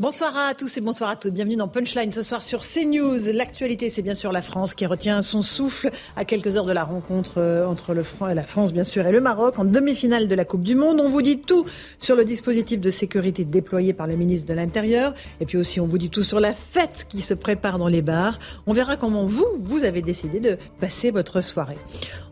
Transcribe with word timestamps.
Bonsoir 0.00 0.36
à 0.36 0.54
tous 0.54 0.76
et 0.76 0.80
bonsoir 0.80 1.08
à 1.08 1.14
toutes. 1.14 1.34
Bienvenue 1.34 1.54
dans 1.54 1.68
Punchline 1.68 2.10
ce 2.10 2.24
soir 2.24 2.42
sur 2.42 2.62
CNews. 2.62 3.32
L'actualité, 3.32 3.88
c'est 3.90 4.02
bien 4.02 4.16
sûr 4.16 4.32
la 4.32 4.42
France 4.42 4.74
qui 4.74 4.86
retient 4.86 5.22
son 5.22 5.40
souffle 5.42 5.92
à 6.16 6.24
quelques 6.24 6.56
heures 6.56 6.64
de 6.64 6.72
la 6.72 6.82
rencontre 6.82 7.34
euh, 7.36 7.64
entre 7.64 7.94
la 7.94 8.42
France, 8.42 8.72
bien 8.72 8.82
sûr, 8.82 9.06
et 9.06 9.12
le 9.12 9.20
Maroc 9.20 9.56
en 9.56 9.64
demi-finale 9.64 10.26
de 10.26 10.34
la 10.34 10.44
Coupe 10.44 10.64
du 10.64 10.74
Monde. 10.74 10.98
On 10.98 11.08
vous 11.08 11.22
dit 11.22 11.38
tout 11.38 11.64
sur 12.00 12.16
le 12.16 12.24
dispositif 12.24 12.80
de 12.80 12.90
sécurité 12.90 13.44
déployé 13.44 13.92
par 13.92 14.08
le 14.08 14.16
ministre 14.16 14.48
de 14.48 14.54
l'Intérieur. 14.54 15.14
Et 15.38 15.46
puis 15.46 15.58
aussi, 15.58 15.78
on 15.78 15.86
vous 15.86 15.98
dit 15.98 16.10
tout 16.10 16.24
sur 16.24 16.40
la 16.40 16.54
fête 16.54 17.06
qui 17.08 17.22
se 17.22 17.32
prépare 17.32 17.78
dans 17.78 17.86
les 17.86 18.02
bars. 18.02 18.40
On 18.66 18.72
verra 18.72 18.96
comment 18.96 19.26
vous, 19.26 19.46
vous 19.60 19.84
avez 19.84 20.02
décidé 20.02 20.40
de 20.40 20.58
passer 20.80 21.12
votre 21.12 21.40
soirée. 21.40 21.78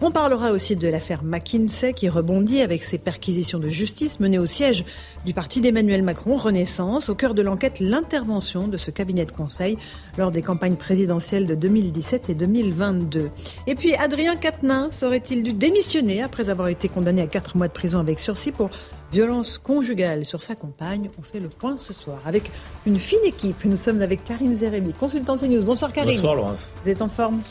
On 0.00 0.10
parlera 0.10 0.50
aussi 0.50 0.74
de 0.74 0.88
l'affaire 0.88 1.22
McKinsey 1.22 1.92
qui 1.92 2.08
rebondit 2.08 2.60
avec 2.60 2.82
ses 2.82 2.98
perquisitions 2.98 3.60
de 3.60 3.68
justice 3.68 4.18
menées 4.18 4.40
au 4.40 4.46
siège 4.46 4.84
du 5.24 5.32
parti 5.32 5.60
d'Emmanuel 5.60 6.02
Macron, 6.02 6.36
Renaissance, 6.36 7.08
au 7.08 7.14
cœur 7.14 7.34
de 7.34 7.42
l'enquête 7.42 7.61
l'intervention 7.80 8.68
de 8.68 8.76
ce 8.76 8.90
cabinet 8.90 9.24
de 9.24 9.32
conseil 9.32 9.78
lors 10.18 10.30
des 10.30 10.42
campagnes 10.42 10.76
présidentielles 10.76 11.46
de 11.46 11.54
2017 11.54 12.30
et 12.30 12.34
2022. 12.34 13.30
Et 13.66 13.74
puis 13.74 13.94
Adrien 13.94 14.36
Quatennens 14.36 14.90
serait-il 14.92 15.42
dû 15.42 15.52
démissionner 15.52 16.22
après 16.22 16.48
avoir 16.48 16.68
été 16.68 16.88
condamné 16.88 17.22
à 17.22 17.26
4 17.26 17.56
mois 17.56 17.68
de 17.68 17.72
prison 17.72 17.98
avec 17.98 18.18
sursis 18.18 18.52
pour 18.52 18.70
violence 19.12 19.58
conjugale 19.58 20.24
sur 20.24 20.42
sa 20.42 20.54
compagne? 20.54 21.10
On 21.18 21.22
fait 21.22 21.40
le 21.40 21.48
point 21.48 21.76
ce 21.76 21.92
soir 21.92 22.18
avec 22.26 22.50
une 22.86 22.98
fine 22.98 23.24
équipe. 23.24 23.64
Nous 23.64 23.76
sommes 23.76 24.02
avec 24.02 24.24
Karim 24.24 24.52
Zerebi, 24.52 24.92
consultant 24.92 25.36
CNews. 25.36 25.64
Bonsoir 25.64 25.92
Karim. 25.92 26.14
Bonsoir 26.14 26.34
Laurence. 26.34 26.70
Vous 26.84 26.90
êtes 26.90 27.02
en 27.02 27.08
forme? 27.08 27.42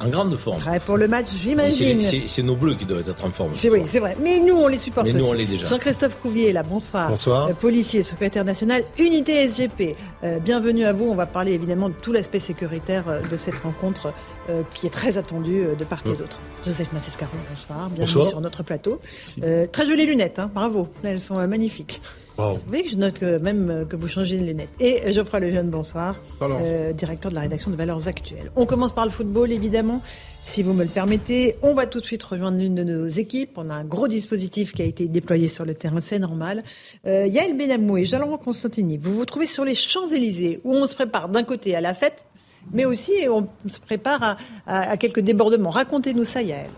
En 0.00 0.08
grande 0.08 0.36
forme. 0.36 0.60
pour 0.84 0.96
le 0.96 1.08
match, 1.08 1.26
j'imagine. 1.42 2.00
C'est 2.26 2.42
nos 2.42 2.56
bleus 2.56 2.74
qui 2.74 2.84
doivent 2.84 3.08
être 3.08 3.24
en 3.24 3.30
forme. 3.30 3.50
C'est 3.52 3.70
oui, 3.70 3.82
c'est 3.86 4.00
vrai. 4.00 4.16
Mais 4.22 4.38
nous, 4.38 4.54
on 4.54 4.68
les 4.68 4.78
supporte 4.78 5.06
Mais 5.06 5.12
nous, 5.12 5.20
aussi. 5.24 5.30
on 5.30 5.34
l'est 5.34 5.46
déjà. 5.46 5.66
Jean-Christophe 5.66 6.16
Couvier, 6.20 6.52
là, 6.52 6.62
bonsoir. 6.62 7.08
Bonsoir. 7.08 7.48
Euh, 7.48 7.54
policier, 7.54 8.02
secrétaire 8.02 8.44
national, 8.44 8.84
unité 8.98 9.48
SGP. 9.48 9.96
Euh, 10.24 10.38
bienvenue 10.38 10.84
à 10.84 10.92
vous. 10.92 11.06
On 11.06 11.14
va 11.14 11.26
parler 11.26 11.52
évidemment 11.52 11.88
de 11.88 11.94
tout 11.94 12.12
l'aspect 12.12 12.38
sécuritaire 12.38 13.04
euh, 13.08 13.20
de 13.26 13.36
cette 13.36 13.58
rencontre 13.58 14.12
euh, 14.48 14.62
qui 14.74 14.86
est 14.86 14.90
très 14.90 15.18
attendue 15.18 15.62
euh, 15.62 15.74
de 15.74 15.84
part 15.84 16.02
et 16.06 16.16
d'autre. 16.16 16.38
Joseph 16.64 16.92
Massescaron, 16.92 17.36
bonsoir. 17.48 17.90
Bienvenue 17.90 18.00
Bonsoir. 18.00 18.26
sur 18.26 18.40
notre 18.40 18.62
plateau. 18.62 19.00
Euh, 19.42 19.66
très 19.70 19.86
jolies 19.86 20.06
lunettes, 20.06 20.38
hein, 20.38 20.50
bravo. 20.52 20.88
Elles 21.04 21.20
sont 21.20 21.38
euh, 21.38 21.46
magnifiques. 21.46 22.00
Wow. 22.38 22.54
Vous 22.54 22.60
voyez 22.66 22.84
que 22.84 22.90
je 22.90 22.96
note 22.96 23.18
que 23.18 23.38
même 23.38 23.70
euh, 23.70 23.84
que 23.84 23.96
vous 23.96 24.08
changez 24.08 24.36
de 24.36 24.44
lunettes. 24.44 24.68
Et 24.80 25.10
Geoffroy 25.12 25.40
Lejeune, 25.40 25.70
bonsoir. 25.70 26.16
Euh, 26.42 26.92
directeur 26.92 27.30
de 27.30 27.36
la 27.36 27.42
rédaction 27.42 27.70
de 27.70 27.76
Valeurs 27.76 28.08
Actuelles. 28.08 28.50
On 28.56 28.66
commence 28.66 28.92
par 28.92 29.04
le 29.04 29.10
football, 29.10 29.52
évidemment. 29.52 30.02
Si 30.42 30.62
vous 30.62 30.74
me 30.74 30.82
le 30.82 30.90
permettez, 30.90 31.56
on 31.62 31.72
va 31.74 31.86
tout 31.86 32.00
de 32.00 32.04
suite 32.04 32.22
rejoindre 32.24 32.58
l'une 32.58 32.74
de 32.74 32.84
nos 32.84 33.06
équipes. 33.06 33.52
On 33.56 33.70
a 33.70 33.74
un 33.74 33.84
gros 33.84 34.08
dispositif 34.08 34.72
qui 34.74 34.82
a 34.82 34.84
été 34.84 35.08
déployé 35.08 35.48
sur 35.48 35.64
le 35.64 35.74
terrain, 35.74 36.00
c'est 36.00 36.18
normal. 36.18 36.62
Euh, 37.06 37.26
Yael 37.26 37.56
Benamou 37.56 37.96
et 37.96 38.04
Jean-Laurent 38.04 38.38
Constantini, 38.38 38.98
vous 38.98 39.14
vous 39.14 39.24
trouvez 39.24 39.46
sur 39.46 39.64
les 39.64 39.74
Champs-Élysées, 39.74 40.60
où 40.64 40.74
on 40.74 40.86
se 40.86 40.94
prépare 40.94 41.28
d'un 41.28 41.42
côté 41.42 41.74
à 41.74 41.80
la 41.80 41.94
fête, 41.94 42.24
mais 42.72 42.84
aussi 42.84 43.12
on 43.30 43.46
se 43.68 43.80
prépare 43.80 44.36
à, 44.66 44.96
quelques 44.96 45.20
débordements. 45.20 45.70
Racontez-nous 45.70 46.24
ça, 46.24 46.42
Yael. 46.42 46.70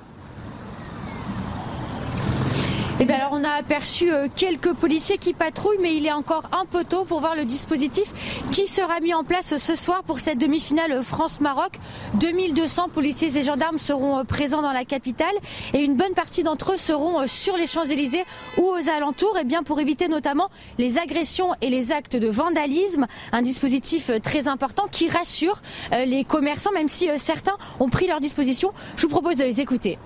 Eh 3.01 3.05
bien 3.05 3.15
alors 3.15 3.31
on 3.31 3.45
a 3.45 3.51
aperçu 3.51 4.13
euh, 4.13 4.27
quelques 4.35 4.73
policiers 4.73 5.19
qui 5.19 5.33
patrouillent, 5.33 5.79
mais 5.81 5.95
il 5.95 6.05
est 6.05 6.13
encore 6.13 6.51
un 6.51 6.65
peu 6.65 6.83
tôt 6.83 7.05
pour 7.05 7.21
voir 7.21 7.37
le 7.37 7.45
dispositif 7.45 8.43
qui 8.51 8.67
sera 8.67 8.99
mis 8.99 9.15
en 9.15 9.23
place 9.23 9.57
ce 9.57 9.77
soir 9.77 10.03
pour 10.03 10.19
cette 10.19 10.39
demi-finale 10.39 11.05
France-Maroc. 11.05 11.79
2200 12.15 12.89
policiers 12.89 13.39
et 13.39 13.45
gendarmes 13.45 13.79
seront 13.79 14.19
euh, 14.19 14.25
présents 14.25 14.63
dans 14.63 14.73
la 14.73 14.85
capitale 14.85 15.35
et 15.75 15.79
une 15.79 15.95
bonne 15.95 16.15
partie 16.15 16.43
d'entre 16.43 16.73
eux 16.73 16.77
seront 16.77 17.21
euh, 17.21 17.27
sur 17.29 17.57
les 17.57 17.69
Champs-Élysées 17.69 18.25
ou 18.57 18.63
aux 18.63 18.89
alentours, 18.89 19.39
et 19.39 19.45
bien 19.45 19.63
pour 19.63 19.79
éviter 19.79 20.09
notamment 20.09 20.49
les 20.79 20.99
agressions 20.99 21.55
et 21.63 21.71
les 21.71 21.93
actes 21.93 22.17
de 22.17 22.27
vandalisme. 22.27 23.07
Un 23.31 23.43
dispositif 23.43 24.11
très 24.25 24.49
important 24.49 24.89
qui 24.91 25.09
rassure 25.09 25.63
les 25.93 26.25
commerçants, 26.25 26.73
même 26.73 26.89
si 26.89 27.09
certains 27.19 27.57
ont 27.79 27.91
pris 27.91 28.09
leur 28.09 28.19
disposition. 28.19 28.73
Je 28.97 29.03
vous 29.03 29.09
propose 29.09 29.37
de 29.37 29.45
les 29.45 29.61
écouter. 29.61 29.99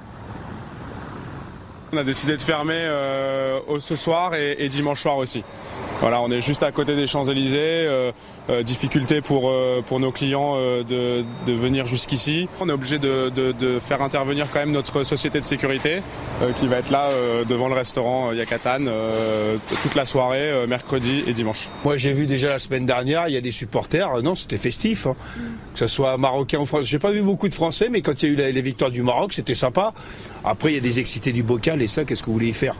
On 1.94 1.98
a 1.98 2.04
décidé 2.04 2.38
de 2.38 2.40
fermer 2.42 2.72
euh, 2.74 3.60
ce 3.78 3.96
soir 3.96 4.34
et, 4.34 4.56
et 4.58 4.70
dimanche 4.70 5.02
soir 5.02 5.18
aussi. 5.18 5.44
Voilà, 6.00 6.22
on 6.22 6.30
est 6.30 6.40
juste 6.40 6.62
à 6.62 6.72
côté 6.72 6.96
des 6.96 7.06
Champs-Élysées. 7.06 7.56
euh, 7.86 8.12
euh, 8.50 8.62
difficulté 8.62 9.20
pour, 9.20 9.48
euh, 9.50 9.82
pour 9.86 10.00
nos 10.00 10.10
clients 10.12 10.54
euh, 10.56 10.82
de, 10.82 11.24
de 11.46 11.52
venir 11.56 11.86
jusqu'ici. 11.86 12.48
On 12.60 12.68
est 12.68 12.72
obligé 12.72 12.98
de, 12.98 13.30
de- 13.30 13.78
faire 13.80 14.02
intervenir 14.02 14.46
quand 14.52 14.58
même 14.58 14.70
notre 14.72 15.02
société 15.04 15.38
de 15.40 15.44
sécurité 15.44 16.02
qui 16.60 16.66
va 16.66 16.76
être 16.78 16.90
là 16.90 17.08
devant 17.48 17.68
le 17.68 17.74
restaurant 17.74 18.32
Yakatan 18.32 18.80
toute 19.82 19.94
la 19.94 20.04
soirée, 20.06 20.66
mercredi 20.68 21.22
et 21.26 21.32
dimanche. 21.32 21.68
Moi, 21.84 21.96
j'ai 21.96 22.12
vu 22.12 22.26
déjà 22.26 22.48
la 22.50 22.58
semaine 22.58 22.86
dernière, 22.86 23.28
il 23.28 23.34
y 23.34 23.36
a 23.36 23.40
des 23.40 23.50
supporters. 23.50 24.22
Non, 24.22 24.34
c'était 24.34 24.58
festif. 24.58 25.06
hein. 25.06 25.16
Que 25.72 25.78
ce 25.78 25.86
soit 25.86 26.16
marocain 26.18 26.58
ou 26.58 26.66
français. 26.66 26.86
J'ai 26.86 26.98
pas 26.98 27.10
vu 27.12 27.22
beaucoup 27.22 27.48
de 27.48 27.54
Français, 27.54 27.88
mais 27.90 28.02
quand 28.02 28.22
il 28.22 28.26
y 28.26 28.30
a 28.30 28.32
eu 28.34 28.36
la- 28.36 28.50
les 28.50 28.62
victoires 28.62 28.90
du 28.90 29.02
Maroc, 29.02 29.32
c'était 29.32 29.54
sympa. 29.54 29.94
Après, 30.44 30.70
il 30.72 30.74
y 30.74 30.78
a 30.78 30.82
des 30.82 30.98
excités 30.98 31.32
du 31.32 31.42
bocal 31.42 31.80
et 31.82 31.86
ça, 31.86 32.04
qu'est-ce 32.04 32.20
que 32.22 32.26
vous 32.26 32.34
voulez 32.34 32.48
y 32.48 32.52
faire? 32.52 32.74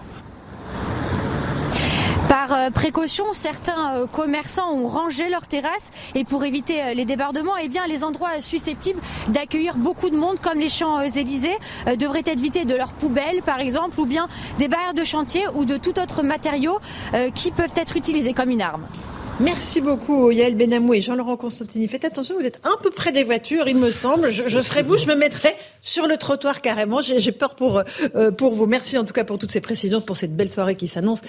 Par 2.32 2.54
euh, 2.54 2.70
précaution, 2.70 3.34
certains 3.34 3.94
euh, 3.94 4.06
commerçants 4.06 4.72
ont 4.72 4.86
rangé 4.86 5.28
leurs 5.28 5.46
terrasses 5.46 5.90
et 6.14 6.24
pour 6.24 6.46
éviter 6.46 6.82
euh, 6.82 6.94
les 6.94 7.04
débordements, 7.04 7.58
eh 7.62 7.68
bien, 7.68 7.86
les 7.86 8.04
endroits 8.04 8.40
susceptibles 8.40 9.00
d'accueillir 9.28 9.76
beaucoup 9.76 10.08
de 10.08 10.16
monde, 10.16 10.40
comme 10.40 10.58
les 10.58 10.70
Champs-Élysées, 10.70 11.58
devraient 11.98 12.22
être 12.24 12.40
vidés 12.40 12.64
de 12.64 12.74
leurs 12.74 12.92
poubelles, 12.92 13.42
par 13.44 13.60
exemple, 13.60 14.00
ou 14.00 14.06
bien 14.06 14.28
des 14.58 14.68
barrières 14.68 14.94
de 14.94 15.04
chantier 15.04 15.42
ou 15.54 15.66
de 15.66 15.76
tout 15.76 15.98
autre 15.98 16.22
matériau 16.22 16.78
qui 17.34 17.50
peuvent 17.50 17.74
être 17.76 17.98
utilisés 17.98 18.32
comme 18.32 18.48
une 18.48 18.62
arme. 18.62 18.86
Merci 19.40 19.82
beaucoup, 19.82 20.30
Yael 20.30 20.54
Benamou 20.54 20.94
et 20.94 21.02
Jean-Laurent 21.02 21.36
Constantini. 21.36 21.86
Faites 21.88 22.04
attention, 22.04 22.36
vous 22.38 22.46
êtes 22.46 22.60
un 22.64 22.76
peu 22.82 22.90
près 22.90 23.12
des 23.12 23.24
voitures, 23.24 23.66
il 23.66 23.76
me 23.76 23.90
semble. 23.90 24.30
Je, 24.30 24.48
je 24.48 24.60
serais 24.60 24.82
vous, 24.82 24.96
je 24.96 25.06
me 25.06 25.14
mettrais 25.14 25.56
sur 25.82 26.06
le 26.06 26.16
trottoir 26.16 26.62
carrément. 26.62 27.00
J'ai 27.02 27.32
peur 27.32 27.56
pour, 27.56 27.82
pour 28.38 28.54
vous. 28.54 28.66
Merci 28.66 28.96
en 28.96 29.04
tout 29.04 29.12
cas 29.12 29.24
pour 29.24 29.38
toutes 29.38 29.52
ces 29.52 29.60
précisions, 29.60 30.00
pour 30.00 30.16
cette 30.16 30.34
belle 30.34 30.50
soirée 30.50 30.76
qui 30.76 30.88
s'annonce. 30.88 31.20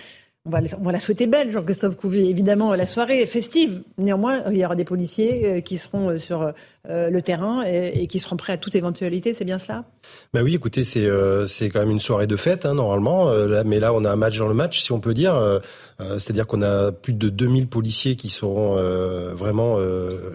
On 0.45 0.49
va, 0.49 0.59
la- 0.59 0.67
on 0.77 0.83
va 0.83 0.91
la 0.91 0.99
souhaiter 0.99 1.25
belle, 1.25 1.51
Jean-Christophe 1.51 1.95
Couvier. 1.95 2.29
Évidemment, 2.29 2.75
la 2.75 2.85
soirée 2.85 3.21
est 3.21 3.27
festive. 3.27 3.81
Néanmoins, 3.97 4.43
il 4.51 4.57
y 4.57 4.65
aura 4.65 4.75
des 4.75 4.83
policiers 4.83 5.45
euh, 5.45 5.61
qui 5.61 5.77
seront 5.77 6.09
euh, 6.09 6.17
sur 6.17 6.51
euh, 6.89 7.09
le 7.09 7.21
terrain 7.21 7.63
et, 7.65 7.93
et 8.03 8.07
qui 8.07 8.19
seront 8.19 8.35
prêts 8.35 8.51
à 8.51 8.57
toute 8.57 8.75
éventualité. 8.75 9.33
C'est 9.33 9.45
bien 9.45 9.57
cela? 9.57 9.85
Bah 10.33 10.41
oui, 10.43 10.53
écoutez, 10.53 10.83
c'est 10.83 11.05
euh, 11.05 11.47
c'est 11.47 11.69
quand 11.69 11.79
même 11.79 11.91
une 11.91 12.01
soirée 12.01 12.27
de 12.27 12.35
fête 12.35 12.65
hein, 12.65 12.73
normalement. 12.73 13.29
Là, 13.31 13.63
mais 13.63 13.79
là, 13.79 13.93
on 13.93 14.03
a 14.03 14.11
un 14.11 14.17
match 14.17 14.37
dans 14.37 14.49
le 14.49 14.53
match, 14.53 14.81
si 14.81 14.91
on 14.91 14.99
peut 14.99 15.13
dire. 15.13 15.33
Euh, 15.33 15.59
C'est-à-dire 16.17 16.45
qu'on 16.45 16.61
a 16.61 16.91
plus 16.91 17.13
de 17.13 17.29
2000 17.29 17.67
policiers 17.69 18.17
qui 18.17 18.27
seront 18.27 18.75
euh, 18.77 19.31
vraiment 19.33 19.77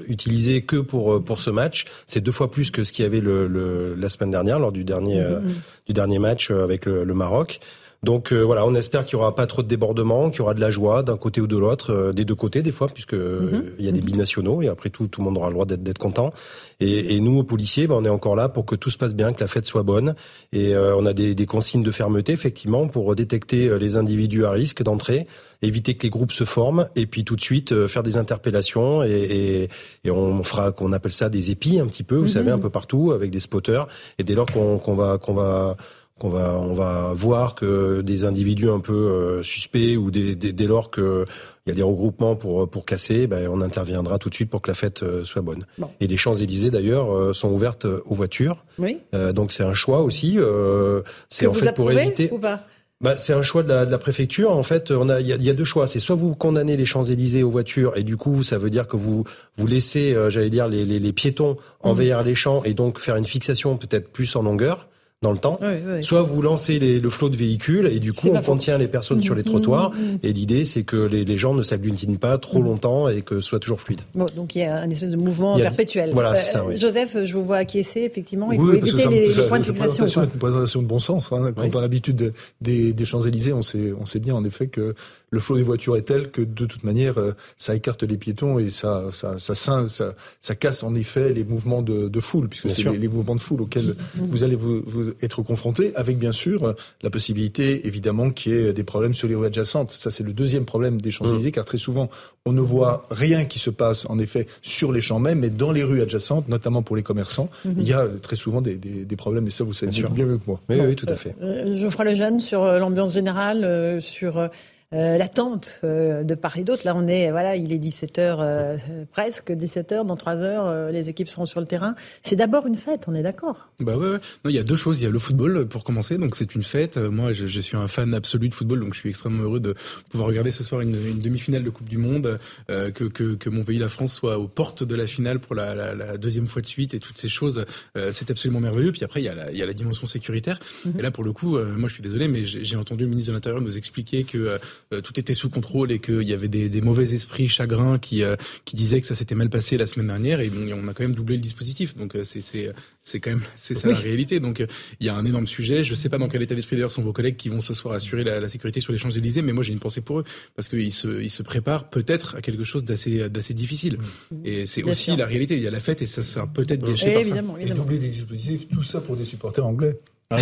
utilisés 0.06 0.62
que 0.62 0.76
pour 0.76 1.22
pour 1.22 1.38
ce 1.38 1.50
match. 1.50 1.84
C'est 2.06 2.20
deux 2.22 2.32
fois 2.32 2.50
plus 2.50 2.70
que 2.70 2.82
ce 2.82 2.94
qu'il 2.94 3.02
y 3.02 3.06
avait 3.06 3.20
le, 3.20 3.46
le- 3.46 3.94
la 3.94 4.08
semaine 4.08 4.30
dernière 4.30 4.58
lors 4.58 4.72
du 4.72 4.84
dernier 4.84 5.20
euh, 5.20 5.40
du 5.86 5.92
dernier 5.92 6.18
match 6.18 6.50
avec 6.50 6.86
le, 6.86 7.04
le 7.04 7.14
Maroc. 7.14 7.60
Donc 8.04 8.32
euh, 8.32 8.42
voilà, 8.42 8.64
on 8.64 8.74
espère 8.74 9.04
qu'il 9.04 9.14
y 9.14 9.16
aura 9.16 9.34
pas 9.34 9.46
trop 9.46 9.62
de 9.62 9.66
débordements, 9.66 10.30
qu'il 10.30 10.38
y 10.38 10.42
aura 10.42 10.54
de 10.54 10.60
la 10.60 10.70
joie 10.70 11.02
d'un 11.02 11.16
côté 11.16 11.40
ou 11.40 11.48
de 11.48 11.56
l'autre, 11.56 11.92
euh, 11.92 12.12
des 12.12 12.24
deux 12.24 12.36
côtés 12.36 12.62
des 12.62 12.70
fois, 12.70 12.86
puisque 12.86 13.14
euh, 13.14 13.74
il 13.78 13.84
y 13.84 13.88
a 13.88 13.92
des 13.92 14.00
binationaux 14.00 14.62
et 14.62 14.68
après 14.68 14.88
tout, 14.88 15.08
tout 15.08 15.20
le 15.20 15.24
monde 15.24 15.36
aura 15.36 15.48
le 15.48 15.54
droit 15.54 15.66
d'être 15.66 15.98
content. 15.98 16.32
Et, 16.78 17.16
et 17.16 17.20
nous, 17.20 17.40
aux 17.40 17.42
policiers, 17.42 17.88
ben, 17.88 17.96
on 17.96 18.04
est 18.04 18.08
encore 18.08 18.36
là 18.36 18.48
pour 18.48 18.64
que 18.66 18.76
tout 18.76 18.90
se 18.90 18.98
passe 18.98 19.14
bien, 19.16 19.32
que 19.32 19.40
la 19.40 19.48
fête 19.48 19.66
soit 19.66 19.82
bonne. 19.82 20.14
Et 20.52 20.76
euh, 20.76 20.94
on 20.96 21.06
a 21.06 21.12
des, 21.12 21.34
des 21.34 21.46
consignes 21.46 21.82
de 21.82 21.90
fermeté, 21.90 22.32
effectivement, 22.32 22.86
pour 22.86 23.16
détecter 23.16 23.68
euh, 23.68 23.78
les 23.78 23.96
individus 23.96 24.44
à 24.44 24.52
risque 24.52 24.84
d'entrée, 24.84 25.26
éviter 25.60 25.94
que 25.94 26.04
les 26.04 26.10
groupes 26.10 26.30
se 26.30 26.44
forment, 26.44 26.86
et 26.94 27.06
puis 27.06 27.24
tout 27.24 27.34
de 27.34 27.40
suite 27.40 27.72
euh, 27.72 27.88
faire 27.88 28.04
des 28.04 28.16
interpellations. 28.16 29.02
Et, 29.02 29.10
et, 29.10 29.68
et 30.04 30.10
on 30.12 30.44
fera, 30.44 30.70
qu'on 30.70 30.92
appelle 30.92 31.12
ça 31.12 31.28
des 31.30 31.50
épis, 31.50 31.80
un 31.80 31.86
petit 31.86 32.04
peu, 32.04 32.14
vous 32.14 32.28
savez, 32.28 32.52
un 32.52 32.60
peu 32.60 32.70
partout, 32.70 33.10
avec 33.10 33.32
des 33.32 33.40
spotters. 33.40 33.88
Et 34.20 34.22
dès 34.22 34.36
lors 34.36 34.46
qu'on 34.46 34.78
qu'on 34.78 34.94
va 34.94 35.18
qu'on 35.18 35.34
va 35.34 35.76
qu'on 36.18 36.28
va 36.28 36.58
on 36.58 36.74
va 36.74 37.12
voir 37.14 37.54
que 37.54 38.00
des 38.02 38.24
individus 38.24 38.70
un 38.70 38.80
peu 38.80 38.92
euh, 38.92 39.42
suspects 39.42 39.96
ou 39.96 40.10
dès, 40.10 40.34
dès, 40.34 40.52
dès 40.52 40.66
lors 40.66 40.90
que 40.90 41.24
il 41.66 41.70
y 41.70 41.72
a 41.72 41.74
des 41.74 41.82
regroupements 41.82 42.36
pour 42.36 42.68
pour 42.68 42.84
casser, 42.84 43.26
ben, 43.26 43.48
on 43.50 43.60
interviendra 43.60 44.18
tout 44.18 44.30
de 44.30 44.34
suite 44.34 44.50
pour 44.50 44.62
que 44.62 44.70
la 44.70 44.74
fête 44.74 45.02
euh, 45.02 45.24
soit 45.24 45.42
bonne. 45.42 45.66
Bon. 45.78 45.90
Et 46.00 46.06
les 46.06 46.16
Champs 46.16 46.34
Élysées 46.34 46.70
d'ailleurs 46.70 47.14
euh, 47.14 47.32
sont 47.32 47.50
ouvertes 47.50 47.84
aux 47.84 48.14
voitures, 48.14 48.64
Oui 48.78 48.98
Euh, 49.14 49.32
donc 49.32 49.52
c'est 49.52 49.64
un 49.64 49.74
choix 49.74 50.00
aussi. 50.00 50.36
Euh, 50.38 51.02
c'est 51.28 51.46
en 51.46 51.52
vous 51.52 51.60
fait 51.60 51.72
pour 51.72 51.90
éviter. 51.90 52.30
ou 52.32 52.38
pas? 52.38 52.64
Bah, 53.00 53.16
c'est 53.16 53.32
un 53.32 53.42
choix 53.42 53.62
de 53.62 53.68
la, 53.68 53.86
de 53.86 53.92
la, 53.92 53.98
préfecture. 53.98 54.52
En 54.52 54.64
fait, 54.64 54.90
on 54.90 55.08
a, 55.08 55.20
il 55.20 55.28
y, 55.28 55.50
a, 55.50 55.54
deux 55.54 55.64
choix. 55.64 55.86
C'est 55.86 56.00
soit 56.00 56.16
vous 56.16 56.34
condamnez 56.34 56.76
les 56.76 56.84
Champs 56.84 57.04
Élysées 57.04 57.44
aux 57.44 57.50
voitures 57.50 57.96
et 57.96 58.02
du 58.02 58.16
coup, 58.16 58.42
ça 58.42 58.58
veut 58.58 58.70
dire 58.70 58.88
que 58.88 58.96
vous 58.96 59.22
vous 59.56 59.66
laissez, 59.68 60.14
euh, 60.14 60.30
j'allais 60.30 60.50
dire, 60.50 60.66
les, 60.66 60.84
les, 60.84 60.98
les 60.98 61.12
piétons 61.12 61.52
mmh. 61.52 61.88
envahir 61.88 62.22
les 62.24 62.34
champs 62.34 62.64
et 62.64 62.74
donc 62.74 62.98
faire 62.98 63.14
une 63.14 63.24
fixation 63.24 63.76
peut-être 63.76 64.10
plus 64.10 64.34
en 64.34 64.42
longueur 64.42 64.88
dans 65.20 65.32
le 65.32 65.38
temps. 65.38 65.58
Soit 66.00 66.22
vous 66.22 66.42
lancez 66.42 66.78
le 66.78 67.10
flot 67.10 67.28
de 67.28 67.36
véhicules 67.36 67.86
et 67.86 67.98
du 67.98 68.12
coup 68.12 68.28
on 68.32 68.40
contient 68.40 68.78
les 68.78 68.86
personnes 68.86 69.20
sur 69.20 69.34
les 69.34 69.42
mmh, 69.42 69.46
trottoirs. 69.46 69.90
Mmh, 69.90 69.94
mmh. 69.94 70.18
Et 70.22 70.32
l'idée 70.32 70.64
c'est 70.64 70.84
que 70.84 70.96
les, 70.96 71.24
les, 71.24 71.36
gens 71.36 71.54
ne 71.54 71.62
s'agglutinent 71.62 72.18
pas 72.18 72.38
trop 72.38 72.62
longtemps 72.62 73.08
et 73.08 73.22
que 73.22 73.40
ce 73.40 73.48
soit 73.48 73.58
toujours 73.58 73.80
fluide. 73.80 74.00
Bon, 74.14 74.26
donc 74.36 74.54
il 74.54 74.60
y 74.60 74.64
a 74.64 74.76
un 74.76 74.88
espèce 74.90 75.10
de 75.10 75.16
mouvement 75.16 75.58
perpétuel. 75.58 76.10
Voilà, 76.12 76.36
c'est 76.36 76.52
ça. 76.52 76.64
Oui. 76.64 76.76
Joseph, 76.78 77.16
je 77.24 77.34
vous 77.34 77.42
vois 77.42 77.56
acquiescer. 77.56 78.00
Effectivement, 78.00 78.52
il 78.52 78.60
faut 78.60 78.72
éviter 78.72 79.08
les, 79.08 79.26
les, 79.26 79.42
points 79.48 79.58
de 79.58 79.64
fixation. 79.64 80.06
C'est 80.06 80.20
une 80.20 80.28
présentation 80.30 80.82
de 80.82 80.86
bon 80.86 81.00
sens. 81.00 81.32
Hein. 81.32 81.52
Quand 81.56 81.74
on 81.74 81.78
a 81.78 81.82
l'habitude 81.82 82.32
des, 82.60 82.92
des 82.92 83.04
Champs 83.04 83.22
Élysées, 83.22 83.52
on 83.52 83.62
sait, 83.62 83.92
on 83.98 84.06
sait 84.06 84.20
bien 84.20 84.36
en 84.36 84.44
effet 84.44 84.68
que 84.68 84.94
le 85.30 85.40
flot 85.40 85.56
des 85.56 85.62
voitures 85.62 85.96
est 85.96 86.02
tel 86.02 86.30
que 86.30 86.42
de 86.42 86.66
toute 86.66 86.84
manière, 86.84 87.18
euh, 87.18 87.32
ça 87.56 87.74
écarte 87.74 88.02
les 88.02 88.16
piétons 88.16 88.58
et 88.58 88.70
ça, 88.70 89.06
ça, 89.12 89.38
ça, 89.38 89.54
ça, 89.54 90.14
ça 90.40 90.54
casse 90.54 90.82
en 90.82 90.94
effet 90.94 91.32
les 91.32 91.44
mouvements 91.44 91.82
de, 91.82 92.08
de 92.08 92.20
foule, 92.20 92.48
puisque 92.48 92.70
c'est 92.70 92.84
les, 92.84 93.08
mouvements 93.08 93.36
de 93.36 93.40
foule 93.40 93.62
auxquels 93.62 93.96
vous 94.16 94.44
allez 94.44 94.56
vous, 94.56 94.82
vous 94.86 95.10
être 95.22 95.42
confrontés, 95.42 95.94
avec 95.94 96.18
bien 96.18 96.32
sûr 96.32 96.74
la 97.02 97.10
possibilité 97.10 97.86
évidemment 97.86 98.30
qu'il 98.30 98.52
y 98.52 98.56
ait 98.56 98.72
des 98.72 98.84
problèmes 98.84 99.14
sur 99.14 99.28
les 99.28 99.34
rues 99.34 99.46
adjacentes. 99.46 99.90
Ça, 99.90 100.10
c'est 100.10 100.24
le 100.24 100.32
deuxième 100.32 100.64
problème 100.64 101.00
des 101.00 101.10
Champs-Élysées, 101.10 101.50
mmh. 101.50 101.52
car 101.52 101.64
très 101.64 101.78
souvent, 101.78 102.08
on 102.44 102.52
ne 102.52 102.60
voit 102.60 103.06
rien 103.10 103.44
qui 103.44 103.58
se 103.58 103.70
passe 103.70 104.06
en 104.08 104.18
effet 104.18 104.46
sur 104.62 104.92
les 104.92 105.00
champs 105.00 105.18
mêmes, 105.18 105.40
mais 105.40 105.50
dans 105.50 105.72
les 105.72 105.82
rues 105.82 106.00
adjacentes, 106.00 106.48
notamment 106.48 106.82
pour 106.82 106.96
les 106.96 107.02
commerçants, 107.02 107.50
mmh. 107.64 107.70
il 107.78 107.88
y 107.88 107.92
a 107.92 108.06
très 108.22 108.36
souvent 108.36 108.60
des, 108.60 108.76
des, 108.76 109.04
des, 109.04 109.16
problèmes, 109.16 109.46
et 109.46 109.50
ça, 109.50 109.64
vous 109.64 109.72
savez 109.72 109.92
bien, 109.92 110.26
mieux 110.26 110.38
que 110.38 110.46
moi. 110.46 110.60
Oui, 110.68 110.76
oui, 110.80 110.96
tout 110.96 111.06
à 111.08 111.16
fait. 111.16 111.34
Euh, 111.42 111.78
Geoffroy 111.78 112.04
Lejeune, 112.04 112.40
sur 112.40 112.62
euh, 112.62 112.78
l'ambiance 112.78 113.12
générale, 113.12 113.64
euh, 113.64 114.00
sur 114.00 114.38
euh, 114.38 114.48
l'attente 114.92 115.80
euh, 115.84 116.24
de 116.24 116.34
part 116.34 116.56
et 116.56 116.64
d'autre. 116.64 116.82
Là, 116.86 116.94
on 116.96 117.06
est, 117.06 117.30
voilà, 117.30 117.56
il 117.56 117.72
est 117.72 117.78
17h 117.78 118.18
euh, 118.18 118.76
presque, 119.12 119.50
17h, 119.50 120.06
dans 120.06 120.16
3 120.16 120.36
heures, 120.36 120.90
les 120.90 121.08
équipes 121.08 121.28
seront 121.28 121.46
sur 121.46 121.60
le 121.60 121.66
terrain. 121.66 121.94
C'est 122.22 122.36
d'abord 122.36 122.66
une 122.66 122.74
fête, 122.74 123.04
on 123.06 123.14
est 123.14 123.22
d'accord 123.22 123.68
Bah 123.80 123.96
ouais, 123.96 124.12
ouais. 124.12 124.18
Non, 124.44 124.50
il 124.50 124.52
y 124.52 124.58
a 124.58 124.62
deux 124.62 124.76
choses. 124.76 125.00
Il 125.00 125.04
y 125.04 125.06
a 125.06 125.10
le 125.10 125.18
football 125.18 125.68
pour 125.68 125.84
commencer, 125.84 126.16
donc 126.16 126.36
c'est 126.36 126.54
une 126.54 126.62
fête. 126.62 126.96
Moi, 126.96 127.32
je, 127.32 127.46
je, 127.46 127.60
suis 127.60 127.76
un 127.76 127.88
fan 127.88 128.14
absolu 128.14 128.48
de 128.48 128.54
football, 128.54 128.80
donc 128.80 128.94
je 128.94 129.00
suis 129.00 129.10
extrêmement 129.10 129.42
heureux 129.42 129.60
de 129.60 129.74
pouvoir 130.08 130.28
regarder 130.28 130.50
ce 130.50 130.64
soir 130.64 130.80
une, 130.80 130.94
une 130.94 131.18
demi-finale 131.18 131.64
de 131.64 131.70
Coupe 131.70 131.88
du 131.88 131.98
Monde, 131.98 132.38
que, 132.68 132.90
que, 132.90 133.34
que, 133.34 133.50
mon 133.50 133.64
pays, 133.64 133.78
la 133.78 133.88
France, 133.88 134.14
soit 134.14 134.38
aux 134.38 134.48
portes 134.48 134.84
de 134.84 134.94
la 134.94 135.06
finale 135.06 135.38
pour 135.38 135.54
la, 135.54 135.74
la, 135.74 135.94
la 135.94 136.16
deuxième 136.16 136.46
fois 136.46 136.62
de 136.62 136.66
suite 136.66 136.94
et 136.94 136.98
toutes 136.98 137.18
ces 137.18 137.28
choses. 137.28 137.64
c'est 138.12 138.30
absolument 138.30 138.60
merveilleux. 138.60 138.92
Puis 138.92 139.04
après, 139.04 139.20
il 139.20 139.24
y 139.24 139.28
a 139.28 139.34
la, 139.34 139.50
il 139.50 139.58
y 139.58 139.62
a 139.62 139.66
la 139.66 139.74
dimension 139.74 140.06
sécuritaire. 140.06 140.58
Mm-hmm. 140.58 140.98
Et 140.98 141.02
là, 141.02 141.10
pour 141.10 141.24
le 141.24 141.32
coup, 141.32 141.58
moi, 141.58 141.88
je 141.88 141.94
suis 141.94 142.02
désolé, 142.02 142.28
mais 142.28 142.44
j'ai 142.46 142.76
entendu 142.76 143.04
le 143.04 143.10
ministre 143.10 143.30
de 143.32 143.36
l'Intérieur 143.36 143.60
nous 143.60 143.76
expliquer 143.76 144.24
que 144.24 144.58
tout 145.02 145.18
était 145.18 145.34
sous 145.34 145.50
contrôle 145.50 145.92
et 145.92 145.98
qu'il 145.98 146.22
y 146.22 146.32
avait 146.32 146.48
des, 146.48 146.68
des, 146.68 146.80
mauvais 146.80 147.14
esprits 147.14 147.48
chagrins 147.48 147.98
qui, 147.98 148.22
euh, 148.22 148.36
qui 148.64 148.76
disaient 148.76 149.00
que 149.00 149.06
ça 149.06 149.14
s'était 149.14 149.34
mal 149.34 149.50
passé 149.50 149.76
la 149.76 149.86
semaine 149.86 150.06
dernière 150.06 150.40
et 150.40 150.48
donc 150.48 150.68
on 150.72 150.88
a 150.88 150.94
quand 150.94 151.02
même 151.02 151.14
doublé 151.14 151.36
le 151.36 151.42
dispositif. 151.42 151.94
Donc 151.94 152.14
euh, 152.14 152.24
c'est 152.24 152.40
c'est 152.40 152.72
c'est 153.02 153.20
quand 153.20 153.30
même 153.30 153.42
c'est 153.56 153.74
ça 153.74 153.88
la 153.88 153.96
réalité. 153.96 154.40
Donc 154.40 154.64
il 155.00 155.06
y 155.06 155.08
a 155.08 155.14
un 155.14 155.24
énorme 155.24 155.46
sujet. 155.46 155.84
Je 155.84 155.94
sais 155.94 156.08
pas 156.08 156.18
dans 156.18 156.28
quel 156.28 156.42
état 156.42 156.54
d'esprit 156.54 156.76
d'ailleurs 156.76 156.90
sont 156.90 157.02
vos 157.02 157.12
collègues 157.12 157.36
qui 157.36 157.48
vont 157.48 157.60
ce 157.60 157.74
soir 157.74 157.94
assurer 157.94 158.24
la, 158.24 158.40
la 158.40 158.48
sécurité 158.48 158.80
sur 158.80 158.92
les 158.92 158.98
Champs 158.98 159.10
Élysées, 159.10 159.42
mais 159.42 159.52
moi 159.52 159.62
j'ai 159.62 159.72
une 159.72 159.80
pensée 159.80 160.00
pour 160.00 160.20
eux 160.20 160.24
parce 160.56 160.68
qu'ils 160.68 160.92
se 160.92 161.20
ils 161.20 161.30
se 161.30 161.42
préparent 161.42 161.90
peut-être 161.90 162.36
à 162.36 162.40
quelque 162.40 162.64
chose 162.64 162.84
d'assez 162.84 163.28
d'assez 163.28 163.54
difficile. 163.54 163.98
Et 164.44 164.66
c'est 164.66 164.82
aussi 164.82 165.16
la 165.16 165.26
réalité. 165.26 165.56
Il 165.56 165.62
y 165.62 165.66
a 165.66 165.70
la 165.70 165.80
fête 165.80 166.02
et 166.02 166.06
ça 166.06 166.22
sera 166.22 166.46
peut-être 166.46 166.84
gâché 166.84 167.12
par 167.12 167.20
évidemment, 167.20 167.56
ça. 167.56 167.62
Et 167.62 167.70
doubler 167.70 167.98
des 167.98 168.08
dispositifs, 168.08 168.68
tout 168.68 168.82
ça 168.82 169.00
pour 169.00 169.16
des 169.16 169.24
supporters 169.24 169.66
anglais. 169.66 169.96
Ah 170.30 170.36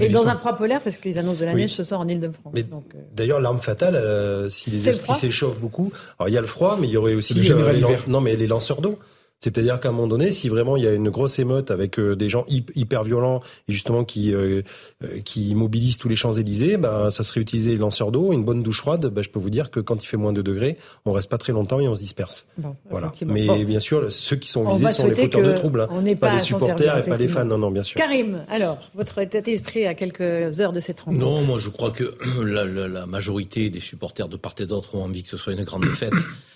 et 0.00 0.08
dans 0.08 0.26
un 0.26 0.36
froid 0.36 0.56
polaire, 0.56 0.80
parce 0.80 0.96
qu'ils 0.96 1.20
annoncent 1.20 1.38
de 1.38 1.44
la 1.44 1.54
neige 1.54 1.70
ce 1.70 1.84
soir 1.84 2.00
en 2.00 2.08
Ile-de-France. 2.08 2.52
Euh. 2.56 2.98
D'ailleurs, 3.14 3.40
l'arme 3.40 3.60
fatale, 3.60 3.94
euh, 3.94 4.48
si 4.48 4.70
les 4.70 4.88
esprits 4.88 5.14
s'échauffent 5.14 5.60
beaucoup, 5.60 5.92
alors 6.18 6.28
il 6.28 6.32
y 6.32 6.38
a 6.38 6.40
le 6.40 6.48
froid, 6.48 6.76
mais 6.80 6.88
il 6.88 6.90
y 6.90 6.96
aurait 6.96 7.14
aussi 7.14 7.34
le 7.34 7.48
euh, 7.48 7.96
non, 8.08 8.20
mais 8.20 8.34
les 8.34 8.48
lanceurs 8.48 8.80
d'eau. 8.80 8.98
C'est-à-dire 9.42 9.80
qu'à 9.80 9.88
un 9.88 9.92
moment 9.92 10.06
donné, 10.06 10.30
si 10.30 10.48
vraiment 10.48 10.76
il 10.76 10.84
y 10.84 10.86
a 10.86 10.92
une 10.92 11.10
grosse 11.10 11.40
émeute 11.40 11.72
avec 11.72 11.98
euh, 11.98 12.14
des 12.14 12.28
gens 12.28 12.44
hyper 12.48 13.02
violents 13.02 13.40
et 13.68 13.72
justement 13.72 14.04
qui 14.04 14.32
euh, 14.32 14.62
euh, 15.02 15.20
qui 15.24 15.54
mobilisent 15.56 15.98
tous 15.98 16.08
les 16.08 16.14
Champs 16.14 16.32
Élysées, 16.32 16.76
ben 16.76 17.10
ça 17.10 17.24
serait 17.24 17.40
utiliser 17.40 17.72
les 17.72 17.78
lanceurs 17.78 18.12
d'eau, 18.12 18.32
une 18.32 18.44
bonne 18.44 18.62
douche 18.62 18.78
froide. 18.78 19.06
Ben, 19.06 19.22
je 19.22 19.30
peux 19.30 19.40
vous 19.40 19.50
dire 19.50 19.72
que 19.72 19.80
quand 19.80 20.00
il 20.00 20.06
fait 20.06 20.16
moins 20.16 20.32
de 20.32 20.42
degrés, 20.42 20.78
on 21.04 21.12
reste 21.12 21.28
pas 21.28 21.38
très 21.38 21.52
longtemps 21.52 21.80
et 21.80 21.88
on 21.88 21.94
se 21.96 22.02
disperse. 22.02 22.46
voilà. 22.88 23.12
Mais 23.26 23.64
bien 23.64 23.80
sûr, 23.80 24.12
ceux 24.12 24.36
qui 24.36 24.48
sont 24.48 24.72
visés 24.72 24.90
sont 24.90 25.08
les 25.08 25.16
fauteurs 25.16 25.42
de 25.42 25.52
troubles, 25.52 25.80
hein. 25.90 26.14
pas, 26.14 26.32
les 26.34 26.40
supporters 26.40 26.98
et 26.98 27.02
pas 27.02 27.16
les 27.16 27.28
fans. 27.28 27.44
Non, 27.44 27.58
non, 27.58 27.72
bien 27.72 27.82
sûr. 27.82 27.96
Karim, 27.98 28.44
alors 28.48 28.78
votre 28.94 29.18
état 29.18 29.40
d'esprit 29.40 29.86
à 29.86 29.94
quelques 29.94 30.60
heures 30.60 30.72
de 30.72 30.80
cette 30.80 31.00
rencontre? 31.00 31.24
Non, 31.24 31.42
moi 31.42 31.58
je 31.58 31.68
crois 31.68 31.90
que 31.90 32.14
la, 32.44 32.64
la, 32.64 32.86
la 32.86 33.06
majorité 33.06 33.70
des 33.70 33.80
supporters 33.80 34.28
de 34.28 34.36
part 34.36 34.54
et 34.60 34.66
d'autre 34.66 34.94
ont 34.94 35.02
envie 35.02 35.24
que 35.24 35.28
ce 35.28 35.36
soit 35.36 35.52
une 35.52 35.64
grande 35.64 35.84
fête. 35.86 36.12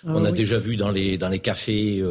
Ah 0.06 0.12
on 0.14 0.24
a 0.24 0.32
déjà 0.32 0.58
vu 0.58 0.76
dans 0.76 0.90
les 0.90 1.18
dans 1.18 1.28
les 1.28 1.40
cafés. 1.40 2.02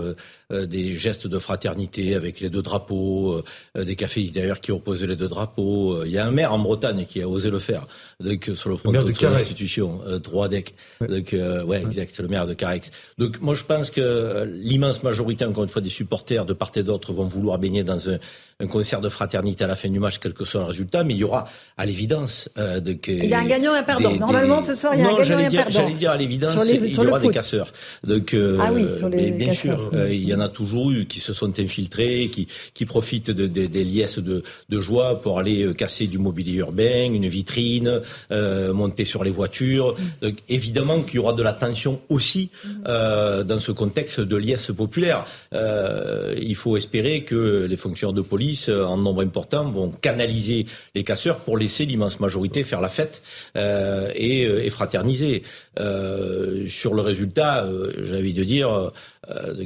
Euh, 0.52 0.68
des 0.68 0.96
gestes 0.96 1.26
de 1.26 1.40
fraternité 1.40 2.14
avec 2.14 2.40
les 2.40 2.52
deux 2.52 2.62
drapeaux, 2.62 3.42
euh, 3.76 3.84
des 3.84 3.96
cafés 3.96 4.30
d'ailleurs 4.30 4.62
qui 4.62 4.72
opposaient 4.72 5.08
les 5.08 5.16
deux 5.16 5.28
drapeaux. 5.28 6.06
Il 6.06 6.12
y 6.12 6.20
a 6.20 6.26
un 6.28 6.30
maire 6.30 6.54
en 6.54 6.60
Bretagne 6.60 7.06
qui 7.08 7.20
a 7.20 7.28
osé 7.28 7.50
le 7.50 7.58
faire, 7.58 7.88
donc 8.20 8.50
sur 8.54 8.70
le 8.70 8.78
front 8.78 8.92
de, 8.92 8.98
l'institution, 8.98 10.02
euh, 10.08 10.20
droit 10.20 10.48
deck. 10.50 10.76
Donc 11.08 11.34
ouais, 11.34 11.82
exact, 11.82 12.20
le 12.20 12.28
maire 12.28 12.48
de 12.48 12.54
Carex. 12.54 12.92
Donc 13.18 13.42
moi 13.42 13.54
je 13.54 13.64
pense 13.64 13.90
que 13.92 14.44
l'immense 14.46 15.04
majorité, 15.04 15.46
encore 15.46 15.64
une 15.64 15.70
fois, 15.70 15.82
des 15.82 15.90
supporters 15.90 16.46
de 16.46 16.54
part 16.54 16.72
et 16.76 16.84
d'autre 16.84 17.14
vont 17.14 17.28
vouloir 17.28 17.60
baigner 17.60 17.84
dans 17.84 18.10
un, 18.10 18.18
un 18.62 18.68
concert 18.68 19.02
de 19.02 19.10
fraternité 19.10 19.66
à 19.66 19.68
la 19.68 19.76
fin 19.76 19.90
du 19.90 20.00
match, 20.00 20.20
quel 20.20 20.34
que 20.34 20.46
soit 20.46 20.62
le 20.62 20.68
résultat, 20.68 21.04
mais 21.04 21.14
il 21.14 21.18
y 21.18 21.24
aura 21.26 21.46
à 21.78 21.86
l'évidence 21.86 22.50
euh, 22.58 22.80
de 22.80 22.94
que 22.94 23.12
il 23.12 23.26
y 23.26 23.34
a 23.34 23.40
un 23.40 23.46
gagnant 23.46 23.76
et 23.76 23.80
un 23.80 23.84
perdant. 23.84 24.16
Normalement, 24.16 24.64
ce 24.64 24.76
soir, 24.76 24.94
il 24.96 25.02
y 25.02 25.04
a 25.04 25.10
un 25.10 25.18
gagnant 25.18 25.40
et 25.40 25.46
un 25.46 25.50
perdant. 25.50 25.72
J'allais 25.72 25.94
dire 25.94 26.12
à 26.12 26.18
l'évidence, 26.18 26.66
il 26.66 26.94
y 26.94 26.98
aura 26.98 27.20
des 27.20 27.32
casseurs. 27.32 27.74
Donc, 28.06 28.34
euh, 28.34 28.58
ah 28.62 28.72
oui, 28.72 28.86
sur 28.98 29.10
les 29.10 29.18
mais 29.18 29.32
bien 29.32 29.52
sûr, 29.52 29.92
euh, 29.94 30.14
il 30.14 30.24
y 30.24 30.34
en 30.34 30.40
a 30.40 30.48
toujours 30.48 30.92
eu 30.92 31.06
qui 31.06 31.20
se 31.20 31.34
sont 31.34 31.60
infiltrés, 31.60 32.30
qui 32.32 32.48
qui 32.74 32.86
profitent 32.86 33.32
de, 33.32 33.48
de, 33.48 33.66
des 33.66 33.84
liesses 33.84 34.20
de, 34.20 34.44
de 34.70 34.80
joie 34.80 35.20
pour 35.20 35.38
aller 35.38 35.64
euh, 35.64 35.74
casser 35.74 36.08
du 36.08 36.18
mobilier 36.18 36.60
urbain, 36.60 37.12
une 37.12 37.28
vitrine, 37.28 38.02
euh, 38.32 38.74
monter 38.74 39.06
sur 39.06 39.24
les 39.24 39.32
voitures. 39.32 39.94
Mm. 39.94 40.26
Donc, 40.26 40.36
évidemment 40.50 41.02
qu'il 41.02 41.16
y 41.16 41.20
aura 41.20 41.34
de 41.34 41.44
la 41.44 41.54
tension 41.54 42.02
aussi 42.10 42.50
mm. 42.64 42.70
euh, 42.88 43.44
dans 43.44 43.60
ce 43.60 43.72
contexte 43.72 44.20
de 44.20 44.36
liesse 44.36 44.72
populaire. 44.76 45.26
il 45.52 46.56
faut 46.56 46.78
espérer 46.78 47.24
que 47.24 47.66
les 47.66 47.78
fonctionnaires 47.78 48.14
de 48.14 48.22
police 48.22 48.70
euh, 48.70 48.84
en 48.84 48.98
nombre 48.98 49.22
important, 49.22 49.70
vont 49.72 49.90
canaliser 49.90 50.66
les 50.94 51.04
casseurs 51.04 51.40
pour 51.40 51.58
laisser 51.58 51.86
l'immense 51.86 52.20
majorité 52.20 52.64
faire 52.64 52.82
la 52.82 52.90
fête 52.90 53.22
euh, 53.58 54.12
et, 54.16 54.46
euh, 54.46 54.64
et, 54.64 54.70
fraterniser. 54.70 55.44
Euh, 55.80 56.66
sur 56.68 56.94
le 56.94 57.02
résultat, 57.02 57.64
euh, 57.64 57.92
j'ai 58.02 58.18
envie 58.18 58.34
de 58.34 58.44
dire 58.44 58.92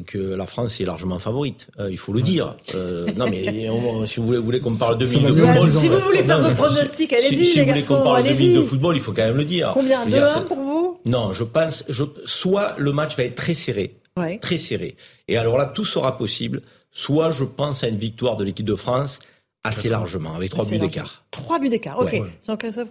que 0.06 0.18
la 0.18 0.46
France 0.46 0.80
est 0.80 0.86
largement 0.86 1.20
favorite. 1.20 1.68
il 1.90 1.98
faut 1.98 2.14
le 2.14 2.22
dire. 2.22 2.56
non, 3.18 3.30
mais 3.30 3.68
si 4.06 4.20
vous 4.20 4.26
voulez, 4.26 4.38
voulez 4.38 4.60
qu'on 4.60 4.76
parle 4.76 4.98
de 4.98 5.06
minutes 5.06 5.36
de 5.36 5.46
football, 5.46 5.70
si 5.70 5.88
vous 5.88 6.00
voulez 6.00 6.24
faire 6.24 6.42
vos 6.42 6.56
pronostics, 6.56 7.14
allez-y. 7.14 7.46
Si, 7.46 7.46
si 7.46 7.60
vous 7.60 7.68
voulez 7.68 7.84
qu'on 7.84 8.02
parle 8.02 8.24
de 8.24 8.34
minutes 8.34 8.58
de 8.58 8.64
football, 8.64 8.96
il 8.96 9.02
faut 9.02 9.14
quand 9.14 9.26
même 9.26 9.38
le 9.38 9.46
dire. 9.46 9.72
Combien 9.74 10.06
de 10.06 10.16
1 10.16 10.42
pour 10.42 10.58
vous 10.58 11.00
Non, 11.06 11.34
je 11.34 11.44
pense. 11.44 11.84
Je, 11.90 12.04
soit 12.26 12.76
le 12.78 12.92
match 12.92 13.18
va 13.18 13.24
être 13.24 13.36
très 13.36 13.54
serré, 13.54 13.98
ouais. 14.18 14.38
très 14.40 14.58
serré, 14.58 14.96
et 15.28 15.38
alors 15.38 15.58
là, 15.58 15.66
tout 15.66 15.86
sera 15.86 16.18
possible 16.18 16.62
soit 16.92 17.32
je 17.32 17.44
pense 17.44 17.84
à 17.84 17.88
une 17.88 17.98
victoire 17.98 18.36
de 18.36 18.44
l'équipe 18.44 18.66
de 18.66 18.76
France 18.76 19.20
assez 19.64 19.90
largement, 19.90 20.36
avec 20.36 20.52
trois 20.52 20.66
buts 20.66 20.78
d'écart. 20.80 21.26
Trois 21.32 21.60
buts 21.60 21.70
d'écart, 21.70 22.00
ok. 22.00 22.22
Jean-Christophe 22.48 22.90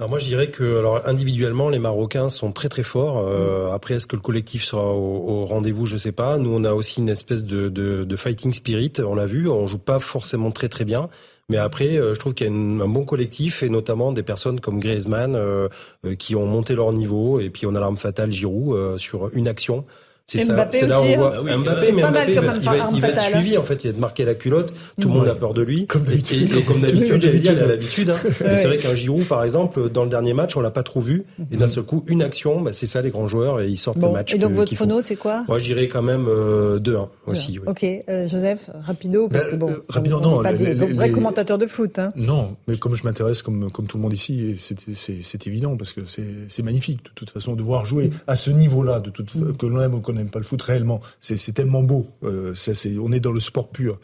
alors 0.00 0.08
moi 0.08 0.18
je 0.18 0.24
dirais 0.24 0.50
que 0.50 0.78
alors 0.78 1.06
individuellement 1.06 1.68
les 1.68 1.78
Marocains 1.78 2.30
sont 2.30 2.52
très 2.52 2.70
très 2.70 2.82
forts. 2.82 3.18
Euh, 3.18 3.68
mm. 3.68 3.72
Après 3.74 3.94
est-ce 3.96 4.06
que 4.06 4.16
le 4.16 4.22
collectif 4.22 4.64
sera 4.64 4.94
au, 4.94 5.28
au 5.28 5.44
rendez-vous 5.44 5.84
Je 5.84 5.98
sais 5.98 6.10
pas. 6.10 6.38
Nous 6.38 6.50
on 6.50 6.64
a 6.64 6.72
aussi 6.72 7.00
une 7.00 7.10
espèce 7.10 7.44
de, 7.44 7.68
de, 7.68 8.04
de 8.04 8.16
fighting 8.16 8.54
spirit. 8.54 8.94
On 9.06 9.14
l'a 9.14 9.26
vu. 9.26 9.46
On 9.46 9.66
joue 9.66 9.78
pas 9.78 10.00
forcément 10.00 10.52
très 10.52 10.70
très 10.70 10.86
bien. 10.86 11.10
Mais 11.50 11.56
après, 11.56 11.98
euh, 11.98 12.14
je 12.14 12.20
trouve 12.20 12.32
qu'il 12.32 12.46
y 12.46 12.50
a 12.50 12.52
une, 12.52 12.80
un 12.80 12.88
bon 12.88 13.04
collectif 13.04 13.64
et 13.64 13.68
notamment 13.68 14.12
des 14.12 14.22
personnes 14.22 14.60
comme 14.60 14.78
Griezmann 14.78 15.34
euh, 15.34 15.68
euh 16.06 16.14
qui 16.14 16.36
ont 16.36 16.46
monté 16.46 16.74
leur 16.76 16.92
niveau. 16.92 17.40
Et 17.40 17.50
puis 17.50 17.66
on 17.66 17.74
a 17.74 17.80
l'arme 17.80 17.98
fatale 17.98 18.32
Giroud 18.32 18.74
euh, 18.74 18.96
sur 18.98 19.28
une 19.36 19.48
action. 19.48 19.84
C'est 20.30 20.44
ça, 20.44 20.68
c'est 20.70 20.86
là 20.86 21.00
où 21.00 21.04
on 21.04 21.16
voit 21.16 21.36
hein. 21.38 21.58
Mbappé, 21.58 21.90
mais 21.90 22.02
Mbappé, 22.02 22.32
il 22.32 22.40
va, 22.40 22.56
il 22.56 22.64
va, 22.64 22.90
il 22.94 23.00
va 23.00 23.08
être 23.08 23.20
suivi 23.20 23.58
en 23.58 23.64
fait. 23.64 23.82
Il 23.82 23.88
va 23.88 23.92
de 23.94 24.00
marquer 24.00 24.24
la 24.24 24.34
culotte. 24.34 24.72
Tout 25.00 25.08
le 25.08 25.14
monde 25.14 25.28
a 25.28 25.34
peur 25.34 25.54
de 25.54 25.62
lui. 25.62 25.86
Comme 25.86 26.04
d'habitude. 26.04 26.54
Et, 26.56 26.62
comme 26.62 26.80
d'habitude, 26.80 27.20
j'allais 27.20 27.38
dire, 27.38 27.52
il 27.52 27.58
a 27.58 27.66
l'habitude. 27.66 28.10
Hein. 28.10 28.16
C'est 28.38 28.66
vrai 28.66 28.76
qu'un 28.78 28.94
Giroud, 28.94 29.26
par 29.26 29.42
exemple, 29.42 29.90
dans 29.90 30.04
le 30.04 30.08
dernier 30.08 30.32
match, 30.32 30.56
on 30.56 30.60
l'a 30.60 30.70
pas 30.70 30.84
trop 30.84 31.00
vu. 31.00 31.24
Et 31.50 31.56
d'un 31.56 31.66
seul 31.66 31.82
coup, 31.82 32.04
une 32.06 32.22
action, 32.22 32.60
bah, 32.60 32.72
c'est 32.72 32.86
ça 32.86 33.02
les 33.02 33.10
grands 33.10 33.26
joueurs 33.26 33.60
et 33.60 33.68
ils 33.68 33.76
sortent 33.76 34.00
le 34.00 34.10
match. 34.10 34.32
Et 34.34 34.38
donc 34.38 34.52
votre 34.52 34.72
prono, 34.74 35.02
c'est 35.02 35.16
quoi? 35.16 35.44
Moi, 35.48 35.58
j'irais 35.58 35.88
quand 35.88 36.02
même 36.02 36.26
euh, 36.28 36.78
2-1 36.78 37.08
aussi. 37.26 37.58
Oui. 37.58 37.64
Ok, 37.66 37.84
euh, 37.84 38.28
Joseph, 38.28 38.70
rapido, 38.84 39.28
parce 39.28 39.46
bah, 39.46 39.50
que 39.50 39.56
bon, 39.56 39.70
euh, 39.70 39.84
rapido, 39.88 40.20
non, 40.20 40.42
pas 40.42 40.52
les, 40.52 40.74
des 40.74 40.92
vrais 40.92 41.10
commentateurs 41.10 41.58
de 41.58 41.66
foot. 41.66 41.98
Hein. 41.98 42.10
Non, 42.14 42.56
mais 42.68 42.76
comme 42.76 42.94
je 42.94 43.04
m'intéresse, 43.04 43.42
comme 43.42 43.70
comme 43.70 43.86
tout 43.86 43.96
le 43.96 44.02
monde 44.02 44.12
ici, 44.12 44.56
c'est 44.58 45.46
évident 45.46 45.76
parce 45.76 45.92
que 45.92 46.02
c'est 46.06 46.62
magnifique 46.62 47.04
de 47.04 47.10
toute 47.14 47.30
façon 47.30 47.54
de 47.54 47.62
voir 47.62 47.84
jouer 47.84 48.10
à 48.26 48.36
ce 48.36 48.50
niveau-là, 48.50 49.00
de 49.00 49.10
toute 49.10 49.30
que 49.58 49.66
l'on 49.66 49.80
aime 49.80 49.94
ou 49.94 50.00
qu'on 50.00 50.19
n'aime 50.20 50.30
pas 50.30 50.38
le 50.38 50.44
foot 50.44 50.62
réellement 50.62 51.00
c'est 51.20 51.52
tellement 51.52 51.82
beau. 51.82 52.08
Euh, 52.24 52.54
ça, 52.54 52.74
c'est, 52.74 52.96
on 52.98 53.12
est 53.12 53.20
dans 53.20 53.32
le 53.32 53.40
sport 53.40 53.70
pur. 53.70 54.00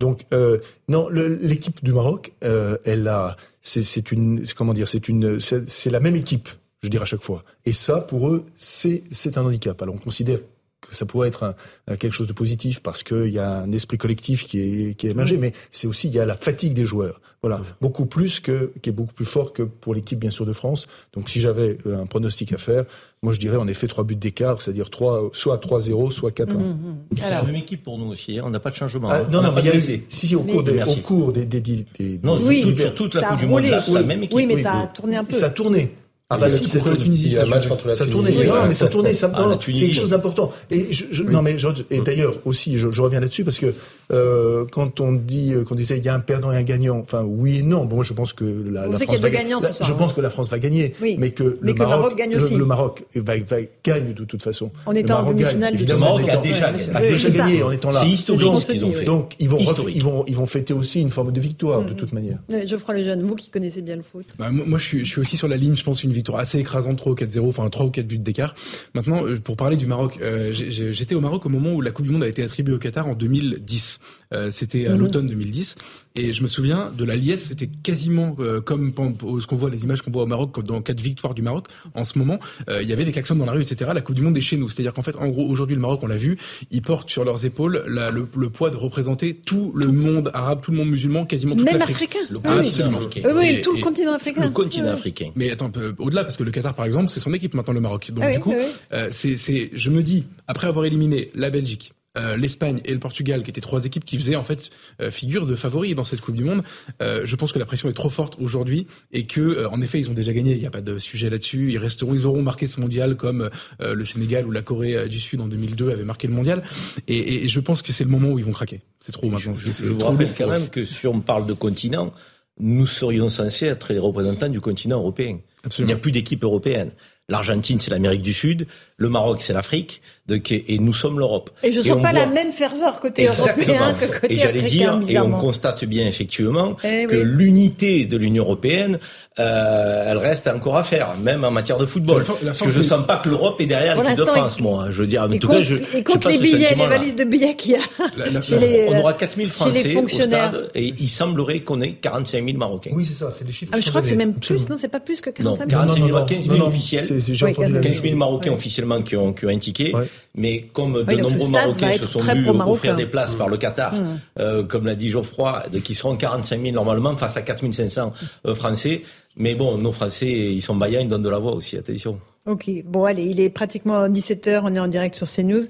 Donc, 0.00 0.24
euh, 0.32 0.58
non, 0.88 1.08
l'équipe 1.08 1.82
du 1.84 1.92
Maroc, 1.92 2.32
euh, 2.44 2.78
elle 2.84 3.08
a 3.08 3.36
c'est 3.62 4.12
une, 4.12 4.44
comment 4.56 4.72
dire, 4.72 4.88
c'est 4.88 5.08
une, 5.08 5.40
c'est 5.40 5.90
la 5.90 6.00
même 6.00 6.16
équipe, 6.16 6.48
je 6.82 6.88
dirais 6.88 7.02
à 7.02 7.06
chaque 7.06 7.22
fois. 7.22 7.44
Et 7.66 7.72
ça, 7.72 8.00
pour 8.00 8.28
eux, 8.28 8.46
c'est 8.56 9.02
un 9.36 9.44
handicap. 9.44 9.80
Alors 9.82 9.94
on 9.94 9.98
considère 9.98 10.38
que 10.80 10.94
ça 10.94 11.04
pourrait 11.04 11.28
être 11.28 11.54
quelque 11.98 12.12
chose 12.12 12.28
de 12.28 12.32
positif 12.32 12.80
parce 12.80 13.02
qu'il 13.02 13.28
y 13.28 13.38
a 13.38 13.58
un 13.58 13.72
esprit 13.72 13.98
collectif 13.98 14.46
qui 14.46 14.60
est, 14.60 14.94
qui 14.94 15.06
est 15.06 15.10
émergé, 15.10 15.36
mais 15.36 15.52
c'est 15.70 15.86
aussi 15.86 16.08
il 16.08 16.14
y 16.14 16.20
a 16.20 16.24
la 16.24 16.36
fatigue 16.36 16.72
des 16.72 16.86
joueurs. 16.86 17.20
Voilà, 17.42 17.60
beaucoup 17.82 18.06
plus 18.06 18.40
que 18.40 18.72
qui 18.80 18.88
est 18.88 18.92
beaucoup 18.92 19.12
plus 19.12 19.26
fort 19.26 19.52
que 19.52 19.64
pour 19.64 19.92
l'équipe 19.92 20.18
bien 20.18 20.30
sûr 20.30 20.46
de 20.46 20.54
France. 20.54 20.86
Donc 21.12 21.28
si 21.28 21.42
j'avais 21.42 21.76
un 21.84 22.06
pronostic 22.06 22.54
à 22.54 22.58
faire, 22.58 22.86
moi 23.22 23.32
je 23.32 23.38
dirais 23.38 23.56
en 23.56 23.66
effet 23.66 23.86
trois 23.86 24.04
buts 24.04 24.16
d'écart, 24.16 24.62
c'est-à-dire 24.62 24.90
trois, 24.90 25.30
soit 25.32 25.56
3-0, 25.62 26.10
soit 26.10 26.30
4-1. 26.30 26.54
Mmh, 26.54 26.58
mmh. 26.58 26.96
C'est 27.20 27.30
la 27.30 27.42
même 27.42 27.56
équipe 27.56 27.82
pour 27.82 27.98
nous 27.98 28.06
aussi. 28.06 28.38
Hein. 28.38 28.44
On 28.46 28.50
n'a 28.50 28.60
pas 28.60 28.70
de 28.70 28.76
changement. 28.76 29.08
Ah, 29.10 29.20
hein. 29.22 29.28
non, 29.30 29.42
non, 29.42 29.52
mais 29.52 29.62
il 29.62 29.66
y 29.66 29.70
a 29.70 29.76
eu, 29.76 29.80
si, 29.80 30.02
si, 30.08 30.36
au 30.36 30.42
cours 30.42 30.62
des, 30.62 30.82
au 30.82 30.96
cours 30.96 31.32
des, 31.32 31.44
des, 31.44 31.60
des, 31.60 32.20
non, 32.22 32.38
oui, 32.40 32.74
sur, 32.76 32.94
toute 32.94 33.14
la 33.14 33.22
Coupe 33.22 33.38
du 33.38 33.46
Monde, 33.46 33.64
c'est 33.84 33.92
la 33.92 34.02
même 34.02 34.22
équipe. 34.22 34.36
Oui, 34.36 34.46
mais 34.46 34.62
ça 34.62 34.72
a 34.72 34.86
tourné 34.86 35.16
un 35.16 35.24
peu. 35.24 35.32
Ça 35.32 35.46
a 35.46 35.50
tourné. 35.50 35.94
Ah 36.30 36.36
bah 36.36 36.50
si, 36.50 36.68
c'est 36.68 36.80
contre 36.80 36.90
la 36.90 36.96
Tunisie, 36.98 37.32
ça, 37.32 37.46
match 37.46 37.66
contre 37.68 37.86
la 37.86 37.94
ça 37.94 38.04
tournait. 38.04 38.30
non, 38.44 38.66
mais 38.68 38.74
ça 38.74 38.88
tournait. 38.88 39.14
Ça, 39.14 39.30
ah, 39.34 39.58
c'est 39.58 39.72
quelque 39.72 39.94
chose 39.94 40.10
d'important. 40.10 40.52
Et 40.70 40.92
je, 40.92 41.06
je 41.10 41.22
non, 41.22 41.40
mais 41.40 41.58
je, 41.58 41.68
et 41.88 42.02
d'ailleurs 42.02 42.36
aussi, 42.44 42.76
je, 42.76 42.90
je 42.90 43.00
reviens 43.00 43.20
là-dessus 43.20 43.44
parce 43.44 43.58
que 43.58 43.72
euh, 44.12 44.66
quand 44.70 45.00
on 45.00 45.12
dit, 45.12 45.54
qu'on 45.66 45.74
disait 45.74 45.96
il 45.96 46.04
y 46.04 46.10
a 46.10 46.14
un 46.14 46.20
perdant 46.20 46.52
et 46.52 46.58
un 46.58 46.64
gagnant. 46.64 46.98
Enfin, 46.98 47.22
oui 47.22 47.60
et 47.60 47.62
non. 47.62 47.86
Bon, 47.86 47.96
moi, 47.96 48.04
je 48.04 48.12
pense 48.12 48.34
que 48.34 48.44
la, 48.44 48.86
la 48.88 48.98
France 48.98 49.20
va 49.20 49.30
gagner. 49.30 49.54
Je 49.80 49.92
pense 49.94 50.12
que 50.12 50.20
la 50.20 50.28
France 50.28 50.50
va 50.50 50.58
gagner, 50.58 50.92
oui. 51.00 51.16
mais 51.18 51.30
que 51.30 51.58
mais 51.62 51.68
le, 51.68 51.72
que 51.72 51.78
Maroc, 51.78 51.96
Maroc 51.96 52.18
gagne 52.18 52.36
aussi. 52.36 52.52
Le, 52.52 52.58
le 52.58 52.66
Maroc 52.66 53.04
va, 53.14 53.38
va, 53.38 53.56
gagne 53.82 54.12
de 54.12 54.24
toute 54.24 54.42
façon. 54.42 54.70
En 54.84 54.94
étant 54.94 55.20
en 55.20 55.32
demi-finale, 55.32 55.76
le 55.76 55.96
Maroc 55.96 56.28
a 56.28 56.36
déjà 56.36 56.72
gagné. 56.72 56.94
A 56.94 57.00
déjà 57.00 57.30
gagné 57.30 57.62
en 57.62 57.70
étant 57.70 57.90
là. 57.90 58.00
C'est 58.00 58.10
historique 58.10 58.54
ce 58.60 58.66
qu'ils 58.70 58.84
ont 58.84 58.92
fait. 58.92 59.06
Donc 59.06 59.32
ils 59.38 59.48
vont 59.48 59.58
ils 59.88 60.02
vont 60.02 60.24
ils 60.26 60.36
vont 60.36 60.46
fêter 60.46 60.74
aussi 60.74 61.00
une 61.00 61.10
forme 61.10 61.32
de 61.32 61.40
victoire 61.40 61.86
de 61.86 61.94
toute 61.94 62.12
manière. 62.12 62.36
Geoffroy 62.66 62.96
Lejeune, 62.96 63.22
vous 63.22 63.34
qui 63.34 63.48
connaissez 63.48 63.80
bien 63.80 63.96
le 63.96 64.02
foot. 64.02 64.26
Moi, 64.38 64.78
je 64.78 65.04
suis 65.04 65.20
aussi 65.20 65.38
sur 65.38 65.48
la 65.48 65.56
ligne. 65.56 65.74
Je 65.74 65.84
pense 65.84 66.04
une 66.04 66.17
victoire 66.18 66.38
assez 66.38 66.58
écrasante 66.58 66.98
3 66.98 67.14
4-0, 67.14 67.48
enfin 67.48 67.68
3 67.68 67.86
ou 67.86 67.90
4 67.90 68.06
buts 68.06 68.18
d'écart. 68.18 68.54
Maintenant, 68.94 69.26
euh, 69.26 69.38
pour 69.38 69.56
parler 69.56 69.76
du 69.76 69.86
Maroc, 69.86 70.18
euh, 70.20 70.50
j'étais 70.52 71.14
au 71.14 71.20
Maroc 71.20 71.46
au 71.46 71.48
moment 71.48 71.72
où 71.72 71.80
la 71.80 71.90
Coupe 71.90 72.06
du 72.06 72.12
Monde 72.12 72.22
a 72.22 72.28
été 72.28 72.42
attribuée 72.42 72.74
au 72.74 72.78
Qatar 72.78 73.06
en 73.08 73.14
2010. 73.14 74.00
Euh, 74.34 74.50
c'était 74.50 74.86
à 74.86 74.94
mhm. 74.94 75.00
l'automne 75.00 75.26
2010. 75.26 75.76
Et 76.18 76.32
je 76.32 76.42
me 76.42 76.48
souviens 76.48 76.92
de 76.96 77.04
la 77.04 77.16
liesse, 77.16 77.46
c'était 77.46 77.68
quasiment 77.68 78.36
comme 78.64 78.92
ce 79.40 79.46
qu'on 79.46 79.56
voit, 79.56 79.70
les 79.70 79.84
images 79.84 80.02
qu'on 80.02 80.10
voit 80.10 80.22
au 80.22 80.26
Maroc 80.26 80.62
dans 80.64 80.82
quatre 80.82 81.00
victoires 81.00 81.34
du 81.34 81.42
Maroc. 81.42 81.66
En 81.94 82.04
ce 82.04 82.18
moment, 82.18 82.38
il 82.68 82.88
y 82.88 82.92
avait 82.92 83.04
des 83.04 83.12
klaxons 83.12 83.36
dans 83.36 83.46
la 83.46 83.52
rue, 83.52 83.62
etc. 83.62 83.90
La 83.94 84.00
Coupe 84.00 84.16
du 84.16 84.22
Monde 84.22 84.36
est 84.36 84.42
chez 84.42 84.56
nous. 84.56 84.68
C'est-à-dire 84.68 84.92
qu'en 84.92 85.02
fait, 85.02 85.16
en 85.16 85.28
gros, 85.28 85.46
aujourd'hui, 85.48 85.76
le 85.76 85.80
Maroc, 85.80 86.00
on 86.02 86.06
l'a 86.06 86.16
vu, 86.16 86.36
ils 86.70 86.82
portent 86.82 87.10
sur 87.10 87.24
leurs 87.24 87.44
épaules 87.44 87.84
la, 87.86 88.10
le, 88.10 88.26
le, 88.36 88.50
poids 88.50 88.70
de 88.70 88.76
représenter 88.76 89.34
tout 89.34 89.72
le 89.74 89.88
monde 89.88 90.30
arabe, 90.34 90.60
tout 90.62 90.70
le 90.70 90.76
monde 90.76 90.90
musulman, 90.90 91.24
quasiment 91.24 91.54
toute 91.54 91.64
Même 91.66 91.78
l'Afrique. 91.78 91.96
africain. 91.96 92.18
Le 92.30 92.38
Absolument. 92.44 93.00
Oui, 93.14 93.22
oui, 93.36 93.62
tout 93.62 93.74
le 93.74 93.82
continent 93.82 94.12
africain. 94.12 94.44
Le 94.44 94.50
continent 94.50 94.90
africain. 94.90 95.30
Mais 95.36 95.50
attends, 95.50 95.70
au-delà, 95.98 96.24
parce 96.24 96.36
que 96.36 96.42
le 96.42 96.50
Qatar, 96.50 96.74
par 96.74 96.86
exemple, 96.86 97.08
c'est 97.08 97.20
son 97.20 97.32
équipe 97.32 97.54
maintenant 97.54 97.74
le 97.74 97.80
Maroc. 97.80 98.10
Donc 98.12 98.24
ah 98.26 98.32
du 98.32 98.40
coup, 98.40 98.52
oui, 98.52 98.64
euh, 98.92 99.08
c'est, 99.10 99.36
c'est, 99.36 99.70
je 99.72 99.90
me 99.90 100.02
dis, 100.02 100.24
après 100.46 100.66
avoir 100.66 100.84
éliminé 100.84 101.30
la 101.34 101.50
Belgique, 101.50 101.92
euh, 102.16 102.36
l'Espagne 102.36 102.80
et 102.84 102.92
le 102.92 102.98
Portugal, 102.98 103.42
qui 103.42 103.50
étaient 103.50 103.60
trois 103.60 103.84
équipes 103.84 104.04
qui 104.04 104.16
faisaient 104.16 104.36
en 104.36 104.42
fait 104.42 104.70
euh, 105.00 105.10
figure 105.10 105.46
de 105.46 105.54
favoris 105.54 105.94
dans 105.94 106.04
cette 106.04 106.20
Coupe 106.20 106.34
du 106.34 106.44
Monde. 106.44 106.62
Euh, 107.02 107.22
je 107.24 107.36
pense 107.36 107.52
que 107.52 107.58
la 107.58 107.66
pression 107.66 107.88
est 107.88 107.94
trop 107.94 108.10
forte 108.10 108.36
aujourd'hui 108.40 108.86
et 109.12 109.24
que, 109.24 109.66
en 109.66 109.80
effet, 109.82 109.98
ils 109.98 110.10
ont 110.10 110.14
déjà 110.14 110.32
gagné. 110.32 110.52
Il 110.52 110.60
n'y 110.60 110.66
a 110.66 110.70
pas 110.70 110.80
de 110.80 110.98
sujet 110.98 111.30
là-dessus. 111.30 111.72
Ils 111.72 111.78
resteront, 111.78 112.14
ils 112.14 112.26
auront 112.26 112.42
marqué 112.42 112.66
ce 112.66 112.80
mondial 112.80 113.16
comme 113.16 113.50
le 113.80 114.04
Sénégal 114.04 114.46
ou 114.46 114.50
la 114.50 114.62
Corée 114.62 115.08
du 115.08 115.20
Sud 115.20 115.40
en 115.40 115.48
2002 115.48 115.90
avaient 115.90 116.04
marqué 116.04 116.26
le 116.28 116.34
mondial. 116.34 116.62
Et, 117.06 117.44
et 117.44 117.48
je 117.48 117.60
pense 117.60 117.82
que 117.82 117.92
c'est 117.92 118.04
le 118.04 118.10
moment 118.10 118.30
où 118.30 118.38
ils 118.38 118.44
vont 118.44 118.52
craquer. 118.52 118.80
C'est 119.00 119.12
trop 119.12 119.28
maintenant. 119.28 119.54
Je, 119.54 119.70
je, 119.70 119.86
je 119.86 119.92
vous 119.92 120.04
rappelle 120.04 120.34
quand 120.36 120.48
même 120.48 120.68
que 120.68 120.84
si 120.84 121.06
on 121.06 121.20
parle 121.20 121.46
de 121.46 121.52
continent, 121.52 122.12
nous 122.58 122.86
serions 122.86 123.28
censés 123.28 123.66
être 123.66 123.92
les 123.92 123.98
représentants 123.98 124.48
du 124.48 124.60
continent 124.60 124.98
européen. 124.98 125.38
Absolument. 125.64 125.90
Il 125.90 125.94
n'y 125.94 125.98
a 125.98 126.00
plus 126.00 126.12
d'équipe 126.12 126.42
européenne. 126.42 126.90
L'Argentine, 127.28 127.78
c'est 127.78 127.90
l'Amérique 127.90 128.22
du 128.22 128.32
Sud. 128.32 128.66
Le 128.98 129.08
Maroc, 129.08 129.42
c'est 129.42 129.52
l'Afrique. 129.52 130.02
Et 130.50 130.78
nous 130.78 130.92
sommes 130.92 131.18
l'Europe. 131.18 131.50
Et 131.62 131.72
je 131.72 131.78
ne 131.78 131.84
sens 131.84 132.02
pas 132.02 132.10
voit... 132.10 132.20
la 132.20 132.26
même 132.26 132.52
ferveur 132.52 133.00
côté 133.00 133.22
Exactement. 133.22 133.78
européen 133.78 133.94
que 133.94 134.20
côté 134.20 134.34
Et 134.34 134.38
j'allais 134.38 134.60
dire, 134.60 135.00
et 135.08 135.18
on 135.18 135.30
constate 135.30 135.84
bien 135.86 136.06
effectivement 136.06 136.76
eh 136.84 137.06
que 137.06 137.16
oui. 137.16 137.22
l'unité 137.24 138.04
de 138.04 138.18
l'Union 138.18 138.42
européenne, 138.44 138.98
euh, 139.38 140.10
elle 140.10 140.18
reste 140.18 140.46
encore 140.48 140.76
à 140.76 140.82
faire, 140.82 141.16
même 141.16 141.44
en 141.44 141.50
matière 141.50 141.78
de 141.78 141.86
football. 141.86 142.24
La, 142.42 142.50
Parce 142.50 142.60
que 142.60 142.68
je 142.68 142.78
ne 142.78 142.82
sens 142.82 143.06
pas 143.06 143.16
que 143.16 143.30
l'Europe 143.30 143.58
est 143.60 143.66
derrière 143.66 144.02
l'équipe 144.02 144.18
de 144.18 144.24
France, 144.26 144.60
moi. 144.60 144.88
Je 144.90 144.98
veux 144.98 145.06
dire, 145.06 145.22
en 145.22 145.30
et 145.30 145.38
tout 145.38 145.48
compte, 145.48 145.58
cas, 145.58 145.62
je. 145.62 145.76
Et 145.96 146.02
contre 146.02 146.28
les 146.28 146.38
billets, 146.38 146.74
les 146.74 146.86
valises 146.86 147.16
de 147.16 147.24
billets 147.24 147.56
qu'il 147.56 147.72
y 147.72 147.76
a. 147.76 147.80
La, 148.18 148.26
la, 148.26 148.40
les, 148.40 148.86
on 148.90 148.98
aura 148.98 149.14
4000 149.14 149.50
Français 149.50 149.96
au 149.96 150.08
stade 150.08 150.70
et 150.74 150.92
il 150.98 151.08
semblerait 151.08 151.60
qu'on 151.60 151.80
ait 151.80 151.92
45 151.92 152.44
000 152.44 152.58
Marocains. 152.58 152.90
Oui, 152.92 153.06
c'est 153.06 153.14
ça, 153.14 153.30
c'est 153.30 153.46
les 153.46 153.52
chiffres. 153.52 153.72
Ah, 153.74 153.80
je 153.80 153.88
crois 153.88 154.02
que 154.02 154.08
c'est 154.08 154.16
même 154.16 154.34
plus, 154.34 154.68
non, 154.68 154.76
c'est 154.78 154.88
pas 154.88 155.00
plus 155.00 155.20
que 155.20 155.30
45 155.30 155.70
000. 155.70 155.82
Non, 155.82 155.86
45 155.86 156.06
000, 156.06 156.24
15 156.26 156.56
000 156.56 156.66
officiels. 156.66 157.82
15 157.82 158.02
000 158.02 158.16
Marocains 158.16 158.52
officiellement 158.52 158.87
qui 159.02 159.16
ont 159.16 159.34
un 159.42 159.58
ticket. 159.58 159.92
Mais 160.34 160.62
comme 160.72 161.04
de 161.04 161.14
nombreux 161.16 161.50
Marocains 161.50 161.96
se 161.96 162.06
sont 162.06 162.20
vus 162.20 162.48
offrir 162.48 162.96
des 162.96 163.06
places 163.06 163.34
par 163.34 163.48
le 163.48 163.56
Qatar, 163.56 163.94
mmh. 163.94 164.66
comme 164.68 164.86
l'a 164.86 164.94
dit 164.94 165.10
Geoffroy, 165.10 165.64
qui 165.84 165.94
seront 165.94 166.16
45 166.16 166.62
000 166.62 166.74
normalement 166.74 167.16
face 167.16 167.36
à 167.36 167.42
4 167.42 167.72
500 167.72 168.12
Français. 168.54 169.02
Mais 169.36 169.54
bon, 169.54 169.78
nos 169.78 169.92
Français, 169.92 170.28
ils 170.28 170.62
sont 170.62 170.74
baillants, 170.74 171.00
ils 171.00 171.08
donnent 171.08 171.22
de 171.22 171.28
la 171.28 171.38
voix 171.38 171.54
aussi, 171.54 171.76
attention. 171.76 172.18
Ok, 172.46 172.70
bon 172.84 173.04
allez, 173.04 173.24
il 173.24 173.40
est 173.40 173.50
pratiquement 173.50 174.08
17h, 174.08 174.60
on 174.64 174.74
est 174.74 174.80
en 174.80 174.88
direct 174.88 175.14
sur 175.14 175.28
CNews. 175.28 175.64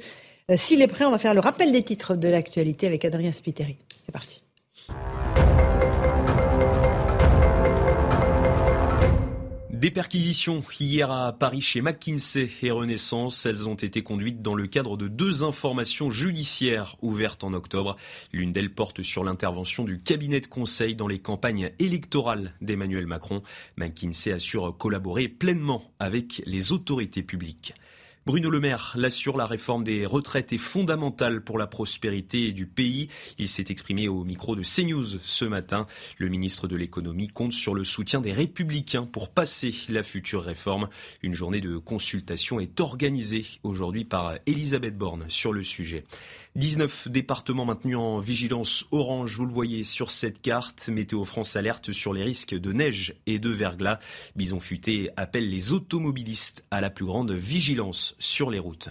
Euh, 0.50 0.54
S'il 0.56 0.80
est 0.80 0.86
prêt, 0.86 1.04
on 1.04 1.10
va 1.10 1.18
faire 1.18 1.34
le 1.34 1.40
rappel 1.40 1.72
des 1.72 1.82
titres 1.82 2.14
de 2.14 2.28
l'actualité 2.28 2.86
avec 2.86 3.04
Adrien 3.04 3.32
Spiteri. 3.32 3.76
C'est 4.06 4.12
parti. 4.12 4.42
Des 9.78 9.92
perquisitions 9.92 10.60
hier 10.80 11.08
à 11.08 11.32
Paris 11.32 11.60
chez 11.60 11.82
McKinsey 11.82 12.50
et 12.62 12.72
Renaissance. 12.72 13.46
Elles 13.46 13.68
ont 13.68 13.76
été 13.76 14.02
conduites 14.02 14.42
dans 14.42 14.56
le 14.56 14.66
cadre 14.66 14.96
de 14.96 15.06
deux 15.06 15.44
informations 15.44 16.10
judiciaires 16.10 16.96
ouvertes 17.00 17.44
en 17.44 17.52
octobre. 17.52 17.94
L'une 18.32 18.50
d'elles 18.50 18.74
porte 18.74 19.02
sur 19.02 19.22
l'intervention 19.22 19.84
du 19.84 19.98
cabinet 19.98 20.40
de 20.40 20.48
conseil 20.48 20.96
dans 20.96 21.06
les 21.06 21.20
campagnes 21.20 21.70
électorales 21.78 22.50
d'Emmanuel 22.60 23.06
Macron. 23.06 23.40
McKinsey 23.76 24.32
assure 24.32 24.76
collaborer 24.76 25.28
pleinement 25.28 25.92
avec 26.00 26.42
les 26.44 26.72
autorités 26.72 27.22
publiques. 27.22 27.72
Bruno 28.28 28.50
Le 28.50 28.60
Maire 28.60 28.92
l'assure, 28.94 29.38
la 29.38 29.46
réforme 29.46 29.84
des 29.84 30.04
retraites 30.04 30.52
est 30.52 30.58
fondamentale 30.58 31.40
pour 31.40 31.56
la 31.56 31.66
prospérité 31.66 32.52
du 32.52 32.66
pays. 32.66 33.08
Il 33.38 33.48
s'est 33.48 33.64
exprimé 33.70 34.06
au 34.06 34.22
micro 34.22 34.54
de 34.54 34.60
CNews 34.60 35.18
ce 35.22 35.46
matin. 35.46 35.86
Le 36.18 36.28
ministre 36.28 36.68
de 36.68 36.76
l'économie 36.76 37.28
compte 37.28 37.54
sur 37.54 37.74
le 37.74 37.84
soutien 37.84 38.20
des 38.20 38.34
républicains 38.34 39.06
pour 39.06 39.30
passer 39.30 39.74
la 39.88 40.02
future 40.02 40.42
réforme. 40.42 40.90
Une 41.22 41.32
journée 41.32 41.62
de 41.62 41.78
consultation 41.78 42.60
est 42.60 42.80
organisée 42.80 43.46
aujourd'hui 43.62 44.04
par 44.04 44.34
Elisabeth 44.44 44.98
Borne 44.98 45.24
sur 45.28 45.54
le 45.54 45.62
sujet. 45.62 46.04
19 46.56 47.08
départements 47.08 47.64
maintenus 47.64 47.96
en 47.96 48.20
vigilance 48.20 48.86
orange, 48.90 49.36
vous 49.36 49.46
le 49.46 49.52
voyez 49.52 49.84
sur 49.84 50.10
cette 50.10 50.40
carte. 50.40 50.88
Météo 50.88 51.24
France 51.24 51.56
alerte 51.56 51.92
sur 51.92 52.12
les 52.12 52.22
risques 52.22 52.54
de 52.54 52.72
neige 52.72 53.14
et 53.26 53.38
de 53.38 53.50
verglas. 53.50 53.98
Bison 54.34 54.58
Futé 54.58 55.10
appelle 55.16 55.48
les 55.48 55.72
automobilistes 55.72 56.64
à 56.70 56.80
la 56.80 56.90
plus 56.90 57.04
grande 57.04 57.32
vigilance 57.32 58.16
sur 58.18 58.50
les 58.50 58.58
routes. 58.58 58.88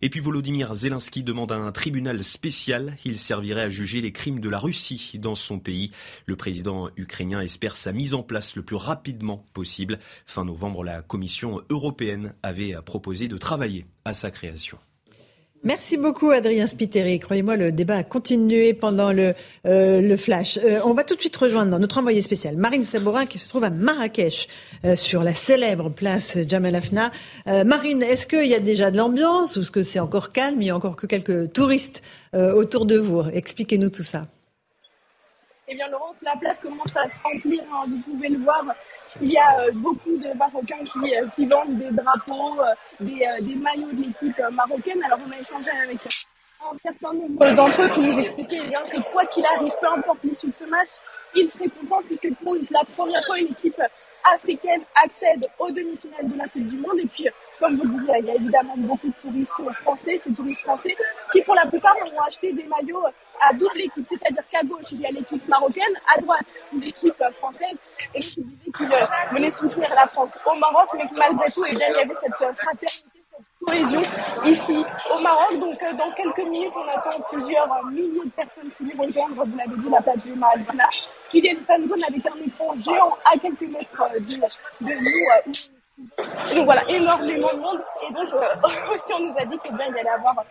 Et 0.00 0.10
puis 0.10 0.20
Volodymyr 0.20 0.74
Zelensky 0.74 1.22
demande 1.22 1.50
un 1.50 1.72
tribunal 1.72 2.22
spécial. 2.22 2.96
Il 3.04 3.18
servirait 3.18 3.62
à 3.62 3.70
juger 3.70 4.00
les 4.00 4.12
crimes 4.12 4.40
de 4.40 4.48
la 4.48 4.58
Russie 4.58 5.18
dans 5.18 5.34
son 5.34 5.58
pays. 5.58 5.90
Le 6.26 6.36
président 6.36 6.90
ukrainien 6.96 7.40
espère 7.40 7.76
sa 7.76 7.92
mise 7.92 8.14
en 8.14 8.22
place 8.22 8.54
le 8.54 8.62
plus 8.62 8.76
rapidement 8.76 9.44
possible. 9.54 9.98
Fin 10.26 10.44
novembre, 10.44 10.84
la 10.84 11.02
Commission 11.02 11.62
européenne 11.70 12.34
avait 12.42 12.74
proposé 12.84 13.28
de 13.28 13.38
travailler 13.38 13.86
à 14.04 14.14
sa 14.14 14.30
création. 14.30 14.78
Merci 15.64 15.96
beaucoup 15.96 16.30
Adrien 16.30 16.68
Spiteri. 16.68 17.18
Croyez-moi, 17.18 17.56
le 17.56 17.72
débat 17.72 17.96
a 17.96 18.02
continué 18.04 18.74
pendant 18.74 19.12
le, 19.12 19.34
euh, 19.66 20.00
le 20.00 20.16
flash. 20.16 20.56
Euh, 20.58 20.78
on 20.84 20.94
va 20.94 21.02
tout 21.02 21.16
de 21.16 21.20
suite 21.20 21.36
rejoindre 21.36 21.76
notre 21.80 21.98
envoyé 21.98 22.22
spécial, 22.22 22.56
Marine 22.56 22.84
Sabourin, 22.84 23.26
qui 23.26 23.38
se 23.38 23.48
trouve 23.48 23.64
à 23.64 23.70
Marrakech, 23.70 24.46
euh, 24.84 24.94
sur 24.94 25.24
la 25.24 25.34
célèbre 25.34 25.90
place 25.90 26.38
Jamal 26.48 26.76
Afna. 26.76 27.10
Marine, 27.46 28.02
est-ce 28.02 28.26
qu'il 28.26 28.46
y 28.46 28.54
a 28.54 28.60
déjà 28.60 28.92
de 28.92 28.96
l'ambiance 28.96 29.56
ou 29.56 29.62
est-ce 29.62 29.70
que 29.72 29.82
c'est 29.82 29.98
encore 29.98 30.30
calme? 30.30 30.62
Il 30.62 30.68
y 30.68 30.70
a 30.70 30.76
encore 30.76 30.94
que 30.94 31.06
quelques 31.06 31.52
touristes 31.52 32.02
autour 32.34 32.86
de 32.86 32.96
vous. 32.96 33.24
Expliquez-nous 33.32 33.90
tout 33.90 34.04
ça. 34.04 34.26
Eh 35.66 35.74
bien, 35.74 35.88
Laurence, 35.88 36.16
la 36.22 36.36
place 36.36 36.56
commence 36.62 36.96
à 36.96 37.08
se 37.08 37.14
remplir. 37.22 37.62
Hein, 37.72 37.86
vous 37.90 38.00
pouvez 38.12 38.28
le 38.28 38.38
voir. 38.38 38.64
Il 39.20 39.32
y 39.32 39.38
a 39.38 39.60
euh, 39.60 39.70
beaucoup 39.74 40.16
de 40.16 40.36
Marocains 40.36 40.84
qui, 40.84 41.14
euh, 41.16 41.26
qui 41.34 41.46
vendent 41.46 41.78
des 41.78 41.90
drapeaux, 41.90 42.60
euh, 42.60 42.74
des, 43.00 43.26
des, 43.40 43.54
maillots 43.54 43.90
de 43.92 44.02
l'équipe 44.02 44.40
marocaine. 44.54 45.02
Alors 45.04 45.18
on 45.26 45.32
a 45.32 45.40
échangé 45.40 45.70
avec 45.70 45.98
un 46.60 46.78
certain 46.82 47.14
nombre 47.14 47.54
d'entre 47.54 47.82
eux 47.82 47.88
qui 47.94 48.00
nous 48.00 48.18
expliquaient 48.18 48.62
eh 48.66 48.90
que 48.90 49.12
quoi 49.12 49.24
qu'il 49.26 49.46
arrive, 49.46 49.72
peu 49.80 49.88
importe 49.88 50.18
l'issue 50.24 50.48
de 50.48 50.54
ce 50.54 50.64
match, 50.64 50.88
ils 51.34 51.48
seraient 51.48 51.68
contents 51.68 52.02
puisque 52.06 52.34
pour 52.42 52.54
la 52.70 52.84
première 52.96 53.24
fois, 53.24 53.36
une 53.40 53.48
équipe 53.48 53.80
africaine 54.34 54.82
accède 55.02 55.46
aux 55.58 55.70
demi-finales 55.70 56.28
de 56.28 56.38
la 56.38 56.48
Coupe 56.48 56.66
du 56.66 56.76
Monde. 56.76 56.98
Et 56.98 57.06
puis, 57.06 57.28
comme 57.58 57.76
vous 57.76 57.84
le 57.84 58.00
disiez, 58.00 58.14
il 58.20 58.26
y 58.26 58.30
a 58.30 58.34
évidemment 58.34 58.74
beaucoup 58.76 59.08
de 59.08 59.14
touristes 59.20 59.52
français, 59.82 60.20
ces 60.24 60.32
touristes 60.32 60.62
français 60.62 60.96
qui, 61.32 61.42
pour 61.42 61.54
la 61.54 61.66
plupart, 61.66 61.94
ont 61.96 62.22
acheté 62.22 62.52
des 62.52 62.64
maillots 62.64 63.04
à 63.40 63.52
double 63.52 63.80
équipe. 63.80 64.06
C'est-à-dire 64.08 64.42
qu'à 64.50 64.62
gauche, 64.62 64.86
il 64.92 65.00
y 65.00 65.06
a 65.06 65.10
l'équipe 65.10 65.46
marocaine, 65.48 65.94
à 66.14 66.20
droite, 66.20 66.46
l'équipe 66.72 67.22
française. 67.38 67.76
et 68.14 68.18
donc 68.18 68.36
il 68.36 68.46
disait 68.46 68.70
qu'il 68.76 68.88
venait 69.32 69.50
soutenir 69.50 69.94
la 69.94 70.06
France 70.06 70.30
au 70.46 70.58
Maroc, 70.58 70.88
mais 70.94 71.06
que 71.06 71.14
malgré 71.16 71.50
tout, 71.50 71.64
eh 71.70 71.76
bien, 71.76 71.86
il 71.90 71.96
y 71.96 72.00
avait 72.00 72.14
cette 72.14 72.34
fraternité, 72.34 73.18
cohésion 73.60 74.02
ici 74.44 74.84
au 75.14 75.18
Maroc. 75.20 75.58
Donc 75.58 75.78
dans 75.96 76.12
quelques 76.12 76.48
minutes, 76.48 76.72
on 76.74 76.88
attend 76.88 77.20
plusieurs 77.30 77.84
milliers 77.86 78.24
de 78.24 78.30
personnes 78.30 78.70
qui 78.76 78.84
nous 78.84 79.02
rejoindre, 79.02 79.44
vous 79.44 79.56
l'avez 79.56 79.76
dit, 79.76 79.90
la 79.90 80.02
place 80.02 80.18
du 80.24 80.32
Mahalbana, 80.34 80.88
qui 81.30 81.42
faire 81.42 81.78
une 81.78 81.88
zone 81.88 82.04
avec 82.08 82.26
un 82.26 82.46
écran 82.46 82.74
géant 82.76 83.16
à 83.24 83.38
quelques 83.38 83.70
mètres 83.70 84.10
de, 84.14 84.86
de 84.86 84.94
nous. 84.94 85.87
Donc 86.54 86.64
voilà, 86.64 86.88
énormément 86.88 87.52
de 87.52 87.58
monde. 87.58 87.80
Et 88.08 88.12
donc 88.12 88.32
euh, 88.32 88.94
aussi 88.94 89.12
on 89.14 89.28
nous 89.28 89.34
a 89.38 89.44
dit 89.44 89.58
qu'il 89.58 89.80
allait 89.80 90.08
avoir 90.08 90.44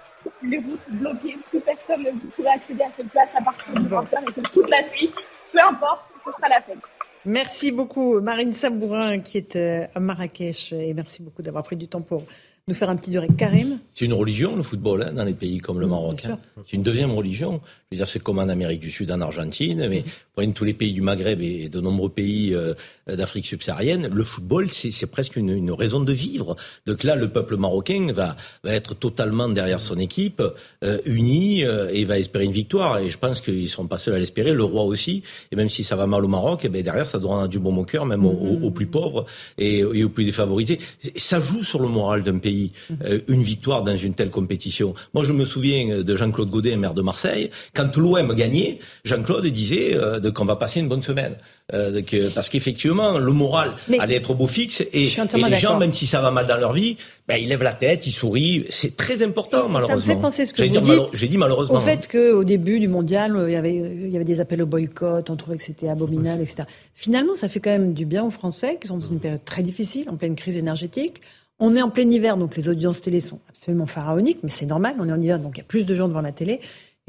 les 0.43 0.57
routes 0.57 0.89
bloquées, 0.89 1.37
plus 1.49 1.59
personne 1.61 2.03
ne 2.03 2.11
pourrait 2.11 2.51
accéder 2.51 2.83
à 2.83 2.91
cette 2.95 3.09
place 3.09 3.29
à 3.35 3.43
partir 3.43 3.73
du 3.73 3.87
20 3.87 4.03
et 4.03 4.33
que 4.33 4.41
toute 4.41 4.69
la 4.69 4.81
nuit, 4.83 5.13
peu 5.51 5.59
importe, 5.61 6.03
ce 6.23 6.31
sera 6.31 6.49
la 6.49 6.61
fête. 6.61 6.77
Merci 7.25 7.71
beaucoup 7.71 8.21
Marine 8.21 8.53
Sabourin 8.53 9.19
qui 9.19 9.37
est 9.37 9.55
euh, 9.55 9.85
à 9.93 9.99
Marrakech 9.99 10.71
et 10.73 10.93
merci 10.93 11.21
beaucoup 11.21 11.41
d'avoir 11.41 11.63
pris 11.63 11.75
du 11.75 11.87
temps 11.87 12.01
pour 12.01 12.23
nous 12.67 12.75
faire 12.75 12.89
un 12.89 12.97
petit 12.97 13.11
durée. 13.11 13.27
Karim 13.37 13.79
C'est 13.93 14.05
une 14.05 14.13
religion, 14.13 14.55
le 14.55 14.63
football, 14.63 15.03
hein, 15.03 15.13
dans 15.13 15.23
les 15.23 15.33
pays 15.33 15.59
comme 15.59 15.79
le 15.79 15.87
Maroc. 15.87 16.25
Hein. 16.25 16.37
C'est 16.65 16.75
une 16.75 16.83
deuxième 16.83 17.11
religion. 17.11 17.61
Je 17.89 17.95
veux 17.95 17.99
dire, 17.99 18.07
c'est 18.07 18.21
comme 18.21 18.39
en 18.39 18.49
Amérique 18.49 18.81
du 18.81 18.91
Sud, 18.91 19.09
en 19.11 19.21
Argentine, 19.21 19.87
mais 19.87 20.03
pour 20.35 20.43
tous 20.53 20.65
les 20.65 20.73
pays 20.73 20.91
du 20.91 21.01
Maghreb 21.01 21.41
et 21.41 21.69
de 21.69 21.79
nombreux 21.79 22.09
pays 22.09 22.53
euh, 22.53 22.73
d'Afrique 23.07 23.45
subsaharienne, 23.45 24.09
le 24.13 24.23
football, 24.23 24.69
c'est 24.69 25.07
presque 25.07 25.37
une, 25.37 25.49
une, 25.49 25.71
raison 25.71 26.01
de 26.01 26.11
vivre. 26.11 26.57
Donc 26.85 27.03
là, 27.03 27.15
le 27.15 27.29
peuple 27.29 27.55
marocain 27.55 28.11
va, 28.11 28.35
va 28.63 28.73
être 28.73 28.93
totalement 28.93 29.47
derrière 29.47 29.79
son 29.79 29.97
équipe, 29.97 30.43
euh, 30.83 30.97
uni, 31.05 31.63
euh, 31.63 31.89
et 31.93 32.03
va 32.03 32.19
espérer 32.19 32.43
une 32.43 32.51
victoire. 32.51 32.99
Et 32.99 33.09
je 33.09 33.17
pense 33.17 33.39
qu'ils 33.39 33.63
ne 33.63 33.67
seront 33.67 33.87
pas 33.87 33.97
seuls 33.97 34.15
à 34.15 34.19
l'espérer, 34.19 34.51
le 34.51 34.63
roi 34.63 34.83
aussi. 34.83 35.23
Et 35.51 35.55
même 35.55 35.69
si 35.69 35.85
ça 35.85 35.95
va 35.95 36.05
mal 36.05 36.25
au 36.25 36.27
Maroc, 36.27 36.65
et 36.65 36.67
eh 36.67 36.69
bien 36.69 36.81
derrière, 36.81 37.07
ça 37.07 37.19
doit 37.19 37.47
du 37.47 37.59
bon 37.59 37.75
au 37.77 37.85
cœur, 37.85 38.05
même 38.05 38.25
aux, 38.25 38.59
aux, 38.61 38.71
plus 38.71 38.87
pauvres 38.87 39.25
et, 39.57 39.79
et, 39.79 40.03
aux 40.03 40.09
plus 40.09 40.25
défavorisés. 40.25 40.79
Ça 41.15 41.39
joue 41.39 41.63
sur 41.63 41.81
le 41.81 41.87
moral 41.87 42.23
d'un 42.23 42.39
pays, 42.39 42.56
euh, 43.03 43.19
une 43.27 43.43
victoire 43.43 43.83
dans 43.83 43.95
une 43.95 44.13
telle 44.13 44.31
compétition. 44.31 44.93
Moi, 45.13 45.23
je 45.23 45.33
me 45.33 45.45
souviens 45.45 46.01
de 46.03 46.15
Jean-Claude 46.15 46.49
Godet, 46.49 46.75
maire 46.75 46.93
de 46.93 47.01
Marseille, 47.01 47.49
quand 47.73 47.95
l'OM 47.97 48.33
gagnait, 48.33 48.79
Jean-Claude 49.03 49.45
disait 49.47 49.95
euh, 49.95 50.31
qu'on 50.31 50.45
va 50.45 50.55
passer 50.55 50.79
une 50.79 50.87
bonne 50.87 51.03
semaine. 51.03 51.37
Euh, 51.73 52.01
que, 52.01 52.33
parce 52.33 52.47
qu'effectivement, 52.47 53.17
le 53.17 53.33
moral 53.33 53.73
allait 53.99 54.15
être 54.15 54.31
au 54.31 54.35
beau 54.35 54.47
fixe 54.47 54.79
et, 54.79 55.07
et 55.07 55.49
les 55.49 55.57
gens, 55.57 55.77
même 55.77 55.91
si 55.91 56.07
ça 56.07 56.21
va 56.21 56.31
mal 56.31 56.47
dans 56.47 56.55
leur 56.55 56.71
vie, 56.71 56.95
ben, 57.27 57.35
ils 57.35 57.49
lèvent 57.49 57.63
la 57.63 57.73
tête, 57.73 58.07
ils 58.07 58.13
sourient. 58.13 58.65
C'est 58.69 58.95
très 58.95 59.21
important, 59.21 59.67
malheureusement. 59.67 59.99
Ça 59.99 60.11
me 60.13 60.15
fait 60.15 60.21
penser 60.21 60.45
ce 60.45 60.53
que 60.53 60.63
j'ai 60.63 61.27
dit, 61.27 61.37
malheureusement. 61.37 61.79
Au 61.79 61.81
fait 61.81 62.07
qu'au 62.09 62.45
début 62.45 62.79
du 62.79 62.87
mondial, 62.87 63.37
il 63.47 63.51
y, 63.51 63.57
avait, 63.57 63.75
il 63.75 64.09
y 64.09 64.15
avait 64.15 64.23
des 64.23 64.39
appels 64.39 64.61
au 64.61 64.65
boycott, 64.65 65.29
on 65.29 65.35
trouvait 65.35 65.57
que 65.57 65.63
c'était 65.63 65.89
abominable, 65.89 66.41
etc. 66.41 66.63
Finalement, 66.93 67.35
ça 67.35 67.49
fait 67.49 67.59
quand 67.59 67.71
même 67.71 67.93
du 67.93 68.05
bien 68.05 68.23
aux 68.23 68.31
Français 68.31 68.77
qui 68.79 68.87
sont 68.87 68.97
dans 68.97 69.07
une 69.07 69.19
période 69.19 69.43
très 69.43 69.61
difficile, 69.61 70.09
en 70.09 70.15
pleine 70.15 70.35
crise 70.35 70.55
énergétique. 70.55 71.21
On 71.59 71.75
est 71.75 71.81
en 71.81 71.89
plein 71.89 72.09
hiver, 72.09 72.37
donc 72.37 72.55
les 72.55 72.69
audiences 72.69 73.01
télé 73.01 73.19
sont 73.19 73.39
absolument 73.49 73.87
pharaoniques, 73.87 74.39
mais 74.43 74.49
c'est 74.49 74.67
normal, 74.67 74.95
on 74.99 75.09
est 75.09 75.11
en 75.11 75.21
hiver, 75.21 75.39
donc 75.39 75.55
il 75.55 75.59
y 75.59 75.61
a 75.61 75.65
plus 75.65 75.85
de 75.85 75.95
gens 75.95 76.07
devant 76.07 76.21
la 76.21 76.31
télé. 76.31 76.59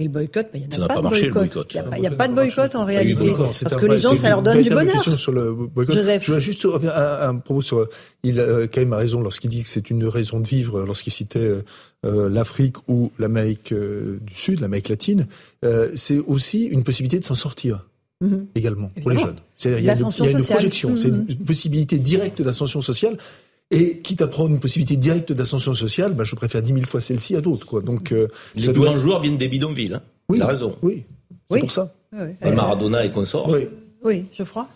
Et 0.01 0.05
le 0.05 0.11
boycott, 0.11 0.47
ben, 0.53 0.63
il 0.63 0.69
n'y 0.69 0.85
a, 0.85 0.87
pas, 0.87 0.97
de 0.97 1.03
boycott. 1.03 1.75
Il 1.75 2.01
n'y 2.01 2.07
a, 2.07 2.11
pas 2.13 2.29
de 2.29 2.35
boycott 2.35 2.73
en 2.77 2.85
réalité. 2.85 3.33
Parce 3.37 3.77
que 3.77 3.87
les 3.87 3.99
gens, 3.99 4.15
ça 4.15 4.29
leur 4.29 4.43
donne 4.43 4.63
du 4.63 4.71
bonheur. 4.71 4.93
Question 4.93 5.17
sur 5.17 5.33
le 5.33 5.53
boycott. 5.53 5.97
Joseph. 5.97 6.23
Je 6.23 6.27
voudrais 6.29 6.41
juste 6.41 6.63
revenir 6.63 6.93
à 6.95 7.27
un, 7.27 7.35
propos 7.35 7.63
sur. 7.63 7.89
Il 8.23 8.39
euh, 8.39 8.69
quand 8.73 8.81
même 8.81 8.93
a 8.93 8.97
raison 8.97 9.21
lorsqu'il 9.21 9.51
dit 9.51 9.65
que 9.65 9.69
c'est 9.69 9.91
une 9.91 10.05
raison 10.05 10.39
de 10.39 10.47
vivre, 10.47 10.83
lorsqu'il 10.83 11.13
citait 11.13 11.41
euh, 11.41 11.63
euh 12.07 12.29
l'Afrique 12.29 12.77
ou 12.87 13.11
l'Amérique 13.19 13.73
euh, 13.73 14.21
du 14.23 14.35
Sud, 14.35 14.61
l'Amérique 14.61 14.89
latine. 14.89 15.27
Euh, 15.65 15.91
c'est 15.97 16.19
aussi 16.21 16.67
une 16.67 16.85
possibilité 16.85 17.19
de 17.19 17.25
s'en 17.25 17.35
sortir. 17.35 17.85
Mm 18.21 18.29
-hmm. 18.29 18.45
également 18.57 18.89
pour 19.01 19.11
les 19.11 19.19
jeunes. 19.19 19.41
C'est-à-dire 19.57 19.81
il 19.81 19.87
y 19.87 19.91
a, 19.91 19.95
une, 19.95 20.11
il 20.19 20.25
y 20.25 20.35
a 20.35 20.39
une 20.39 20.45
projection, 20.45 20.91
mm 20.91 20.95
-hmm. 20.95 21.03
c'est 21.03 21.35
une 21.35 21.45
possibilité 21.45 21.99
directe 22.01 22.43
d'ascension 22.43 22.81
sociale 22.83 23.17
et 23.71 23.99
quitte 23.99 24.23
à 24.23 24.29
prendre 24.29 24.51
une 24.51 24.61
possibilité 24.61 24.97
directe 24.97 25.33
d'ascension 25.33 25.75
sociale, 25.75 26.15
bah, 26.15 26.25
je 26.25 26.35
préfère 26.35 26.63
dix 26.63 26.73
mille 26.73 26.87
fois 26.87 27.01
celle-ci 27.01 27.37
à 27.37 27.41
d'autres. 27.41 27.67
Quoi. 27.67 27.83
Donc, 27.83 28.13
euh, 28.13 28.29
les 28.55 28.73
grands 28.73 28.97
joueurs 28.97 29.21
viennent 29.21 29.37
des 29.37 29.49
bidonvilles. 29.49 29.95
Hein. 29.95 30.03
Oui, 30.29 30.39
Il 30.39 30.43
a 30.43 30.47
raison. 30.47 30.77
Oui, 30.83 31.05
c'est 31.51 31.61
pour 31.61 31.71
ça. 31.71 31.95
Oui. 32.13 32.51
Maradona 32.55 33.05
et 33.05 33.11
consorts. 33.11 33.51
Oui. 33.51 33.69
Oui, 34.05 34.27
je 34.33 34.45
crois. 34.45 34.69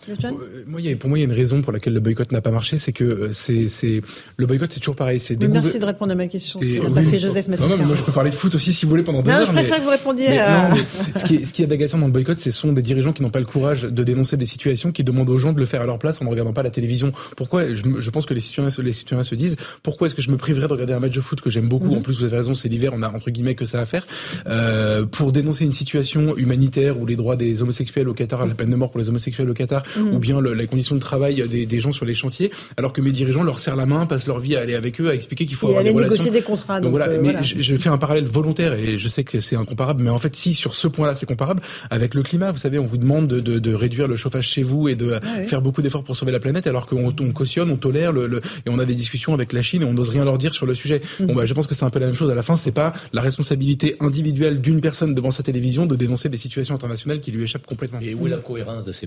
Moi, 0.67 0.81
il 0.81 0.87
y 0.87 0.91
a, 0.91 0.95
pour 0.97 1.07
moi, 1.09 1.17
il 1.17 1.21
y 1.21 1.23
a 1.23 1.27
une 1.27 1.33
raison 1.33 1.61
pour 1.61 1.71
laquelle 1.71 1.93
le 1.93 2.01
boycott 2.01 2.31
n'a 2.33 2.41
pas 2.41 2.51
marché, 2.51 2.77
c'est 2.77 2.91
que 2.91 3.05
euh, 3.05 3.31
c'est, 3.31 4.01
le 4.35 4.45
boycott, 4.45 4.71
c'est 4.71 4.81
toujours 4.81 4.97
pareil. 4.97 5.17
C'est 5.17 5.41
merci 5.47 5.79
de 5.79 5.85
répondre 5.85 6.11
à 6.11 6.15
ma 6.15 6.27
question. 6.27 6.59
Tu 6.59 6.81
n'as 6.81 6.89
pas 6.89 7.01
fait 7.03 7.19
Joseph 7.19 7.47
non, 7.47 7.67
non, 7.67 7.77
mais 7.77 7.85
moi, 7.85 7.95
je 7.95 8.01
peux 8.01 8.11
parler 8.11 8.31
de 8.31 8.35
foot 8.35 8.53
aussi 8.53 8.73
si 8.73 8.85
vous 8.85 8.89
voulez 8.89 9.03
pendant 9.03 9.21
deux 9.21 9.31
non, 9.31 9.37
heures. 9.37 9.47
Je 9.47 9.51
préfère 9.53 9.71
mais, 9.71 9.79
que 9.79 9.83
vous 9.83 9.89
répondiez. 9.89 10.29
Mais, 10.29 10.39
à... 10.39 10.69
non, 10.69 10.75
mais 10.75 10.83
ce 11.19 11.25
qui 11.25 11.35
est, 11.35 11.45
ce 11.45 11.53
qui 11.53 11.63
est 11.63 11.67
d'agaçant 11.67 11.97
dans 11.97 12.07
le 12.07 12.11
boycott, 12.11 12.37
ce 12.37 12.51
sont 12.51 12.73
des 12.73 12.81
dirigeants 12.81 13.13
qui 13.13 13.23
n'ont 13.23 13.29
pas 13.29 13.39
le 13.39 13.45
courage 13.45 13.83
de 13.83 14.03
dénoncer 14.03 14.35
des 14.35 14.45
situations, 14.45 14.91
qui 14.91 15.05
demandent 15.05 15.29
aux 15.29 15.37
gens 15.37 15.53
de 15.53 15.59
le 15.59 15.65
faire 15.65 15.81
à 15.81 15.85
leur 15.85 15.99
place 15.99 16.21
en 16.21 16.25
ne 16.25 16.29
regardant 16.29 16.53
pas 16.53 16.63
la 16.63 16.71
télévision. 16.71 17.13
Pourquoi 17.37 17.73
je, 17.73 17.81
je 17.99 18.09
pense 18.09 18.25
que 18.25 18.33
les 18.33 18.41
citoyens, 18.41 18.69
les 18.83 18.93
citoyens 18.93 19.23
se 19.23 19.35
disent 19.35 19.55
pourquoi 19.83 20.07
est-ce 20.07 20.15
que 20.15 20.21
je 20.21 20.31
me 20.31 20.37
priverais 20.37 20.67
de 20.67 20.73
regarder 20.73 20.93
un 20.93 20.99
match 20.99 21.13
de 21.13 21.21
foot 21.21 21.39
que 21.39 21.49
j'aime 21.49 21.69
beaucoup? 21.69 21.87
Mm 21.87 21.93
-hmm. 21.93 21.99
En 21.99 22.01
plus, 22.01 22.19
vous 22.19 22.25
avez 22.25 22.37
raison, 22.37 22.55
c'est 22.55 22.69
l'hiver, 22.69 22.91
on 22.93 23.01
a 23.03 23.09
entre 23.09 23.29
guillemets 23.31 23.55
que 23.55 23.65
ça 23.65 23.79
à 23.79 23.85
faire 23.85 24.05
euh, 24.47 25.05
pour 25.05 25.31
dénoncer 25.31 25.63
une 25.63 25.77
situation 25.83 26.35
humanitaire 26.35 26.99
où 26.99 27.05
les 27.05 27.15
droits 27.15 27.37
des 27.37 27.61
homosexuels 27.61 28.09
au 28.09 28.13
Qatar, 28.13 28.45
la 28.45 28.55
peine 28.55 28.69
de 28.69 28.75
mort 28.75 28.91
pour 28.91 28.99
les 28.99 29.05
homosexuels 29.07 29.12
au 29.17 29.53
Qatar, 29.53 29.83
mm 29.83 29.99
-hmm. 29.99 30.13
ou 30.15 30.19
bien 30.19 30.41
le, 30.41 30.53
la 30.53 30.65
conditions 30.73 30.95
de 30.95 30.99
travail 31.01 31.35
des, 31.47 31.65
des, 31.65 31.79
gens 31.79 31.91
sur 31.91 32.05
les 32.05 32.15
chantiers, 32.15 32.51
alors 32.77 32.93
que 32.93 33.01
mes 33.01 33.11
dirigeants 33.11 33.43
leur 33.43 33.59
serrent 33.59 33.75
la 33.75 33.85
main, 33.85 34.05
passent 34.05 34.27
leur 34.27 34.39
vie 34.39 34.55
à 34.55 34.61
aller 34.61 34.75
avec 34.75 34.99
eux, 35.01 35.09
à 35.09 35.15
expliquer 35.15 35.45
qu'il 35.45 35.55
faut 35.55 35.67
et 35.67 35.69
avoir 35.71 35.83
des 35.83 35.89
négocier 35.93 36.09
relations. 36.09 36.33
des 36.33 36.41
contrats. 36.41 36.77
Donc, 36.79 36.83
donc 36.83 36.91
voilà, 36.91 37.07
euh, 37.11 37.17
mais 37.21 37.29
voilà. 37.31 37.41
je, 37.43 37.61
je, 37.61 37.75
fais 37.75 37.89
un 37.89 37.97
parallèle 37.97 38.25
volontaire 38.25 38.73
et 38.73 38.97
je 38.97 39.07
sais 39.15 39.23
que 39.23 39.39
c'est 39.39 39.55
incomparable, 39.55 39.99
mais 40.03 40.09
en 40.09 40.19
fait, 40.23 40.35
si 40.35 40.53
sur 40.53 40.73
ce 40.75 40.87
point-là 40.87 41.13
c'est 41.15 41.25
comparable 41.33 41.61
avec 41.89 42.13
le 42.15 42.23
climat, 42.23 42.51
vous 42.51 42.57
savez, 42.65 42.79
on 42.79 42.83
vous 42.93 42.97
demande 42.97 43.27
de, 43.27 43.39
de, 43.39 43.59
de 43.59 43.73
réduire 43.73 44.07
le 44.07 44.15
chauffage 44.15 44.47
chez 44.55 44.63
vous 44.63 44.83
et 44.91 44.95
de 44.95 45.07
Ah 45.13 45.19
oui. 45.39 45.45
faire 45.51 45.61
beaucoup 45.61 45.81
d'efforts 45.83 46.03
pour 46.03 46.15
sauver 46.15 46.31
la 46.31 46.39
planète, 46.45 46.65
alors 46.67 46.85
qu'on 46.85 47.13
on 47.27 47.31
cautionne, 47.31 47.69
on 47.75 47.77
tolère 47.77 48.11
le, 48.11 48.23
le, 48.27 48.37
et 48.65 48.69
on 48.75 48.79
a 48.79 48.85
des 48.85 48.95
discussions 49.03 49.33
avec 49.33 49.53
la 49.53 49.61
Chine 49.61 49.81
et 49.83 49.85
on 49.85 49.93
n'ose 49.93 50.09
rien 50.09 50.25
leur 50.25 50.37
dire 50.37 50.53
sur 50.59 50.65
le 50.65 50.75
sujet. 50.75 51.01
Mhm. 51.19 51.27
Bon, 51.27 51.33
bah, 51.35 51.45
je 51.45 51.53
pense 51.53 51.67
que 51.67 51.75
c'est 51.75 51.85
un 51.85 51.89
peu 51.89 51.99
la 51.99 52.07
même 52.07 52.15
chose. 52.15 52.29
À 52.29 52.35
la 52.35 52.45
fin, 52.49 52.57
c'est 52.57 52.71
pas 52.83 52.89
la 53.13 53.21
responsabilité 53.21 53.95
individuelle 53.99 54.61
d'une 54.61 54.81
personne 54.81 55.13
devant 55.13 55.31
sa 55.31 55.43
télévision 55.43 55.85
de 55.85 55.95
dénoncer 55.95 56.29
des 56.29 56.37
situations 56.45 56.75
internationales 56.75 57.19
qui 57.23 57.31
lui 57.31 57.43
échappent 57.43 57.65
complètement. 57.73 57.99
Et 58.01 58.13
où 58.13 58.27
est 58.27 58.29
la 58.29 58.37
cohérence 58.37 58.85
de 58.85 58.91
ces 58.91 59.02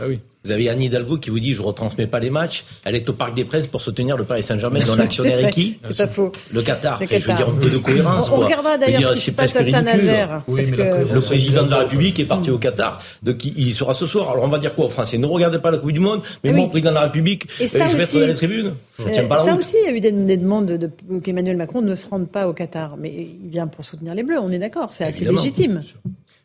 Ah 0.00 0.06
oui. 0.08 0.20
Vous 0.44 0.52
avez 0.52 0.70
Anne 0.70 0.80
Hidalgo 0.80 1.18
qui 1.18 1.30
vous 1.30 1.40
dit 1.40 1.52
je 1.52 1.60
retransmets 1.62 2.06
pas 2.06 2.20
les 2.20 2.30
matchs. 2.30 2.64
Elle 2.84 2.94
est 2.94 3.06
au 3.08 3.12
Parc 3.12 3.34
des 3.34 3.44
Princes 3.44 3.66
pour 3.66 3.80
soutenir 3.80 4.16
le 4.16 4.24
Paris 4.24 4.42
Saint-Germain 4.44 4.80
dont 4.86 4.94
l'actionnaire 4.96 5.46
est 5.46 5.50
qui 5.50 5.78
C'est 5.90 6.06
pas 6.06 6.12
faux. 6.12 6.32
Le 6.52 6.62
Qatar. 6.62 7.00
Le 7.00 7.06
je 7.06 7.14
veux 7.28 7.34
dire 7.34 7.48
un 7.48 7.52
peu 7.52 7.68
de 7.68 7.76
cohérence. 7.78 8.28
On, 8.30 8.36
quoi. 8.36 8.44
regardera 8.46 8.78
d'ailleurs 8.78 9.14
ce 9.14 9.18
qui 9.20 9.26
se 9.26 9.30
passe 9.32 9.56
à. 9.56 9.64
Saint-Nazaire. 9.64 10.42
Oui, 10.48 10.70
que- 10.70 11.12
Le 11.12 11.20
président 11.20 11.64
de 11.64 11.70
la 11.70 11.78
République 11.78 12.18
est 12.20 12.24
parti 12.24 12.50
au 12.50 12.58
Qatar, 12.58 13.02
donc 13.22 13.44
il, 13.44 13.58
il 13.58 13.72
sera 13.72 13.92
ce 13.94 14.06
soir. 14.06 14.30
Alors 14.30 14.44
on 14.44 14.48
va 14.48 14.58
dire 14.58 14.74
quoi 14.74 14.86
aux 14.86 14.90
Français? 14.90 15.18
Ne 15.18 15.26
regardez 15.26 15.58
pas 15.58 15.70
la 15.72 15.78
Coupe 15.78 15.92
du 15.92 16.00
Monde, 16.00 16.20
mais 16.44 16.50
Eh 16.50 16.52
moi, 16.54 16.68
président 16.68 16.90
de 16.90 16.94
la 16.94 17.02
République, 17.02 17.46
Et 17.60 17.64
euh, 17.64 17.68
ça 17.68 17.88
je 17.88 17.96
vais 17.96 18.04
aussi- 18.04 18.16
être 18.16 18.22
dans 18.22 18.26
les 18.28 18.34
tribunes. 18.34 18.72
Ça 18.98 19.08
Euh, 19.08 19.10
tient 19.10 19.26
pas 19.26 19.36
la 19.36 19.44
ça 19.44 19.52
route. 19.54 19.64
aussi, 19.64 19.76
il 19.82 19.90
y 19.90 19.92
a 19.92 19.96
eu 19.96 20.00
des, 20.00 20.12
des 20.12 20.36
demandes 20.36 20.66
de, 20.66 20.76
de- 20.76 21.18
qu'Emmanuel 21.22 21.56
Macron 21.56 21.82
ne 21.82 21.94
se 21.94 22.06
rende 22.06 22.28
pas 22.28 22.48
au 22.48 22.52
Qatar. 22.52 22.96
Mais 22.96 23.12
il 23.44 23.50
vient 23.50 23.66
pour 23.66 23.84
soutenir 23.84 24.14
les 24.14 24.22
Bleus, 24.22 24.38
on 24.40 24.50
est 24.50 24.58
d'accord, 24.58 24.92
c'est 24.92 25.04
assez 25.04 25.24
légitime. 25.24 25.82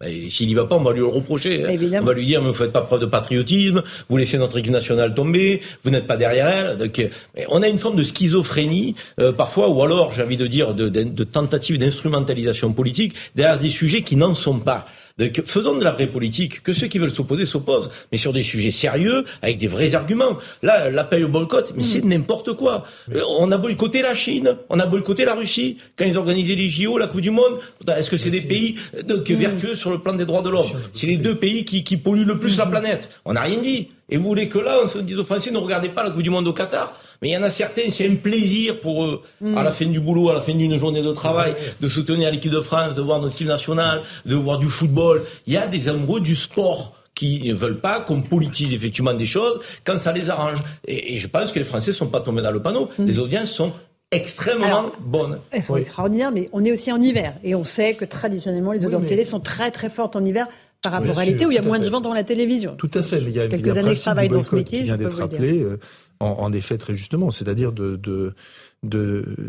Et 0.07 0.29
S'il 0.29 0.49
y 0.49 0.53
va 0.53 0.65
pas, 0.65 0.75
on 0.75 0.83
va 0.83 0.91
lui 0.91 0.99
le 0.99 1.05
reprocher. 1.07 1.65
hein. 1.65 1.69
Évidemment. 1.69 2.03
On 2.03 2.07
va 2.07 2.13
lui 2.13 2.25
dire, 2.25 2.41
mais 2.41 2.47
vous 2.47 2.53
faites 2.53 2.71
pas 2.71 2.81
preuve 2.81 3.01
de 3.01 3.05
patriotisme, 3.05 3.81
vous 4.09 4.17
laissez 4.17 4.37
notre 4.37 4.57
équipe 4.57 4.71
nationale 4.71 5.13
tomber, 5.13 5.61
vous 5.83 5.91
n'êtes 5.91 6.07
pas 6.07 6.17
derrière 6.17 6.47
elle. 6.47 6.77
Donc, 6.77 6.99
euh, 6.99 7.07
on 7.49 7.61
a 7.61 7.67
une 7.67 7.79
forme 7.79 7.95
de 7.95 8.03
schizophrénie, 8.03 8.95
euh, 9.19 9.31
parfois, 9.31 9.69
ou 9.69 9.81
alors, 9.83 10.11
j'ai 10.11 10.23
envie 10.23 10.37
de 10.37 10.47
dire, 10.47 10.73
de, 10.73 10.89
de, 10.89 11.03
de 11.03 11.23
tentative 11.23 11.77
d'instrumentalisation 11.77 12.73
politique 12.73 13.13
derrière 13.35 13.59
des 13.59 13.69
sujets 13.69 14.01
qui 14.01 14.15
n'en 14.15 14.33
sont 14.33 14.59
pas. 14.59 14.85
Donc, 15.19 15.43
faisons 15.45 15.77
de 15.77 15.83
la 15.83 15.91
vraie 15.91 16.07
politique, 16.07 16.63
que 16.63 16.73
ceux 16.73 16.87
qui 16.87 16.97
veulent 16.97 17.11
s'opposer 17.11 17.45
s'opposent, 17.45 17.91
mais 18.11 18.17
sur 18.17 18.33
des 18.33 18.41
sujets 18.41 18.71
sérieux, 18.71 19.25
avec 19.43 19.59
des 19.59 19.67
vrais 19.67 19.93
arguments. 19.93 20.37
Là, 20.63 20.89
l'appel 20.89 21.23
au 21.25 21.27
boycott, 21.27 21.71
mais 21.77 21.83
c'est 21.83 22.03
n'importe 22.03 22.53
quoi. 22.53 22.85
Euh, 23.13 23.21
On 23.37 23.51
a 23.51 23.57
boycotté 23.57 24.01
la 24.01 24.15
Chine, 24.15 24.57
on 24.69 24.79
a 24.79 24.87
boycotté 24.87 25.23
la 25.25 25.35
Russie, 25.35 25.77
quand 25.95 26.05
ils 26.05 26.17
organisaient 26.17 26.55
les 26.55 26.67
JO, 26.67 26.97
la 26.97 27.05
Coupe 27.07 27.21
du 27.21 27.29
Monde. 27.29 27.59
Est-ce 27.87 28.09
que 28.09 28.17
c'est 28.17 28.31
des 28.31 28.41
pays 28.41 28.79
euh, 28.97 29.03
donc, 29.03 29.29
vertueux 29.29 29.75
sur 29.75 29.91
le 29.91 29.99
plan 29.99 30.13
des 30.13 30.25
droits 30.25 30.41
de 30.41 30.49
l'homme? 30.49 30.71
C'est 30.95 31.07
les 31.07 31.17
deux 31.17 31.35
pays 31.35 31.63
qui, 31.63 31.83
qui 31.83 31.97
polluent 31.97 32.25
le 32.25 32.39
plus 32.39 32.57
la 32.57 32.65
planète. 32.65 33.09
On 33.25 33.33
n'a 33.33 33.41
rien 33.41 33.59
dit. 33.59 33.89
Et 34.09 34.17
vous 34.17 34.23
voulez 34.23 34.47
que 34.49 34.57
là, 34.57 34.79
on 34.83 34.87
se 34.87 34.97
dise 34.97 35.17
aux 35.17 35.23
Français, 35.23 35.51
ne 35.51 35.57
regardez 35.57 35.89
pas 35.89 36.03
la 36.03 36.09
Coupe 36.09 36.23
du 36.23 36.29
Monde 36.31 36.47
au 36.47 36.53
Qatar? 36.53 36.99
Mais 37.23 37.29
il 37.29 37.31
y 37.31 37.37
en 37.37 37.43
a 37.43 37.49
certains, 37.49 37.83
c'est 37.89 38.05
un 38.05 38.15
plaisir 38.15 38.81
pour 38.81 39.05
eux, 39.05 39.21
à 39.55 39.63
la 39.63 39.71
fin 39.71 39.85
du 39.85 40.01
boulot, 40.01 40.29
à 40.29 40.33
la 40.33 40.41
fin 40.41 40.53
d'une 40.53 40.77
journée 40.77 41.01
de 41.01 41.13
travail, 41.13 41.55
de 41.79 41.87
soutenir 41.87 42.29
l'équipe 42.29 42.51
de 42.51 42.59
France, 42.59 42.95
de 42.95 43.01
voir 43.01 43.21
notre 43.21 43.35
équipe 43.35 43.47
nationale, 43.47 44.01
de 44.25 44.35
voir 44.35 44.57
du 44.59 44.65
football. 44.67 45.23
Il 45.47 45.53
y 45.53 45.57
a 45.57 45.65
des 45.65 45.87
amoureux 45.87 46.19
du 46.19 46.35
sport 46.35 46.97
qui 47.15 47.47
ne 47.47 47.53
veulent 47.53 47.79
pas 47.79 48.01
qu'on 48.01 48.21
politise 48.21 48.73
effectivement 48.73 49.13
des 49.13 49.25
choses 49.25 49.61
quand 49.85 49.97
ça 49.99 50.11
les 50.11 50.29
arrange. 50.29 50.57
Et, 50.85 51.15
et 51.15 51.17
je 51.17 51.27
pense 51.29 51.53
que 51.53 51.59
les 51.59 51.63
Français 51.65 51.93
sont 51.93 52.07
pas 52.07 52.19
tombés 52.19 52.41
dans 52.41 52.51
le 52.51 52.61
panneau. 52.61 52.89
Les 52.99 53.19
audiences 53.19 53.51
sont 53.51 53.71
extrêmement 54.11 54.65
Alors, 54.65 54.91
bonnes. 54.99 55.39
Elles 55.51 55.63
sont 55.63 55.77
extraordinaires, 55.77 56.31
mais 56.33 56.49
on 56.51 56.65
est 56.65 56.73
aussi 56.73 56.91
en 56.91 57.01
hiver. 57.01 57.35
Et 57.45 57.55
on 57.55 57.63
sait 57.63 57.93
que 57.93 58.03
traditionnellement, 58.03 58.73
les 58.73 58.85
audiences 58.85 59.03
mais- 59.03 59.07
télé 59.09 59.23
sont 59.23 59.39
très 59.39 59.71
très 59.71 59.89
fortes 59.89 60.17
en 60.17 60.25
hiver 60.25 60.45
par 60.81 60.91
rapport 60.91 61.13
Bien 61.13 61.21
à 61.21 61.25
l'été 61.25 61.45
où 61.45 61.51
il 61.51 61.55
y 61.55 61.57
a 61.57 61.61
moins 61.61 61.79
de 61.79 61.85
gens 61.89 62.01
devant 62.01 62.13
la 62.13 62.25
télévision. 62.25 62.75
Tout 62.77 62.91
à 62.93 63.01
fait. 63.01 63.19
Il 63.19 63.29
y 63.29 63.39
a, 63.39 63.45
il 63.45 63.51
y 63.51 63.53
a 63.53 63.57
Quelques 63.57 63.69
années 63.69 63.73
que 63.73 63.77
je 63.77 63.83
principe 63.83 64.03
travaille 64.03 64.27
du 64.27 64.33
dans 64.35 64.41
ce 64.43 64.55
métier, 64.55 64.79
qui 64.79 64.83
vient 64.83 64.97
d'être 64.97 65.17
rappelé, 65.17 65.61
euh, 65.61 65.79
en, 66.23 66.53
effet 66.53 66.77
très 66.77 66.95
justement, 66.95 67.31
c'est-à-dire 67.31 67.71
de, 67.71 67.95
de, 67.95 68.33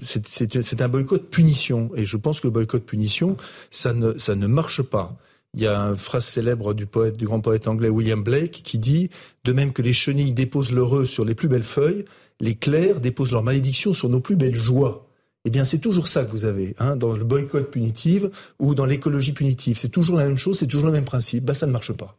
c'est- 0.03 0.81
un 0.83 0.89
boycott 0.89 1.29
punition 1.31 1.91
et 1.97 2.05
je 2.05 2.17
pense 2.17 2.41
que 2.41 2.47
le 2.47 2.53
boycott 2.53 2.85
punition 2.85 3.37
ça 3.71 3.93
ne 3.93 4.17
ça 4.19 4.35
ne 4.35 4.47
marche 4.47 4.83
pas. 4.83 5.17
Il 5.55 5.63
y 5.63 5.67
a 5.69 5.79
une 5.79 5.97
phrase 5.97 6.25
célèbre 6.25 6.75
du 6.75 6.87
poète, 6.87 7.17
du 7.17 7.27
grand 7.27 7.41
poète 7.41 7.69
anglais 7.69 7.89
William 7.89 8.23
Blake 8.23 8.63
qui 8.65 8.79
dit 8.79 9.09
De 9.45 9.53
même 9.53 9.73
que 9.73 9.83
les 9.83 9.93
chenilles 9.93 10.33
déposent 10.33 10.73
l'heureux 10.73 11.07
sur 11.07 11.25
les 11.25 11.35
plus 11.37 11.49
belles 11.49 11.63
feuilles, 11.63 12.05
les 12.41 12.57
clercs 12.57 13.01
déposent 13.01 13.31
leur 13.31 13.45
malédiction 13.45 13.93
sur 13.93 14.09
nos 14.09 14.21
plus 14.21 14.37
belles 14.37 14.57
joies. 14.57 15.07
Eh 15.45 15.51
bien, 15.51 15.65
c'est 15.65 15.79
toujours 15.79 16.09
ça 16.09 16.25
que 16.25 16.31
vous 16.31 16.47
avez, 16.47 16.75
hein, 16.79 16.97
dans 16.97 17.13
le 17.15 17.23
boycott 17.23 17.71
punitif 17.71 18.25
ou 18.59 18.75
dans 18.75 18.87
l'écologie 18.87 19.33
punitive. 19.33 19.79
C'est 19.79 19.91
toujours 19.91 20.17
la 20.17 20.27
même 20.27 20.39
chose, 20.39 20.59
c'est 20.59 20.67
toujours 20.67 20.87
le 20.87 20.93
même 20.93 21.05
principe. 21.05 21.45
Bah, 21.45 21.55
ça 21.55 21.67
ne 21.67 21.73
marche 21.73 21.93
pas. 21.93 22.17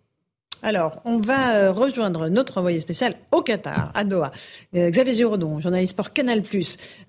Alors, 0.66 1.00
on 1.06 1.20
va 1.20 1.54
euh, 1.54 1.72
rejoindre 1.72 2.28
notre 2.28 2.58
envoyé 2.58 2.80
spécial 2.80 3.14
au 3.32 3.44
Qatar, 3.44 3.92
à 3.94 4.04
Doha. 4.04 4.32
Euh, 4.76 4.90
Xavier 4.90 5.14
Giraudon, 5.14 5.60
journaliste 5.60 5.92
sport 5.92 6.12
Canal+. 6.12 6.42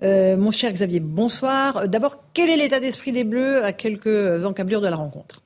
Euh, 0.02 0.36
mon 0.36 0.50
cher 0.50 0.70
Xavier, 0.70 1.00
bonsoir. 1.00 1.88
D'abord, 1.88 2.22
quel 2.34 2.50
est 2.50 2.56
l'état 2.58 2.80
d'esprit 2.80 3.12
des 3.12 3.24
Bleus 3.24 3.64
à 3.64 3.72
quelques 3.72 4.44
encablures 4.44 4.82
de 4.82 4.88
la 4.88 4.96
rencontre? 4.96 5.40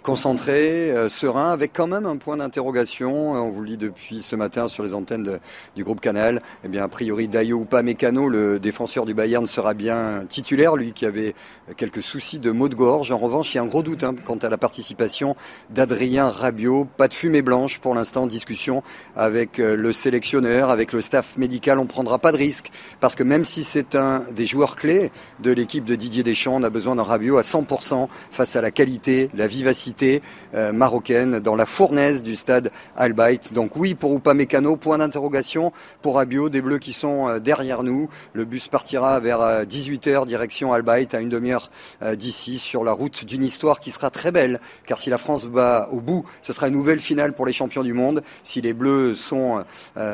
Concentré, 0.00 0.90
euh, 0.90 1.08
serein, 1.08 1.50
avec 1.50 1.72
quand 1.72 1.86
même 1.86 2.06
un 2.06 2.16
point 2.16 2.36
d'interrogation. 2.38 3.32
On 3.32 3.50
vous 3.50 3.62
lit 3.62 3.76
depuis 3.76 4.22
ce 4.22 4.34
matin 4.36 4.68
sur 4.68 4.82
les 4.82 4.94
antennes 4.94 5.38
du 5.76 5.84
groupe 5.84 6.00
Canal. 6.00 6.40
Eh 6.64 6.68
bien, 6.68 6.82
a 6.82 6.88
priori, 6.88 7.28
Dayo 7.28 7.66
Mécano, 7.82 8.28
le 8.28 8.58
défenseur 8.58 9.04
du 9.04 9.12
Bayern, 9.12 9.46
sera 9.46 9.74
bien 9.74 10.24
titulaire, 10.28 10.76
lui 10.76 10.92
qui 10.92 11.04
avait 11.04 11.34
quelques 11.76 12.02
soucis 12.02 12.38
de 12.38 12.50
maux 12.50 12.68
de 12.68 12.74
gorge. 12.74 13.12
En 13.12 13.18
revanche, 13.18 13.52
il 13.52 13.58
y 13.58 13.60
a 13.60 13.62
un 13.62 13.66
gros 13.66 13.82
doute 13.82 14.02
hein, 14.02 14.14
quant 14.24 14.36
à 14.36 14.48
la 14.48 14.56
participation 14.56 15.36
d'Adrien 15.70 16.30
Rabiot. 16.30 16.86
Pas 16.96 17.08
de 17.08 17.14
fumée 17.14 17.42
blanche 17.42 17.78
pour 17.78 17.94
l'instant. 17.94 18.26
Discussion 18.26 18.82
avec 19.14 19.58
euh, 19.58 19.76
le 19.76 19.92
sélectionneur, 19.92 20.70
avec 20.70 20.92
le 20.92 21.00
staff 21.00 21.36
médical. 21.36 21.78
On 21.78 21.86
prendra 21.86 22.18
pas 22.18 22.32
de 22.32 22.38
risque 22.38 22.70
parce 23.00 23.14
que 23.14 23.22
même 23.22 23.44
si 23.44 23.62
c'est 23.62 23.94
un 23.94 24.24
des 24.34 24.46
joueurs 24.46 24.76
clés 24.76 25.10
de 25.40 25.52
l'équipe 25.52 25.84
de 25.84 25.96
Didier 25.96 26.22
Deschamps, 26.22 26.56
on 26.56 26.62
a 26.62 26.70
besoin 26.70 26.96
d'un 26.96 27.02
Rabiot 27.02 27.36
à 27.36 27.42
100% 27.42 28.08
face 28.30 28.56
à 28.56 28.60
la 28.60 28.70
qualité, 28.70 29.28
la 29.34 29.46
vivacité 29.46 29.81
cité 29.82 30.22
euh, 30.54 30.72
marocaine 30.72 31.40
dans 31.40 31.56
la 31.56 31.66
fournaise 31.66 32.22
du 32.22 32.36
stade 32.36 32.70
Al 32.96 33.14
Donc 33.52 33.76
oui 33.76 33.94
pour 33.94 34.14
Upamecano, 34.14 34.76
point 34.76 34.98
d'interrogation 34.98 35.72
pour 36.00 36.18
Abio, 36.18 36.48
des 36.48 36.62
Bleus 36.62 36.78
qui 36.78 36.92
sont 36.92 37.28
euh, 37.28 37.38
derrière 37.40 37.82
nous. 37.82 38.08
Le 38.32 38.44
bus 38.44 38.68
partira 38.68 39.18
vers 39.18 39.64
18h 39.64 40.22
euh, 40.22 40.24
direction 40.24 40.72
Al 40.72 40.84
à 40.88 41.20
une 41.20 41.30
demi-heure 41.30 41.70
d'ici 42.16 42.58
sur 42.58 42.84
la 42.84 42.92
route 42.92 43.24
d'une 43.24 43.42
histoire 43.42 43.80
qui 43.80 43.90
sera 43.90 44.10
très 44.10 44.30
belle 44.30 44.60
car 44.86 44.98
si 44.98 45.08
la 45.08 45.16
France 45.16 45.46
va 45.46 45.88
au 45.90 46.00
bout, 46.00 46.24
ce 46.42 46.52
sera 46.52 46.68
une 46.68 46.74
nouvelle 46.74 47.00
finale 47.00 47.32
pour 47.32 47.46
les 47.46 47.52
champions 47.52 47.82
du 47.82 47.94
monde. 47.94 48.22
Si 48.42 48.60
les 48.60 48.74
Bleus 48.74 49.14
sont 49.14 49.64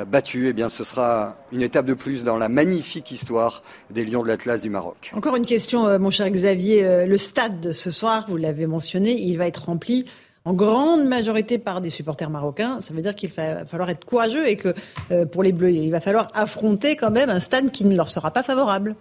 battus, 0.06 0.46
eh 0.48 0.52
bien 0.52 0.68
ce 0.68 0.84
sera 0.84 1.36
une 1.50 1.62
étape 1.62 1.86
de 1.86 1.94
plus 1.94 2.22
dans 2.22 2.36
la 2.36 2.48
magnifique 2.48 3.10
histoire 3.10 3.62
des 3.90 4.04
Lions 4.04 4.22
de 4.22 4.28
l'Atlas 4.28 4.62
du 4.62 4.70
Maroc. 4.70 5.10
Encore 5.14 5.34
une 5.34 5.46
question, 5.46 5.98
mon 5.98 6.10
cher 6.10 6.30
Xavier. 6.30 7.04
Le 7.06 7.18
stade 7.18 7.60
de 7.60 7.72
ce 7.72 7.90
soir, 7.90 8.26
vous 8.28 8.36
l'avez 8.36 8.66
mentionné, 8.66 9.20
il 9.20 9.36
va 9.36 9.47
être 9.48 9.64
rempli 9.64 10.04
en 10.44 10.54
grande 10.54 11.04
majorité 11.06 11.58
par 11.58 11.80
des 11.80 11.90
supporters 11.90 12.30
marocains. 12.30 12.80
Ça 12.80 12.94
veut 12.94 13.02
dire 13.02 13.14
qu'il 13.14 13.30
va 13.30 13.66
falloir 13.66 13.90
être 13.90 14.04
courageux 14.04 14.48
et 14.48 14.56
que 14.56 14.74
euh, 15.10 15.26
pour 15.26 15.42
les 15.42 15.52
Bleus, 15.52 15.72
il 15.72 15.90
va 15.90 16.00
falloir 16.00 16.28
affronter 16.34 16.96
quand 16.96 17.10
même 17.10 17.28
un 17.28 17.40
stade 17.40 17.70
qui 17.70 17.84
ne 17.84 17.94
leur 17.94 18.08
sera 18.08 18.30
pas 18.30 18.42
favorable. 18.42 18.94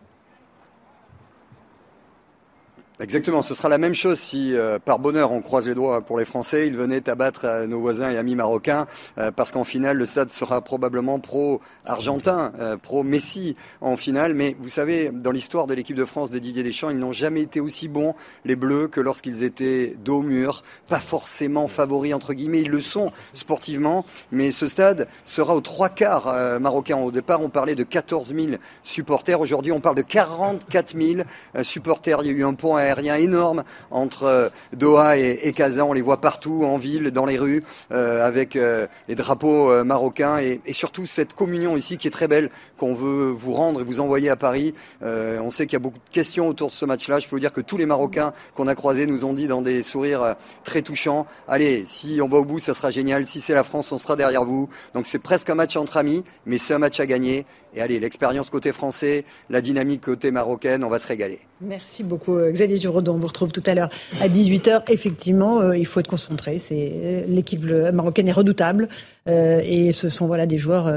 Exactement, 3.00 3.44
ce 3.44 3.54
sera 3.54 3.70
la 3.70 3.78
même 3.78 3.94
chose 3.94 4.18
si 4.18 4.56
euh, 4.56 4.80
par 4.80 4.98
bonheur 4.98 5.32
on 5.32 5.40
croise 5.40 5.68
les 5.68 5.76
doigts 5.76 6.02
pour 6.02 6.18
les 6.18 6.26
Français, 6.26 6.66
ils 6.66 6.76
venaient 6.76 7.08
abattre 7.08 7.46
euh, 7.46 7.68
nos 7.68 7.80
voisins 7.80 8.10
et 8.10 8.18
amis 8.18 8.34
marocains 8.34 8.88
euh, 9.20 9.30
parce 9.30 9.52
qu'en 9.52 9.64
finale 9.64 9.98
le 9.98 10.08
stade 10.08 10.32
sera 10.32 10.62
probablement 10.62 11.20
pro-argentin, 11.20 12.52
pro-Messi 12.82 13.56
en 13.82 13.98
finale. 13.98 14.34
Mais 14.34 14.56
vous 14.60 14.70
savez, 14.70 15.12
dans 15.14 15.30
l'histoire 15.30 15.68
de 15.68 15.76
l'équipe 15.76 15.96
de 15.96 16.06
France 16.06 16.32
de 16.32 16.40
Didier 16.40 16.64
Deschamps, 16.64 16.90
ils 16.90 16.98
n'ont 16.98 17.12
jamais 17.12 17.42
été 17.42 17.60
aussi 17.60 17.88
bons 17.88 18.16
les 18.46 18.56
Bleus 18.56 18.88
que 18.88 19.00
lorsqu'ils 19.00 19.44
étaient 19.44 19.96
dos 20.04 20.18
au 20.18 20.24
mur, 20.24 20.64
pas 20.90 21.00
forcément 21.00 21.68
favoris 21.68 22.16
entre 22.16 22.34
guillemets, 22.34 22.62
ils 22.62 22.72
le 22.72 22.82
sont 22.82 23.12
sportivement, 23.36 24.06
mais 24.32 24.50
ce 24.50 24.68
stade 24.68 25.08
sera 25.24 25.56
aux 25.56 25.62
trois 25.62 25.90
quarts 25.90 26.60
marocains. 26.60 26.98
Au 26.98 27.12
départ, 27.12 27.42
on 27.42 27.50
parlait 27.50 27.76
de 27.76 27.84
14 27.84 28.34
000 28.34 28.48
supporters, 28.84 29.40
aujourd'hui 29.40 29.72
on 29.72 29.82
parle 29.82 29.98
de 29.98 30.02
44 30.02 30.98
000 30.98 31.22
supporters. 31.62 32.18
Il 32.22 32.28
y 32.28 32.30
a 32.32 32.34
eu 32.34 32.44
un 32.44 32.56
point 32.56 32.87
aérien 32.88 33.16
énorme 33.16 33.64
entre 33.92 34.24
euh, 34.24 34.50
Doha 34.74 35.18
et, 35.18 35.40
et 35.44 35.54
Kazan. 35.54 35.90
On 35.90 35.94
les 35.94 36.02
voit 36.02 36.22
partout, 36.22 36.64
en 36.66 36.78
ville, 36.78 37.12
dans 37.12 37.26
les 37.26 37.38
rues, 37.38 37.64
euh, 37.92 38.26
avec 38.26 38.56
euh, 38.56 38.88
les 39.08 39.16
drapeaux 39.16 39.84
marocains 39.84 40.40
et, 40.40 40.60
surtout 40.74 41.06
cette 41.06 41.34
communion 41.34 41.76
ici 41.76 41.98
qui 41.98 42.08
est 42.08 42.12
très 42.12 42.28
belle, 42.28 42.50
qu'on 42.78 42.94
veut 42.94 43.30
vous 43.30 43.54
rendre 43.54 43.82
et 43.82 43.84
vous 43.84 44.00
envoyer 44.00 44.30
à 44.30 44.36
Paris. 44.36 44.74
on 45.02 45.50
sait 45.50 45.66
qu'il 45.66 45.74
y 45.74 45.78
a 45.78 45.80
beaucoup 45.80 45.98
de 45.98 46.14
questions 46.14 46.48
autour 46.48 46.68
de 46.68 46.74
ce 46.74 46.86
match-là. 46.86 47.20
Je 47.20 47.28
peux 47.28 47.36
vous 47.36 47.40
dire 47.40 47.52
que 47.52 47.62
tous 47.62 47.78
les 47.78 47.86
Marocains 47.86 48.34
qu'on 48.54 48.68
a 48.68 48.76
croisés 48.76 49.08
nous 49.08 49.26
ont 49.26 49.34
dit 49.34 49.48
dans 49.48 49.62
des 49.62 49.82
sourires 49.82 50.36
très 50.64 50.82
touchants, 50.82 51.26
allez, 51.48 51.84
si 51.86 52.20
on 52.22 52.28
va 52.28 52.38
au 52.38 52.46
bout, 52.46 52.60
ça 52.60 52.74
sera 52.74 52.92
génial. 52.92 53.26
Si 53.26 53.42
c'est 53.42 53.54
la 53.54 53.64
France, 53.64 53.92
on 53.92 53.98
sera 53.98 54.16
derrière 54.16 54.46
vous. 54.46 54.70
Donc 54.94 55.08
c'est 55.08 55.20
presque 55.20 55.50
un 55.50 55.56
match 55.56 55.76
entre 55.76 55.98
amis, 55.98 56.24
mais 56.46 56.58
c'est 56.58 56.74
un 56.74 56.80
match 56.80 57.00
à 57.00 57.06
gagner. 57.06 57.46
Et 57.78 57.82
allez, 57.82 58.00
l'expérience 58.00 58.50
côté 58.50 58.72
français, 58.72 59.24
la 59.52 59.62
dynamique 59.62 60.02
côté 60.02 60.32
marocaine, 60.32 60.84
on 60.84 60.90
va 60.90 60.98
se 60.98 61.08
régaler. 61.08 61.38
Merci 61.62 62.04
beaucoup 62.04 62.36
Xavier 62.40 62.78
Giraudon. 62.78 63.14
On 63.14 63.20
vous 63.20 63.28
retrouve 63.28 63.52
tout 63.52 63.62
à 63.68 63.76
l'heure 63.76 63.92
à 64.20 64.28
18h. 64.28 64.92
Effectivement, 64.92 65.62
euh, 65.62 65.78
il 65.78 65.86
faut 65.86 66.00
être 66.00 66.08
concentré. 66.08 66.60
Euh, 66.72 67.24
l'équipe 67.28 67.64
marocaine 67.64 68.28
est 68.30 68.34
redoutable 68.34 68.90
euh, 69.28 69.62
et 69.64 69.92
ce 69.94 70.10
sont 70.10 70.28
voilà 70.28 70.46
des 70.46 70.58
joueurs 70.58 70.92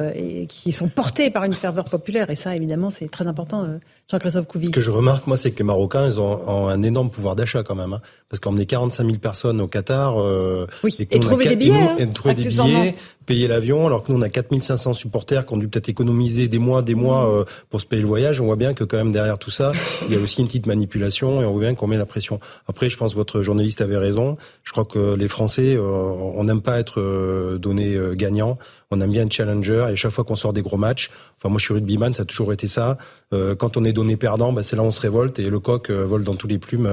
qui 0.49 0.73
sont 0.73 0.89
portés 0.89 1.31
par 1.31 1.45
une 1.45 1.53
ferveur 1.53 1.85
populaire 1.85 2.31
et 2.31 2.37
ça 2.37 2.55
évidemment 2.55 2.91
c'est 2.91 3.09
très 3.09 3.27
important. 3.27 3.67
Jean-Christophe 4.11 4.47
Couvi. 4.47 4.67
Ce 4.67 4.71
que 4.71 4.81
je 4.81 4.91
remarque 4.91 5.27
moi 5.27 5.37
c'est 5.37 5.51
que 5.51 5.59
les 5.59 5.65
Marocains 5.65 6.07
ils 6.07 6.21
ont, 6.21 6.69
un 6.69 6.83
énorme 6.83 7.11
pouvoir 7.11 7.37
d'achat 7.37 7.63
quand 7.63 7.75
même 7.75 7.93
hein, 7.93 8.01
parce 8.29 8.41
qu'emmener 8.41 8.67
45 8.67 9.05
000 9.05 9.19
personnes 9.19 9.61
au 9.61 9.69
Qatar 9.69 10.17
oui. 10.85 10.97
et, 10.99 11.21
trouver 11.21 11.49
des 11.49 11.57
billets, 11.57 11.75
hein, 11.75 11.97
et, 11.99 12.09
trouver 12.09 12.35
des 12.35 12.49
billets, 12.49 12.95
payer 13.27 13.49
l'avion 13.49 13.87
alors 13.87 14.03
que 14.03 14.13
nous 14.13 14.19
on 14.19 14.23
a 14.23 14.29
4500 14.29 14.95
supporters 14.95 15.47
qui 15.47 15.55
ont 15.55 15.59
dû 15.59 15.69
peut-être 15.69 15.89
économiser 15.89 16.49
des 16.49 16.59
mois 16.59 16.83
des 16.83 16.95
mois 16.95 17.45
pour 17.69 17.81
se 17.81 17.87
payer 17.87 18.03
le 18.03 18.09
voyage. 18.09 18.41
On 18.41 18.47
voit 18.47 18.57
bien 18.57 18.75
que 18.75 18.85
quand 18.85 18.97
même 18.97 19.13
derrière 19.13 19.39
tout 19.39 19.51
ça 19.51 19.73
il 20.07 20.15
y 20.15 20.17
a 20.17 20.21
aussi 20.21 20.41
une 20.41 20.47
petite 20.47 20.67
manipulation 20.67 21.43
et 21.43 21.45
on 21.45 21.53
voit 21.53 21.61
bien 21.61 21.75
qu'on 21.75 21.87
met 21.87 21.97
la 21.97 22.07
pression. 22.07 22.41
Après, 22.69 22.91
je 22.91 22.97
pense 22.97 23.13
que 23.13 23.17
votre 23.17 23.43
journaliste 23.43 23.81
avait 23.81 23.97
raison. 23.97 24.37
Je 24.65 24.73
crois 24.73 24.85
que 24.85 25.15
les 25.15 25.29
Français, 25.29 25.75
euh, 25.75 25.83
on 25.83 26.45
n'aime 26.45 26.63
pas 26.63 26.79
être 26.79 27.01
euh, 27.01 27.59
donné 27.59 27.95
euh, 27.95 28.15
gagnant. 28.21 28.59
On 28.91 29.01
aime 29.01 29.11
bien 29.11 29.27
être 29.27 29.33
challenger. 29.33 29.89
Et 29.93 29.97
chaque 29.97 30.13
fois 30.13 30.25
qu'on 30.25 30.37
sort 30.37 30.53
des 30.53 30.63
gros 30.63 30.77
matchs, 30.77 31.11
enfin 31.39 31.49
moi 31.49 31.59
je 31.59 31.65
suis 31.65 31.75
rugbyman, 31.75 32.13
ça 32.15 32.23
a 32.23 32.27
toujours 32.27 32.53
été 32.53 32.69
ça. 32.69 32.99
quand 33.59 33.77
on 33.77 33.85
est 33.85 33.93
donné 33.93 34.17
perdant, 34.17 34.53
bah, 34.53 34.63
c'est 34.63 34.77
là 34.77 34.83
où 34.83 34.87
on 34.87 34.93
se 34.93 35.01
révolte 35.01 35.39
et 35.39 35.49
le 35.49 35.61
coq 35.61 35.91
vole 35.91 36.25
dans 36.25 36.35
tous 36.35 36.49
les 36.49 36.59
plumes. 36.59 36.89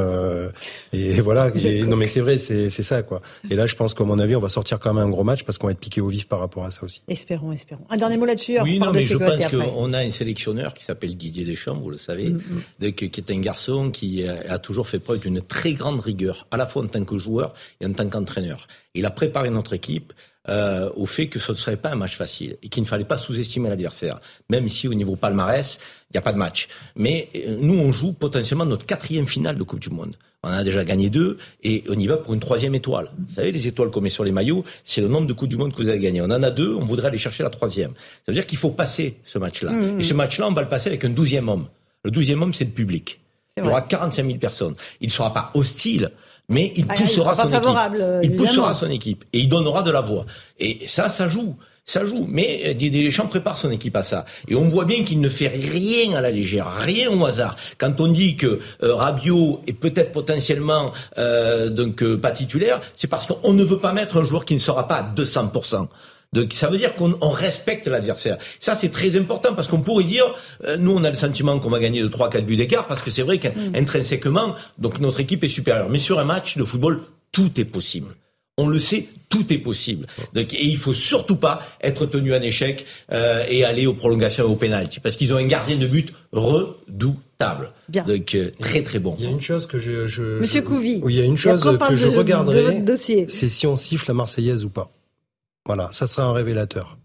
et 0.94 1.22
voilà. 1.22 1.52
non 1.88 1.98
mais 1.98 2.08
c'est 2.08 2.22
vrai, 2.22 2.38
c'est 2.38 2.70
ça 2.70 3.02
quoi. 3.04 3.22
Et 3.50 3.56
là, 3.56 3.66
je 3.66 3.76
pense 3.76 3.94
qu'à 3.94 4.04
mon 4.04 4.20
avis, 4.20 4.36
on 4.36 4.40
va 4.40 4.50
sortir 4.50 4.80
quand 4.80 4.94
même 4.94 5.04
un 5.04 5.10
gros 5.10 5.24
match 5.24 5.44
parce 5.44 5.58
qu'on 5.58 5.68
va 5.68 5.72
être 5.72 5.80
piqué 5.80 6.02
au 6.02 6.08
vif 6.08 6.28
par 6.28 6.40
rapport 6.40 6.66
à 6.66 6.72
ça 6.72 6.84
aussi. 6.84 7.02
Espérons, 7.08 7.52
espérons. 7.52 7.86
Un 7.90 7.98
dernier 7.98 8.18
mot 8.18 8.26
là-dessus. 8.26 8.60
Oui, 8.62 8.80
non, 8.80 8.92
mais 8.92 9.04
je 9.04 9.18
pense 9.18 9.46
qu'on 9.48 9.94
a 9.94 10.00
un 10.00 10.12
sélectionneur 10.12 10.74
qui 10.74 10.84
s'appelle 10.84 11.16
Didier 11.16 11.46
Deschamps, 11.46 11.78
vous 11.78 11.90
le 11.90 11.98
savez, 11.98 12.30
mm, 12.30 12.42
mm. 12.80 12.92
qui 12.94 13.06
est 13.06 13.32
un 13.32 13.40
garçon 13.40 13.92
qui 13.92 14.28
a 14.28 14.60
toujours 14.60 14.88
fait 14.88 15.00
preuve 15.00 15.20
d'une 15.20 15.42
très 15.42 15.74
grande 15.74 16.00
rigueur, 16.00 16.48
à 16.52 16.58
la 16.58 16.66
fois 16.66 16.84
en 16.84 16.88
tant 16.88 17.04
que 17.04 17.18
joueur 17.18 17.54
et 17.82 17.86
en 17.86 17.94
tant 17.94 18.08
qu'entraîneur. 18.08 18.68
Il 18.94 19.06
a 19.06 19.12
préparé 19.12 19.50
notre 19.50 19.74
équipe 19.74 20.14
euh, 20.50 20.90
au 20.96 21.06
fait 21.06 21.28
que 21.28 21.40
ce 21.40 21.52
ne 21.52 21.58
serait 21.58 21.78
pas 21.78 21.90
un 21.90 21.96
match 21.96 22.16
facile 22.16 22.58
et 22.64 22.70
qu'il 22.70 22.84
ne 22.84 22.88
fallait 22.88 23.06
pas 23.06 23.18
sous-estimer 23.18 23.70
l'adversaire, 23.70 24.20
même 24.50 24.70
si 24.70 24.88
au 24.88 24.94
niveau 24.94 25.16
palmarès, 25.16 25.80
il 26.10 26.14
n'y 26.14 26.18
a 26.18 26.22
pas 26.22 26.34
de 26.34 26.38
match. 26.38 26.68
Mais 26.96 27.30
euh, 27.36 27.58
nous, 27.60 27.78
on 27.78 27.92
joue 27.92 28.14
potentiellement 28.14 28.66
notre 28.66 28.86
quatrième 28.86 29.28
finale 29.28 29.58
de 29.58 29.64
Coupe 29.64 29.80
du 29.80 29.90
Monde. 29.90 30.16
On 30.44 30.50
a 30.50 30.64
déjà 30.64 30.84
gagné 30.84 31.10
deux 31.10 31.38
et 31.64 31.84
on 31.90 32.00
y 32.00 32.08
va 32.08 32.18
pour 32.18 32.34
une 32.34 32.40
troisième 32.40 32.76
étoile. 32.76 33.10
Vous 33.18 33.36
savez, 33.36 33.52
les 33.52 33.68
étoiles 33.68 33.90
qu'on 33.90 34.02
met 34.02 34.10
sur 34.10 34.24
les 34.24 34.32
maillots, 34.32 34.64
c'est 34.84 35.02
le 35.02 35.08
nombre 35.08 35.28
de 35.28 35.34
Coupes 35.34 35.50
du 35.50 35.58
Monde 35.58 35.74
que 35.74 35.82
vous 35.82 35.90
avez 35.90 36.00
gagné. 36.00 36.22
On 36.22 36.26
en 36.26 36.44
a 36.44 36.52
deux, 36.52 36.74
on 36.74 36.86
voudrait 36.86 37.08
aller 37.08 37.18
chercher 37.18 37.44
la 37.44 37.50
troisième. 37.50 37.92
Ça 37.92 38.32
veut 38.32 38.34
dire 38.34 38.46
qu'il 38.46 38.58
faut 38.58 38.70
passer 38.70 39.18
ce 39.26 39.40
match-là. 39.40 39.72
Mmh. 39.72 40.00
Et 40.00 40.04
ce 40.04 40.14
match-là, 40.14 40.48
on 40.48 40.54
va 40.54 40.62
le 40.62 40.70
passer 40.70 40.90
avec 40.90 41.04
un 41.04 41.10
douzième 41.10 41.50
homme. 41.50 41.68
Le 42.04 42.12
douzième 42.12 42.42
homme, 42.42 42.54
c'est 42.54 42.66
le 42.66 42.72
public. 42.72 43.20
Il 43.58 43.64
y 43.64 43.68
aura 43.68 43.82
45 43.82 44.26
000 44.26 44.38
personnes. 44.38 44.76
Il 45.02 45.08
ne 45.08 45.12
sera 45.12 45.34
pas 45.34 45.52
hostile, 45.56 46.12
mais 46.50 46.72
il 46.76 46.86
ah, 46.90 46.94
poussera 46.94 47.36
son 47.36 47.50
équipe. 47.50 48.00
Euh, 48.00 48.22
il 48.24 48.36
poussera 48.36 48.74
son 48.74 48.90
équipe 48.90 49.26
et 49.34 49.40
il 49.40 49.50
donnera 49.50 49.84
de 49.84 49.92
la 49.92 50.02
voix. 50.02 50.26
Et 50.60 50.88
ça, 50.88 51.10
ça 51.10 51.28
joue. 51.28 51.56
Ça 51.84 52.06
joue, 52.06 52.26
mais 52.28 52.64
euh, 52.66 52.74
Didier 52.74 53.06
Deschamps 53.06 53.28
prépare 53.28 53.58
son 53.58 53.72
équipe 53.72 53.96
à 53.96 54.04
ça. 54.04 54.26
Et 54.50 54.56
on 54.56 54.68
voit 54.68 54.84
bien 54.84 55.06
qu'il 55.06 55.22
ne 55.22 55.30
fait 55.30 55.48
rien 55.48 56.18
à 56.18 56.22
la 56.22 56.32
légère, 56.32 56.70
rien 56.70 57.10
au 57.10 57.26
hasard. 57.26 57.56
Quand 57.78 58.02
on 58.02 58.08
dit 58.08 58.36
que 58.36 58.60
euh, 58.84 58.94
Rabiot 58.94 59.62
est 59.68 59.74
peut-être 59.74 60.12
potentiellement 60.12 60.92
donc 61.70 62.04
pas 62.18 62.32
titulaire, 62.32 62.82
c'est 62.96 63.08
parce 63.08 63.26
qu'on 63.26 63.54
ne 63.54 63.64
veut 63.64 63.80
pas 63.80 63.94
mettre 63.94 64.18
un 64.18 64.24
joueur 64.24 64.44
qui 64.44 64.54
ne 64.54 64.60
sera 64.60 64.88
pas 64.88 64.96
à 64.96 65.04
200 65.04 65.52
ça 66.52 66.68
veut 66.70 66.78
dire 66.78 66.94
qu'on 66.94 67.30
respecte 67.30 67.88
l'adversaire. 67.88 68.38
Ça, 68.60 68.76
c'est 68.76 68.90
très 68.90 69.16
important 69.16 69.54
parce 69.56 69.68
qu'on 69.68 69.80
pourrait 69.82 70.04
dire, 70.04 70.26
euh, 70.66 70.78
nous, 70.78 70.92
on 70.96 71.04
a 71.04 71.10
le 71.10 71.16
sentiment 71.16 71.58
qu'on 71.60 71.70
va 71.70 71.80
gagner 71.80 72.02
de 72.02 72.08
3-4 72.08 72.42
buts 72.46 72.56
d'écart 72.58 72.86
parce 72.88 73.02
que 73.02 73.10
c'est 73.12 73.24
vrai 73.24 73.40
qu'intrinsèquement, 73.40 74.56
donc 74.78 75.00
notre 75.00 75.20
équipe 75.20 75.44
est 75.44 75.50
supérieure. 75.50 75.90
Mais 75.90 76.00
sur 76.00 76.20
un 76.20 76.26
match 76.26 76.58
de 76.58 76.64
football, 76.64 77.02
tout 77.32 77.60
est 77.60 77.66
possible. 77.66 78.16
On 78.60 78.68
le 78.68 78.80
sait, 78.80 79.08
tout 79.30 79.54
est 79.54 79.60
possible. 79.60 80.08
Donc, 80.34 80.54
et 80.54 80.66
il 80.66 80.78
faut 80.78 80.94
surtout 80.94 81.36
pas 81.36 81.62
être 81.82 82.08
tenu 82.08 82.34
en 82.34 82.42
échec 82.42 82.86
euh, 83.12 83.44
et 83.48 83.64
aller 83.64 83.86
aux 83.86 83.94
prolongations 83.94 84.46
et 84.46 84.48
au 84.48 84.56
pénalty, 84.56 85.00
parce 85.00 85.16
qu'ils 85.16 85.32
ont 85.34 85.38
un 85.38 85.46
gardien 85.46 85.76
de 85.78 85.86
but 85.86 86.12
redoutable. 86.32 87.72
Bien. 87.90 88.04
Donc 88.04 88.34
euh, 88.36 88.50
très 88.60 88.82
très 88.82 89.00
bon. 89.00 89.16
Il 89.20 89.26
y 89.26 89.28
a 89.28 89.32
une 89.32 89.42
chose 89.42 89.68
que 89.68 89.78
je, 89.80 90.08
je 90.08 90.40
Monsieur 90.40 90.62
je- 90.62 90.66
Couvi. 90.66 91.00
Oui, 91.04 91.14
il 91.14 91.20
y 91.20 91.22
a 91.22 91.26
une 91.26 91.38
chose 91.38 91.62
que 91.62 91.96
je 91.96 92.08
de- 92.08 92.12
de 92.14 92.18
regarderai, 92.18 92.84
c'est 93.28 93.50
si 93.50 93.68
on 93.68 93.76
siffle 93.76 94.06
la 94.10 94.14
Marseillaise 94.16 94.66
ou 94.66 94.70
pas. 94.70 94.92
Voilà, 95.68 95.90
ça 95.92 96.08
sera 96.08 96.26
un 96.28 96.34
révélateur. 96.34 96.98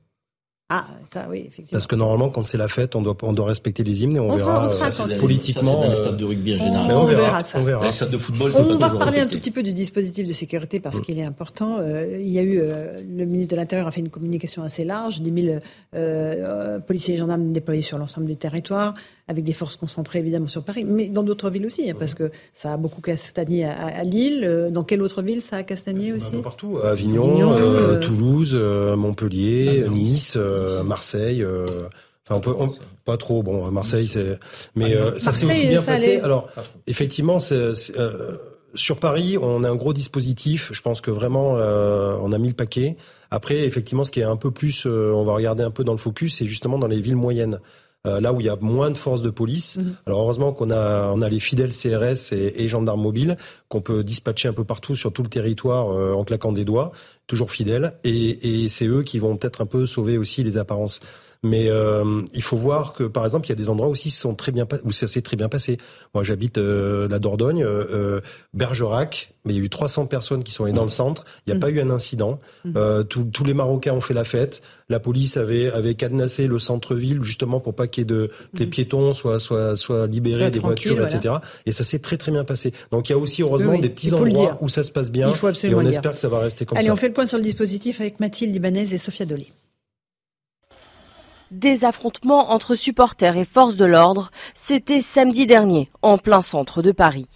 Ah, 0.75 0.87
ça, 1.05 1.27
oui, 1.29 1.41
effectivement. 1.41 1.73
Parce 1.73 1.87
que 1.87 1.97
normalement, 1.97 2.31
quand 2.31 2.45
c'est 2.45 2.57
la 2.57 2.67
fête, 2.69 2.97
on 2.97 3.03
doit, 3.03 3.15
on 3.25 3.35
doit 3.35 3.45
respecter 3.45 3.85
les 3.85 4.05
hymnes 4.05 4.17
et 4.17 4.21
on, 4.21 4.31
On 4.31 4.37
verra 4.37 4.65
on 4.65 4.69
sera 4.71 5.07
euh, 5.07 5.21
politiquement. 5.21 5.83
Ça, 5.83 5.87
dans 5.87 5.93
les 5.93 5.99
euh, 5.99 6.03
stades 6.03 6.17
de 6.17 6.25
rugby 6.25 6.55
en 6.55 6.57
on- 6.57 6.65
général. 6.65 6.87
on, 6.93 7.01
on 7.03 7.05
verra, 7.05 7.23
verra 7.25 7.45
ça. 7.45 7.59
on 7.61 7.65
verra. 7.65 7.85
Les 7.85 7.93
stades 7.93 8.11
de 8.11 8.17
football, 8.17 8.53
On 8.55 8.79
pas 8.79 8.87
va 8.87 8.89
reparler 8.95 9.21
un 9.21 9.27
tout 9.27 9.37
petit 9.39 9.51
peu 9.51 9.63
du 9.63 9.75
dispositif 9.75 10.27
de 10.27 10.33
sécurité 10.33 10.81
parce 10.81 10.97
Mm. 10.97 11.01
qu'il 11.03 11.19
est 11.19 11.25
important. 11.25 11.77
Euh, 11.81 12.17
il 12.19 12.31
y 12.31 12.39
a 12.39 12.43
eu, 12.43 12.59
euh, 12.59 13.03
le 13.03 13.27
ministre 13.27 13.51
de 13.51 13.57
l'Intérieur 13.61 13.87
a 13.87 13.91
fait 13.91 14.01
une 14.01 14.09
communication 14.09 14.63
assez 14.63 14.85
large, 14.87 15.21
10 15.21 15.43
000 15.43 15.47
euh, 15.57 15.59
euh, 15.95 16.79
policiers 16.81 17.17
et 17.17 17.19
gendarmes 17.19 17.53
déployés 17.53 17.83
sur 17.83 17.99
l'ensemble 17.99 18.29
du 18.29 18.37
territoire, 18.39 18.95
avec 19.29 19.45
des 19.45 19.53
forces 19.53 19.77
concentrées 19.77 20.19
évidemment 20.19 20.47
sur 20.49 20.65
Paris, 20.65 20.85
mais 20.85 21.09
dans 21.09 21.23
d'autres 21.23 21.49
villes 21.51 21.67
aussi, 21.67 21.89
hein, 21.91 21.95
parce 21.99 22.15
que 22.15 22.31
ça 22.55 22.73
a 22.73 22.77
beaucoup 22.77 23.01
castagné 23.01 23.65
à, 23.65 23.73
à 23.87 24.03
Lille. 24.05 24.43
Euh, 24.45 24.71
Dans 24.71 24.83
quelle 24.83 25.01
autre 25.03 25.23
ville 25.23 25.41
ça 25.43 25.57
a 25.57 25.63
castagné 25.63 26.11
Un 26.11 26.17
aussi 26.17 26.31
peu 26.33 26.43
partout, 26.43 26.79
à 26.83 26.91
Avignon, 26.91 27.31
Avignon, 27.31 27.53
euh, 27.53 27.97
euh, 27.97 28.01
Toulouse, 28.01 28.53
euh, 28.55 28.97
Montpellier, 28.97 29.85
Ah, 29.87 29.89
Nice. 29.91 30.35
Euh, 30.37 30.83
Marseille. 30.83 31.43
euh, 31.43 31.67
Enfin, 32.29 32.37
on 32.37 32.41
peut, 32.41 32.55
on- 32.57 32.71
pas 33.05 33.17
trop. 33.17 33.43
Bon, 33.43 33.69
Marseille, 33.73 34.07
c'est. 34.07 34.39
Mais 34.77 34.95
euh, 34.95 35.19
ça 35.19 35.33
s'est 35.33 35.45
aussi 35.47 35.67
bien 35.67 35.83
passé. 35.83 36.13
allait. 36.13 36.21
Alors, 36.21 36.49
effectivement, 36.87 37.41
c'est, 37.41 37.57
euh, 37.99 38.37
sur 38.75 38.99
Paris, 38.99 39.39
on 39.39 39.65
a 39.65 39.69
un 39.71 39.75
gros 39.75 39.93
dispositif. 39.93 40.71
Je 40.73 40.81
pense 40.83 41.01
que 41.01 41.11
vraiment, 41.11 41.57
euh, 41.57 42.17
on 42.23 42.31
a 42.33 42.39
mis 42.39 42.49
le 42.49 42.55
paquet. 42.55 42.97
Après, 43.33 43.59
effectivement, 43.67 44.05
ce 44.05 44.13
qui 44.13 44.21
est 44.21 44.25
un 44.25 44.37
peu 44.37 44.51
plus, 44.53 44.87
euh, 44.87 45.13
on 45.13 45.25
va 45.25 45.35
regarder 45.35 45.65
un 45.65 45.71
peu 45.73 45.83
dans 45.85 45.93
le 45.93 45.99
focus, 45.99 46.37
c'est 46.39 46.47
justement 46.47 46.79
dans 46.79 46.87
les 46.87 47.01
villes 47.01 47.17
moyennes. 47.17 47.59
Euh, 48.05 48.21
là 48.21 48.33
où 48.33 48.41
il 48.41 48.47
y 48.47 48.49
a 48.49 48.57
moins 48.57 48.91
de 48.91 48.99
forces 48.99 49.23
de 49.23 49.31
police. 49.31 49.77
Mhm. 49.77 49.95
Alors 50.07 50.23
heureusement 50.23 50.53
qu'on 50.53 50.73
a 50.73 51.13
on 51.13 51.23
a 51.23 51.29
les 51.29 51.39
fidèles 51.39 51.71
CRS 51.71 52.33
et, 52.33 52.65
et 52.65 52.69
gendarmes 52.69 53.01
mobiles 53.01 53.37
qu'on 53.69 53.81
peut 53.81 54.03
dispatcher 54.03 54.49
un 54.49 54.53
peu 54.53 54.65
partout 54.65 54.97
sur 54.97 55.13
tout 55.13 55.23
le 55.23 55.29
territoire 55.29 55.91
euh, 55.91 56.13
en 56.13 56.25
claquant 56.25 56.51
des 56.51 56.65
doigts, 56.65 56.91
toujours 57.29 57.53
fidèles. 57.53 57.93
Et, 58.03 58.65
et 58.65 58.69
c'est 58.69 58.87
eux 58.87 59.05
qui 59.05 59.21
vont 59.21 59.37
peut-être 59.37 59.61
un 59.61 59.67
peu 59.67 59.87
sauver 59.87 60.19
aussi 60.19 60.43
les 60.43 60.59
apparences. 60.59 61.01
Mais 61.45 61.69
euh, 61.69 62.23
il 62.35 62.43
faut 62.43 62.57
voir 62.57 62.93
que, 62.93 63.03
par 63.05 63.25
exemple, 63.25 63.47
il 63.47 63.51
y 63.51 63.53
a 63.53 63.57
des 63.57 63.69
endroits 63.69 63.89
aussi 63.89 64.11
qui 64.11 64.15
sont 64.17 64.35
très 64.37 64.53
bien, 64.53 64.67
où 64.85 64.93
ça 64.93 65.09
s'est 65.09 65.23
très 65.23 65.37
bien 65.37 65.49
passé. 65.49 65.77
Moi, 66.15 66.23
j'habite 66.23 66.57
euh, 66.59 67.09
la 67.09 67.19
Dordogne, 67.19 67.65
euh, 67.65 67.85
euh, 67.93 68.21
Bergerac, 68.55 69.33
mais 69.45 69.55
il 69.55 69.57
y 69.59 69.61
a 69.61 69.65
eu 69.65 69.69
300 69.69 70.07
personnes 70.07 70.45
qui 70.45 70.53
sont 70.53 70.65
allées 70.65 70.73
dans 70.73 70.85
le 70.85 70.89
centre. 70.89 71.25
Il 71.47 71.51
n'y 71.51 71.53
a 71.53 71.55
Mhm. 71.57 71.61
pas 71.61 71.71
eu 71.71 71.81
un 71.81 71.91
incident. 71.91 72.39
Mhm. 72.65 72.75
Euh, 72.77 73.03
tous- 73.03 73.25
tous 73.25 73.43
les 73.45 73.55
Marocains 73.55 73.93
ont 73.93 74.01
fait 74.01 74.15
la 74.15 74.23
fête. 74.25 74.63
La 74.89 75.01
police 75.01 75.37
avait, 75.37 75.69
avait 75.73 75.95
cadenassé 75.97 76.47
le 76.47 76.59
centre-ville 76.61 77.25
justement 77.25 77.59
pour 77.59 77.75
pas 77.75 77.89
qu'il 77.89 78.03
y 78.03 78.05
ait 78.05 78.05
de 78.05 78.31
que 78.55 78.61
les 78.61 78.67
piétons 78.67 79.13
soient 79.15 79.41
soient 79.41 79.77
soient 79.77 80.07
libérés 80.07 80.51
des 80.51 80.61
voitures, 80.61 80.95
voilà. 80.97 81.13
etc. 81.13 81.37
Et 81.67 81.73
ça 81.73 81.83
s'est 81.83 81.99
très 81.99 82.19
très 82.19 82.31
bien 82.31 82.45
passé. 82.45 82.73
Donc 82.93 83.09
il 83.09 83.13
y 83.13 83.15
a 83.15 83.19
aussi 83.19 83.43
heureusement 83.43 83.71
Oui, 83.71 83.77
oui, 83.77 83.83
des 83.83 83.89
petits 83.89 84.15
endroits 84.15 84.59
où 84.61 84.69
ça 84.69 84.85
se 84.85 84.93
passe 84.93 85.11
bien. 85.11 85.29
Il 85.31 85.35
faut 85.35 85.49
et 85.49 85.51
absolument 85.51 85.79
on 85.81 85.83
le 85.83 85.89
dire. 85.89 85.99
espère 85.99 86.13
que 86.13 86.19
ça 86.21 86.29
va 86.29 86.39
rester 86.39 86.67
comme 86.67 86.79
Allez, 86.79 86.87
ça. 86.89 86.93
on 86.93 86.97
fait 86.97 87.09
le 87.09 87.15
point 87.15 87.27
sur 87.27 87.39
le 87.39 87.45
dispositif 87.45 88.01
avec 88.01 88.21
Mathilde 88.21 88.55
Ibanez 88.55 88.93
et 88.95 88.99
Sophia 88.99 89.25
Dolly. 89.27 89.51
Des 91.53 91.85
affrontements 91.85 92.51
entre 92.51 92.75
supporters 92.75 93.37
et 93.37 93.45
forces 93.45 93.77
de 93.77 93.85
l'ordre, 93.85 94.31
c'était 94.55 95.03
samedi 95.03 95.47
dernier, 95.47 95.91
en 96.01 96.17
plein 96.17 96.41
centre 96.41 96.81
de 96.81 96.93
Paris. 96.93 97.29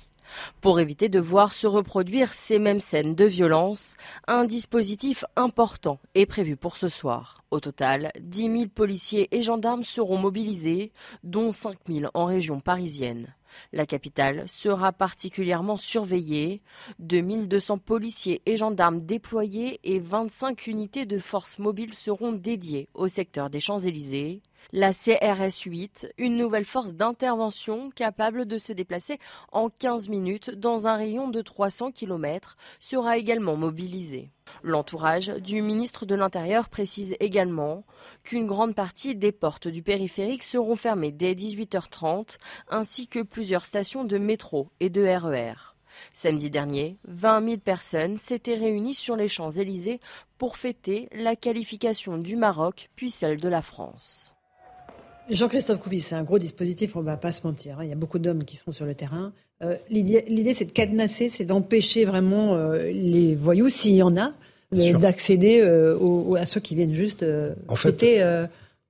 Pour 0.63 0.81
éviter 0.81 1.11
de 1.11 1.21
voir 1.21 1.53
se 1.53 1.67
reproduire 1.67 2.33
ces 2.33 2.59
mêmes 2.59 2.81
scènes 2.81 3.15
de 3.15 3.27
violence, 3.27 3.95
un 4.27 4.47
dispositif 4.47 5.27
important 5.37 5.99
est 6.15 6.25
prévu 6.25 6.57
pour 6.57 6.79
ce 6.79 6.89
soir. 6.89 7.45
Au 7.51 7.61
total, 7.61 8.11
10 8.19 8.41
000 8.41 8.65
policiers 8.75 9.29
et 9.37 9.43
gendarmes 9.43 9.85
seront 9.85 10.17
mobilisés, 10.17 10.93
dont 11.23 11.53
5 11.53 11.77
000 11.87 12.11
en 12.15 12.25
région 12.25 12.61
parisienne. 12.61 13.36
La 13.73 13.87
capitale 13.87 14.45
sera 14.49 14.93
particulièrement 14.93 15.77
surveillée. 15.77 16.63
2200 16.99 17.79
policiers 17.79 18.43
et 18.47 18.57
gendarmes 18.57 19.05
déployés 19.05 19.81
et 19.85 20.01
25 20.01 20.67
unités 20.67 21.07
de 21.07 21.19
forces 21.19 21.59
mobiles 21.59 21.95
seront 21.95 22.33
dédiées 22.33 22.89
au 22.95 23.09
secteur 23.09 23.51
des 23.51 23.61
Champs-Élysées. 23.61 24.43
La 24.73 24.93
CRS 24.93 25.63
8, 25.65 26.13
une 26.19 26.37
nouvelle 26.37 26.65
force 26.65 26.93
d'intervention 26.93 27.91
capable 27.91 28.47
de 28.47 28.59
se 28.59 28.73
déplacer 28.73 29.21
en 29.53 29.69
15 29.69 30.09
minutes 30.09 30.51
dans 30.51 30.89
un 30.89 30.97
rayon 30.97 31.29
de 31.29 31.41
300 31.41 31.93
km, 31.93 32.57
sera 32.81 33.17
également 33.17 33.57
mobilisée. 33.57 34.33
L'entourage 34.63 35.29
du 35.29 35.63
ministre 35.63 36.05
de 36.05 36.17
l'Intérieur 36.17 36.69
précise 36.69 37.17
également 37.21 37.85
qu'une 38.25 38.47
grande 38.47 38.75
partie 38.75 39.15
des 39.15 39.33
portes 39.33 39.69
du 39.69 39.83
périphérique 39.83 40.43
seront 40.43 40.77
fermées 40.77 41.13
dès 41.13 41.35
18h30, 41.35 42.39
ainsi 42.69 43.07
que 43.07 43.23
plusieurs 43.23 43.65
stations 43.65 44.05
de 44.05 44.19
métro 44.19 44.71
et 44.81 44.91
de 44.91 45.07
RER. 45.07 45.77
Samedi 46.13 46.51
dernier, 46.51 46.99
20 47.05 47.45
000 47.45 47.57
personnes 47.59 48.19
s'étaient 48.19 48.55
réunies 48.55 48.95
sur 48.95 49.17
les 49.17 49.29
Champs-Élysées 49.29 50.01
pour 50.39 50.57
fêter 50.57 51.09
la 51.13 51.37
qualification 51.37 52.19
du 52.19 52.37
Maroc 52.37 52.91
puis 52.97 53.11
celle 53.11 53.41
de 53.41 53.49
la 53.49 53.63
France. 53.63 54.36
Jean-Christophe 55.31 55.81
Couvis, 55.81 56.01
c'est 56.01 56.15
un 56.15 56.23
gros 56.23 56.39
dispositif, 56.39 56.95
on 56.97 57.01
ne 57.01 57.05
va 57.07 57.17
pas 57.17 57.33
se 57.33 57.47
mentir. 57.47 57.79
hein. 57.79 57.85
Il 57.85 57.89
y 57.89 57.93
a 57.93 57.97
beaucoup 57.97 58.19
d'hommes 58.19 58.45
qui 58.45 58.57
sont 58.57 58.71
sur 58.71 58.87
le 58.87 58.95
terrain. 58.95 59.33
Euh, 59.63 59.77
L'idée, 59.91 60.25
l'idée, 60.29 60.55
c'est 60.55 60.67
de 60.67 60.73
cadenasser, 60.73 61.29
c'est 61.29 61.45
d'empêcher 61.45 62.05
vraiment 62.05 62.55
euh, 62.55 62.85
les 62.93 63.35
voyous, 63.35 63.69
s'il 63.69 63.95
y 63.95 64.03
en 64.03 64.17
a, 64.17 64.33
d'accéder 64.99 65.61
euh, 65.63 65.97
aux- 65.99 66.37
à 66.37 66.45
ceux 66.47 66.61
qui 66.61 66.75
viennent 66.75 66.95
juste 66.95 67.23
euh, 67.23 67.55
En 67.69 67.77
fait- 67.77 67.91
fêter 67.91 68.23
euh, 68.23 68.47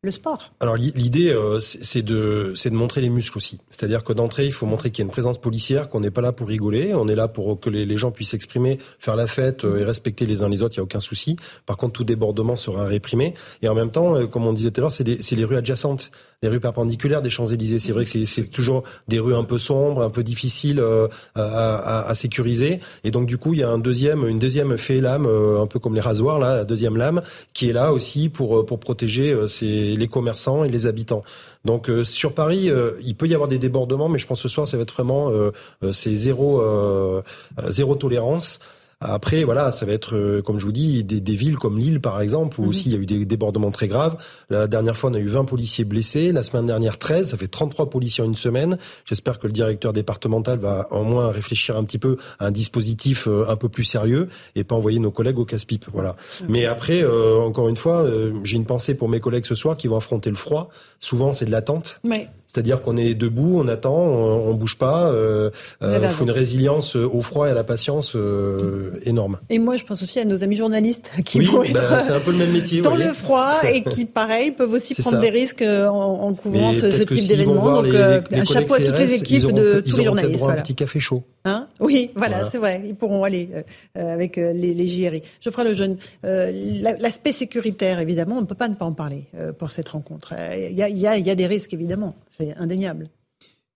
le 0.06 0.10
sport. 0.12 0.52
Alors 0.60 0.76
l'i- 0.76 0.92
l'idée, 0.96 1.28
euh, 1.30 1.60
c'est 1.60 2.00
de, 2.02 2.52
c'est 2.56 2.70
de 2.70 2.74
montrer 2.74 3.00
les 3.02 3.10
muscles 3.10 3.36
aussi. 3.36 3.58
C'est-à-dire 3.68 4.02
que 4.04 4.12
d'entrée, 4.14 4.46
il 4.46 4.52
faut 4.52 4.64
montrer 4.64 4.90
qu'il 4.90 5.02
y 5.02 5.04
a 5.04 5.06
une 5.06 5.12
présence 5.12 5.38
policière, 5.38 5.90
qu'on 5.90 6.00
n'est 6.00 6.10
pas 6.10 6.22
là 6.22 6.32
pour 6.32 6.48
rigoler, 6.48 6.94
on 6.94 7.08
est 7.08 7.14
là 7.14 7.28
pour 7.28 7.60
que 7.60 7.68
les, 7.68 7.84
les 7.84 7.96
gens 7.98 8.10
puissent 8.10 8.30
s'exprimer, 8.30 8.78
faire 8.98 9.16
la 9.16 9.26
fête 9.26 9.64
euh, 9.64 9.78
et 9.80 9.84
respecter 9.84 10.24
les 10.24 10.42
uns 10.42 10.48
les 10.48 10.62
autres. 10.62 10.74
Il 10.76 10.78
y 10.78 10.80
a 10.80 10.84
aucun 10.84 11.00
souci. 11.00 11.36
Par 11.66 11.76
contre, 11.76 11.92
tout 11.92 12.04
débordement 12.04 12.56
sera 12.56 12.84
réprimé. 12.86 13.34
Et 13.60 13.68
en 13.68 13.74
même 13.74 13.90
temps, 13.90 14.14
euh, 14.16 14.26
comme 14.26 14.46
on 14.46 14.52
disait 14.54 14.70
tout 14.70 14.80
à 14.80 14.82
l'heure, 14.82 14.92
c'est 14.92 15.04
les 15.36 15.44
rues 15.44 15.56
adjacentes, 15.56 16.10
les 16.42 16.48
rues 16.48 16.60
perpendiculaires 16.60 17.20
des 17.22 17.30
Champs 17.30 17.46
Élysées. 17.46 17.78
C'est 17.80 17.92
vrai 17.92 18.04
que 18.04 18.10
c'est- 18.10 18.50
toujours 18.50 18.84
des 19.08 19.18
rues 19.18 19.34
un 19.34 19.44
peu 19.44 19.58
sombres, 19.58 20.02
un 20.02 20.10
peu 20.10 20.22
difficiles 20.22 20.80
à, 20.80 21.42
à- 21.42 22.08
à 22.08 22.14
sécuriser. 22.14 22.78
Et 23.04 23.10
donc 23.10 23.26
du 23.26 23.38
coup, 23.38 23.54
il 23.54 23.60
y 23.60 23.62
a 23.64 23.68
un 23.68 23.78
deuxième, 23.78 24.26
une 24.26 24.38
deuxième 24.38 24.78
fée 24.78 25.00
lame, 25.00 25.26
un 25.26 25.66
peu 25.66 25.78
comme 25.80 25.94
les 25.94 26.00
rasoirs 26.00 26.38
là, 26.38 26.56
la 26.56 26.64
deuxième 26.64 26.96
lame, 26.96 27.22
qui 27.52 27.68
est 27.68 27.72
là 27.72 27.92
aussi 27.92 28.28
pour 28.28 28.64
pour 28.66 28.78
protéger 28.78 29.36
ces- 29.48 29.95
les 29.96 30.08
commerçants 30.08 30.64
et 30.64 30.68
les 30.68 30.86
habitants. 30.86 31.22
Donc 31.64 31.88
euh, 31.88 32.04
sur 32.04 32.34
Paris, 32.34 32.70
euh, 32.70 32.92
il 33.02 33.14
peut 33.14 33.26
y 33.26 33.34
avoir 33.34 33.48
des 33.48 33.58
débordements, 33.58 34.08
mais 34.08 34.18
je 34.18 34.26
pense 34.26 34.42
que 34.42 34.48
ce 34.48 34.54
soir, 34.54 34.68
ça 34.68 34.76
va 34.76 34.84
être 34.84 34.94
vraiment 34.94 35.30
euh, 35.30 35.50
euh, 35.82 35.92
c'est 35.92 36.14
zéro 36.14 36.60
euh, 36.60 37.22
euh, 37.58 37.70
zéro 37.70 37.94
tolérance. 37.94 38.60
Après, 39.00 39.44
voilà, 39.44 39.72
ça 39.72 39.84
va 39.84 39.92
être, 39.92 40.16
euh, 40.16 40.40
comme 40.40 40.58
je 40.58 40.64
vous 40.64 40.72
dis, 40.72 41.04
des, 41.04 41.20
des 41.20 41.34
villes 41.34 41.58
comme 41.58 41.78
Lille, 41.78 42.00
par 42.00 42.18
exemple, 42.22 42.58
où 42.60 42.62
Mhm. 42.62 42.68
aussi 42.70 42.88
il 42.88 42.92
y 42.92 42.96
a 42.96 42.98
eu 42.98 43.04
des 43.04 43.26
débordements 43.26 43.70
très 43.70 43.88
graves. 43.88 44.16
La 44.48 44.66
dernière 44.66 44.96
fois, 44.96 45.10
on 45.10 45.14
a 45.14 45.18
eu 45.18 45.28
20 45.28 45.44
policiers 45.44 45.84
blessés. 45.84 46.32
La 46.32 46.42
semaine 46.42 46.66
dernière, 46.66 46.98
13. 46.98 47.28
Ça 47.30 47.36
fait 47.36 47.46
33 47.46 47.90
policiers 47.90 48.24
en 48.24 48.28
une 48.28 48.36
semaine. 48.36 48.78
J'espère 49.04 49.38
que 49.38 49.46
le 49.46 49.52
directeur 49.52 49.92
départemental 49.92 50.58
va 50.58 50.86
au 50.92 51.04
moins 51.04 51.30
réfléchir 51.30 51.76
un 51.76 51.84
petit 51.84 51.98
peu 51.98 52.16
à 52.38 52.46
un 52.46 52.50
dispositif 52.50 53.26
euh, 53.28 53.44
un 53.48 53.56
peu 53.56 53.68
plus 53.68 53.84
sérieux 53.84 54.28
et 54.54 54.64
pas 54.64 54.74
envoyer 54.74 54.98
nos 54.98 55.10
collègues 55.10 55.38
au 55.38 55.44
casse-pipe. 55.44 55.84
Voilà. 55.92 56.16
Mais 56.48 56.64
après, 56.64 57.02
euh, 57.02 57.38
encore 57.40 57.68
une 57.68 57.76
fois, 57.76 58.00
euh, 58.02 58.32
j'ai 58.44 58.56
une 58.56 58.64
pensée 58.66 58.94
pour 58.94 59.10
mes 59.10 59.20
collègues 59.20 59.44
ce 59.44 59.54
soir 59.54 59.76
qui 59.76 59.88
vont 59.88 59.96
affronter 59.96 60.30
le 60.30 60.36
froid. 60.36 60.70
Souvent, 61.00 61.34
c'est 61.34 61.44
de 61.44 61.50
l'attente. 61.50 62.00
Mais 62.02 62.30
C'est-à-dire 62.56 62.80
qu'on 62.80 62.96
est 62.96 63.14
debout, 63.14 63.60
on 63.60 63.68
attend, 63.68 63.94
on, 63.98 64.48
on 64.48 64.54
bouge 64.54 64.78
pas. 64.78 65.10
Euh, 65.10 65.50
avez 65.82 65.96
euh, 65.96 65.98
raison. 65.98 66.14
faut 66.14 66.24
une 66.24 66.30
résilience 66.30 66.96
euh, 66.96 67.06
au 67.06 67.20
froid 67.20 67.48
et 67.48 67.50
à 67.50 67.54
la 67.54 67.64
patience 67.64 68.16
euh, 68.16 68.92
énorme. 69.04 69.38
et 69.50 69.58
moi, 69.58 69.76
je 69.76 69.84
pense 69.84 70.02
aussi 70.02 70.18
à 70.18 70.24
nos 70.24 70.42
amis 70.42 70.56
journalistes 70.56 71.12
qui 71.26 71.40
oui, 71.40 71.44
vont 71.44 71.62
être 71.64 71.74
bah, 71.74 72.00
c'est 72.00 72.12
un 72.12 72.20
peu 72.20 72.30
le 72.32 72.38
même 72.38 72.52
métier. 72.52 72.80
dans 72.80 72.94
le 72.94 73.12
froid 73.12 73.58
et 73.70 73.82
qui, 73.82 74.06
pareil, 74.06 74.52
peuvent 74.52 74.72
aussi 74.72 74.94
prendre 74.94 75.16
ça. 75.16 75.20
des 75.22 75.28
risques 75.28 75.60
euh, 75.60 75.86
en, 75.86 76.22
en 76.28 76.32
couvrant 76.32 76.72
ce, 76.72 76.86
type 76.86 77.28
d'événement. 77.28 77.82
Donc, 77.82 77.84
les- 77.84 77.94
euh, 77.94 78.20
les 78.30 78.38
un 78.40 78.44
chapeau 78.46 78.72
à 78.74 78.78
toutes 78.78 78.98
les 78.98 79.14
équipes 79.16 79.36
ils 79.40 79.44
auront 79.46 79.54
de 79.56 79.80
tous 79.80 79.88
ils 79.90 79.96
les 79.98 80.04
journalistes. 80.04 80.30
peut-être 80.30 80.38
droit 80.38 80.48
à 80.48 80.52
un 80.52 80.54
voilà. 80.54 80.62
petit 80.62 80.74
café 80.74 80.98
chaud. 80.98 81.22
Hein? 81.44 81.66
Oui, 81.78 82.10
voilà, 82.16 82.36
Voilà. 82.36 82.50
c'est 82.50 82.58
vrai. 82.58 82.82
Ils 82.86 82.94
pourront 82.94 83.22
aller 83.22 83.50
euh, 83.54 83.62
euh, 83.98 84.14
avec 84.14 84.38
euh, 84.38 84.52
les, 84.54 84.72
les 84.72 84.86
JRI. 84.88 85.22
Geoffroy 85.42 85.64
Lejeune, 85.64 85.98
euh, 86.24 86.50
la- 86.80 86.96
l'aspect 86.96 87.32
sécuritaire, 87.32 88.00
évidemment, 88.00 88.36
on 88.38 88.40
ne 88.40 88.46
peut 88.46 88.54
pas 88.54 88.68
ne 88.68 88.74
pas 88.74 88.86
en 88.86 88.92
parler 88.94 89.24
euh, 89.38 89.52
pour 89.52 89.70
cette 89.70 89.88
rencontre. 89.90 90.32
Euh, 90.36 90.68
Il 90.70 90.76
y, 90.76 90.82
a, 90.82 90.88
il 90.88 90.96
y 90.98 91.06
a- 91.06 91.18
il 91.18 91.26
y 91.26 91.30
a 91.30 91.34
des 91.34 91.46
risques, 91.46 91.74
évidemment. 91.74 92.14
C'est 92.36 92.54
indéniable. 92.56 93.08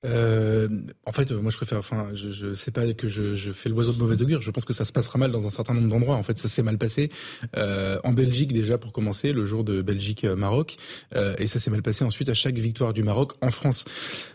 euh, 0.06 0.68
en 1.04 1.12
fait, 1.12 1.30
moi 1.30 1.50
je 1.50 1.56
préfère. 1.58 1.78
Enfin, 1.78 2.08
je, 2.14 2.30
je 2.30 2.54
sais 2.54 2.70
pas 2.70 2.90
que 2.94 3.06
je, 3.06 3.34
je 3.36 3.52
fais 3.52 3.68
l'oiseau 3.68 3.92
de 3.92 3.98
mauvaise 3.98 4.22
augure. 4.22 4.40
Je 4.40 4.50
pense 4.50 4.64
que 4.64 4.72
ça 4.72 4.86
se 4.86 4.92
passera 4.92 5.18
mal 5.18 5.30
dans 5.30 5.46
un 5.46 5.50
certain 5.50 5.74
nombre 5.74 5.88
d'endroits. 5.88 6.14
En 6.16 6.22
fait, 6.22 6.38
ça 6.38 6.48
s'est 6.48 6.62
mal 6.62 6.78
passé 6.78 7.10
euh, 7.56 7.98
en 8.02 8.12
Belgique 8.12 8.52
déjà 8.52 8.78
pour 8.78 8.92
commencer 8.92 9.32
le 9.32 9.44
jour 9.44 9.62
de 9.62 9.82
Belgique-Maroc, 9.82 10.76
euh, 11.16 11.34
et 11.38 11.46
ça 11.46 11.58
s'est 11.58 11.70
mal 11.70 11.82
passé 11.82 12.04
ensuite 12.04 12.30
à 12.30 12.34
chaque 12.34 12.56
victoire 12.56 12.94
du 12.94 13.02
Maroc 13.02 13.32
en 13.42 13.50
France. 13.50 13.84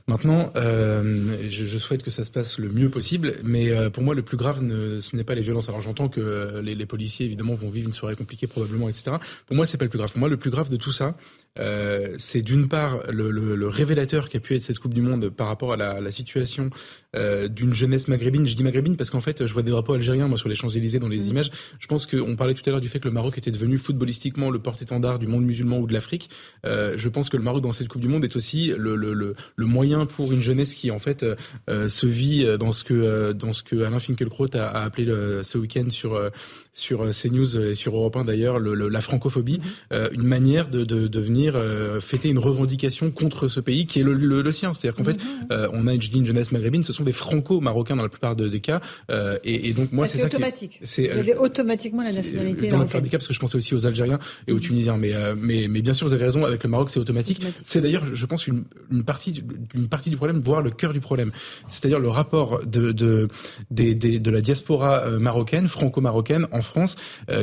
Maintenant, 0.08 0.52
euh, 0.56 1.36
je, 1.50 1.78
souhaite 1.80 2.04
que 2.04 2.12
ça 2.12 2.26
se 2.26 2.32
passe 2.32 2.60
le 2.60 2.70
mieux 2.70 2.90
possible, 2.90 3.36
mais 3.44 3.76
euh, 3.76 3.90
pour 3.90 4.04
moi 4.04 4.14
le 4.14 4.22
plus 4.22 4.38
grave, 4.38 4.60
ce 4.60 5.16
n'est 5.16 5.24
pas 5.24 5.34
les 5.34 5.42
violences. 5.42 5.68
Alors 5.68 5.82
j'entends 5.82 6.10
que 6.10 6.62
les, 6.64 6.76
les, 6.76 6.86
policiers 6.86 7.26
évidemment 7.26 7.56
vont 7.56 7.72
vivre 7.72 7.88
une 7.88 7.94
soirée 7.94 8.16
compliquée 8.16 8.46
probablement, 8.46 8.88
etc. 8.88 9.18
Pour 9.48 9.56
moi, 9.56 9.66
c'est 9.66 9.78
pas 9.78 9.86
le 9.86 9.90
plus 9.90 9.98
grave. 9.98 10.12
Pour 10.12 10.20
moi, 10.20 10.30
le 10.30 10.38
plus 10.38 10.52
grave 10.52 10.70
de 10.70 10.78
tout 10.78 10.92
ça, 10.92 11.16
euh, 11.60 12.16
c'est 12.18 12.42
d'une 12.42 12.68
part 12.68 13.00
le, 13.10 13.32
le, 13.32 13.56
le, 13.56 13.68
révélateur 13.68 14.30
qui 14.30 14.38
a 14.38 14.40
pu 14.40 14.56
être 14.56 14.62
cette 14.62 14.80
Coupe 14.80 14.94
du 14.94 15.02
Monde 15.02 15.30
par 15.30 15.48
rapport 15.48 15.74
à 15.74 15.78
la, 15.78 16.02
la 16.02 16.12
situation 16.12 16.70
euh, 17.16 17.48
d'une 17.48 17.74
jeunesse 17.74 18.08
maghrébine. 18.08 18.46
Je 18.46 18.56
dis 18.56 18.64
maghrébine 18.64 18.98
parce 18.98 19.10
qu'en 19.10 19.22
fait, 19.22 19.46
je 19.46 19.54
vois 19.54 19.64
des 19.64 19.72
drapeaux 19.72 19.94
algériens 19.94 20.28
moi 20.28 20.38
sur 20.38 20.50
les 20.50 20.56
Champs-Élysées 20.56 21.00
dans 21.00 21.08
les 21.08 21.20
mmh. 21.20 21.30
images. 21.30 21.52
Je 21.80 21.88
pense 21.88 22.08
qu'on 22.08 22.36
parlait 22.36 22.54
tout 22.54 22.64
à 22.66 22.72
l'heure 22.72 22.82
du 22.82 22.90
fait 22.90 23.00
que 23.00 23.08
le 23.08 23.14
Maroc 23.14 23.38
était 23.38 23.52
devenu 23.52 23.78
footballistiquement 23.78 24.50
le 24.50 24.60
porte-étendard 24.60 25.18
du 25.18 25.28
monde 25.28 25.46
musulman 25.46 25.80
ou 25.80 25.88
de 25.88 25.94
l'Afrique. 25.94 26.30
Euh, 26.66 26.96
je 26.98 27.08
pense 27.08 27.30
que 27.30 27.38
le 27.38 27.44
Maroc 27.44 27.62
dans 27.62 27.72
cette 27.72 27.88
Coupe 27.88 28.02
du 28.02 28.10
Monde 28.10 28.26
est 28.26 28.36
aussi 28.36 28.74
le, 28.78 28.96
le, 28.96 29.14
le, 29.14 29.36
le 29.56 29.66
moyen 29.66 30.06
pour 30.06 30.34
une 30.34 30.42
jeunesse 30.42 30.76
qui 30.76 30.92
en 30.92 31.00
fait 31.00 31.26
euh, 31.70 31.88
se 31.88 32.06
vit 32.06 32.46
dans 32.58 32.72
ce 32.72 32.84
que 32.84 33.32
dans 33.32 33.54
ce 33.54 33.64
que 33.64 33.84
Alain 33.84 34.00
Finkielkraut 34.00 34.54
a, 34.56 34.68
a 34.68 34.84
appelé 34.84 35.06
ce 35.44 35.58
week-end 35.58 35.90
sur 35.90 36.20
sur 36.76 37.10
CNews 37.10 37.58
et 37.58 37.76
sur 37.76 37.96
Europe 37.96 38.16
1 38.16 38.26
d'ailleurs 38.26 38.60
la 38.60 39.02
francophobie, 39.02 39.60
mmh. 39.92 39.96
une 40.12 40.24
manière 40.24 40.68
de, 40.70 40.84
de, 40.84 41.08
de 41.08 41.20
venir 41.20 41.54
euh, 41.56 42.00
fêter 42.00 42.30
une 42.30 42.40
revendication 42.40 43.12
contre 43.12 43.48
ce 43.48 43.60
pays 43.60 43.86
qui 43.86 44.00
est 44.00 44.04
le, 44.04 44.14
le, 44.14 44.42
le 44.42 44.52
sien. 44.52 44.74
C'est-à-dire 44.74 44.96
qu'en 44.96 45.04
fait, 45.04 45.24
mhm. 45.24 45.48
euh, 45.52 45.70
on 45.74 45.88
a 45.88 45.94
une, 45.94 46.02
une 46.14 46.26
jeunesse 46.26 46.52
maghrébine, 46.52 46.84
ce 46.84 46.94
sont 46.94 47.04
des 47.04 47.12
franco-marocains 47.12 47.96
dans 47.96 48.04
la 48.04 48.10
plupart 48.10 48.36
des 48.36 48.60
cas. 48.60 48.82
Euh, 49.10 49.38
et, 49.44 49.70
et, 49.70 49.74
donc 49.74 49.92
moi, 49.92 50.08
c'est 50.08 50.20
ça 50.20 50.26
automatique. 50.26 50.80
C'est 50.84 51.12
euh, 51.12 51.40
automatiquement 51.40 52.04
la 52.04 52.14
nationalité. 52.14 52.70
Dans 52.70 52.80
la 52.80 52.86
plupart 52.86 53.02
des 53.02 53.10
cas, 53.10 53.18
parce 53.18 53.28
que 53.28 53.34
je 53.34 53.40
pensais 53.40 53.58
aussi 53.58 53.76
aux 53.76 53.86
Algériens 53.86 54.20
et 54.48 54.52
aux 54.52 54.56
mhm. 54.56 54.62
Tunisiens. 54.62 54.98
Mais, 54.98 55.12
mais, 55.38 55.68
mais 55.68 55.82
bien 55.82 55.94
sûr, 55.94 56.08
vous 56.08 56.14
avez 56.14 56.26
raison. 56.26 56.46
Avec 56.46 56.64
le 56.64 56.70
Maroc, 56.70 56.90
c'est 56.90 57.00
automatique. 57.00 57.42
C'est 57.64 57.82
d'ailleurs, 57.82 58.06
je 58.06 58.26
pense, 58.26 58.48
une, 58.48 58.66
une 58.92 59.04
partie, 59.04 59.44
une 59.74 59.88
partie 59.88 60.10
du 60.10 60.18
problème, 60.18 60.40
voire 60.40 60.62
le 60.62 60.72
cœur 60.72 60.94
du 60.94 61.00
problème. 61.00 61.32
C'est-à-dire 61.68 62.00
le 62.00 62.10
rapport 62.10 62.66
de, 62.66 62.92
de, 62.92 63.28
de, 63.72 63.94
de, 63.94 64.18
de 64.18 64.32
la 64.32 64.42
diaspora 64.42 65.10
marocaine, 65.20 65.68
franco-marocaine, 65.68 66.48
en 66.52 66.62
France, 66.66 66.96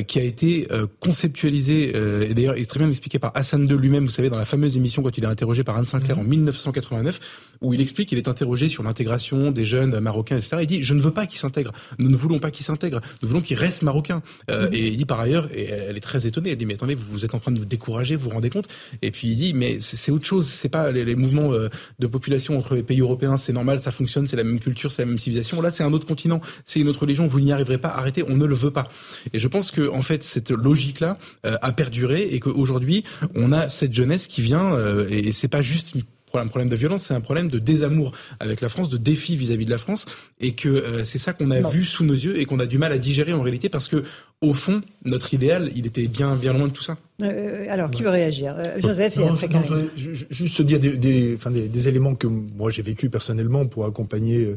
qui 0.06 0.18
a 0.18 0.22
été 0.22 0.68
conceptualisé 1.00 1.90
et 2.28 2.35
d'ailleurs 2.35 2.56
est 2.56 2.68
très 2.68 2.78
bien 2.78 2.88
expliqué 2.88 3.18
par 3.18 3.32
Hassan 3.35 3.66
II 3.68 3.76
lui-même. 3.76 4.04
Vous 4.04 4.11
savez, 4.11 4.30
dans 4.30 4.38
la 4.38 4.44
fameuse 4.44 4.76
émission 4.76 5.02
quand 5.02 5.16
il 5.16 5.24
est 5.24 5.28
interrogé 5.28 5.64
par 5.64 5.76
Anne 5.76 5.85
Sinclair 5.85 6.18
en 6.18 6.24
1989, 6.24 7.20
où 7.61 7.74
il 7.74 7.80
explique 7.80 8.08
qu'il 8.08 8.18
est 8.18 8.28
interrogé 8.28 8.68
sur 8.68 8.82
l'intégration 8.82 9.50
des 9.50 9.64
jeunes 9.64 9.98
marocains, 10.00 10.37
etc. 10.37 10.58
Il 10.61 10.66
dit 10.66 10.82
je 10.82 10.94
ne 10.94 11.00
veux 11.00 11.11
pas 11.11 11.26
qu'ils 11.26 11.38
s'intègrent. 11.38 11.72
Nous 11.98 12.08
ne 12.08 12.16
voulons 12.16 12.38
pas 12.38 12.50
qu'ils 12.50 12.66
s'intègrent. 12.66 13.00
Nous 13.22 13.28
voulons 13.28 13.40
qu'ils 13.40 13.56
restent 13.56 13.82
marocains. 13.82 14.22
Euh, 14.50 14.68
et 14.72 14.88
il 14.88 14.96
dit 14.96 15.04
par 15.04 15.20
ailleurs, 15.20 15.48
et 15.54 15.64
elle 15.64 15.96
est 15.96 16.00
très 16.00 16.26
étonnée. 16.26 16.50
Elle 16.50 16.56
dit 16.56 16.66
mais 16.66 16.74
attendez, 16.74 16.94
vous, 16.94 17.24
êtes 17.24 17.35
en 17.35 17.38
train 17.38 17.52
de 17.52 17.58
nous 17.58 17.64
décourager, 17.64 18.16
vous 18.16 18.24
vous 18.24 18.35
rendez 18.35 18.50
compte? 18.50 18.68
Et 19.00 19.11
puis 19.11 19.28
il 19.28 19.37
dit 19.37 19.54
mais 19.54 19.78
c'est 19.80 20.11
autre 20.11 20.26
chose. 20.26 20.46
C'est 20.46 20.68
pas 20.68 20.90
les, 20.90 21.16
mouvements 21.16 21.52
euh, 21.52 21.68
de 21.98 22.06
population 22.06 22.58
entre 22.58 22.74
les 22.74 22.82
pays 22.82 23.00
européens. 23.00 23.37
C'est 23.37 23.52
normal, 23.52 23.80
ça 23.80 23.90
fonctionne, 23.90 24.26
c'est 24.26 24.37
la 24.37 24.44
même 24.44 24.61
culture, 24.61 24.90
c'est 24.90 25.02
la 25.02 25.06
même 25.06 25.18
civilisation. 25.18 25.61
Là, 25.61 25.70
c'est 25.70 25.85
un 25.85 25.92
autre 25.92 26.06
continent, 26.06 26.40
c'est 26.64 26.80
une 26.80 26.88
autre 26.88 27.00
religion. 27.00 27.26
Vous 27.26 27.40
n'y 27.40 27.52
arriverez 27.52 27.78
pas. 27.78 27.88
Arrêtez, 27.88 28.24
on 28.28 28.37
ne 28.37 28.44
le 28.44 28.54
veut 28.54 28.70
pas. 28.70 28.88
Et 29.33 29.38
je 29.38 29.48
pense 29.48 29.70
que 29.70 29.88
en 29.88 30.03
fait 30.03 30.22
cette 30.22 30.51
logique-là 30.51 31.18
euh, 31.46 31.57
a 31.62 31.72
perduré 31.72 32.22
et 32.22 32.40
qu'aujourd'hui 32.40 33.05
on 33.35 33.53
a 33.53 33.68
cette 33.68 33.94
jeunesse 33.94 34.27
qui 34.27 34.42
vient 34.42 34.77
et 35.09 35.33
c'est 35.33 35.48
pas 35.48 35.62
juste 35.62 35.94
un 36.38 36.46
problème 36.46 36.68
de 36.68 36.77
violence, 36.77 37.05
c'est 37.05 37.14
un 37.14 37.20
problème 37.20 37.48
de 37.48 37.59
désamour 37.59 38.12
avec 38.40 38.61
la 38.61 38.68
France, 38.68 38.90
de 38.90 38.96
défi 38.96 39.37
vis-à-vis 39.37 39.64
de 39.64 39.70
la 39.70 39.79
France, 39.79 40.07
et 40.40 40.53
que 40.53 40.68
euh, 40.68 41.05
c'est 41.05 41.18
ça 41.18 41.33
qu'on 41.33 41.51
a 41.51 41.61
vu 41.61 41.85
sous 41.85 42.05
nos 42.05 42.14
yeux 42.14 42.40
et 42.40 42.44
qu'on 42.44 42.61
a 42.61 42.66
du 42.66 42.79
mal 42.79 42.92
à 42.92 42.98
digérer 42.98 43.33
en 43.33 43.42
réalité 43.42 43.68
parce 43.68 43.88
que 43.88 44.05
au 44.40 44.55
fond, 44.55 44.81
notre 45.05 45.35
idéal, 45.35 45.70
il 45.77 45.87
était 45.87 46.07
bien 46.09 46.35
bien 46.37 46.53
loin 46.53 46.68
de 46.68 46.72
tout 46.72 46.83
ça. 46.83 46.96
Euh, 47.22 47.64
alors, 47.68 47.90
qui 47.90 48.03
veut 48.03 48.11
réagir? 48.11 48.57
Joseph 48.79 49.16
et 49.16 49.25
après 49.25 49.59
Juste 49.96 50.55
se 50.55 50.62
dire 50.62 50.81
des, 50.81 50.96
des, 50.96 51.35
enfin, 51.37 51.51
des, 51.51 51.88
éléments 51.88 52.14
que 52.14 52.27
moi 52.27 52.70
j'ai 52.70 52.83
vécu 52.83 53.11
personnellement 53.11 53.66
pour 53.66 53.85
accompagner 53.85 54.55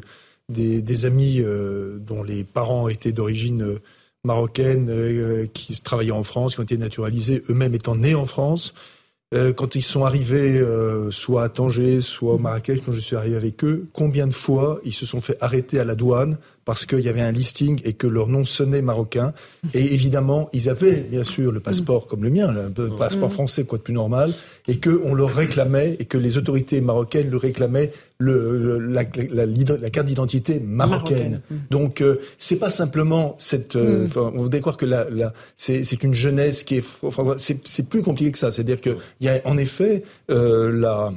des, 0.50 0.82
des 0.82 1.06
amis 1.06 1.44
dont 2.00 2.24
les 2.24 2.44
parents 2.44 2.88
étaient 2.88 3.12
d'origine 3.12 3.80
marocaine, 4.26 5.48
qui 5.54 5.80
travaillaient 5.82 6.12
en 6.12 6.24
France, 6.24 6.56
qui 6.56 6.60
ont 6.60 6.64
été 6.64 6.78
naturalisés, 6.78 7.44
eux-mêmes 7.50 7.76
étant 7.76 7.96
nés 7.96 8.16
en 8.16 8.26
France. 8.26 8.74
Euh, 9.34 9.54
quand 9.54 9.76
ils 9.76 9.82
sont 9.82 10.06
arrivés 10.06 10.60
euh, 10.60 11.10
soit 11.12 11.44
à 11.44 11.50
Tanger, 11.50 12.00
soit 12.00 12.36
au 12.36 12.38
Marrakech, 12.38 12.82
quand 12.86 12.94
je 12.94 13.00
suis 13.00 13.16
arrivé 13.16 13.36
avec 13.36 13.64
eux, 13.64 13.88
combien 13.92 14.28
de 14.28 14.34
fois 14.34 14.80
ils 14.84 14.94
se 14.94 15.06
sont 15.06 15.20
fait 15.20 15.38
arrêter 15.42 15.80
à 15.80 15.84
la 15.84 15.96
douane 15.96 16.38
parce 16.66 16.88
qu'il 16.88 17.02
y 17.02 17.10
avait 17.10 17.22
un 17.22 17.32
listing 17.32 17.80
et 17.84 17.94
que 17.94 18.08
leur 18.08 18.28
nom 18.28 18.44
sonnait 18.44 18.82
marocain. 18.82 19.34
Et 19.76 19.94
évidemment, 19.94 20.50
ils 20.52 20.68
avaient 20.68 21.02
bien 21.02 21.24
sûr 21.24 21.52
le 21.52 21.60
passeport 21.60 22.08
comme 22.08 22.24
le 22.24 22.32
mien, 22.32 22.52
le 22.52 22.90
passeport 22.96 23.32
français, 23.32 23.66
quoi 23.66 23.78
de 23.78 23.84
plus 23.84 23.94
normal, 23.94 24.34
et 24.68 24.80
qu'on 24.80 25.14
leur 25.14 25.34
réclamait, 25.34 25.96
et 26.00 26.06
que 26.06 26.18
les 26.18 26.40
autorités 26.40 26.82
marocaines 26.82 27.30
leur 27.30 27.42
réclamaient 27.42 27.92
le, 28.18 28.80
la, 28.80 29.04
la, 29.32 29.46
la, 29.46 29.90
carte 29.92 30.08
d'identité 30.08 30.60
marocaine. 30.60 31.42
Donc, 31.70 32.02
euh, 32.02 32.16
c'est 32.40 32.58
pas 32.58 32.72
simplement 32.72 33.36
cette. 33.38 33.76
Euh, 33.76 34.08
mm. 34.08 34.12
on 34.18 34.44
voudrait 34.44 34.62
croire 34.62 34.78
que 34.78 34.86
la, 34.86 35.06
c'est 35.56 36.04
une 36.04 36.14
jeunesse 36.16 36.64
qui 36.64 36.78
est. 36.78 36.86
Enfin, 37.04 37.36
c'est 37.38 37.90
plus 37.90 38.02
compliqué 38.02 38.32
que 38.32 38.38
ça. 38.40 38.50
C'est-à-dire 38.50 38.82
qu'il 38.82 38.98
y 39.22 39.28
a 39.28 39.40
en 39.46 39.58
effet 39.58 40.04
euh, 40.32 40.72
la 40.72 41.12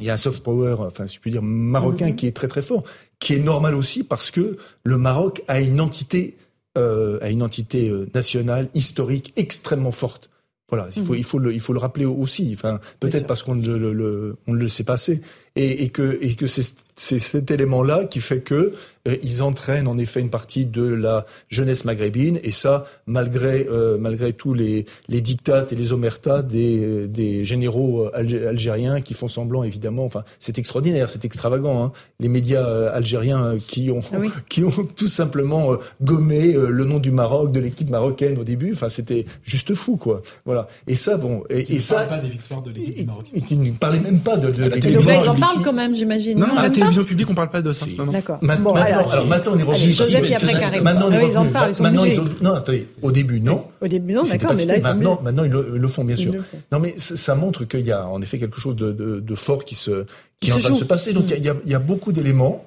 il 0.00 0.06
y 0.06 0.10
a 0.10 0.14
un 0.14 0.16
soft 0.16 0.42
power, 0.42 0.74
enfin, 0.80 1.06
si 1.06 1.16
je 1.16 1.20
puis 1.20 1.30
dire, 1.30 1.42
marocain 1.42 2.12
qui 2.12 2.26
est 2.26 2.32
très 2.32 2.48
très 2.48 2.62
fort 2.62 2.82
qui 3.18 3.34
est 3.34 3.38
normal 3.38 3.74
aussi 3.74 4.04
parce 4.04 4.30
que 4.30 4.56
le 4.84 4.98
Maroc 4.98 5.42
a 5.48 5.60
une 5.60 5.80
entité, 5.80 6.36
euh, 6.76 7.18
a 7.22 7.30
une 7.30 7.42
entité 7.42 7.88
euh, 7.88 8.06
nationale 8.14 8.68
historique 8.74 9.32
extrêmement 9.36 9.92
forte. 9.92 10.30
Voilà, 10.70 10.88
il 10.96 11.04
faut, 11.04 11.12
mhm. 11.12 11.18
il 11.18 11.24
faut 11.24 11.38
le, 11.38 11.52
il 11.52 11.60
faut 11.60 11.72
le 11.72 11.78
rappeler 11.78 12.06
aussi. 12.06 12.50
Enfin, 12.54 12.80
peut-être 12.98 13.26
parce 13.26 13.42
qu'on 13.42 13.54
ne 13.54 13.76
le, 13.76 13.92
le, 13.92 14.36
on 14.46 14.54
ne 14.54 14.58
le 14.58 14.68
sait 14.68 14.84
pas 14.84 14.94
assez, 14.94 15.20
et, 15.56 15.84
et 15.84 15.88
que, 15.90 16.18
et 16.20 16.34
que 16.34 16.46
c'est 16.46 16.74
c'est 16.96 17.18
cet 17.18 17.50
élément-là 17.50 18.04
qui 18.04 18.20
fait 18.20 18.40
que 18.40 18.72
euh, 19.06 19.16
ils 19.22 19.42
entraînent 19.42 19.86
en 19.86 19.98
effet 19.98 20.20
une 20.20 20.30
partie 20.30 20.64
de 20.64 20.86
la 20.86 21.26
jeunesse 21.48 21.84
maghrébine. 21.84 22.38
Et 22.42 22.52
ça 22.52 22.86
malgré 23.06 23.66
euh, 23.70 23.98
malgré 23.98 24.32
tous 24.32 24.54
les 24.54 24.86
les 25.08 25.20
dictats 25.20 25.66
et 25.70 25.74
les 25.74 25.92
omertats 25.92 26.42
des 26.42 27.06
des 27.06 27.44
généraux 27.44 28.06
euh, 28.06 28.48
algériens 28.48 29.00
qui 29.00 29.14
font 29.14 29.28
semblant 29.28 29.64
évidemment. 29.64 30.04
Enfin 30.04 30.24
c'est 30.38 30.58
extraordinaire 30.58 31.10
c'est 31.10 31.24
extravagant 31.24 31.84
hein, 31.84 31.92
les 32.20 32.28
médias 32.28 32.64
algériens 32.88 33.56
qui 33.58 33.90
ont 33.90 34.00
ah 34.12 34.18
qui 34.48 34.64
ont 34.64 34.88
tout 34.96 35.06
simplement 35.06 35.76
gommé 36.02 36.52
le 36.52 36.84
nom 36.84 36.98
du 36.98 37.10
Maroc 37.10 37.52
de 37.52 37.60
l'équipe 37.60 37.90
marocaine 37.90 38.38
au 38.38 38.44
début. 38.44 38.72
Enfin 38.72 38.88
c'était 38.88 39.26
juste 39.42 39.74
fou 39.74 39.96
quoi. 39.96 40.22
Voilà. 40.44 40.68
Et 40.86 40.94
ça 40.94 41.16
bon 41.16 41.42
et, 41.50 41.74
et 41.74 41.78
ça 41.78 42.02
pas 42.02 42.18
des 42.18 42.28
victoires 42.28 42.62
de 42.62 42.70
l'équipe 42.70 43.06
marocaine. 43.06 43.42
qui 43.42 43.56
ne 43.56 43.72
parlait 43.72 44.00
même 44.00 44.20
pas 44.20 44.36
de, 44.36 44.50
de, 44.50 44.68
de 44.68 44.88
ils 44.88 45.28
en 45.28 45.34
parlent 45.34 45.62
quand 45.62 45.72
même 45.72 45.94
j'imagine. 45.94 46.38
Non, 46.38 46.46
non, 46.46 46.54
télévision 46.84 47.04
publique, 47.04 47.30
on 47.30 47.34
parle 47.34 47.50
pas 47.50 47.62
de 47.62 47.72
ça. 47.72 47.86
D'accord. 48.10 48.38
Maintenant, 48.40 48.72
bon, 48.72 48.76
alors, 48.76 49.12
alors, 49.12 49.26
maintenant, 49.26 49.52
on 49.54 49.58
est 49.58 49.62
revenu. 49.62 50.82
Maintenant, 50.82 51.08
ah 51.12 51.22
ils 51.22 51.38
en 51.38 51.44
parlent. 51.46 51.70
Ils 51.70 51.74
sont 51.74 51.82
maintenant, 51.82 52.04
ils 52.04 52.20
ont, 52.20 52.24
non, 52.40 52.54
attendez, 52.54 52.88
au 53.02 53.12
début, 53.12 53.40
non. 53.40 53.66
Au 53.80 53.88
début, 53.88 54.12
non, 54.12 54.22
d'accord, 54.22 54.52
mais 54.56 54.66
là, 54.66 54.78
maintenant, 54.78 55.20
maintenant, 55.22 55.44
ils 55.44 55.50
le, 55.50 55.88
font, 55.88 56.04
bien 56.04 56.16
sûr. 56.16 56.34
Non, 56.72 56.78
mais 56.78 56.94
ça 56.96 57.34
montre 57.34 57.64
qu'il 57.64 57.86
y 57.86 57.92
a 57.92 58.06
en 58.08 58.20
effet 58.22 58.38
quelque 58.38 58.60
chose 58.60 58.76
de, 58.76 59.34
fort 59.34 59.64
qui 59.64 59.74
se, 59.74 60.04
qui, 60.40 60.50
est 60.50 60.52
en 60.52 60.58
train 60.58 60.70
de 60.70 60.76
se 60.76 60.84
passer. 60.84 61.12
Donc, 61.12 61.30
il 61.30 61.44
y 61.44 61.48
a, 61.48 61.54
il 61.64 61.70
y 61.70 61.74
a 61.74 61.78
beaucoup 61.78 62.12
d'éléments. 62.12 62.64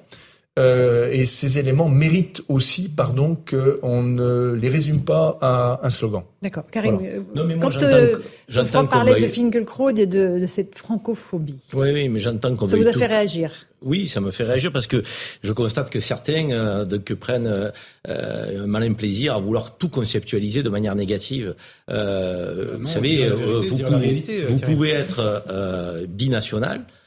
Euh, 0.58 1.10
et 1.12 1.24
ces 1.24 1.58
éléments 1.58 1.88
méritent 1.88 2.42
aussi, 2.48 2.88
pardon, 2.88 3.36
qu'on 3.48 4.02
ne 4.02 4.52
les 4.52 4.68
résume 4.68 5.02
pas 5.02 5.38
à 5.40 5.80
un 5.82 5.90
slogan. 5.90 6.24
D'accord. 6.42 6.64
Karim, 6.70 6.96
voilà. 6.96 7.14
Euh, 7.14 7.20
non, 7.34 7.44
mais 7.44 7.56
moi, 7.56 7.70
quand 7.70 7.82
euh, 7.82 8.16
j'entends 8.48 8.86
parler 8.86 9.20
de 9.20 9.28
Finkelkraut 9.28 9.90
et 9.90 10.06
de, 10.06 10.38
de, 10.38 10.46
cette 10.46 10.76
francophobie. 10.76 11.58
Oui, 11.74 11.90
oui, 11.92 12.08
mais 12.08 12.18
j'entends 12.18 12.54
qu'on 12.56 12.66
Ça 12.66 12.76
vous 12.76 12.86
a 12.86 12.92
fait 12.92 13.06
réagir 13.06 13.52
oui, 13.82 14.08
ça 14.08 14.20
me 14.20 14.30
fait 14.30 14.44
réagir 14.44 14.72
parce 14.72 14.86
que 14.86 15.02
je 15.42 15.52
constate 15.52 15.90
que 15.90 16.00
certains 16.00 16.50
euh, 16.50 16.84
que 16.98 17.14
prennent 17.14 17.46
euh, 17.46 18.64
un 18.64 18.66
malin 18.66 18.92
plaisir 18.92 19.34
à 19.34 19.38
vouloir 19.38 19.76
tout 19.76 19.88
conceptualiser 19.88 20.62
de 20.62 20.68
manière 20.68 20.96
négative. 20.96 21.54
Euh, 21.90 22.72
non, 22.72 22.78
vous 22.80 22.86
savez, 22.86 23.28
vous, 23.28 23.76
pouvez, 23.76 24.44
vous 24.48 24.58
pouvez 24.58 24.90
être 24.90 26.06
binational, 26.08 26.80
euh, 26.80 26.97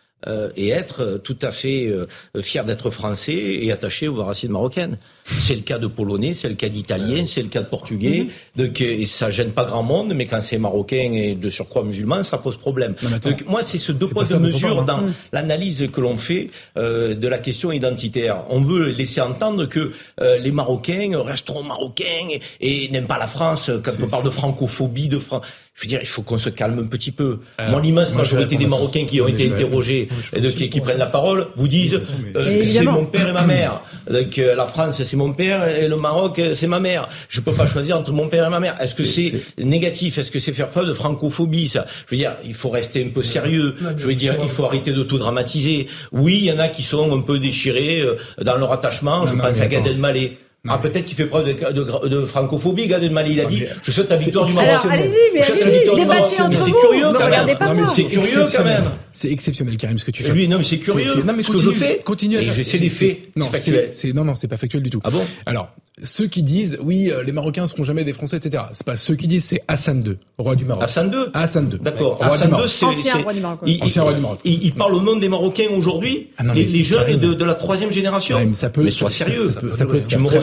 et 0.56 0.70
être 0.70 1.20
tout 1.24 1.38
à 1.42 1.52
fait 1.52 1.88
euh, 1.88 2.06
fier 2.42 2.66
d'être 2.66 2.90
français 2.92 3.34
et 3.34 3.72
attaché 3.72 4.08
aux 4.08 4.24
racines 4.24 4.52
marocaines. 4.52 4.98
C'est 5.40 5.56
le 5.56 5.62
cas 5.62 5.80
de 5.80 5.88
Polonais, 5.88 6.34
c'est 6.34 6.50
le 6.50 6.56
cas 6.56 6.70
d'Italiens, 6.70 7.26
c'est 7.26 7.42
le 7.42 7.48
cas 7.48 7.62
de 7.62 7.68
Portugais. 7.68 8.28
Donc, 8.56 8.82
et 8.82 9.06
ça 9.06 9.30
gêne 9.30 9.52
pas 9.52 9.64
grand 9.64 9.84
monde, 9.84 10.14
mais 10.16 10.26
quand 10.26 10.42
c'est 10.42 10.58
marocain 10.58 11.12
et 11.14 11.36
de 11.36 11.50
surcroît 11.50 11.84
musulman, 11.84 12.24
ça 12.24 12.38
pose 12.38 12.58
problème. 12.58 12.96
Donc, 13.24 13.46
moi, 13.48 13.64
c'est 13.64 13.78
ce 13.78 13.92
deux 13.92 14.08
poids 14.08 14.24
deux 14.24 14.40
mesures 14.40 14.84
dans 14.84 15.04
l'analyse 15.32 15.88
que 15.92 16.02
l'on 16.02 16.18
fait 16.18 16.48
euh, 16.78 17.16
de 17.16 17.28
la 17.28 17.38
question 17.38 17.72
identitaire. 17.72 18.44
On 18.50 18.62
veut 18.62 18.90
laisser 18.90 19.22
entendre 19.22 19.66
que 19.66 19.92
euh, 20.22 20.38
les 20.38 20.52
Marocains 20.52 21.12
restent 21.24 21.48
trop 21.48 21.64
marocains 21.64 22.28
et, 22.60 22.90
n'aiment 22.90 23.08
pas 23.08 23.18
la 23.18 23.28
France 23.28 23.70
euh, 23.70 23.80
quand 23.84 23.92
on 24.02 24.08
parle 24.08 24.24
de 24.24 24.30
francophobie, 24.30 25.08
de 25.08 25.20
France. 25.20 25.46
Je 25.74 25.84
veux 25.84 25.88
dire, 25.88 26.00
il 26.02 26.08
faut 26.08 26.22
qu'on 26.22 26.38
se 26.38 26.50
calme 26.50 26.80
un 26.80 26.88
petit 26.88 27.12
peu. 27.12 27.40
Moi, 27.70 27.82
l'immense 27.82 28.14
majorité 28.14 28.58
des 28.58 28.68
Marocains 28.68 29.06
qui 29.06 29.22
ont 29.22 29.28
été 29.28 29.52
interrogés 29.52 30.10
et 30.36 30.42
de, 30.42 30.50
qui, 30.50 30.70
qui 30.70 30.82
prennent 30.82 30.98
la 30.98 31.06
parole 31.06 31.48
vous 31.56 31.68
disent 31.68 32.00
euh, 32.36 32.62
c'est 32.64 32.84
mon 32.84 33.06
père 33.06 33.30
et 33.30 33.32
ma 33.32 33.46
mère. 33.46 33.82
Donc 34.10 34.38
la 34.38 34.66
France, 34.66 35.02
c'est 35.02 35.16
mon 35.22 35.34
père 35.34 35.68
et 35.68 35.88
le 35.88 35.98
Maroc, 35.98 36.42
c'est 36.54 36.68
ma 36.68 36.80
mère. 36.80 37.08
Je 37.30 37.42
peux 37.42 37.54
pas 37.54 37.68
choisir 37.68 37.98
entre 37.98 38.12
mon 38.12 38.28
père 38.28 38.46
et 38.48 38.50
ma 38.50 38.60
mère. 38.60 38.76
Est-ce 38.82 38.96
que 38.96 39.06
c'est 39.06 39.42
négatif? 39.58 40.18
Est-ce 40.18 40.32
que 40.32 40.40
c'est 40.40 40.54
faire 40.54 40.70
preuve 40.70 40.88
de 40.88 40.94
francophobie 40.94 41.68
ça? 41.68 41.86
Je 42.06 42.16
veux 42.16 42.18
dire, 42.18 42.34
il 42.46 42.54
faut 42.54 42.70
rester 42.70 43.04
un 43.04 43.10
peu 43.10 43.24
sérieux. 43.24 43.76
Je 43.98 44.08
veux 44.08 44.16
dire, 44.16 44.36
il 44.42 44.50
faut 44.50 44.66
arrêter 44.66 44.92
de 44.92 45.04
tout 45.04 45.18
dramatiser. 45.18 45.88
Oui, 46.12 46.40
il 46.42 46.46
y 46.46 46.52
en 46.52 46.60
a 46.60 46.68
qui 46.68 46.84
sont 46.84 47.16
un 47.18 47.22
peu 47.22 47.40
déchirés 47.40 48.02
euh, 48.02 48.18
dans 48.42 48.58
leur 48.58 48.72
attachement. 48.72 49.26
Je 49.28 49.36
pense 49.36 49.60
à 49.62 49.68
Gadelmale. 49.68 50.32
Ah, 50.70 50.78
peut-être 50.78 51.06
qu'il 51.06 51.18
fait 51.18 51.26
preuve 51.26 51.48
de, 51.48 51.72
de, 51.72 52.08
de 52.08 52.26
francophobie, 52.28 52.88
Gad 52.88 53.04
Elmaleh. 53.04 53.32
Il 53.32 53.40
a 53.42 53.46
dit 53.46 53.64
Je 53.82 53.90
souhaite 53.90 54.12
la 54.12 54.16
victoire 54.16 54.46
du 54.46 54.54
Maroc. 54.54 54.86
Allez-y, 54.92 55.34
mais 55.34 55.44
allez-y, 55.44 55.96
débattez 55.96 56.42
entre 56.42 56.58
vous. 56.60 56.66
C'est 56.66 56.72
curieux 56.72 57.14
quand 57.14 57.30
même. 57.30 57.58
Non, 57.60 57.74
mais 57.74 57.86
c'est 57.88 58.04
curieux 58.04 58.46
quand 58.56 58.64
même. 58.64 58.92
C'est 59.12 59.32
exceptionnel, 59.32 59.78
Karim, 59.78 59.98
ce 59.98 60.06
que 60.06 60.12
tu 60.12 60.22
eh 60.22 60.28
fais. 60.28 60.34
Lui, 60.34 60.48
non, 60.48 60.60
mais 60.60 60.64
c'est 60.64 60.78
curieux. 60.78 61.24
Non, 61.24 61.34
mais 61.36 61.42
ce 61.42 61.52
que 61.52 61.58
je 61.58 61.72
fais. 61.72 62.02
Continue 62.06 62.38
à 62.38 62.54
C'est 62.64 62.78
des 62.78 62.90
faits. 62.90 63.20
Non, 63.36 63.48
c'est 63.52 64.14
non, 64.14 64.24
non, 64.24 64.36
c'est 64.36 64.48
pas 64.48 64.58
factuel 64.58 64.84
du 64.84 64.92
tout. 64.92 65.00
Ah 65.04 65.10
bon? 65.10 65.26
Alors, 65.46 65.74
ceux 66.02 66.28
qui 66.28 66.42
disent 66.42 66.78
oui, 66.82 67.12
euh, 67.12 67.24
les 67.24 67.32
Marocains 67.32 67.68
seront 67.68 67.84
jamais 67.84 68.04
des 68.04 68.14
Français, 68.14 68.38
etc. 68.38 68.64
C'est 68.72 68.86
pas 68.86 68.96
ceux 68.96 69.16
qui 69.16 69.28
disent, 69.28 69.46
c'est 69.46 69.62
Hassan 69.68 70.02
II, 70.04 70.18
roi 70.38 70.56
du 70.56 70.66
Maroc. 70.66 70.84
Hassan 70.84 71.12
II. 71.14 71.26
Hassan 71.34 71.70
II. 71.72 71.80
D'accord. 71.80 72.18
Hassan 72.22 72.50
II, 72.52 72.68
c'est 72.68 72.86
ancien 72.86 73.18
roi 73.18 73.34
du 73.34 73.40
Maroc. 73.40 73.60
Ancien 73.82 74.04
roi 74.04 74.14
du 74.14 74.22
Maroc. 74.22 74.40
Il, 74.44 74.74
parle 74.74 74.96
au 74.96 75.02
nom 75.02 75.16
des 75.16 75.30
Marocains 75.30 75.68
aujourd'hui, 75.76 76.30
ah 76.38 76.44
les, 76.54 76.84
jeunes 76.84 77.18
de, 77.18 77.34
de, 77.34 77.46
la 77.46 77.56
troisième 77.56 77.92
génération. 77.92 78.38
Ça. 78.54 78.72
Mais 78.78 78.92
sois 78.92 79.10
sérieux. 79.10 79.50
Ça, 79.72 79.86
peut 79.86 80.02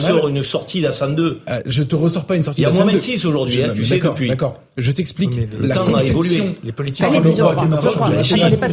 sors 0.09 0.27
une 0.27 0.43
sortie 0.43 0.81
d'Assane 0.81 1.15
2. 1.15 1.39
Euh, 1.49 1.61
je 1.65 1.83
te 1.83 1.95
ressors 1.95 2.25
pas 2.25 2.35
une 2.35 2.43
sortie 2.43 2.61
d'Assane 2.61 2.73
2. 2.73 2.83
Il 2.83 2.87
y 2.87 2.89
a 2.89 2.91
moins 2.91 2.99
26 2.99 3.25
aujourd'hui, 3.25 3.63
hein, 3.63 3.67
bah, 3.67 3.73
tu 3.75 3.85
sais 3.85 3.99
depuis. 3.99 4.27
D'accord, 4.27 4.61
je 4.77 4.91
t'explique. 4.91 5.31
La 5.59 5.77
conception... 5.77 6.55
Les 6.63 6.71
politiques 6.71 7.05
par 7.05 7.11
le 7.11 7.19
roi 7.19 7.55
du 7.55 7.67
Maroc... 7.67 7.95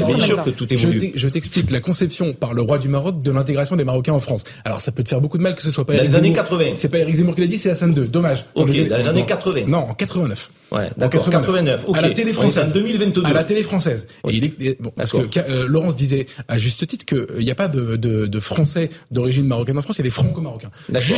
Bien 0.06 0.18
sûr 0.18 0.42
que 0.42 0.50
tout 0.50 0.72
évolue. 0.72 1.12
Je 1.14 1.28
t'explique 1.28 1.70
la 1.70 1.80
conception 1.80 2.32
par 2.32 2.54
le 2.54 2.62
roi 2.62 2.78
du 2.78 2.88
Maroc 2.88 3.22
de 3.22 3.30
l'intégration 3.30 3.76
des 3.76 3.84
Marocains 3.86 4.12
en 4.12 4.20
France. 4.20 4.44
Alors 4.64 4.80
ça 4.80 4.92
peut 4.92 5.02
te 5.02 5.08
faire 5.08 5.20
beaucoup 5.20 5.38
de 5.38 5.42
mal 5.42 5.54
que 5.54 5.62
ce 5.62 5.70
soit 5.70 5.84
pas... 5.84 5.96
Dans 5.96 6.02
les 6.02 6.14
années 6.14 6.32
80. 6.32 6.72
C'est 6.74 6.88
pas 6.88 6.98
Eric 6.98 7.14
Zemmour 7.14 7.34
qui 7.34 7.40
l'a 7.40 7.46
dit, 7.46 7.58
c'est 7.58 7.70
Assane 7.70 7.92
2. 7.92 8.06
Dommage. 8.06 8.44
Ok, 8.54 8.66
dans 8.88 8.96
les 8.96 9.08
années 9.08 9.26
80. 9.26 9.62
Non, 9.66 9.78
en 9.78 9.94
89. 9.94 10.50
Ouais, 10.72 10.90
d'accord, 10.96 11.30
89. 11.30 11.84
89. 11.84 11.84
Okay. 11.88 11.98
À 11.98 12.02
la 12.02 12.10
télé 12.10 12.32
française. 12.32 12.72
2022. 12.72 13.22
À 13.24 13.32
la 13.32 13.44
télé 13.44 13.62
française. 13.62 14.08
Et 14.28 14.34
il 14.34 14.44
est, 14.44 14.82
bon, 14.82 14.92
parce 14.94 15.12
que 15.12 15.18
euh, 15.38 15.66
Laurence 15.68 15.94
disait 15.94 16.26
à 16.48 16.58
juste 16.58 16.84
titre 16.86 17.04
qu'il 17.04 17.18
euh, 17.18 17.40
n'y 17.40 17.50
a 17.50 17.54
pas 17.54 17.68
de, 17.68 17.96
de, 17.96 18.26
de 18.26 18.40
Français 18.40 18.90
d'origine 19.10 19.46
marocaine 19.46 19.78
en 19.78 19.82
France, 19.82 19.96
il 19.96 20.00
y 20.00 20.02
a 20.02 20.04
des 20.04 20.10
Franco-Marocains 20.10 20.70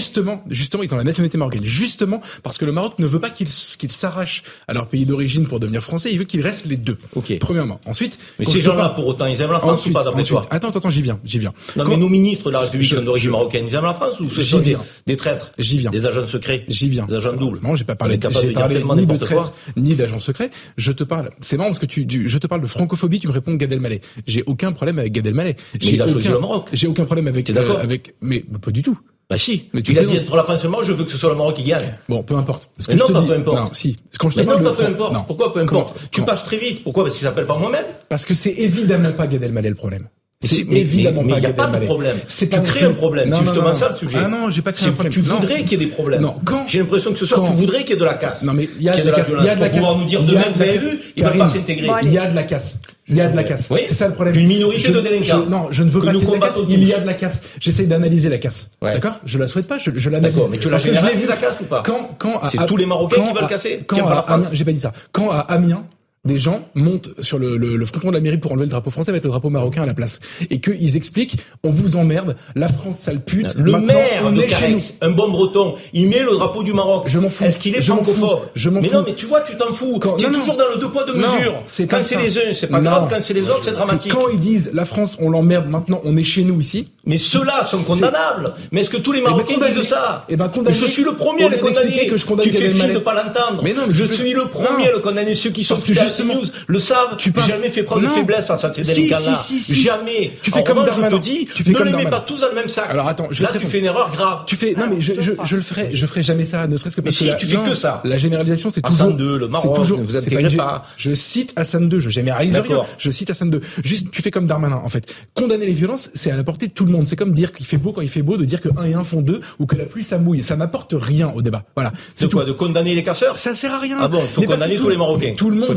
justement, 0.08 0.42
justement, 0.48 0.82
ils 0.82 0.92
ont 0.94 0.96
la 0.96 1.04
nationalité 1.04 1.38
marocaine, 1.38 1.64
justement 1.64 2.20
parce 2.42 2.58
que 2.58 2.64
le 2.64 2.72
Maroc 2.72 2.94
ne 2.98 3.06
veut 3.06 3.20
pas 3.20 3.30
qu'ils 3.30 3.48
qu'ils 3.48 3.92
s'arrachent 3.92 4.42
à 4.66 4.74
leur 4.74 4.86
pays 4.86 5.04
d'origine 5.04 5.46
pour 5.46 5.60
devenir 5.60 5.82
français, 5.82 6.10
il 6.12 6.18
veut 6.18 6.24
qu'ils 6.24 6.40
restent 6.40 6.66
les 6.66 6.76
deux. 6.76 6.98
Ok. 7.14 7.38
Premièrement. 7.38 7.80
Ensuite. 7.86 8.18
Mais 8.38 8.44
ces 8.44 8.62
gens-là, 8.62 8.90
pour 8.90 9.06
autant, 9.06 9.26
ils 9.26 9.40
aiment 9.40 9.52
la 9.52 9.60
France 9.60 9.86
ou 9.86 9.92
pas 9.92 10.04
d'après 10.04 10.22
toi 10.24 10.42
Attends, 10.50 10.70
attends, 10.70 10.90
j'y 10.90 11.02
viens, 11.02 11.18
j'y 11.24 11.38
viens. 11.38 11.52
Non, 11.76 11.84
mais 11.86 11.96
nos 11.96 12.08
ministres 12.08 12.46
de 12.46 12.52
la 12.52 12.60
République 12.60 12.92
sont 12.92 13.02
d'origine 13.02 13.30
marocaine, 13.30 13.66
ils 13.68 13.74
aiment 13.74 13.84
la 13.84 13.94
France 13.94 14.20
ou 14.20 14.30
ce 14.30 14.42
sont 14.42 14.62
des, 15.06 15.16
traîtres 15.16 15.52
J'y 15.58 15.78
viens. 15.78 15.90
Des 15.90 16.06
agents 16.06 16.26
secrets 16.26 16.64
J'y 16.68 16.88
viens. 16.88 17.06
Des 17.06 17.14
agents 17.14 17.34
doubles 17.34 17.60
Non, 17.62 17.76
j'ai 17.76 17.84
pas 17.84 17.96
parlé, 17.96 18.18
j'ai 18.42 18.52
parlé 18.52 18.82
ni 18.82 19.06
de 19.06 19.16
traîtres, 19.16 19.52
ni 19.76 19.94
d'agents 19.94 20.20
secrets. 20.20 20.50
Je 20.76 20.92
te 20.92 21.04
parle, 21.04 21.30
c'est 21.40 21.56
marrant 21.56 21.70
parce 21.70 21.78
que 21.78 21.86
tu, 21.86 22.06
je 22.28 22.38
te 22.38 22.46
parle 22.46 22.62
de 22.62 22.66
francophobie, 22.66 23.20
tu 23.20 23.28
me 23.28 23.32
réponds 23.32 23.54
Gad 23.54 23.72
Elmaleh. 23.72 24.00
J'ai 24.26 24.42
aucun 24.46 24.72
problème 24.72 24.98
avec 24.98 25.12
Gad 25.12 25.26
Elmaleh. 25.26 25.56
J'ai 25.80 26.00
aucun, 26.00 26.64
J'ai 26.72 26.86
aucun 26.86 27.04
problème 27.04 27.28
euh, 27.28 27.78
avec, 27.80 28.14
mais 28.20 28.40
pas 28.40 28.70
du 28.70 28.82
tout. 28.82 28.98
Bah 29.30 29.36
si. 29.36 29.68
Mais 29.74 29.82
tu 29.82 29.92
il 29.92 29.98
a 29.98 30.04
dit 30.04 30.18
entre 30.18 30.36
la 30.36 30.42
France 30.42 30.64
et 30.64 30.68
moi, 30.68 30.82
je 30.82 30.92
veux 30.94 31.04
que 31.04 31.10
ce 31.10 31.18
soit 31.18 31.28
le 31.28 31.36
Maroc 31.36 31.56
qui 31.56 31.62
gagne. 31.62 31.98
Bon, 32.08 32.22
peu 32.22 32.34
importe. 32.34 32.70
Mais 32.88 32.94
non, 32.94 33.08
pas 33.08 33.22
peu 33.22 33.34
importe. 33.34 33.58
Non, 33.58 33.68
si. 33.74 33.98
Quand 34.18 34.30
je 34.30 34.36
te 34.36 34.40
mais 34.40 34.46
non, 34.46 34.62
pas 34.62 34.72
peu 34.72 34.86
importe. 34.86 35.12
Non. 35.12 35.24
Pourquoi 35.24 35.52
peu 35.52 35.60
importe? 35.60 35.96
Tu 36.10 36.22
passes 36.22 36.44
très 36.44 36.56
vite. 36.56 36.82
Pourquoi? 36.82 37.04
Parce 37.04 37.16
qu'il 37.16 37.26
s'appelle 37.26 37.46
par 37.46 37.60
moi-même. 37.60 37.84
Parce 38.08 38.24
que 38.24 38.32
c'est 38.32 38.52
évidemment 38.52 39.12
pas 39.12 39.26
Gad 39.26 39.42
Elmaleh 39.42 39.68
le 39.68 39.74
problème. 39.74 40.08
C'est 40.40 40.60
évidemment 40.70 41.22
mais, 41.24 41.26
mais, 41.26 41.32
pas. 41.32 41.38
Il 41.38 41.40
n'y 41.40 41.46
a 41.46 41.52
pas 41.52 41.66
de 41.66 41.84
problème. 41.84 42.16
C'est 42.28 42.48
tu 42.48 42.62
crées 42.62 42.84
un 42.84 42.92
problème. 42.92 43.28
C'est 43.32 43.42
justement 43.42 43.62
non, 43.62 43.68
non. 43.70 43.74
ça 43.74 43.88
le 43.90 43.96
sujet. 43.96 44.18
Ah 44.24 44.28
non, 44.28 44.50
j'ai 44.52 44.62
pas 44.62 44.72
créé 44.72 44.88
un 44.88 44.92
problème. 44.92 45.12
Tu 45.12 45.20
voudrais 45.20 45.64
qu'il 45.64 45.72
y 45.72 45.82
ait 45.82 45.86
des 45.86 45.92
problèmes. 45.92 46.20
Non. 46.20 46.36
Quand 46.44 46.64
J'ai 46.68 46.78
l'impression 46.78 47.12
que 47.12 47.18
ce 47.18 47.26
soir, 47.26 47.42
quand, 47.42 47.50
tu 47.50 47.56
voudrais 47.56 47.80
qu'il 47.80 47.90
y 47.90 47.92
ait 47.94 48.00
de 48.00 48.04
la 48.04 48.14
casse. 48.14 48.44
Non, 48.44 48.52
mais 48.52 48.68
il 48.78 48.84
y 48.84 48.88
a, 48.88 48.96
de 48.96 49.02
la 49.02 49.16
casse. 49.16 49.32
Il 49.36 49.44
y 49.44 49.48
a 49.48 49.56
de 49.56 49.60
la 49.60 49.68
casse. 49.68 49.78
Pouvoir 49.78 49.98
nous 49.98 50.04
dire 50.04 50.22
demain, 50.22 50.44
vous 50.54 50.62
avez 50.62 50.78
vu, 50.78 51.00
il 51.16 51.24
va 51.24 51.30
pas 51.30 51.48
s'intégrer. 51.48 51.90
Il 52.04 52.12
y 52.12 52.18
a 52.18 52.28
de 52.28 52.36
la 52.36 52.44
casse. 52.44 52.78
Il 53.08 53.16
y 53.16 53.20
a 53.20 53.26
de 53.26 53.34
la 53.34 53.42
casse. 53.42 53.68
Oui. 53.72 53.80
C'est 53.86 53.94
ça 53.94 54.06
le 54.06 54.14
problème. 54.14 54.36
Une 54.36 54.46
minorité 54.46 54.80
je, 54.80 54.92
de 54.92 55.00
délinquants. 55.00 55.42
Je, 55.44 55.50
non, 55.50 55.68
je 55.72 55.82
ne 55.82 55.90
veux 55.90 56.00
que 56.00 56.06
pas 56.06 56.12
qu'il 56.12 56.20
y 56.20 56.22
ait 56.22 56.36
de 56.36 56.36
la 56.36 56.38
casse. 56.38 56.60
Il 56.68 56.88
y 56.88 56.94
a 56.94 57.00
de 57.00 57.06
la 57.06 57.14
casse. 57.14 57.40
J'essaye 57.58 57.86
d'analyser 57.88 58.28
la 58.28 58.38
casse. 58.38 58.70
Ouais. 58.80 58.92
D'accord? 58.92 59.18
Je 59.24 59.38
la 59.40 59.48
souhaite 59.48 59.66
pas, 59.66 59.78
je, 59.78 59.90
je 59.92 60.08
l'analyse. 60.08 60.36
D'accord, 60.36 60.50
mais 60.50 60.58
tu 60.58 60.68
l'as 60.68 60.78
que 60.78 60.94
je 60.94 61.04
l'ai 61.04 61.16
vu 61.16 61.26
la 61.26 61.36
casse 61.36 61.56
ou 61.60 61.64
pas? 61.64 61.82
Quand, 61.84 62.10
quand, 62.16 62.42
c'est 62.46 62.64
tous 62.64 62.76
les 62.76 62.86
Marocains 62.86 63.26
qui 63.26 63.34
veulent 63.34 63.48
casser 63.48 63.80
Quand, 63.84 64.06
j'ai 64.52 64.64
pas 64.64 64.72
dit 64.72 64.78
ça. 64.78 64.92
Quand 65.10 65.32
à 65.32 65.40
Amiens, 65.40 65.84
des 66.24 66.38
gens 66.38 66.68
montent 66.74 67.10
sur 67.20 67.38
le, 67.38 67.56
le, 67.56 67.76
le, 67.76 67.86
fronton 67.86 68.08
de 68.08 68.14
la 68.14 68.20
mairie 68.20 68.38
pour 68.38 68.52
enlever 68.52 68.66
le 68.66 68.70
drapeau 68.70 68.90
français, 68.90 69.12
mettre 69.12 69.26
le 69.26 69.30
drapeau 69.30 69.50
marocain 69.50 69.82
à 69.82 69.86
la 69.86 69.94
place, 69.94 70.20
et 70.50 70.60
qu'ils 70.60 70.96
expliquent 70.96 71.38
on 71.64 71.70
vous 71.70 71.96
emmerde, 71.96 72.36
la 72.54 72.68
France 72.68 72.98
sale 72.98 73.20
pute. 73.20 73.54
Le 73.56 73.72
maire 73.72 74.30
de 74.32 74.42
Carex, 74.42 74.94
un 75.00 75.10
bon 75.10 75.30
breton, 75.30 75.74
il 75.92 76.08
met 76.08 76.20
le 76.20 76.32
drapeau 76.32 76.62
du 76.62 76.72
Maroc. 76.72 77.04
Je 77.06 77.18
m'en 77.18 77.30
fous. 77.30 77.44
Est-ce 77.44 77.58
qu'il 77.58 77.76
est, 77.76 77.80
je 77.80 77.92
francophobe 77.92 78.40
Je 78.54 78.70
m'en 78.70 78.80
fous. 78.80 78.88
Mais 78.90 78.98
non, 78.98 79.04
mais 79.06 79.14
tu 79.14 79.26
vois, 79.26 79.40
tu 79.40 79.56
t'en 79.56 79.72
fous. 79.72 79.98
Quand... 80.00 80.16
Toujours 80.16 80.56
dans 80.56 80.68
le 80.74 80.80
deux 80.80 80.90
poids 80.90 81.04
deux 81.04 81.14
mesures. 81.14 81.62
Quand 81.88 82.02
c'est 82.02 82.16
les 82.16 82.38
uns, 82.38 82.52
c'est 82.52 82.68
pas 82.68 82.80
grave. 82.80 83.08
Quand 83.10 83.20
c'est 83.20 83.34
les 83.34 83.42
autres, 83.42 83.64
c'est 83.64 83.72
dramatique. 83.72 84.12
Quand 84.12 84.28
ils 84.32 84.38
disent 84.38 84.70
la 84.72 84.84
France, 84.84 85.16
on 85.20 85.30
l'emmerde. 85.30 85.68
Maintenant, 85.68 86.00
on 86.04 86.16
est 86.16 86.24
chez 86.24 86.44
nous 86.44 86.60
ici. 86.60 86.90
Mais 87.04 87.18
ceux-là 87.18 87.64
sont 87.64 87.82
condamnables. 87.82 88.54
Mais 88.72 88.80
est-ce 88.82 88.90
que 88.90 88.96
tous 88.96 89.12
les 89.12 89.22
Marocains 89.22 89.54
eh 89.56 89.60
ben, 89.60 89.74
disent 89.74 89.88
ça 89.88 90.26
Eh 90.28 90.36
ben. 90.36 90.50
Je 90.68 90.86
suis 90.86 91.04
le 91.04 91.12
premier 91.12 91.44
à 91.44 91.48
les 91.48 91.58
condamner. 91.58 92.10
Tu 92.42 92.50
fais 92.50 92.68
fi 92.68 92.92
de 92.92 92.98
pas 92.98 93.14
l'entendre. 93.14 93.62
Mais 93.62 93.72
non, 93.72 93.82
je, 93.90 94.04
suis 94.04 94.32
le 94.32 94.46
premier 94.46 94.88
à 94.88 94.92
le 94.92 94.98
condamner. 94.98 95.34
Ceux 95.34 95.50
qui 95.50 95.64
sont 95.64 95.76
justement. 96.08 96.34
News 96.34 96.46
le 96.66 96.78
savent. 96.78 97.16
Tu 97.18 97.32
parles... 97.32 97.48
jamais 97.48 97.70
fait 97.70 97.82
preuve 97.82 98.02
de 98.02 98.06
faiblesse 98.08 98.46
face 98.46 98.64
à 98.64 98.72
ces 98.72 98.84
si, 98.84 99.08
si, 99.08 99.36
si, 99.36 99.62
si, 99.62 99.80
Jamais. 99.80 100.32
Tu 100.42 100.50
fais 100.50 100.62
comme 100.62 100.78
revanche, 100.78 100.96
je 100.96 101.16
te 101.16 101.20
dis, 101.20 101.48
tu 101.54 101.62
fais 101.62 101.72
ne 101.72 101.84
les 101.84 101.92
mets 101.92 102.10
pas 102.10 102.20
tous 102.20 102.40
dans 102.40 102.48
le 102.48 102.54
même 102.54 102.68
sac. 102.68 102.86
Alors 102.90 103.08
attends, 103.08 103.28
je 103.30 103.42
là 103.42 103.50
tu 103.52 103.66
fais 103.66 103.78
une 103.78 103.86
erreur 103.86 104.10
grave. 104.10 104.42
Tu 104.46 104.56
fais 104.56 104.74
non 104.74 104.86
mais 104.90 105.00
je, 105.00 105.14
je, 105.20 105.32
je 105.42 105.56
le 105.56 105.62
ferai, 105.62 105.90
je 105.92 106.06
ferai 106.06 106.22
jamais 106.22 106.44
ça, 106.44 106.66
ne 106.66 106.76
serait-ce 106.76 106.96
que 106.96 107.00
parce 107.00 107.16
que 107.16 107.36
tu 107.36 107.46
fais 107.46 107.56
que 107.56 107.74
ça. 107.74 108.00
La 108.04 108.16
généralisation 108.16 108.70
c'est 108.70 108.82
toujours 108.82 109.16
le 109.16 109.48
Maroc, 109.48 109.76
toujours 109.76 110.00
vous 110.00 110.16
intégrez 110.16 110.56
pas. 110.56 110.84
Je 110.96 111.14
cite 111.14 111.52
Hassan 111.56 111.88
2, 111.88 112.00
je 112.00 112.10
généralise 112.10 112.56
rien. 112.56 112.82
Je 112.98 113.10
cite 113.10 113.30
Hassan 113.30 113.50
2. 113.50 113.60
Juste 113.84 114.10
tu 114.10 114.22
fais 114.22 114.30
comme 114.30 114.46
Darmanin 114.46 114.80
en 114.84 114.88
fait. 114.88 115.12
Condamner 115.34 115.66
les 115.66 115.72
violences, 115.72 116.10
c'est 116.14 116.30
à 116.30 116.36
la 116.36 116.44
portée 116.44 116.66
de 116.66 116.72
tout 116.72 116.84
le 116.84 116.92
monde. 116.92 117.06
C'est 117.06 117.16
comme 117.16 117.32
dire 117.32 117.52
qu'il 117.52 117.66
fait 117.66 117.76
beau 117.76 117.92
quand 117.92 118.00
il 118.00 118.08
fait 118.08 118.22
beau 118.22 118.36
de 118.36 118.44
dire 118.44 118.60
que 118.60 118.68
1 118.76 118.84
et 118.84 118.94
1 118.94 119.04
font 119.04 119.22
2 119.22 119.40
ou 119.58 119.66
que 119.66 119.76
la 119.76 119.84
pluie 119.84 120.04
ça 120.04 120.18
mouille, 120.18 120.42
ça 120.42 120.56
n'apporte 120.56 120.94
rien 120.96 121.32
au 121.34 121.42
débat. 121.42 121.64
Voilà. 121.74 121.92
C'est 122.14 122.30
quoi 122.30 122.44
de 122.44 122.52
condamner 122.52 122.94
les 122.94 123.02
casseurs 123.02 123.38
Ça 123.38 123.54
sert 123.54 123.74
à 123.74 123.78
rien. 123.78 123.98
Ah 124.00 124.08
bon, 124.08 124.20
il 124.22 124.28
faut 124.28 124.42
condamner 124.42 124.76
tous 124.76 124.88
les 124.88 124.96
Marocains. 124.96 125.34
Tout 125.36 125.50
le 125.50 125.56
monde 125.56 125.76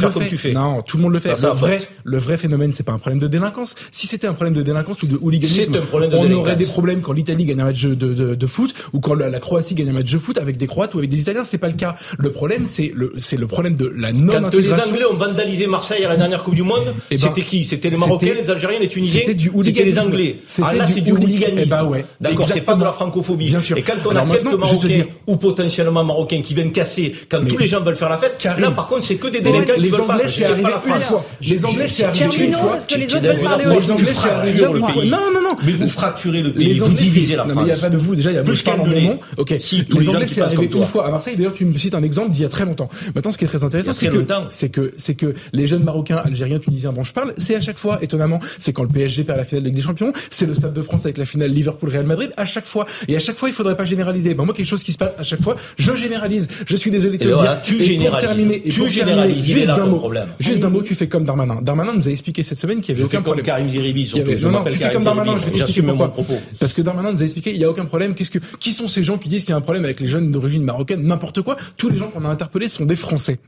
non, 0.54 0.82
tout 0.82 0.98
le 0.98 1.04
monde 1.04 1.14
le 1.14 1.20
fait. 1.20 1.40
Le 1.42 1.50
vrai, 1.50 1.80
le 2.04 2.18
vrai 2.18 2.38
phénomène, 2.38 2.72
c'est 2.72 2.84
pas 2.84 2.94
un 2.94 3.00
problème 3.00 3.20
de 3.20 3.28
délinquance. 3.28 3.76
Si 3.92 4.08
c'était 4.08 4.28
un 4.28 4.34
problème 4.34 4.54
de 4.54 4.62
délinquance 4.62 5.02
ou 5.04 5.08
de 5.08 5.18
hooliganisme, 5.22 5.80
on 5.94 6.32
aurait 6.32 6.56
des 6.56 6.66
problèmes 6.66 7.02
quand 7.02 7.14
l'Italie 7.14 7.46
gagne 7.46 7.62
un 7.62 7.66
match 7.66 7.84
de, 7.84 8.46
foot 8.46 8.74
ou 8.94 9.00
quand 9.00 9.16
la, 9.16 9.40
Croatie 9.40 9.76
gagne 9.76 9.90
un 9.90 9.94
match 9.94 10.12
de 10.12 10.18
foot 10.18 10.38
avec 10.38 10.58
des 10.58 10.68
Croates 10.68 10.94
ou 10.94 11.00
avec 11.00 11.10
des 11.10 11.22
Italiens. 11.22 11.44
C'est 11.44 11.58
pas 11.58 11.68
le 11.68 11.74
cas. 11.74 11.96
Le 12.18 12.32
problème, 12.32 12.66
c'est 12.66 12.92
le, 12.94 13.14
c'est 13.18 13.38
le 13.38 13.48
problème 13.48 13.76
de 13.76 13.88
la 13.88 14.12
non 14.12 14.34
Quand 14.34 14.54
euh, 14.54 14.62
les 14.62 14.74
Anglais 14.74 15.06
ont 15.06 15.16
vandalisé 15.16 15.68
Marseille 15.68 16.04
à 16.06 16.10
la 16.10 16.18
dernière 16.18 16.44
Coupe 16.44 16.56
du 16.56 16.64
Monde, 16.64 16.94
eh 17.10 17.16
ben, 17.16 17.22
c'était 17.22 17.42
qui? 17.42 17.66
C'était 17.66 17.90
les 17.90 17.98
Marocains, 17.98 18.34
les 18.36 18.50
Algériens, 18.50 18.80
les 18.80 18.88
Tunisiens? 18.88 19.22
C'était 19.22 19.36
du 19.36 19.50
hooliganisme. 19.50 19.78
C'était 19.78 19.90
les 19.90 20.00
Anglais. 20.00 20.36
Ah 20.62 20.76
là, 20.76 20.88
c'est 20.88 21.02
du 21.02 21.12
hooliganisme. 21.12 21.60
Eh 21.62 21.66
ben 21.66 21.84
ouais. 21.86 22.06
D'accord, 22.20 22.46
c'est 22.46 22.62
pas 22.62 22.76
de 22.76 22.84
la 22.84 22.92
francophobie 22.92 23.48
Bien 23.48 23.62
sûr. 23.62 23.78
Et 23.78 23.82
quand 23.82 23.94
on 24.06 24.16
a 24.16 24.26
quelques 24.26 24.54
Marocains 24.54 25.04
ou 25.28 25.36
potentiellement 25.38 26.04
Marocains 26.04 26.42
qui 26.42 26.54
viennent 26.54 26.72
casser, 26.72 27.14
quand 27.30 27.44
tous 27.46 27.58
les 27.58 27.68
gens 27.68 27.82
veulent 27.82 27.96
faire 27.96 28.10
la 28.10 28.18
fête, 28.18 28.44
là 28.60 28.72
par 28.72 28.88
contre, 28.88 29.04
c'est 29.04 29.16
que 29.16 29.28
des 29.28 29.42
délinquants 29.42 29.74
Anglais, 30.12 30.30
c'est 30.30 30.46
arrivé 30.46 30.72
une 30.88 31.00
fois. 31.00 31.26
Les 31.42 31.66
Anglais, 31.66 31.88
c'est 31.88 32.04
arrivé 32.04 32.46
une 32.46 32.54
fois. 32.54 32.78
Les 32.96 33.16
Anglais, 33.16 34.14
c'est 34.14 34.30
arrivé 34.30 34.64
une 34.64 34.80
fois. 34.80 35.06
Non, 35.06 35.32
non, 35.34 35.42
non. 35.42 35.56
Mais 35.66 35.74
vous 35.74 35.90
fracturez 35.90 36.42
le 36.42 36.54
pays, 36.54 36.80
vous 36.80 36.94
divisez 36.94 37.36
la 37.36 37.44
France. 37.46 37.56
Mais 37.56 37.62
il 37.64 37.66
n'y 37.66 37.72
a 37.72 37.78
pas 37.78 37.90
de 37.90 37.98
vous, 37.98 38.16
déjà, 38.16 38.32
il 38.32 38.36
y 38.36 38.38
a 38.38 38.44
plus 38.44 38.62
qu'un 38.62 38.78
nom. 38.78 39.20
Ok. 39.38 39.52
Les 39.52 40.10
Anglais, 40.10 40.28
c'est 40.28 40.42
arrivé 40.42 40.70
une 40.74 40.86
fois 40.86 41.08
à 41.08 41.12
Marseille. 41.12 41.36
D'ailleurs, 41.36 41.54
tu 41.54 41.66
me 41.66 41.78
cites 41.78 41.96
un 41.96 42.04
exemple 42.04 42.32
d'il 42.32 42.42
y 42.42 42.46
a 42.46 42.50
très 42.50 42.66
longtemps. 42.66 42.90
Maintenant, 43.16 43.32
ce 43.32 43.38
qui 43.38 43.46
est 43.46 43.48
très 43.48 43.64
intéressant, 43.64 43.94
c'est 43.94 44.08
que, 44.08 44.26
c'est 44.50 44.70
que, 44.70 44.94
c'est 44.98 45.16
que 45.16 45.34
les 45.54 45.68
jeunes 45.68 45.84
Marocains, 45.84 46.18
Algériens, 46.18 46.60
Tunisiens 46.60 46.92
dont 46.94 47.04
je 47.04 47.14
parle, 47.14 47.34
c'est 47.38 47.56
à 47.56 47.62
chaque 47.62 47.80
fois, 47.80 48.00
étonnamment, 48.02 48.40
c'est 48.60 48.74
quand 48.74 48.84
le 48.84 48.90
PSG 48.90 49.24
perd 49.24 49.38
la 49.38 49.46
finale 49.46 49.64
de 49.64 49.68
Ligue 49.68 49.76
des 49.76 49.82
Champions, 49.82 50.14
c'est 50.30 50.46
le 50.46 50.54
Stade 50.54 50.74
de 50.74 50.82
France 50.82 51.06
avec 51.06 51.18
la 51.18 51.26
finale 51.26 51.52
Liverpool-Real 51.52 52.06
Madrid, 52.06 52.32
à 52.38 52.46
chaque 52.46 52.68
fois. 52.68 52.86
Et 53.08 53.16
à 53.16 53.20
chaque 53.20 53.38
fois, 53.38 53.50
il 53.50 53.54
faudrait 53.54 53.78
pas 53.78 53.86
généraliser. 53.86 54.34
Ben, 54.34 54.46
moi, 54.46 54.54
quelque 54.54 54.68
chose 54.68 54.84
qui 54.84 54.92
se 54.92 54.98
passe 54.98 55.14
à 55.18 55.24
chaque 55.24 55.42
fois, 55.42 55.56
je 55.78 55.96
généralise. 55.96 56.48
Je 56.66 56.76
suis 56.76 56.92
désolé 56.92 57.18
de 57.18 57.24
te 57.24 57.30
le 57.30 57.36
dire. 57.36 57.58
Tu. 57.64 57.98
Pour 57.98 58.18
terminer, 58.18 58.62
tu 58.62 58.90
généralises. 58.90 59.46
Juste 59.46 59.68
d'un 59.68 59.86
mot 59.86 60.01
problème. 60.02 60.28
juste 60.40 60.60
d'un 60.60 60.70
mot, 60.70 60.82
tu 60.82 60.96
fais 60.96 61.08
comme 61.08 61.24
Darmanin. 61.24 61.62
Darmanin 61.62 61.94
nous 61.94 62.08
a 62.08 62.12
expliqué 62.12 62.44
cette 62.44 62.60
semaine 62.60 62.82
qu'il 62.82 62.90
y 62.90 62.92
avait 62.92 63.02
Je 63.02 63.06
aucun 63.06 63.12
fais 63.12 63.16
comme 63.18 63.24
problème. 63.24 63.46
Karim 63.46 63.70
Zeribi, 63.70 64.08
surtout. 64.08 64.30
avait- 64.30 64.40
non, 64.42 64.52
non, 64.52 64.64
tu 64.66 64.72
fais 64.72 64.80
Karim 64.80 64.94
comme 64.96 65.04
Darmanin, 65.04 65.32
Zeribi. 65.34 65.42
je 65.42 65.46
vais 65.46 65.52
t'expliquer 65.60 65.82
pourquoi. 65.88 66.06
mon 66.08 66.12
propos. 66.12 66.38
Parce 66.60 66.74
que 66.74 66.82
Darmanin 66.82 67.12
nous 67.12 67.22
a 67.22 67.24
expliqué, 67.24 67.52
il 67.52 67.58
y 67.60 67.64
a 67.64 67.70
aucun 67.70 67.86
problème. 67.86 68.14
Qu'est-ce 68.16 68.32
que, 68.32 68.40
qui 68.60 68.74
sont 68.74 68.88
ces 68.88 69.04
gens 69.04 69.18
qui 69.18 69.30
disent 69.30 69.44
qu'il 69.46 69.52
y 69.52 69.54
a 69.54 69.58
un 69.58 69.62
problème 69.62 69.86
avec 69.86 70.00
les 70.00 70.08
jeunes 70.08 70.32
d'origine 70.32 70.64
marocaine, 70.64 71.04
n'importe 71.04 71.42
quoi. 71.42 71.56
Tous 71.78 71.90
les 71.90 71.98
gens 71.98 72.10
qu'on 72.10 72.26
a 72.26 72.30
interpellés 72.30 72.68
sont 72.70 72.86
des 72.86 72.96
Français. 72.96 73.40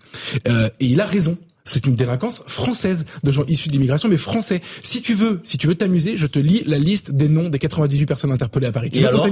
Euh, 0.47 0.69
et 0.79 0.85
il 0.85 1.01
a 1.01 1.05
raison. 1.05 1.37
C'est 1.65 1.85
une 1.85 1.95
délinquance 1.95 2.43
française 2.45 3.05
de 3.23 3.31
gens 3.31 3.45
issus 3.47 3.69
de 3.69 3.73
l'immigration, 3.73 4.09
mais 4.09 4.17
français. 4.17 4.59
Si 4.83 5.01
tu 5.01 5.13
veux, 5.13 5.39
si 5.43 5.57
tu 5.57 5.65
veux 5.65 5.75
t'amuser, 5.75 6.17
je 6.17 6.27
te 6.27 6.37
lis 6.37 6.61
la 6.65 6.77
liste 6.77 7.11
des 7.11 7.29
noms 7.29 7.47
des 7.47 7.57
98 7.57 8.05
personnes 8.05 8.33
interpellées 8.33 8.67
à 8.67 8.73
Paris. 8.73 8.89
Tu 8.91 8.99
Et 8.99 9.05
alors? 9.05 9.25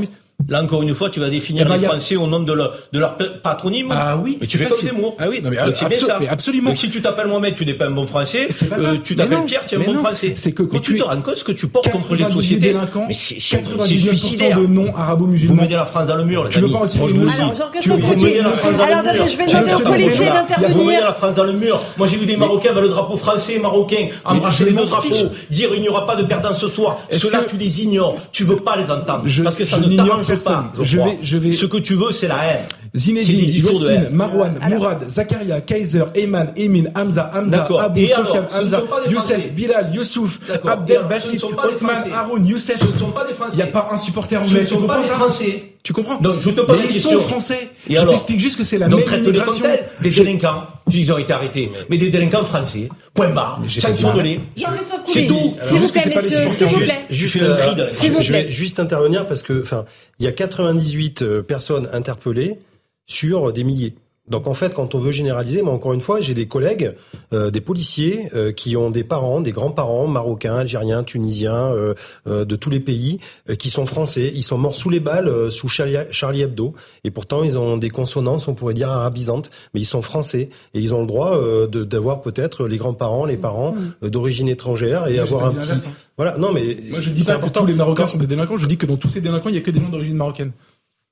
Là, 0.49 0.61
encore 0.63 0.81
une 0.81 0.93
fois, 0.95 1.09
tu 1.09 1.19
vas 1.19 1.29
définir 1.29 1.63
Eh 1.65 1.69
ben, 1.69 1.77
les 1.77 1.85
a- 1.85 1.89
Français 1.89 2.15
au 2.15 2.27
nom 2.27 2.39
de 2.39 2.51
leur, 2.53 2.75
de 2.91 2.99
leur 2.99 3.15
patronyme. 3.41 3.87
Ah 3.91 4.17
oui, 4.21 4.37
mais 4.39 4.45
c'est 4.45 4.51
tu 4.51 4.57
fais 4.57 4.65
facile. 4.65 4.89
comme 4.89 4.97
Zemmour. 4.97 5.15
Ah 5.19 5.25
oui, 5.29 5.41
non, 5.43 5.49
mais 5.49 5.57
Donc, 5.57 5.73
bien 5.73 5.87
abso- 5.87 6.05
ça. 6.07 6.17
mais 6.19 6.27
absolument. 6.27 6.69
Donc, 6.69 6.77
si 6.79 6.89
tu 6.89 7.01
t'appelles 7.01 7.27
Mohamed, 7.27 7.55
tu 7.55 7.65
n'es 7.65 7.73
pas 7.73 7.85
un 7.87 7.91
bon 7.91 8.05
Français. 8.07 8.47
C'est 8.49 8.67
pas 8.67 8.77
ça. 8.77 8.83
Euh, 8.89 8.95
tu 9.03 9.15
t'appelles 9.15 9.45
Pierre, 9.45 9.65
tu 9.65 9.75
es 9.75 9.77
un 9.77 9.81
bon 9.81 9.93
non. 9.93 9.99
Français. 9.99 10.33
C'est 10.35 10.51
que 10.51 10.63
quand 10.63 10.73
mais 10.73 10.79
tu 10.79 10.93
tu 10.93 10.99
te 10.99 11.03
rends 11.03 11.21
compte 11.21 11.35
ce 11.37 11.43
que 11.43 11.51
tu 11.51 11.67
portes 11.67 11.89
comme 11.91 12.01
projet 12.01 12.23
de 12.23 12.29
98 12.29 12.35
société. 12.59 12.75
Mais 13.07 13.13
c'est 13.13 13.39
c'est- 13.39 13.39
c'est 13.39 13.57
99% 13.61 14.17
suicidaire. 14.17 14.59
de 14.59 14.65
non 14.67 14.83
Vous 14.85 14.93
arabo-musulmans. 14.97 15.61
menez 15.61 15.75
la 15.75 15.85
France 15.85 16.07
dans 16.07 16.15
le 16.15 16.23
mur, 16.25 16.43
les 16.43 16.49
Tu 16.49 16.59
veux 16.59 16.65
amis. 16.65 16.73
Moi, 16.73 16.87
je 16.91 16.97
vous 16.99 17.07
le 17.07 17.13
dis. 17.13 17.35
Alors, 17.39 17.55
Jean-Christophe 17.55 17.81
Tu 17.81 17.89
veux 17.89 17.97
Gaultier. 17.97 18.27
mener 18.29 18.41
la 18.41 18.49
France 18.51 18.73
dans 18.77 18.83
Alors, 18.83 19.01
le 19.03 19.09
attendez, 19.09 19.29
je 19.29 19.37
vais 19.37 19.45
demander 19.47 19.73
aux 19.73 19.79
policiers 19.79 20.25
d'intervenir. 20.25 20.77
Vous 20.77 20.83
menez 20.83 20.99
la 20.99 21.13
France 21.13 21.35
dans 21.35 21.43
le 21.43 21.53
mur. 21.53 21.81
Moi, 21.97 22.07
j'ai 22.07 22.17
vu 22.17 22.25
des 22.25 22.37
Marocains 22.37 22.71
avec 22.71 22.83
le 22.83 22.89
drapeau 22.89 23.15
français 23.15 23.53
et 23.53 23.59
marocain 23.59 24.07
embrasser 24.25 24.65
les 24.65 24.71
deux 24.73 24.85
drapeaux, 24.85 25.07
dire 25.49 25.69
il 25.75 25.81
n'y 25.81 25.89
aura 25.89 26.05
pas 26.07 26.15
de 26.15 26.23
perdants 26.23 26.53
ce 26.53 26.67
soir. 26.67 26.99
Cela, 27.11 27.39
tu 27.47 27.57
les 27.57 27.83
ignores. 27.83 28.17
Tu 28.31 28.43
veux 28.43 28.57
pas 28.57 28.75
les 28.75 28.89
entendre. 28.89 29.23
Parce 29.43 29.55
que 29.55 29.65
ça 29.65 29.77
ne 29.77 29.95
t'arrange 29.95 30.30
personne. 30.34 30.53
pas. 30.75 30.84
Je 30.84 30.97
vais- 30.97 31.19
je 31.21 31.38
vais- 31.38 31.51
Ce 31.51 31.65
que 31.65 31.77
tu 31.77 31.93
veux, 31.95 32.11
c'est 32.11 32.27
la 32.27 32.43
haine. 32.45 32.65
Zinedine, 32.93 33.45
Yassine. 33.45 34.09
Marwan, 34.11 34.53
Mourad, 34.69 35.09
Zakaria, 35.09 35.61
Kaiser, 35.61 36.03
Eyman, 36.13 36.51
Emin, 36.57 36.84
Hamza, 36.93 37.32
Hamza. 37.34 37.63
Abou, 37.79 37.99
Sofiane, 38.01 38.45
ce 38.49 38.57
ne 38.57 38.61
Hamza, 38.63 38.82
Youssef. 39.09 39.51
Bilal, 39.53 39.95
Youssouf, 39.95 40.39
Abdel, 40.67 40.97
ce 40.97 41.27
ne 41.27 41.39
des 41.69 41.75
Othman, 41.75 41.95
Français. 41.95 42.09
Haroun, 42.13 42.45
Youssef. 42.45 42.79
Ce 42.82 42.86
ne 42.88 42.93
sont 42.97 43.11
pas 43.11 43.25
des 43.25 43.34
Français. 43.34 43.51
Il 43.53 43.55
n'y 43.57 43.61
a 43.61 43.67
pas 43.67 43.88
un 43.91 43.97
supporter 43.97 44.36
Ce 44.43 44.49
anglais. 44.49 44.61
ne 44.61 44.65
Tu 44.65 44.73
sont 44.73 44.82
pas 44.82 44.97
des 44.97 45.03
ça 45.07 45.13
Français. 45.13 45.63
Tu 45.84 45.93
comprends 45.93 46.17
Donc, 46.17 46.39
je 46.39 46.49
te 46.51 46.61
pose 46.61 46.67
Mais 46.69 46.84
la 46.84 46.84
ils 46.84 46.93
question. 46.93 47.19
sont 47.19 47.27
français. 47.27 47.69
Et 47.89 47.95
je 47.95 48.05
t'explique 48.05 48.39
juste 48.39 48.57
que 48.57 48.63
c'est 48.63 48.77
la 48.77 48.88
Donc, 48.88 48.99
même 48.99 49.07
traite-les 49.07 49.39
comme 49.39 49.55
immigration. 49.55 49.63
tels, 49.63 49.86
des 50.01 50.09
délinquants. 50.11 50.67
Tu 50.89 50.97
dis, 50.97 51.01
Ils 51.03 51.11
ont 51.11 51.17
été 51.17 51.34
arrêtés. 51.34 51.71
Mais 51.89 51.97
des 51.97 52.09
délinquants 52.09 52.45
français. 52.45 52.89
Point 53.13 53.29
barre. 53.29 53.61
Jean-Christophe 53.67 55.01
C'est 55.07 55.25
tout. 55.27 55.55
S'il 55.59 55.79
vous 55.79 55.89
plaît, 55.89 56.01
les 56.05 56.15
messieurs, 56.15 56.38
s'il 56.53 56.67
plaît. 56.67 56.99
Juste, 57.09 57.38
euh, 57.41 57.57
les 57.86 57.91
je 58.21 58.32
vais 58.32 58.43
plaît. 58.43 58.51
juste 58.51 58.79
intervenir 58.79 59.27
parce 59.27 59.41
que, 59.43 59.61
enfin, 59.63 59.86
il 60.19 60.25
y 60.25 60.27
a 60.27 60.32
98 60.32 61.21
euh, 61.23 61.41
personnes 61.41 61.89
interpellées 61.93 62.59
sur 63.07 63.51
des 63.51 63.63
milliers. 63.63 63.95
Donc 64.30 64.45
en 64.47 64.53
fait, 64.53 64.74
quand 64.76 64.93
on 64.93 64.99
veut 64.99 65.11
généraliser, 65.11 65.61
moi 65.63 65.74
encore 65.74 65.93
une 65.93 65.99
fois, 65.99 66.22
j'ai 66.22 66.36
des 66.36 66.47
collègues, 66.47 66.93
euh, 67.34 67.49
des 67.49 67.59
policiers 67.59 68.30
euh, 68.36 68.51
qui 68.51 68.78
ont 68.78 68.91
des 68.91 69.03
parents, 69.03 69.41
des 69.41 69.51
grands-parents 69.51 70.07
marocains, 70.07 70.55
algériens, 70.57 71.03
tunisiens, 71.03 71.55
euh, 71.74 71.95
euh, 72.28 72.45
de 72.45 72.55
tous 72.55 72.69
les 72.69 72.80
pays, 72.80 73.19
euh, 73.49 73.55
qui 73.55 73.72
sont 73.72 73.86
français. 73.88 74.32
Ils 74.34 74.43
sont 74.43 74.59
morts 74.59 74.76
sous 74.76 74.89
les 74.91 74.99
balles, 74.99 75.28
euh, 75.28 75.49
sous 75.49 75.67
Charlie, 75.67 75.97
Charlie 76.11 76.43
Hebdo, 76.43 76.74
et 77.03 77.09
pourtant 77.09 77.43
ils 77.43 77.57
ont 77.57 77.78
des 77.78 77.89
consonances, 77.89 78.47
on 78.47 78.53
pourrait 78.53 78.76
dire 78.76 78.89
arabisantes, 78.91 79.49
mais 79.74 79.82
ils 79.82 79.86
sont 79.86 80.03
français 80.03 80.49
et 80.76 80.80
ils 80.80 80.93
ont 80.93 81.01
le 81.01 81.07
droit 81.07 81.36
euh, 81.36 81.65
de- 81.67 81.84
d'avoir 81.84 82.22
peut-être 82.22 82.67
les 82.67 82.78
grands-parents, 82.78 83.26
les 83.26 83.38
parents 83.38 83.74
euh, 84.03 84.09
d'origine 84.09 84.47
étrangère 84.47 85.07
et 85.07 85.17
avoir 85.17 85.45
un 85.45 85.53
petit. 85.53 85.72
hein. 85.72 85.80
Voilà, 86.17 86.38
non 86.38 86.51
mais 86.53 86.78
Moi, 86.91 86.99
je 87.01 87.09
dis 87.09 87.24
c'est 87.24 87.32
pas 87.34 87.39
que 87.39 87.45
important. 87.45 87.61
tous 87.61 87.65
les 87.65 87.74
Marocains 87.74 88.03
Quand- 88.03 88.11
sont 88.11 88.17
des 88.17 88.28
délinquants. 88.28 88.57
Je 88.57 88.67
dis 88.67 88.78
que 88.78 88.86
dans 88.86 88.97
tous 88.97 89.09
ces 89.09 89.19
délinquants, 89.22 89.49
il 89.49 89.55
y 89.55 89.57
a 89.57 89.61
que 89.61 89.72
des 89.72 89.80
gens 89.80 89.89
d'origine 89.89 90.15
marocaine. 90.15 90.51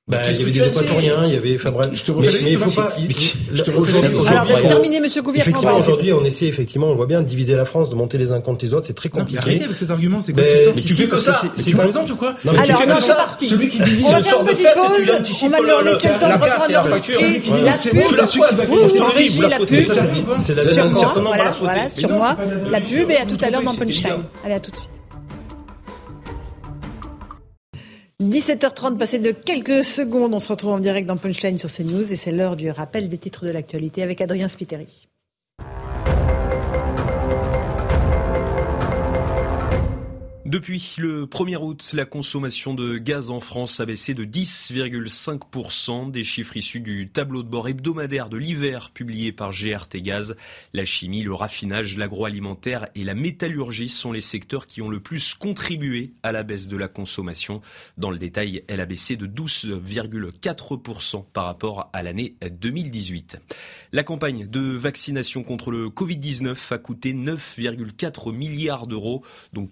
Bah, 0.08 0.18
il 0.28 0.38
y 0.38 0.42
avait 0.42 0.50
des 0.50 0.66
équatoriens, 0.66 1.24
il 1.26 1.34
y 1.34 1.36
avait, 1.36 1.54
enfin 1.54 1.70
bref. 1.70 1.90
Je 1.92 2.02
te 2.02 2.10
mais, 2.10 2.26
refais 2.26 2.40
mais 2.42 2.50
il 2.50 2.58
faut 2.58 2.70
pas. 2.72 2.92
Alors, 4.28 4.60
terminez, 4.66 4.98
monsieur 4.98 5.22
on 5.24 5.32
Effectivement, 5.32 5.76
aujourd'hui, 5.78 6.12
on 6.12 6.24
essaie, 6.24 6.46
effectivement, 6.46 6.88
on 6.88 6.96
voit 6.96 7.06
bien 7.06 7.20
de 7.20 7.26
diviser 7.26 7.54
la 7.54 7.64
France, 7.64 7.90
de 7.90 7.94
monter 7.94 8.18
les 8.18 8.32
uns 8.32 8.40
contre 8.40 8.64
les 8.64 8.74
autres, 8.74 8.86
c'est 8.88 8.94
très 8.94 9.08
Non, 9.08 9.14
mais 9.18 9.20
compliqué. 9.20 9.40
arrêtez 9.42 9.64
avec 9.66 9.76
cet 9.76 9.90
argument, 9.92 10.20
c'est 10.20 10.32
quoi 10.32 10.42
mais 10.42 10.72
Si, 10.72 10.84
tu 10.84 10.94
fais 10.94 11.06
que 11.06 11.16
ça. 11.16 11.40
c'est- 11.54 11.70
fais- 11.70 11.86
exemple 11.86 12.10
ou 12.12 12.16
quoi 12.16 12.34
Non, 12.44 12.52
mais 12.52 12.62
tu 12.64 12.72
fais 12.72 12.86
non, 12.86 12.96
que 12.96 13.00
c'est 13.02 13.06
ça. 13.06 13.14
parti. 13.14 13.46
Celui 13.46 13.68
qui 13.68 13.80
divise 13.82 14.06
On 14.06 14.10
va 14.10 14.18
le 14.18 14.24
faire 14.24 14.32
sort 14.32 14.40
une 14.40 14.46
de 14.48 14.50
petite 14.52 14.66
fête, 14.66 14.74
tu 14.74 14.88
pause. 15.04 15.06
l'anticipes 15.14 15.46
On 15.46 15.50
va 15.50 15.60
le- 15.60 15.66
leur 15.66 15.82
le- 15.82 15.92
laisser 15.92 16.08
le 16.08 16.18
temps 16.18 16.28
la 16.28 16.36
de 16.36 16.42
casse 16.42 16.50
reprendre 16.50 16.70
et 16.70 16.72
la 16.72 16.82
leur 16.82 16.88
facture. 16.96 17.20
Celui 17.20 17.40
qui 17.40 17.50
La 17.50 17.72
c'est 17.72 17.90
pub, 17.90 18.00
bon, 18.00 18.06
c'est 18.10 18.26
celui 18.26 18.42
qui 18.42 18.56
va 18.56 18.64
vous 19.44 19.50
la 19.50 19.58
pub. 19.66 19.80
Ça, 19.80 19.94
ça 19.94 20.02
C'est 20.38 20.54
la 20.56 20.64
Sur 20.64 20.74
dernière 20.74 20.92
moi, 20.92 21.06
sur 21.06 21.16
non, 21.22 21.22
moi. 22.18 22.34
pas 22.34 22.44
la- 22.64 22.70
La 22.70 22.80
pub 22.80 23.10
et 23.10 23.16
à 23.16 23.26
tout 23.26 23.36
à 23.44 23.50
l'heure 23.50 23.62
dans 23.62 23.74
Punchline. 23.74 24.24
Allez, 24.44 24.54
à 24.54 24.60
tout 24.60 24.70
de 24.72 24.76
suite. 24.76 24.90
17h30, 28.20 28.98
passé 28.98 29.18
de 29.18 29.30
quelques 29.30 29.82
secondes, 29.82 30.34
on 30.34 30.38
se 30.40 30.48
retrouve 30.48 30.72
en 30.72 30.78
direct 30.78 31.08
dans 31.08 31.16
Punchline 31.16 31.58
sur 31.58 31.72
CNews 31.72 32.12
et 32.12 32.16
c'est 32.16 32.32
l'heure 32.32 32.54
du 32.54 32.70
rappel 32.70 33.08
des 33.08 33.16
titres 33.16 33.46
de 33.46 33.50
l'actualité 33.50 34.02
avec 34.02 34.20
Adrien 34.20 34.48
Spiteri. 34.48 35.09
Depuis 40.50 40.96
le 40.98 41.26
1er 41.26 41.58
août, 41.58 41.92
la 41.94 42.04
consommation 42.04 42.74
de 42.74 42.98
gaz 42.98 43.30
en 43.30 43.38
France 43.38 43.78
a 43.78 43.86
baissé 43.86 44.14
de 44.14 44.24
10,5%, 44.24 46.10
des 46.10 46.24
chiffres 46.24 46.56
issus 46.56 46.80
du 46.80 47.08
tableau 47.08 47.44
de 47.44 47.48
bord 47.48 47.68
hebdomadaire 47.68 48.28
de 48.28 48.36
l'hiver 48.36 48.90
publié 48.90 49.30
par 49.30 49.52
GRT 49.52 49.98
Gaz. 49.98 50.34
La 50.74 50.84
chimie, 50.84 51.22
le 51.22 51.34
raffinage, 51.34 51.96
l'agroalimentaire 51.96 52.88
et 52.96 53.04
la 53.04 53.14
métallurgie 53.14 53.88
sont 53.88 54.10
les 54.10 54.20
secteurs 54.20 54.66
qui 54.66 54.82
ont 54.82 54.88
le 54.88 54.98
plus 54.98 55.34
contribué 55.34 56.14
à 56.24 56.32
la 56.32 56.42
baisse 56.42 56.66
de 56.66 56.76
la 56.76 56.88
consommation. 56.88 57.60
Dans 57.96 58.10
le 58.10 58.18
détail, 58.18 58.64
elle 58.66 58.80
a 58.80 58.86
baissé 58.86 59.14
de 59.14 59.28
12,4% 59.28 61.26
par 61.32 61.44
rapport 61.44 61.90
à 61.92 62.02
l'année 62.02 62.34
2018. 62.42 63.40
La 63.92 64.02
campagne 64.02 64.48
de 64.48 64.60
vaccination 64.60 65.44
contre 65.44 65.70
le 65.70 65.90
Covid-19 65.90 66.74
a 66.74 66.78
coûté 66.78 67.14
9,4 67.14 68.34
milliards 68.34 68.88
d'euros, 68.88 69.24
dont 69.52 69.66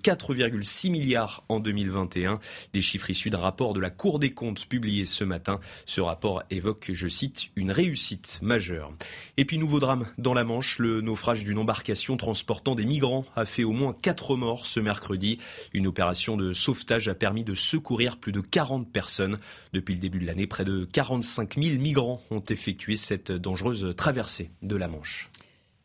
4,6 0.69 0.91
milliards 0.91 1.45
en 1.49 1.61
2021. 1.61 2.39
Des 2.75 2.81
chiffres 2.81 3.11
issus 3.11 3.31
d'un 3.31 3.39
rapport 3.39 3.73
de 3.73 3.81
la 3.81 3.91
Cour 3.91 4.19
des 4.19 4.33
comptes 4.33 4.67
publié 4.67 5.07
ce 5.07 5.25
matin. 5.25 5.61
Ce 5.87 6.01
rapport 6.01 6.43
évoque, 6.51 6.91
je 6.93 7.09
cite, 7.09 7.49
une 7.57 7.71
réussite 7.71 8.39
majeure. 8.43 8.93
Et 9.39 9.45
puis 9.45 9.59
nouveau 9.59 9.81
drame 9.81 10.05
dans 10.19 10.35
la 10.35 10.45
Manche, 10.45 10.79
le 10.79 11.01
naufrage 11.01 11.45
d'une 11.45 11.59
embarcation 11.59 12.17
transportant 12.17 12.75
des 12.75 12.85
migrants 12.85 13.25
a 13.35 13.47
fait 13.47 13.65
au 13.65 13.73
moins 13.73 13.95
4 14.01 14.37
morts 14.37 14.67
ce 14.67 14.81
mercredi. 14.81 15.39
Une 15.73 15.87
opération 15.87 16.37
de 16.37 16.53
sauvetage 16.53 17.09
a 17.09 17.15
permis 17.15 17.45
de 17.45 17.55
secourir 17.55 18.19
plus 18.19 18.33
de 18.33 18.41
40 18.41 18.93
personnes. 18.93 19.39
Depuis 19.73 19.95
le 19.95 20.01
début 20.01 20.19
de 20.19 20.27
l'année, 20.27 20.47
près 20.47 20.65
de 20.65 20.87
45 20.93 21.55
000 21.61 21.79
migrants 21.79 22.23
ont 22.31 22.43
effectué 22.43 22.97
cette 22.97 23.33
dangereuse 23.33 23.95
traversée 23.97 24.51
de 24.63 24.77
la 24.77 24.89
Manche. 24.89 25.31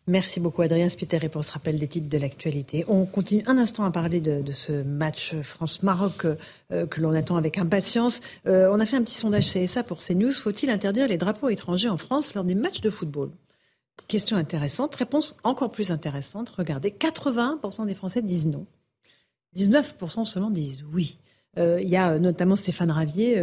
Merci 0.05 0.41
beaucoup 0.41 0.61
Adrien 0.61 0.89
Spiteri 0.89 1.29
pour 1.29 1.45
ce 1.45 1.53
rappel 1.53 1.79
des 1.79 1.87
titres 1.87 2.09
de 2.09 2.17
l'actualité. 2.17 2.83
On 2.89 3.05
continue 3.05 3.41
un 3.47 3.57
instant 3.57 3.85
à 3.85 3.91
parler 3.91 4.19
de, 4.19 4.51
ce 4.51 4.83
match 4.83 5.33
France-Maroc 5.41 6.25
euh, 6.25 6.85
que 6.87 6.99
l'on 6.99 7.13
attend 7.13 7.37
avec 7.37 7.57
impatience. 7.57 8.19
Euh, 8.45 8.69
on 8.69 8.81
a 8.81 8.85
fait 8.85 8.97
un 8.97 9.03
petit 9.03 9.15
sondage 9.15 9.53
CSA 9.53 9.83
pour 9.83 9.99
CNews. 9.99 10.33
Faut-il 10.33 10.69
interdire 10.69 11.07
les 11.07 11.15
drapeaux 11.15 11.47
étrangers 11.47 11.87
en 11.87 11.95
France 11.97 12.33
lors 12.33 12.43
des 12.43 12.53
matchs 12.53 12.81
de 12.81 12.89
football? 12.89 13.31
Question 14.09 14.35
intéressante. 14.35 14.93
Réponse 14.93 15.37
encore 15.45 15.71
plus 15.71 15.89
intéressante. 15.89 16.49
Regardez, 16.49 16.89
80% 16.89 17.85
des 17.85 17.95
Français 17.95 18.21
disent 18.21 18.47
non. 18.47 18.65
19% 19.55 20.25
seulement 20.25 20.51
disent 20.51 20.83
oui. 20.91 21.17
Euh, 21.57 21.79
il 21.81 21.87
y 21.87 21.95
a 21.95 22.19
notamment 22.19 22.57
Stéphane 22.57 22.91
Ravier, 22.91 23.35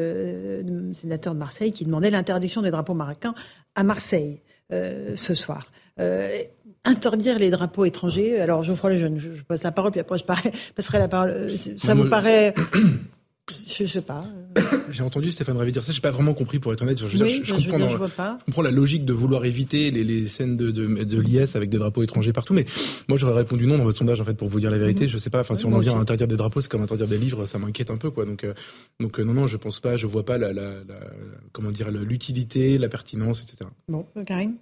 sénateur 0.92 1.32
de 1.32 1.38
Marseille, 1.38 1.72
qui 1.72 1.86
demandait 1.86 2.10
l'interdiction 2.10 2.60
des 2.60 2.70
drapeaux 2.70 2.92
marocains 2.92 3.34
à 3.74 3.82
Marseille 3.82 4.42
ce 4.70 5.34
soir. 5.34 5.66
Euh, 5.98 6.30
interdire 6.84 7.38
les 7.38 7.50
drapeaux 7.50 7.84
étrangers. 7.84 8.40
Alors, 8.40 8.62
Geoffroy 8.62 8.90
Lejeune, 8.94 9.18
je, 9.18 9.36
je 9.36 9.42
passe 9.42 9.62
la 9.62 9.72
parole, 9.72 9.90
puis 9.90 10.00
après 10.00 10.16
je 10.18 10.24
passerai 10.74 10.98
la 10.98 11.08
parole. 11.08 11.30
Euh, 11.30 11.56
Ça 11.76 11.94
vous 11.94 12.08
paraît 12.08 12.54
Je 13.66 13.84
sais 13.84 14.00
pas. 14.02 14.24
J'ai 14.90 15.02
entendu 15.02 15.32
Stéphane 15.32 15.56
Ravier 15.56 15.72
dire 15.72 15.82
ça, 15.82 15.90
j'ai 15.90 16.00
pas 16.00 16.12
vraiment 16.12 16.34
compris 16.34 16.60
pour 16.60 16.72
être 16.72 16.82
honnête. 16.82 16.98
Je, 16.98 17.04
veux 17.06 17.10
dire, 17.10 17.22
Oui, 17.26 17.40
je- 17.42 17.42
je 17.42 17.48
je 17.48 17.54
veux 17.54 17.60
comprends 17.62 17.78
dire, 17.78 17.86
dans- 17.86 17.92
je 17.92 17.96
vois 17.98 18.08
pas. 18.08 18.38
je 18.40 18.44
comprends 18.44 18.62
la 18.62 18.70
logique 18.70 19.04
de 19.04 19.12
vouloir 19.12 19.44
éviter 19.44 19.90
les, 19.90 20.04
les 20.04 20.28
scènes 20.28 20.56
de, 20.56 20.70
de, 20.70 21.02
de 21.02 21.20
l'IS 21.20 21.56
avec 21.56 21.68
des 21.68 21.78
drapeaux 21.78 22.02
étrangers 22.04 22.32
partout, 22.32 22.54
mais 22.54 22.64
moi 23.08 23.18
j'aurais 23.18 23.34
répondu 23.34 23.66
non 23.66 23.76
dans 23.78 23.84
votre 23.84 23.98
sondage 23.98 24.20
en 24.20 24.24
fait 24.24 24.34
pour 24.34 24.46
vous 24.48 24.60
dire 24.60 24.70
la 24.70 24.78
vérité. 24.78 25.04
Mhm. 25.04 25.10
Je 25.10 25.18
sais 25.18 25.30
pas, 25.30 25.40
enfin 25.40 25.54
si 25.56 25.66
Oui, 25.66 25.72
on 25.72 25.76
en 25.76 25.80
vient 25.80 25.96
à 25.96 26.00
interdire 26.00 26.28
des 26.28 26.36
drapeaux, 26.36 26.60
c'est 26.60 26.70
comme 26.70 26.82
interdire 26.82 27.08
des 27.08 27.18
livres, 27.18 27.44
ça 27.44 27.58
m'inquiète 27.58 27.90
un 27.90 27.96
peu 27.96 28.10
quoi. 28.10 28.24
Donc 28.24 28.44
euh, 28.44 28.54
donc 29.00 29.18
euh, 29.18 29.24
non 29.24 29.34
non, 29.34 29.46
je 29.48 29.56
pense 29.56 29.80
pas, 29.80 29.96
je 29.96 30.06
vois 30.06 30.24
pas 30.24 30.38
la, 30.38 30.52
la, 30.52 30.70
la- 30.88 31.10
comment 31.52 31.70
dire 31.72 31.90
l'utilité, 31.90 32.78
la 32.78 32.88
pertinence, 32.88 33.42
etc. 33.42 33.68
Bon, 33.88 34.06
Karine? 34.26 34.54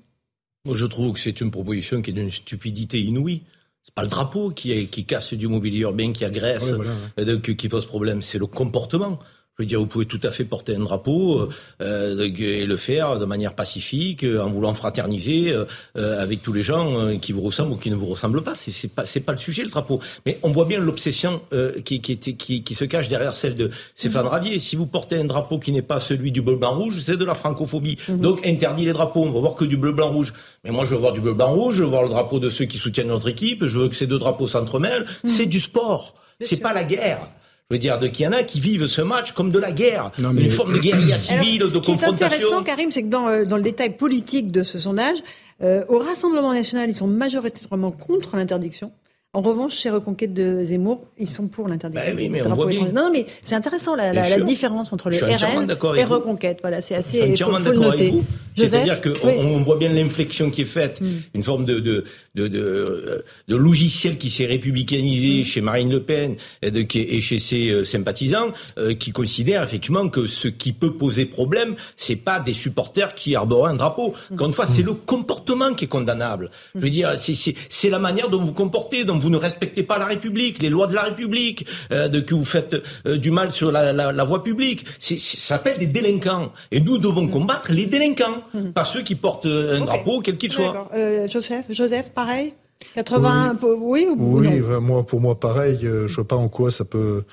Moi, 0.69 0.77
je 0.77 0.87
trouve 0.87 1.15
que 1.15 1.19
c'est 1.21 1.41
une 1.41 1.51
proposition 1.51 2.03
qui 2.03 2.11
est 2.11 2.13
d'une 2.13 2.31
stupidité 2.31 3.01
inouïe. 3.01 3.43
C'est 3.83 3.95
pas 3.95 4.03
le 4.03 4.09
drapeau 4.09 4.51
qui, 4.51 4.71
est- 4.73 4.87
qui 4.87 5.07
casse 5.07 5.33
du 5.33 5.49
mobilier 5.49 5.79
urbain, 5.81 6.13
qui 6.13 6.25
agresse, 6.27 6.65
Ouais, 6.71 6.73
voilà, 6.77 6.91
ouais. 6.93 6.97
euh, 7.21 7.25
donc, 7.25 7.57
qui 7.57 7.69
pose 7.71 7.87
problème. 7.87 8.21
C'est 8.23 8.39
le 8.39 8.47
comportement. 8.47 9.19
Je 9.59 9.65
veux 9.65 9.67
dire, 9.67 9.81
vous 9.81 9.87
pouvez 9.87 10.07
tout 10.07 10.21
à 10.23 10.31
fait 10.31 10.45
porter 10.45 10.77
un 10.77 10.85
drapeau 10.85 11.41
euh, 11.41 11.49
euh, 11.83 12.31
et 12.39 12.65
le 12.65 12.77
faire 12.77 13.19
de 13.19 13.25
manière 13.25 13.55
pacifique, 13.55 14.23
euh, 14.23 14.41
en 14.41 14.51
voulant 14.51 14.73
fraterniser 14.73 15.51
euh, 15.51 15.65
euh, 15.97 16.23
avec 16.23 16.43
tous 16.43 16.53
les 16.53 16.63
gens 16.63 16.97
euh, 16.97 17.17
qui 17.17 17.33
vous 17.33 17.41
ressemblent 17.41 17.73
ou 17.73 17.77
qui 17.77 17.91
ne 17.91 17.97
vous 17.97 18.07
ressemblent 18.07 18.45
pas. 18.45 18.55
C'est 18.55 18.71
c'est 18.71 18.87
pas 18.87 19.05
c'est 19.05 19.19
pas 19.19 19.33
le 19.33 19.39
sujet 19.39 19.65
le 19.65 19.69
drapeau. 19.69 19.99
Mais 20.27 20.39
on 20.45 20.53
voit 20.53 20.65
bien 20.65 20.79
l'obsession 20.79 21.41
euh, 21.53 21.81
qui, 21.81 22.01
qui, 22.01 22.17
qui, 22.19 22.63
qui 22.63 22.75
se 22.77 22.85
cache 22.85 23.09
derrière 23.09 23.35
celle 23.35 23.57
de 23.57 23.71
Stéphane 23.97 24.29
Ravier. 24.29 24.61
Si 24.61 24.77
vous 24.77 24.87
portez 24.87 25.17
un 25.17 25.25
drapeau 25.25 25.59
qui 25.59 25.73
n'est 25.73 25.83
pas 25.83 25.99
celui 25.99 26.31
du 26.31 26.41
bleu 26.41 26.55
blanc 26.55 26.79
rouge, 26.79 27.03
c'est 27.05 27.17
de 27.17 27.25
la 27.25 27.35
francophobie. 27.35 27.97
Donc 28.11 28.47
interdit 28.47 28.85
les 28.85 28.93
drapeaux. 28.93 29.25
On 29.25 29.33
va 29.33 29.41
voir 29.41 29.57
que 29.57 29.65
du 29.65 29.77
bleu 29.77 29.91
blanc 29.91 30.13
rouge. 30.13 30.35
Mais 30.63 30.71
moi 30.71 30.85
je 30.85 30.95
veux 30.95 31.01
voir 31.01 31.13
du 31.15 31.21
bleu 31.21 31.35
blanc 31.35 31.53
rouge. 31.53 31.75
Je 31.75 31.83
veux 31.83 31.91
voir 31.91 32.05
le 32.05 32.11
drapeau 32.11 32.39
de 32.39 32.49
ceux 32.49 32.67
qui 32.67 32.79
soutiennent 32.79 33.09
notre 33.09 33.27
équipe. 33.27 33.67
Je 33.67 33.81
veux 33.81 33.89
que 33.89 33.97
ces 33.97 34.07
deux 34.07 34.21
drapeaux 34.21 34.47
s'entremêlent. 34.47 35.05
C'est 35.25 35.47
du 35.47 35.59
sport. 35.59 36.15
C'est 36.41 36.59
pas 36.59 36.73
la 36.73 36.85
guerre. 36.85 37.27
Je 37.71 37.75
veux 37.75 37.79
dire, 37.81 37.99
de 37.99 38.07
qu'il 38.07 38.25
y 38.25 38.29
en 38.29 38.33
a 38.33 38.45
qui 38.45 38.61
vivent 38.61 38.87
ce 38.87 39.03
match 39.03 39.33
comme 39.33 39.53
de 39.53 39.59
la 39.59 39.73
guerre, 39.73 40.11
Non, 40.19 40.33
mais- 40.33 40.45
une 40.45 40.51
forme 40.51 40.73
de 40.73 40.79
guérilla 40.79 41.17
Alors, 41.17 41.19
civile, 41.19 41.59
de 41.61 41.69
ce 41.69 41.73
qui 41.73 41.91
est 41.91 41.95
confrontation. 41.97 42.27
intéressant, 42.27 42.63
Karim, 42.63 42.91
c'est 42.91 43.03
que 43.03 43.09
dans, 43.09 43.29
euh, 43.29 43.45
dans 43.45 43.59
le 43.59 43.63
détail 43.63 43.91
politique 43.91 44.51
de 44.51 44.63
ce 44.63 44.79
sondage, 44.79 45.19
euh, 45.63 45.85
au 45.91 45.99
Rassemblement 45.99 46.55
national, 46.55 46.89
ils 46.89 46.95
sont 46.95 47.07
majoritairement 47.07 47.91
contre 47.91 48.37
l'interdiction. 48.37 48.91
En 49.35 49.43
revanche, 49.43 49.75
chez 49.77 49.91
Reconquête 49.91 50.33
de 50.33 50.65
Zemmour, 50.65 51.05
ils 51.19 51.29
sont 51.29 51.49
pour 51.49 51.69
l'interdiction. 51.69 52.11
Bah 52.13 52.17
oui, 52.17 52.31
mais 52.31 52.41
on 52.41 52.55
voit 52.55 52.65
bien. 52.65 52.89
Non, 52.89 53.11
mais 53.13 53.27
c'est 53.43 53.55
intéressant 53.55 53.95
la, 53.95 54.15
la, 54.15 54.41
différence 54.41 54.91
entre 54.95 55.11
le 55.11 55.19
RN 55.19 55.71
et 55.71 56.05
vous. 56.05 56.15
Reconquête. 56.15 56.61
Voilà, 56.63 56.81
c'est 56.81 56.95
assez. 56.95 57.19
Je 57.19 57.23
suis 57.25 57.33
entièrement 57.45 57.61
d'accord 57.61 57.85
avec 57.93 58.01
noter. 58.01 58.11
vous. 58.13 58.25
C'est-à-dire 58.67 59.01
qu'on 59.01 59.11
Oui. 59.29 59.35
on 59.39 59.63
voit 59.63 59.77
bien 59.77 59.89
l'inflexion 59.91 60.51
qui 60.51 60.63
est 60.63 60.65
faite, 60.65 61.01
une 61.35 61.43
forme 61.43 61.65
de, 61.65 61.79
de, 61.81 62.05
de, 62.35 62.49
de, 62.49 63.25
de 63.49 63.57
logiciel 63.57 64.19
qui 64.19 64.31
s'est 64.31 64.47
républicanisé 64.47 65.45
chez 65.45 65.61
Marine 65.61 65.91
Le 65.91 66.03
Pen 66.03 66.37
et, 66.63 66.71
de, 66.71 66.83
qui- 66.83 67.01
et 67.01 67.21
chez 67.21 67.39
ses 67.39 67.71
euh, 67.71 67.85
sympathisants, 67.85 68.49
euh, 68.79 68.95
qui 68.95 69.13
considèrent 69.13 69.63
effectivement 69.63 70.09
que 70.09 70.27
ce 70.27 70.49
qui 70.49 70.73
peut 70.73 70.93
poser 70.95 71.25
problème, 71.25 71.75
c'est 71.97 72.17
pas 72.17 72.41
des 72.41 72.55
supporters 72.55 73.15
qui 73.15 73.35
arborent 73.37 73.69
un 73.69 73.75
drapeau. 73.75 74.15
Encore 74.33 74.49
une 74.49 74.55
fois, 74.55 74.67
c'est 74.67 74.83
le 74.83 74.95
comportement 74.95 75.75
qui 75.75 75.85
est 75.87 75.89
condamnable. 75.89 76.51
Je 76.75 76.81
veux 76.81 76.91
dire, 76.91 77.13
c'est- 77.19 77.35
c'est 77.35 77.55
c'est 77.69 77.91
la 77.91 77.99
manière 77.99 78.29
dont 78.29 78.39
vous 78.41 78.47
vous 78.49 78.53
comportez, 78.53 79.05
dont 79.05 79.19
vous 79.19 79.31
ne 79.31 79.37
respectez 79.37 79.83
pas 79.83 79.99
la 79.99 80.07
République, 80.07 80.63
les 80.63 80.69
lois 80.71 80.87
de 80.87 80.95
la 80.95 81.03
République, 81.03 81.67
euh, 81.93 82.09
de 82.09 82.21
que 82.21 82.35
vous 82.35 82.45
faites 82.45 82.77
euh, 83.07 83.17
du 83.17 83.31
mal 83.31 83.53
sur 83.53 83.71
la, 83.73 83.93
la, 83.93 84.13
la 84.13 84.25
voie 84.25 84.43
publique. 84.43 84.85
C'est- 84.99 85.19
c'est- 85.19 85.39
Ça 85.39 85.55
s'appelle 85.57 85.79
des 85.79 85.87
délinquants. 85.87 86.53
Et 86.73 86.81
nous 86.81 86.99
devons 86.99 87.27
combattre 87.29 87.73
les 87.73 87.87
délinquants, 87.87 88.43
pas 88.75 88.85
ceux 88.85 89.03
qui 89.03 89.15
portent 89.15 89.47
un 89.47 89.85
drapeau, 89.85 90.21
quel 90.21 90.39
qu'il 90.39 90.53
soit. 90.53 90.91
Euh, 90.95 91.29
Joseph, 91.29 91.67
Joseph, 91.71 92.11
pareil 92.11 92.55
80, 92.95 93.59
oui, 93.81 94.07
ou 94.09 94.13
ou 94.23 94.39
Oui, 94.39 94.47
non? 94.61 94.69
euh, 94.71 94.81
moi, 94.81 95.05
pour 95.05 95.21
moi, 95.21 95.39
pareil. 95.41 95.81
euh, 95.85 96.07
Je 96.07 96.15
vois 96.15 96.29
pas 96.29 96.37
en 96.37 96.49
quoi 96.49 96.71
ça 96.71 96.85
peut, 96.85 97.25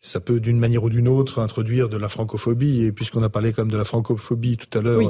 ça 0.00 0.20
peut 0.20 0.38
d'une 0.38 0.58
manière 0.60 0.84
ou 0.84 0.90
d'une 0.90 1.08
autre 1.08 1.40
introduire 1.40 1.88
de 1.88 1.96
la 1.96 2.08
francophobie. 2.08 2.84
Et 2.84 2.92
puisqu'on 2.92 3.22
a 3.22 3.28
parlé 3.28 3.52
quand 3.52 3.62
même 3.62 3.72
de 3.72 3.76
la 3.76 3.84
francophobie 3.84 4.56
tout 4.56 4.78
à 4.78 4.82
l'heure. 4.82 4.98
Oui. 4.98 5.08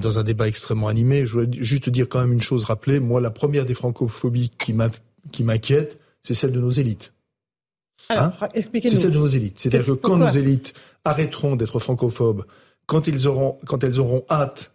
Dans 0.00 0.18
un 0.18 0.22
débat 0.22 0.48
extrêmement 0.48 0.88
animé, 0.88 1.26
je 1.26 1.34
voulais 1.34 1.48
juste 1.62 1.90
dire 1.90 2.08
quand 2.08 2.20
même 2.20 2.32
une 2.32 2.40
chose, 2.40 2.64
rappeler, 2.64 3.00
moi, 3.00 3.20
la 3.20 3.30
première 3.30 3.66
des 3.66 3.74
francophobies 3.74 4.50
qui 4.58 5.42
m'inquiète, 5.44 5.98
c'est 6.22 6.32
celle 6.32 6.52
de 6.52 6.60
nos 6.60 6.70
élites. 6.70 7.12
Alors, 8.08 8.32
Hein? 8.40 8.48
C'est 8.54 8.96
celle 8.96 9.12
de 9.12 9.18
nos 9.18 9.28
élites. 9.28 9.58
C'est-à-dire 9.58 9.86
que 9.86 9.92
quand 9.92 10.16
nos 10.16 10.28
élites 10.28 10.72
arrêteront 11.04 11.56
d'être 11.56 11.78
francophobes, 11.78 12.44
quand 12.86 13.06
ils 13.06 13.28
auront, 13.28 13.56
quand 13.66 13.84
elles 13.84 14.00
auront 14.00 14.24
hâte 14.30 14.70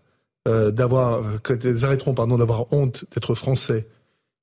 euh, 0.48 0.72
d'avoir, 0.72 1.24
quand 1.44 1.64
elles 1.64 1.86
arrêteront 1.86 2.14
pardon 2.14 2.38
d'avoir 2.38 2.72
honte 2.74 3.06
d'être 3.14 3.36
français, 3.36 3.88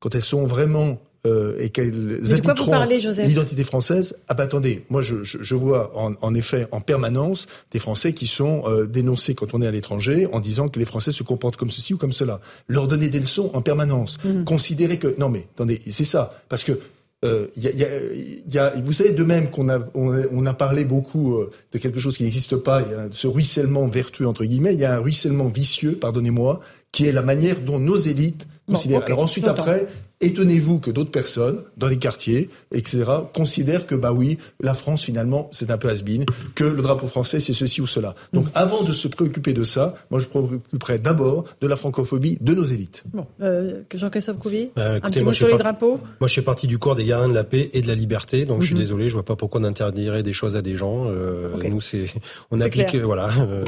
quand 0.01 0.15
elles 0.15 0.23
sont 0.23 0.47
vraiment 0.47 1.01
euh, 1.27 1.57
et 1.59 1.71
qu'elles 1.71 2.21
habiteront 2.33 2.71
parlez, 2.71 3.01
Joseph 3.01 3.27
l'identité 3.27 3.65
française, 3.65 4.19
ah 4.29 4.35
ben 4.35 4.45
attendez, 4.45 4.85
moi 4.91 5.03
je, 5.03 5.25
je, 5.25 5.39
je 5.41 5.55
vois 5.55 5.91
en, 5.99 6.15
en 6.21 6.35
effet 6.35 6.69
en 6.71 6.81
permanence 6.81 7.49
des 7.73 7.81
Français 7.81 8.13
qui 8.13 8.27
sont 8.27 8.63
euh, 8.67 8.87
dénoncés 8.87 9.35
quand 9.35 9.53
on 9.53 9.63
est 9.63 9.67
à 9.67 9.71
l'étranger 9.71 10.29
en 10.33 10.41
disant 10.41 10.69
que 10.69 10.79
les 10.79 10.85
Français 10.87 11.11
se 11.11 11.25
comportent 11.25 11.57
comme 11.57 11.71
ceci 11.71 11.95
ou 11.95 11.97
comme 11.97 12.13
cela. 12.13 12.41
Leur 12.69 12.87
donner 12.87 13.09
des 13.09 13.19
leçons 13.19 13.51
en 13.55 13.63
permanence. 13.63 14.19
Mhm. 14.25 14.45
Considérer 14.45 14.99
que 14.99 15.17
non 15.19 15.29
mais 15.29 15.49
attendez, 15.55 15.81
c'est 15.91 16.05
ça 16.05 16.39
parce 16.49 16.63
que 16.63 16.79
euh, 17.25 17.47
il 17.57 17.63
y 17.65 17.69
a, 17.69 17.71
il 17.73 17.79
y 17.79 17.85
a- 17.85 18.05
il 18.47 18.55
y 18.55 18.59
a- 18.59 18.75
vous 18.85 18.93
savez 18.93 19.13
de 19.13 19.25
même 19.25 19.51
qu'on 19.51 19.69
a, 19.69 19.79
on 19.95 20.13
a, 20.13 20.23
on 20.33 20.45
a 20.47 20.55
parlé 20.55 20.85
beaucoup 20.85 21.37
euh, 21.39 21.51
de 21.73 21.79
quelque 21.79 21.99
chose 21.99 22.17
qui 22.17 22.25
n'existe 22.25 22.57
pas, 22.57 22.83
il 22.83 22.91
y 22.93 22.95
a 22.95 23.09
ce 23.11 23.27
ruissellement 23.27 23.87
vertueux 23.87 24.27
entre 24.29 24.45
guillemets, 24.45 24.75
il 24.75 24.81
y 24.81 24.85
a 24.85 24.95
un 24.95 24.99
ruissellement 24.99 25.47
vicieux, 25.49 25.93
pardonnez-moi, 25.93 26.61
qui 26.93 27.07
est 27.07 27.13
la 27.13 27.23
manière 27.23 27.61
dont 27.61 27.79
nos 27.79 27.97
élites 27.97 28.47
Bon, 28.69 28.75
considèrent. 28.75 29.05
Alors 29.07 29.21
ensuite 29.21 29.47
après, 29.49 29.87
étonnez-vous 30.21 30.81
que 30.81 30.91
d'autres 30.91 31.11
personnes 31.11 31.63
dans 31.77 31.89
les 31.89 31.99
quartiers, 31.99 32.49
etc., 32.73 33.05
considèrent 33.35 33.87
que 33.87 33.95
bah 33.95 34.13
oui, 34.13 34.39
la 34.61 34.75
France 34.75 35.05
finalement 35.05 35.49
c'est 35.53 35.71
un 35.71 35.79
peu 35.79 35.89
has-been, 35.89 36.25
que 36.55 36.65
le 36.65 36.83
drapeau 36.83 37.07
français 37.07 37.41
c'est 37.41 37.53
ceci 37.53 37.81
ou 37.81 37.87
cela. 37.87 38.15
Mm. 38.33 38.37
Donc 38.37 38.47
avant 38.55 38.83
de 38.83 38.93
se 38.93 39.09
préoccuper 39.09 39.53
de 39.53 39.65
ça, 39.65 39.95
moi 40.11 40.21
je 40.21 40.27
me 40.27 40.31
préoccuperais 40.31 40.99
d'abord 40.99 41.45
de 41.61 41.67
la 41.67 41.77
francophobie 41.77 42.39
de 42.41 42.55
nos 42.55 42.65
élites. 42.65 43.05
Bon, 43.13 43.27
euh, 43.43 43.83
Jean-Christophe 43.95 44.39
Couvier 44.39 44.71
Bah, 44.75 44.93
Un 44.95 45.01
petit 45.01 45.19
moi, 45.19 45.27
mot 45.27 45.33
je 45.33 45.37
sur 45.39 45.49
les 45.49 45.59
drapeaux 45.59 46.01
Moi, 46.21 46.29
je 46.29 46.35
fais 46.35 46.43
partie 46.43 46.67
du 46.67 46.79
corps 46.79 46.95
des 46.97 47.05
gardiens 47.05 47.29
de 47.29 47.35
la 47.35 47.45
paix 47.45 47.71
et 47.73 47.83
de 47.83 47.87
la 47.89 47.95
liberté, 47.95 48.47
donc 48.47 48.63
je 48.63 48.67
suis 48.67 48.75
Mhm. 48.75 48.81
désolé, 48.81 49.09
je 49.09 49.15
vois 49.15 49.25
pas 49.25 49.37
pourquoi 49.37 49.61
on 49.61 49.65
interdirait 49.65 50.23
des 50.23 50.33
choses 50.33 50.57
à 50.57 50.63
des 50.63 50.77
gens. 50.77 51.07
Euh. 51.09 51.51
Nous, 51.69 51.81
c'est, 51.81 52.07
on 52.51 52.61
applique, 52.61 52.87
clair. 52.89 53.03
euh, 53.03 53.07
voilà, 53.07 53.31
euh, 53.41 53.65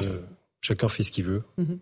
chacun 0.61 0.89
fait 0.89 1.03
ce 1.03 1.11
qu'il 1.11 1.25
veut. 1.25 1.43
Enfin, 1.59 1.73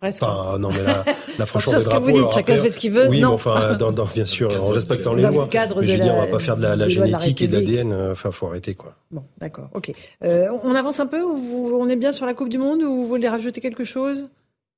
Presque. 0.00 0.22
Enfin, 0.22 0.58
non, 0.58 0.70
mais 0.70 0.82
là, 0.82 1.04
la 1.38 1.46
franchement, 1.46 1.72
des 1.74 1.80
ce 1.80 1.88
que 1.88 1.94
vous 1.94 2.00
drapeaux, 2.00 2.18
dites, 2.20 2.30
chacun 2.30 2.52
après, 2.54 2.64
fait 2.64 2.70
ce 2.70 2.78
qu'il 2.78 2.92
veut, 2.92 3.08
Oui, 3.08 3.20
non. 3.20 3.28
mais 3.28 3.34
enfin, 3.34 3.74
dans, 3.76 3.92
dans- 3.92 4.04
bien 4.06 4.24
sûr, 4.26 4.50
en 4.62 4.68
respectant 4.68 5.14
les 5.14 5.22
Dans 5.22 5.28
le 5.30 5.34
lois. 5.34 5.48
cadre 5.48 5.80
Mais 5.80 5.86
je 5.86 5.92
veux 5.94 6.00
dire, 6.00 6.14
on 6.14 6.20
va 6.20 6.26
pas 6.26 6.38
faire 6.38 6.56
de 6.56 6.62
la, 6.62 6.76
la 6.76 6.86
lois 6.86 6.86
de 6.86 7.00
la 7.12 7.18
génétique 7.18 7.42
et 7.42 7.48
de 7.48 7.54
l'ADN. 7.56 7.92
euh, 7.92 8.12
Enfin, 8.12 8.30
faut 8.32 8.46
arrêter, 8.46 8.74
quoi. 8.74 8.94
Bon, 9.10 9.22
d'accord, 9.40 9.68
ok. 9.74 9.92
Euh, 10.24 10.48
on 10.64 10.74
avance 10.74 11.00
un 11.00 11.06
peu 11.06 11.22
ou 11.22 11.36
vous- 11.36 11.76
on 11.78 11.88
est 11.88 11.96
bien 11.96 12.12
sur 12.12 12.26
la 12.26 12.34
Coupe 12.34 12.48
du 12.48 12.58
Monde 12.58 12.82
ou 12.82 12.94
vous 12.94 13.06
voulez 13.08 13.28
rajouter 13.28 13.60
quelque 13.60 13.84
chose? 13.84 14.28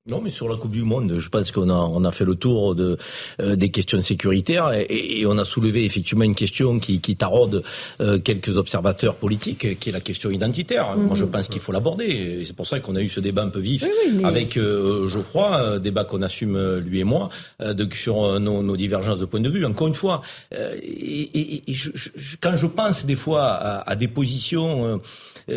Non, 0.07 0.21
mais 0.21 0.29
sur 0.29 0.47
la 0.47 0.55
Coupe 0.55 0.71
du 0.71 0.83
Monde, 0.83 1.17
je 1.19 1.27
pense 1.29 1.51
qu'on 1.51 1.69
a 1.69 1.73
on 1.73 2.05
a 2.05 2.11
fait 2.13 2.23
le 2.23 2.33
tour 2.35 2.73
de 2.73 2.97
euh, 3.41 3.57
des 3.57 3.69
questions 3.69 4.01
sécuritaires 4.01 4.71
et, 4.73 4.87
et 5.19 5.25
on 5.25 5.37
a 5.37 5.43
soulevé 5.43 5.83
effectivement 5.83 6.23
une 6.23 6.35
question 6.35 6.79
qui, 6.79 7.01
qui 7.01 7.17
taraude 7.17 7.63
euh, 7.99 8.17
quelques 8.17 8.57
observateurs 8.57 9.15
politiques, 9.17 9.77
qui 9.77 9.89
est 9.89 9.91
la 9.91 9.99
question 9.99 10.31
identitaire. 10.31 10.95
Mhm. 10.95 11.07
Moi, 11.07 11.15
je 11.15 11.25
pense 11.25 11.49
qu'il 11.49 11.59
faut 11.59 11.73
l'aborder. 11.73 12.43
C'est 12.45 12.55
pour 12.55 12.65
ça 12.65 12.79
qu'on 12.79 12.95
a 12.95 13.01
eu 13.01 13.09
ce 13.09 13.19
débat 13.19 13.43
un 13.43 13.49
peu 13.49 13.59
vif 13.59 13.83
Oui, 13.83 13.89
oui, 14.05 14.13
mais- 14.15 14.25
avec 14.25 14.55
euh, 14.57 15.05
Geoffroy, 15.09 15.51
euh, 15.59 15.79
débat 15.79 16.05
qu'on 16.05 16.21
assume 16.21 16.55
euh, 16.55 16.79
lui 16.79 17.01
et 17.01 17.03
moi, 17.03 17.29
euh, 17.61 17.73
de, 17.73 17.87
sur 17.93 18.39
nos, 18.39 18.63
nos 18.63 18.77
divergences 18.77 19.19
de 19.19 19.25
point 19.25 19.41
de 19.41 19.49
vue. 19.49 19.65
Encore 19.65 19.87
une 19.89 19.95
fois, 19.95 20.21
euh, 20.55 20.75
et, 20.81 21.29
et- 21.39 21.63
et 21.71 21.73
je- 21.73 21.91
je- 21.93 22.37
quand 22.39 22.55
je 22.55 22.67
pense 22.67 23.05
des 23.05 23.17
fois 23.17 23.43
à, 23.47 23.91
à 23.91 23.95
des 23.97 24.07
positions 24.07 25.01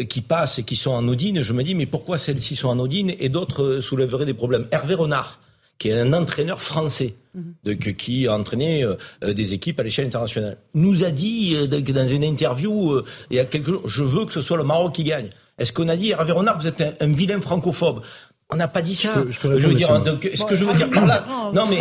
qui 0.09 0.22
passent 0.22 0.59
et 0.59 0.62
qui 0.62 0.74
sont 0.74 0.97
anodines, 0.97 1.43
je 1.43 1.53
me 1.53 1.62
dis 1.62 1.74
mais 1.74 1.84
pourquoi 1.86 2.16
celles-ci 2.16 2.57
sont 2.57 2.70
anodines 2.70 3.12
et 3.20 3.28
d'autres 3.28 3.80
soulèveraient 3.80 4.24
des 4.24 4.32
problèmes 4.35 4.66
Hervé 4.70 4.95
Renard, 4.95 5.41
qui 5.78 5.89
est 5.89 5.99
un 5.99 6.12
entraîneur 6.12 6.61
français. 6.61 7.14
de- 7.64 7.72
que- 7.72 7.89
qui 7.89 8.26
a 8.28 8.35
entraîné 8.35 8.85
euh, 8.85 8.95
euh, 9.24 9.33
des 9.33 9.55
équipes 9.55 9.80
à 9.80 9.83
l'échelle 9.83 10.05
internationale, 10.07 10.59
nous 10.74 11.03
a 11.03 11.11
dit 11.11 11.55
euh, 11.57 11.66
dans 11.66 12.07
une 12.07 12.24
interview 12.24 12.93
euh, 12.93 13.05
il 13.30 13.37
y 13.37 13.41
a 13.41 13.47
quelques 13.47 13.68
jours, 13.70 13.89
je 13.89 14.05
veux 14.05 14.26
que 14.26 14.33
ce 14.35 14.43
soit 14.43 14.59
le 14.59 14.64
Maroc 14.64 14.95
qui 14.95 15.03
gagne. 15.05 15.30
Est-ce 15.59 15.72
qu'on 15.72 15.89
a 15.89 15.97
dit 15.97 16.11
Hervé 16.11 16.33
Renard, 16.33 16.59
vous 16.61 16.66
êtes 16.66 16.80
un, 16.83 16.93
un 17.01 17.12
vilain 17.12 17.41
francophobe 17.41 18.03
On 18.53 18.57
n'a 18.57 18.68
pas 18.68 18.82
dit 18.82 18.94
ça. 18.94 19.09
peux- 19.14 19.30
je 19.30 19.38
peux 19.38 19.48
veux 19.48 19.55
répondre 19.57 19.76
dire, 19.76 20.00
donc, 20.00 20.30
ce 20.34 20.40
Bon, 20.42 20.46
que 20.46 20.55
je 20.57 20.64
veux 20.64 20.74
dire 20.74 20.90
par 20.90 21.07
là, 21.07 21.24
non, 21.55 21.62
mais 21.68 21.78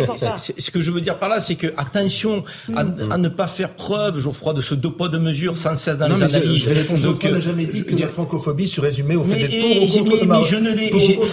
ce 0.58 0.70
que 0.70 0.80
je 0.80 0.90
veux 0.90 1.00
dire 1.00 1.18
par 1.18 1.28
là, 1.28 1.40
c'est 1.40 1.54
que 1.56 1.68
attention 1.76 2.44
à, 2.74 2.80
à 3.10 3.18
ne 3.18 3.28
pas 3.28 3.46
faire 3.46 3.70
preuve, 3.74 4.18
Geoffroy, 4.20 4.54
de 4.54 4.60
ce 4.60 4.74
deux 4.74 4.90
poids 4.90 5.08
deux 5.08 5.18
mesures 5.18 5.56
sans 5.56 5.76
cesse 5.76 5.98
dans 5.98 6.08
Non, 6.08 6.14
les 6.16 6.20
je- 6.20 6.36
analyses. 6.36 6.62
Je 6.62 6.68
vais 6.68 6.74
répondre, 6.80 7.00
Donc, 7.00 7.12
Geoffroy 7.14 7.30
euh, 7.30 7.34
n'a 7.34 7.40
jamais 7.40 7.66
dit 7.66 7.78
je 7.78 7.82
que 7.84 7.90
veux 7.90 7.96
la 7.96 8.06
dire- 8.06 8.10
francophobie 8.10 8.66
se 8.66 8.80
résumait 8.80 9.16
au 9.16 9.24
fait 9.24 9.36
mais, 9.36 9.48
d'être 9.48 9.60
pour 9.60 9.82
ou 9.82 9.86
contre 9.98 10.14
mais- 10.14 10.20
le 10.20 10.26
Maroc. 10.26 10.44
mais 10.44 10.50
je 10.50 10.62
ne 10.62 10.70
l'ai, 10.70 10.90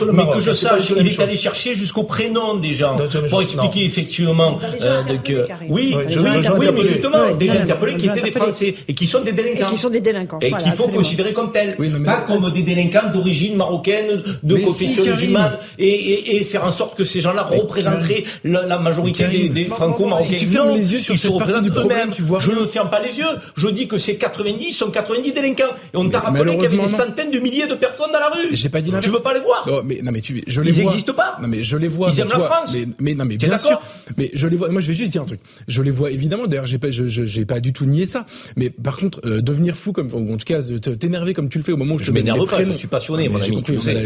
mais 0.08 0.14
Maroc. 0.14 0.34
que 0.36 0.40
je 0.42 0.52
sache, 0.52 0.94
il 0.98 1.08
est 1.08 1.20
allé 1.20 1.38
chercher 1.38 1.74
jusqu'au 1.76 2.04
prénom 2.04 2.56
des 2.58 2.74
gens 2.74 2.96
pour 3.30 3.42
expliquer 3.42 3.86
effectivement. 3.86 4.60
Euh, 4.82 5.04
euh, 5.30 5.46
oui, 5.70 5.96
oui, 5.96 6.66
mais 6.76 6.84
justement, 6.84 7.32
des 7.38 7.48
gens 7.48 7.54
interpellés 7.62 7.98
qui 7.98 8.08
étaient 8.08 8.22
des. 8.22 8.32
Français 8.32 8.76
et 8.88 8.94
qui 8.94 9.08
sont 9.08 9.22
des 9.22 9.32
délinquants. 9.34 9.70
qui 9.72 9.78
sont 9.78 9.90
des 9.90 10.02
délinquants. 10.02 10.40
Et 10.42 10.52
qu'il 10.52 10.72
faut 10.74 10.88
considérer 10.88 11.34
comme 11.34 11.52
tels, 11.52 11.76
pas 12.06 12.18
comme 12.28 12.50
des 12.52 12.62
délinquants 12.62 13.10
d'origine 13.12 13.56
marocaine, 13.56 14.22
de 14.44 14.56
confession. 14.56 15.04
Musulmane, 15.30 15.58
et, 15.78 15.88
et, 15.88 16.36
et 16.38 16.44
faire 16.44 16.64
en 16.66 16.72
sorte 16.72 16.98
que 16.98 17.04
ces 17.04 17.22
gens-là 17.22 17.44
représenteraient 17.44 18.24
la, 18.44 18.66
la 18.66 18.80
majorité 18.80 19.26
des, 19.28 19.50
des 19.50 19.66
franco-marocains. 19.66 20.24
si 20.24 20.36
tu 20.36 20.46
fermes 20.46 20.70
Non, 20.70 20.76
les 20.76 20.94
yeux 20.94 21.00
sur 21.00 21.14
ils 21.14 21.18
cette 21.18 21.32
se 21.32 21.38
partie 21.38 21.54
représentent 21.54 21.64
du 21.64 21.72
problème, 21.72 22.12
tu 22.12 22.22
vois 22.22 22.40
Je 22.40 22.52
ne 22.52 22.66
ferme 22.66 22.90
pas 22.90 23.02
les 23.02 23.18
yeux. 23.18 23.26
Je 23.56 23.68
dis 23.68 23.88
que 23.88 23.98
ces 23.98 24.16
90 24.16 24.74
sont 24.74 24.92
90 24.92 25.34
délinquants. 25.34 25.64
Et 25.94 25.98
on 25.98 26.10
t'a 26.10 26.20
rappelé 26.20 26.52
qu'il 26.58 26.64
y 26.64 26.66
avait 26.68 26.78
des 26.78 26.88
centaines 26.88 27.32
de 27.32 27.40
milliers 27.40 27.68
de 27.68 27.76
personnes 27.76 28.12
dans 28.14 28.20
la 28.20 28.30
rue. 28.30 28.50
J'ai 28.52 28.70
pas 28.70 28.82
dit 28.82 28.92
Tu 29.02 29.10
veux 29.10 29.20
pas 29.20 29.34
les 29.34 29.40
voir 29.40 29.66
Non, 29.68 29.82
mais 29.84 30.00
non 30.02 30.12
mais 30.12 30.22
tu 30.22 30.44
je 30.48 30.62
les 30.62 30.78
Ils 30.78 30.86
n'existent 30.86 31.14
pas. 31.14 31.38
Non 31.42 31.48
mais 31.48 31.64
je 31.64 31.78
les 31.78 31.88
vois. 31.88 32.10
Ils 32.12 32.20
aiment 32.22 32.30
la 32.30 32.40
France. 32.40 32.72
Mais, 32.74 32.86
mais 33.00 33.16
non 33.16 33.26
mais 33.26 33.38
bien 33.38 33.58
sûr. 33.58 33.82
Mais 34.18 34.32
je 34.34 34.48
les 34.48 34.56
vois. 34.56 34.70
Moi 34.70 34.82
je 34.82 34.88
vais 34.88 34.94
juste 34.94 35.12
dire 35.12 35.22
un 35.22 35.26
truc. 35.26 35.40
Je 35.68 35.82
les 35.82 35.92
vois 35.92 36.12
évidemment. 36.12 36.48
D'ailleurs 36.48 36.66
j'ai 36.66 36.78
pas 36.78 36.92
je 36.92 37.08
j'ai 37.08 37.46
pas 37.46 37.60
du 37.60 37.74
tout 37.74 37.86
nié 37.86 38.06
ça. 38.06 38.26
Mais 38.56 38.70
par 38.70 38.98
contre 38.98 39.20
euh, 39.26 39.42
devenir 39.42 39.76
fou 39.76 39.92
comme 39.92 40.08
ou 40.14 40.34
en 40.34 40.38
tout 40.38 40.46
cas 40.46 40.62
t'énerver 41.00 41.34
comme 41.34 41.50
tu 41.50 41.58
le 41.58 41.64
fais 41.64 41.72
au 41.72 41.78
moment 41.78 41.96
où 41.96 42.00
je, 42.00 42.06
Je 42.06 42.12
te 42.12 42.18
les 42.18 42.24
pas, 42.24 42.64
je 42.64 42.72
suis 42.74 42.88
passionné, 42.88 43.30
mon 43.30 43.42
j'ai 43.42 43.52
ami, 43.52 43.64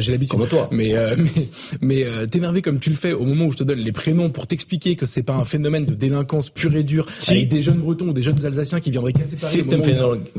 l'habitude. 0.07 0.27
comme 0.29 0.47
toi. 0.47 0.67
Mais 0.71 0.95
euh, 0.95 1.12
mais 1.21 1.47
mais 1.81 2.03
euh, 2.03 2.25
t'énerver 2.25 2.61
comme 2.61 2.79
tu 2.79 2.89
le 2.89 2.95
fais 2.95 3.13
au 3.13 3.23
moment 3.25 3.45
où 3.45 3.51
je 3.51 3.57
te 3.57 3.63
donne 3.63 3.79
les 3.79 3.91
prénoms 3.91 4.29
pour 4.29 4.47
t'expliquer 4.47 4.95
que 4.95 5.05
c'est 5.05 5.23
pas 5.23 5.35
un 5.35 5.45
phénomène 5.45 5.85
de 5.85 5.93
délinquance 5.93 6.49
pure 6.49 6.75
et 6.75 6.83
dure 6.83 7.05
Si. 7.19 7.31
avec 7.31 7.47
des 7.49 7.61
jeunes 7.61 7.77
Bretons 7.77 8.07
ou 8.09 8.13
des 8.13 8.23
jeunes 8.23 8.43
Alsaciens 8.45 8.79
qui 8.79 8.91
viendraient 8.91 9.13
casser 9.13 9.35
Paris. 9.35 9.53
C'est 9.53 9.73
un 9.73 9.81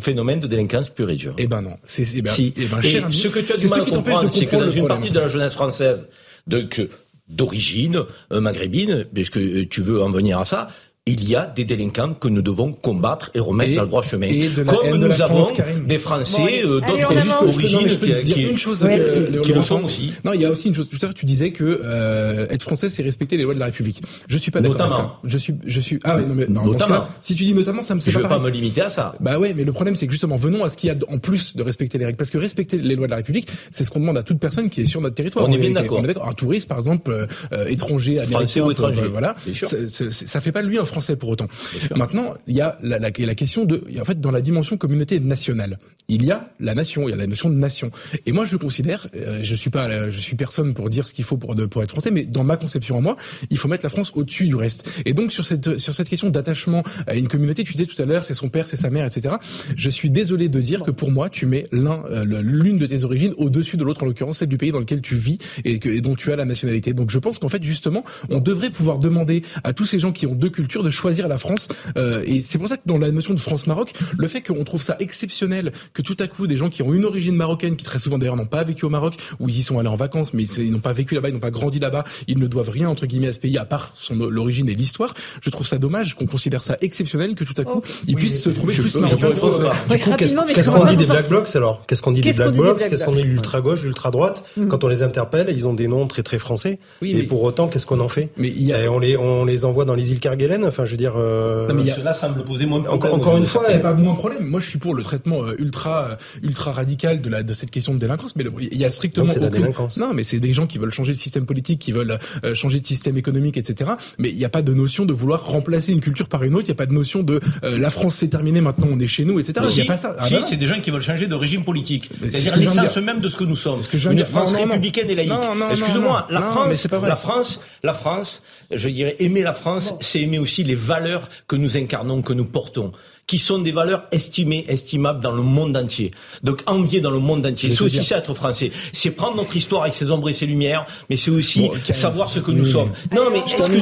phénomène- 0.00 0.40
de 0.40 0.46
délinquance 0.46 0.90
pure 0.90 1.10
et 1.10 1.16
dure. 1.16 1.34
Eh 1.38 1.46
ben 1.46 1.62
non. 1.62 1.76
C'est 1.84 2.04
eh 2.16 2.22
ben, 2.22 2.30
si. 2.30 2.52
eh 2.56 2.66
ben, 2.66 2.80
cher 2.80 3.04
ami, 3.04 3.14
ce 3.14 3.28
que 3.28 3.38
tu 3.38 3.52
as 3.52 3.56
c'est 3.56 3.66
du 3.66 3.70
mal 3.70 3.80
à 3.80 3.84
de 3.84 3.90
comprendre, 3.90 4.32
c'est 4.32 4.46
que 4.46 4.56
dans 4.56 4.70
une 4.70 4.86
partie 4.86 5.10
de 5.10 5.18
la 5.18 5.28
jeunesse 5.28 5.54
française, 5.54 6.06
donc 6.46 6.78
euh, 6.78 6.88
d'origine 7.28 8.02
euh, 8.32 8.40
maghrébine, 8.40 9.04
puisque 9.12 9.38
euh, 9.38 9.66
tu 9.68 9.82
veux 9.82 10.02
en 10.02 10.10
venir 10.10 10.38
à 10.38 10.44
ça, 10.44 10.68
il 11.06 11.28
y 11.28 11.36
a 11.36 11.44
des 11.54 11.66
délinquants 11.66 12.14
que 12.14 12.28
nous 12.28 12.40
devons 12.40 12.72
combattre 12.72 13.30
et 13.34 13.38
remettre 13.40 13.72
Et- 13.72 13.74
dans 13.76 13.82
le 13.82 13.88
droit 13.88 14.02
chemin. 14.02 14.26
et 14.26 14.48
de 14.48 14.62
la 14.62 14.72
haine 14.72 14.78
Comme 14.78 14.90
de 14.92 14.96
nous 15.04 15.08
la 15.08 15.24
avons 15.26 15.46
des 15.86 15.98
Français, 15.98 16.62
Bon, 16.64 16.70
euh, 16.70 16.80
d'autres 16.80 17.42
origines 17.42 17.98
qui, 18.24 18.32
qui- 18.32 18.42
une 18.44 18.56
chose 18.56 18.84
Ouais, 18.84 18.96
que, 18.96 19.40
qui 19.42 19.52
euh, 19.52 19.54
le 19.54 19.60
font 19.60 19.84
aussi. 19.84 20.14
Non, 20.24 20.32
il 20.32 20.40
y 20.40 20.46
a 20.46 20.50
aussi 20.50 20.68
une 20.68 20.74
chose. 20.74 20.88
Tout 20.88 20.96
à 21.02 21.04
l'heure, 21.04 21.14
tu 21.14 21.26
disais 21.26 21.50
que 21.50 21.62
euh, 21.84 22.46
être 22.48 22.62
français, 22.62 22.88
c'est 22.88 23.02
respecter 23.02 23.36
les 23.36 23.42
lois 23.42 23.52
de 23.52 23.58
la 23.58 23.66
République. 23.66 24.00
Je 24.28 24.38
suis 24.38 24.50
pas 24.50 24.62
d'accord 24.62 24.80
avec 24.80 24.92
Notamment. 24.92 25.08
ça. 25.22 25.28
Je 25.28 25.36
suis, 25.36 25.54
je 25.66 25.80
suis. 25.80 25.98
Ah 26.04 26.16
oui, 26.16 26.24
non 26.26 26.34
mais 26.34 26.46
non, 26.48 26.64
Notamment. 26.64 27.04
si 27.20 27.34
tu 27.34 27.44
dis 27.44 27.52
notamment, 27.52 27.82
ça 27.82 27.94
me 27.94 28.00
c'est 28.00 28.10
Je 28.10 28.16
veux 28.18 28.22
pas 28.26 28.38
me 28.38 28.48
limiter 28.48 28.80
à 28.80 28.88
ça. 28.88 29.14
Bah 29.20 29.38
ouais, 29.38 29.52
mais 29.54 29.64
le 29.64 29.72
problème 29.72 29.96
c'est 29.96 30.06
que 30.06 30.12
justement, 30.12 30.36
venons 30.36 30.64
à 30.64 30.70
ce 30.70 30.78
qu'il 30.78 30.88
y 30.88 30.90
a 30.90 30.96
en 31.12 31.18
plus 31.18 31.54
de 31.54 31.62
respecter 31.62 31.98
les 31.98 32.06
règles, 32.06 32.16
parce 32.16 32.30
que 32.30 32.38
respecter 32.38 32.78
les 32.78 32.96
lois 32.96 33.08
de 33.08 33.10
la 33.10 33.16
République, 33.18 33.48
c'est 33.72 33.84
ce 33.84 33.90
qu'on 33.90 34.00
demande 34.00 34.16
à 34.16 34.22
toute 34.22 34.38
personne 34.38 34.70
qui 34.70 34.80
est 34.80 34.86
sur 34.86 35.02
notre 35.02 35.16
territoire. 35.16 35.44
On 35.46 35.52
est 35.52 35.56
En 35.56 35.60
bien 35.60 35.70
d'accord. 35.72 36.02
Un 36.26 36.32
touriste, 36.32 36.66
par 36.66 36.78
exemple, 36.78 37.10
euh, 37.12 37.26
euh, 37.52 37.66
étranger, 37.66 38.12
américain, 38.20 38.38
Français 38.38 38.60
ou 38.62 38.68
euh, 38.68 38.72
étranger, 38.72 39.02
voilà, 39.10 39.34
bien 39.44 39.52
sûr. 39.52 39.68
c'est- 39.68 39.90
c'est- 39.90 40.10
ça 40.10 40.40
fait 40.40 40.50
pas 40.52 40.62
de 40.62 40.68
lui 40.68 40.78
un 40.78 40.84
français 40.94 41.16
pour 41.16 41.28
autant. 41.28 41.48
Maintenant, 41.96 42.34
il 42.46 42.56
y 42.56 42.60
a 42.60 42.78
la, 42.82 42.98
la, 42.98 43.10
la, 43.16 43.34
question 43.34 43.64
de, 43.64 43.82
en 44.00 44.04
fait, 44.04 44.20
dans 44.20 44.30
la 44.30 44.40
dimension 44.40 44.76
communauté 44.76 45.18
nationale, 45.18 45.78
il 46.08 46.24
y 46.24 46.30
a 46.30 46.50
la 46.60 46.74
nation, 46.74 47.08
il 47.08 47.10
y 47.10 47.14
a 47.14 47.16
la 47.16 47.26
notion 47.26 47.48
de 47.48 47.54
nation. 47.54 47.90
Et 48.26 48.32
moi, 48.32 48.44
je 48.44 48.56
considère, 48.56 49.08
euh, 49.16 49.40
je 49.42 49.54
suis 49.54 49.70
pas, 49.70 50.10
je 50.10 50.20
suis 50.20 50.36
personne 50.36 50.74
pour 50.74 50.90
dire 50.90 51.06
ce 51.08 51.14
qu'il 51.14 51.24
faut 51.24 51.36
pour, 51.36 51.56
pour 51.68 51.82
être 51.82 51.90
français, 51.90 52.10
mais 52.10 52.24
dans 52.24 52.44
ma 52.44 52.56
conception 52.56 52.96
à 52.98 53.00
moi, 53.00 53.16
il 53.50 53.58
faut 53.58 53.68
mettre 53.68 53.84
la 53.84 53.90
France 53.90 54.12
au-dessus 54.14 54.46
du 54.46 54.54
reste. 54.54 54.88
Et 55.04 55.14
donc 55.14 55.32
sur 55.32 55.44
cette 55.44 55.78
sur 55.78 55.94
cette 55.94 56.08
question 56.08 56.30
d'attachement 56.30 56.82
à 57.06 57.16
une 57.16 57.28
communauté, 57.28 57.64
tu 57.64 57.72
disais 57.72 57.86
tout 57.86 58.00
à 58.00 58.06
l'heure, 58.06 58.24
c'est 58.24 58.34
son 58.34 58.48
père, 58.48 58.66
c'est 58.66 58.76
sa 58.76 58.90
mère, 58.90 59.06
etc. 59.06 59.36
Je 59.76 59.90
suis 59.90 60.10
désolé 60.10 60.48
de 60.48 60.60
dire 60.60 60.82
que 60.82 60.90
pour 60.90 61.10
moi, 61.10 61.30
tu 61.30 61.46
mets 61.46 61.66
l'un, 61.72 62.04
euh, 62.10 62.24
l'une 62.24 62.78
de 62.78 62.86
tes 62.86 63.04
origines 63.04 63.34
au-dessus 63.38 63.76
de 63.76 63.84
l'autre, 63.84 64.02
en 64.02 64.06
l'occurrence 64.06 64.38
celle 64.38 64.48
du 64.48 64.58
pays 64.58 64.72
dans 64.72 64.80
lequel 64.80 65.00
tu 65.00 65.16
vis 65.16 65.38
et, 65.64 65.78
que, 65.78 65.88
et 65.88 66.00
dont 66.00 66.14
tu 66.14 66.32
as 66.32 66.36
la 66.36 66.44
nationalité. 66.44 66.92
Donc 66.92 67.10
je 67.10 67.18
pense 67.18 67.38
qu'en 67.38 67.48
fait, 67.48 67.64
justement, 67.64 68.04
on 68.30 68.40
devrait 68.40 68.70
pouvoir 68.70 68.98
demander 68.98 69.42
à 69.64 69.72
tous 69.72 69.86
ces 69.86 69.98
gens 69.98 70.12
qui 70.12 70.26
ont 70.26 70.34
deux 70.34 70.50
cultures 70.50 70.82
de 70.84 70.90
choisir 70.90 71.28
la 71.28 71.38
France. 71.38 71.68
Euh, 71.96 72.22
et 72.26 72.42
c'est 72.42 72.58
pour 72.58 72.68
ça 72.68 72.76
que 72.76 72.82
dans 72.86 72.98
la 72.98 73.10
notion 73.10 73.34
de 73.34 73.40
France-Maroc, 73.40 73.92
le 74.16 74.28
fait 74.28 74.42
qu'on 74.42 74.64
trouve 74.64 74.82
ça 74.82 74.96
exceptionnel 75.00 75.72
que 75.92 76.02
tout 76.02 76.16
à 76.20 76.26
coup 76.26 76.46
des 76.46 76.56
gens 76.56 76.68
qui 76.68 76.82
ont 76.82 76.92
une 76.94 77.04
origine 77.04 77.36
marocaine, 77.36 77.76
qui 77.76 77.84
très 77.84 77.98
souvent 77.98 78.18
d'ailleurs 78.18 78.36
n'ont 78.36 78.46
pas 78.46 78.64
vécu 78.64 78.84
au 78.84 78.90
Maroc, 78.90 79.14
ou 79.40 79.48
ils 79.48 79.58
y 79.58 79.62
sont 79.62 79.78
allés 79.78 79.88
en 79.88 79.96
vacances, 79.96 80.34
mais 80.34 80.44
ils 80.44 80.70
n'ont 80.70 80.80
pas 80.80 80.92
vécu 80.92 81.14
là-bas, 81.14 81.28
ils 81.30 81.34
n'ont 81.34 81.40
pas 81.40 81.50
grandi 81.50 81.78
là-bas, 81.78 82.04
ils 82.28 82.38
ne 82.38 82.46
doivent 82.46 82.70
rien 82.70 82.88
entre 82.88 83.06
guillemets 83.06 83.28
à 83.28 83.32
ce 83.32 83.38
pays 83.38 83.58
à 83.58 83.64
part 83.64 83.92
son 83.94 84.14
l'origine 84.14 84.68
et 84.68 84.74
l'histoire. 84.74 85.14
Je 85.40 85.50
trouve 85.50 85.66
ça 85.66 85.78
dommage 85.78 86.14
qu'on 86.14 86.26
considère 86.26 86.62
ça 86.62 86.76
exceptionnel 86.80 87.34
que 87.34 87.44
tout 87.44 87.54
à 87.56 87.64
coup 87.64 87.82
oh. 87.84 87.88
ils 88.06 88.14
puissent 88.14 88.42
se 88.42 88.50
trouver 88.50 88.74
plus 88.74 88.96
marocains 88.96 89.30
que 89.30 89.34
français. 89.34 89.64
Qu'est-ce 89.88 90.70
qu'on 90.70 90.84
dit 90.86 90.96
des 90.96 91.06
black 91.06 91.28
blocs 91.28 91.56
alors? 91.56 91.84
Qu'est-ce 91.86 92.02
qu'on 92.02 92.12
dit 92.12 92.20
des 92.20 92.32
black 92.32 92.52
blocs? 92.52 92.78
Qu'est-ce 92.78 93.04
qu'on 93.04 93.12
dit? 93.12 93.22
De 93.22 93.28
l'ultra 93.28 93.60
gauche, 93.60 93.82
l'ultra 93.82 94.10
droite 94.10 94.44
mm. 94.56 94.68
Quand 94.68 94.84
on 94.84 94.88
les 94.88 95.02
interpelle, 95.02 95.48
ils 95.50 95.66
ont 95.66 95.74
des 95.74 95.88
noms 95.88 96.06
très 96.06 96.22
très 96.22 96.38
français. 96.38 96.78
Et 97.02 97.22
pour 97.22 97.42
autant, 97.42 97.68
qu'est-ce 97.68 97.86
qu'on 97.86 98.00
en 98.00 98.08
fait? 98.08 98.30
Mais 98.36 98.52
on 98.88 98.98
les 98.98 99.16
on 99.16 99.44
les 99.44 99.64
envoie 99.64 99.84
dans 99.84 99.94
les 99.94 100.12
îles 100.12 100.20
Kerguelen? 100.20 100.70
Enfin, 100.74 100.84
je 100.84 100.90
veux 100.90 100.96
dire. 100.96 101.14
Euh, 101.16 101.68
cela 101.86 102.12
semble 102.14 102.42
poser 102.42 102.66
moins 102.66 102.80
de 102.80 102.84
problème. 102.84 103.14
Encore 103.14 103.36
une 103.36 103.46
fois, 103.46 103.62
c'est 103.64 103.80
pas 103.80 103.94
moins 103.94 104.14
problème. 104.14 104.44
Moi, 104.44 104.58
je 104.58 104.68
suis 104.68 104.78
pour 104.78 104.94
le 104.94 105.04
traitement 105.04 105.44
euh, 105.44 105.54
ultra 105.58 106.10
euh, 106.10 106.16
ultra 106.42 106.72
radical 106.72 107.20
de 107.20 107.30
la 107.30 107.44
de 107.44 107.52
cette 107.52 107.70
question 107.70 107.94
de 107.94 107.98
délinquance. 107.98 108.34
Mais 108.34 108.44
il 108.60 108.76
y 108.76 108.84
a 108.84 108.90
strictement 108.90 109.30
aucune... 109.30 109.42
la 109.42 109.50
délinquance. 109.50 109.98
Non, 109.98 110.12
mais 110.12 110.24
c'est 110.24 110.40
des 110.40 110.52
gens 110.52 110.66
qui 110.66 110.78
veulent 110.78 110.90
changer 110.90 111.12
le 111.12 111.18
système 111.18 111.46
politique, 111.46 111.78
qui 111.78 111.92
veulent 111.92 112.18
changer 112.54 112.80
de 112.80 112.86
système 112.86 113.16
économique, 113.16 113.56
etc. 113.56 113.92
Mais 114.18 114.30
il 114.30 114.36
n'y 114.36 114.44
a 114.44 114.48
pas 114.48 114.62
de 114.62 114.74
notion 114.74 115.04
de 115.04 115.12
vouloir 115.12 115.46
remplacer 115.46 115.92
une 115.92 116.00
culture 116.00 116.28
par 116.28 116.42
une 116.42 116.54
autre. 116.56 116.64
Il 116.64 116.70
n'y 116.70 116.76
a 116.76 116.82
pas 116.82 116.86
de 116.86 116.92
notion 116.92 117.22
de 117.22 117.40
la 117.62 117.90
France 117.90 118.16
c'est 118.16 118.28
terminé, 118.28 118.60
maintenant 118.60 118.88
on 118.90 118.98
est 118.98 119.06
chez 119.06 119.24
nous, 119.24 119.38
etc. 119.38 119.66
Il 119.68 119.74
n'y 119.76 119.82
a 119.82 119.84
pas 119.84 119.96
ça. 119.96 120.16
Ah, 120.18 120.26
si, 120.26 120.34
bah 120.34 120.40
c'est 120.48 120.56
des 120.56 120.66
gens 120.66 120.80
qui 120.80 120.90
veulent 120.90 121.02
changer 121.02 121.26
de 121.26 121.34
régime 121.34 121.64
politique. 121.64 122.10
C'est-à-dire 122.20 122.56
l'essence 122.56 122.96
même 122.96 123.20
de 123.20 123.28
ce 123.28 123.36
que 123.36 123.44
nous 123.44 123.56
sommes. 123.56 123.80
Ce 123.80 123.88
que 123.88 123.98
je 123.98 124.10
une 124.10 124.24
France 124.24 124.52
républicaine 124.52 125.08
et 125.10 125.14
laïque. 125.14 125.32
Excusez-moi, 125.70 126.26
la 126.30 126.40
France, 126.40 126.88
la 126.90 127.16
France, 127.16 127.60
la 127.82 127.94
France, 127.94 128.42
je 128.70 128.88
dirais 128.88 129.16
aimer 129.18 129.42
la 129.42 129.52
France, 129.52 129.94
c'est 130.00 130.20
aimer 130.20 130.38
aussi 130.38 130.63
les 130.64 130.74
valeurs 130.74 131.28
que 131.46 131.56
nous 131.56 131.76
incarnons, 131.76 132.22
que 132.22 132.32
nous 132.32 132.44
portons 132.44 132.92
qui 133.26 133.38
sont 133.38 133.58
des 133.58 133.72
valeurs 133.72 134.04
estimées, 134.12 134.64
estimables 134.68 135.22
dans 135.22 135.32
le 135.32 135.42
monde 135.42 135.76
entier. 135.76 136.10
Donc 136.42 136.62
envier 136.66 137.00
dans 137.00 137.10
le 137.10 137.18
monde 137.18 137.46
entier. 137.46 137.70
C'est 137.70 137.82
aussi 137.82 138.04
ça 138.04 138.18
être 138.18 138.34
français. 138.34 138.70
C'est 138.92 139.10
prendre 139.10 139.36
notre 139.36 139.56
histoire 139.56 139.82
avec 139.82 139.94
ses 139.94 140.10
ombres 140.10 140.28
et 140.28 140.32
ses 140.32 140.46
lumières, 140.46 140.86
mais 141.08 141.16
c'est 141.16 141.30
aussi 141.30 141.70
savoir 141.92 142.28
ce 142.28 142.38
que 142.40 142.50
nous 142.50 142.64
sommes. 142.64 142.90
Non, 143.14 143.30
mais 143.32 143.40
excusez-moi, 143.40 143.78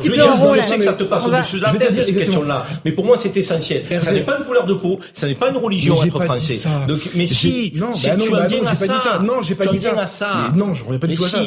je, 0.00 0.60
je 0.60 0.66
sais 0.66 0.78
que 0.78 0.84
ça 0.84 0.92
te 0.92 1.04
passe 1.04 1.26
au-dessus 1.26 1.56
de 1.56 1.62
la 1.62 1.72
tête 1.72 2.04
ces 2.04 2.14
questions-là, 2.14 2.66
mais 2.84 2.92
pour 2.92 3.04
moi 3.04 3.16
c'est 3.20 3.36
essentiel. 3.36 3.84
Ça 4.00 4.12
n'est 4.12 4.20
pas 4.20 4.38
une 4.38 4.44
couleur 4.44 4.66
de 4.66 4.74
peau, 4.74 5.00
ça 5.12 5.26
n'est 5.26 5.34
pas 5.34 5.50
une 5.50 5.56
religion 5.56 6.02
être 6.02 6.22
français. 6.22 6.68
Donc, 6.86 7.00
mais 7.14 7.26
si, 7.26 7.72
non, 7.74 7.94
si 7.94 8.08
tu 8.18 8.34
en 8.34 8.46
viens 8.46 8.64
à 8.64 8.76
ça, 8.76 9.18
non, 9.24 9.42
j'ai 9.42 9.54
pas 9.54 9.66
dit 9.66 9.80
ça. 9.80 10.50
Non, 10.54 10.74
je 10.74 10.84
pas 10.84 11.06
dit 11.06 11.16
ça. 11.16 11.40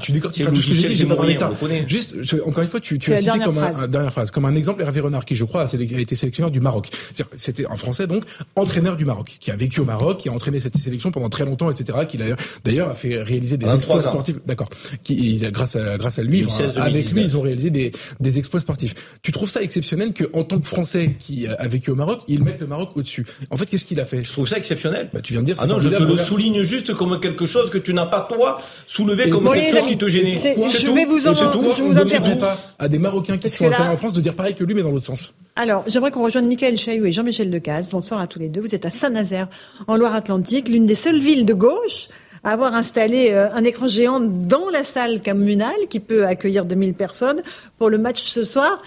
Tu 0.00 0.12
décortiques 0.12 0.52
tout 0.52 0.60
ce 0.60 0.68
que 0.68 0.74
j'ai 0.74 0.88
dit, 0.88 0.96
j'ai 0.96 1.06
pas 1.06 1.16
parlé 1.16 1.34
de 1.34 1.38
ça. 1.38 1.50
Juste, 1.86 2.14
encore 2.44 2.62
une 2.62 2.68
fois, 2.68 2.80
tu 2.80 2.98
as 3.12 3.16
cité 3.16 3.38
comme 3.44 3.60
dernière 3.88 4.12
phrase, 4.12 4.30
comme 4.30 4.44
un 4.44 4.54
exemple 4.54 4.82
Hervé 4.82 5.00
Renard 5.00 5.24
qui, 5.24 5.34
je 5.34 5.44
crois, 5.44 5.62
a 5.62 5.66
été 5.66 6.16
sélectionné 6.16 6.45
du 6.50 6.60
Maroc. 6.60 6.88
C'était 7.34 7.66
en 7.66 7.76
français 7.76 8.06
donc 8.06 8.24
entraîneur 8.54 8.96
du 8.96 9.04
Maroc, 9.04 9.36
qui 9.40 9.50
a 9.50 9.56
vécu 9.56 9.80
au 9.80 9.84
Maroc, 9.84 10.18
qui 10.18 10.28
a 10.28 10.32
entraîné 10.32 10.60
cette 10.60 10.76
sélection 10.76 11.10
pendant 11.10 11.28
très 11.28 11.44
longtemps, 11.44 11.70
etc. 11.70 11.98
Qui 12.08 12.18
d'ailleurs 12.64 12.90
a 12.90 12.94
fait 12.94 13.22
réaliser 13.22 13.56
des 13.56 13.74
exploits 13.74 14.02
sportifs. 14.02 14.36
D'accord. 14.46 14.68
Qui 15.02 15.38
grâce 15.52 15.76
à 15.76 15.96
grâce 15.96 16.18
à 16.18 16.22
lui, 16.22 16.46
avec 16.76 17.10
lui, 17.12 17.22
ils 17.22 17.36
ont 17.36 17.42
réalisé 17.42 17.70
des, 17.70 17.92
des 18.20 18.38
exploits 18.38 18.60
sportifs. 18.60 18.94
Tu 19.22 19.32
trouves 19.32 19.50
ça 19.50 19.62
exceptionnel 19.62 20.12
que 20.12 20.24
en 20.32 20.44
tant 20.44 20.58
que 20.58 20.66
Français 20.66 21.16
qui 21.18 21.46
a 21.46 21.68
vécu 21.68 21.90
au 21.90 21.94
Maroc, 21.94 22.22
il 22.28 22.42
mette 22.42 22.60
le 22.60 22.66
Maroc 22.66 22.90
au-dessus? 22.94 23.26
En 23.50 23.56
fait, 23.56 23.66
qu'est-ce 23.66 23.84
qu'il 23.84 24.00
a 24.00 24.04
fait? 24.04 24.22
Je 24.22 24.32
trouve 24.32 24.48
ça 24.48 24.58
exceptionnel. 24.58 25.10
Bah, 25.12 25.20
tu 25.20 25.32
viens 25.32 25.42
de 25.42 25.46
dire. 25.46 25.56
Ah 25.58 25.66
non, 25.66 25.80
je 25.80 25.88
te 25.88 26.02
le 26.02 26.16
souligne 26.16 26.62
juste 26.62 26.94
comme 26.94 27.18
quelque 27.20 27.46
chose 27.46 27.70
que 27.70 27.78
tu 27.78 27.94
n'as 27.94 28.06
pas 28.06 28.26
toi 28.28 28.60
soulevé 28.86 29.30
comme 29.30 29.50
quelque 29.52 29.76
chose 29.76 29.88
qui 29.88 29.98
te 29.98 30.08
gênait. 30.08 30.36
Je 30.36 30.90
vais 30.90 31.04
vous 31.04 31.26
en, 31.26 31.34
je 31.34 31.82
vous 31.82 31.98
interromps. 31.98 32.40
pas 32.40 32.58
à 32.78 32.88
des 32.88 32.98
Marocains 32.98 33.38
qui 33.38 33.48
sont 33.48 33.66
installés 33.66 33.90
en 33.90 33.96
France 33.96 34.12
de 34.12 34.20
dire 34.20 34.34
pareil 34.34 34.54
que 34.54 34.64
lui, 34.64 34.74
mais 34.74 34.82
dans 34.82 34.90
l'autre 34.90 35.06
sens. 35.06 35.32
Alors, 35.58 35.84
j'aimerais 35.86 36.10
qu'on 36.10 36.22
rejoigne 36.22 36.46
Michael 36.48 36.76
Chaillou 36.76 37.06
et 37.06 37.12
Jean-Michel 37.12 37.50
Decaze. 37.50 37.88
Bonsoir 37.88 38.20
à 38.20 38.26
tous 38.26 38.38
les 38.38 38.50
deux. 38.50 38.60
Vous 38.60 38.74
êtes 38.74 38.84
à 38.84 38.90
Saint-Nazaire, 38.90 39.48
en 39.86 39.96
Loire-Atlantique, 39.96 40.68
l'une 40.68 40.84
des 40.84 40.94
seules 40.94 41.18
villes 41.18 41.46
de 41.46 41.54
gauche 41.54 42.08
à 42.44 42.50
avoir 42.50 42.74
installé 42.74 43.30
euh, 43.30 43.50
un 43.52 43.64
écran 43.64 43.88
géant 43.88 44.20
dans 44.20 44.68
la 44.68 44.84
salle 44.84 45.22
communale 45.22 45.88
qui 45.88 45.98
peut 45.98 46.26
accueillir 46.26 46.66
2000 46.66 46.92
personnes 46.92 47.40
pour 47.78 47.88
le 47.88 47.96
match 47.96 48.24
ce 48.24 48.44
soir. 48.44 48.82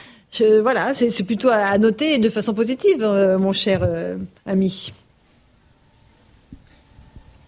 voilà, 0.62 0.94
c'est 0.94 1.24
plutôt 1.24 1.50
à 1.50 1.76
noter 1.80 2.20
de 2.20 2.30
façon 2.30 2.54
positive, 2.54 3.02
euh, 3.02 3.40
mon 3.40 3.52
cher 3.52 3.80
euh, 3.82 4.18
ami. 4.46 4.94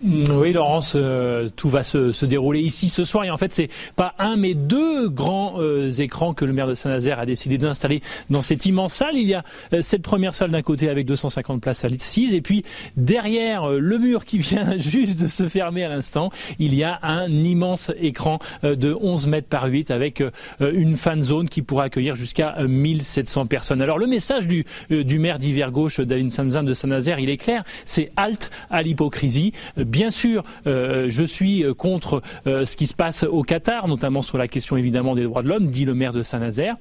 Mm, 0.04 0.24
oui, 0.32 0.52
Laurence, 0.52 0.94
euh, 0.96 1.50
tout 1.56 1.70
va 1.70 1.84
se, 1.84 2.12
se, 2.12 2.26
dérouler 2.26 2.60
ici 2.60 2.90
ce 2.90 3.06
soir. 3.06 3.24
Et 3.24 3.30
en 3.30 3.38
fait, 3.38 3.54
c'est 3.54 3.70
pas 3.96 4.16
un, 4.18 4.36
mais 4.36 4.56
deux 4.56 5.10
grands 5.10 5.56
euh, 5.60 5.92
écrans 5.92 6.34
que 6.34 6.44
le 6.44 6.54
maire 6.54 6.66
de 6.66 6.74
Saint-Nazaire 6.74 7.20
a 7.20 7.28
décidé 7.28 7.60
d'installer 7.60 8.02
dans 8.32 8.42
cette 8.42 8.66
immense 8.66 8.96
salle. 8.96 9.16
Il 9.16 9.28
y 9.28 9.36
a 9.36 9.44
euh, 9.74 9.84
cette 9.84 10.02
première 10.02 10.34
salle 10.34 10.50
d'un 10.50 10.64
côté 10.64 10.90
avec 10.90 11.06
250 11.06 11.62
places 11.62 11.86
assises, 11.86 12.34
et 12.34 12.42
puis 12.42 12.64
derrière 12.98 13.70
le 13.70 13.98
mur 14.00 14.26
qui 14.26 14.38
vient 14.40 14.78
juste 14.80 15.22
de 15.22 15.28
se 15.28 15.48
fermer 15.48 15.84
à 15.84 15.90
l'instant, 15.90 16.32
il 16.58 16.74
y 16.74 16.84
a 16.84 16.98
un 17.04 17.30
immense 17.30 17.92
écran 18.00 18.40
de 18.64 18.98
11 19.00 19.28
mètres 19.28 19.48
par 19.48 19.66
8 19.66 19.92
avec 19.92 20.24
une 20.60 20.98
fan 20.98 21.22
zone 21.22 21.50
qui 21.50 21.62
pourra 21.62 21.86
accueillir 21.86 22.16
jusqu'à 22.16 22.56
1700 22.60 23.46
personnes. 23.46 23.82
Alors 23.82 23.98
le 23.98 24.08
message 24.08 24.48
du, 24.48 24.66
du 24.90 25.20
maire 25.20 25.38
d'hiver 25.38 25.72
gauche, 25.72 26.00
David 26.00 26.32
Samzin 26.32 26.64
de 26.64 26.74
Saint-Nazaire, 26.74 27.20
il 27.20 27.30
est 27.30 27.38
clair, 27.38 27.64
c'est 27.86 28.12
halte 28.16 28.52
à 28.70 28.82
l'hypocrisie 28.82 29.54
Bien 29.92 30.10
sûr, 30.10 30.46
euh, 30.68 31.08
je 31.10 31.24
suis 31.26 31.66
euh, 31.66 31.74
contre 31.74 32.22
euh, 32.48 32.66
ce 32.66 32.78
qui 32.78 32.88
se 32.88 32.94
passe 32.94 33.24
au 33.24 33.42
Qatar, 33.42 33.90
notamment 33.90 34.22
sur 34.22 34.38
la 34.38 34.48
question 34.48 34.78
évidemment 34.78 35.16
des 35.16 35.24
droits 35.24 35.44
de 35.44 35.50
l'homme, 35.50 35.68
dit 35.68 35.84
le 35.84 35.94
maire 35.94 36.14
de 36.14 36.24
Saint-Nazaire. 36.24 36.78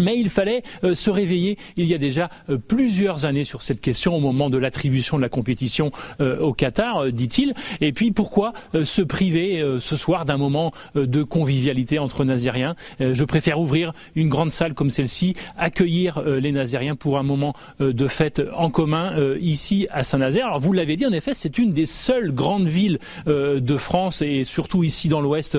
Mais 0.00 0.18
il 0.18 0.30
fallait 0.30 0.62
euh, 0.84 0.94
se 0.94 1.10
réveiller 1.10 1.58
il 1.76 1.86
y 1.86 1.94
a 1.94 1.98
déjà 1.98 2.30
euh, 2.48 2.56
plusieurs 2.56 3.24
années 3.24 3.44
sur 3.44 3.62
cette 3.62 3.80
question 3.80 4.16
au 4.16 4.20
moment 4.20 4.48
de 4.48 4.56
l'attribution 4.58 5.16
de 5.16 5.22
la 5.22 5.28
compétition 5.28 5.90
euh, 6.20 6.38
au 6.38 6.54
Qatar, 6.54 7.12
dit-il. 7.12 7.54
Et 7.80 7.92
puis 7.92 8.10
pourquoi 8.10 8.52
se 8.84 9.02
priver 9.02 9.62
ce 9.80 9.96
soir 9.96 10.24
d'un 10.24 10.36
moment 10.36 10.72
de 10.94 11.22
convivialité 11.22 11.98
entre 11.98 12.24
Nazériens? 12.24 12.74
Je 13.00 13.24
préfère 13.24 13.60
ouvrir 13.60 13.92
une 14.14 14.28
grande 14.28 14.50
salle 14.50 14.74
comme 14.74 14.90
celle-ci, 14.90 15.34
accueillir 15.56 16.22
les 16.22 16.52
Nazériens 16.52 16.96
pour 16.96 17.18
un 17.18 17.22
moment 17.22 17.54
de 17.80 18.08
fête 18.08 18.42
en 18.54 18.70
commun 18.70 19.14
ici 19.40 19.86
à 19.90 20.04
Saint-Nazaire. 20.04 20.46
Alors 20.46 20.60
vous 20.60 20.72
l'avez 20.72 20.96
dit, 20.96 21.06
en 21.06 21.12
effet, 21.12 21.34
c'est 21.34 21.58
une 21.58 21.72
des 21.72 21.86
seules 21.86 22.32
grandes 22.32 22.68
villes 22.68 22.98
de 23.26 23.76
France 23.76 24.22
et 24.22 24.44
surtout 24.44 24.84
ici 24.84 25.08
dans 25.08 25.20
l'Ouest 25.20 25.58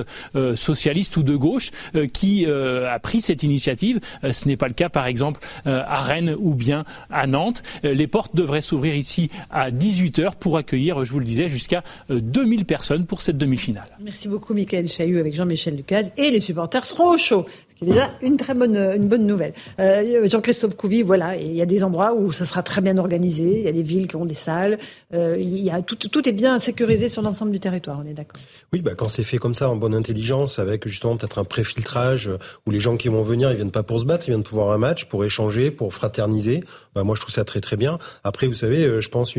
socialiste 0.56 1.16
ou 1.16 1.22
de 1.22 1.36
gauche 1.36 1.70
qui 2.12 2.46
a 2.46 2.98
pris 2.98 3.20
cette 3.20 3.42
initiative 3.42 4.00
euh, 4.23 4.23
ce 4.32 4.48
n'est 4.48 4.56
pas 4.56 4.68
le 4.68 4.74
cas, 4.74 4.88
par 4.88 5.06
exemple, 5.06 5.40
euh, 5.66 5.82
à 5.86 6.02
Rennes 6.02 6.34
ou 6.38 6.54
bien 6.54 6.84
à 7.10 7.26
Nantes. 7.26 7.62
Euh, 7.84 7.94
les 7.94 8.06
portes 8.06 8.34
devraient 8.34 8.60
s'ouvrir 8.60 8.94
ici 8.94 9.30
à 9.50 9.70
18h 9.70 10.36
pour 10.36 10.56
accueillir, 10.56 11.04
je 11.04 11.12
vous 11.12 11.18
le 11.18 11.24
disais, 11.24 11.48
jusqu'à 11.48 11.82
2000 12.10 12.64
personnes 12.64 13.06
pour 13.06 13.20
cette 13.20 13.38
demi-finale. 13.38 13.88
Merci 14.00 14.28
beaucoup, 14.28 14.54
Michael 14.54 14.88
Chailloux, 14.88 15.18
avec 15.18 15.34
Jean-Michel 15.34 15.76
Ducaze. 15.76 16.12
Et 16.16 16.30
les 16.30 16.40
supporters 16.40 16.86
seront 16.86 17.14
au 17.14 17.18
chaud 17.18 17.46
ce 17.74 17.78
qui 17.78 17.90
est 17.90 17.92
déjà 17.92 18.12
une 18.22 18.36
très 18.36 18.54
bonne, 18.54 18.76
une 18.76 19.08
bonne 19.08 19.26
nouvelle. 19.26 19.52
Euh, 19.80 20.28
Jean-Christophe 20.28 20.76
Couvi, 20.76 21.02
voilà, 21.02 21.36
il 21.36 21.52
y 21.52 21.60
a 21.60 21.66
des 21.66 21.82
endroits 21.82 22.14
où 22.14 22.32
ça 22.32 22.44
sera 22.44 22.62
très 22.62 22.80
bien 22.80 22.98
organisé, 22.98 23.58
il 23.58 23.64
y 23.64 23.68
a 23.68 23.72
des 23.72 23.82
villes 23.82 24.06
qui 24.06 24.16
ont 24.16 24.24
des 24.24 24.34
salles, 24.34 24.78
euh, 25.12 25.36
il 25.38 25.58
y 25.58 25.70
a 25.70 25.82
tout, 25.82 25.96
tout 25.96 26.28
est 26.28 26.32
bien 26.32 26.58
sécurisé 26.58 27.08
sur 27.08 27.22
l'ensemble 27.22 27.50
du 27.50 27.60
territoire, 27.60 28.00
on 28.04 28.08
est 28.08 28.14
d'accord. 28.14 28.40
Oui, 28.72 28.80
bah, 28.80 28.92
quand 28.96 29.08
c'est 29.08 29.24
fait 29.24 29.38
comme 29.38 29.54
ça, 29.54 29.68
en 29.68 29.76
bonne 29.76 29.94
intelligence, 29.94 30.58
avec 30.58 30.86
justement 30.86 31.16
peut-être 31.16 31.38
un 31.38 31.44
préfiltrage, 31.44 32.30
où 32.66 32.70
les 32.70 32.80
gens 32.80 32.96
qui 32.96 33.08
vont 33.08 33.22
venir, 33.22 33.50
ils 33.50 33.56
viennent 33.56 33.70
pas 33.70 33.82
pour 33.82 33.98
se 33.98 34.04
battre, 34.04 34.28
ils 34.28 34.30
viennent 34.30 34.44
pour 34.44 34.54
voir 34.54 34.70
un 34.70 34.78
match, 34.78 35.06
pour 35.06 35.24
échanger, 35.24 35.70
pour 35.70 35.92
fraterniser, 35.94 36.62
bah, 36.94 37.02
moi 37.02 37.16
je 37.16 37.20
trouve 37.20 37.34
ça 37.34 37.44
très 37.44 37.60
très 37.60 37.76
bien. 37.76 37.98
Après, 38.22 38.46
vous 38.46 38.54
savez, 38.54 38.84
euh, 38.84 39.00
je 39.00 39.08
pense, 39.08 39.34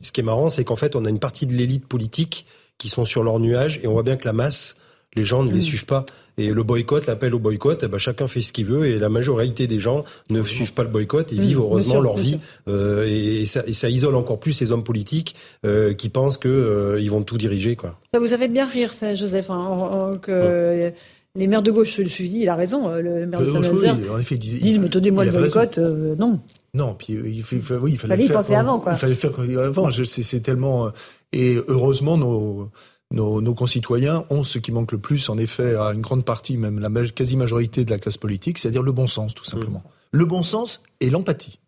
ce 0.00 0.12
qui 0.12 0.20
est 0.20 0.24
marrant, 0.24 0.48
c'est 0.48 0.64
qu'en 0.64 0.76
fait, 0.76 0.94
on 0.94 1.04
a 1.04 1.08
une 1.08 1.18
partie 1.18 1.46
de 1.46 1.54
l'élite 1.54 1.86
politique 1.86 2.46
qui 2.78 2.88
sont 2.88 3.04
sur 3.04 3.22
leur 3.22 3.40
nuage, 3.40 3.80
et 3.82 3.88
on 3.88 3.92
voit 3.92 4.02
bien 4.02 4.16
que 4.16 4.26
la 4.26 4.32
masse, 4.32 4.76
les 5.14 5.24
gens 5.24 5.42
ne 5.42 5.50
les 5.50 5.58
mmh. 5.58 5.62
suivent 5.62 5.86
pas. 5.86 6.04
Et 6.40 6.50
le 6.50 6.62
boycott, 6.62 7.06
l'appel 7.06 7.34
au 7.34 7.38
boycott, 7.38 7.82
eh 7.84 7.88
ben, 7.88 7.98
chacun 7.98 8.26
fait 8.28 8.42
ce 8.42 8.52
qu'il 8.52 8.66
veut 8.66 8.86
et 8.86 8.98
la 8.98 9.08
majorité 9.08 9.66
des 9.66 9.78
gens 9.80 10.04
ne 10.30 10.42
suivent 10.42 10.72
pas 10.72 10.82
le 10.84 10.88
boycott 10.88 11.32
et 11.32 11.36
vivent 11.36 11.58
heureusement 11.58 12.00
leur 12.00 12.16
vie. 12.16 12.38
Euh, 12.68 13.04
et, 13.06 13.46
ça, 13.46 13.62
et, 13.66 13.72
ça, 13.72 13.88
isole 13.88 14.14
encore 14.16 14.40
plus 14.40 14.60
les 14.60 14.72
hommes 14.72 14.84
politiques 14.84 15.34
euh, 15.66 15.92
qui 15.94 16.08
pensent 16.08 16.38
que 16.38 16.48
euh, 16.48 17.00
ils 17.00 17.10
vont 17.10 17.22
tout 17.22 17.38
diriger. 17.38 17.76
Quoi. 17.76 17.98
Ça 18.14 18.20
vous 18.20 18.32
avez 18.32 18.48
bien 18.48 18.66
rire, 18.68 18.92
ça, 18.94 19.14
Joseph, 19.14 19.50
hein, 19.50 20.14
que 20.22 20.92
Les 21.36 21.46
maires 21.46 21.62
de 21.62 21.70
gauche, 21.70 21.94
je 21.98 22.08
suis 22.08 22.28
dit, 22.28 22.40
il 22.40 22.48
a 22.48 22.56
raison, 22.56 22.88
euh, 22.90 23.00
le 23.00 23.26
maire 23.26 23.40
de, 23.40 23.46
De 23.46 23.52
Saint-Nazaire. 23.52 23.96
oui, 24.00 24.08
en 24.10 24.18
effet, 24.18 24.34
ils 24.34 24.38
disent, 24.38 24.60
Disent, 24.60 24.78
mais 24.78 24.88
tenez-moi 24.88 25.24
le 25.24 25.30
avait 25.30 25.38
boycott, 25.38 25.78
euh, 25.78 26.14
non. 26.18 26.40
Non, 26.74 26.94
puis 26.98 27.14
euh, 27.16 27.28
il, 27.28 27.42
fait- 27.44 27.56
oui, 27.80 27.92
il 27.92 27.98
fallait, 27.98 28.14
Fallait 28.14 28.22
y 28.24 28.26
le 28.26 28.32
faire 28.32 28.36
penser 28.40 28.52
quand- 28.54 28.58
avant, 28.60 28.78
quoi. 28.80 28.92
Il 28.92 28.98
fallait 28.98 29.12
le 29.12 29.18
faire 29.18 29.30
quand- 29.32 29.56
avant. 29.58 29.90
Je- 29.90 30.04
C'est 30.04 30.22
c'est 30.22 30.40
tellement 30.40 30.86
euh, 30.86 30.90
et 31.32 31.56
heureusement 31.68 32.16
nos, 32.16 32.68
nos 33.12 33.40
nos 33.40 33.54
concitoyens 33.54 34.24
ont 34.30 34.44
ce 34.44 34.58
qui 34.58 34.72
manque 34.72 34.92
le 34.92 34.98
plus, 34.98 35.28
en 35.28 35.38
effet, 35.38 35.74
à 35.74 35.92
une 35.92 36.00
grande 36.00 36.24
partie, 36.24 36.56
même 36.56 36.78
la 36.78 36.88
ma- 36.88 37.08
quasi-majorité 37.08 37.84
de 37.84 37.90
la 37.90 37.98
classe 37.98 38.16
politique, 38.16 38.58
c'est-à-dire 38.58 38.82
le 38.82 38.92
bon 38.92 39.06
sens, 39.06 39.34
tout 39.34 39.44
simplement. 39.44 39.82
Le 40.12 40.24
bon 40.24 40.42
sens 40.42 40.82
et 41.00 41.10
l'empathie. 41.10 41.58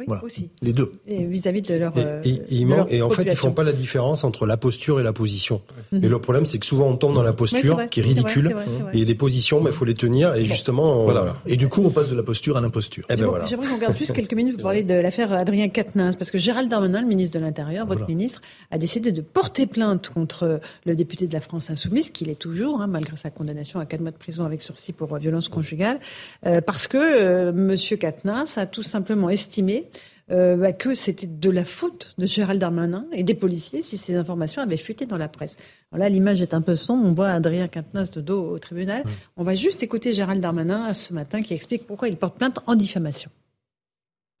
Oui, 0.00 0.06
Voilà. 0.08 0.24
aussi. 0.24 0.50
Les 0.62 0.72
deux. 0.72 0.92
Et 1.06 1.24
vis-à-vis 1.26 1.60
de 1.60 1.74
leur. 1.74 1.96
Et, 1.98 2.02
euh, 2.02 2.20
et- 2.24 2.32
de 2.32 2.44
ils 2.50 2.66
leur 2.66 2.90
et 2.90 3.02
en 3.02 3.08
fait, 3.10 3.14
ils 3.14 3.16
population. 3.18 3.48
font 3.48 3.54
pas 3.54 3.64
la 3.64 3.72
différence 3.72 4.24
entre 4.24 4.46
la 4.46 4.56
posture 4.56 4.98
et 4.98 5.02
la 5.02 5.12
position. 5.12 5.60
Mhm. 5.92 6.04
Et 6.04 6.08
le 6.08 6.18
problème, 6.18 6.46
c'est 6.46 6.58
que 6.58 6.64
souvent, 6.64 6.86
on 6.88 6.96
tombe 6.96 7.14
dans 7.14 7.22
la 7.22 7.34
posture 7.34 7.74
vrai, 7.74 7.88
qui 7.90 8.00
est 8.00 8.02
ridicule. 8.02 8.46
c'est 8.48 8.54
vrai, 8.54 8.64
c'est 8.74 8.82
vrai. 8.82 8.98
Et 8.98 9.04
les 9.04 9.14
positions, 9.14 9.62
il 9.66 9.72
faut 9.72 9.84
les 9.84 9.94
tenir. 9.94 10.34
Et 10.34 10.44
justement, 10.46 11.00
on- 11.00 11.04
Voilà. 11.04 11.20
voilà. 11.20 11.36
Et 11.46 11.56
du 11.56 11.68
coup, 11.68 11.82
on 11.84 11.90
passe 11.90 12.08
de 12.08 12.16
la 12.16 12.22
posture 12.22 12.56
à 12.56 12.62
l'imposture. 12.62 13.04
Eh 13.08 13.12
ben 13.12 13.16
J'aimerais 13.18 13.30
voilà. 13.30 13.46
j'aimerais 13.46 13.66
qu'on 13.68 13.76
garde 13.78 13.96
juste 13.96 14.12
quelques 14.14 14.32
minutes 14.32 14.54
pour 14.54 14.62
parler 14.64 14.82
de 14.84 14.94
l'affaire 14.94 15.32
Adrien 15.32 15.68
Quatennens, 15.68 16.16
parce 16.16 16.30
que 16.30 16.38
Gérald 16.38 16.70
Darmanin, 16.70 17.02
le 17.02 17.06
ministre 17.06 17.38
de 17.38 17.44
l'Intérieur, 17.44 17.84
votre 17.86 17.98
Voilà. 18.00 18.14
ministre, 18.14 18.40
a 18.70 18.78
décidé 18.78 19.12
de 19.12 19.20
porter 19.20 19.66
plainte 19.66 20.08
contre 20.08 20.60
le 20.86 20.96
député 20.96 21.26
de 21.26 21.32
la 21.34 21.40
France 21.40 21.68
Insoumise, 21.68 22.08
qu'il 22.10 22.30
est 22.30 22.38
toujours, 22.38 22.80
hein, 22.80 22.86
malgré 22.86 23.16
sa 23.16 23.28
condamnation 23.30 23.80
à 23.80 23.84
quatre 23.86 24.00
mois 24.00 24.12
de 24.12 24.16
prison 24.16 24.44
avec 24.44 24.62
sursis 24.62 24.92
pour 24.92 25.14
violence 25.18 25.48
conjugale, 25.50 26.00
euh, 26.46 26.62
parce 26.62 26.86
que 26.86 26.96
euh, 26.96 27.52
Monsieur 27.52 27.96
Quatennens 27.98 28.56
a 28.56 28.64
tout 28.66 28.82
simplement 28.82 29.28
estimé 29.28 29.84
euh, 30.30 30.56
bah, 30.56 30.72
que 30.72 30.94
c'était 30.94 31.26
de 31.26 31.50
la 31.50 31.64
faute 31.64 32.14
de 32.18 32.26
Gérald 32.26 32.60
Darmanin 32.60 33.06
et 33.12 33.22
des 33.22 33.34
policiers 33.34 33.82
si 33.82 33.96
ces 33.98 34.16
informations 34.16 34.62
avaient 34.62 34.76
fuité 34.76 35.06
dans 35.06 35.18
la 35.18 35.28
presse. 35.28 35.56
Alors 35.90 36.04
là, 36.04 36.08
l'image 36.08 36.40
est 36.40 36.54
un 36.54 36.62
peu 36.62 36.76
sombre. 36.76 37.04
On 37.06 37.12
voit 37.12 37.30
Adrien 37.30 37.68
Quatennens 37.68 38.10
de 38.10 38.20
dos 38.20 38.50
au 38.50 38.58
tribunal. 38.58 39.04
On 39.36 39.44
va 39.44 39.54
juste 39.54 39.82
écouter 39.82 40.12
Gérald 40.12 40.40
Darmanin 40.40 40.94
ce 40.94 41.12
matin 41.12 41.42
qui 41.42 41.54
explique 41.54 41.86
pourquoi 41.86 42.08
il 42.08 42.16
porte 42.16 42.38
plainte 42.38 42.60
en 42.66 42.76
diffamation. 42.76 43.30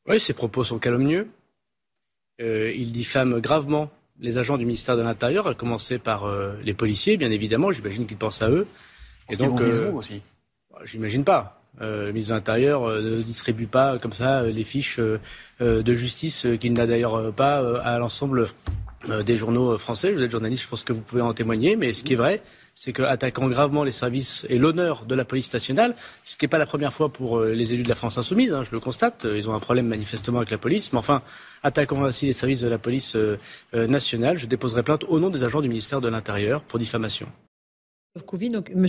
Oui, 0.08 0.20
ses 0.20 0.32
propos 0.32 0.64
sont 0.64 0.78
calomnieux. 0.78 1.28
Euh, 2.40 2.72
il 2.74 2.92
diffame 2.92 3.40
gravement 3.40 3.90
les 4.18 4.38
agents 4.38 4.58
du 4.58 4.66
ministère 4.66 4.96
de 4.96 5.02
l'Intérieur, 5.02 5.46
à 5.46 5.54
commencer 5.54 5.98
par 5.98 6.24
euh, 6.24 6.54
les 6.62 6.74
policiers, 6.74 7.16
bien 7.16 7.30
évidemment. 7.30 7.72
J'imagine 7.72 8.06
qu'il 8.06 8.16
pense 8.16 8.42
à 8.42 8.50
eux. 8.50 8.66
Et 9.30 9.36
visent, 9.36 9.42
euh, 9.42 9.90
vous, 9.90 9.98
aussi? 9.98 10.22
bah, 10.70 10.80
J'imagine 10.84 11.24
pas. 11.24 11.59
Euh, 11.80 12.06
le 12.06 12.12
ministre 12.12 12.34
de 12.34 12.38
l'Intérieur 12.38 12.84
euh, 12.84 13.00
ne 13.00 13.22
distribue 13.22 13.66
pas 13.66 13.98
comme 13.98 14.12
ça 14.12 14.40
euh, 14.40 14.50
les 14.50 14.64
fiches 14.64 14.98
euh, 14.98 15.18
euh, 15.60 15.82
de 15.82 15.94
justice 15.94 16.44
euh, 16.44 16.56
qu'il 16.56 16.72
n'a 16.72 16.86
d'ailleurs 16.86 17.14
euh, 17.14 17.30
pas 17.30 17.62
euh, 17.62 17.80
à 17.82 17.98
l'ensemble 17.98 18.48
euh, 19.08 19.22
des 19.22 19.36
journaux 19.36 19.72
euh, 19.72 19.78
français. 19.78 20.12
Vous 20.12 20.20
êtes 20.20 20.30
journaliste, 20.30 20.64
je 20.64 20.68
pense 20.68 20.84
que 20.84 20.92
vous 20.92 21.00
pouvez 21.00 21.22
en 21.22 21.32
témoigner. 21.32 21.76
Mais 21.76 21.94
ce 21.94 22.04
qui 22.04 22.14
est 22.14 22.16
vrai, 22.16 22.42
c'est 22.74 22.92
qu'attaquant 22.92 23.48
gravement 23.48 23.82
les 23.82 23.92
services 23.92 24.44
et 24.50 24.58
l'honneur 24.58 25.06
de 25.06 25.14
la 25.14 25.24
police 25.24 25.52
nationale, 25.54 25.94
ce 26.24 26.36
qui 26.36 26.44
n'est 26.44 26.50
pas 26.50 26.58
la 26.58 26.66
première 26.66 26.92
fois 26.92 27.10
pour 27.10 27.38
euh, 27.38 27.52
les 27.52 27.72
élus 27.72 27.84
de 27.84 27.88
la 27.88 27.94
France 27.94 28.18
insoumise, 28.18 28.52
hein, 28.52 28.62
je 28.62 28.72
le 28.72 28.80
constate, 28.80 29.24
euh, 29.24 29.38
ils 29.38 29.48
ont 29.48 29.54
un 29.54 29.60
problème 29.60 29.86
manifestement 29.86 30.38
avec 30.38 30.50
la 30.50 30.58
police, 30.58 30.92
mais 30.92 30.98
enfin, 30.98 31.22
attaquant 31.62 32.04
ainsi 32.04 32.26
les 32.26 32.32
services 32.32 32.60
de 32.60 32.68
la 32.68 32.78
police 32.78 33.16
euh, 33.16 33.38
euh, 33.74 33.86
nationale, 33.86 34.36
je 34.38 34.46
déposerai 34.46 34.82
plainte 34.82 35.04
au 35.08 35.18
nom 35.18 35.30
des 35.30 35.44
agents 35.44 35.62
du 35.62 35.68
ministère 35.68 36.00
de 36.00 36.08
l'Intérieur 36.08 36.62
pour 36.62 36.78
diffamation. 36.78 37.26
Donc 38.16 38.72
M. 38.74 38.86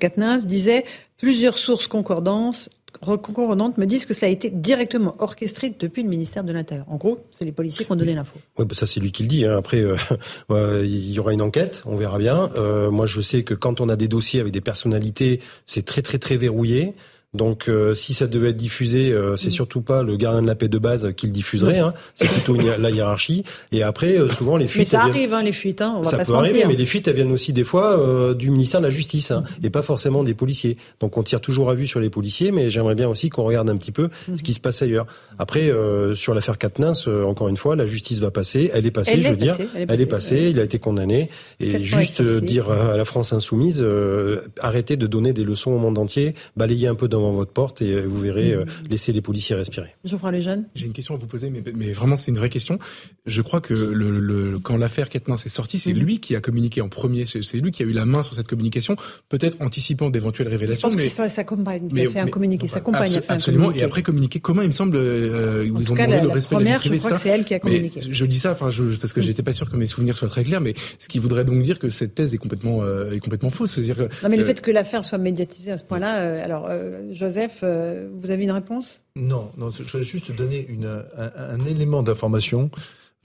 Quatennens 0.00 0.46
disait 0.46 0.84
plusieurs 1.18 1.58
sources 1.58 1.86
concordantes, 1.86 2.70
me 3.06 3.84
disent 3.84 4.06
que 4.06 4.14
ça 4.14 4.24
a 4.24 4.30
été 4.30 4.48
directement 4.48 5.16
orchestré 5.18 5.74
depuis 5.78 6.02
le 6.02 6.08
ministère 6.08 6.44
de 6.44 6.52
l'Intérieur. 6.52 6.86
En 6.88 6.96
gros, 6.96 7.18
c'est 7.30 7.44
les 7.44 7.52
policiers 7.52 7.84
qui 7.84 7.92
ont 7.92 7.96
donné 7.96 8.14
l'info. 8.14 8.38
Ouais, 8.58 8.64
bah 8.64 8.74
ça 8.74 8.86
c'est 8.86 9.00
lui 9.00 9.12
qui 9.12 9.24
le 9.24 9.28
dit. 9.28 9.44
hein. 9.44 9.54
Après, 9.56 9.80
euh, 9.80 9.96
bah, 10.48 10.78
il 10.82 11.10
y 11.12 11.18
aura 11.18 11.34
une 11.34 11.42
enquête, 11.42 11.82
on 11.84 11.96
verra 11.96 12.16
bien. 12.16 12.48
Euh, 12.56 12.90
moi, 12.90 13.04
je 13.04 13.20
sais 13.20 13.42
que 13.42 13.52
quand 13.52 13.82
on 13.82 13.90
a 13.90 13.96
des 13.96 14.08
dossiers 14.08 14.40
avec 14.40 14.54
des 14.54 14.62
personnalités, 14.62 15.40
c'est 15.66 15.84
très 15.84 16.00
très 16.00 16.18
très 16.18 16.38
verrouillé. 16.38 16.94
Donc, 17.34 17.68
euh, 17.68 17.94
si 17.94 18.14
ça 18.14 18.26
devait 18.26 18.50
être 18.50 18.56
diffusé, 18.56 19.10
euh, 19.12 19.36
c'est 19.36 19.50
surtout 19.50 19.80
pas 19.80 20.02
le 20.02 20.16
gardien 20.16 20.40
de 20.42 20.46
la 20.46 20.54
paix 20.54 20.68
de 20.68 20.78
base 20.78 21.08
qui 21.16 21.26
le 21.26 21.32
diffuserait. 21.32 21.78
Hein. 21.80 21.92
C'est 22.14 22.28
plutôt 22.28 22.54
une- 22.54 22.80
la 22.80 22.90
hiérarchie. 22.90 23.42
Et 23.72 23.82
après, 23.82 24.16
euh, 24.18 24.28
souvent 24.28 24.56
les 24.56 24.68
fuites. 24.68 24.78
Mais 24.80 24.84
ça 24.84 24.98
viennent- 25.02 25.10
arrive, 25.10 25.34
hein, 25.34 25.42
les 25.42 25.52
fuites, 25.52 25.80
hein, 25.82 25.94
on 25.98 26.02
va 26.02 26.10
ça 26.10 26.16
pas 26.18 26.24
se 26.24 26.30
peut 26.30 26.36
arriver, 26.36 26.54
mentir. 26.60 26.68
mais 26.68 26.76
les 26.76 26.86
fuites, 26.86 27.08
elles 27.08 27.16
viennent 27.16 27.32
aussi 27.32 27.52
des 27.52 27.64
fois 27.64 27.98
euh, 27.98 28.34
du 28.34 28.50
ministère 28.50 28.80
de 28.80 28.86
la 28.86 28.90
Justice, 28.90 29.30
hein, 29.32 29.42
et 29.62 29.70
pas 29.70 29.82
forcément 29.82 30.22
des 30.22 30.34
policiers. 30.34 30.76
Donc 31.00 31.16
on 31.18 31.22
tire 31.22 31.40
toujours 31.40 31.70
à 31.70 31.74
vue 31.74 31.86
sur 31.86 31.98
les 32.00 32.10
policiers, 32.10 32.52
mais 32.52 32.70
j'aimerais 32.70 32.94
bien 32.94 33.08
aussi 33.08 33.30
qu'on 33.30 33.42
regarde 33.44 33.68
un 33.68 33.76
petit 33.76 33.92
peu 33.92 34.08
ce 34.36 34.42
qui 34.42 34.54
se 34.54 34.60
passe 34.60 34.80
ailleurs. 34.82 35.06
Après, 35.38 35.70
euh, 35.70 36.14
sur 36.14 36.34
l'affaire 36.34 36.56
Katnins, 36.58 36.92
euh, 37.08 37.24
encore 37.24 37.48
une 37.48 37.56
fois, 37.56 37.74
la 37.76 37.86
justice 37.86 38.20
va 38.20 38.30
passer, 38.30 38.70
elle 38.72 38.86
est 38.86 38.90
passée, 38.92 39.12
Elle 39.14 39.22
je 39.24 39.28
veux 39.30 39.36
dire, 39.36 39.56
passée, 39.56 39.68
elle 39.74 39.80
est 39.80 39.86
elle 39.94 40.00
est 40.00 40.06
passée, 40.06 40.34
passée, 40.36 40.50
il 40.50 40.60
a 40.60 40.62
été 40.62 40.78
condamné, 40.78 41.30
et 41.60 41.82
juste 41.84 42.22
dire 42.22 42.70
à 42.70 42.96
la 42.96 43.04
France 43.04 43.32
insoumise, 43.32 43.80
euh, 43.82 44.42
arrêtez 44.60 44.96
de 44.96 45.06
donner 45.06 45.32
des 45.32 45.42
leçons 45.44 45.72
au 45.72 45.78
monde 45.78 45.98
entier, 45.98 46.34
balayez 46.56 46.86
un 46.88 46.94
peu 46.94 47.08
devant 47.24 47.36
votre 47.36 47.52
porte, 47.52 47.82
et 47.82 47.92
euh, 47.92 48.04
vous 48.06 48.20
verrez, 48.20 48.52
euh, 48.52 48.64
laissez 48.90 49.12
les 49.12 49.20
policiers 49.22 49.56
respirer. 49.56 49.94
Geoffroy 50.04 50.30
Lejeune 50.32 50.66
J'ai 50.74 50.86
une 50.86 50.92
question 50.92 51.14
à 51.14 51.18
vous 51.18 51.26
poser, 51.26 51.50
mais, 51.50 51.62
mais 51.74 51.92
vraiment 51.92 52.16
c'est 52.16 52.30
une 52.30 52.36
vraie 52.36 52.50
question. 52.50 52.78
Je 53.26 53.42
crois 53.42 53.60
que 53.60 53.74
le, 53.74 54.18
le- 54.20 54.58
quand 54.58 54.76
l'affaire 54.76 55.08
Quatennens 55.08 55.44
est 55.46 55.48
sortie, 55.48 55.78
c'est 55.78 55.92
Mhm. 55.92 55.98
lui 56.00 56.20
qui 56.20 56.36
a 56.36 56.40
communiqué 56.40 56.80
en 56.80 56.88
premier. 56.88 57.24
C'est 57.26 57.58
lui 57.58 57.70
qui 57.70 57.82
a 57.82 57.86
eu 57.86 57.92
la 57.92 58.04
main 58.06 58.22
sur 58.22 58.34
cette 58.34 58.48
communication, 58.48 58.96
peut-être 59.28 59.56
anticipant 59.60 60.10
d'éventuelles 60.10 60.46
Je 60.48 60.52
révélations. 60.52 60.88
pense 60.88 60.96
que 60.96 61.02
mais 61.02 61.08
c'est 61.08 61.28
sa, 61.30 61.44
compagne 61.44 61.88
qui 61.88 61.94
mais- 61.94 62.06
a 62.06 62.10
fait 62.10 62.20
un 62.20 62.26
communiqué. 62.26 62.68
Sa 62.68 62.80
compagne 62.80 63.10
Abso- 63.10 63.18
a 63.18 63.22
fait 63.22 63.30
un 63.32 63.34
absolument. 63.34 63.64
communiqué. 63.64 63.82
Et 63.82 63.84
après 63.84 64.02
communiquer, 64.02 64.40
comment 64.40 64.62
il 64.62 64.68
me 64.68 64.72
semble, 64.72 64.96
euh, 64.96 65.62
En 65.74 65.80
ils 65.80 65.92
ont 65.92 65.94
cas, 65.94 66.06
demandé 66.06 66.16
la- 66.16 66.22
le 66.22 66.28
la 66.28 66.34
respect 66.34 66.56
de 66.56 66.60
la 66.60 66.64
vie 66.64 66.70
première, 66.70 66.74
je 66.82 66.88
privée, 66.88 66.98
crois 66.98 67.10
que 67.12 67.18
c'est 67.18 67.28
elle 67.30 67.44
qui 67.44 67.54
a 67.54 67.56
Mais 67.56 67.60
communiqué. 67.60 68.00
je 68.10 68.26
dis 68.26 68.38
ça, 68.38 68.52
enfin, 68.52 68.70
je, 68.70 68.82
parce 68.96 69.12
que 69.12 69.20
j'étais 69.22 69.42
pas 69.42 69.52
sûr 69.52 69.70
que 69.70 69.76
mes 69.76 69.86
souvenirs 69.86 70.16
soient 70.16 70.28
très 70.28 70.44
clairs, 70.44 70.60
mais 70.60 70.74
ce 70.98 71.08
qui 71.08 71.18
voudrait 71.18 71.44
donc 71.44 71.62
dire 71.62 71.78
que 71.78 71.88
cette 71.90 72.14
thèse 72.14 72.34
est 72.34 72.38
complètement, 72.38 72.82
euh, 72.82 73.12
est 73.12 73.20
complètement 73.20 73.50
fausse. 73.50 73.72
C'est-à-dire, 73.72 73.96
que, 73.96 74.02
Non, 74.22 74.28
mais 74.28 74.36
le 74.36 74.42
euh, 74.42 74.46
fait 74.46 74.60
que 74.60 74.70
l'affaire 74.70 75.04
soit 75.04 75.18
médiatisée 75.18 75.70
à 75.70 75.78
ce 75.78 75.84
point-là, 75.84 76.18
euh, 76.18 76.44
alors 76.44 76.66
euh, 76.68 77.02
Joseph, 77.14 77.60
euh, 77.62 78.08
vous 78.12 78.30
avez 78.30 78.44
une 78.44 78.50
réponse? 78.50 79.02
Non, 79.16 79.50
non, 79.56 79.70
je 79.70 79.82
voulais 79.82 80.04
juste 80.04 80.32
donner 80.32 80.66
une, 80.68 81.04
un, 81.16 81.30
un 81.36 81.64
élément 81.64 82.02
d'information, 82.02 82.70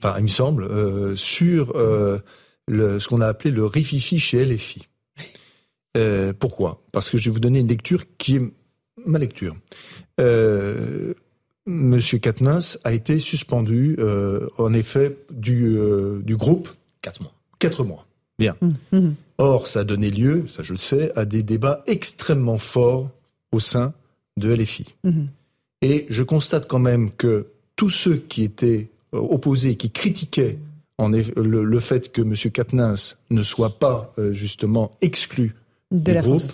enfin, 0.02 0.14
il 0.18 0.24
me 0.24 0.28
semble, 0.28 0.64
euh, 0.64 1.16
sur 1.16 1.76
euh, 1.76 2.18
le, 2.68 2.98
ce 2.98 3.08
qu'on 3.08 3.20
a 3.20 3.26
appelé 3.26 3.50
le 3.50 3.66
rififi 3.66 4.18
chez 4.18 4.44
LFI. 4.44 4.86
Euh, 5.96 6.32
pourquoi? 6.32 6.82
Parce 6.92 7.10
que 7.10 7.18
je 7.18 7.30
vais 7.30 7.34
vous 7.34 7.40
donner 7.40 7.58
une 7.58 7.68
lecture 7.68 8.04
qui 8.16 8.36
est 8.36 8.42
ma 9.04 9.18
lecture. 9.18 9.56
Monsieur 11.66 12.18
Katnins 12.18 12.78
a 12.84 12.92
été 12.92 13.20
suspendu, 13.20 13.96
euh, 13.98 14.48
en 14.58 14.72
effet, 14.72 15.16
du, 15.30 15.76
euh, 15.78 16.20
du 16.22 16.36
groupe. 16.36 16.68
Quatre 17.02 17.20
mois. 17.22 17.32
Quatre 17.58 17.84
mois. 17.84 18.06
Bien. 18.38 18.56
Mhm. 18.92 19.14
Or, 19.38 19.66
ça 19.66 19.80
a 19.80 19.84
donné 19.84 20.10
lieu, 20.10 20.46
ça 20.48 20.62
je 20.62 20.72
le 20.72 20.78
sais, 20.78 21.12
à 21.16 21.24
des 21.24 21.42
débats 21.42 21.82
extrêmement 21.86 22.58
forts 22.58 23.10
au 23.52 23.60
sein 23.60 23.92
de 24.36 24.52
LFI. 24.54 24.94
Mhm. 25.04 25.28
Et 25.82 26.06
je 26.08 26.22
constate 26.22 26.66
quand 26.68 26.78
même 26.78 27.10
que 27.10 27.46
tous 27.76 27.90
ceux 27.90 28.16
qui 28.16 28.42
étaient 28.42 28.90
euh, 29.14 29.18
opposés, 29.18 29.76
qui 29.76 29.90
critiquaient 29.90 30.58
en 30.98 31.08
le, 31.08 31.22
le 31.64 31.80
fait 31.80 32.12
que 32.12 32.20
M. 32.20 32.34
Katnins 32.52 32.94
ne 33.30 33.42
soit 33.42 33.78
pas 33.78 34.12
euh, 34.18 34.32
justement 34.34 34.96
exclu 35.00 35.54
De 35.90 35.98
du 35.98 36.12
la 36.12 36.20
groupe, 36.20 36.52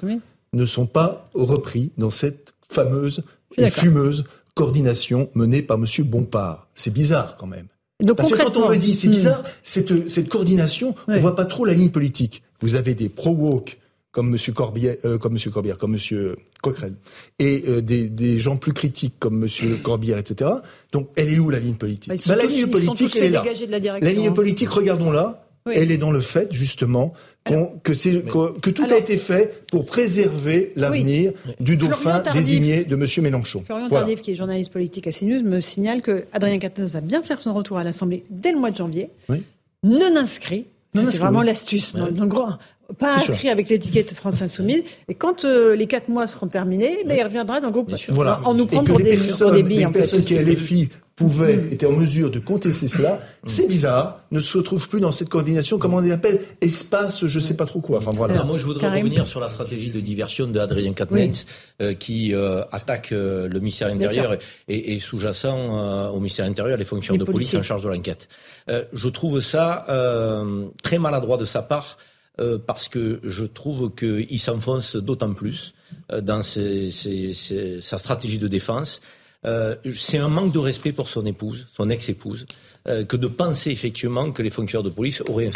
ne 0.52 0.64
sont 0.66 0.86
pas 0.86 1.28
repris 1.34 1.90
dans 1.98 2.10
cette 2.12 2.54
fameuse 2.70 3.22
et 3.58 3.68
fumeuse 3.70 4.24
coordination 4.54 5.28
menée 5.34 5.62
par 5.62 5.76
M. 5.78 5.86
Bompard. 6.04 6.68
C'est 6.74 6.92
bizarre 6.92 7.36
quand 7.36 7.46
même. 7.46 7.66
Donc, 8.02 8.16
Parce 8.18 8.30
que 8.30 8.36
quand 8.36 8.56
on 8.56 8.68
me 8.70 8.76
dit 8.76 8.94
c'est 8.94 9.08
Hmm. 9.08 9.12
bizarre, 9.12 9.42
cette, 9.62 10.08
cette 10.08 10.28
coordination, 10.28 10.94
on 11.08 11.18
voit 11.18 11.34
pas 11.34 11.44
trop 11.44 11.64
la 11.64 11.72
ligne 11.74 11.90
politique. 11.90 12.42
Vous 12.60 12.76
avez 12.76 12.94
des 12.94 13.08
pro-woke 13.08 13.78
comme 14.12 14.32
M. 14.34 14.54
Corbière, 14.54 14.96
euh, 15.04 15.18
comme 15.18 15.36
M. 15.36 15.52
Corbière, 15.52 15.76
comme 15.78 15.94
M. 15.96 16.36
Et 17.38 17.64
euh, 17.68 17.80
des, 17.82 18.08
des 18.08 18.38
gens 18.38 18.56
plus 18.56 18.72
critiques 18.72 19.14
comme 19.18 19.44
M. 19.44 19.78
Corbière, 19.82 20.18
etc. 20.18 20.50
Donc, 20.92 21.08
elle 21.16 21.32
est 21.32 21.38
où 21.38 21.50
la 21.50 21.58
ligne 21.60 21.74
politique? 21.74 22.08
Bah, 22.12 22.16
Bah, 22.26 22.36
La 22.36 22.44
tous- 22.44 22.50
ligne 22.50 22.66
politique, 22.66 23.16
elle 23.16 23.24
est 23.24 23.30
là. 23.30 23.44
la 24.00 24.12
ligne 24.12 24.32
politique, 24.32 24.68
regardons-la. 24.70 25.42
Oui. 25.66 25.72
Elle 25.74 25.90
est 25.90 25.96
dans 25.98 26.12
le 26.12 26.20
fait, 26.20 26.52
justement, 26.52 27.12
que, 27.82 27.92
c'est, 27.92 28.22
que, 28.24 28.56
que 28.60 28.70
tout 28.70 28.84
a 28.88 28.96
été 28.98 29.16
fait 29.16 29.62
pour 29.72 29.84
préserver 29.84 30.72
l'avenir 30.76 31.32
du 31.58 31.76
dauphin 31.76 32.20
Tardif. 32.20 32.40
désigné 32.40 32.84
de 32.84 32.94
M. 32.94 33.04
Mélenchon. 33.24 33.64
Florian 33.66 33.88
Voilà. 33.88 34.04
Tardif, 34.04 34.20
qui 34.22 34.30
est 34.30 34.34
journaliste 34.36 34.72
politique 34.72 35.08
à 35.08 35.12
CNews, 35.12 35.42
me 35.42 35.60
signale 35.60 36.02
que 36.02 36.26
Adrien 36.32 36.60
Quatennens 36.60 36.92
va 36.92 37.00
bien 37.00 37.24
faire 37.24 37.40
son 37.40 37.52
retour 37.52 37.78
à 37.78 37.82
l'Assemblée 37.84 38.24
dès 38.30 38.52
le 38.52 38.58
mois 38.60 38.70
de 38.70 38.76
janvier. 38.76 39.10
Oui. 39.28 39.42
Non 39.82 40.14
inscrit. 40.16 40.66
C'est 40.94 41.18
vraiment 41.18 41.40
oui. 41.40 41.46
l'astuce. 41.46 41.94
Dans, 41.96 42.10
dans 42.12 42.24
le 42.24 42.30
pas 42.98 43.14
inscrit 43.16 43.48
avec 43.48 43.68
l'étiquette 43.68 44.14
France 44.14 44.42
Insoumise. 44.42 44.82
Et 45.08 45.14
quand 45.14 45.44
euh, 45.44 45.74
les 45.76 45.86
quatre 45.86 46.08
mois 46.08 46.26
seront 46.26 46.46
terminés, 46.48 46.98
ben, 47.06 47.16
il 47.18 47.22
reviendra 47.24 47.60
dans 47.60 47.68
le 47.68 47.72
groupe 47.72 47.92
Voilà. 48.10 48.40
en 48.44 48.54
nous 48.54 48.66
que 48.66 48.76
pour 48.76 48.98
les 48.98 49.04
des, 49.04 49.16
personnes, 49.16 49.48
pour 49.48 49.56
des 49.56 49.62
billes. 49.62 49.78
les 49.78 49.86
en 49.86 49.92
fait. 49.92 49.98
personnes 49.98 50.22
qui, 50.22 50.36
à 50.38 50.42
LFI, 50.42 50.88
pouvaient, 51.16 51.68
étaient 51.70 51.86
en 51.86 51.92
mesure 51.92 52.30
de 52.30 52.38
contester 52.38 52.88
cela, 52.88 53.20
c'est 53.46 53.66
bizarre, 53.66 54.20
ne 54.32 54.38
se 54.38 54.58
retrouvent 54.58 54.86
plus 54.86 55.00
dans 55.00 55.12
cette 55.12 55.30
coordination, 55.30 55.78
comment 55.78 55.96
on 55.96 56.00
l'appelle, 56.02 56.40
espace, 56.60 57.26
je 57.26 57.38
sais 57.40 57.54
pas 57.54 57.64
trop 57.64 57.80
quoi. 57.80 57.98
Enfin 57.98 58.10
voilà. 58.14 58.34
Alors, 58.34 58.46
moi, 58.46 58.58
je 58.58 58.66
voudrais 58.66 58.82
Karim. 58.82 59.02
revenir 59.04 59.26
sur 59.26 59.40
la 59.40 59.48
stratégie 59.48 59.88
de 59.90 60.00
diversion 60.00 60.46
de 60.46 60.58
Adrien 60.60 60.92
Quatennens, 60.92 61.46
euh, 61.80 61.94
qui 61.94 62.34
euh, 62.34 62.62
attaque 62.70 63.12
euh, 63.12 63.48
le 63.48 63.58
ministère 63.60 63.88
intérieur 63.88 64.36
et, 64.68 64.94
et 64.94 64.98
sous-jacent 64.98 65.46
euh, 65.56 66.08
au 66.10 66.16
ministère 66.18 66.44
intérieur 66.44 66.76
les 66.76 66.84
fonctions 66.84 67.14
Les 67.14 67.18
de 67.18 67.24
policiers. 67.24 67.52
police 67.58 67.64
en 67.64 67.66
charge 67.66 67.82
de 67.82 67.88
l'enquête. 67.88 68.28
Euh, 68.68 68.84
je 68.92 69.08
trouve 69.08 69.40
ça 69.40 69.86
euh, 69.88 70.66
très 70.82 70.98
maladroit 70.98 71.38
de 71.38 71.46
sa 71.46 71.62
part. 71.62 71.96
Euh, 72.38 72.58
parce 72.58 72.88
que 72.88 73.18
je 73.24 73.44
trouve 73.44 73.94
qu'il 73.94 74.38
s'enfonce 74.38 74.96
d'autant 74.96 75.32
plus 75.32 75.72
euh, 76.12 76.20
dans 76.20 76.42
sa 76.42 77.98
stratégie 77.98 78.38
de 78.38 78.48
défense. 78.48 79.00
Euh, 79.46 79.76
c'est 79.94 80.18
un 80.18 80.28
manque 80.28 80.52
de 80.52 80.58
respect 80.58 80.92
pour 80.92 81.08
son 81.08 81.24
épouse, 81.24 81.66
son 81.74 81.88
ex-épouse, 81.88 82.46
que 83.08 83.16
de 83.16 83.26
penser 83.26 83.72
effectivement 83.72 84.30
que 84.30 84.42
les 84.42 84.50
fonctionnaires 84.50 84.84
de 84.84 84.94
police 84.94 85.20
auraient 85.28 85.50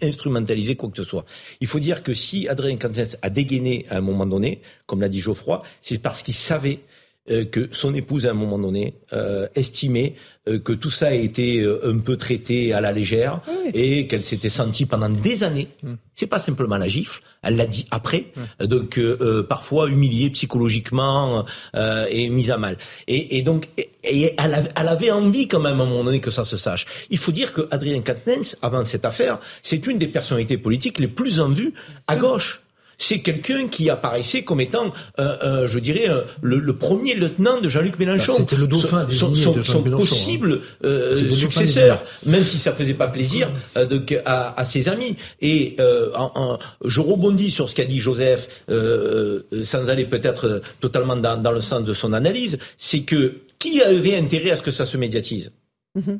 instrumentalisé, 0.00 0.76
quoi 0.76 0.88
que 0.90 0.96
ce 0.96 1.02
soit. 1.02 1.24
Il 1.60 1.66
faut 1.66 1.80
dire 1.80 2.04
que 2.04 2.14
si 2.14 2.46
Adrien 2.46 2.76
Quatennens 2.76 3.16
a 3.20 3.30
dégainé 3.30 3.84
à 3.90 3.96
un 3.96 4.00
moment 4.00 4.26
donné, 4.26 4.60
comme 4.86 5.00
l'a 5.00 5.08
dit 5.08 5.18
Geoffroy, 5.18 5.64
c'est 5.82 5.98
parce 5.98 6.22
qu'il 6.22 6.34
savait 6.34 6.82
que 7.28 7.68
son 7.72 7.94
épouse, 7.94 8.26
à 8.26 8.30
un 8.30 8.34
moment 8.34 8.58
donné, 8.58 8.94
euh, 9.12 9.48
estimait 9.54 10.14
euh, 10.48 10.58
que 10.60 10.72
tout 10.72 10.90
ça 10.90 11.08
a 11.08 11.12
été 11.12 11.60
euh, 11.60 11.80
un 11.90 11.98
peu 11.98 12.16
traité 12.16 12.72
à 12.72 12.80
la 12.80 12.92
légère 12.92 13.40
Oui. 13.48 13.70
et 13.74 14.06
qu'elle 14.06 14.22
s'était 14.22 14.48
sentie 14.48 14.86
pendant 14.86 15.08
des 15.08 15.42
années. 15.42 15.68
C'est 16.14 16.26
pas 16.28 16.38
simplement 16.38 16.76
la 16.78 16.88
gifle, 16.88 17.20
elle 17.42 17.56
l'a 17.56 17.66
dit 17.66 17.86
après, 17.90 18.26
euh, 18.60 18.66
donc 18.66 18.96
euh, 18.98 19.16
euh, 19.20 19.42
parfois 19.42 19.88
humiliée 19.88 20.30
psychologiquement 20.30 21.44
euh, 21.74 22.06
et 22.10 22.28
mise 22.30 22.50
à 22.50 22.58
mal. 22.58 22.78
Et, 23.08 23.38
et 23.38 23.42
donc, 23.42 23.68
et, 23.76 23.90
et 24.04 24.34
elle, 24.38 24.54
avait, 24.54 24.70
elle 24.80 24.88
avait 24.88 25.10
envie 25.10 25.48
quand 25.48 25.60
même 25.60 25.80
à 25.80 25.84
un 25.84 25.86
moment 25.86 26.04
donné 26.04 26.20
que 26.20 26.30
ça 26.30 26.44
se 26.44 26.56
sache. 26.56 26.86
Il 27.10 27.18
faut 27.18 27.32
dire 27.32 27.52
que 27.52 27.66
Adrien 27.70 28.00
Quatennens, 28.00 28.56
avant 28.62 28.84
cette 28.84 29.04
affaire, 29.04 29.38
c'est 29.62 29.86
une 29.86 29.98
des 29.98 30.08
personnalités 30.08 30.58
politiques 30.58 30.98
les 31.00 31.08
plus 31.08 31.40
en 31.40 31.48
vue 31.50 31.74
à 32.06 32.16
gauche 32.16 32.62
c'est 32.98 33.20
quelqu'un 33.20 33.68
qui 33.68 33.90
apparaissait 33.90 34.42
comme 34.42 34.60
étant, 34.60 34.92
euh, 35.18 35.36
euh, 35.42 35.66
je 35.68 35.78
dirais, 35.78 36.08
euh, 36.08 36.22
le, 36.42 36.58
le, 36.58 36.72
premier 36.76 37.14
lieutenant 37.14 37.60
de 37.60 37.68
Jean-Luc 37.68 37.98
Mélenchon. 37.98 38.32
Bah, 38.32 38.38
C'était 38.38 38.56
le 38.56 38.66
dauphin 38.66 39.02
son, 39.02 39.28
désigné 39.30 39.42
son, 39.42 39.52
de 39.52 39.62
son 39.62 39.82
Mélenchon, 39.82 40.04
possible 40.04 40.60
euh, 40.84 41.30
successeur, 41.30 42.02
même 42.24 42.42
si 42.42 42.58
ça 42.58 42.72
faisait 42.72 42.94
pas 42.94 43.08
plaisir 43.08 43.48
euh, 43.76 43.84
de, 43.84 44.02
à, 44.24 44.58
à, 44.58 44.64
ses 44.64 44.88
amis. 44.88 45.16
Et 45.40 45.76
euh, 45.78 46.10
en, 46.14 46.30
en, 46.34 46.58
je 46.84 47.00
rebondis 47.00 47.50
sur 47.50 47.68
ce 47.68 47.74
qu'a 47.74 47.84
dit 47.84 48.00
Joseph, 48.00 48.48
euh, 48.70 49.42
sans 49.62 49.88
aller 49.90 50.04
peut-être 50.04 50.62
totalement 50.80 51.16
dans, 51.16 51.36
dans, 51.36 51.52
le 51.52 51.60
sens 51.60 51.84
de 51.84 51.92
son 51.92 52.12
analyse, 52.12 52.58
c'est 52.78 53.00
que 53.00 53.34
qui 53.58 53.82
avait 53.82 54.16
intérêt 54.16 54.50
à 54.50 54.56
ce 54.56 54.62
que 54.62 54.70
ça 54.70 54.86
se 54.86 54.96
médiatise? 54.96 55.50
Mm 55.94 56.00
-hmm. 56.02 56.18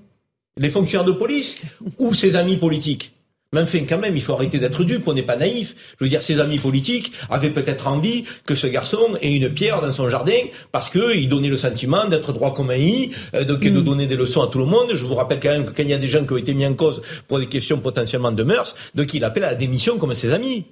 Les 0.59 0.71
fonctionnaires 0.71 1.07
de 1.07 1.13
police 1.13 1.59
ou 1.99 2.15
ses 2.15 2.35
amis 2.35 2.57
politiques? 2.57 3.16
Mais 3.57 3.63
enfin, 3.63 3.85
quand 3.89 3.99
même, 3.99 4.15
il 4.15 4.23
faut 4.23 4.35
arrêter 4.35 4.59
d'être 4.59 4.85
dupe, 4.85 5.09
on 5.09 5.15
n'est 5.15 5.23
pas 5.23 5.37
naïf. 5.37 5.75
Je 5.99 6.05
veux 6.05 6.11
dire, 6.11 6.21
ses 6.21 6.41
amis 6.41 6.59
politiques 6.59 7.13
avaient 7.31 7.51
peut-être 7.51 7.89
envie 7.89 8.25
que 8.45 8.55
ce 8.55 8.67
garçon 8.67 9.17
ait 9.23 9.35
une 9.35 9.49
pierre 9.49 9.81
dans 9.81 9.93
son 9.93 10.09
jardin 10.09 10.39
parce 10.73 10.91
qu'il 10.91 11.29
donnait 11.29 11.49
le 11.49 11.57
sentiment 11.57 12.05
d'être 12.07 12.33
droit 12.33 12.53
comme 12.53 12.71
un 12.71 12.77
i, 12.77 13.13
donc 13.49 13.65
mm. 13.65 13.71
de 13.71 13.81
donner 13.81 14.07
des 14.07 14.17
leçons 14.17 14.43
à 14.43 14.49
tout 14.49 14.59
le 14.59 14.67
monde. 14.67 14.91
Je 14.93 15.05
vous 15.07 15.15
rappelle 15.15 15.41
quand 15.41 15.51
même 15.51 15.65
que 15.65 15.71
quand 15.71 15.83
il 15.83 15.89
y 15.89 15.95
a 15.95 15.99
des 15.99 16.09
gens 16.09 16.25
qui 16.25 16.33
ont 16.35 16.37
été 16.37 16.53
mis 16.53 16.67
en 16.67 16.75
cause 16.75 17.01
pour 17.29 17.39
des 17.39 17.47
questions 17.47 17.79
potentiellement 17.79 18.33
de 18.33 18.43
mœurs, 18.43 18.77
donc 18.95 19.15
il 19.15 19.25
appelle 19.25 19.45
à 19.45 19.51
la 19.51 19.55
démission 19.55 19.97
comme 19.97 20.13
ses 20.13 20.33
amis. 20.35 20.67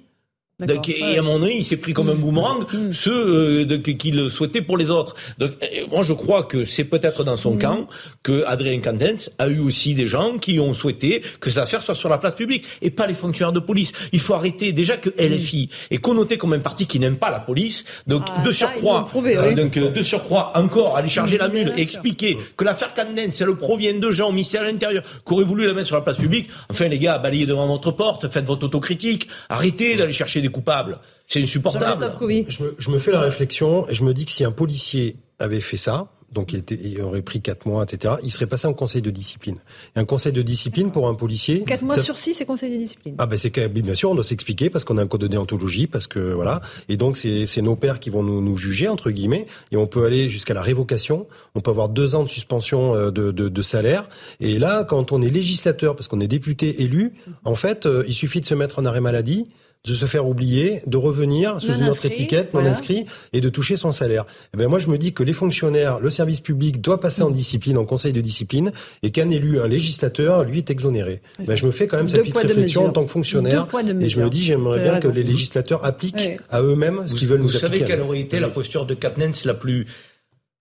Donc, 0.59 0.87
et 0.87 1.17
à 1.17 1.21
mon 1.21 1.43
avis, 1.43 1.57
il 1.57 1.65
s'est 1.65 1.75
pris 1.75 1.91
comme 1.91 2.09
un 2.09 2.15
boomerang 2.15 2.63
mmh. 2.71 2.93
ceux 2.93 3.65
euh, 3.69 3.77
qu'il 3.79 4.29
souhaitait 4.29 4.61
pour 4.61 4.77
les 4.77 4.89
autres. 4.89 5.13
Donc, 5.37 5.51
moi, 5.91 6.01
je 6.01 6.13
crois 6.13 6.43
que 6.43 6.63
c'est 6.63 6.85
peut-être 6.85 7.25
dans 7.25 7.35
son 7.35 7.55
mmh. 7.55 7.59
camp 7.59 7.87
que 8.23 8.45
Adrien 8.45 8.79
Candens 8.79 9.29
a 9.37 9.49
eu 9.49 9.59
aussi 9.59 9.95
des 9.95 10.07
gens 10.07 10.37
qui 10.37 10.57
ont 10.61 10.73
souhaité 10.73 11.21
que 11.41 11.49
cette 11.49 11.63
affaire 11.63 11.81
soit 11.81 11.93
sur 11.93 12.07
la 12.07 12.19
place 12.19 12.35
publique 12.35 12.63
et 12.81 12.89
pas 12.89 13.05
les 13.05 13.15
fonctionnaires 13.15 13.51
de 13.51 13.59
police. 13.59 13.91
Il 14.13 14.21
faut 14.21 14.33
arrêter 14.33 14.71
déjà 14.71 14.95
que 14.95 15.09
LFI 15.21 15.69
est 15.91 15.97
connoté 15.97 16.37
comme 16.37 16.53
un 16.53 16.59
parti 16.59 16.87
qui 16.87 17.01
n'aime 17.01 17.17
pas 17.17 17.31
la 17.31 17.41
police. 17.41 17.83
Donc, 18.07 18.23
ah, 18.33 18.41
de 18.41 18.51
surcroît, 18.53 19.03
prouvé, 19.03 19.35
euh, 19.35 19.49
oui. 19.49 19.55
donc 19.55 19.77
de 19.77 20.03
surcroît 20.03 20.53
encore 20.55 20.95
aller 20.95 21.09
charger 21.09 21.37
la 21.37 21.49
mule 21.49 21.73
et 21.75 21.81
expliquer 21.81 22.37
que 22.55 22.63
l'affaire 22.63 22.93
Candens, 22.93 23.31
c'est 23.33 23.43
le 23.43 23.55
provient 23.55 23.99
de 23.99 24.09
gens 24.09 24.29
au 24.29 24.31
ministère 24.31 24.61
de 24.61 24.67
l'Intérieur 24.67 25.03
qui 25.27 25.33
auraient 25.33 25.43
voulu 25.43 25.67
la 25.67 25.73
mettre 25.73 25.87
sur 25.87 25.97
la 25.97 26.01
place 26.01 26.17
publique. 26.17 26.47
Enfin, 26.69 26.87
les 26.87 26.97
gars, 26.99 27.17
balayez 27.17 27.45
devant 27.45 27.67
votre 27.67 27.91
porte, 27.91 28.29
faites 28.31 28.45
votre 28.45 28.65
autocritique, 28.67 29.27
arrêtez 29.49 29.97
d'aller 29.97 30.13
chercher 30.13 30.44
des 30.45 30.51
coupables. 30.51 30.99
C'est 31.27 31.41
insupportable. 31.41 32.11
Je 32.47 32.63
me, 32.63 32.75
je 32.77 32.89
me, 32.91 32.99
fais 32.99 33.11
la 33.11 33.21
réflexion 33.21 33.89
et 33.89 33.93
je 33.93 34.03
me 34.03 34.13
dis 34.13 34.25
que 34.25 34.31
si 34.31 34.43
un 34.43 34.51
policier 34.51 35.17
avait 35.39 35.61
fait 35.61 35.77
ça, 35.77 36.11
donc 36.31 36.51
il, 36.51 36.59
était, 36.59 36.77
il 36.83 37.01
aurait 37.01 37.21
pris 37.21 37.41
quatre 37.41 37.65
mois, 37.65 37.83
etc., 37.83 38.15
il 38.21 38.29
serait 38.29 38.45
passé 38.45 38.67
en 38.67 38.73
conseil 38.73 39.01
de 39.01 39.09
discipline. 39.09 39.55
Et 39.95 39.99
un 39.99 40.05
conseil 40.05 40.33
de 40.33 40.41
discipline 40.41 40.91
pour 40.91 41.07
un 41.07 41.15
policier... 41.15 41.63
Quatre 41.63 41.81
mois 41.81 41.95
ça... 41.95 42.03
sur 42.03 42.17
six, 42.17 42.33
c'est 42.33 42.45
conseil 42.45 42.71
de 42.73 42.77
discipline. 42.77 43.15
Ah 43.17 43.25
ben 43.25 43.37
c'est 43.37 43.57
bien 43.69 43.93
sûr, 43.93 44.11
on 44.11 44.15
doit 44.15 44.23
s'expliquer 44.23 44.69
parce 44.69 44.83
qu'on 44.83 44.97
a 44.97 45.01
un 45.01 45.07
code 45.07 45.21
de 45.21 45.27
déontologie, 45.27 45.87
parce 45.87 46.07
que 46.07 46.19
voilà, 46.19 46.61
et 46.89 46.97
donc 46.97 47.17
c'est 47.17 47.61
nos 47.61 47.75
pères 47.75 47.99
qui 47.99 48.09
vont 48.09 48.21
nous, 48.21 48.41
nous, 48.41 48.57
juger 48.57 48.87
entre 48.89 49.11
guillemets, 49.11 49.45
et 49.71 49.77
on 49.77 49.87
peut 49.87 50.05
aller 50.05 50.27
jusqu'à 50.27 50.53
la 50.53 50.61
révocation. 50.61 51.25
On 51.55 51.61
peut 51.61 51.71
avoir 51.71 51.89
deux 51.89 52.15
ans 52.15 52.23
de 52.23 52.29
suspension 52.29 52.95
de, 52.95 53.31
de, 53.31 53.31
de 53.31 53.61
salaire. 53.61 54.09
Et 54.41 54.59
là, 54.59 54.83
quand 54.83 55.11
on 55.13 55.21
est 55.21 55.29
législateur, 55.29 55.95
parce 55.95 56.09
qu'on 56.09 56.19
est 56.19 56.27
député 56.27 56.83
élu, 56.83 57.13
en 57.45 57.55
fait, 57.55 57.87
il 58.07 58.13
suffit 58.13 58.41
de 58.41 58.45
se 58.45 58.55
mettre 58.55 58.79
en 58.79 58.85
arrêt 58.85 59.01
maladie 59.01 59.45
de 59.85 59.93
se 59.93 60.05
faire 60.05 60.27
oublier, 60.27 60.81
de 60.87 60.97
revenir 60.97 61.61
sous 61.61 61.71
non 61.71 61.77
une 61.77 61.83
autre 61.83 61.91
inscrit, 61.91 62.07
étiquette, 62.09 62.53
non 62.53 62.61
voilà. 62.61 62.71
inscrit, 62.71 63.05
et 63.33 63.41
de 63.41 63.49
toucher 63.49 63.77
son 63.77 63.91
salaire. 63.91 64.25
Eh 64.53 64.57
ben 64.57 64.67
moi, 64.67 64.79
je 64.79 64.87
me 64.87 64.97
dis 64.97 65.13
que 65.13 65.23
les 65.23 65.33
fonctionnaires, 65.33 65.99
le 65.99 66.09
service 66.09 66.41
public 66.41 66.81
doit 66.81 66.99
passer 66.99 67.21
en 67.21 67.29
discipline, 67.29 67.77
en 67.77 67.85
conseil 67.85 68.13
de 68.13 68.21
discipline, 68.21 68.71
et 69.03 69.11
qu'un 69.11 69.29
élu, 69.29 69.59
un 69.59 69.67
législateur, 69.67 70.43
lui, 70.43 70.59
est 70.59 70.69
exonéré. 70.69 71.21
Ben, 71.45 71.55
je 71.55 71.65
me 71.65 71.71
fais 71.71 71.87
quand 71.87 71.97
même 71.97 72.09
cette 72.09 72.21
petite 72.21 72.37
réflexion 72.37 72.85
en 72.85 72.91
tant 72.91 73.03
que 73.03 73.11
fonctionnaire, 73.11 73.67
et 74.01 74.09
je 74.09 74.19
me 74.19 74.29
dis, 74.29 74.43
j'aimerais 74.43 74.81
bien 74.81 74.99
que 74.99 75.07
les 75.07 75.23
législateurs 75.23 75.85
appliquent 75.85 76.15
oui. 76.17 76.37
à 76.49 76.61
eux-mêmes 76.61 77.07
ce 77.07 77.15
qu'ils 77.15 77.27
veulent 77.27 77.41
vous 77.41 77.47
nous 77.47 77.55
appliquer. 77.55 77.67
Vous 77.67 77.85
savez 77.85 77.85
quelle 77.85 78.01
aurait 78.01 78.19
été 78.19 78.39
la 78.39 78.49
posture 78.49 78.85
de 78.85 78.93
Katnens 78.93 79.45
la 79.45 79.53
plus, 79.53 79.87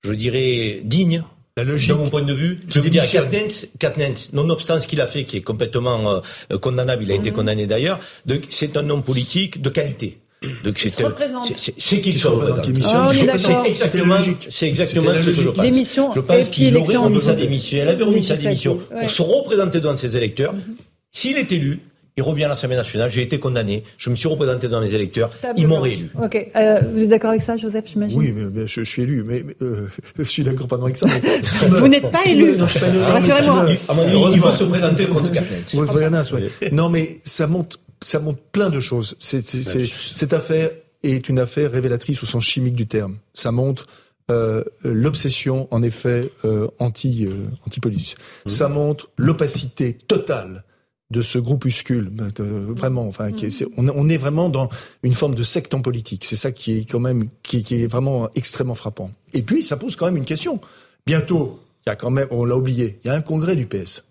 je 0.02 0.12
dirais, 0.12 0.80
digne 0.84 1.24
la 1.56 1.64
logique, 1.64 1.90
de 1.90 1.94
mon 1.94 2.10
point 2.10 2.22
de 2.22 2.34
vue, 2.34 2.58
je 2.68 2.80
veux 2.80 2.90
dire, 2.90 3.08
Katnens, 3.08 3.66
Katnens, 3.78 4.32
nonobstant 4.32 4.80
ce 4.80 4.88
qu'il 4.88 5.00
a 5.00 5.06
fait, 5.06 5.24
qui 5.24 5.36
est 5.36 5.42
complètement 5.42 6.20
euh, 6.50 6.58
condamnable, 6.58 7.04
il 7.04 7.12
a 7.12 7.16
mmh. 7.16 7.20
été 7.20 7.30
condamné 7.30 7.66
d'ailleurs, 7.66 8.00
c'est 8.48 8.76
un 8.76 8.90
homme 8.90 9.04
politique 9.04 9.62
de 9.62 9.70
qualité. 9.70 10.18
Donc 10.62 10.78
c'est 10.78 10.90
c'est 11.78 12.00
qu'il 12.00 12.18
se 12.18 12.26
représente. 12.26 12.66
Oh, 12.68 13.12
c'est 13.12 13.68
exactement, 13.70 14.18
c'est 14.48 14.68
exactement 14.68 15.12
ce 15.16 15.24
que 15.24 15.32
je 15.32 15.48
pense. 15.48 15.64
Démission 15.64 16.12
je 16.12 16.20
pense 16.20 16.48
qu'il 16.48 16.76
aurait 16.76 16.96
remis 16.96 17.20
sa 17.20 17.34
démission. 17.34 17.78
Elle 17.80 17.88
avait 17.88 18.04
remis 18.04 18.22
sa 18.22 18.36
démission 18.36 18.78
pour 19.00 19.10
se 19.10 19.22
représenter 19.22 19.80
devant 19.80 19.96
ses 19.96 20.16
électeurs. 20.16 20.54
S'il 21.12 21.38
est 21.38 21.50
élu, 21.52 21.80
il 22.16 22.22
revient 22.22 22.44
à 22.44 22.48
l'Assemblée 22.48 22.76
nationale, 22.76 23.10
j'ai 23.10 23.22
été 23.22 23.40
condamné, 23.40 23.82
je 23.98 24.08
me 24.08 24.14
suis 24.14 24.28
représenté 24.28 24.68
dans 24.68 24.80
les 24.80 24.94
électeurs, 24.94 25.30
ils 25.56 25.66
m'ont 25.66 25.80
réélu. 25.80 26.10
Ok, 26.22 26.48
euh, 26.54 26.80
vous 26.92 27.02
êtes 27.02 27.08
d'accord 27.08 27.30
avec 27.30 27.42
ça, 27.42 27.56
Joseph, 27.56 27.86
j'imagine? 27.86 28.16
Oui, 28.16 28.32
mais, 28.32 28.44
mais 28.52 28.66
je, 28.66 28.84
je, 28.84 28.90
suis 28.90 29.02
élu, 29.02 29.24
mais, 29.24 29.42
mais 29.44 29.56
euh, 29.62 29.88
je 30.18 30.22
suis 30.22 30.44
d'accord 30.44 30.68
pas 30.68 30.76
avec 30.76 30.96
ça. 30.96 31.06
Mais 31.06 31.68
vous 31.68 31.88
n'êtes 31.88 32.10
pas 32.10 32.24
élu. 32.26 32.56
Non, 32.56 32.66
je 32.66 32.70
suis 32.70 32.80
pas 32.80 32.88
élu. 32.88 32.98
Rassurez-moi. 33.00 33.66
Il 34.32 34.40
faut 34.40 34.50
se 34.50 34.64
présenter 34.64 35.06
contre 35.06 35.32
Katnetz. 35.32 35.74
Ouais. 35.74 36.70
Non, 36.70 36.88
mais 36.88 37.18
ça 37.24 37.46
montre, 37.46 37.80
ça 38.00 38.20
montre 38.20 38.40
plein 38.52 38.70
de 38.70 38.80
choses. 38.80 39.16
C'est, 39.18 39.46
c'est, 39.46 39.84
cette 39.84 40.32
affaire 40.32 40.70
est 41.02 41.28
une 41.28 41.38
affaire 41.38 41.72
révélatrice 41.72 42.22
au 42.22 42.26
sens 42.26 42.44
chimique 42.44 42.74
du 42.74 42.86
terme. 42.86 43.16
Ça 43.34 43.50
montre 43.50 43.86
euh, 44.30 44.64
l'obsession, 44.82 45.68
en 45.70 45.82
effet, 45.82 46.30
euh, 46.44 46.68
anti, 46.78 47.26
euh, 47.26 47.46
anti-police. 47.66 48.14
Mmh. 48.14 48.48
Ça 48.48 48.68
montre 48.68 49.10
l'opacité 49.18 49.94
totale 49.94 50.64
de 51.14 51.22
ce 51.22 51.38
groupuscule, 51.38 52.10
euh, 52.40 52.66
vraiment. 52.70 53.06
Enfin, 53.06 53.30
qui 53.30 53.46
est, 53.46 53.66
on, 53.76 53.88
on, 53.88 54.08
est 54.08 54.16
vraiment 54.16 54.48
dans 54.48 54.68
une 55.04 55.14
forme 55.14 55.36
de 55.36 55.44
secte 55.44 55.72
en 55.72 55.80
politique. 55.80 56.24
C'est 56.24 56.36
ça 56.36 56.50
qui 56.50 56.78
est 56.78 56.84
quand 56.84 56.98
même, 56.98 57.28
qui, 57.44 57.62
qui, 57.62 57.82
est 57.82 57.86
vraiment 57.86 58.28
extrêmement 58.34 58.74
frappant. 58.74 59.12
Et 59.32 59.42
puis, 59.42 59.62
ça 59.62 59.76
pose 59.76 59.94
quand 59.94 60.06
même 60.06 60.16
une 60.16 60.24
question. 60.24 60.60
Bientôt, 61.06 61.60
il 61.86 61.90
y 61.90 61.92
a 61.92 61.96
quand 61.96 62.10
même, 62.10 62.26
on 62.32 62.44
l'a 62.44 62.56
oublié, 62.56 62.98
il 63.04 63.06
y 63.06 63.10
a 63.10 63.14
un 63.14 63.20
congrès 63.20 63.54
du 63.54 63.66
PS 63.66 64.04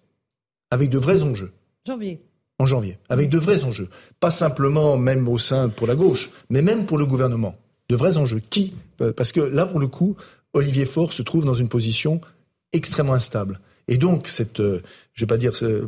avec 0.71 0.89
de 0.89 0.97
vrais 0.97 1.21
enjeux. 1.23 1.51
Janvier. 1.85 2.21
En 2.57 2.65
janvier, 2.65 2.97
avec 3.09 3.29
de 3.29 3.37
vrais 3.37 3.65
enjeux. 3.65 3.89
Pas 4.19 4.31
simplement 4.31 4.95
même 4.95 5.27
au 5.27 5.37
sein 5.37 5.69
pour 5.69 5.87
la 5.87 5.95
gauche, 5.95 6.29
mais 6.49 6.61
même 6.61 6.85
pour 6.85 6.97
le 6.97 7.05
gouvernement. 7.05 7.55
De 7.89 7.97
vrais 7.97 8.15
enjeux. 8.15 8.39
Qui 8.49 8.73
Parce 9.17 9.33
que 9.33 9.41
là, 9.41 9.65
pour 9.65 9.79
le 9.79 9.87
coup, 9.87 10.15
Olivier 10.53 10.85
Faure 10.85 11.11
se 11.11 11.21
trouve 11.21 11.43
dans 11.43 11.53
une 11.53 11.67
position 11.67 12.21
extrêmement 12.71 13.13
instable. 13.13 13.59
Et 13.87 13.97
donc, 13.97 14.27
cette, 14.27 14.59
je 14.59 15.19
vais 15.19 15.27
pas 15.27 15.37
dire, 15.37 15.55
ce, 15.55 15.85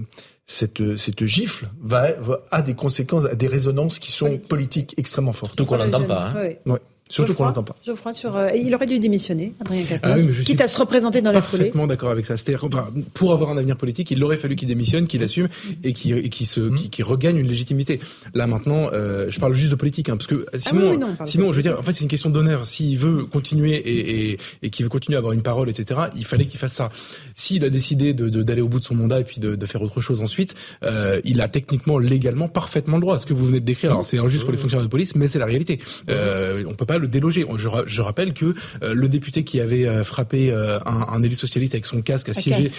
cette, 0.47 0.97
cette 0.97 1.25
gifle 1.25 1.67
va, 1.81 2.13
va, 2.13 2.41
a 2.51 2.61
des 2.61 2.75
conséquences, 2.75 3.25
a 3.25 3.35
des 3.35 3.47
résonances 3.47 3.99
qui 3.99 4.11
sont 4.11 4.25
politiques, 4.25 4.49
politiques 4.49 4.93
extrêmement 4.97 5.33
fortes. 5.33 5.51
Surtout 5.51 5.65
qu'on 5.65 5.77
n'entend 5.77 6.03
pas. 6.03 6.27
Hein. 6.27 6.33
Oui. 6.65 6.71
Ouais. 6.73 6.79
Surtout 7.07 7.35
qu'on 7.35 7.45
l'entend 7.45 7.63
pas. 7.63 7.75
Geoffroy 7.85 8.13
sur, 8.13 8.35
euh, 8.35 8.47
il 8.55 8.73
aurait 8.73 8.87
dû 8.87 8.97
démissionner, 8.97 9.53
Adrien 9.61 9.83
Quatennens, 9.83 10.25
ah 10.25 10.31
oui, 10.39 10.43
quitte 10.43 10.61
à 10.61 10.67
se 10.67 10.75
représenter 10.75 11.21
dans 11.21 11.31
la 11.31 11.43
foulée. 11.43 11.65
Parfaitement 11.65 11.85
d'accord 11.85 12.09
avec 12.09 12.25
ça. 12.25 12.35
C'est-à-dire, 12.35 12.63
enfin, 12.63 12.89
pour 13.13 13.31
avoir 13.31 13.51
un 13.51 13.57
avenir 13.57 13.77
politique, 13.77 14.09
il 14.09 14.23
aurait 14.23 14.37
fallu 14.37 14.55
qu'il 14.55 14.67
démissionne, 14.67 15.05
qu'il 15.05 15.21
assume 15.21 15.47
et 15.83 15.93
qu'il 15.93 16.29
qu 16.31 16.45
se, 16.45 16.59
mmh. 16.61 16.89
qu 16.89 17.03
regagne 17.03 17.37
une 17.37 17.47
légitimité. 17.47 17.99
Là 18.33 18.47
maintenant, 18.47 18.89
euh, 18.91 19.27
je 19.29 19.39
parle 19.39 19.53
juste 19.53 19.69
de 19.69 19.75
politique, 19.75 20.09
hein, 20.09 20.17
parce 20.17 20.25
que 20.25 20.47
sinon, 20.55 20.81
ah 20.83 20.91
oui, 20.91 20.97
non, 20.97 21.25
sinon, 21.25 21.51
je 21.51 21.57
veux 21.57 21.61
dire, 21.61 21.79
en 21.79 21.83
fait, 21.83 21.93
c'est 21.93 22.03
une 22.03 22.09
question 22.09 22.31
d'honneur. 22.31 22.65
S'il 22.65 22.97
veut 22.97 23.25
continuer 23.25 23.75
et, 23.75 24.31
et, 24.31 24.37
et 24.63 24.69
qu'il 24.71 24.83
veut 24.83 24.89
continuer 24.89 25.15
à 25.15 25.19
avoir 25.19 25.33
une 25.33 25.43
parole, 25.43 25.69
etc., 25.69 25.99
il 26.15 26.25
fallait 26.25 26.45
qu'il 26.45 26.59
fasse 26.59 26.73
ça. 26.73 26.89
S'il 27.35 27.63
a 27.65 27.69
décidé 27.69 28.15
d'aller 28.15 28.31
de, 28.31 28.41
de, 28.41 28.61
au 28.63 28.67
bout 28.67 28.79
de 28.79 28.83
son 28.83 28.95
mandat 28.95 29.19
et 29.19 29.25
puis 29.25 29.39
de, 29.39 29.55
de 29.55 29.65
faire 29.67 29.83
autre 29.83 30.01
chose 30.01 30.21
ensuite, 30.21 30.55
euh, 30.83 31.21
il 31.23 31.39
a 31.41 31.47
techniquement, 31.49 31.99
légalement, 31.99 32.47
parfaitement 32.47 32.97
le 32.97 33.01
droit. 33.01 33.19
Ce 33.19 33.27
que 33.27 33.33
vous 33.33 33.45
venez 33.45 33.59
de 33.59 33.65
décrire, 33.65 33.91
alors 33.91 34.07
c'est 34.07 34.17
injuste 34.17 34.43
pour 34.43 34.51
les 34.51 34.57
fonctionnaires 34.57 34.87
de 34.87 34.91
police, 34.91 35.15
mais 35.15 35.27
c'est 35.27 35.39
la 35.39 35.45
réalité. 35.45 35.79
Euh, 36.09 36.63
on 36.67 36.73
peut 36.73 36.85
pas 36.85 36.94
pas 36.95 36.99
le 36.99 37.07
déloger. 37.07 37.45
Je, 37.57 37.69
je 37.85 38.01
rappelle 38.01 38.33
que 38.33 38.53
le 38.81 39.09
député 39.09 39.43
qui 39.43 39.59
avait 39.59 40.03
frappé 40.03 40.51
un, 40.51 40.79
un, 40.85 41.23
élu 41.23 41.35
socialiste 41.35 41.75
avec 41.75 41.85
son 41.85 42.01
casque 42.01 42.29
a 42.29 42.33
siégé 42.33 42.71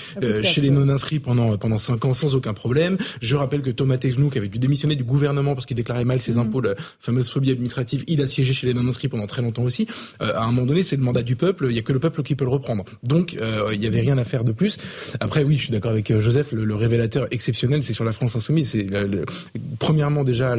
chez 0.43 0.61
les 0.61 0.71
non-inscrits 0.71 1.21
pendant 1.21 1.57
pendant 1.59 1.79
cinq 1.79 2.05
ans 2.05 2.15
sans 2.15 2.35
aucun 2.35 2.55
problème. 2.55 2.97
Je 3.21 3.37
rappelle 3.37 3.63
que 3.63 3.71
Thomas 3.71 3.99
Tejnou, 3.99 4.31
qui 4.31 4.39
avait 4.39 4.49
dû 4.49 4.59
démissionner 4.59 4.97
du 4.97 5.05
gouvernement 5.05 5.55
parce 5.55 5.67
qu'il 5.67 5.77
déclarait 5.77 6.05
mal 6.05 6.21
ses 6.21 6.37
mmh. 6.37 6.39
impôts, 6.39 6.61
la 6.61 6.75
fameuse 7.01 7.29
phobie 7.29 7.51
administrative, 7.51 8.05
il 8.07 8.23
a 8.23 8.27
siégé 8.27 8.55
chez 8.55 8.67
les 8.67 8.75
non-inscrits 8.75 9.09
pendant 9.09 9.27
très 9.27 9.43
longtemps 9.43 9.65
aussi. 9.65 9.87
à 10.21 10.43
un 10.43 10.47
moment 10.47 10.67
donné, 10.67 10.83
c'est 10.83 10.97
le 10.97 11.03
mandat 11.03 11.23
du 11.23 11.37
peuple. 11.37 11.67
Il 11.71 11.77
y 11.77 11.79
a 11.79 11.83
que 11.83 11.93
le 11.93 12.01
peuple 12.01 12.23
qui 12.23 12.35
peut 12.35 12.45
le 12.45 12.51
reprendre. 12.51 12.85
Donc, 13.03 13.35
il 13.35 13.83
y 13.83 13.87
avait 13.87 14.01
rien 14.01 14.19
à 14.19 14.25
faire 14.25 14.45
de 14.45 14.53
plus. 14.53 14.79
Après, 15.21 15.43
oui, 15.45 15.57
je 15.57 15.65
suis 15.65 15.73
d'accord 15.73 15.91
avec 15.91 16.17
Joseph. 16.19 16.53
Le, 16.53 16.75
révélateur 16.77 17.27
exceptionnel, 17.31 17.83
c'est 17.83 17.93
sur 17.93 18.05
la 18.05 18.13
France 18.13 18.37
insoumise. 18.37 18.71
C'est 18.71 18.87
premièrement 19.79 20.25
déjà 20.25 20.57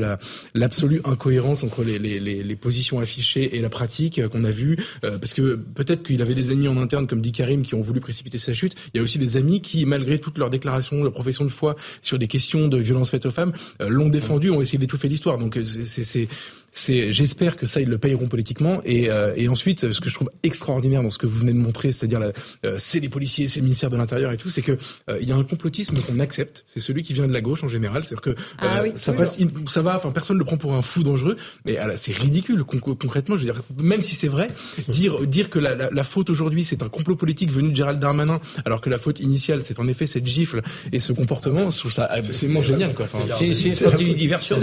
l'absolue 0.53 1.01
incohérence 1.05 1.63
entre 1.63 1.83
les, 1.83 1.99
les, 1.99 2.19
les, 2.19 2.55
positions 2.55 2.99
affichées 2.99 3.46
et 3.55 3.61
la 3.61 3.69
pratique 3.69 4.25
qu'on 4.29 4.43
a 4.43 4.49
vue. 4.49 4.77
parce 5.01 5.33
que 5.33 5.55
peut-être 5.55 6.03
qu'il 6.03 6.21
avait 6.21 6.35
des 6.35 6.51
ennemis 6.51 6.67
en 6.67 6.77
interne, 6.77 7.07
comme 7.07 7.21
dit 7.21 7.31
Karim, 7.31 7.63
qui 7.63 7.75
ont 7.75 7.81
voulu 7.81 7.99
précipiter 7.99 8.37
sa 8.37 8.53
chute. 8.53 8.75
Il 8.93 8.97
y 8.97 8.99
a 8.99 9.03
aussi 9.03 9.17
des 9.17 9.37
amis 9.37 9.61
qui, 9.61 9.85
malgré 9.85 10.19
toutes 10.19 10.37
leurs 10.37 10.49
déclarations, 10.49 11.03
leur 11.03 11.13
profession 11.13 11.43
de 11.45 11.49
foi 11.49 11.75
sur 12.01 12.19
des 12.19 12.27
questions 12.27 12.67
de 12.67 12.77
violence 12.77 13.11
faites 13.11 13.25
aux 13.25 13.31
femmes, 13.31 13.53
l'ont 13.79 14.09
défendu, 14.09 14.49
ont 14.49 14.61
essayé 14.61 14.77
d'étouffer 14.77 15.07
l'histoire. 15.07 15.37
Donc 15.37 15.57
c'est 15.63 16.27
c'est, 16.73 17.11
j'espère 17.11 17.57
que 17.57 17.65
ça 17.65 17.81
ils 17.81 17.87
le 17.87 17.97
payeront 17.97 18.27
politiquement. 18.27 18.81
Et, 18.85 19.09
euh, 19.09 19.33
et 19.35 19.47
ensuite, 19.47 19.91
ce 19.91 19.99
que 19.99 20.09
je 20.09 20.15
trouve 20.15 20.29
extraordinaire 20.43 21.01
dans 21.01 21.09
ce 21.09 21.17
que 21.17 21.25
vous 21.25 21.39
venez 21.39 21.53
de 21.53 21.57
montrer, 21.57 21.91
c'est-à-dire 21.91 22.19
euh, 22.65 22.75
c'est 22.77 22.99
les 22.99 23.09
policiers, 23.09 23.47
c'est 23.47 23.59
le 23.59 23.63
ministère 23.65 23.89
de 23.89 23.97
l'Intérieur 23.97 24.31
et 24.31 24.37
tout, 24.37 24.49
c'est 24.49 24.61
que 24.61 24.77
euh, 25.09 25.17
il 25.21 25.27
y 25.27 25.31
a 25.31 25.35
un 25.35 25.43
complotisme 25.43 25.97
qu'on 26.01 26.19
accepte. 26.19 26.65
C'est 26.67 26.79
celui 26.79 27.03
qui 27.03 27.13
vient 27.13 27.27
de 27.27 27.33
la 27.33 27.41
gauche 27.41 27.63
en 27.63 27.67
général, 27.67 28.03
c'est-à-dire 28.05 28.21
que 28.21 28.41
ah 28.59 28.83
ça 28.95 29.13
passe, 29.13 29.37
ça 29.67 29.81
va, 29.81 29.95
enfin 29.95 30.11
personne 30.11 30.35
ne 30.35 30.39
le 30.39 30.45
prend 30.45 30.57
pour 30.57 30.73
un 30.73 30.81
fou 30.81 31.03
dangereux, 31.03 31.35
mais 31.65 31.77
c'est 31.95 32.15
ridicule 32.15 32.63
concrètement. 32.63 33.37
Je 33.37 33.45
veux 33.45 33.51
dire, 33.51 33.61
même 33.81 34.01
si 34.01 34.15
c'est 34.15 34.27
vrai, 34.27 34.47
dire 34.87 35.25
dire 35.25 35.49
que 35.49 35.59
la, 35.59 35.75
la, 35.75 35.89
la 35.91 36.03
faute 36.03 36.29
aujourd'hui 36.29 36.63
c'est 36.63 36.83
un 36.83 36.89
complot 36.89 37.15
politique 37.15 37.51
venu 37.51 37.71
de 37.71 37.75
Gérald 37.75 37.99
Darmanin, 37.99 38.39
alors 38.65 38.81
que 38.81 38.89
la 38.89 38.97
faute 38.97 39.19
initiale 39.19 39.63
c'est 39.63 39.79
en 39.79 39.87
effet 39.87 40.07
cette 40.07 40.25
gifle 40.25 40.61
et 40.91 40.99
ce 40.99 41.13
comportement, 41.13 41.71
je 41.71 41.79
trouve 41.79 41.91
ça 41.91 42.05
absolument 42.05 42.61
génial. 42.61 42.93
Quoi. 42.93 43.05
Enfin, 43.11 43.35
c'est 43.37 43.53
c'est 43.53 44.01
une 44.01 44.15
diversion. 44.15 44.57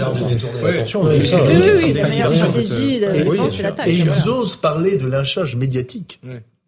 Attention, 2.05 2.51
et, 3.85 3.95
ils 3.95 4.29
osent 4.29 4.55
parler 4.55 4.97
de 4.97 5.07
lynchage 5.07 5.55
médiatique. 5.55 6.19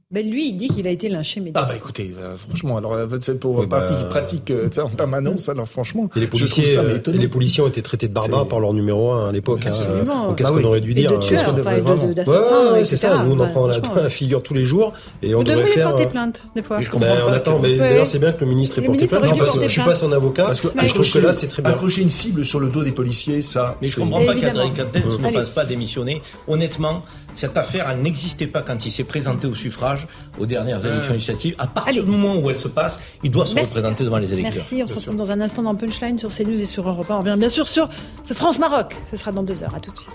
Mais 0.10 0.24
lui, 0.24 0.48
il 0.48 0.54
dit 0.54 0.70
qu'il 0.70 0.88
a 0.88 0.92
été 0.92 1.10
lynché 1.10 1.42
médiatiquement. 1.42 1.64
Ah 1.66 1.70
bah 1.70 1.76
écoutez, 1.76 2.16
euh, 2.18 2.38
franchement, 2.38 2.78
alors 2.78 2.94
euh, 2.94 3.08
c'est 3.20 3.38
pour 3.42 3.60
oui, 3.60 3.68
partie 3.68 3.92
bah, 3.92 4.00
qui 4.00 4.06
pratique 4.06 4.52
euh, 4.52 4.70
en 4.82 4.88
permanence, 4.96 5.50
alors 5.50 5.68
franchement, 5.68 6.10
et 6.16 6.22
les 6.22 6.28
policiers, 6.28 6.66
ça 6.66 6.82
et 6.82 7.12
les 7.12 7.28
policiers 7.28 7.62
ont 7.62 7.68
été 7.68 7.82
traités 7.82 8.08
de 8.08 8.14
barbares 8.14 8.48
par 8.48 8.62
leur 8.62 8.74
numéro 8.74 9.12
un 9.12 9.28
à 9.28 9.32
l'époque. 9.34 9.66
Hein, 9.66 10.34
Qu'est-ce 10.38 10.54
bah 10.54 10.62
qu'on 10.62 10.64
aurait 10.64 10.80
dû 10.80 10.94
dire 10.94 11.12
de 11.12 11.26
tueurs, 11.26 11.54
enfin, 11.54 11.80
vraiment 11.80 12.06
ouais, 12.06 12.86
c'est 12.86 12.96
ça. 12.96 13.22
Nous, 13.26 13.34
on 13.34 13.40
en 13.42 13.50
prend 13.50 13.68
la 13.68 14.10
figure 14.10 14.42
tous 14.42 14.54
les 14.54 14.64
jours 14.64 14.94
et 15.22 15.36
on 15.36 15.44
devrait 15.44 15.68
faire. 15.68 15.90
porter 15.90 16.06
plainte 16.06 16.42
des 16.56 16.64
fois. 16.64 16.82
Je 16.82 16.90
comprends. 16.90 17.08
On 17.28 17.34
attend, 17.34 17.60
mais 17.60 17.76
d'ailleurs, 17.76 18.08
c'est 18.08 18.20
bien 18.20 18.32
que 18.32 18.40
le 18.40 18.50
ministre 18.50 18.80
ait 18.80 18.86
porté 18.86 19.08
plainte. 19.08 19.26
Je 19.62 19.68
suis 19.68 19.82
pas 19.82 19.96
son 19.96 20.14
avocat. 20.14 20.46
Parce 20.46 20.62
que 20.62 20.70
je 20.70 20.94
trouve 20.94 21.12
que 21.12 21.20
là, 21.20 21.34
c'est 21.34 21.48
très 21.48 21.62
bien. 21.62 21.72
Accrocher 21.72 22.02
une 22.02 22.10
cible 22.10 22.46
sur 22.46 22.62
le 22.62 22.70
dos 22.70 22.86
des 22.86 22.94
policiers, 22.94 23.42
ça. 23.42 23.76
Mais 23.82 23.90
je 23.90 24.00
comprends 24.00 24.26
pas 24.26 24.36
qu'Adrien 24.36 24.72
ne 24.72 25.32
passe 25.34 25.50
pas 25.50 25.66
démissionner. 25.66 26.22
Honnêtement, 26.48 27.04
cette 27.38 27.58
affaire, 27.58 27.88
elle 27.92 28.02
n'existait 28.02 28.48
pas 28.48 28.62
quand 28.62 28.86
il 28.86 28.92
s'est 28.92 29.04
présenté 29.04 29.48
au 29.48 29.54
suffrage 29.54 29.97
aux 30.38 30.46
dernières 30.46 30.86
élections 30.86 31.14
législatives. 31.14 31.56
À 31.58 31.68
partir 31.68 32.04
du 32.04 32.12
moment 32.12 32.36
où 32.36 32.50
elles 32.50 32.58
se 32.58 32.68
passent, 32.68 33.00
il 33.24 33.32
doit 33.32 33.46
se 33.46 33.58
représenter 33.60 34.04
devant 34.04 34.18
les 34.18 34.34
électeurs. 34.34 34.56
Merci, 34.56 34.84
on 34.84 34.88
se 34.88 34.96
retrouve 34.96 35.16
dans 35.16 35.32
un 35.32 35.42
instant 35.42 35.64
dans 35.64 35.76
Punchline 35.76 36.18
sur 36.18 36.30
CNews 36.34 36.60
et 36.60 36.66
sur 36.66 36.88
Europe 36.88 37.10
1. 37.10 37.16
On 37.16 37.20
revient 37.20 37.36
bien 37.38 37.50
sûr 37.50 37.68
sur 37.68 37.90
ce 38.24 38.34
France-Maroc. 38.34 38.96
Ce 39.12 39.18
sera 39.18 39.32
dans 39.32 39.44
deux 39.44 39.64
heures. 39.64 39.76
À 39.76 39.80
tout 39.80 39.92
de 39.92 39.98
suite. 39.98 40.14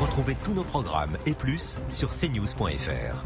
Retrouvez 0.00 0.36
tous 0.42 0.54
nos 0.54 0.64
programmes 0.64 1.16
et 1.26 1.34
plus 1.34 1.78
sur 1.88 2.08
cnews.fr. 2.08 3.24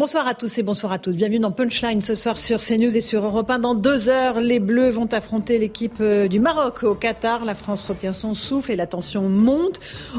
Bonsoir 0.00 0.26
à 0.26 0.32
tous 0.32 0.56
et 0.56 0.62
bonsoir 0.62 0.92
à 0.92 0.98
toutes. 0.98 1.16
Bienvenue 1.16 1.40
dans 1.40 1.50
Punchline 1.50 2.00
ce 2.00 2.14
soir 2.14 2.38
sur 2.38 2.60
CNews 2.60 2.96
et 2.96 3.02
sur 3.02 3.22
Europe 3.22 3.50
1. 3.50 3.58
Dans 3.58 3.74
deux 3.74 4.08
heures, 4.08 4.40
les 4.40 4.58
Bleus 4.58 4.88
vont 4.88 5.12
affronter 5.12 5.58
l'équipe 5.58 5.98
euh, 6.00 6.26
du 6.26 6.40
Maroc 6.40 6.84
au 6.84 6.94
Qatar. 6.94 7.44
La 7.44 7.54
France 7.54 7.82
retient 7.82 8.14
son 8.14 8.34
souffle 8.34 8.72
et 8.72 8.76
la 8.76 8.86
tension 8.86 9.28
monte. 9.28 9.78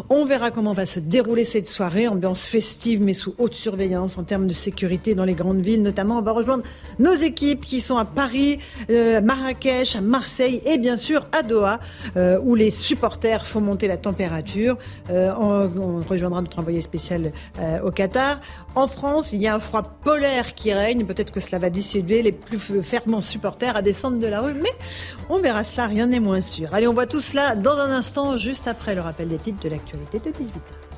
On 0.10 0.26
verra 0.26 0.52
comment 0.52 0.74
va 0.74 0.86
se 0.86 1.00
dérouler 1.00 1.46
cette 1.46 1.68
soirée. 1.68 2.08
Ambiance 2.08 2.46
festive 2.46 3.02
mais 3.02 3.16
sous 3.16 3.34
haute 3.40 3.56
surveillance 3.56 4.20
en 4.20 4.24
termes 4.24 4.46
de 4.46 4.54
sécurité 4.54 5.16
dans 5.16 5.26
les 5.26 5.34
grandes 5.34 5.62
villes. 5.62 5.82
Notamment, 5.82 6.20
on 6.20 6.22
va 6.22 6.34
rejoindre 6.34 6.64
nos 7.00 7.16
équipes 7.16 7.66
qui 7.66 7.82
sont 7.82 7.98
à 7.98 8.06
Paris, 8.06 8.60
euh, 8.92 9.20
Marrakech, 9.20 9.96
à 9.96 10.02
Marseille 10.02 10.62
et 10.64 10.78
bien 10.78 10.98
sûr 10.98 11.26
à 11.32 11.42
Doha 11.42 11.80
euh, 12.18 12.38
où 12.44 12.54
les 12.54 12.70
supporters 12.70 13.48
font 13.48 13.62
monter 13.62 13.88
la 13.88 13.98
température. 13.98 14.78
on, 15.10 15.72
on, 15.76 16.02
rejoindra 16.08 16.42
notre 16.42 16.60
envoyé 16.60 16.82
spécial 16.82 17.32
au 17.84 17.90
Qatar. 17.90 18.42
En 18.76 18.88
France, 18.88 19.30
il 19.34 19.42
y 19.42 19.48
a 19.48 19.56
un 19.56 19.60
froid 19.72 19.84
polaire 19.84 20.54
qui 20.54 20.74
règne. 20.74 21.06
Peut-être 21.06 21.32
que 21.32 21.40
cela 21.40 21.58
va 21.58 21.70
dissuader 21.70 22.22
les 22.22 22.34
plus 22.34 22.60
ferments 22.84 23.22
supporters 23.22 23.78
à 23.78 23.82
descendre 23.82 24.20
de 24.20 24.28
la 24.28 24.42
rue, 24.42 24.54
mais 24.54 24.74
on 25.30 25.40
verra 25.40 25.64
cela, 25.64 25.88
rien 25.88 26.08
n'est 26.08 26.20
moins 26.20 26.42
sûr. 26.42 26.74
Allez, 26.74 26.88
on 26.88 26.94
voit 26.94 27.06
tout 27.06 27.22
cela 27.22 27.56
dans 27.56 27.78
un 27.78 27.90
instant, 27.90 28.36
juste 28.36 28.68
après 28.68 28.96
le 28.96 29.02
rappel 29.02 29.30
des 29.30 29.38
titres 29.38 29.64
de 29.64 29.70
l'actualité 29.70 30.20
de 30.20 30.30
18h. 30.32 30.91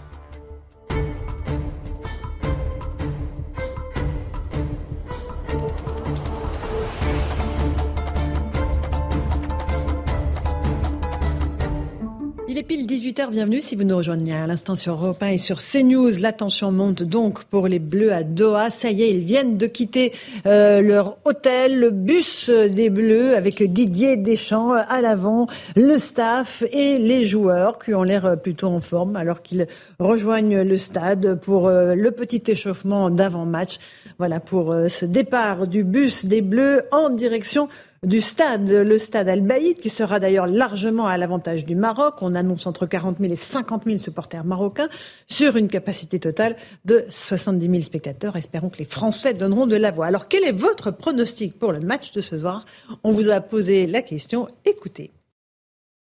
Il 12.54 12.60
est 12.60 12.62
pile 12.62 12.86
18h, 12.86 13.32
bienvenue 13.32 13.62
si 13.62 13.76
vous 13.76 13.84
nous 13.84 13.98
rejoignez 13.98 14.36
à 14.36 14.46
l'instant 14.46 14.76
sur 14.76 14.94
Europe 14.94 15.24
1 15.24 15.28
et 15.30 15.38
sur 15.40 15.58
CNews. 15.58 16.20
La 16.20 16.32
tension 16.32 16.72
monte 16.72 17.02
donc 17.02 17.46
pour 17.46 17.68
les 17.68 17.80
Bleus 17.80 18.14
à 18.14 18.22
Doha. 18.22 18.70
Ça 18.70 18.92
y 18.92 19.02
est, 19.02 19.10
ils 19.10 19.24
viennent 19.24 19.58
de 19.58 19.66
quitter 19.66 20.14
euh, 20.46 20.80
leur 20.80 21.18
hôtel, 21.26 21.80
le 21.80 21.90
bus 21.90 22.52
des 22.52 22.92
Bleus 22.92 23.36
avec 23.36 23.64
Didier 23.64 24.18
Deschamps 24.18 24.72
à 24.74 25.02
l'avant, 25.02 25.48
le 25.76 25.98
staff 25.98 26.64
et 26.72 27.00
les 27.00 27.26
joueurs 27.26 27.80
qui 27.80 27.96
ont 27.96 28.04
l'air 28.04 28.40
plutôt 28.40 28.68
en 28.68 28.82
forme 28.82 29.16
alors 29.16 29.42
qu'ils 29.42 29.66
rejoignent 29.98 30.62
le 30.62 30.78
stade 30.78 31.40
pour 31.40 31.68
euh, 31.68 31.96
le 31.96 32.12
petit 32.12 32.44
échauffement 32.46 33.10
d'avant-match. 33.10 33.80
Voilà 34.20 34.40
pour 34.40 34.74
euh, 34.74 34.90
ce 34.90 35.08
départ 35.08 35.66
du 35.66 35.84
bus 35.84 36.26
des 36.26 36.42
Bleus 36.42 36.84
en 36.92 37.10
direction 37.10 37.68
du 38.04 38.22
stade, 38.22 38.70
le 38.70 38.98
stade 39.00 39.30
Al-Baïd, 39.30 39.80
qui 39.80 39.90
sera 39.90 40.20
d'ailleurs 40.20 40.48
largement 40.48 41.08
à 41.08 41.18
l'avantage 41.18 41.66
du 41.66 41.76
Maroc. 41.76 42.16
On 42.22 42.36
annonce 42.36 42.68
entre 42.68 42.86
40 42.86 43.18
000 43.20 43.32
et 43.32 43.36
50 43.36 43.84
000 43.86 43.98
supporters 43.98 44.44
marocains 44.44 44.90
sur 45.28 45.56
une 45.56 45.68
capacité 45.68 46.20
totale 46.20 46.56
de 46.86 47.06
70 47.10 47.70
000 47.70 47.82
spectateurs. 47.82 48.36
Espérons 48.36 48.70
que 48.70 48.78
les 48.78 48.86
Français 48.86 49.34
donneront 49.34 49.68
de 49.68 49.76
la 49.76 49.92
voix. 49.92 50.08
Alors, 50.08 50.28
quel 50.28 50.44
est 50.44 50.52
votre 50.52 50.92
pronostic 50.92 51.58
pour 51.58 51.72
le 51.72 51.80
match 51.80 52.12
de 52.12 52.22
ce 52.22 52.38
soir? 52.38 52.66
On 53.04 53.12
vous 53.12 53.30
a 53.30 53.40
posé 53.42 53.88
la 53.88 54.02
question. 54.02 54.48
Écoutez. 54.66 55.12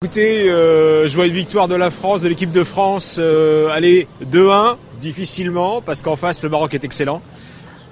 Écoutez, 0.03 0.49
euh, 0.49 1.07
je 1.07 1.15
vois 1.15 1.25
une 1.25 1.33
victoire 1.33 1.67
de 1.67 1.75
la 1.75 1.89
France, 1.89 2.21
de 2.21 2.27
l'équipe 2.27 2.51
de 2.51 2.63
France, 2.63 3.17
euh, 3.17 3.69
aller 3.69 4.07
2-1, 4.23 4.77
difficilement, 4.99 5.81
parce 5.81 6.01
qu'en 6.01 6.15
face, 6.15 6.43
le 6.43 6.49
Maroc 6.49 6.73
est 6.73 6.83
excellent. 6.83 7.21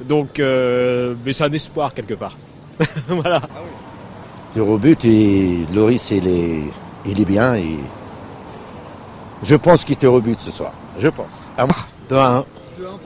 Donc, 0.01 0.39
euh, 0.39 1.15
mais 1.25 1.31
c'est 1.31 1.45
un 1.45 1.51
espoir 1.53 1.93
quelque 1.93 2.13
part. 2.13 2.37
voilà. 3.07 3.41
Ah 4.55 4.61
au 4.61 4.77
but 4.77 5.03
et 5.03 5.65
Loris 5.73 6.11
il 6.11 6.27
est, 6.27 6.61
il 7.05 7.19
est 7.19 7.25
bien 7.25 7.55
et 7.55 7.77
je 9.43 9.55
pense 9.55 9.83
qu'il 9.83 9.97
te 9.97 10.05
rebute 10.05 10.39
ce 10.39 10.51
soir. 10.51 10.73
Je 10.99 11.07
pense. 11.07 11.51
À 11.57 11.65
moi. 11.65 11.75
2 12.09 12.15
à 12.15 12.37
1. 12.37 12.45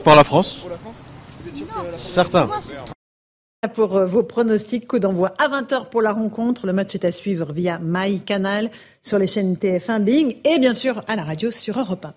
Pour 0.04 0.14
la 0.14 0.24
France. 0.24 0.58
Pour 0.60 0.70
la 0.70 0.76
France 0.76 1.02
Vous 1.40 1.48
êtes 1.48 1.56
sûr 1.56 1.66
que 1.66 1.72
Certain. 1.96 2.48
Pour 3.74 3.96
euh, 3.96 4.06
vos 4.06 4.22
pronostics, 4.22 4.86
coup 4.86 5.00
d'envoi 5.00 5.34
à 5.38 5.48
20h 5.48 5.88
pour 5.88 6.00
la 6.00 6.12
rencontre. 6.12 6.64
Le 6.64 6.72
match 6.72 6.94
est 6.94 7.04
à 7.04 7.10
suivre 7.10 7.52
via 7.52 7.80
MyCanal 7.82 8.70
sur 9.02 9.18
les 9.18 9.26
chaînes 9.26 9.54
TF1, 9.54 10.04
Bing 10.04 10.36
et 10.44 10.60
bien 10.60 10.74
sûr 10.74 11.02
à 11.08 11.16
la 11.16 11.24
radio 11.24 11.50
sur 11.50 11.76
Europe 11.76 12.04
1. 12.04 12.14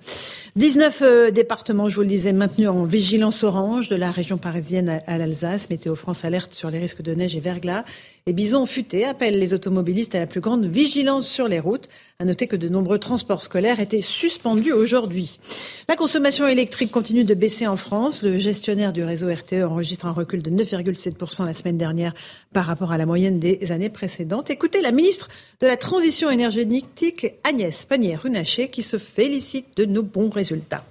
19 0.56 1.02
euh, 1.02 1.32
départements, 1.32 1.90
je 1.90 1.96
vous 1.96 2.02
le 2.02 2.08
disais, 2.08 2.32
maintenus 2.32 2.70
en 2.70 2.84
vigilance 2.84 3.44
orange 3.44 3.90
de 3.90 3.96
la 3.96 4.12
région 4.12 4.38
parisienne 4.38 5.02
à, 5.08 5.18
l'Alsace. 5.18 5.68
Météo 5.72 5.96
France 5.96 6.26
alerte 6.26 6.54
sur 6.54 6.70
les 6.70 6.78
risques 6.78 7.02
de 7.02 7.16
neige 7.16 7.36
et 7.36 7.40
verglas. 7.40 7.86
Et 8.28 8.34
Bison 8.34 8.68
Futé 8.68 9.04
appelle 9.04 9.40
les 9.40 9.56
automobilistes 9.56 10.14
à 10.14 10.20
la 10.20 10.28
plus 10.28 10.42
grande 10.42 10.68
vigilance 10.68 11.28
sur 11.28 11.48
les 11.48 11.60
routes. 11.60 11.90
À 12.20 12.26
noter 12.26 12.46
que 12.46 12.56
de 12.56 12.70
nombreux 12.70 13.00
transports 13.00 13.42
scolaires 13.42 13.80
étaient 13.80 14.02
suspendus 14.02 14.74
aujourd'hui. 14.74 15.40
La 15.90 15.96
consommation 15.96 16.48
électrique 16.48 16.92
continue 16.92 17.24
de 17.24 17.34
baisser 17.34 17.66
en 17.66 17.78
France. 17.78 18.22
Le 18.22 18.38
gestionnaire 18.38 18.94
du 18.94 19.04
réseau 19.04 19.28
RTE 19.28 19.64
enregistre 19.64 20.06
un 20.06 20.12
recul 20.12 20.44
de 20.44 20.52
9,7% 20.52 21.48
la 21.48 21.56
semaine 21.56 21.80
dernière 21.80 22.14
par 22.54 22.66
rapport 22.66 22.92
à 22.92 23.00
la 23.00 23.08
moyenne 23.08 23.40
des 23.40 23.72
années 23.72 23.90
précédentes. 23.90 24.52
Écoutez 24.52 24.82
la 24.82 24.92
ministre 24.92 25.28
de 25.60 25.66
la 25.66 25.76
Transition 25.76 26.30
énergétique, 26.30 27.26
Agnès 27.44 27.88
Pannier-Runacher, 27.88 28.70
qui 28.70 28.84
se 28.84 29.00
félicite 29.00 29.76
de 29.78 29.86
nos 29.86 30.04
bons 30.04 30.30
résultats. 30.30 30.84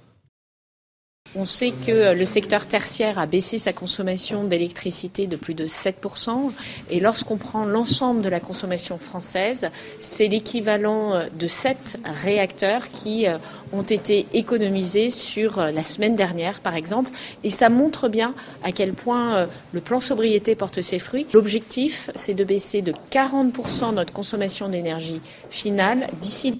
On 1.35 1.45
sait 1.45 1.71
que 1.71 2.13
le 2.13 2.25
secteur 2.25 2.65
tertiaire 2.65 3.17
a 3.17 3.25
baissé 3.25 3.57
sa 3.57 3.73
consommation 3.73 4.43
d'électricité 4.43 5.27
de 5.27 5.35
plus 5.35 5.53
de 5.53 5.65
7%. 5.65 6.51
Et 6.89 6.99
lorsqu'on 6.99 7.37
prend 7.37 7.65
l'ensemble 7.65 8.21
de 8.21 8.29
la 8.29 8.39
consommation 8.39 8.97
française, 8.97 9.69
c'est 10.01 10.27
l'équivalent 10.27 11.21
de 11.39 11.47
7 11.47 11.99
réacteurs 12.05 12.89
qui 12.89 13.27
euh, 13.27 13.37
ont 13.73 13.83
été 13.83 14.27
économisés 14.33 15.09
sur 15.09 15.59
euh, 15.59 15.71
la 15.71 15.83
semaine 15.83 16.15
dernière, 16.15 16.59
par 16.59 16.75
exemple. 16.75 17.11
Et 17.43 17.49
ça 17.49 17.69
montre 17.69 18.09
bien 18.09 18.33
à 18.63 18.71
quel 18.71 18.93
point 18.93 19.35
euh, 19.35 19.45
le 19.73 19.81
plan 19.81 19.99
sobriété 19.99 20.55
porte 20.55 20.81
ses 20.81 20.99
fruits. 20.99 21.27
L'objectif, 21.33 22.09
c'est 22.15 22.33
de 22.33 22.43
baisser 22.43 22.81
de 22.81 22.93
40% 23.11 23.93
notre 23.93 24.13
consommation 24.13 24.69
d'énergie 24.69 25.21
finale 25.49 26.07
d'ici 26.19 26.51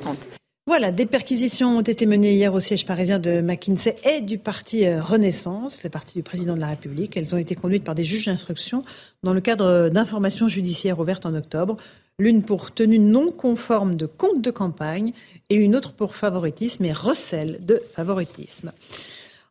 2030. 0.00 0.39
Voilà, 0.70 0.92
des 0.92 1.04
perquisitions 1.04 1.78
ont 1.78 1.80
été 1.80 2.06
menées 2.06 2.34
hier 2.34 2.54
au 2.54 2.60
siège 2.60 2.86
parisien 2.86 3.18
de 3.18 3.40
McKinsey 3.40 3.96
et 4.08 4.20
du 4.20 4.38
parti 4.38 4.86
euh, 4.86 5.02
Renaissance, 5.02 5.82
le 5.82 5.90
parti 5.90 6.14
du 6.14 6.22
président 6.22 6.54
de 6.54 6.60
la 6.60 6.68
République. 6.68 7.16
Elles 7.16 7.34
ont 7.34 7.38
été 7.38 7.56
conduites 7.56 7.82
par 7.82 7.96
des 7.96 8.04
juges 8.04 8.26
d'instruction 8.26 8.84
dans 9.24 9.32
le 9.32 9.40
cadre 9.40 9.88
d'informations 9.88 10.46
judiciaires 10.46 11.00
ouvertes 11.00 11.26
en 11.26 11.34
octobre, 11.34 11.76
l'une 12.20 12.44
pour 12.44 12.72
tenue 12.72 13.00
non 13.00 13.32
conforme 13.32 13.96
de 13.96 14.06
compte 14.06 14.42
de 14.42 14.52
campagne 14.52 15.12
et 15.48 15.56
une 15.56 15.74
autre 15.74 15.90
pour 15.90 16.14
favoritisme 16.14 16.84
et 16.84 16.92
recel 16.92 17.58
de 17.66 17.82
favoritisme. 17.92 18.70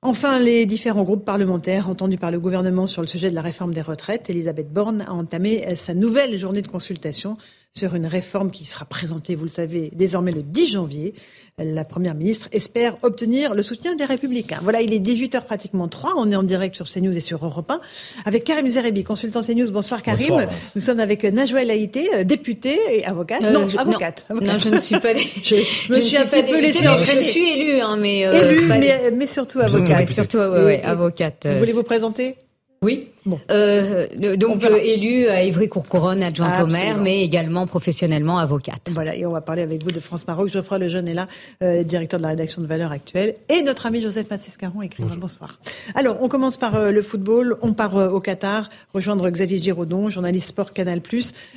Enfin, 0.01 0.39
les 0.39 0.65
différents 0.65 1.03
groupes 1.03 1.25
parlementaires 1.25 1.89
entendus 1.89 2.17
par 2.17 2.31
le 2.31 2.39
gouvernement 2.39 2.87
sur 2.87 3.01
le 3.01 3.07
sujet 3.09 3.29
de 3.29 3.35
la 3.35 3.41
réforme 3.41 3.73
des 3.73 3.81
retraites, 3.81 4.29
Elisabeth 4.29 4.71
Borne 4.71 5.01
a 5.01 5.11
entamé 5.11 5.75
sa 5.75 5.93
nouvelle 5.93 6.37
journée 6.37 6.61
de 6.61 6.69
consultation 6.69 7.35
sur 7.75 7.95
une 7.95 8.07
réforme 8.07 8.51
qui 8.51 8.65
sera 8.65 8.85
présentée, 8.85 9.35
vous 9.35 9.43
le 9.43 9.49
savez, 9.49 9.91
désormais 9.93 10.31
le 10.31 10.43
10 10.43 10.71
janvier. 10.71 11.13
La 11.57 11.83
Première 11.83 12.15
ministre 12.15 12.47
espère 12.51 12.95
obtenir 13.01 13.53
le 13.53 13.63
soutien 13.63 13.95
des 13.95 14.05
Républicains. 14.05 14.59
Voilà, 14.63 14.81
il 14.81 14.93
est 14.93 14.99
18h 14.99 15.43
pratiquement 15.43 15.87
3. 15.87 16.13
On 16.17 16.31
est 16.31 16.35
en 16.35 16.43
direct 16.43 16.75
sur 16.75 16.89
CNews 16.89 17.15
et 17.15 17.21
sur 17.21 17.43
Europe 17.45 17.69
1 17.69 17.81
avec 18.25 18.43
Karim 18.43 18.67
Zerebi, 18.67 19.03
consultant 19.03 19.41
CNews. 19.41 19.69
Bonsoir 19.71 20.01
Karim. 20.01 20.27
Bonsoir. 20.29 20.49
Nous 20.75 20.81
sommes 20.81 20.99
avec 20.99 21.23
Najwa 21.23 21.61
El 21.61 21.71
Haïté, 21.71 22.09
euh, 22.13 22.23
députée 22.23 22.79
et 22.91 23.05
avocate. 23.05 23.43
Euh, 23.43 23.51
non, 23.51 23.67
je, 23.67 23.77
avocate, 23.77 24.25
non, 24.29 24.37
avocate, 24.37 24.55
non, 24.55 24.59
je 24.59 24.69
ne 24.69 24.79
suis 24.79 24.99
pas. 24.99 25.13
je, 25.43 25.55
je, 25.55 25.93
me 25.93 25.99
suis 25.99 26.17
un 26.17 26.25
petit 26.25 26.43
peu 26.43 26.59
laissée 26.59 26.87
entraîner. 26.87 27.21
Je 27.21 27.27
suis 27.27 27.49
élue, 27.49 27.81
hein, 27.81 27.97
mais. 27.97 28.25
Euh, 28.25 28.51
élue, 28.51 28.65
mais, 28.65 29.11
mais, 29.11 29.27
surtout 29.27 29.59
avocate. 29.59 29.99
Ouais, 29.99 30.05
surtout, 30.05 30.37
ouais, 30.37 30.63
ouais, 30.63 30.83
avocate. 30.83 31.45
Vous 31.45 31.59
voulez 31.59 31.73
vous 31.73 31.83
présenter? 31.83 32.35
Oui. 32.81 33.09
Bon. 33.25 33.39
Euh, 33.51 34.07
donc 34.37 34.63
euh, 34.63 34.77
élue 34.77 35.27
à 35.27 35.43
Ivry-Courcouronne, 35.43 36.23
adjointe 36.23 36.59
au 36.61 36.67
maire, 36.67 36.97
mais 36.97 37.21
également 37.21 37.67
professionnellement 37.67 38.39
avocate. 38.39 38.89
Voilà, 38.93 39.15
et 39.15 39.25
on 39.25 39.31
va 39.31 39.41
parler 39.41 39.61
avec 39.61 39.83
vous 39.83 39.89
de 39.89 39.99
France 39.99 40.25
Maroc. 40.25 40.49
Geoffroy 40.49 40.79
Lejeune 40.79 41.07
est 41.09 41.13
là, 41.13 41.27
euh, 41.61 41.83
directeur 41.83 42.19
de 42.19 42.23
la 42.23 42.29
rédaction 42.29 42.61
de 42.61 42.67
Valeurs 42.67 42.91
Actuelles, 42.91 43.35
et 43.49 43.61
notre 43.61 43.85
ami 43.85 44.01
Joseph 44.01 44.29
Massescaron, 44.29 44.81
écrivain. 44.81 45.15
Bonsoir. 45.17 45.59
Alors, 45.93 46.17
on 46.21 46.29
commence 46.29 46.55
par 46.55 46.75
euh, 46.75 46.91
le 46.91 47.01
football. 47.01 47.57
On 47.61 47.73
part 47.73 47.97
euh, 47.97 48.09
au 48.09 48.21
Qatar, 48.21 48.69
rejoindre 48.93 49.29
Xavier 49.29 49.61
Giraudon, 49.61 50.09
journaliste 50.09 50.49
sport 50.49 50.71
Canal+. 50.71 51.01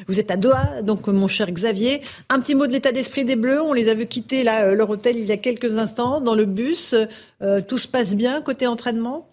Vous 0.08 0.18
êtes 0.18 0.30
à 0.32 0.36
Doha, 0.36 0.82
donc 0.82 1.06
mon 1.06 1.28
cher 1.28 1.50
Xavier. 1.50 2.02
Un 2.28 2.40
petit 2.40 2.56
mot 2.56 2.66
de 2.66 2.72
l'état 2.72 2.90
d'esprit 2.90 3.24
des 3.24 3.36
Bleus. 3.36 3.62
On 3.62 3.72
les 3.72 3.88
a 3.88 3.94
vus 3.94 4.06
quitter 4.06 4.42
là 4.42 4.74
leur 4.74 4.90
hôtel 4.90 5.16
il 5.16 5.26
y 5.26 5.32
a 5.32 5.36
quelques 5.36 5.78
instants 5.78 6.20
dans 6.20 6.34
le 6.34 6.44
bus. 6.44 6.94
tout 7.68 7.78
se 7.78 7.88
passe 7.88 8.14
bien 8.14 8.40
côté 8.40 8.66
entraînement? 8.66 9.31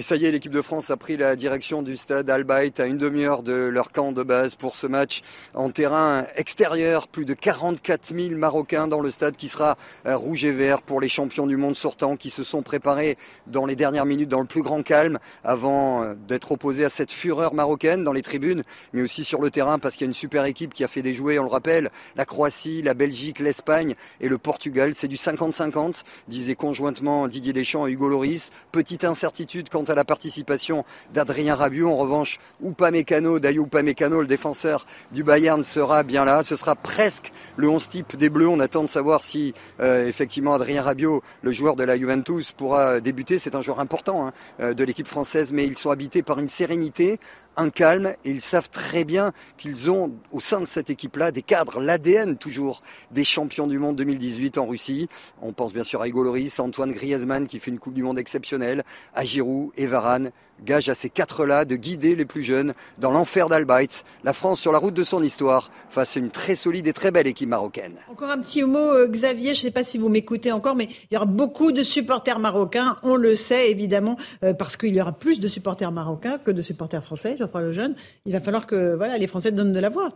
Et 0.00 0.02
ça 0.02 0.16
y 0.16 0.24
est, 0.24 0.30
l'équipe 0.30 0.50
de 0.50 0.62
France 0.62 0.90
a 0.90 0.96
pris 0.96 1.18
la 1.18 1.36
direction 1.36 1.82
du 1.82 1.94
stade 1.94 2.30
Albaït 2.30 2.80
à 2.80 2.86
une 2.86 2.96
demi-heure 2.96 3.42
de 3.42 3.52
leur 3.52 3.92
camp 3.92 4.12
de 4.12 4.22
base 4.22 4.54
pour 4.54 4.74
ce 4.74 4.86
match 4.86 5.20
en 5.52 5.68
terrain 5.68 6.24
extérieur. 6.36 7.06
Plus 7.06 7.26
de 7.26 7.34
44 7.34 8.14
000 8.14 8.34
Marocains 8.34 8.88
dans 8.88 9.02
le 9.02 9.10
stade 9.10 9.36
qui 9.36 9.46
sera 9.46 9.76
rouge 10.06 10.46
et 10.46 10.52
vert 10.52 10.80
pour 10.80 11.02
les 11.02 11.10
champions 11.10 11.46
du 11.46 11.58
monde 11.58 11.76
sortants 11.76 12.16
qui 12.16 12.30
se 12.30 12.44
sont 12.44 12.62
préparés 12.62 13.18
dans 13.46 13.66
les 13.66 13.76
dernières 13.76 14.06
minutes 14.06 14.30
dans 14.30 14.40
le 14.40 14.46
plus 14.46 14.62
grand 14.62 14.82
calme 14.82 15.18
avant 15.44 16.14
d'être 16.26 16.52
opposés 16.52 16.86
à 16.86 16.88
cette 16.88 17.12
fureur 17.12 17.52
marocaine 17.52 18.02
dans 18.02 18.14
les 18.14 18.22
tribunes, 18.22 18.62
mais 18.94 19.02
aussi 19.02 19.22
sur 19.22 19.42
le 19.42 19.50
terrain 19.50 19.78
parce 19.78 19.96
qu'il 19.96 20.06
y 20.06 20.08
a 20.08 20.12
une 20.12 20.14
super 20.14 20.46
équipe 20.46 20.72
qui 20.72 20.82
a 20.82 20.88
fait 20.88 21.02
des 21.02 21.12
jouets, 21.12 21.38
on 21.38 21.44
le 21.44 21.50
rappelle, 21.50 21.90
la 22.16 22.24
Croatie, 22.24 22.80
la 22.80 22.94
Belgique, 22.94 23.38
l'Espagne 23.38 23.94
et 24.22 24.30
le 24.30 24.38
Portugal. 24.38 24.94
C'est 24.94 25.08
du 25.08 25.16
50-50, 25.16 26.04
disait 26.26 26.54
conjointement 26.54 27.28
Didier 27.28 27.52
Deschamps 27.52 27.86
et 27.86 27.92
Hugo 27.92 28.08
Loris. 28.08 28.50
Petite 28.72 29.04
incertitude 29.04 29.68
quand 29.68 29.89
à 29.90 29.94
la 29.94 30.04
participation 30.04 30.84
d'Adrien 31.12 31.54
Rabiot. 31.54 31.90
En 31.90 31.96
revanche, 31.96 32.38
Upamecano, 32.62 33.40
Dayo 33.40 33.64
Upamecano, 33.64 34.20
le 34.20 34.26
défenseur 34.26 34.86
du 35.12 35.22
Bayern, 35.22 35.62
sera 35.64 36.02
bien 36.02 36.24
là. 36.24 36.42
Ce 36.42 36.56
sera 36.56 36.76
presque 36.76 37.32
le 37.56 37.68
11 37.68 37.88
type 37.88 38.16
des 38.16 38.30
Bleus. 38.30 38.48
On 38.48 38.60
attend 38.60 38.82
de 38.82 38.88
savoir 38.88 39.22
si 39.22 39.54
euh, 39.80 40.06
effectivement 40.06 40.54
Adrien 40.54 40.82
Rabiot, 40.82 41.22
le 41.42 41.52
joueur 41.52 41.76
de 41.76 41.84
la 41.84 41.98
Juventus, 41.98 42.52
pourra 42.52 43.00
débuter. 43.00 43.38
C'est 43.38 43.54
un 43.54 43.62
joueur 43.62 43.80
important 43.80 44.28
hein, 44.58 44.72
de 44.72 44.84
l'équipe 44.84 45.06
française, 45.06 45.52
mais 45.52 45.66
ils 45.66 45.76
sont 45.76 45.90
habités 45.90 46.22
par 46.22 46.38
une 46.38 46.48
sérénité, 46.48 47.18
un 47.56 47.70
calme, 47.70 48.12
et 48.24 48.30
ils 48.30 48.40
savent 48.40 48.70
très 48.70 49.04
bien 49.04 49.32
qu'ils 49.56 49.90
ont 49.90 50.14
au 50.30 50.40
sein 50.40 50.60
de 50.60 50.66
cette 50.66 50.90
équipe-là 50.90 51.30
des 51.32 51.42
cadres, 51.42 51.80
l'ADN 51.80 52.36
toujours 52.36 52.82
des 53.10 53.24
champions 53.24 53.66
du 53.66 53.78
monde 53.78 53.96
2018 53.96 54.58
en 54.58 54.66
Russie. 54.66 55.08
On 55.42 55.52
pense 55.52 55.72
bien 55.72 55.84
sûr 55.84 56.00
à 56.00 56.08
Hugo 56.08 56.22
Loris, 56.22 56.58
Antoine 56.60 56.92
Griezmann 56.92 57.46
qui 57.46 57.58
fait 57.58 57.70
une 57.70 57.78
Coupe 57.78 57.94
du 57.94 58.02
Monde 58.02 58.18
exceptionnelle, 58.18 58.82
à 59.14 59.24
Giroud 59.24 59.70
et 59.76 59.86
Varane 59.86 60.30
gage 60.64 60.88
à 60.88 60.94
ces 60.94 61.10
quatre-là 61.10 61.64
de 61.64 61.76
guider 61.76 62.14
les 62.14 62.24
plus 62.24 62.42
jeunes 62.42 62.74
dans 62.98 63.10
l'enfer 63.10 63.48
d'Albaït. 63.48 64.04
La 64.24 64.32
France 64.32 64.60
sur 64.60 64.72
la 64.72 64.78
route 64.78 64.94
de 64.94 65.04
son 65.04 65.22
histoire 65.22 65.70
face 65.88 66.16
à 66.16 66.20
une 66.20 66.30
très 66.30 66.54
solide 66.54 66.86
et 66.86 66.92
très 66.92 67.10
belle 67.10 67.26
équipe 67.26 67.48
marocaine. 67.48 67.94
Encore 68.10 68.30
un 68.30 68.38
petit 68.38 68.62
mot, 68.62 69.06
Xavier, 69.06 69.54
je 69.54 69.60
ne 69.60 69.66
sais 69.66 69.70
pas 69.70 69.84
si 69.84 69.98
vous 69.98 70.08
m'écoutez 70.08 70.52
encore, 70.52 70.76
mais 70.76 70.88
il 71.10 71.14
y 71.14 71.16
aura 71.16 71.26
beaucoup 71.26 71.72
de 71.72 71.82
supporters 71.82 72.38
marocains, 72.38 72.96
on 73.02 73.16
le 73.16 73.36
sait 73.36 73.70
évidemment, 73.70 74.16
euh, 74.44 74.54
parce 74.54 74.76
qu'il 74.76 74.94
y 74.94 75.00
aura 75.00 75.12
plus 75.12 75.40
de 75.40 75.48
supporters 75.48 75.92
marocains 75.92 76.38
que 76.38 76.50
de 76.50 76.62
supporters 76.62 77.02
français, 77.02 77.36
Geoffroy 77.38 77.62
Lejeune. 77.62 77.94
Il 78.26 78.32
va 78.32 78.40
falloir 78.40 78.66
que 78.66 78.94
voilà, 78.94 79.18
les 79.18 79.26
Français 79.26 79.52
donnent 79.52 79.72
de 79.72 79.80
la 79.80 79.88
voix. 79.88 80.12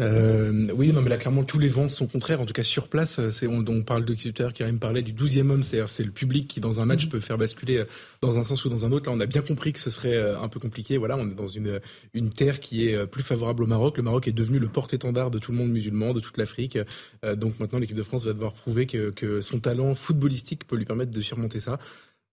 Euh, 0.00 0.68
oui, 0.74 0.92
non, 0.92 1.02
mais 1.02 1.10
là, 1.10 1.16
clairement, 1.16 1.44
tous 1.44 1.58
les 1.58 1.68
vents 1.68 1.88
sont 1.88 2.06
contraires. 2.06 2.40
En 2.40 2.46
tout 2.46 2.52
cas, 2.52 2.62
sur 2.62 2.88
place, 2.88 3.28
c'est 3.30 3.46
on, 3.46 3.64
on 3.68 3.82
parle 3.82 4.04
de 4.04 4.14
qui 4.14 4.28
me 4.28 4.78
parlait 4.78 5.02
du 5.02 5.12
12e 5.12 5.50
homme, 5.50 5.62
c'est-à-dire 5.62 5.90
c'est 5.90 6.04
le 6.04 6.10
public 6.10 6.48
qui, 6.48 6.60
dans 6.60 6.80
un 6.80 6.84
match, 6.84 7.08
peut 7.08 7.20
faire 7.20 7.38
basculer 7.38 7.84
dans 8.22 8.38
un 8.38 8.42
sens 8.42 8.64
ou 8.64 8.68
dans 8.68 8.86
un 8.86 8.92
autre. 8.92 9.08
Là, 9.08 9.14
on 9.16 9.20
a 9.20 9.26
bien 9.26 9.42
compris 9.42 9.72
que 9.72 9.78
ce 9.78 9.90
serait 9.90 10.18
un 10.34 10.48
peu 10.48 10.58
compliqué. 10.60 10.96
Voilà, 10.96 11.16
on 11.16 11.28
est 11.28 11.34
dans 11.34 11.46
une, 11.46 11.80
une 12.14 12.30
terre 12.30 12.60
qui 12.60 12.88
est 12.88 13.06
plus 13.06 13.22
favorable 13.22 13.62
au 13.62 13.66
Maroc. 13.66 13.96
Le 13.96 14.02
Maroc 14.02 14.26
est 14.28 14.32
devenu 14.32 14.58
le 14.58 14.68
porte-étendard 14.68 15.30
de 15.30 15.38
tout 15.38 15.52
le 15.52 15.58
monde 15.58 15.70
musulman, 15.70 16.14
de 16.14 16.20
toute 16.20 16.36
l'Afrique. 16.38 16.78
Euh, 17.24 17.36
donc 17.36 17.58
maintenant, 17.60 17.78
l'équipe 17.78 17.96
de 17.96 18.02
France 18.02 18.24
va 18.24 18.32
devoir 18.32 18.52
prouver 18.52 18.86
que, 18.86 19.10
que 19.10 19.40
son 19.40 19.60
talent 19.60 19.94
footballistique 19.94 20.66
peut 20.66 20.76
lui 20.76 20.84
permettre 20.84 21.12
de 21.12 21.20
surmonter 21.20 21.60
ça. 21.60 21.78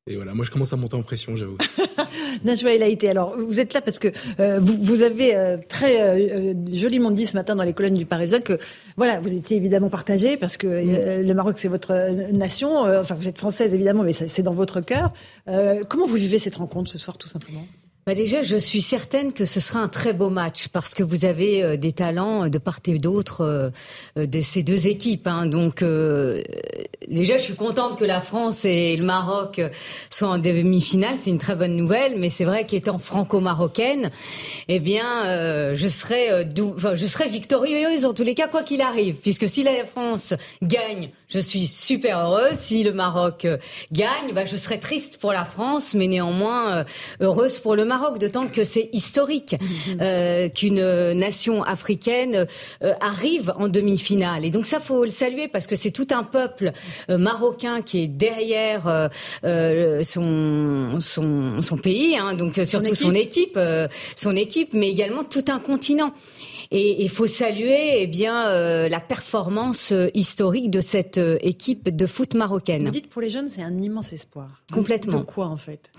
Et 0.08 0.16
voilà, 0.16 0.34
moi 0.34 0.46
je 0.46 0.52
commence 0.52 0.72
à 0.72 0.78
monter 0.78 0.96
en 0.96 1.04
pression, 1.04 1.36
j'avoue. 1.36 1.58
Najwa 2.46 2.74
El 2.74 2.84
Haïté, 2.84 3.10
alors 3.10 3.38
vous 3.38 3.60
êtes 3.60 3.74
là 3.74 3.82
parce 3.82 4.00
que 4.00 4.10
euh, 4.40 4.60
vous, 4.62 4.78
vous, 4.80 5.02
avez 5.02 5.36
euh, 5.36 5.58
très 5.68 6.02
euh, 6.02 6.54
joliment 6.72 7.12
dit 7.12 7.28
ce 7.28 7.36
matin 7.36 7.56
dans 7.56 7.64
les 7.64 7.74
colonnes 7.74 7.96
du 7.96 8.06
Parisien 8.06 8.40
que 8.40 8.58
voilà, 8.96 9.20
vous 9.20 9.34
étiez 9.34 9.58
évidemment 9.58 9.90
partagé 9.90 10.38
parce 10.38 10.56
que 10.56 10.68
mm. 10.68 11.28
le 11.28 11.34
Maroc 11.34 11.58
c'est 11.60 11.68
votre 11.68 11.94
nation, 12.32 12.84
enfin 13.02 13.16
vous 13.16 13.28
êtes 13.28 13.38
française 13.38 13.74
évidemment, 13.74 14.04
mais 14.04 14.14
c'est 14.14 14.44
dans 14.44 14.54
votre 14.54 14.82
cœur. 14.82 15.12
comment 15.90 16.08
vous 16.08 16.16
vivez 16.16 16.40
cette 16.40 16.56
rencontre 16.56 16.90
ce 16.90 16.98
soir 16.98 17.18
tout 17.18 17.28
simplement? 17.28 17.66
Bah 18.08 18.16
déjà, 18.16 18.42
je 18.42 18.56
suis 18.56 18.82
certaine 18.82 19.34
que 19.34 19.44
ce 19.44 19.60
sera 19.60 19.80
un 19.80 19.90
très 19.90 20.14
beau 20.14 20.30
match 20.30 20.70
parce 20.70 20.94
que 20.94 21.04
vous 21.04 21.26
avez 21.26 21.62
euh, 21.62 21.76
des 21.76 21.92
talents 21.92 22.48
de 22.48 22.58
part 22.58 22.80
et 22.86 22.98
d'autre 23.00 23.42
euh, 23.42 24.26
de 24.26 24.40
ces 24.40 24.64
deux 24.64 24.88
équipes. 24.88 25.28
Hein. 25.28 25.46
Donc, 25.46 25.82
euh, 25.82 26.42
déjà, 27.10 27.36
je 27.36 27.44
suis 27.44 27.56
contente 27.56 28.00
que 28.00 28.06
la 28.06 28.22
France 28.22 28.64
et 28.64 28.96
le 28.96 29.04
Maroc 29.04 29.60
soient 30.10 30.30
en 30.30 30.38
demi-finale. 30.38 31.16
C'est 31.18 31.32
une 31.32 31.38
très 31.38 31.58
bonne 31.58 31.76
nouvelle. 31.76 32.18
Mais 32.18 32.30
c'est 32.30 32.46
vrai 32.46 32.66
qu'étant 32.66 32.98
franco-marocaine, 32.98 34.10
eh 34.70 34.80
bien, 34.80 35.74
je 35.74 35.88
serai, 35.90 36.46
enfin, 36.78 36.96
je 36.96 37.06
serai 37.06 37.28
victorieuse 37.28 38.06
en 38.06 38.14
tous 38.14 38.24
les 38.24 38.36
cas, 38.36 38.48
quoi 38.48 38.64
qu'il 38.64 38.80
arrive, 38.80 39.16
puisque 39.16 39.50
si 39.50 39.64
la 39.64 39.84
France 39.84 40.34
gagne, 40.62 41.10
je 41.28 41.40
suis 41.40 41.68
super 41.68 42.20
heureuse. 42.20 42.54
Si 42.54 42.84
le 42.84 42.94
Maroc 42.94 43.46
gagne, 43.92 44.34
bah, 44.34 44.46
je 44.46 44.56
serai 44.56 44.80
triste 44.80 45.18
pour 45.18 45.34
la 45.34 45.44
France, 45.44 45.94
mais 45.94 46.08
néanmoins 46.08 46.86
heureuse 47.20 47.60
pour 47.60 47.76
le 47.76 47.84
Maroc. 47.84 47.97
Maroc, 47.98 48.20
d'autant 48.20 48.48
que 48.48 48.64
c'est 48.64 48.90
historique 48.94 49.56
euh, 50.02 50.50
qu'une 50.50 51.14
nation 51.14 51.64
africaine 51.64 52.46
euh, 52.84 52.94
arrive 53.02 53.54
en 53.58 53.68
demi-finale. 53.68 54.46
Et 54.46 54.52
donc 54.52 54.68
ça, 54.68 54.80
faut 54.80 55.04
le 55.04 55.10
saluer 55.10 55.48
parce 55.48 55.66
que 55.66 55.76
c'est 55.76 55.90
tout 55.90 56.08
un 56.12 56.24
peuple 56.24 56.74
euh, 57.10 57.18
marocain 57.18 57.82
qui 57.82 58.04
est 58.04 58.08
derrière 58.08 59.10
son, 60.04 60.98
son, 61.00 61.62
son 61.62 61.78
pays, 61.78 62.18
hein, 62.18 62.36
donc 62.36 62.60
surtout 62.66 62.94
son 62.94 63.16
équipe, 63.16 63.60
son 64.16 64.36
équipe, 64.36 64.74
mais 64.74 64.90
également 64.90 65.24
tout 65.24 65.46
un 65.48 65.60
continent. 65.60 66.14
Et 66.72 67.04
il 67.04 67.10
faut 67.10 67.28
saluer 67.28 68.02
eh 68.02 68.08
bien 68.08 68.48
euh, 68.50 68.90
la 68.90 69.00
performance 69.00 69.92
euh, 69.92 70.10
historique 70.14 70.70
de 70.72 70.80
cette 70.80 71.18
euh, 71.18 71.38
équipe 71.42 71.96
de 71.96 72.06
foot 72.06 72.34
marocaine. 72.34 72.86
Vous 72.86 72.92
dites 72.92 73.10
pour 73.10 73.22
les 73.22 73.30
jeunes, 73.30 73.50
c'est 73.50 73.62
un 73.64 73.78
immense 73.82 74.14
espoir. 74.14 74.48
Complètement. 74.74 75.20
De 75.20 75.24
quoi 75.24 75.48
en 75.48 75.58
fait? 75.58 75.92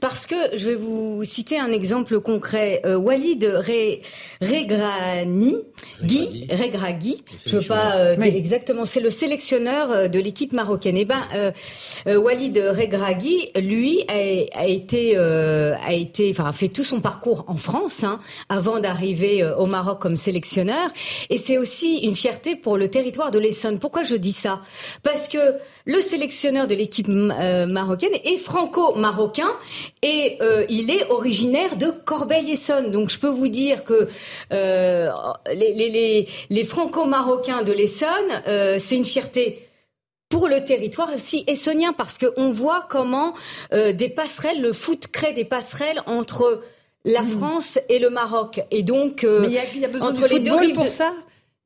Parce 0.00 0.26
que 0.26 0.34
je 0.54 0.68
vais 0.68 0.74
vous 0.74 1.22
citer 1.24 1.58
un 1.58 1.72
exemple 1.72 2.20
concret. 2.20 2.80
Euh, 2.84 2.96
Walid 2.96 3.42
Re- 3.44 4.00
Regrani, 4.40 5.56
Guy 6.02 6.46
Regragui, 6.50 7.22
je 7.46 7.56
veux 7.56 7.66
pas 7.66 7.96
euh, 7.96 8.20
exactement, 8.22 8.84
c'est 8.84 9.00
le 9.00 9.10
sélectionneur 9.10 10.10
de 10.10 10.18
l'équipe 10.18 10.52
marocaine. 10.52 10.96
Et 10.96 11.04
ben 11.04 11.22
Walid 12.06 12.56
Regragui, 12.56 13.50
lui, 13.56 14.04
a, 14.08 14.58
a 14.58 14.66
été, 14.66 15.16
euh, 15.16 15.74
a 15.84 15.92
été, 15.92 16.30
enfin, 16.30 16.46
a 16.46 16.52
fait 16.52 16.68
tout 16.68 16.84
son 16.84 17.00
parcours 17.00 17.44
en 17.48 17.56
France 17.56 18.04
hein, 18.04 18.20
avant 18.48 18.80
d'arriver 18.80 19.44
au 19.58 19.66
Maroc 19.66 20.00
comme 20.00 20.15
sélectionneur. 20.16 20.90
Et 21.30 21.38
c'est 21.38 21.58
aussi 21.58 21.98
une 21.98 22.16
fierté 22.16 22.56
pour 22.56 22.76
le 22.76 22.88
territoire 22.88 23.30
de 23.30 23.38
l'Essonne. 23.38 23.78
Pourquoi 23.78 24.02
je 24.02 24.14
dis 24.14 24.32
ça? 24.32 24.62
Parce 25.02 25.28
que 25.28 25.56
le 25.84 26.00
sélectionneur 26.00 26.66
de 26.66 26.74
l'équipe 26.74 27.08
euh, 27.08 27.66
marocaine 27.66 28.14
est 28.24 28.36
franco-marocain 28.36 29.50
et 30.02 30.36
euh, 30.40 30.66
il 30.68 30.90
est 30.90 31.08
originaire 31.10 31.76
de 31.76 31.92
Corbeil-Essonne. 32.04 32.90
Donc 32.90 33.10
je 33.10 33.18
peux 33.18 33.28
vous 33.28 33.48
dire 33.48 33.84
que 33.84 34.08
euh, 34.52 35.08
les, 35.54 36.64
franco-marocains 36.64 37.62
de 37.62 37.72
l'Essonne, 37.72 38.08
c'est 38.78 38.96
une 38.96 39.04
fierté 39.04 39.68
pour 40.28 40.48
le 40.48 40.64
territoire 40.64 41.14
aussi 41.14 41.44
essonien 41.46 41.92
parce 41.92 42.18
qu'on 42.18 42.50
voit 42.50 42.84
comment 42.88 43.34
des 43.72 44.08
passerelles, 44.08 44.60
le 44.60 44.72
foot 44.72 45.06
crée 45.12 45.32
des 45.32 45.44
passerelles 45.44 46.02
entre 46.06 46.62
la 47.06 47.22
France 47.22 47.78
et 47.88 47.98
le 47.98 48.10
Maroc. 48.10 48.60
Et 48.70 48.82
donc, 48.82 49.24
euh, 49.24 49.40
Mais 49.42 49.46
il 49.48 49.52
y 49.54 49.58
a- 49.58 49.62
il 49.74 49.80
y 49.80 49.84
a 49.84 49.88
besoin 49.88 50.08
entre 50.08 50.26
du 50.28 50.34
les 50.34 50.40
deux 50.40 50.50
football 50.50 50.66
rives 50.66 50.74
pour 50.74 50.84
de- 50.84 50.90
ça? 50.90 51.12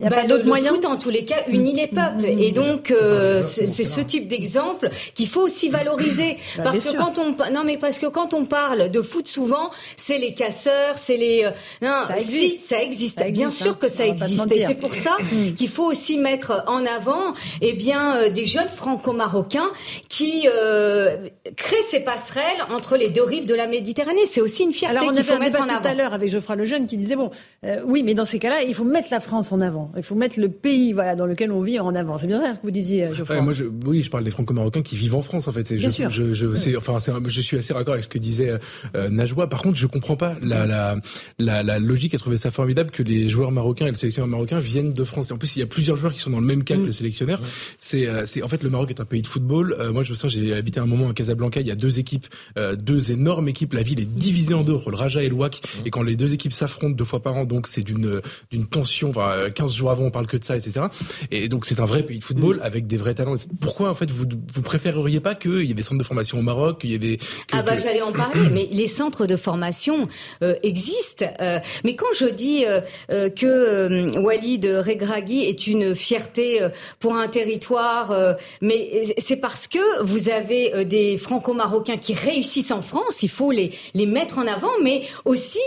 Il 0.01 0.05
y 0.05 0.07
a 0.07 0.11
Bah, 0.11 0.17
pas 0.17 0.23
le- 0.23 0.29
d'autres 0.29 0.57
le 0.57 0.63
foot, 0.65 0.85
en 0.87 0.97
tous 0.97 1.11
les 1.11 1.25
cas, 1.27 1.45
unit 1.49 1.75
les 1.75 1.87
peuples. 1.87 2.25
Et 2.25 2.53
donc, 2.53 2.91
euh, 2.91 3.43
c'est 3.43 3.67
c'est 3.67 3.85
ce 3.85 4.01
type 4.01 4.29
d'exemple 4.29 4.89
qu'il 5.15 5.29
faut 5.29 5.43
aussi 5.43 5.69
valoriser. 5.69 6.39
Bah, 6.57 6.63
parce 6.65 6.83
bien 6.83 6.93
que 6.93 6.97
sûr. 6.99 7.07
quand 7.07 7.19
on, 7.19 7.53
non, 7.53 7.63
mais 7.65 7.77
parce 7.77 7.99
que 7.99 8.07
quand 8.07 8.33
on 8.35 8.47
parle 8.47 8.91
de 8.91 9.03
foot, 9.03 9.29
souvent, 9.29 9.71
c'est 9.97 10.19
les 10.19 10.33
casseurs, 10.35 10.97
c'est 10.97 11.17
les, 11.19 11.45
euh, 11.45 11.51
non, 11.83 11.93
Ça 12.09 12.19
si, 12.19 12.45
existe. 12.47 12.61
ça 12.69 12.83
existe. 12.83 13.19
Ça 13.19 13.25
bien 13.31 13.47
existe, 13.49 13.63
sûr 13.63 13.73
hein. 13.73 13.79
que 13.81 13.89
ça 13.89 14.05
On 14.05 14.13
existe. 14.13 14.53
Et 14.53 14.65
c'est 14.67 14.75
pour 14.75 14.95
ça 14.95 15.17
qu'il 15.57 15.69
faut 15.69 15.85
aussi 15.85 16.17
mettre 16.19 16.65
en 16.67 16.87
avant, 16.87 17.35
eh 17.61 17.75
bien, 17.75 18.17
euh, 18.17 18.31
des 18.31 18.47
jeunes 18.47 18.69
franco-marocains 18.69 19.71
qui, 20.09 20.47
euh, 20.49 21.17
créent 21.57 21.83
ces 21.89 22.01
passerelles 22.01 22.43
entre 22.75 22.97
les 22.97 23.09
deux 23.11 23.23
rives 23.23 23.47
de 23.47 23.55
la 23.55 23.67
Méditerranée. 23.67 24.27
C'est 24.27 24.41
aussi 24.41 24.65
une 24.65 24.73
fierté 24.73 24.97
Alors 24.97 25.11
on 25.11 25.15
qu'il 25.15 25.25
faut 25.25 25.35
un 25.35 25.39
mettre 25.39 25.59
débat 25.59 25.65
en 25.65 25.81
tout 25.81 25.87
à 25.87 25.91
avant. 25.91 25.99
l'heure 25.99 26.15
avec 26.15 26.31
Geoffroy 26.31 26.57
Lejeune 26.57 26.87
qui 26.87 26.97
disait 26.97 27.17
bon 27.17 27.31
euh, 27.65 27.81
oui 27.85 28.03
mais 28.03 28.15
dans 28.15 28.25
ces 28.25 28.39
cas-là 28.39 28.63
il 28.63 28.75
faut 28.75 28.85
mettre 28.85 29.09
la 29.11 29.21
France 29.21 29.53
en 29.53 29.61
avant 29.61 29.90
il 29.97 30.03
faut 30.03 30.15
mettre 30.15 30.39
le 30.41 30.49
pays 30.49 30.93
voilà 30.93 31.17
dans 31.17 31.27
lequel 31.27 31.51
on 31.53 31.61
vit 31.63 31.79
en 31.79 31.95
avant 31.95 32.19
c'est 32.19 32.27
bien 32.27 32.41
ça 32.43 32.55
ce 32.55 32.59
que 32.61 32.65
vous 32.65 32.71
disiez 32.71 33.05
euh, 33.07 33.15
Geoffroy 33.15 33.37
Ouais, 33.37 33.43
moi, 33.43 33.53
je, 33.53 33.65
oui, 33.87 34.03
je 34.03 34.11
parle 34.11 34.25
des 34.25 34.31
franco-marocains 34.31 34.83
qui 34.83 34.97
vivent 34.97 35.15
en 35.15 35.23
France, 35.23 35.47
en 35.49 35.53
fait. 35.53 35.71
Et 35.73 35.77
Bien 35.77 35.91
je, 35.91 35.95
sûr. 35.95 36.11
Je, 36.11 36.77
enfin, 36.77 36.97
un- 37.13 37.23
je 37.29 37.41
suis 37.41 37.57
assez 37.57 37.73
raccord 37.73 37.93
avec 37.95 38.05
ce 38.05 38.09
que 38.09 38.19
disait 38.19 38.59
euh, 38.95 39.09
Najwa. 39.09 39.49
Par 39.49 39.63
contre, 39.63 39.79
je 39.79 39.87
comprends 39.87 40.17
pas 40.17 40.37
la, 40.43 40.67
la, 40.67 40.97
la, 41.39 41.63
la 41.63 41.79
logique 41.79 42.15
à 42.15 42.19
trouver 42.19 42.37
ça 42.37 42.51
formidable 42.51 42.91
que 42.91 43.03
les 43.03 43.29
joueurs 43.29 43.53
marocains 43.53 43.87
et 43.87 43.91
le 43.91 43.95
sélectionneur 43.95 44.29
marocain 44.29 44.59
viennent 44.59 44.93
de 44.93 45.05
France. 45.05 45.31
Et 45.31 45.33
en 45.33 45.39
plus, 45.39 45.57
il 45.57 45.61
y 45.61 45.63
a 45.63 45.67
plusieurs 45.67 45.97
joueurs 45.97 46.13
qui 46.13 46.21
sont 46.21 46.31
dans 46.31 46.41
le 46.41 46.47
même 46.47 46.65
cas 46.65 46.77
que 46.77 46.81
le 46.83 46.93
sélectionneur. 46.93 47.41
C'est, 47.79 48.07
euh, 48.09 48.23
c'est, 48.27 48.43
en 48.43 48.49
fait, 48.49 48.63
le 48.63 48.71
Maroc 48.71 48.91
est 48.91 49.01
un 49.01 49.05
pays 49.05 49.23
de 49.23 49.27
football. 49.29 49.77
Euh, 49.79 49.93
moi, 49.93 50.03
je 50.03 50.11
me 50.11 50.15
souviens, 50.17 50.41
j'ai 50.41 50.55
habité 50.55 50.81
un 50.81 50.87
moment 50.87 51.09
à 51.09 51.13
Casablanca. 51.15 51.61
Il 51.61 51.67
y 51.67 51.71
a 51.71 51.77
deux 51.77 51.99
équipes, 51.99 52.27
euh, 52.59 52.77
deux 52.77 53.13
énormes 53.13 53.49
équipes. 53.49 53.73
La 53.75 53.83
ville 53.83 54.01
est 54.01 54.05
divisée 54.13 54.55
en 54.55 54.63
deux 54.63 54.75
entre 54.75 54.91
le 54.91 54.97
Raja 54.97 55.23
et 55.23 55.29
le 55.29 55.35
WAC. 55.35 55.61
Et 55.85 55.91
quand 55.91 56.03
les 56.03 56.17
deux 56.17 56.33
équipes 56.35 56.53
s'affrontent 56.53 56.95
deux 56.97 57.05
fois 57.05 57.23
par 57.23 57.37
an, 57.37 57.45
donc 57.45 57.67
c'est 57.67 57.83
d'une, 57.83 58.21
d'une 58.51 58.67
tension. 58.67 59.11
Enfin, 59.11 59.31
euh, 59.35 59.51
15 59.51 59.73
jours 59.81 59.91
avant, 59.91 60.05
on 60.05 60.11
parle 60.11 60.27
que 60.27 60.37
de 60.37 60.45
ça, 60.45 60.57
etc. 60.57 60.87
Et 61.31 61.49
donc, 61.49 61.65
c'est 61.67 61.81
un 61.81 61.85
vrai 61.85 62.03
pays 62.05 62.19
de 62.21 62.25
football 62.25 62.61
avec 62.63 62.87
des 62.87 62.97
vrais 62.97 63.15
talents. 63.15 63.35
Pourquoi, 63.61 63.91
en 63.91 63.95
fait, 63.95 64.11
vous, 64.11 64.25
vous 64.55 64.63
préféreriez 64.63 65.21
pas 65.21 65.35
qu'il 65.35 65.65
y 65.65 65.71
ait 65.71 65.75
des 65.75 65.83
centres 65.83 65.99
de 65.99 66.05
formation 66.05 66.39
au 66.39 66.43
Maroc, 66.43 66.81
qu'il 66.81 66.91
y 66.91 66.95
ait 66.95 66.99
des, 66.99 67.17
que- 67.17 67.25
Ah 67.53 67.63
bah 67.63 67.77
que- 67.77 67.83
j'allais 67.83 68.03
en 68.03 68.13
parler, 68.13 68.49
mais 68.53 68.69
les 68.71 68.87
centres 68.87 69.27
de 69.27 69.37
formation 69.37 70.09
euh, 70.43 70.55
existent. 70.63 71.27
Euh, 71.41 71.59
mais 71.85 71.95
quand 71.97 72.13
je 72.15 72.27
dis 72.27 72.65
euh, 72.67 72.81
euh, 73.11 73.29
que 73.31 74.19
Walid 74.19 74.65
Regragui 74.67 75.45
est 75.45 75.67
une 75.67 75.95
fierté 75.95 76.61
pour 76.99 77.15
un 77.17 77.29
territoire, 77.29 78.15
mais 78.61 79.15
c'est 79.19 79.37
parce 79.37 79.67
que 79.67 80.03
vous 80.03 80.29
avez 80.31 80.85
des 80.85 81.17
franco-marocains 81.17 81.97
qui 81.99 82.15
réussissent 82.15 82.71
en 82.73 82.83
France, 82.83 83.23
il 83.23 83.29
faut 83.31 83.51
les, 83.51 83.73
les 83.95 84.07
mettre 84.07 84.39
en 84.39 84.47
avant, 84.47 84.71
mais 84.83 85.03
aussi 85.25 85.59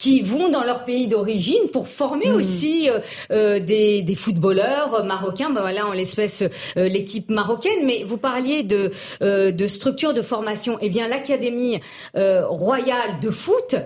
qui 0.00 0.22
vont 0.22 0.48
dans 0.48 0.64
leur 0.64 0.84
pays 0.84 1.06
d'origine 1.06 1.68
pour 1.72 1.86
former 1.86 2.32
aussi 2.32 2.88
euh, 2.88 2.98
euh, 3.30 3.60
des, 3.60 4.02
des 4.02 4.14
footballeurs 4.14 4.94
euh, 4.94 5.02
marocains. 5.04 5.50
Ben 5.50 5.60
voilà, 5.60 5.86
en 5.86 5.92
l'espèce 5.92 6.42
euh, 6.42 6.88
l'équipe 6.88 7.30
marocaine. 7.30 7.84
Mais 7.84 8.02
vous 8.04 8.16
parliez 8.16 8.62
de 8.64 8.90
euh, 9.22 9.52
de 9.52 9.66
structure 9.66 10.14
de 10.14 10.22
formation. 10.22 10.78
Eh 10.80 10.88
bien, 10.88 11.06
l'académie 11.06 11.80
euh, 12.16 12.46
royale 12.48 13.20
de 13.20 13.30
foot 13.30 13.76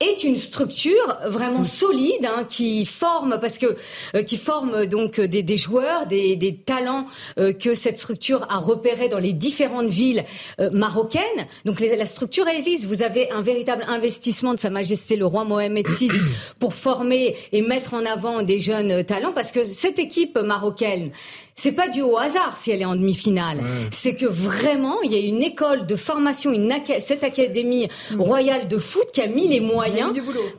est 0.00 0.24
une 0.24 0.36
structure 0.36 1.18
vraiment 1.26 1.62
solide 1.64 2.24
hein, 2.26 2.44
qui 2.48 2.84
forme 2.84 3.38
parce 3.40 3.58
que 3.58 3.76
euh, 4.14 4.22
qui 4.22 4.36
forme 4.36 4.86
donc 4.86 5.18
euh, 5.20 5.28
des, 5.28 5.42
des 5.42 5.56
joueurs, 5.56 6.06
des, 6.06 6.34
des 6.36 6.56
talents 6.56 7.06
euh, 7.38 7.52
que 7.52 7.74
cette 7.74 7.96
structure 7.98 8.44
a 8.50 8.58
repérés 8.58 9.08
dans 9.08 9.20
les 9.20 9.32
différentes 9.32 9.86
villes 9.86 10.24
euh, 10.60 10.68
marocaines. 10.72 11.22
Donc 11.64 11.78
les- 11.80 11.94
la 11.96 12.06
structure 12.06 12.48
existe. 12.48 12.86
Vous 12.86 13.02
avez 13.02 13.30
un 13.30 13.40
véritable 13.40 13.84
investissement 13.86 14.52
de 14.52 14.58
Sa 14.58 14.68
Majesté 14.70 15.16
le 15.16 15.26
roi 15.26 15.44
Mohamed 15.44 15.86
VI 15.88 16.10
pour 16.58 16.74
former 16.74 17.36
et 17.52 17.62
mettre 17.62 17.94
en 17.94 18.04
avant 18.04 18.42
des 18.42 18.58
jeunes 18.58 18.90
euh, 18.90 19.02
talents 19.04 19.32
parce 19.32 19.52
que 19.52 19.64
cette 19.64 19.98
équipe 20.00 20.38
marocaine 20.38 21.10
c'est 21.56 21.72
pas 21.72 21.88
dû 21.88 22.02
au 22.02 22.18
hasard 22.18 22.56
si 22.56 22.70
elle 22.70 22.82
est 22.82 22.84
en 22.84 22.96
demi-finale. 22.96 23.60
C'est 23.90 24.14
que 24.16 24.26
vraiment, 24.26 25.00
il 25.02 25.12
y 25.12 25.14
a 25.14 25.20
une 25.20 25.42
école 25.42 25.86
de 25.86 25.96
formation, 25.96 26.52
une 26.52 26.70
aca- 26.72 27.00
cette 27.00 27.22
académie 27.24 27.88
royale 28.18 28.66
de 28.68 28.78
foot 28.78 29.06
qui 29.12 29.20
a 29.20 29.28
mis 29.28 29.46
les 29.48 29.60
moyens 29.60 30.12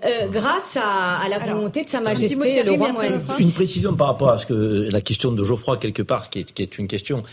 euh, 0.06 0.28
grâce 0.28 0.78
à, 0.78 1.18
à 1.18 1.28
la 1.30 1.40
volonté 1.40 1.84
de 1.84 1.90
Sa 1.90 2.00
Majesté 2.02 2.64
le 2.64 2.72
roi 2.74 2.92
Mohamed. 2.92 3.22
Une 3.40 3.52
précision 3.52 3.96
par 3.96 4.08
rapport 4.08 4.30
à 4.30 4.38
ce 4.38 4.46
que 4.46 4.90
la 4.92 5.02
question 5.02 5.32
de 5.32 5.44
Geoffroy 5.44 5.78
quelque 5.78 6.02
part, 6.04 6.30
qui 6.30 6.40
est, 6.40 6.52
qui 6.54 6.62
est 6.62 6.78
une 6.78 6.88
question. 6.88 7.24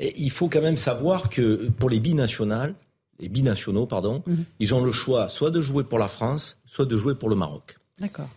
Il 0.00 0.30
faut 0.30 0.48
quand 0.48 0.62
même 0.62 0.76
savoir 0.78 1.28
que 1.28 1.68
pour 1.78 1.90
les 1.90 2.00
binationales, 2.00 2.74
les 3.18 3.28
binationaux, 3.28 3.84
pardon, 3.86 4.22
Mhm. 4.26 4.44
ils 4.60 4.74
ont 4.74 4.82
le 4.82 4.92
choix 4.92 5.28
soit 5.28 5.50
de 5.50 5.60
jouer 5.60 5.84
pour 5.84 5.98
la 5.98 6.08
France, 6.08 6.56
soit 6.64 6.86
de 6.86 6.96
jouer 6.96 7.14
pour 7.14 7.28
le 7.28 7.36
Maroc. 7.36 7.76
d'accord 7.98 8.28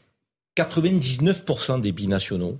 99% 0.55 1.80
des 1.80 1.91
binationaux, 1.91 2.57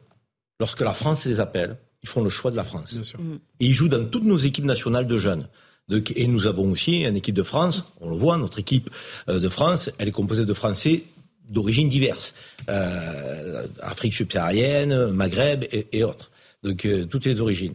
lorsque 0.60 0.82
la 0.82 0.94
France 0.94 1.26
les 1.26 1.40
appelle, 1.40 1.78
ils 2.04 2.10
font 2.10 2.22
le 2.22 2.30
choix 2.30 2.52
de 2.52 2.56
la 2.56 2.64
France. 2.64 2.94
Mm. 2.94 3.36
Et 3.60 3.66
ils 3.66 3.74
jouent 3.74 3.90
dans 3.90 4.06
toutes 4.06 4.26
nos 4.26 4.38
équipes 4.38 4.66
nationales 4.66 5.08
de 5.08 5.18
jeunes. 5.18 5.48
Donc, 5.90 6.14
et 6.16 6.28
nous 6.28 6.48
avons 6.48 6.72
aussi 6.72 7.02
une 7.02 7.16
équipe 7.16 7.36
de 7.36 7.44
France, 7.44 7.86
on 8.00 8.10
le 8.10 8.16
voit, 8.16 8.38
notre 8.38 8.60
équipe 8.60 8.90
euh, 9.28 9.40
de 9.40 9.50
France, 9.50 9.90
elle 9.98 10.08
est 10.08 10.12
composée 10.12 10.46
de 10.46 10.54
Français 10.54 11.04
d'origines 11.50 11.90
diverses. 11.90 12.34
Euh, 12.70 13.68
Afrique 13.82 14.14
subsaharienne, 14.14 15.08
Maghreb 15.08 15.66
et, 15.72 15.88
et 15.92 16.04
autres. 16.04 16.32
Donc 16.64 16.86
euh, 16.86 17.06
toutes 17.06 17.26
les 17.26 17.42
origines. 17.42 17.74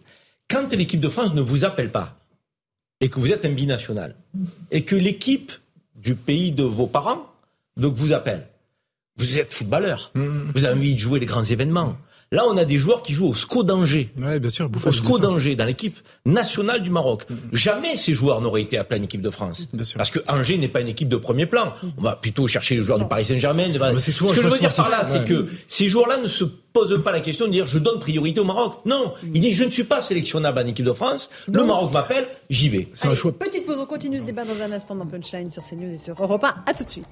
Quand 0.48 0.72
l'équipe 0.72 1.00
de 1.00 1.10
France 1.10 1.34
ne 1.34 1.42
vous 1.42 1.64
appelle 1.64 1.90
pas, 1.90 2.16
et 3.00 3.10
que 3.10 3.20
vous 3.20 3.30
êtes 3.30 3.44
un 3.44 3.50
binational, 3.50 4.16
et 4.70 4.84
que 4.84 4.96
l'équipe 4.96 5.52
du 5.94 6.14
pays 6.14 6.50
de 6.50 6.64
vos 6.64 6.86
parents 6.86 7.30
donc 7.76 7.94
vous 7.94 8.12
appelle, 8.12 8.46
vous 9.16 9.38
êtes 9.38 9.52
footballeur, 9.52 10.10
vous 10.14 10.64
avez 10.64 10.74
envie 10.74 10.94
de 10.94 10.98
jouer 10.98 11.20
les 11.20 11.26
grands 11.26 11.44
événements. 11.44 11.96
Là, 12.30 12.44
on 12.46 12.56
a 12.58 12.66
des 12.66 12.76
joueurs 12.76 13.02
qui 13.02 13.14
jouent 13.14 13.28
au 13.28 13.34
SCO 13.34 13.62
d'Angers. 13.62 14.12
Ouais, 14.20 14.38
bien 14.38 14.50
sûr, 14.50 14.66
au 14.66 14.68
Bouffal, 14.68 14.92
SCO 14.92 15.02
bien 15.02 15.10
sûr. 15.12 15.20
d'Angers, 15.20 15.56
dans 15.56 15.64
l'équipe 15.64 15.96
nationale 16.26 16.82
du 16.82 16.90
Maroc. 16.90 17.24
Jamais 17.52 17.96
ces 17.96 18.12
joueurs 18.12 18.42
n'auraient 18.42 18.60
été 18.62 18.76
appelés 18.76 19.00
en 19.00 19.04
équipe 19.04 19.22
de 19.22 19.30
France. 19.30 19.66
Parce 19.96 20.10
que 20.10 20.18
Angers 20.28 20.58
n'est 20.58 20.68
pas 20.68 20.82
une 20.82 20.88
équipe 20.88 21.08
de 21.08 21.16
premier 21.16 21.46
plan. 21.46 21.72
On 21.96 22.02
va 22.02 22.16
plutôt 22.16 22.46
chercher 22.46 22.74
les 22.74 22.82
joueurs 22.82 22.98
du 22.98 23.06
Paris 23.06 23.24
Saint-Germain. 23.24 23.64
souvent 23.98 24.30
Ce 24.30 24.34
que 24.34 24.42
je 24.42 24.48
veux 24.48 24.58
dire 24.58 24.74
par 24.74 24.90
là, 24.90 25.04
c'est 25.04 25.20
Ouais. 25.20 25.24
que 25.24 25.48
ces 25.68 25.88
joueurs-là 25.88 26.18
ne 26.18 26.26
se 26.28 26.44
posent 26.44 27.02
pas 27.02 27.12
la 27.12 27.20
question 27.20 27.46
de 27.46 27.50
dire 27.52 27.66
je 27.66 27.78
donne 27.78 27.98
priorité 27.98 28.40
au 28.40 28.44
Maroc. 28.44 28.80
Non, 28.84 29.14
il 29.34 29.40
dit 29.40 29.54
je 29.54 29.64
ne 29.64 29.70
suis 29.70 29.84
pas 29.84 30.02
sélectionnable 30.02 30.58
en 30.58 30.66
équipe 30.66 30.84
de 30.84 30.92
France. 30.92 31.30
Le 31.50 31.64
Maroc 31.64 31.92
m'appelle, 31.92 32.28
j'y 32.50 32.68
vais. 32.68 32.88
C'est 32.92 33.08
un 33.08 33.14
choix. 33.14 33.32
petite 33.32 33.64
pause 33.64 33.78
on 33.80 33.86
continue 33.86 34.20
ce 34.20 34.24
débat 34.24 34.44
dans 34.44 34.60
un 34.62 34.70
instant 34.72 34.94
dans 34.94 35.06
Punchline 35.06 35.50
sur 35.50 35.62
CNews 35.66 35.90
et 35.92 35.96
sur 35.96 36.22
Europe 36.22 36.44
1 36.44 36.54
à 36.66 36.74
tout 36.74 36.84
de 36.84 36.90
suite 36.90 37.06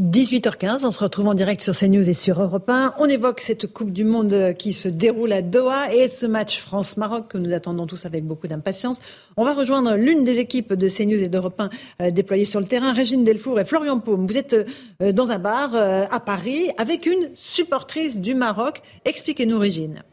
18h15, 0.00 0.86
on 0.86 0.92
se 0.92 1.00
retrouve 1.00 1.26
en 1.26 1.34
direct 1.34 1.60
sur 1.60 1.76
CNews 1.76 2.08
et 2.08 2.14
sur 2.14 2.40
Europe 2.40 2.70
1. 2.70 2.94
On 2.98 3.06
évoque 3.06 3.40
cette 3.40 3.66
Coupe 3.66 3.90
du 3.90 4.04
Monde 4.04 4.54
qui 4.56 4.72
se 4.72 4.86
déroule 4.86 5.32
à 5.32 5.42
Doha 5.42 5.92
et 5.92 6.08
ce 6.08 6.24
match 6.24 6.60
France-Maroc 6.60 7.26
que 7.26 7.36
nous 7.36 7.52
attendons 7.52 7.84
tous 7.88 8.06
avec 8.06 8.24
beaucoup 8.24 8.46
d'impatience. 8.46 9.00
On 9.36 9.42
va 9.42 9.54
rejoindre 9.54 9.96
l'une 9.96 10.22
des 10.22 10.38
équipes 10.38 10.74
de 10.74 10.88
CNews 10.88 11.20
et 11.20 11.26
d'Europe 11.26 11.60
1 11.60 11.70
euh, 12.00 12.10
déployées 12.12 12.44
sur 12.44 12.60
le 12.60 12.66
terrain, 12.66 12.92
Régine 12.92 13.24
Delfour 13.24 13.58
et 13.58 13.64
Florian 13.64 13.98
Paume. 13.98 14.24
Vous 14.24 14.38
êtes 14.38 14.54
euh, 15.02 15.10
dans 15.10 15.32
un 15.32 15.40
bar 15.40 15.74
euh, 15.74 16.04
à 16.08 16.20
Paris 16.20 16.70
avec 16.78 17.04
une 17.04 17.30
supportrice 17.34 18.20
du 18.20 18.36
Maroc. 18.36 18.82
Expliquez-nous, 19.04 19.58
Régine. 19.58 20.04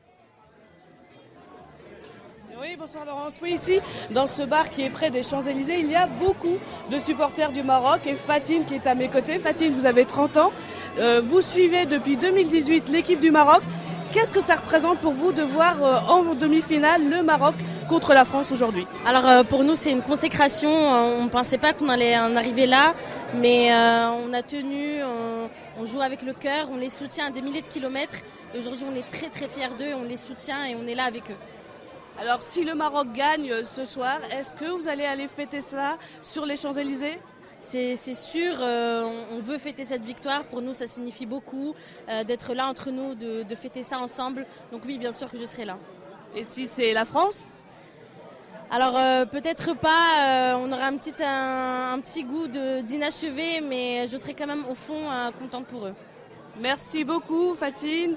Oui, 2.67 2.75
bonsoir 2.79 3.05
Laurence. 3.05 3.33
Oui, 3.43 3.51
ici, 3.51 3.79
dans 4.09 4.25
ce 4.25 4.41
bar 4.41 4.71
qui 4.71 4.81
est 4.81 4.89
près 4.89 5.11
des 5.11 5.21
Champs-Élysées, 5.21 5.81
il 5.81 5.91
y 5.91 5.95
a 5.95 6.07
beaucoup 6.07 6.57
de 6.89 6.97
supporters 6.97 7.51
du 7.51 7.61
Maroc 7.61 7.99
et 8.07 8.15
Fatine 8.15 8.65
qui 8.65 8.73
est 8.73 8.87
à 8.87 8.95
mes 8.95 9.07
côtés. 9.07 9.37
Fatine, 9.37 9.71
vous 9.71 9.85
avez 9.85 10.03
30 10.03 10.37
ans. 10.37 10.51
Euh, 10.97 11.21
vous 11.23 11.41
suivez 11.41 11.85
depuis 11.85 12.17
2018 12.17 12.89
l'équipe 12.89 13.19
du 13.19 13.29
Maroc. 13.29 13.61
Qu'est-ce 14.13 14.33
que 14.33 14.41
ça 14.41 14.55
représente 14.55 14.97
pour 14.97 15.11
vous 15.11 15.31
de 15.31 15.43
voir 15.43 15.83
euh, 15.83 15.99
en 16.11 16.33
demi-finale 16.33 17.07
le 17.07 17.21
Maroc 17.21 17.53
contre 17.87 18.15
la 18.15 18.25
France 18.25 18.51
aujourd'hui? 18.51 18.87
Alors 19.05 19.27
euh, 19.27 19.43
pour 19.43 19.63
nous 19.63 19.75
c'est 19.75 19.91
une 19.91 20.01
consécration, 20.01 20.71
on 20.71 21.25
ne 21.25 21.29
pensait 21.29 21.59
pas 21.59 21.73
qu'on 21.73 21.89
allait 21.89 22.17
en 22.17 22.35
arriver 22.35 22.65
là, 22.65 22.95
mais 23.35 23.71
on 23.75 24.33
a 24.33 24.41
tenu, 24.41 25.03
on, 25.03 25.81
on, 25.81 25.85
joue 25.85 26.01
avec 26.01 26.23
le 26.23 26.33
cœur, 26.33 26.69
on 26.73 26.77
les 26.77 26.89
soutient 26.89 27.27
à 27.27 27.29
des 27.29 27.43
milliers 27.43 27.61
de 27.61 27.67
kilomètres. 27.67 28.15
Aujourd'hui 28.57 28.85
on 28.91 28.95
est 28.95 29.07
très 29.07 29.29
très 29.29 29.47
fiers 29.47 29.75
d'eux, 29.77 29.93
on 29.99 30.03
les 30.03 30.17
soutient 30.17 30.65
et 30.65 30.75
on 30.75 30.87
est 30.87 30.95
là 30.95 31.03
avec 31.03 31.29
eux. 31.29 31.37
Alors 32.19 32.41
si 32.41 32.63
le 32.63 32.75
Maroc 32.75 33.11
gagne 33.13 33.63
ce 33.63 33.83
soir, 33.83 34.19
est-ce 34.31 34.53
que 34.53 34.69
vous 34.69 34.87
allez 34.87 35.03
aller 35.03 35.27
fêter 35.27 35.61
cela 35.61 35.97
sur 36.21 36.45
les 36.45 36.55
Champs-Élysées? 36.55 37.19
C'est 37.59 38.13
sûr, 38.13 38.55
euh, 38.59 39.25
on 39.31 39.39
veut 39.39 39.57
fêter 39.57 39.85
cette 39.85 40.03
victoire. 40.03 40.43
Pour 40.45 40.61
nous, 40.61 40.73
ça 40.73 40.87
signifie 40.87 41.25
beaucoup 41.25 41.73
euh, 42.09 42.23
d'être 42.23 42.53
là 42.53 42.67
entre 42.67 42.91
nous, 42.91 43.15
de, 43.15 43.55
fêter 43.55 43.83
ça 43.83 43.99
ensemble. 43.99 44.45
Donc 44.71 44.83
oui, 44.85 44.97
bien 44.97 45.11
sûr 45.11 45.29
que 45.29 45.37
je 45.37 45.45
serai 45.45 45.65
là. 45.65 45.77
Et 46.35 46.43
si 46.43 46.67
c'est 46.67 46.93
la 46.93 47.05
France? 47.05 47.47
Alors 48.71 48.97
euh, 48.97 49.25
peut-être 49.25 49.75
pas, 49.75 50.55
on 50.57 50.71
aura 50.71 50.85
un 50.85 50.97
petit, 50.97 51.13
un, 51.21 51.99
petit 51.99 52.23
goût 52.23 52.47
d'inachevé, 52.47 53.61
mais 53.61 54.07
je 54.07 54.15
serai 54.17 54.33
quand 54.33 54.47
même 54.47 54.65
au 54.69 54.75
fond 54.75 55.01
contente 55.37 55.65
pour 55.65 55.87
eux. 55.87 55.93
Merci 56.59 57.03
beaucoup 57.03 57.55
Fatine. 57.55 58.15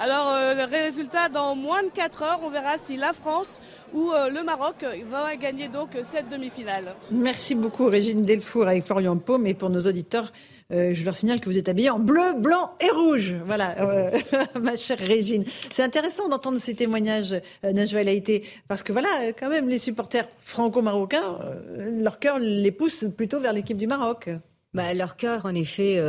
Alors 0.00 0.56
le 0.56 0.64
résultat 0.64 1.28
dans 1.28 1.54
moins 1.54 1.82
de 1.82 1.88
4 1.88 2.22
heures, 2.22 2.40
on 2.42 2.48
verra 2.48 2.78
si 2.78 2.96
la 2.96 3.12
France 3.12 3.60
où 3.92 4.10
euh, 4.10 4.30
le 4.30 4.42
Maroc 4.42 4.84
va 5.10 5.36
gagner 5.36 5.68
donc 5.68 5.90
cette 6.04 6.28
demi-finale. 6.28 6.94
Merci 7.10 7.54
beaucoup 7.54 7.86
Régine 7.86 8.24
Delfour 8.24 8.66
avec 8.66 8.84
Florian 8.84 9.16
Paume 9.16 9.46
et 9.46 9.54
pour 9.54 9.68
nos 9.68 9.80
auditeurs. 9.80 10.32
Euh, 10.72 10.94
je 10.94 11.04
leur 11.04 11.16
signale 11.16 11.40
que 11.40 11.46
vous 11.46 11.58
êtes 11.58 11.68
habillée 11.68 11.90
en 11.90 11.98
bleu, 11.98 12.34
blanc 12.38 12.74
et 12.80 12.90
rouge. 12.90 13.34
Voilà, 13.44 13.80
euh, 13.80 14.18
ma 14.60 14.76
chère 14.76 14.98
Régine. 14.98 15.44
C'est 15.72 15.82
intéressant 15.82 16.28
d'entendre 16.28 16.58
ces 16.58 16.74
témoignages, 16.74 17.32
euh, 17.64 17.72
Najwa 17.72 18.02
été 18.02 18.44
parce 18.68 18.82
que 18.82 18.92
voilà, 18.92 19.08
quand 19.38 19.48
même, 19.48 19.68
les 19.68 19.78
supporters 19.78 20.28
franco-marocains, 20.38 21.38
leur 21.76 22.18
cœur 22.18 22.38
les 22.38 22.70
pousse 22.70 23.04
plutôt 23.16 23.40
vers 23.40 23.52
l'équipe 23.52 23.76
du 23.76 23.86
Maroc. 23.86 24.30
Bah, 24.72 24.94
leur 24.94 25.16
cœur, 25.16 25.46
en 25.46 25.54
effet, 25.54 26.00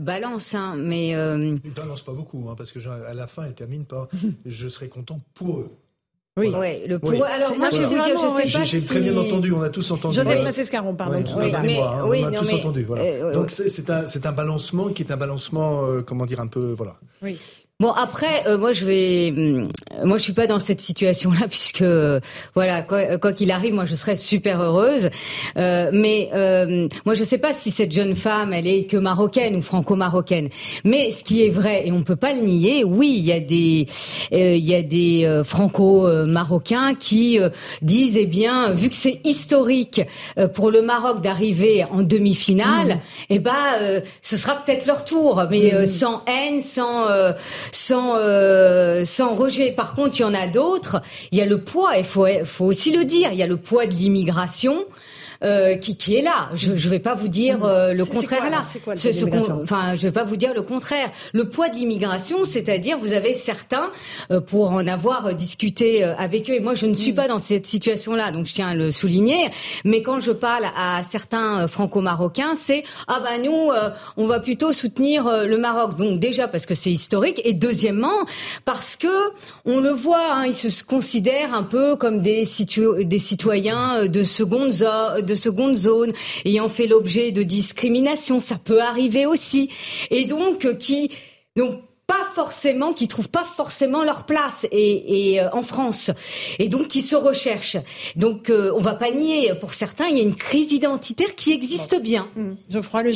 balance, 0.00 0.54
hein, 0.54 0.76
mais... 0.78 1.10
Ils 1.10 1.14
ne 1.16 1.70
balance 1.74 2.02
pas 2.02 2.12
beaucoup, 2.12 2.48
hein, 2.48 2.54
parce 2.56 2.72
que 2.72 2.78
à 2.88 3.14
la 3.14 3.26
fin, 3.26 3.44
elle 3.44 3.54
termine 3.54 3.84
par 3.84 4.08
«je 4.46 4.68
serai 4.68 4.88
content 4.88 5.20
pour 5.34 5.58
eux». 5.58 5.70
Oui, 6.38 6.48
ouais, 6.50 6.84
le 6.86 6.98
pour... 7.00 7.24
alors 7.24 7.56
moi 7.58 7.68
je 7.72 7.78
vais 7.78 7.86
vous 7.86 7.94
dire, 7.94 8.16
je 8.16 8.28
sais 8.28 8.58
pas 8.58 8.64
J'ai 8.64 8.84
très 8.84 9.00
bien 9.00 9.16
entendu, 9.16 9.52
on 9.52 9.60
a 9.60 9.70
tous 9.70 9.90
entendu. 9.90 10.14
Joseph 10.14 10.44
Massescaron, 10.44 10.94
pardon. 10.94 11.24
Oui, 11.36 11.52
mais, 11.64 11.80
hein, 11.80 12.04
on 12.04 12.24
a 12.24 12.30
tous 12.30 12.52
entendu, 12.54 12.84
voilà. 12.84 13.02
Euh, 13.02 13.32
Donc 13.32 13.50
c'est 13.50 13.90
un, 13.90 14.04
un 14.24 14.32
balancement 14.32 14.88
qui 14.90 15.02
est 15.02 15.10
un 15.10 15.16
balancement, 15.16 15.84
euh, 15.84 16.02
comment 16.02 16.26
dire, 16.26 16.40
un 16.40 16.46
peu, 16.46 16.72
voilà. 16.72 16.96
Oui. 17.22 17.38
Bon 17.80 17.92
après, 17.92 18.44
euh, 18.48 18.58
moi 18.58 18.72
je 18.72 18.84
vais, 18.84 19.30
hum, 19.30 19.68
moi 20.02 20.18
je 20.18 20.24
suis 20.24 20.32
pas 20.32 20.48
dans 20.48 20.58
cette 20.58 20.80
situation-là 20.80 21.46
puisque 21.48 21.84
voilà 22.56 22.82
quoi 22.82 23.32
qu'il 23.32 23.52
arrive, 23.52 23.72
moi 23.72 23.84
je 23.84 23.94
serais 23.94 24.16
super 24.16 24.60
heureuse. 24.60 25.10
Euh, 25.56 25.90
mais 25.92 26.28
euh, 26.34 26.88
moi 27.06 27.14
je 27.14 27.22
sais 27.22 27.38
pas 27.38 27.52
si 27.52 27.70
cette 27.70 27.92
jeune 27.92 28.16
femme 28.16 28.52
elle 28.52 28.66
est 28.66 28.90
que 28.90 28.96
marocaine 28.96 29.54
ou 29.54 29.62
franco-marocaine. 29.62 30.48
Mais 30.82 31.12
ce 31.12 31.22
qui 31.22 31.44
est 31.44 31.50
vrai 31.50 31.86
et 31.86 31.92
on 31.92 32.02
peut 32.02 32.16
pas 32.16 32.32
le 32.32 32.40
nier, 32.40 32.82
oui 32.82 33.14
il 33.16 33.24
y 33.24 33.30
a 33.30 33.38
des 33.38 33.86
il 34.32 34.66
y 34.66 34.74
a 34.74 34.82
des 34.82 35.42
franco-marocains 35.44 36.96
qui 36.96 37.38
disent 37.80 38.18
eh 38.18 38.26
bien 38.26 38.72
vu 38.72 38.88
que 38.88 38.96
c'est 38.96 39.20
historique 39.22 40.02
pour 40.52 40.72
le 40.72 40.82
Maroc 40.82 41.20
d'arriver 41.20 41.84
en 41.92 42.02
demi-finale, 42.02 42.96
mmh. 42.96 43.00
eh 43.30 43.38
ben 43.38 44.02
ce 44.20 44.36
sera 44.36 44.56
peut-être 44.56 44.86
leur 44.86 45.04
tour, 45.04 45.44
mais 45.48 45.72
mmh. 45.72 45.86
sans 45.86 46.24
haine, 46.26 46.60
sans 46.60 47.06
sans 47.72 48.16
euh, 48.16 49.04
sans 49.04 49.34
rejet. 49.34 49.72
Par 49.72 49.94
contre, 49.94 50.18
il 50.18 50.22
y 50.22 50.24
en 50.24 50.34
a 50.34 50.46
d'autres. 50.46 51.02
Il 51.32 51.38
y 51.38 51.42
a 51.42 51.46
le 51.46 51.58
poids. 51.58 51.96
Il 51.96 52.04
faut 52.04 52.26
faut 52.44 52.66
aussi 52.66 52.96
le 52.96 53.04
dire. 53.04 53.30
Il 53.32 53.38
y 53.38 53.42
a 53.42 53.46
le 53.46 53.56
poids 53.56 53.86
de 53.86 53.94
l'immigration. 53.94 54.86
Euh, 55.44 55.76
qui, 55.76 55.96
qui 55.96 56.16
est 56.16 56.20
là. 56.20 56.50
Je 56.54 56.72
ne 56.72 56.76
vais 56.76 56.98
pas 56.98 57.14
vous 57.14 57.28
dire 57.28 57.64
euh, 57.64 57.92
le 57.92 58.04
contraire 58.04 58.50
là. 58.50 58.64
Quoi, 58.82 58.96
ce, 58.96 59.12
ce 59.12 59.24
enfin, 59.52 59.94
je 59.94 60.02
vais 60.02 60.12
pas 60.12 60.24
vous 60.24 60.36
dire 60.36 60.52
le 60.52 60.62
contraire. 60.62 61.12
Le 61.32 61.48
poids 61.48 61.68
de 61.68 61.76
l'immigration, 61.76 62.44
c'est-à-dire 62.44 62.98
vous 62.98 63.12
avez 63.12 63.34
certains, 63.34 63.92
euh, 64.32 64.40
pour 64.40 64.72
en 64.72 64.84
avoir 64.88 65.32
discuté 65.36 66.02
avec 66.02 66.50
eux, 66.50 66.54
et 66.54 66.60
moi 66.60 66.74
je 66.74 66.86
ne 66.86 66.94
suis 66.94 67.12
mm. 67.12 67.14
pas 67.14 67.28
dans 67.28 67.38
cette 67.38 67.66
situation-là, 67.66 68.32
donc 68.32 68.46
je 68.46 68.54
tiens 68.54 68.66
à 68.66 68.74
le 68.74 68.90
souligner. 68.90 69.48
Mais 69.84 70.02
quand 70.02 70.18
je 70.18 70.32
parle 70.32 70.66
à 70.76 71.04
certains 71.04 71.68
franco-marocains, 71.68 72.56
c'est 72.56 72.82
ah 73.06 73.20
bah 73.22 73.38
nous, 73.38 73.70
on 74.16 74.26
va 74.26 74.40
plutôt 74.40 74.72
soutenir 74.72 75.46
le 75.46 75.56
Maroc. 75.56 75.96
Donc 75.96 76.18
déjà 76.18 76.48
parce 76.48 76.66
que 76.66 76.74
c'est 76.74 76.90
historique, 76.90 77.40
et 77.44 77.54
deuxièmement 77.54 78.26
parce 78.64 78.96
que 78.96 79.06
on 79.64 79.78
le 79.78 79.90
voit, 79.90 80.32
hein, 80.32 80.46
ils 80.46 80.54
se 80.54 80.82
considèrent 80.82 81.54
un 81.54 81.62
peu 81.62 81.94
comme 81.94 82.22
des, 82.22 82.42
des 83.04 83.18
citoyens 83.18 84.06
de 84.08 84.22
seconde 84.24 84.70
zone 84.70 85.27
de 85.28 85.34
seconde 85.36 85.76
zone, 85.76 86.12
ayant 86.44 86.68
fait 86.68 86.86
l'objet 86.86 87.30
de 87.30 87.42
discrimination, 87.42 88.40
ça 88.40 88.56
peut 88.56 88.80
arriver 88.80 89.26
aussi, 89.26 89.70
et 90.10 90.24
donc 90.24 90.64
euh, 90.64 90.74
qui 90.74 91.10
donc 91.56 91.82
pas 92.06 92.24
forcément, 92.34 92.94
qui 92.94 93.06
trouvent 93.06 93.28
pas 93.28 93.44
forcément 93.44 94.02
leur 94.02 94.24
place 94.24 94.66
et, 94.72 95.32
et 95.32 95.40
euh, 95.40 95.50
en 95.52 95.62
France, 95.62 96.10
et 96.58 96.68
donc 96.68 96.88
qui 96.88 97.02
se 97.02 97.14
recherchent. 97.14 97.76
Donc 98.16 98.48
euh, 98.48 98.72
on 98.74 98.80
va 98.80 98.94
pas 98.94 99.10
nier, 99.10 99.52
pour 99.60 99.74
certains, 99.74 100.06
il 100.06 100.16
y 100.16 100.20
a 100.20 100.22
une 100.22 100.34
crise 100.34 100.72
identitaire 100.72 101.34
qui 101.36 101.52
existe 101.52 102.00
bien. 102.00 102.28
Mmh. 102.34 102.52
Geoffroy 102.70 103.02
le 103.02 103.12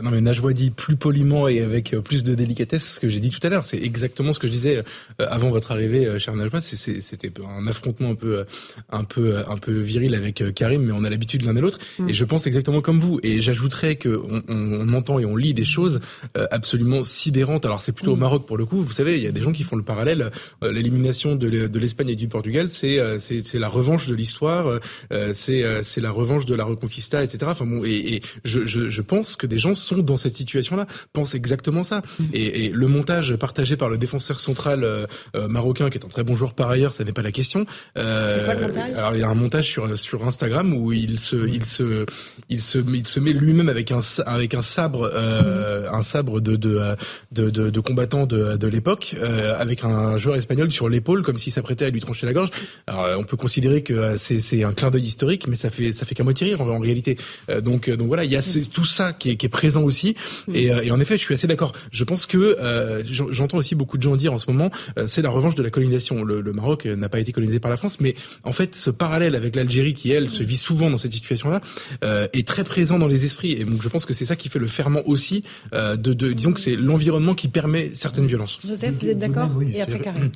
bah 0.00 0.08
non, 0.08 0.14
mais 0.14 0.22
Najwa 0.22 0.54
dit 0.54 0.70
plus 0.70 0.96
poliment 0.96 1.46
et 1.46 1.60
avec 1.60 1.92
euh, 1.92 2.00
plus 2.00 2.22
de 2.22 2.34
délicatesse 2.34 2.94
ce 2.94 3.00
que 3.00 3.08
j'ai 3.08 3.20
dit 3.20 3.30
tout 3.30 3.40
à 3.46 3.50
l'heure. 3.50 3.66
C'est 3.66 3.76
exactement 3.82 4.32
ce 4.32 4.38
que 4.38 4.46
je 4.46 4.52
disais 4.52 4.78
euh, 4.78 5.26
avant 5.28 5.50
votre 5.50 5.72
arrivée, 5.72 6.06
euh, 6.06 6.18
cher 6.18 6.34
Najwa. 6.34 6.62
C'était 6.62 7.32
un 7.46 7.66
affrontement 7.66 8.10
un 8.10 8.14
peu, 8.14 8.44
un 8.90 9.04
peu, 9.04 9.38
un 9.46 9.58
peu 9.58 9.72
viril 9.72 10.14
avec 10.14 10.42
Karim, 10.54 10.84
mais 10.84 10.92
on 10.92 11.04
a 11.04 11.10
l'habitude 11.10 11.44
l'un 11.44 11.54
et 11.54 11.60
l'autre. 11.60 11.78
Mm. 11.98 12.08
Et 12.08 12.14
je 12.14 12.24
pense 12.24 12.46
exactement 12.46 12.80
comme 12.80 12.98
vous. 12.98 13.20
Et 13.22 13.42
j'ajouterais 13.42 13.96
que 13.96 14.08
on, 14.08 14.42
on, 14.48 14.92
entend 14.94 15.18
et 15.18 15.26
on 15.26 15.36
lit 15.36 15.54
des 15.54 15.64
choses 15.64 16.00
absolument 16.34 17.04
sidérantes. 17.04 17.66
Alors 17.66 17.82
c'est 17.82 17.92
plutôt 17.92 18.12
au 18.12 18.16
mm. 18.16 18.20
Maroc 18.20 18.46
pour 18.46 18.56
le 18.56 18.64
coup. 18.64 18.82
Vous 18.82 18.92
savez, 18.92 19.18
il 19.18 19.22
y 19.22 19.26
a 19.26 19.32
des 19.32 19.42
gens 19.42 19.52
qui 19.52 19.64
font 19.64 19.76
le 19.76 19.82
parallèle. 19.82 20.30
L'élimination 20.62 21.36
de 21.36 21.78
l'Espagne 21.78 22.08
et 22.08 22.16
du 22.16 22.28
Portugal, 22.28 22.68
c'est 22.68 22.98
c'est 23.18 23.58
la 23.58 23.68
revanche 23.68 24.06
de 24.06 24.14
l'histoire. 24.14 24.80
C'est 25.32 25.64
c'est 25.82 26.00
la 26.00 26.10
revanche 26.10 26.46
de 26.46 26.54
la 26.54 26.64
Reconquista, 26.64 27.22
etc. 27.22 27.38
Enfin 27.48 27.66
bon, 27.66 27.84
et, 27.84 28.14
et 28.14 28.22
je, 28.44 28.66
je, 28.66 28.88
je 28.88 29.02
pense 29.02 29.36
que 29.36 29.46
des 29.46 29.58
gens 29.58 29.74
sont 29.74 29.89
dans 29.96 30.16
cette 30.16 30.36
situation-là 30.36 30.86
pensent 31.12 31.34
exactement 31.34 31.84
ça. 31.84 32.02
Mm. 32.18 32.24
Et, 32.32 32.66
et, 32.66 32.70
le 32.70 32.86
montage 32.86 33.36
partagé 33.36 33.76
par 33.76 33.90
le 33.90 33.98
défenseur 33.98 34.40
central 34.40 34.84
euh, 34.84 35.06
euh, 35.36 35.48
marocain, 35.48 35.90
qui 35.90 35.98
est 35.98 36.04
un 36.04 36.08
très 36.08 36.24
bon 36.24 36.36
joueur 36.36 36.54
par 36.54 36.70
ailleurs, 36.70 36.92
ça 36.92 37.04
n'est 37.04 37.12
pas 37.12 37.22
la 37.22 37.32
question. 37.32 37.66
Euh, 37.98 38.54
quoi, 38.54 38.82
alors 38.96 39.14
il 39.14 39.20
y 39.20 39.22
a 39.22 39.28
un 39.28 39.34
montage 39.34 39.66
sur 39.66 39.98
sur 39.98 40.26
Instagram 40.26 40.72
où 40.74 40.92
il 40.92 41.18
se 41.18 41.48
il 41.48 41.64
se 41.64 42.06
il 42.48 42.60
se 42.60 42.78
il 42.78 43.06
se 43.06 43.20
met 43.20 43.32
lui-même 43.32 43.68
avec 43.68 43.92
un 43.92 44.00
avec 44.26 44.54
un 44.54 44.62
sabre 44.62 45.10
euh, 45.12 45.90
un 45.90 46.02
sabre 46.02 46.40
de 46.40 46.56
de 46.56 46.96
de, 47.32 47.50
de, 47.50 47.70
de 47.70 47.80
combattant 47.80 48.26
de, 48.26 48.56
de 48.56 48.66
l'époque 48.66 49.16
avec 49.58 49.84
un 49.84 50.16
joueur 50.16 50.36
espagnol 50.36 50.70
sur 50.70 50.88
l'épaule 50.88 51.22
comme 51.22 51.36
s'il 51.36 51.52
s'apprêtait 51.52 51.86
à 51.86 51.90
lui 51.90 52.00
trancher 52.00 52.26
la 52.26 52.32
gorge. 52.32 52.50
Alors 52.86 53.18
on 53.18 53.24
peut 53.24 53.36
considérer 53.36 53.82
que 53.82 54.16
c'est 54.16 54.40
c'est 54.40 54.64
un 54.64 54.72
clin 54.72 54.90
d'œil 54.90 55.04
historique, 55.04 55.46
mais 55.48 55.56
ça 55.56 55.70
fait 55.70 55.92
ça 55.92 56.06
fait 56.06 56.14
qu'à 56.14 56.24
moitié 56.24 56.46
rire 56.48 56.60
en, 56.60 56.68
en 56.68 56.78
réalité. 56.78 57.16
donc 57.62 57.90
donc 57.90 58.08
voilà, 58.08 58.24
il 58.24 58.30
y 58.30 58.36
a 58.36 58.42
tout 58.72 58.84
ça 58.84 59.12
qui 59.12 59.30
est, 59.30 59.36
qui 59.36 59.46
est 59.46 59.50
présent 59.50 59.69
aussi. 59.78 60.14
Mm. 60.48 60.54
Et, 60.54 60.70
euh, 60.70 60.82
et, 60.82 60.90
en 60.90 61.00
effet, 61.00 61.16
je 61.16 61.22
suis 61.22 61.34
assez 61.34 61.46
d'accord. 61.46 61.72
Je 61.92 62.04
pense 62.04 62.26
que 62.26 62.56
euh, 62.60 63.02
j'entends 63.06 63.58
aussi 63.58 63.74
beaucoup 63.74 63.96
de 63.96 64.02
gens 64.02 64.16
dire 64.16 64.32
en 64.32 64.38
ce 64.38 64.50
moment, 64.50 64.70
euh, 64.98 65.06
c'est 65.06 65.22
la 65.22 65.30
revanche 65.30 65.54
de 65.54 65.62
la 65.62 65.70
colonisation. 65.70 66.24
Le, 66.24 66.40
le 66.40 66.52
Maroc 66.52 66.84
n'a 66.86 67.08
pas 67.08 67.20
été 67.20 67.32
colonisé 67.32 67.60
par 67.60 67.70
la 67.70 67.76
France, 67.76 68.00
mais 68.00 68.14
en 68.44 68.52
fait, 68.52 68.74
ce 68.74 68.90
parallèle 68.90 69.34
avec 69.34 69.56
l'Algérie, 69.56 69.94
qui 69.94 70.10
elle 70.10 70.30
se 70.30 70.42
vit 70.42 70.56
souvent 70.56 70.90
dans 70.90 70.96
cette 70.98 71.12
situation-là, 71.12 71.60
est 72.32 72.46
très 72.46 72.64
présent 72.64 72.98
dans 72.98 73.08
les 73.08 73.24
esprits. 73.24 73.52
Et 73.52 73.64
donc, 73.64 73.82
je 73.82 73.88
pense 73.88 74.04
que 74.04 74.14
c'est 74.14 74.24
ça 74.24 74.36
qui 74.36 74.48
fait 74.48 74.58
le 74.58 74.66
ferment 74.66 75.02
aussi 75.06 75.44
de, 75.72 75.96
de 75.96 76.32
disons 76.32 76.52
que 76.52 76.60
c'est 76.60 76.76
l'environnement 76.76 77.34
qui 77.34 77.48
permet 77.48 77.90
certaines 77.94 78.26
violences. 78.26 78.58
Joseph, 78.66 78.94
vous 79.00 79.08
êtes 79.10 79.18
d'accord? 79.18 79.50
Et 79.62 79.80
après 79.80 80.00
Karim. 80.00 80.30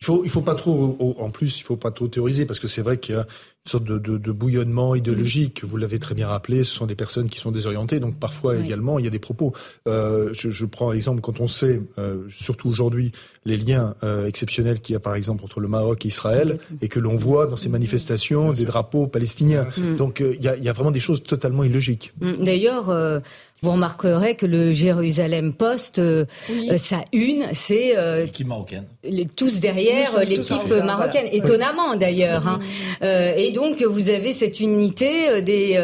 Il 0.00 0.04
faut, 0.04 0.22
il 0.24 0.30
faut 0.30 0.42
pas 0.42 0.54
trop, 0.54 1.16
en 1.18 1.30
plus, 1.30 1.58
il 1.58 1.62
faut 1.62 1.76
pas 1.76 1.90
trop 1.90 2.06
théoriser 2.06 2.44
parce 2.44 2.60
que 2.60 2.68
c'est 2.68 2.82
vrai 2.82 2.98
qu'il 2.98 3.14
y 3.14 3.18
a 3.18 3.22
une 3.22 3.70
sorte 3.70 3.84
de, 3.84 3.98
de, 3.98 4.18
de 4.18 4.32
bouillonnement 4.32 4.94
idéologique. 4.94 5.64
Vous 5.64 5.78
l'avez 5.78 5.98
très 5.98 6.14
bien 6.14 6.28
rappelé, 6.28 6.64
ce 6.64 6.74
sont 6.74 6.86
des 6.86 6.94
personnes 6.94 7.30
qui 7.30 7.40
sont 7.40 7.50
désorientées, 7.50 7.98
donc 7.98 8.18
parfois 8.18 8.56
également 8.56 8.98
il 8.98 9.06
y 9.06 9.08
a 9.08 9.10
des 9.10 9.18
propos. 9.18 9.54
Euh, 9.88 10.28
je, 10.34 10.50
je 10.50 10.66
prends 10.66 10.92
exemple 10.92 11.22
quand 11.22 11.40
on 11.40 11.48
sait, 11.48 11.80
euh, 11.98 12.24
surtout 12.28 12.68
aujourd'hui, 12.68 13.10
les 13.46 13.56
liens 13.56 13.94
euh, 14.04 14.26
exceptionnels 14.26 14.80
qu'il 14.80 14.92
y 14.92 14.96
a 14.96 15.00
par 15.00 15.14
exemple 15.14 15.42
entre 15.42 15.60
le 15.60 15.68
Maroc 15.68 16.04
et 16.04 16.08
Israël, 16.08 16.58
et 16.82 16.88
que 16.88 17.00
l'on 17.00 17.16
voit 17.16 17.46
dans 17.46 17.56
ces 17.56 17.70
manifestations 17.70 18.52
des 18.52 18.66
drapeaux 18.66 19.06
palestiniens. 19.06 19.66
Donc 19.96 20.20
il 20.20 20.44
y, 20.44 20.48
a, 20.48 20.56
y, 20.56 20.68
a, 20.68 20.72
vraiment 20.72 20.90
des 20.90 21.00
choses 21.00 21.22
totalement 21.22 21.64
illogiques. 21.64 22.12
D'ailleurs, 22.20 22.90
euh, 22.90 23.20
vous 23.62 23.72
remarquerez 23.72 24.34
que 24.36 24.44
le 24.46 24.70
Jérusalem 24.70 25.52
Post, 25.54 25.98
euh, 25.98 26.26
euh, 26.50 26.76
sa 26.76 27.04
une, 27.12 27.46
c'est 27.52 27.96
euh, 27.96 28.24
L'équipe 28.24 28.46
marocaine. 28.46 28.84
les- 29.02 29.26
tous 29.26 29.60
derrière 29.60 30.18
l'équipe 30.24 30.50
marocaine, 30.84 31.22
voilà. 31.24 31.34
étonnamment 31.34 31.96
d'ailleurs. 31.96 32.46
hein. 32.46 32.58
Euh, 33.02 33.32
et 33.34 33.52
donc 33.52 33.82
vous 33.82 34.10
avez 34.10 34.32
cette 34.32 34.60
unité 34.60 35.28
euh, 35.30 35.40
des 35.40 35.74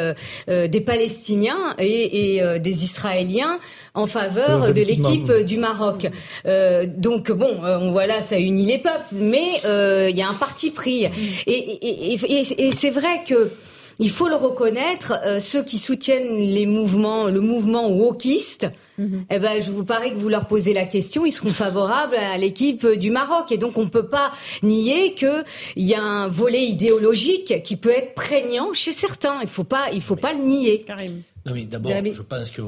euh, 0.49 0.69
des 0.69 0.81
Palestiniens 0.81 1.75
et, 1.79 2.35
et, 2.35 2.43
euh, 2.43 2.59
des 2.59 2.85
Israéliens 2.85 3.59
en 3.95 4.07
faveur 4.07 4.65
Euh, 4.65 4.73
de 4.73 4.83
l'équipe 4.83 5.27
Maroc. 5.29 5.45
du 5.47 5.57
Maroc. 5.59 6.07
Euh, 6.47 6.87
donc 6.87 7.33
bon, 7.33 7.65
euh, 7.65 7.79
on 7.81 7.91
voit 7.91 8.07
là, 8.07 8.21
ça 8.21 8.39
unit 8.39 8.67
les 8.67 8.79
peuples, 8.79 9.13
mais 9.13 9.61
euh, 9.65 10.09
il 10.11 10.17
y 10.17 10.23
a 10.23 10.29
un 10.29 10.35
parti 10.35 10.71
pris. 10.71 11.05
Et, 11.05 11.11
et, 11.47 12.13
et, 12.13 12.19
et- 12.41 12.67
et 12.67 12.71
c'est 12.71 12.91
vrai 12.91 13.23
que 13.27 13.51
il 13.99 14.11
faut 14.11 14.29
le 14.29 14.35
reconnaître, 14.37 15.13
euh, 15.27 15.39
ceux 15.39 15.63
qui 15.65 15.79
soutiennent 15.79 16.37
les 16.39 16.67
mouvements, 16.67 17.27
le 17.27 17.41
mouvement 17.41 17.89
wokiste, 17.91 18.67
eh 19.31 19.39
ben, 19.41 19.61
je 19.61 19.71
vous 19.73 19.85
parie 19.85 20.11
que 20.13 20.17
vous 20.19 20.29
leur 20.29 20.47
posez 20.47 20.73
la 20.75 20.85
question, 20.85 21.27
ils 21.27 21.33
seront 21.33 21.51
favorables 21.51 22.15
à 22.15 22.39
l'équipe 22.39 22.87
du 22.87 23.11
Maroc. 23.11 23.51
Et 23.51 23.59
donc, 23.59 23.77
on 23.77 23.85
ne 23.85 23.89
peut 23.89 24.07
pas 24.07 24.31
nier 24.63 25.15
qu'il 25.15 25.43
y 25.77 25.95
a 25.95 26.03
un 26.03 26.29
volet 26.29 26.63
idéologique 26.67 27.63
qui 27.65 27.77
peut 27.77 27.91
être 27.91 28.15
prégnant 28.15 28.73
chez 28.75 28.93
certains. 28.93 29.41
Il 29.43 29.49
faut 29.49 29.65
pas, 29.65 29.91
il 29.93 30.01
faut 30.03 30.15
pas 30.17 30.33
le 30.33 30.41
nier. 30.45 30.85
Non 31.45 31.55
mais 31.55 31.65
d'abord, 31.65 31.93
je 32.13 32.23
pense 32.23 32.53
qu'on 32.53 32.63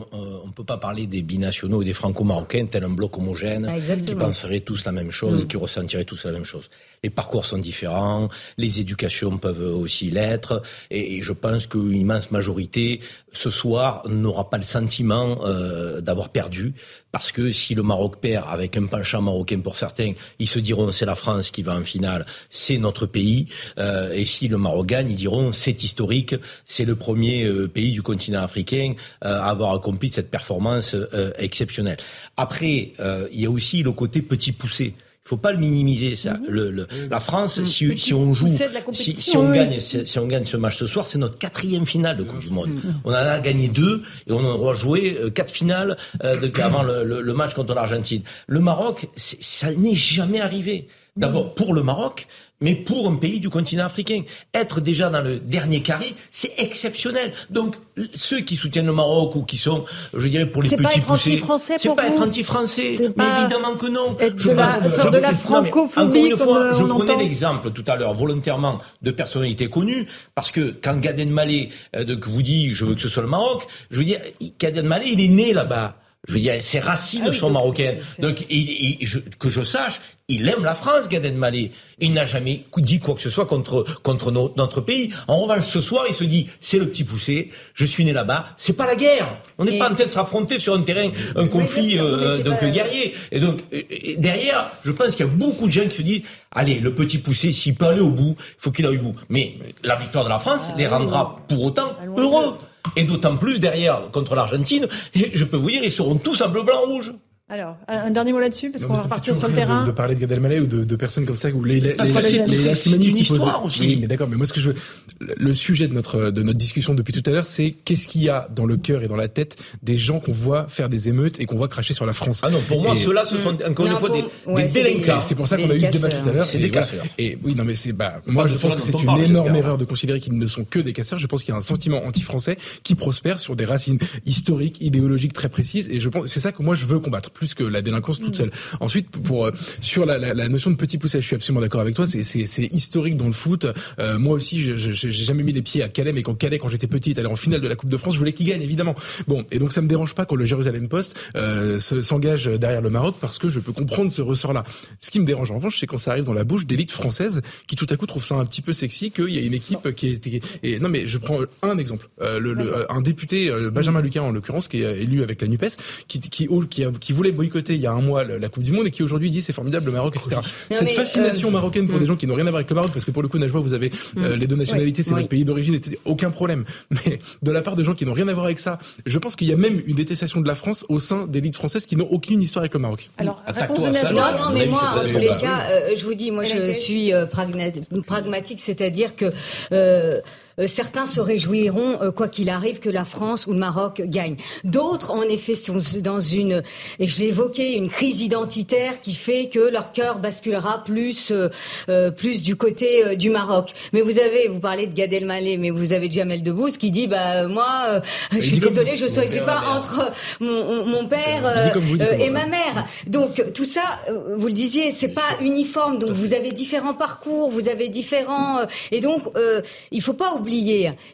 ne 0.46 0.50
peut 0.52 0.64
pas 0.64 0.78
parler 0.78 1.06
des 1.06 1.22
binationaux 1.22 1.82
et 1.82 1.84
des 1.84 1.92
franco-marocains 1.92 2.66
tel 2.68 2.82
un 2.82 2.88
bloc 2.88 3.16
homogène 3.16 3.68
Ah, 3.70 3.76
exactement. 3.76 4.08
qui 4.08 4.14
penseraient 4.16 4.60
tous 4.60 4.84
la 4.84 4.90
même 4.90 5.12
chose 5.12 5.38
et 5.40 5.44
Mm. 5.44 5.46
qui 5.46 5.56
ressentiraient 5.56 6.04
tous 6.04 6.24
la 6.24 6.32
même 6.32 6.44
chose. 6.44 6.68
Les 7.04 7.10
parcours 7.10 7.44
sont 7.44 7.58
différents, 7.58 8.30
les 8.56 8.80
éducations 8.80 9.36
peuvent 9.36 9.76
aussi 9.76 10.10
l'être, 10.10 10.62
et, 10.90 11.20
je 11.20 11.32
pense 11.32 11.66
qu'une 11.66 11.94
immense 11.94 12.30
majorité 12.30 13.00
ce 13.32 13.50
soir 13.50 14.02
n'aura 14.08 14.48
pas 14.48 14.56
le 14.56 14.64
sentiment 14.64 15.38
euh, 15.44 16.00
d'avoir 16.00 16.30
perdu, 16.30 16.72
parce 17.12 17.30
que 17.30 17.52
si 17.52 17.74
le 17.74 17.82
Maroc 17.82 18.16
perd 18.20 18.46
avec 18.48 18.76
un 18.76 18.86
penchant 18.86 19.22
marocain 19.22 19.60
pour 19.60 19.76
certains, 19.76 20.14
ils 20.38 20.48
se 20.48 20.58
diront 20.58 20.90
c'est 20.92 21.04
la 21.04 21.14
France 21.14 21.50
qui 21.50 21.62
va 21.62 21.76
en 21.76 21.84
finale, 21.84 22.24
c'est 22.50 22.78
notre 22.78 23.04
pays, 23.06 23.48
euh, 23.78 24.12
et 24.12 24.24
si 24.24 24.48
le 24.48 24.56
Maroc 24.56 24.86
gagne, 24.86 25.10
ils 25.10 25.16
diront 25.16 25.52
c'est 25.52 25.84
historique, 25.84 26.34
c'est 26.64 26.86
le 26.86 26.96
premier 26.96 27.44
euh, 27.44 27.68
pays 27.68 27.92
du 27.92 28.02
continent 28.02 28.42
africain 28.42 28.94
euh, 29.24 29.28
à 29.28 29.50
avoir 29.50 29.74
accompli 29.74 30.08
cette 30.10 30.30
performance 30.30 30.96
exceptionnelle. 31.38 31.98
Après, 32.36 32.92
il 33.32 33.40
y 33.40 33.46
a 33.46 33.50
aussi 33.50 33.82
le 33.82 33.92
côté 33.92 34.22
petit 34.22 34.52
poussé. 34.52 34.94
Il 35.26 35.30
faut 35.30 35.36
pas 35.38 35.52
le 35.52 35.58
minimiser 35.58 36.16
ça. 36.16 36.36
Le, 36.46 36.70
le- 36.70 36.86
la 37.10 37.18
France, 37.18 37.62
si, 37.64 37.96
si 37.98 38.12
on 38.12 38.34
joue, 38.34 38.46
si, 38.92 39.14
si 39.14 39.36
on 39.38 39.48
oui. 39.50 39.56
gagne, 39.56 39.80
si, 39.80 40.04
si 40.06 40.18
on 40.18 40.26
gagne 40.26 40.44
ce 40.44 40.58
match 40.58 40.76
ce 40.76 40.86
soir, 40.86 41.06
c'est 41.06 41.16
notre 41.16 41.38
quatrième 41.38 41.86
finale 41.86 42.18
de 42.18 42.24
Coupe 42.24 42.40
du 42.40 42.50
Monde. 42.50 42.72
On 43.06 43.10
en 43.10 43.14
a 43.14 43.38
gagné 43.40 43.68
deux 43.68 44.02
et 44.26 44.32
on 44.32 44.40
en 44.40 44.44
aura 44.58 44.74
joué 44.74 45.16
euh, 45.18 45.30
quatre 45.30 45.50
finales 45.50 45.96
euh, 46.24 46.36
de- 46.36 46.52
avant 46.60 46.82
le, 46.82 47.04
le- 47.04 47.22
le 47.22 47.32
match 47.32 47.54
contre 47.54 47.74
l'Argentine. 47.74 48.20
Le 48.48 48.60
Maroc, 48.60 49.08
ça 49.16 49.72
n'est 49.72 49.94
jamais 49.94 50.42
arrivé. 50.42 50.88
D'abord 51.16 51.54
pour 51.54 51.72
le 51.74 51.82
Maroc, 51.84 52.26
mais 52.60 52.74
pour 52.74 53.08
un 53.08 53.16
pays 53.16 53.40
du 53.40 53.50
continent 53.50 53.84
africain. 53.84 54.22
Être 54.54 54.80
déjà 54.80 55.10
dans 55.10 55.20
le 55.20 55.38
dernier 55.38 55.80
carré, 55.82 56.14
c'est 56.30 56.52
exceptionnel. 56.58 57.32
Donc 57.50 57.76
ceux 58.14 58.40
qui 58.40 58.56
soutiennent 58.56 58.86
le 58.86 58.92
Maroc 58.92 59.36
ou 59.36 59.42
qui 59.42 59.56
sont, 59.58 59.84
je 60.14 60.28
dirais, 60.28 60.46
pour 60.50 60.62
les 60.62 60.68
C'est 60.70 60.76
pas 60.76 60.88
petits 60.88 61.00
être 61.00 61.06
poussés, 61.06 61.30
anti-français 61.32 61.74
c'est 61.78 61.94
pas 61.94 62.06
être 62.08 62.22
anti-français. 62.22 62.96
Mais 63.16 63.24
évidemment 63.40 63.74
que 63.76 63.86
non. 63.86 64.16
Je 64.36 64.48
de 64.50 64.54
la- 64.54 64.68
faire 64.90 65.10
de 65.10 65.18
la 65.18 65.32
francophobie, 65.34 66.00
Encore 66.00 66.24
une 66.26 66.30
comme, 66.36 66.38
fois, 66.38 66.72
je 66.78 66.84
prenais 66.84 67.16
l'exemple 67.22 67.70
tout 67.70 67.84
à 67.86 67.96
l'heure 67.96 68.14
volontairement 68.14 68.78
de 69.02 69.10
personnalités 69.10 69.68
connues 69.68 70.06
parce 70.34 70.50
que 70.50 70.74
quand 70.82 70.98
Gad 71.00 71.18
Elmaleh 71.18 71.70
euh, 71.96 72.16
vous 72.26 72.42
dit 72.42 72.70
je 72.70 72.84
veux 72.84 72.94
que 72.94 73.00
ce 73.00 73.08
soit 73.08 73.22
le 73.22 73.28
Maroc, 73.28 73.66
je 73.90 73.98
veux 73.98 74.04
dire 74.04 74.20
Gad 74.58 74.76
Elmaleh 74.76 75.10
il 75.12 75.20
est 75.20 75.28
né 75.28 75.52
là-bas. 75.52 75.96
Je 76.26 76.32
veux 76.32 76.40
dire, 76.40 76.54
ses 76.60 76.78
racines 76.78 77.22
Ah 77.26 77.28
oui, 77.30 77.36
sont 77.36 77.50
marocaines. 77.50 77.98
Donc, 78.18 78.46
il- 78.48 78.70
il- 79.00 79.06
je- 79.06 79.18
que 79.38 79.50
je 79.50 79.62
sache, 79.62 80.00
il 80.28 80.48
aime 80.48 80.64
la 80.64 80.74
France, 80.74 81.08
Gad 81.10 81.22
Elmaleh. 81.22 81.70
Il 81.98 82.14
n'a 82.14 82.24
jamais 82.24 82.64
dit 82.78 82.98
quoi 82.98 83.14
que 83.14 83.20
ce 83.20 83.28
soit 83.28 83.44
contre 83.44 83.84
contre 84.02 84.30
no- 84.30 84.50
notre 84.56 84.80
pays. 84.80 85.10
En 85.28 85.36
revanche, 85.36 85.64
ce 85.66 85.82
soir, 85.82 86.06
il 86.08 86.14
se 86.14 86.24
dit, 86.24 86.48
c'est 86.62 86.78
le 86.78 86.88
petit 86.88 87.04
poussé. 87.04 87.50
Je 87.74 87.84
suis 87.84 88.06
né 88.06 88.14
là-bas. 88.14 88.46
C'est 88.56 88.72
pas 88.72 88.86
la 88.86 88.94
guerre. 88.94 89.36
On 89.58 89.66
n'est 89.66 89.78
pas 89.78 89.90
en 89.90 89.94
train 89.94 90.06
de 90.06 90.10
s'affronter 90.12 90.58
sur 90.58 90.74
un 90.74 90.80
terrain, 90.80 91.10
un 91.36 91.46
conflit 91.46 91.98
euh, 91.98 92.38
donc 92.42 92.58
pas- 92.60 92.70
guerrier. 92.70 93.14
Et 93.30 93.38
donc 93.38 93.60
euh, 93.74 93.82
et 93.90 94.16
derrière, 94.16 94.70
je 94.82 94.92
pense 94.92 95.14
qu'il 95.16 95.26
y 95.26 95.28
a 95.28 95.32
beaucoup 95.32 95.66
de 95.66 95.72
gens 95.72 95.86
qui 95.88 95.96
se 95.98 96.02
disent, 96.02 96.22
allez, 96.52 96.80
le 96.80 96.94
petit 96.94 97.18
poussé, 97.18 97.52
s'il 97.52 97.74
peut 97.74 97.86
aller 97.86 98.00
au 98.00 98.10
bout, 98.10 98.34
il 98.38 98.54
faut 98.56 98.70
qu'il 98.70 98.86
aille 98.86 98.96
au 98.96 99.02
bout. 99.02 99.16
Mais 99.28 99.56
la 99.82 99.96
victoire 99.96 100.24
de 100.24 100.30
la 100.30 100.38
France 100.38 100.68
Ah 100.70 100.74
les 100.78 100.86
rendra 100.86 101.40
pour 101.48 101.62
autant 101.64 101.92
heureux. 102.16 102.56
Et 102.96 103.04
d'autant 103.04 103.36
plus 103.36 103.60
derrière 103.60 104.10
contre 104.12 104.34
l'Argentine, 104.34 104.88
je 105.14 105.44
peux 105.44 105.56
vous 105.56 105.70
dire, 105.70 105.82
ils 105.82 105.92
seront 105.92 106.16
tous 106.16 106.40
en 106.42 106.48
bleu, 106.48 106.62
blanc, 106.62 106.82
rouge. 106.86 107.12
Alors, 107.50 107.76
un 107.88 108.10
dernier 108.10 108.32
mot 108.32 108.40
là-dessus, 108.40 108.70
parce 108.70 108.86
qu'on 108.86 108.94
va 108.96 109.02
repartir 109.02 109.36
sur 109.36 109.48
le 109.48 109.54
terrain. 109.54 109.82
De, 109.82 109.88
de 109.88 109.92
parler 109.92 110.14
de 110.14 110.20
Gad 110.20 110.32
Elmaleh 110.32 110.60
ou 110.60 110.66
de, 110.66 110.82
de 110.82 110.96
personnes 110.96 111.26
comme 111.26 111.36
ça 111.36 111.50
ou 111.50 111.62
les 111.62 111.78
les 111.78 111.90
Parce 111.92 112.08
les- 112.08 112.38
que 112.38 112.48
c'est- 112.48 112.90
une 112.96 113.18
histoire 113.18 113.62
aussi. 113.62 113.80
Oui, 113.80 113.98
mais 114.00 114.06
d'accord. 114.06 114.28
Mais 114.28 114.36
moi, 114.36 114.46
ce 114.46 114.54
que 114.54 114.60
je 114.60 114.70
veux, 114.70 114.76
le- 115.20 115.52
sujet 115.52 115.86
de 115.86 115.92
notre 115.92 116.30
de 116.30 116.42
notre 116.42 116.58
discussion 116.58 116.94
depuis 116.94 117.12
tout 117.12 117.22
à 117.28 117.32
l'heure, 117.34 117.44
c'est 117.44 117.72
qu'est-ce 117.72 118.08
qu'il 118.08 118.22
y 118.22 118.30
a 118.30 118.48
dans 118.56 118.64
le 118.64 118.78
cœur 118.78 119.02
et 119.02 119.08
dans 119.08 119.14
la 119.16 119.28
tête 119.28 119.56
des 119.82 119.98
gens 119.98 120.20
qu'on 120.20 120.32
voit 120.32 120.68
faire 120.68 120.88
des 120.88 121.10
émeutes 121.10 121.38
et 121.38 121.44
qu'on 121.44 121.56
voit 121.56 121.68
cracher 121.68 121.92
sur 121.92 122.06
la 122.06 122.14
France. 122.14 122.40
Ah 122.42 122.48
non, 122.48 122.60
pour 122.66 122.82
moi, 122.82 122.94
Et- 122.94 122.98
ceux-là, 122.98 123.26
ce 123.26 123.36
sont 123.36 123.50
encore 123.62 123.86
une 123.86 123.92
fois 123.98 124.08
pour- 124.44 124.56
des, 124.56 124.64
délinquants. 124.64 125.20
C'est 125.20 125.34
pour 125.34 125.46
ça 125.46 125.58
qu'on 125.58 125.68
a 125.68 125.74
eu 125.74 125.80
ce 125.82 125.90
débat 125.90 126.08
tout 126.08 126.26
à 126.28 126.32
l'heure. 126.32 126.46
C'est 126.46 126.56
Et 126.58 126.62
des 126.62 126.70
voilà. 126.70 126.86
casseurs. 126.86 127.04
Et 127.18 127.36
oui, 127.44 127.54
non, 127.54 127.64
mais 127.66 127.74
c'est 127.74 127.92
bah 127.92 128.22
moi 128.26 128.46
je 128.46 128.54
pense 128.56 128.74
que 128.74 128.80
c'est 128.80 128.98
une 129.02 129.18
énorme 129.18 129.54
erreur 129.54 129.76
de 129.76 129.84
considérer 129.84 130.18
qu'ils 130.18 130.38
ne 130.38 130.46
sont 130.46 130.64
que 130.64 130.78
des 130.78 130.94
casseurs. 130.94 131.18
Je 131.18 131.26
pense 131.26 131.44
qu'il 131.44 131.52
y 131.52 131.54
a 131.54 131.58
un 131.58 131.62
sentiment 131.62 132.02
anti-français 132.06 132.56
qui 132.82 132.94
prospère 132.94 133.38
sur 133.38 133.54
des 133.54 133.66
racines 133.66 133.98
historiques, 134.24 134.78
idéologiques 134.80 135.34
très 135.34 135.50
précises. 135.50 135.90
Et 135.90 136.00
je 136.00 136.08
pense 136.08 136.26
c'est 136.30 136.40
ça 136.40 136.50
que 136.50 136.62
moi 136.62 136.74
je 136.74 136.86
veux 136.86 136.98
combattre 137.00 137.30
plus 137.44 137.54
que 137.54 137.62
la 137.64 137.82
délinquance 137.82 138.18
toute 138.20 138.36
seule. 138.36 138.50
Ensuite, 138.80 139.10
pour 139.10 139.46
euh, 139.46 139.50
sur 139.82 140.06
la, 140.06 140.18
la, 140.18 140.32
la 140.32 140.48
notion 140.48 140.70
de 140.70 140.76
petit 140.76 140.96
poussé, 140.96 141.20
je 141.20 141.26
suis 141.26 141.36
absolument 141.36 141.60
d'accord 141.60 141.82
avec 141.82 141.94
toi. 141.94 142.06
C'est 142.06 142.72
historique 142.72 143.16
dans 143.18 143.26
le 143.26 143.32
foot. 143.34 143.66
Euh, 143.98 144.18
moi 144.18 144.34
aussi, 144.34 144.60
je 144.60 144.76
je- 144.76 144.92
j'ai 144.92 145.24
jamais 145.24 145.42
mis 145.42 145.52
les 145.52 145.60
pieds 145.62 145.82
à 145.82 145.88
Calais, 145.88 146.12
mais 146.14 146.22
quand 146.22 146.34
Calais, 146.34 146.58
quand 146.58 146.68
j'étais 146.70 146.86
petit, 146.86 147.10
est 147.10 147.18
allé 147.18 147.28
en 147.28 147.36
finale 147.36 147.60
de 147.60 147.68
la 147.68 147.76
Coupe 147.76 147.90
de 147.90 147.96
France, 147.98 148.14
je 148.14 148.18
voulais 148.18 148.32
qu'il 148.32 148.46
gagne 148.46 148.62
évidemment. 148.62 148.94
Bon, 149.28 149.44
et 149.50 149.58
donc 149.58 149.72
ça 149.74 149.82
me 149.82 149.88
dérange 149.88 150.14
pas 150.14 150.24
quand 150.24 150.36
le 150.36 150.44
Jérusalem 150.46 150.88
Post 150.88 151.14
euh, 151.36 151.78
se- 151.78 152.00
s'engage 152.00 152.46
derrière 152.46 152.80
le 152.80 152.88
Maroc 152.90 153.16
parce 153.20 153.38
que 153.38 153.50
je 153.50 153.60
peux 153.60 153.72
comprendre 153.72 154.10
ce 154.10 154.22
ressort-là. 154.22 154.64
Ce 155.00 155.10
qui 155.10 155.20
me 155.20 155.26
dérange 155.26 155.50
en 155.50 155.56
revanche, 155.56 155.78
c'est 155.80 155.86
quand 155.86 155.98
ça 155.98 156.12
arrive 156.12 156.24
dans 156.24 156.32
la 156.34 156.44
bouche 156.44 156.64
d'élites 156.66 156.90
françaises 156.92 157.42
qui 157.66 157.76
tout 157.76 157.86
à 157.90 157.96
coup 157.96 158.06
trouvent 158.06 158.24
ça 158.24 158.36
un 158.36 158.46
petit 158.46 158.62
peu 158.62 158.72
sexy 158.72 159.10
qu'il 159.10 159.28
y 159.30 159.38
a 159.38 159.42
une 159.42 159.54
équipe 159.54 159.94
qui 159.94 160.08
est 160.12 160.18
qui 160.20 160.36
est- 160.36 160.42
et 160.62 160.78
non 160.78 160.88
mais 160.88 161.06
je 161.06 161.18
prends 161.18 161.40
un 161.62 161.76
exemple, 161.78 162.08
Euh, 162.22 162.38
le, 162.38 162.54
le- 162.54 162.90
un 162.90 163.00
député 163.02 163.50
euh, 163.50 163.70
Benjamin 163.70 164.00
Lucas 164.00 164.22
en 164.22 164.30
l'occurrence 164.32 164.68
qui 164.68 164.82
est 164.82 165.02
élu 165.02 165.22
avec 165.22 165.40
la 165.42 165.48
Nupes, 165.48 165.64
qui 166.08 166.20
qui 166.20 166.48
qui, 166.70 166.84
qui 167.00 167.12
voulait 167.12 167.23
boycotter 167.32 167.74
il 167.74 167.80
y 167.80 167.86
a 167.86 167.92
un 167.92 168.00
mois 168.00 168.24
le- 168.24 168.38
la 168.38 168.48
Coupe 168.48 168.62
du 168.62 168.72
Monde 168.72 168.86
et 168.86 168.90
qui 168.90 169.02
aujourd'hui 169.02 169.30
dit 169.30 169.42
c'est 169.42 169.52
formidable 169.52 169.86
le 169.86 169.92
Maroc 169.92 170.16
etc. 170.16 170.36
Non, 170.70 170.76
Cette 170.78 170.90
fascination 170.90 171.48
euh, 171.48 171.52
marocaine 171.52 171.86
pour 171.86 171.96
mm. 171.96 172.00
des 172.00 172.06
gens 172.06 172.16
qui 172.16 172.26
n'ont 172.26 172.34
rien 172.34 172.46
à 172.46 172.50
voir 172.50 172.58
avec 172.60 172.70
le 172.70 172.74
Maroc 172.76 172.90
parce 172.92 173.04
que 173.04 173.10
pour 173.10 173.22
le 173.22 173.28
coup 173.28 173.38
Najwa 173.38 173.60
vous 173.60 173.72
avez 173.72 173.90
euh, 174.18 174.34
Mm. 174.36 174.38
les 174.38 174.46
deux 174.46 174.56
nationalités 174.56 175.02
c'est 175.02 175.10
Oui. 175.12 175.20
votre 175.20 175.28
pays 175.28 175.44
d'origine 175.44 175.74
etc. 175.74 175.98
aucun 176.04 176.30
problème 176.30 176.64
mais 176.90 177.18
de 177.42 177.50
la 177.52 177.62
part 177.62 177.74
de 177.76 177.82
gens 177.84 177.94
qui 177.94 178.04
n'ont 178.06 178.12
rien 178.12 178.28
à 178.28 178.32
voir 178.32 178.46
avec 178.46 178.58
ça 178.58 178.78
je 179.06 179.18
pense 179.18 179.36
qu'il 179.36 179.48
y 179.48 179.52
a 179.52 179.56
même 179.56 179.82
une 179.86 179.94
détestation 179.96 180.40
de 180.40 180.46
la 180.48 180.54
France 180.54 180.84
au 180.88 180.98
sein 180.98 181.26
d'élites 181.26 181.56
françaises 181.56 181.86
qui 181.86 181.96
n'ont 181.96 182.08
aucune 182.10 182.40
histoire 182.42 182.62
avec 182.62 182.74
le 182.74 182.80
Maroc. 182.80 183.10
Alors, 183.18 183.42
Attaque-toi 183.46 183.76
réponse 183.76 183.88
de 183.88 183.92
Najwa. 183.92 184.32
Non, 184.32 184.44
non, 184.44 184.50
mais 184.54 184.66
moi, 184.66 184.80
en 184.96 185.06
tous 185.06 185.18
les 185.18 185.28
cas, 185.36 185.68
euh, 185.70 185.90
je 185.96 186.04
vous 186.04 186.14
dis, 186.14 186.30
moi, 186.30 186.44
je 186.44 186.72
suis 186.72 187.12
euh, 187.12 187.26
pragmatique, 187.26 188.60
c'est-à-dire 188.60 189.16
que 189.16 189.26
euh, 189.26 189.32
euh, 189.72 190.20
certains 190.66 191.06
se 191.06 191.20
réjouiront, 191.20 192.02
euh, 192.02 192.10
quoi 192.10 192.28
qu'il 192.28 192.48
arrive, 192.50 192.78
que 192.78 192.88
la 192.90 193.04
France 193.04 193.46
ou 193.46 193.52
le 193.52 193.58
Maroc 193.58 194.02
gagnent. 194.04 194.36
D'autres, 194.64 195.10
en 195.10 195.22
effet, 195.22 195.54
sont 195.54 195.78
dans 196.00 196.20
une, 196.20 196.62
et 196.98 197.06
je 197.06 197.20
l'ai 197.20 197.28
évoqué, 197.28 197.76
une 197.76 197.88
crise 197.88 198.22
identitaire 198.22 199.00
qui 199.00 199.14
fait 199.14 199.48
que 199.48 199.58
leur 199.58 199.92
cœur 199.92 200.18
basculera 200.18 200.84
plus, 200.84 201.30
euh, 201.30 201.48
euh, 201.88 202.10
plus 202.10 202.42
du 202.42 202.56
côté 202.56 203.04
euh, 203.04 203.14
du 203.16 203.30
Maroc. 203.30 203.72
Mais 203.92 204.00
vous 204.00 204.18
avez, 204.18 204.48
vous 204.48 204.60
parlez 204.60 204.86
de 204.86 204.94
Gad 204.94 205.12
Elmaleh, 205.12 205.56
mais 205.58 205.70
vous 205.70 205.92
avez 205.92 206.10
Jamel 206.10 206.42
Debbouze 206.42 206.76
qui 206.76 206.90
dit, 206.90 207.06
bah 207.06 207.42
euh, 207.42 207.48
moi, 207.48 207.86
euh, 207.88 208.00
je 208.32 208.40
suis 208.40 208.58
désolé, 208.58 208.96
je 208.96 209.08
choisis 209.08 209.36
père, 209.36 209.46
pas 209.46 209.62
entre 209.76 210.12
mon, 210.40 210.86
mon 210.86 211.06
père 211.06 211.44
euh, 211.44 211.78
vous, 211.80 212.00
euh, 212.00 212.12
et 212.18 212.30
ma 212.30 212.46
mère. 212.46 212.86
Donc 213.06 213.42
tout 213.54 213.64
ça, 213.64 214.00
euh, 214.08 214.36
vous 214.36 214.46
le 214.46 214.52
disiez, 214.52 214.90
c'est 214.90 215.08
pas 215.08 215.36
uniforme. 215.40 215.98
Donc 215.98 216.10
vous 216.10 216.34
avez 216.34 216.52
différents 216.52 216.94
parcours, 216.94 217.50
vous 217.50 217.68
avez 217.68 217.88
différents, 217.88 218.58
euh, 218.58 218.66
et 218.92 219.00
donc 219.00 219.22
euh, 219.36 219.60
il 219.90 220.00
faut 220.00 220.12
pas 220.12 220.32
oublier 220.34 220.43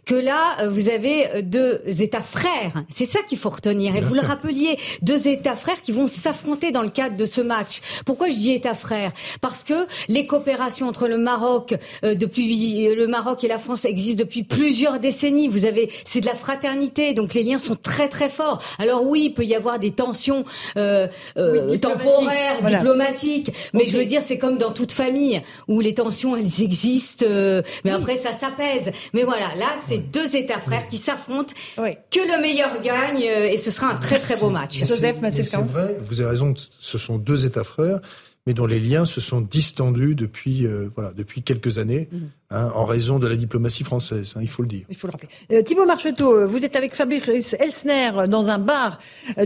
que 0.06 0.14
là 0.14 0.56
euh, 0.62 0.68
vous 0.68 0.90
avez 0.90 1.28
euh, 1.28 1.42
deux 1.42 1.80
États 1.86 2.20
frères. 2.22 2.84
C'est 2.88 3.04
ça 3.04 3.20
qu'il 3.26 3.38
faut 3.38 3.48
retenir. 3.50 3.94
Et 3.96 4.00
Bien 4.00 4.08
vous 4.08 4.14
sûr. 4.14 4.22
le 4.22 4.28
rappeliez, 4.28 4.78
deux 5.02 5.28
États 5.28 5.56
frères 5.56 5.80
qui 5.82 5.92
vont 5.92 6.06
s'affronter 6.06 6.70
dans 6.72 6.82
le 6.82 6.88
cadre 6.90 7.16
de 7.16 7.24
ce 7.24 7.40
match. 7.40 7.80
Pourquoi 8.06 8.28
je 8.30 8.34
dis 8.36 8.52
États 8.52 8.74
frères? 8.74 9.12
Parce 9.40 9.64
que 9.64 9.86
les 10.08 10.26
coopérations 10.26 10.88
entre 10.88 11.08
le 11.08 11.18
Maroc, 11.18 11.74
euh, 12.04 12.14
depuis 12.14 12.88
le 12.94 13.06
Maroc 13.06 13.44
et 13.44 13.48
la 13.48 13.58
France 13.58 13.84
existent 13.84 14.20
depuis 14.24 14.42
plusieurs 14.42 15.00
décennies. 15.00 15.48
Vous 15.48 15.66
avez, 15.66 15.90
c'est 16.04 16.20
de 16.20 16.26
la 16.26 16.34
fraternité, 16.34 17.14
donc 17.14 17.34
les 17.34 17.42
liens 17.42 17.58
sont 17.58 17.76
très 17.76 18.08
très 18.08 18.28
forts. 18.28 18.62
Alors 18.78 19.04
oui, 19.06 19.24
il 19.26 19.34
peut 19.34 19.44
y 19.44 19.54
avoir 19.54 19.78
des 19.78 19.90
tensions 19.92 20.44
euh, 20.76 21.06
euh, 21.36 21.66
Oui, 21.66 21.72
diplomatiques. 21.72 21.80
temporaires, 21.80 22.56
Voilà. 22.60 22.78
diplomatiques, 22.78 23.52
mais 23.74 23.86
je 23.86 23.96
veux 23.96 24.04
dire, 24.04 24.22
c'est 24.22 24.38
comme 24.38 24.58
dans 24.58 24.72
toute 24.72 24.92
famille 24.92 25.40
où 25.68 25.80
les 25.80 25.94
tensions 25.94 26.36
elles 26.36 26.62
existent, 26.62 27.24
euh, 27.28 27.62
mais 27.84 27.90
après 27.90 28.16
ça 28.16 28.32
s'apaise. 28.32 28.92
Mais 29.14 29.19
Mais 29.20 29.26
voilà, 29.26 29.54
là, 29.54 29.74
c'est 29.78 29.98
deux 29.98 30.34
États 30.34 30.60
frères 30.60 30.88
qui 30.88 30.96
s'affrontent, 30.96 31.52
que 31.76 32.20
le 32.20 32.40
meilleur 32.40 32.80
gagne, 32.80 33.22
euh, 33.22 33.52
et 33.52 33.58
ce 33.58 33.70
sera 33.70 33.88
un 33.88 33.96
très 33.96 34.18
très 34.18 34.38
beau 34.38 34.48
match. 34.48 34.78
Joseph 34.78 35.16
C'est 35.30 35.56
vrai, 35.56 35.98
vous 36.08 36.22
avez 36.22 36.30
raison, 36.30 36.54
ce 36.56 36.96
sont 36.96 37.18
deux 37.18 37.44
États 37.44 37.64
frères 37.64 38.00
mais 38.46 38.54
dont 38.54 38.64
les 38.64 38.80
liens 38.80 39.04
se 39.04 39.20
sont 39.20 39.42
distendus 39.42 40.14
depuis, 40.14 40.66
euh, 40.66 40.88
voilà, 40.94 41.12
depuis 41.12 41.42
quelques 41.42 41.78
années, 41.78 42.08
mhm. 42.10 42.30
hein, 42.50 42.72
en 42.74 42.86
raison 42.86 43.18
de 43.18 43.26
la 43.26 43.36
diplomatie 43.36 43.84
française, 43.84 44.32
hein, 44.34 44.40
il 44.40 44.48
faut 44.48 44.62
le 44.62 44.68
dire. 44.68 44.86
Il 44.88 44.96
faut 44.96 45.06
le 45.06 45.12
rappeler. 45.12 45.28
Euh, 45.52 45.60
Thibault 45.60 45.84
Marcheteau, 45.84 46.48
vous 46.48 46.64
êtes 46.64 46.74
avec 46.74 46.94
Fabrice 46.94 47.54
Elsner 47.58 48.26
dans 48.28 48.48
un 48.48 48.58
bar, 48.58 48.98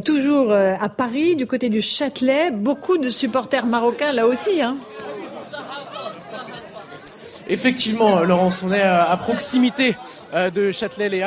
toujours 0.05 0.53
à 0.53 0.89
Paris, 0.89 1.35
du 1.35 1.49
côté 1.49 1.71
du 1.71 1.83
Châtelet. 1.83 2.53
Beaucoup 2.53 2.97
de 2.97 3.11
supporters 3.11 3.67
marocains 3.67 4.13
là 4.13 4.29
aussi. 4.29 4.63
Hein. 4.63 4.77
Effectivement, 7.49 8.21
Laurence, 8.21 8.63
on 8.63 8.73
est 8.73 8.81
à 8.81 9.17
proximité 9.19 9.97
de 10.33 10.73
Châtelet-Les 10.73 11.25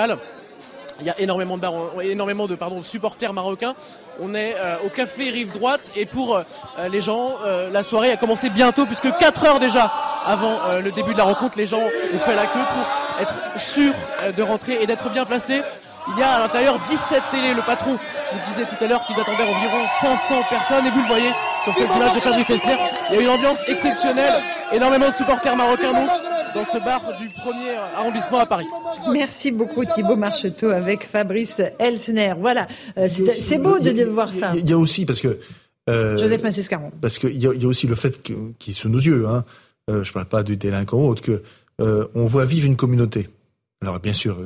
Il 0.99 1.05
y 1.05 1.09
a 1.09 1.19
énormément 1.19 1.57
de, 1.57 2.55
pardon, 2.55 2.81
supporters 2.81 3.33
marocains. 3.33 3.75
On 4.19 4.33
est 4.33 4.55
euh, 4.57 4.77
au 4.83 4.89
café 4.89 5.29
Rive 5.29 5.51
Droite 5.51 5.91
et 5.95 6.07
pour 6.07 6.35
euh, 6.35 6.43
les 6.89 7.01
gens, 7.01 7.35
euh, 7.45 7.69
la 7.69 7.83
soirée 7.83 8.11
a 8.11 8.17
commencé 8.17 8.49
bientôt 8.49 8.87
puisque 8.87 9.15
4 9.15 9.45
heures 9.45 9.59
déjà 9.59 9.91
avant 10.25 10.57
le 10.83 10.91
début 10.91 11.13
de 11.13 11.19
la 11.19 11.25
rencontre, 11.25 11.57
les 11.57 11.67
gens 11.67 11.79
ont 11.81 12.19
fait 12.19 12.35
la 12.35 12.45
queue 12.45 12.59
pour 12.59 13.21
être 13.21 13.59
sûrs 13.59 13.93
de 14.35 14.41
rentrer 14.43 14.81
et 14.81 14.87
d'être 14.87 15.09
bien 15.09 15.25
placés. 15.25 15.61
Il 16.09 16.19
y 16.19 16.23
a 16.23 16.31
à 16.35 16.39
l'intérieur 16.39 16.79
17 16.79 17.21
télés. 17.31 17.53
Le 17.53 17.61
patron 17.61 17.91
nous 17.91 18.39
disait 18.47 18.65
tout 18.65 18.83
à 18.83 18.87
l'heure 18.87 19.05
qu'il 19.05 19.19
attendait 19.19 19.43
environ 19.43 19.85
500 20.01 20.41
personnes 20.49 20.85
et 20.85 20.89
vous 20.89 21.01
le 21.01 21.07
voyez 21.07 21.31
sur 21.63 21.73
ces 21.75 21.83
images 21.83 22.15
de 22.15 22.19
Fabrice 22.19 22.49
Esner. 22.49 22.77
Il 23.09 23.15
y 23.15 23.19
a 23.19 23.21
une 23.21 23.29
ambiance 23.29 23.59
exceptionnelle, 23.67 24.43
énormément 24.71 25.09
de 25.09 25.13
supporters 25.13 25.55
marocains 25.55 25.93
donc 25.93 26.09
dans 26.55 26.65
ce 26.65 26.77
bar 26.77 27.01
du 27.19 27.29
premier 27.29 27.75
arrondissement 27.95 28.39
à 28.39 28.45
Paris. 28.45 28.65
Merci 29.11 29.51
beaucoup 29.51 29.83
Thibaut 29.85 30.15
Marcheteau 30.15 30.69
avec 30.69 31.07
Fabrice 31.07 31.61
Elsner. 31.79 32.33
Voilà, 32.39 32.67
euh, 32.97 33.07
c'est 33.09 33.57
beau 33.57 33.79
de, 33.79 34.03
voir 34.05 34.31
ça. 34.31 34.51
Il 34.55 34.69
y 34.69 34.73
a 34.73 34.77
aussi, 34.77 35.05
parce 35.05 35.21
que... 35.21 35.39
Euh, 35.89 36.17
Joseph 36.17 36.43
Massescaron. 36.43 36.91
Parce 37.01 37.17
qu'il 37.19 37.35
y, 37.35 37.47
y, 37.47 37.65
a 37.65 37.67
aussi 37.67 37.87
le 37.87 37.95
fait 37.95 38.21
qui 38.21 38.71
est 38.71 38.73
sous 38.73 38.89
nos 38.89 38.99
yeux, 38.99 39.25
hein, 39.27 39.45
euh, 39.89 40.03
je 40.03 40.09
ne 40.09 40.13
parle 40.13 40.25
pas 40.25 40.43
du 40.43 40.57
délinquant 40.57 40.97
ou 40.97 41.07
autre, 41.07 41.21
que 41.21 41.43
on 41.79 42.25
voit 42.25 42.45
vivre 42.45 42.65
une 42.65 42.75
communauté. 42.75 43.29
Alors 43.81 43.99
bien 43.99 44.13
sûr, 44.13 44.39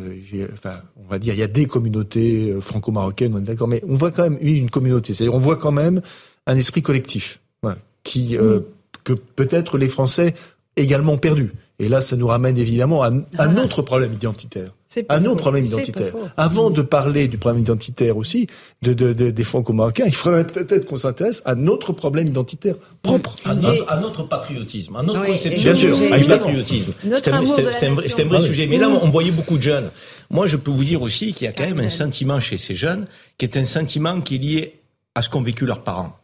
enfin, 0.53 0.75
on 0.97 1.07
va 1.07 1.17
dire, 1.17 1.33
il 1.33 1.39
y 1.39 1.43
a 1.43 1.47
des 1.47 1.65
communautés 1.65 2.53
franco-marocaines, 2.59 3.33
on 3.33 3.39
est 3.39 3.43
d'accord, 3.43 3.67
mais 3.67 3.81
on 3.87 3.95
voit 3.95 4.11
quand 4.11 4.23
même 4.23 4.37
une 4.41 4.69
communauté. 4.69 5.13
C'est-à-dire, 5.13 5.33
on 5.33 5.39
voit 5.39 5.55
quand 5.55 5.71
même 5.71 6.01
un 6.47 6.57
esprit 6.57 6.81
collectif, 6.81 7.39
voilà, 7.61 7.77
qui 8.03 8.37
mm. 8.37 8.63
que 9.05 9.13
peut-être 9.13 9.77
les 9.77 9.87
Français 9.87 10.33
également 10.75 11.17
perdu. 11.17 11.53
Et 11.81 11.89
là, 11.89 11.99
ça 11.99 12.15
nous 12.15 12.27
ramène 12.27 12.59
évidemment 12.59 13.01
à, 13.01 13.07
un 13.07 13.23
ah. 13.39 13.49
autre 13.59 13.81
problème 13.81 14.13
identitaire. 14.13 14.69
Un 15.09 15.25
autre 15.25 15.39
problème 15.41 15.65
identitaire. 15.65 16.13
Avant 16.37 16.69
de 16.69 16.83
parler 16.83 17.27
du 17.27 17.39
problème 17.39 17.63
identitaire 17.63 18.17
aussi, 18.17 18.45
de, 18.83 18.93
de, 18.93 19.13
de 19.13 19.31
des 19.31 19.43
franco-marocains, 19.43 20.03
il 20.05 20.13
faudrait 20.13 20.45
peut-être 20.45 20.85
qu'on 20.85 20.97
s'intéresse 20.97 21.41
à 21.43 21.55
notre 21.55 21.91
problème 21.91 22.27
identitaire 22.27 22.75
propre. 23.01 23.35
À, 23.45 23.55
notre, 23.55 24.27
patriotisme, 24.27 24.95
à 24.95 25.01
notre 25.01 25.25
conception 25.25 25.71
Bien 25.71 25.75
sûr, 25.75 25.97
du 25.97 26.25
patriotisme. 26.25 26.93
C'est 27.15 27.29
un, 27.29 27.41
un, 27.41 28.25
vrai 28.25 28.41
sujet. 28.41 28.67
Mais 28.67 28.77
là, 28.77 28.87
on 28.87 29.09
voyait 29.09 29.31
beaucoup 29.31 29.57
de 29.57 29.63
jeunes. 29.63 29.89
Moi, 30.29 30.45
je 30.45 30.57
peux 30.57 30.71
vous 30.71 30.83
dire 30.83 31.01
aussi 31.01 31.33
qu'il 31.33 31.45
y 31.45 31.47
a 31.47 31.51
quand 31.51 31.65
même 31.65 31.79
un 31.79 31.89
sentiment 31.89 32.39
chez 32.39 32.57
ces 32.57 32.75
jeunes 32.75 33.07
qui 33.39 33.45
est 33.45 33.57
un 33.57 33.65
sentiment 33.65 34.21
qui 34.21 34.35
est 34.35 34.39
lié 34.39 34.81
à 35.15 35.23
ce 35.23 35.29
qu'ont 35.29 35.41
vécu 35.41 35.65
leurs 35.65 35.83
parents. 35.83 36.15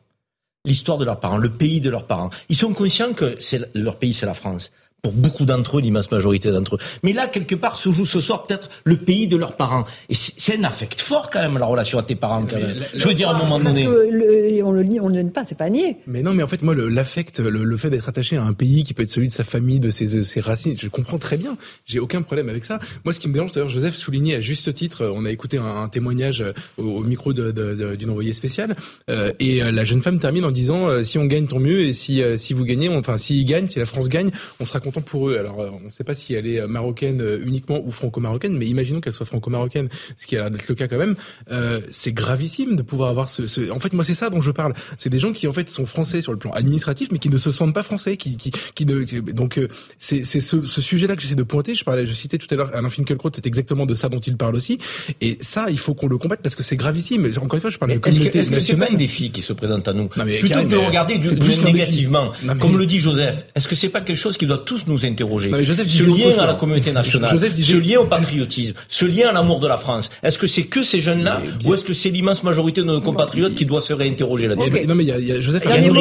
L'histoire 0.65 0.99
de 0.99 1.05
leurs 1.05 1.19
parents, 1.19 1.38
le 1.38 1.49
pays 1.49 1.81
de 1.81 1.89
leurs 1.89 2.05
parents. 2.05 2.29
Ils 2.49 2.55
sont 2.55 2.73
conscients 2.73 3.13
que 3.13 3.38
leur 3.73 3.95
pays, 3.95 4.13
c'est 4.13 4.27
la 4.27 4.35
France 4.35 4.69
pour 5.02 5.14
beaucoup 5.14 5.45
d'entre 5.45 5.78
eux, 5.78 5.82
l'immense 5.82 6.11
majorité 6.11 6.52
d'entre 6.52 6.76
eux. 6.76 6.80
Mais 7.03 7.14
là, 7.14 7.28
quelque 7.28 7.56
part, 7.56 7.76
se 7.76 7.91
joue 7.91 8.06
ce 8.06 8.19
soir 8.19 8.44
peut-être 8.44 8.69
le 8.84 8.98
pays 8.98 9.28
de 9.28 9.38
leurs 9.38 9.56
parents. 9.56 9.86
Et 10.10 10.15
c'est 10.15 10.57
un 10.57 10.64
affect 10.64 10.99
fort 10.99 11.30
quand 11.30 11.40
même, 11.40 11.57
la 11.57 11.65
relation 11.65 11.99
à 11.99 12.03
tes 12.03 12.15
parents. 12.15 12.45
Quand 12.45 12.57
même. 12.57 12.84
Je 12.94 13.07
veux 13.07 13.14
dire, 13.14 13.30
à 13.30 13.36
un 13.36 13.40
moment 13.40 13.60
donné. 13.60 13.86
Parce 13.86 13.95
que 13.95 14.64
on 14.64 14.72
le 14.72 14.84
nie, 14.84 14.99
on 14.99 15.10
ne 15.10 15.22
le 15.22 15.30
pas, 15.30 15.45
c'est 15.45 15.57
pas 15.57 15.69
nier. 15.69 15.98
Mais 16.07 16.22
non, 16.22 16.34
mais 16.34 16.44
en 16.44 16.48
fait, 16.48 16.61
moi, 16.61 16.76
l'affect, 16.76 17.40
le, 17.40 17.78
fait 17.78 17.90
d'être 17.90 18.10
attaché 18.10 18.38
à 18.38 18.44
un 18.44 18.53
pays 18.53 18.84
qui 18.84 18.94
peut 18.94 19.03
être 19.03 19.10
celui 19.10 19.28
de 19.28 19.34
sa 19.34 19.44
famille, 19.44 19.80
de 19.80 19.90
ses, 19.90 20.24
ses 20.24 20.41
racines, 20.41 20.76
je 20.78 20.88
comprends 20.88 21.18
très 21.18 21.38
bien. 21.38 21.57
J'ai 21.86 21.99
aucun 21.99 22.22
problème 22.22 22.49
avec 22.49 22.65
ça. 22.65 22.80
Moi, 23.06 23.14
ce 23.14 23.19
qui 23.19 23.28
me 23.28 23.34
dérange, 23.34 23.52
d'ailleurs, 23.52 23.69
Joseph 23.69 23.95
soulignait 23.95 24.36
à 24.36 24.41
juste 24.41 24.74
titre, 24.74 25.11
on 25.15 25.26
a 25.26 25.32
écouté 25.32 25.57
un, 25.57 25.88
témoignage 25.90 26.44
au, 26.78 27.03
micro 27.03 27.34
d'une 27.34 28.10
envoyée 28.10 28.34
spéciale, 28.34 28.76
euh, 29.10 29.32
et 29.40 29.64
euh, 29.64 29.72
la 29.72 29.84
jeune 29.84 30.02
femme 30.02 30.19
termine 30.19 30.45
en 30.45 30.52
disant, 30.52 30.88
euh, 30.88 31.03
si 31.03 31.18
on 31.18 31.26
gagne, 31.26 31.48
tant 31.48 31.60
mieux, 31.60 31.82
et 31.82 31.94
si, 31.94 32.22
si 32.36 32.53
vous 32.53 32.65
gagnez, 32.65 32.90
enfin, 32.90 33.18
s'ils 33.18 33.45
gagnent, 33.45 33.68
si 33.68 33.80
la 33.80 33.86
France 33.86 34.10
gagne, 34.10 34.32
on 34.60 34.65
sera 34.65 34.80
content 34.91 35.01
pour 35.01 35.30
eux. 35.30 35.38
Alors, 35.38 35.59
euh, 35.59 35.69
on 35.73 35.85
ne 35.85 35.89
sait 35.89 36.03
pas 36.03 36.15
si 36.15 36.34
elle 36.34 36.47
est 36.47 36.65
marocaine 36.68 37.22
euh, 37.22 37.39
uniquement 37.45 37.81
ou 37.85 37.91
franco-marocaine, 37.91 38.57
mais 38.57 38.65
imaginons 38.65 38.99
qu'elle 38.99 39.14
soit 39.14 39.26
franco-marocaine, 39.26 39.89
ce 40.18 40.27
qui 40.27 40.35
a 40.35 40.41
l'air 40.41 40.51
d'être 40.51 40.68
le 40.68 40.76
cas 40.76 40.88
quand 40.88 40.97
même. 40.97 41.15
Euh, 41.51 41.81
c'est 41.89 42.11
gravissime 42.11 42.76
de 42.76 42.81
pouvoir 42.81 43.09
avoir 43.09 43.30
ce, 43.30 43.47
ce... 43.47 43.69
En 43.72 43.80
fait, 43.80 43.93
moi, 43.93 44.03
c'est 44.03 44.14
ça 44.14 44.30
dont 44.30 44.41
je 44.41 44.51
parle. 44.51 44.73
C'est 44.97 45.09
des 45.09 45.19
gens 45.19 45.34
qui 45.34 45.47
en 45.47 45.53
fait 45.53 45.69
sont 45.69 45.85
français 45.85 46.22
sur 46.22 46.31
le 46.31 46.38
plan 46.38 46.51
administratif, 46.51 47.09
mais 47.11 47.19
qui 47.19 47.30
ne 47.30 47.38
se 47.38 47.51
sentent 47.51 47.73
pas 47.73 47.84
français, 47.84 48.18
qui, 48.18 48.38
qui, 48.38 48.51
qui 48.76 48.85
donc 48.85 49.59
c'est 49.99 50.23
c'est 50.23 50.39
ce, 50.39 50.65
ce 50.65 50.81
sujet-là 50.81 51.15
que 51.15 51.22
j'essaie 51.22 51.35
de 51.35 51.43
pointer. 51.43 51.76
Je 51.76 51.84
parlais, 51.84 52.05
je 52.05 52.14
citais 52.14 52.38
tout 52.38 52.47
à 52.51 52.55
l'heure 52.55 52.72
Alain 52.73 52.89
Finkielkraut, 52.89 53.31
c'est 53.34 53.45
exactement 53.45 53.85
de 53.85 53.93
ça 53.93 54.09
dont 54.09 54.19
il 54.19 54.38
parle 54.38 54.55
aussi. 54.55 54.77
Et 55.22 55.38
ça, 55.41 55.68
il 55.69 55.80
faut 55.80 55.93
qu'on 55.93 56.07
le 56.07 56.18
combatte 56.18 56.41
parce 56.41 56.55
que 56.55 56.64
c'est 56.64 56.76
gravissime. 56.76 57.31
Encore 57.38 57.55
une 57.55 57.61
fois, 57.61 57.69
je 57.69 57.77
parle 57.77 57.93
de 57.93 57.97
communauté 57.97 58.39
est-ce 58.39 58.49
que, 58.49 58.55
est-ce 58.55 58.72
que 58.72 58.77
pas 58.77 58.88
un 58.91 58.95
défi 58.95 59.31
qui 59.31 59.41
se 59.41 59.53
présente 59.53 59.88
à 59.88 59.93
nous? 59.93 60.07
Plutôt 60.07 60.61
que 60.61 60.65
de 60.65 60.76
regarder 60.77 61.18
du, 61.18 61.35
plus 61.35 61.64
négativement, 61.64 62.31
comme 62.59 62.77
le 62.77 62.85
dit 62.85 62.99
Joseph, 62.99 63.45
est-ce 63.55 63.68
que 63.68 63.76
c'est 63.76 63.89
pas 63.89 64.01
quelque 64.01 64.18
chose 64.18 64.38
qui 64.38 64.45
doit 64.45 64.64
tous 64.78 64.91
nous 64.91 65.06
interroger 65.06 65.52
Ce 65.88 66.04
lien 66.04 66.44
à 66.44 66.48
la 66.48 66.54
communauté 66.54 66.91
nationale, 66.91 67.38
ce 67.40 67.78
lien 67.78 67.99
au 67.99 68.06
patriotisme, 68.06 68.76
ce 68.88 69.06
lien 69.06 69.30
à 69.30 69.34
l'amour 69.34 69.60
de 69.60 69.68
la 69.68 69.78
France, 69.78 70.10
est-ce 70.24 70.38
que 70.38 70.48
c'est 70.48 70.64
que 70.64 70.84
ces 70.84 71.02
jeunes-là 71.02 71.41
ou 71.66 71.74
est-ce 71.74 71.86
que 71.86 71.94
c'est 71.94 72.10
l'immense 72.10 72.44
majorité 72.44 72.82
de 72.82 72.88
nos 72.88 73.02
compatriotes 73.02 73.56
qui 73.56 73.66
doit 73.66 73.82
se 73.82 73.94
réinterroger 73.94 74.48
là-dessus? 74.48 74.88
Non 74.88 74.95
mais 74.95 75.04
il 75.04 75.28
y 75.28 75.32
a, 75.32 75.41
Joseph 75.41 75.66
a 75.66 75.70
raison 75.70 75.94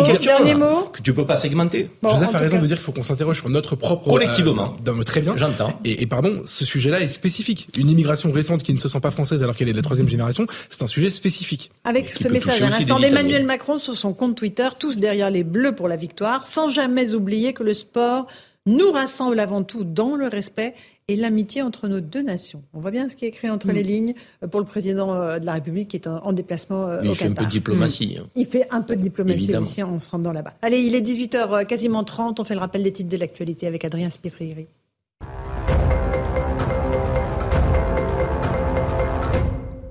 que 0.93 1.03
tu 1.03 1.13
peux 1.13 1.27
pas 1.27 1.37
segmenter. 1.37 1.91
Joseph 2.03 2.35
a 2.35 2.39
raison 2.39 2.61
de 2.61 2.67
dire 2.67 2.77
qu'il 2.77 2.85
faut 2.85 2.93
qu'on 2.93 3.03
s'interroge 3.03 3.39
sur 3.39 3.49
notre 3.49 3.77
propre 3.77 4.11
collectivement. 4.11 4.77
Euh, 4.87 5.03
très 5.03 5.21
bien. 5.21 5.35
J'entends. 5.37 5.79
Et, 5.85 6.03
et, 6.03 6.07
pardon, 6.07 6.43
ce 6.45 6.65
sujet-là 6.65 7.01
est 7.01 7.09
spécifique. 7.09 7.69
Une 7.79 7.91
immigration 7.91 8.33
récente 8.33 8.63
qui 8.63 8.73
ne 8.73 8.79
se 8.79 8.89
sent 8.89 9.01
pas 9.01 9.11
française 9.11 9.43
alors 9.43 9.55
qu'elle 9.55 9.69
est 9.69 9.73
de 9.73 9.77
la 9.77 9.83
troisième 9.83 10.09
génération, 10.09 10.47
c'est 10.71 10.83
un 10.83 10.87
sujet 10.87 11.11
spécifique. 11.11 11.71
Avec 11.85 12.17
ce 12.17 12.29
message 12.29 12.63
à 12.63 12.69
l'instant 12.71 12.99
d'Emmanuel 12.99 13.45
Macron 13.45 13.79
sur 13.79 13.95
son 13.95 14.13
compte 14.13 14.37
Twitter, 14.37 14.69
tous 14.79 14.99
derrière 14.99 15.31
les 15.31 15.45
Bleus 15.45 15.75
pour 15.75 15.89
la 15.89 15.97
victoire, 15.97 16.45
sans 16.45 16.71
jamais 16.71 17.13
oublier 17.13 17.53
que 17.53 17.63
le 17.63 17.75
sport 17.75 18.27
nous 18.67 18.91
rassemble 18.91 19.41
avant 19.41 19.63
tout 19.63 19.85
dans 19.85 20.17
le 20.17 20.27
respect 20.27 20.75
et 21.09 21.15
l'amitié 21.15 21.63
entre 21.63 21.87
nos 21.87 22.01
deux 22.01 22.23
nations. 22.23 22.63
On 22.75 22.81
voit 22.81 22.91
bien 22.91 23.09
ce 23.09 23.15
qui 23.15 23.25
est 23.25 23.29
écrit 23.29 23.49
entre 23.49 23.69
les 23.69 23.85
mm. 23.85 23.87
lignes 23.87 24.15
euh, 24.43 24.49
pour 24.49 24.61
le 24.61 24.67
président 24.67 25.15
euh, 25.15 25.39
de 25.39 25.47
la 25.47 25.55
République 25.55 25.89
qui 25.89 25.97
est 25.97 26.09
en, 26.09 26.33
déplacement 26.33 26.89
euh, 26.89 27.01
il 27.05 27.15
fait 27.15 27.27
un 27.27 27.33
peu 27.33 27.45
de 27.45 27.51
diplomatie. 27.51 28.17
Mm. 28.19 28.23
Hein. 28.23 28.29
Il 28.35 28.47
fait 28.47 28.67
un 28.71 28.83
peu 28.83 28.97
de 28.97 29.03
diplomatie 29.03 29.57
aussi 29.57 29.83
en 29.83 29.99
se 29.99 30.11
rendant 30.11 30.33
là-bas. 30.33 30.55
Allez, 30.63 30.81
il 30.81 30.95
est 30.95 31.01
18h, 31.01 31.67
quasiment 31.67 32.03
30. 32.03 32.41
On 32.41 32.45
fait 32.45 32.55
le 32.55 32.61
rappel 32.61 32.83
des 32.83 32.93
titres 32.93 33.11
de 33.11 33.17
l'actualité 33.17 33.67
avec 33.67 33.85
Adrien 33.85 34.11
Spitrieri. 34.11 34.69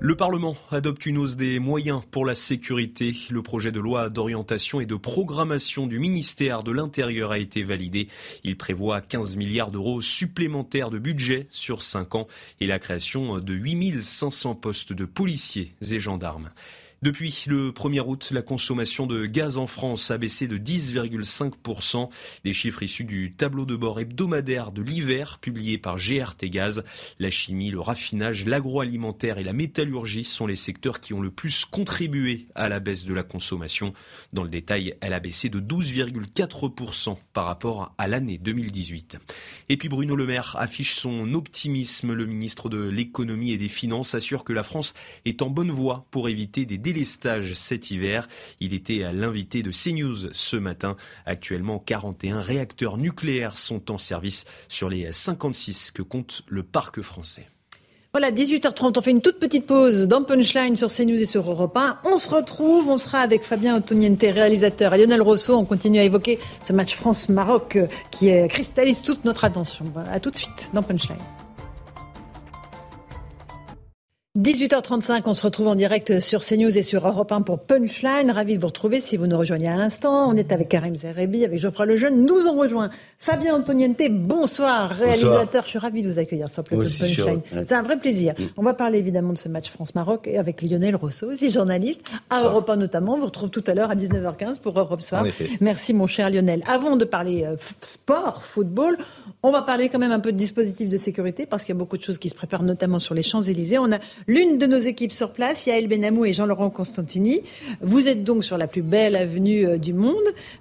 Le 0.06 0.14
Parlement 0.14 0.54
adopte 0.70 1.04
une 1.06 1.18
hausse 1.18 1.34
des 1.34 1.58
moyens 1.58 2.00
pour 2.12 2.24
la 2.24 2.36
sécurité. 2.36 3.12
Le 3.28 3.42
projet 3.42 3.72
de 3.72 3.80
loi 3.80 4.08
d'orientation 4.08 4.78
et 4.78 4.86
de 4.86 4.94
programmation 4.94 5.88
du 5.88 5.98
ministère 5.98 6.62
de 6.62 6.70
l'Intérieur 6.70 7.32
a 7.32 7.40
été 7.40 7.64
validé. 7.64 8.06
Il 8.44 8.56
prévoit 8.56 9.00
15 9.00 9.36
milliards 9.36 9.72
d'euros 9.72 10.00
supplémentaires 10.00 10.90
de 10.90 11.00
budget 11.00 11.48
sur 11.50 11.82
5 11.82 12.14
ans 12.14 12.28
et 12.60 12.68
la 12.68 12.78
création 12.78 13.40
de 13.40 13.52
8500 13.52 14.54
postes 14.54 14.92
de 14.92 15.06
policiers 15.06 15.74
et 15.90 15.98
gendarmes. 15.98 16.50
Depuis 17.02 17.44
le 17.46 17.72
1er 17.72 18.00
août, 18.00 18.30
la 18.32 18.40
consommation 18.40 19.06
de 19.06 19.26
gaz 19.26 19.58
en 19.58 19.66
France 19.66 20.10
a 20.10 20.16
baissé 20.16 20.48
de 20.48 20.56
10,5%. 20.56 22.08
Des 22.42 22.54
chiffres 22.54 22.82
issus 22.82 23.04
du 23.04 23.32
tableau 23.32 23.66
de 23.66 23.76
bord 23.76 24.00
hebdomadaire 24.00 24.72
de 24.72 24.80
l'hiver 24.80 25.38
publié 25.38 25.76
par 25.76 25.98
GRT 25.98 26.46
Gaz. 26.46 26.84
La 27.18 27.28
chimie, 27.28 27.70
le 27.70 27.80
raffinage, 27.80 28.46
l'agroalimentaire 28.46 29.36
et 29.36 29.44
la 29.44 29.52
métallurgie 29.52 30.24
sont 30.24 30.46
les 30.46 30.56
secteurs 30.56 31.00
qui 31.00 31.12
ont 31.12 31.20
le 31.20 31.30
plus 31.30 31.66
contribué 31.66 32.46
à 32.54 32.70
la 32.70 32.80
baisse 32.80 33.04
de 33.04 33.12
la 33.12 33.22
consommation. 33.22 33.92
Dans 34.32 34.42
le 34.42 34.50
détail, 34.50 34.94
elle 35.02 35.12
a 35.12 35.20
baissé 35.20 35.50
de 35.50 35.60
12,4% 35.60 37.18
par 37.34 37.44
rapport 37.44 37.94
à 37.98 38.08
l'année 38.08 38.38
2018. 38.38 39.18
Et 39.68 39.76
puis 39.76 39.90
Bruno 39.90 40.16
Le 40.16 40.24
Maire 40.24 40.56
affiche 40.58 40.94
son 40.94 41.34
optimisme. 41.34 42.14
Le 42.14 42.24
ministre 42.24 42.70
de 42.70 42.88
l'économie 42.88 43.52
et 43.52 43.58
des 43.58 43.68
finances 43.68 44.14
assure 44.14 44.44
que 44.44 44.54
la 44.54 44.62
France 44.62 44.94
est 45.26 45.42
en 45.42 45.50
bonne 45.50 45.70
voie 45.70 46.06
pour 46.10 46.30
éviter 46.30 46.64
des 46.64 46.78
délestage 46.96 47.52
cet 47.52 47.90
hiver. 47.90 48.26
Il 48.58 48.72
était 48.72 49.04
à 49.04 49.12
l'invité 49.12 49.62
de 49.62 49.70
CNews 49.70 50.32
ce 50.32 50.56
matin. 50.56 50.96
Actuellement, 51.26 51.78
41 51.78 52.40
réacteurs 52.40 52.96
nucléaires 52.96 53.58
sont 53.58 53.90
en 53.90 53.98
service 53.98 54.46
sur 54.68 54.88
les 54.88 55.12
56 55.12 55.90
que 55.90 56.00
compte 56.00 56.42
le 56.48 56.62
parc 56.62 57.02
français. 57.02 57.48
Voilà, 58.12 58.30
18h30, 58.30 58.94
on 58.96 59.02
fait 59.02 59.10
une 59.10 59.20
toute 59.20 59.38
petite 59.38 59.66
pause 59.66 60.08
dans 60.08 60.24
Punchline 60.24 60.74
sur 60.74 60.88
CNews 60.88 61.20
et 61.20 61.26
sur 61.26 61.50
Europe 61.50 61.76
1. 61.76 61.98
On 62.06 62.16
se 62.16 62.30
retrouve, 62.30 62.88
on 62.88 62.96
sera 62.96 63.18
avec 63.18 63.42
Fabien 63.42 63.76
Antoniente, 63.76 64.22
réalisateur, 64.22 64.94
et 64.94 64.98
Lionel 64.98 65.20
Rousseau. 65.20 65.54
On 65.54 65.66
continue 65.66 65.98
à 65.98 66.04
évoquer 66.04 66.38
ce 66.64 66.72
match 66.72 66.94
France-Maroc 66.94 67.76
euh, 67.76 67.86
qui 68.10 68.30
cristallise 68.48 69.02
toute 69.02 69.26
notre 69.26 69.44
attention. 69.44 69.84
À 70.10 70.18
tout 70.18 70.30
de 70.30 70.36
suite 70.36 70.70
dans 70.72 70.82
Punchline. 70.82 71.18
18h35, 74.36 75.22
on 75.24 75.32
se 75.32 75.42
retrouve 75.42 75.68
en 75.68 75.74
direct 75.74 76.20
sur 76.20 76.44
CNews 76.44 76.76
et 76.76 76.82
sur 76.82 77.08
Europe 77.08 77.32
1 77.32 77.40
pour 77.40 77.58
Punchline. 77.58 78.30
Ravi 78.30 78.56
de 78.56 78.60
vous 78.60 78.66
retrouver 78.66 79.00
si 79.00 79.16
vous 79.16 79.26
nous 79.26 79.38
rejoignez 79.38 79.68
à 79.68 79.78
l'instant. 79.78 80.28
On 80.28 80.36
est 80.36 80.52
avec 80.52 80.68
Karim 80.68 80.94
Zerebi, 80.94 81.42
avec 81.46 81.58
Geoffroy 81.58 81.86
Lejeune. 81.86 82.26
Nous 82.26 82.46
ont 82.46 82.58
rejoint 82.58 82.90
Fabien 83.18 83.54
Antoniente. 83.54 83.96
Bonsoir, 84.10 84.90
réalisateur. 84.90 85.64
Je 85.64 85.70
suis 85.70 85.78
ravi 85.78 86.02
de 86.02 86.12
vous 86.12 86.18
accueillir 86.18 86.50
sur 86.50 86.60
le 86.60 86.76
plateau 86.76 86.84
de 86.84 86.98
Punchline. 86.98 87.40
C'est 87.50 87.72
un 87.72 87.80
vrai 87.80 87.98
plaisir. 87.98 88.34
Mm. 88.38 88.42
On 88.58 88.62
va 88.62 88.74
parler 88.74 88.98
évidemment 88.98 89.32
de 89.32 89.38
ce 89.38 89.48
match 89.48 89.70
France-Maroc 89.70 90.26
et 90.26 90.36
avec 90.36 90.60
Lionel 90.60 90.96
Rousseau, 90.96 91.30
aussi 91.30 91.50
journaliste, 91.50 92.02
à 92.28 92.42
Europe 92.42 92.68
1 92.68 92.76
notamment. 92.76 93.14
On 93.14 93.18
vous 93.18 93.24
retrouve 93.24 93.48
tout 93.48 93.64
à 93.66 93.72
l'heure 93.72 93.90
à 93.90 93.96
19h15 93.96 94.58
pour 94.60 94.78
Europe 94.78 95.00
Soir. 95.00 95.24
Merci 95.62 95.94
mon 95.94 96.08
cher 96.08 96.28
Lionel. 96.28 96.62
Avant 96.66 96.96
de 96.96 97.06
parler 97.06 97.44
euh, 97.44 97.56
sport, 97.80 98.42
football, 98.42 98.98
on 99.42 99.50
va 99.50 99.62
parler 99.62 99.88
quand 99.88 99.98
même 99.98 100.12
un 100.12 100.20
peu 100.20 100.32
de 100.32 100.36
dispositifs 100.36 100.90
de 100.90 100.96
sécurité 100.98 101.46
parce 101.46 101.64
qu'il 101.64 101.74
y 101.74 101.78
a 101.78 101.78
beaucoup 101.78 101.96
de 101.96 102.02
choses 102.02 102.18
qui 102.18 102.28
se 102.28 102.34
préparent, 102.34 102.64
notamment 102.64 102.98
sur 102.98 103.14
les 103.14 103.22
Champs-Élysées. 103.22 103.78
On 103.78 103.90
a 103.92 103.98
l'une 104.26 104.58
de 104.58 104.66
nos 104.66 104.78
équipes 104.78 105.12
sur 105.12 105.30
place, 105.30 105.66
Yael 105.66 105.88
Benamou 105.88 106.24
et 106.24 106.32
Jean-Laurent 106.32 106.70
Constantini. 106.70 107.42
Vous 107.80 108.08
êtes 108.08 108.24
donc 108.24 108.44
sur 108.44 108.58
la 108.58 108.66
plus 108.66 108.82
belle 108.82 109.16
avenue 109.16 109.66
euh, 109.66 109.78
du 109.78 109.92
monde. 109.92 110.14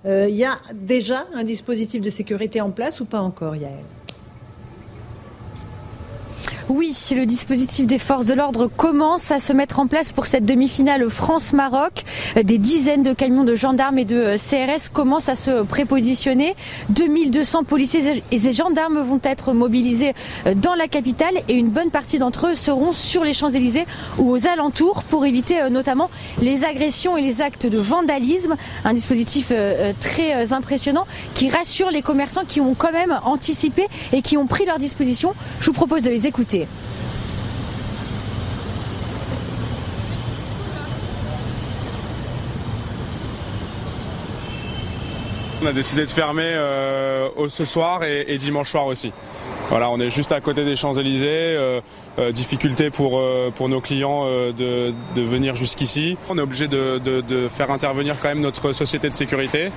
Euh, 0.05 0.27
il 0.29 0.35
y 0.35 0.45
a 0.45 0.59
déjà 0.73 1.27
un 1.33 1.43
dispositif 1.43 2.01
de 2.01 2.09
sécurité 2.09 2.61
en 2.61 2.71
place 2.71 2.99
ou 2.99 3.05
pas 3.05 3.21
encore, 3.21 3.55
Yael? 3.55 3.73
Oui, 6.69 6.95
le 7.15 7.25
dispositif 7.25 7.85
des 7.85 7.99
forces 7.99 8.25
de 8.25 8.33
l'ordre 8.33 8.67
commence 8.67 9.29
à 9.29 9.39
se 9.39 9.53
mettre 9.53 9.79
en 9.79 9.85
place 9.85 10.11
pour 10.11 10.25
cette 10.25 10.45
demi-finale 10.45 11.09
France-Maroc. 11.11 12.03
Des 12.41 12.57
dizaines 12.57 13.03
de 13.03 13.13
camions 13.13 13.43
de 13.43 13.53
gendarmes 13.53 13.99
et 13.99 14.05
de 14.05 14.35
CRS 14.37 14.89
commencent 14.91 15.29
à 15.29 15.35
se 15.35 15.61
prépositionner. 15.61 16.55
2200 16.89 17.65
policiers 17.65 18.23
et 18.31 18.53
gendarmes 18.53 19.01
vont 19.01 19.19
être 19.23 19.53
mobilisés 19.53 20.13
dans 20.55 20.73
la 20.73 20.87
capitale 20.87 21.35
et 21.47 21.53
une 21.53 21.69
bonne 21.69 21.91
partie 21.91 22.17
d'entre 22.17 22.47
eux 22.47 22.55
seront 22.55 22.93
sur 22.93 23.23
les 23.23 23.33
Champs-Élysées 23.33 23.85
ou 24.17 24.31
aux 24.31 24.47
alentours 24.47 25.03
pour 25.03 25.25
éviter 25.25 25.61
euh, 25.61 25.69
notamment 25.69 26.09
les 26.41 26.63
agressions 26.63 27.17
et 27.17 27.21
les 27.21 27.41
actes 27.41 27.65
de 27.65 27.77
vandalisme. 27.77 28.55
Un 28.85 28.93
dispositif 28.93 29.47
euh, 29.51 29.89
euh, 29.89 29.93
très 29.99 30.53
impressionnant 30.53 31.05
qui 31.33 31.49
rassure 31.49 31.91
les 31.91 32.01
commerçants 32.01 32.45
qui 32.47 32.61
ont 32.61 32.73
quand 32.73 32.91
même 32.91 33.19
anticipé 33.23 33.85
et 34.13 34.21
qui 34.21 34.37
ont 34.37 34.47
pris 34.47 34.65
leurs 34.65 34.79
dispositions. 34.79 35.33
Je 35.59 35.67
vous 35.67 35.73
propose 35.73 36.01
de 36.01 36.09
les 36.09 36.27
écouter. 36.27 36.54
On 45.61 45.65
a 45.67 45.73
décidé 45.73 46.05
de 46.05 46.11
fermer 46.11 46.43
euh, 46.43 47.29
ce 47.47 47.65
soir 47.65 48.03
et 48.03 48.37
dimanche 48.37 48.69
soir 48.71 48.85
aussi. 48.85 49.11
Voilà, 49.69 49.89
on 49.89 49.99
est 49.99 50.11
juste 50.11 50.31
à 50.31 50.41
côté 50.41 50.63
des 50.63 50.75
Champs-Élysées. 50.75 51.25
Euh, 51.27 51.81
euh, 52.17 52.31
difficulté 52.31 52.91
pour, 52.91 53.17
euh, 53.17 53.51
pour 53.53 53.67
nos 53.67 53.81
clients 53.81 54.25
de, 54.25 54.93
venir 55.15 55.55
jusqu'ici. 55.55 56.17
On 56.29 56.37
est 56.37 56.41
obligé 56.41 56.67
de, 56.67 57.47
faire 57.49 57.71
intervenir 57.71 58.15
quand 58.21 58.29
même 58.29 58.39
notre 58.39 58.71
société 58.71 59.09
de 59.09 59.13
sécurité 59.13 59.71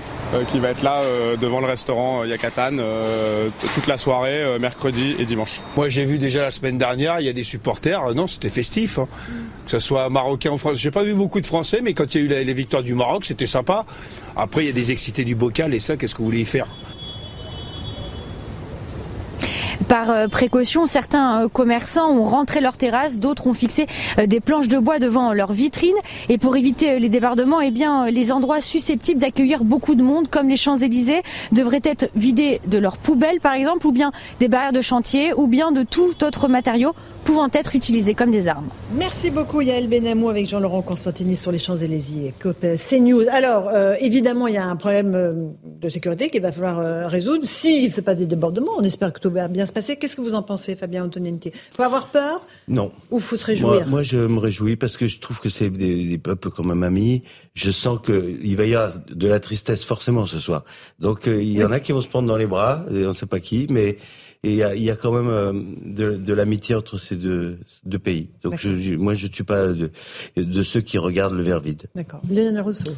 qui 0.52 0.58
va 0.58 0.68
être 0.68 0.82
là 0.82 1.02
devant 1.40 1.60
le 1.60 1.66
restaurant 1.66 2.24
Yakatan 2.24 2.76
toute 3.74 3.86
la 3.86 3.98
soirée, 3.98 4.58
mercredi 4.60 5.16
et 5.18 5.24
dimanche. 5.24 5.60
Moi 5.76 5.88
j'ai 5.88 6.04
vu 6.04 6.18
déjà 6.18 6.42
la 6.42 6.50
semaine 6.50 6.78
dernière, 6.78 7.20
il 7.20 7.26
y 7.26 7.28
a 7.28 7.32
des 7.32 7.44
supporters, 7.44 8.14
non 8.14 8.26
c'était 8.26 8.50
festif, 8.50 8.98
hein. 8.98 9.08
que 9.64 9.70
ce 9.70 9.78
soit 9.78 10.08
marocain 10.10 10.50
ou 10.50 10.58
français. 10.58 10.78
J'ai 10.78 10.90
pas 10.90 11.02
vu 11.02 11.14
beaucoup 11.14 11.40
de 11.40 11.46
Français, 11.46 11.80
mais 11.82 11.94
quand 11.94 12.14
il 12.14 12.30
y 12.30 12.34
a 12.34 12.40
eu 12.40 12.44
les 12.44 12.54
victoires 12.54 12.82
du 12.82 12.94
Maroc, 12.94 13.24
c'était 13.24 13.46
sympa. 13.46 13.84
Après 14.36 14.62
il 14.62 14.66
y 14.66 14.70
a 14.70 14.74
des 14.74 14.92
excités 14.92 15.24
du 15.24 15.34
bocal 15.34 15.74
et 15.74 15.80
ça, 15.80 15.96
qu'est-ce 15.96 16.14
que 16.14 16.18
vous 16.18 16.26
voulez 16.26 16.42
y 16.42 16.44
faire? 16.44 16.68
Par 19.86 20.10
euh, 20.10 20.28
précaution, 20.28 20.86
certains 20.86 21.44
euh, 21.44 21.48
commerçants 21.48 22.10
ont 22.10 22.24
rentré 22.24 22.60
leurs 22.60 22.76
terrasses, 22.76 23.18
d'autres 23.18 23.46
ont 23.46 23.54
fixé 23.54 23.86
euh, 24.18 24.26
des 24.26 24.40
planches 24.40 24.68
de 24.68 24.78
bois 24.78 24.98
devant 24.98 25.32
leurs 25.32 25.52
vitrines. 25.52 25.94
Et 26.28 26.38
pour 26.38 26.56
éviter 26.56 26.98
les 26.98 27.08
débordements, 27.08 27.60
eh 27.60 27.70
bien, 27.70 28.10
les 28.10 28.32
endroits 28.32 28.60
susceptibles 28.60 29.20
d'accueillir 29.20 29.62
beaucoup 29.64 29.94
de 29.94 30.02
monde, 30.02 30.28
comme 30.28 30.48
les 30.48 30.56
Champs-Élysées, 30.56 31.22
devraient 31.52 31.80
être 31.84 32.08
vidés 32.16 32.60
de 32.66 32.78
leurs 32.78 32.98
poubelles, 32.98 33.40
par 33.40 33.54
exemple, 33.54 33.86
ou 33.86 33.92
bien 33.92 34.10
des 34.40 34.48
barrières 34.48 34.72
de 34.72 34.80
chantier, 34.80 35.32
ou 35.34 35.46
bien 35.46 35.70
de 35.70 35.82
tout 35.82 36.24
autre 36.24 36.48
matériau 36.48 36.94
pouvant 37.24 37.48
être 37.52 37.76
utilisés 37.76 38.14
comme 38.14 38.30
des 38.30 38.48
armes. 38.48 38.68
Merci 38.94 39.30
beaucoup 39.30 39.60
Yael 39.60 39.86
Benamou 39.86 40.30
avec 40.30 40.48
Jean-Laurent 40.48 40.80
Constantini 40.80 41.36
sur 41.36 41.52
les 41.52 41.58
Champs-Élysées. 41.58 42.32
CNews. 42.40 43.24
Alors, 43.30 43.70
évidemment, 44.00 44.46
il 44.46 44.54
y 44.54 44.56
a 44.58 44.64
un 44.64 44.76
problème 44.76 45.52
de 45.64 45.88
sécurité 45.90 46.30
qu'il 46.30 46.40
va 46.40 46.52
falloir 46.52 47.10
résoudre. 47.10 47.44
S'il 47.44 47.92
se 47.92 48.00
passe 48.00 48.16
des 48.16 48.26
débordements, 48.26 48.72
on 48.78 48.82
espère 48.82 49.12
que 49.12 49.20
tout 49.20 49.30
va 49.30 49.46
bien 49.48 49.66
se 49.68 49.72
passer. 49.72 49.96
Qu'est-ce 49.96 50.16
que 50.16 50.20
vous 50.20 50.34
en 50.34 50.42
pensez, 50.42 50.74
Fabien 50.74 51.04
Antoniente 51.04 51.48
Faut 51.76 51.82
avoir 51.84 52.08
peur 52.08 52.44
Non. 52.66 52.90
Ou 53.10 53.20
faut 53.20 53.36
se 53.36 53.46
réjouir? 53.46 53.86
Moi, 53.86 54.02
je 54.02 54.18
me 54.18 54.38
réjouis 54.40 54.76
parce 54.76 54.96
que 54.96 55.06
je 55.06 55.20
trouve 55.20 55.38
que 55.38 55.48
c'est 55.48 55.70
des, 55.70 56.18
peuples 56.18 56.50
comme 56.50 56.66
ma 56.66 56.74
mamie. 56.74 57.22
Je 57.54 57.70
sens 57.70 58.00
qu'il 58.04 58.56
va 58.56 58.64
y 58.64 58.74
avoir 58.74 58.98
de 59.08 59.28
la 59.28 59.38
tristesse 59.38 59.84
forcément 59.84 60.26
ce 60.26 60.40
soir. 60.40 60.64
Donc 60.98 61.28
euh, 61.28 61.40
il 61.40 61.52
y 61.52 61.64
en 61.64 61.70
a 61.70 61.78
qui 61.78 61.92
vont 61.92 62.00
se 62.00 62.08
prendre 62.08 62.26
dans 62.26 62.36
les 62.36 62.46
bras, 62.46 62.84
et 62.90 63.04
on 63.04 63.10
ne 63.10 63.14
sait 63.14 63.26
pas 63.26 63.40
qui, 63.40 63.68
mais 63.70 63.98
il 64.42 64.54
y 64.54 64.90
a, 64.90 64.96
quand 64.96 65.12
même 65.12 65.28
euh, 65.28 65.52
de, 65.84 66.32
l'amitié 66.32 66.74
entre 66.74 66.98
ces 66.98 67.16
deux, 67.16 67.58
pays. 68.02 68.30
Donc 68.42 68.56
je, 68.56 68.96
moi, 68.96 69.14
je 69.14 69.26
ne 69.26 69.32
suis 69.32 69.44
pas 69.44 69.66
de, 69.66 69.90
de 70.36 70.62
ceux 70.62 70.80
qui 70.80 70.98
regardent 70.98 71.34
le 71.34 71.42
verre 71.42 71.60
vide. 71.60 71.84
D'accord. 71.94 72.20
Léonard 72.28 72.64
Rousseau 72.64 72.92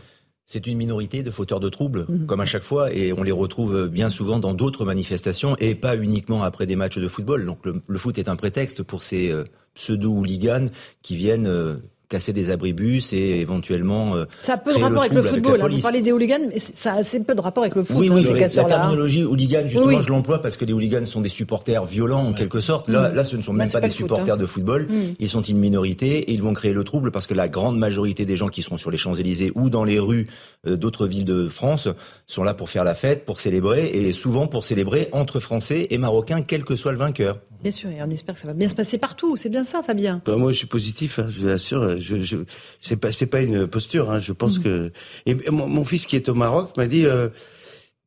c'est 0.50 0.66
une 0.66 0.78
minorité 0.78 1.22
de 1.22 1.30
fauteurs 1.30 1.60
de 1.60 1.68
troubles, 1.68 2.06
mhm. 2.08 2.26
comme 2.26 2.40
à 2.40 2.44
chaque 2.44 2.64
fois, 2.64 2.92
et 2.92 3.12
on 3.12 3.22
les 3.22 3.30
retrouve 3.30 3.86
bien 3.86 4.10
souvent 4.10 4.40
dans 4.40 4.52
d'autres 4.52 4.84
manifestations, 4.84 5.54
et 5.60 5.76
pas 5.76 5.96
uniquement 5.96 6.42
après 6.42 6.66
des 6.66 6.74
matchs 6.74 6.98
de 6.98 7.06
football. 7.06 7.46
Donc 7.46 7.60
le, 7.64 7.98
foot 7.98 8.18
est 8.18 8.28
un 8.28 8.34
prétexte 8.34 8.82
pour 8.82 9.04
ces 9.04 9.30
euh, 9.30 9.44
pseudo-hooligans 9.76 10.68
qui 11.02 11.14
viennent 11.14 11.46
euh, 11.46 11.76
casser 12.10 12.32
des 12.32 12.50
abribus 12.50 13.12
et 13.14 13.40
éventuellement. 13.40 14.16
Euh, 14.16 14.26
ça 14.40 14.54
a 14.54 14.56
peu 14.58 14.74
de 14.74 14.78
rapport 14.78 15.02
avec 15.02 15.14
le 15.14 15.22
football. 15.22 15.62
Hein. 15.62 15.68
Vous 15.70 15.80
parlez 15.80 16.02
des 16.02 16.12
hooligans, 16.12 16.40
mais 16.50 16.58
ça 16.58 16.94
a 16.94 16.96
assez 16.98 17.20
peu 17.20 17.34
de 17.34 17.40
rapport 17.40 17.62
avec 17.62 17.76
le 17.76 17.84
foot. 17.84 17.96
Oui, 17.98 18.08
hein, 18.10 18.16
oui, 18.16 18.26
la 18.54 18.64
terminologie 18.64 19.24
hooligan, 19.24 19.62
justement, 19.66 20.00
je 20.02 20.08
l'emploie 20.08 20.42
parce 20.42 20.56
que 20.56 20.64
les 20.64 20.72
hooligans 20.72 21.06
sont 21.06 21.20
des 21.20 21.28
supporters 21.28 21.86
violents 21.86 22.26
en 22.26 22.32
quelque 22.32 22.60
sorte. 22.60 22.88
Là, 22.90 23.08
mm. 23.08 23.14
là, 23.14 23.24
ce 23.24 23.36
ne 23.36 23.42
sont 23.42 23.52
même 23.52 23.70
pas, 23.70 23.80
des 23.80 23.88
supporters 23.88 24.34
hein. 24.34 24.38
de 24.38 24.46
football. 24.46 24.88
Mm. 24.90 25.14
Ils 25.20 25.28
sont 25.28 25.42
une 25.42 25.58
minorité 25.58 26.18
et 26.18 26.32
ils 26.32 26.42
vont 26.42 26.52
créer 26.52 26.72
le 26.72 26.84
trouble 26.84 27.12
parce 27.12 27.26
que 27.26 27.34
la 27.34 27.48
grande 27.48 27.78
majorité 27.78 28.26
des 28.26 28.36
gens 28.36 28.48
qui 28.48 28.62
seront 28.62 28.76
sur 28.76 28.90
les 28.90 28.98
Champs 28.98 29.14
Élysées 29.14 29.52
ou 29.54 29.70
dans 29.70 29.84
les 29.84 30.00
rues 30.00 30.26
euh, 30.66 30.76
d'autres 30.76 31.06
villes 31.06 31.24
de 31.24 31.48
France 31.48 31.88
sont 32.26 32.42
là 32.42 32.54
pour 32.54 32.70
faire 32.70 32.84
la 32.84 32.96
fête, 32.96 33.24
pour 33.24 33.38
célébrer 33.38 33.86
et 33.86 34.12
souvent 34.12 34.48
pour 34.48 34.64
célébrer 34.64 35.08
entre 35.12 35.38
Français 35.38 35.86
et 35.90 35.98
Marocains, 35.98 36.42
quel 36.42 36.64
que 36.64 36.74
soit 36.74 36.92
le 36.92 36.98
vainqueur. 36.98 37.38
Bien 37.62 37.72
sûr, 37.72 37.90
et 37.90 38.02
on 38.02 38.10
espère 38.10 38.34
que 38.34 38.40
ça 38.40 38.46
va 38.46 38.54
bien 38.54 38.68
se 38.68 38.74
passer 38.74 38.96
partout. 38.98 39.36
C'est 39.36 39.48
bien 39.50 39.64
ça, 39.64 39.82
Fabien. 39.82 40.22
Bah, 40.24 40.36
moi, 40.36 40.52
je 40.52 40.58
suis 40.58 40.66
positif. 40.66 41.18
Hein, 41.18 41.26
je 41.28 41.40
vous 41.40 41.48
assure. 41.48 42.00
Je, 42.00 42.22
je 42.22 42.36
c'est 42.80 42.96
pas, 42.96 43.12
c'est 43.12 43.26
pas 43.26 43.42
une 43.42 43.66
posture. 43.66 44.10
Hein, 44.10 44.20
je 44.20 44.32
pense 44.32 44.58
mm. 44.58 44.62
que. 44.62 44.92
Et 45.26 45.34
mon, 45.50 45.84
fils 45.84 46.06
qui 46.06 46.16
est 46.16 46.28
au 46.28 46.34
Maroc 46.34 46.76
m'a 46.76 46.86
dit. 46.86 47.06
Euh, 47.06 47.28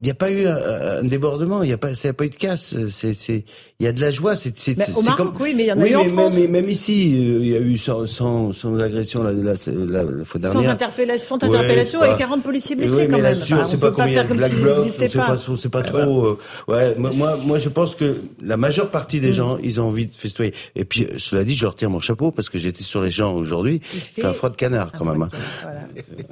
il 0.04 0.08
n'y 0.08 0.12
a 0.12 0.16
pas 0.16 0.32
eu 0.32 0.46
un, 0.46 1.02
débordement, 1.04 1.64
il 1.64 1.68
n'y 1.68 1.74
a 1.74 1.78
pas, 1.78 1.96
ça 1.96 2.10
a 2.10 2.14
pas 2.14 2.26
eu 2.26 2.30
de 2.30 2.36
casse. 2.36 2.76
C'est, 2.90 3.14
c'est, 3.14 3.46
il 3.80 3.86
y 3.86 3.88
a 3.88 3.94
de 3.94 4.02
la 4.02 4.12
joie. 4.12 4.36
C'est, 4.36 4.58
c'est, 4.60 4.76
c'est 4.78 5.16
comme... 5.16 5.34
oui, 5.40 5.54
mais 5.56 5.64
il 5.64 5.68
y 5.68 5.72
en 5.72 5.80
a 5.80 5.88
eu 5.88 5.96
en 5.96 6.04
France. 6.10 6.36
Mais, 6.38 6.48
même 6.50 6.68
ici, 6.68 7.14
euh, 7.16 7.40
il 7.40 7.48
y 7.48 7.56
a 7.56 7.60
eu 7.60 7.78
sans, 7.78 8.06
sans, 8.06 8.52
sans 8.52 8.78
agression 8.80 9.24
la, 9.24 9.32
la, 9.32 9.54
la, 9.66 10.04
la 10.04 10.26
fois 10.26 10.42
dernière. 10.42 10.62
Sans 10.62 10.68
interpellation, 10.68 11.40
sans 11.40 11.48
interpellation 11.48 12.04
et 12.04 12.18
40 12.18 12.44
policiers 12.44 12.76
blessés 12.76 12.92
oui, 12.92 13.06
quand 13.06 13.14
même. 13.14 13.22
Là-dessus, 13.22 13.54
on 13.54 13.62
ne 13.62 13.66
sait 13.66 13.78
pas, 13.78 13.92
pas 13.92 14.08
faire 14.10 14.28
comme 14.28 14.40
s'ils 14.40 14.66
n'existaient 14.66 15.08
pas. 15.08 15.38
On 15.48 15.56
sait 15.56 15.70
pas 15.70 15.84
trop. 15.84 16.26
Euh, 16.26 16.38
ouais, 16.68 16.96
moi, 16.98 17.38
moi, 17.46 17.58
je 17.58 17.70
pense 17.70 17.96
que 17.96 18.18
la 18.44 18.58
majeure 18.58 18.92
partie 18.92 19.22
des 19.22 19.30
mm. 19.30 19.34
gens, 19.34 19.58
ils 19.64 19.80
ont 19.80 19.88
envie 19.88 20.08
de 20.08 20.14
festoyer. 20.14 20.54
Et 20.76 20.84
puis, 20.84 21.06
euh, 21.06 21.16
cela 21.18 21.46
dit, 21.46 21.56
je 21.56 21.66
retire 21.66 21.90
mon 21.90 22.02
chapeau 22.02 22.32
parce 22.32 22.50
que 22.50 22.60
j'étais 22.60 22.84
sur 22.84 23.02
les 23.02 23.12
gens 23.12 23.34
aujourd'hui. 23.34 23.80
Il 23.94 24.22
fait 24.22 24.28
un 24.28 24.34
froid 24.34 24.50
de 24.50 24.58
canard 24.58 24.92
quand 24.92 25.06
même. 25.06 25.22
Hein. 25.22 25.30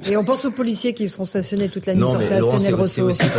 Et 0.04 0.14
on 0.18 0.26
pense 0.26 0.44
aux 0.44 0.50
policiers 0.50 0.92
qui 0.92 1.08
seront 1.08 1.24
stationnés 1.24 1.70
toute 1.70 1.86
la 1.86 1.94
nuit 1.94 2.06
sur 2.06 2.18
place. 2.18 2.42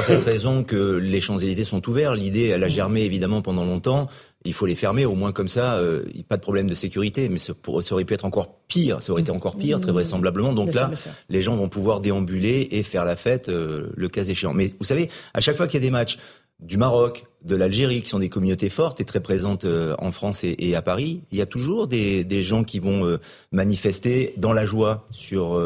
Cette 0.01 0.22
raison 0.23 0.63
que 0.63 0.97
les 0.97 1.21
Champs-Élysées 1.21 1.63
sont 1.63 1.87
ouverts. 1.89 2.13
L'idée, 2.13 2.47
elle 2.47 2.63
a 2.63 2.69
germé 2.69 3.01
évidemment 3.01 3.41
pendant 3.41 3.65
longtemps. 3.65 4.07
Il 4.45 4.53
faut 4.53 4.65
les 4.65 4.75
fermer, 4.75 5.05
au 5.05 5.15
moins 5.15 5.31
comme 5.31 5.47
ça, 5.47 5.75
euh, 5.75 6.03
pas 6.27 6.37
de 6.37 6.41
problème 6.41 6.67
de 6.67 6.75
sécurité. 6.75 7.29
Mais 7.29 7.37
ça, 7.37 7.53
aurait 7.91 8.03
pu 8.03 8.13
être 8.13 8.25
encore 8.25 8.57
pire. 8.67 9.01
Ça 9.01 9.11
aurait 9.11 9.21
été 9.21 9.31
encore 9.31 9.57
pire, 9.57 9.79
très 9.79 9.91
vraisemblablement. 9.91 10.53
Donc 10.53 10.73
là, 10.73 10.91
les 11.29 11.41
gens 11.41 11.55
vont 11.55 11.69
pouvoir 11.69 12.01
déambuler 12.01 12.67
et 12.71 12.83
faire 12.83 13.05
la 13.05 13.15
fête 13.15 13.49
euh, 13.49 13.91
le 13.95 14.09
cas 14.09 14.23
échéant. 14.23 14.53
Mais 14.53 14.73
vous 14.79 14.85
savez, 14.85 15.09
à 15.33 15.41
chaque 15.41 15.55
fois 15.55 15.67
qu'il 15.67 15.79
y 15.79 15.83
a 15.83 15.85
des 15.85 15.91
matchs 15.91 16.17
du 16.63 16.77
Maroc, 16.77 17.25
de 17.43 17.55
l'Algérie, 17.55 18.01
qui 18.01 18.09
sont 18.09 18.19
des 18.19 18.29
communautés 18.29 18.69
fortes 18.69 19.01
et 19.01 19.05
très 19.05 19.19
présentes 19.19 19.65
euh, 19.65 19.95
en 19.99 20.11
France 20.11 20.43
et, 20.43 20.75
à 20.75 20.81
Paris, 20.81 21.21
il 21.31 21.37
y 21.37 21.41
a 21.41 21.45
toujours 21.45 21.87
des, 21.87 22.43
gens 22.43 22.63
qui 22.63 22.79
vont 22.79 23.17
manifester 23.51 24.33
dans 24.37 24.53
la 24.53 24.65
joie 24.65 25.07
sur, 25.11 25.61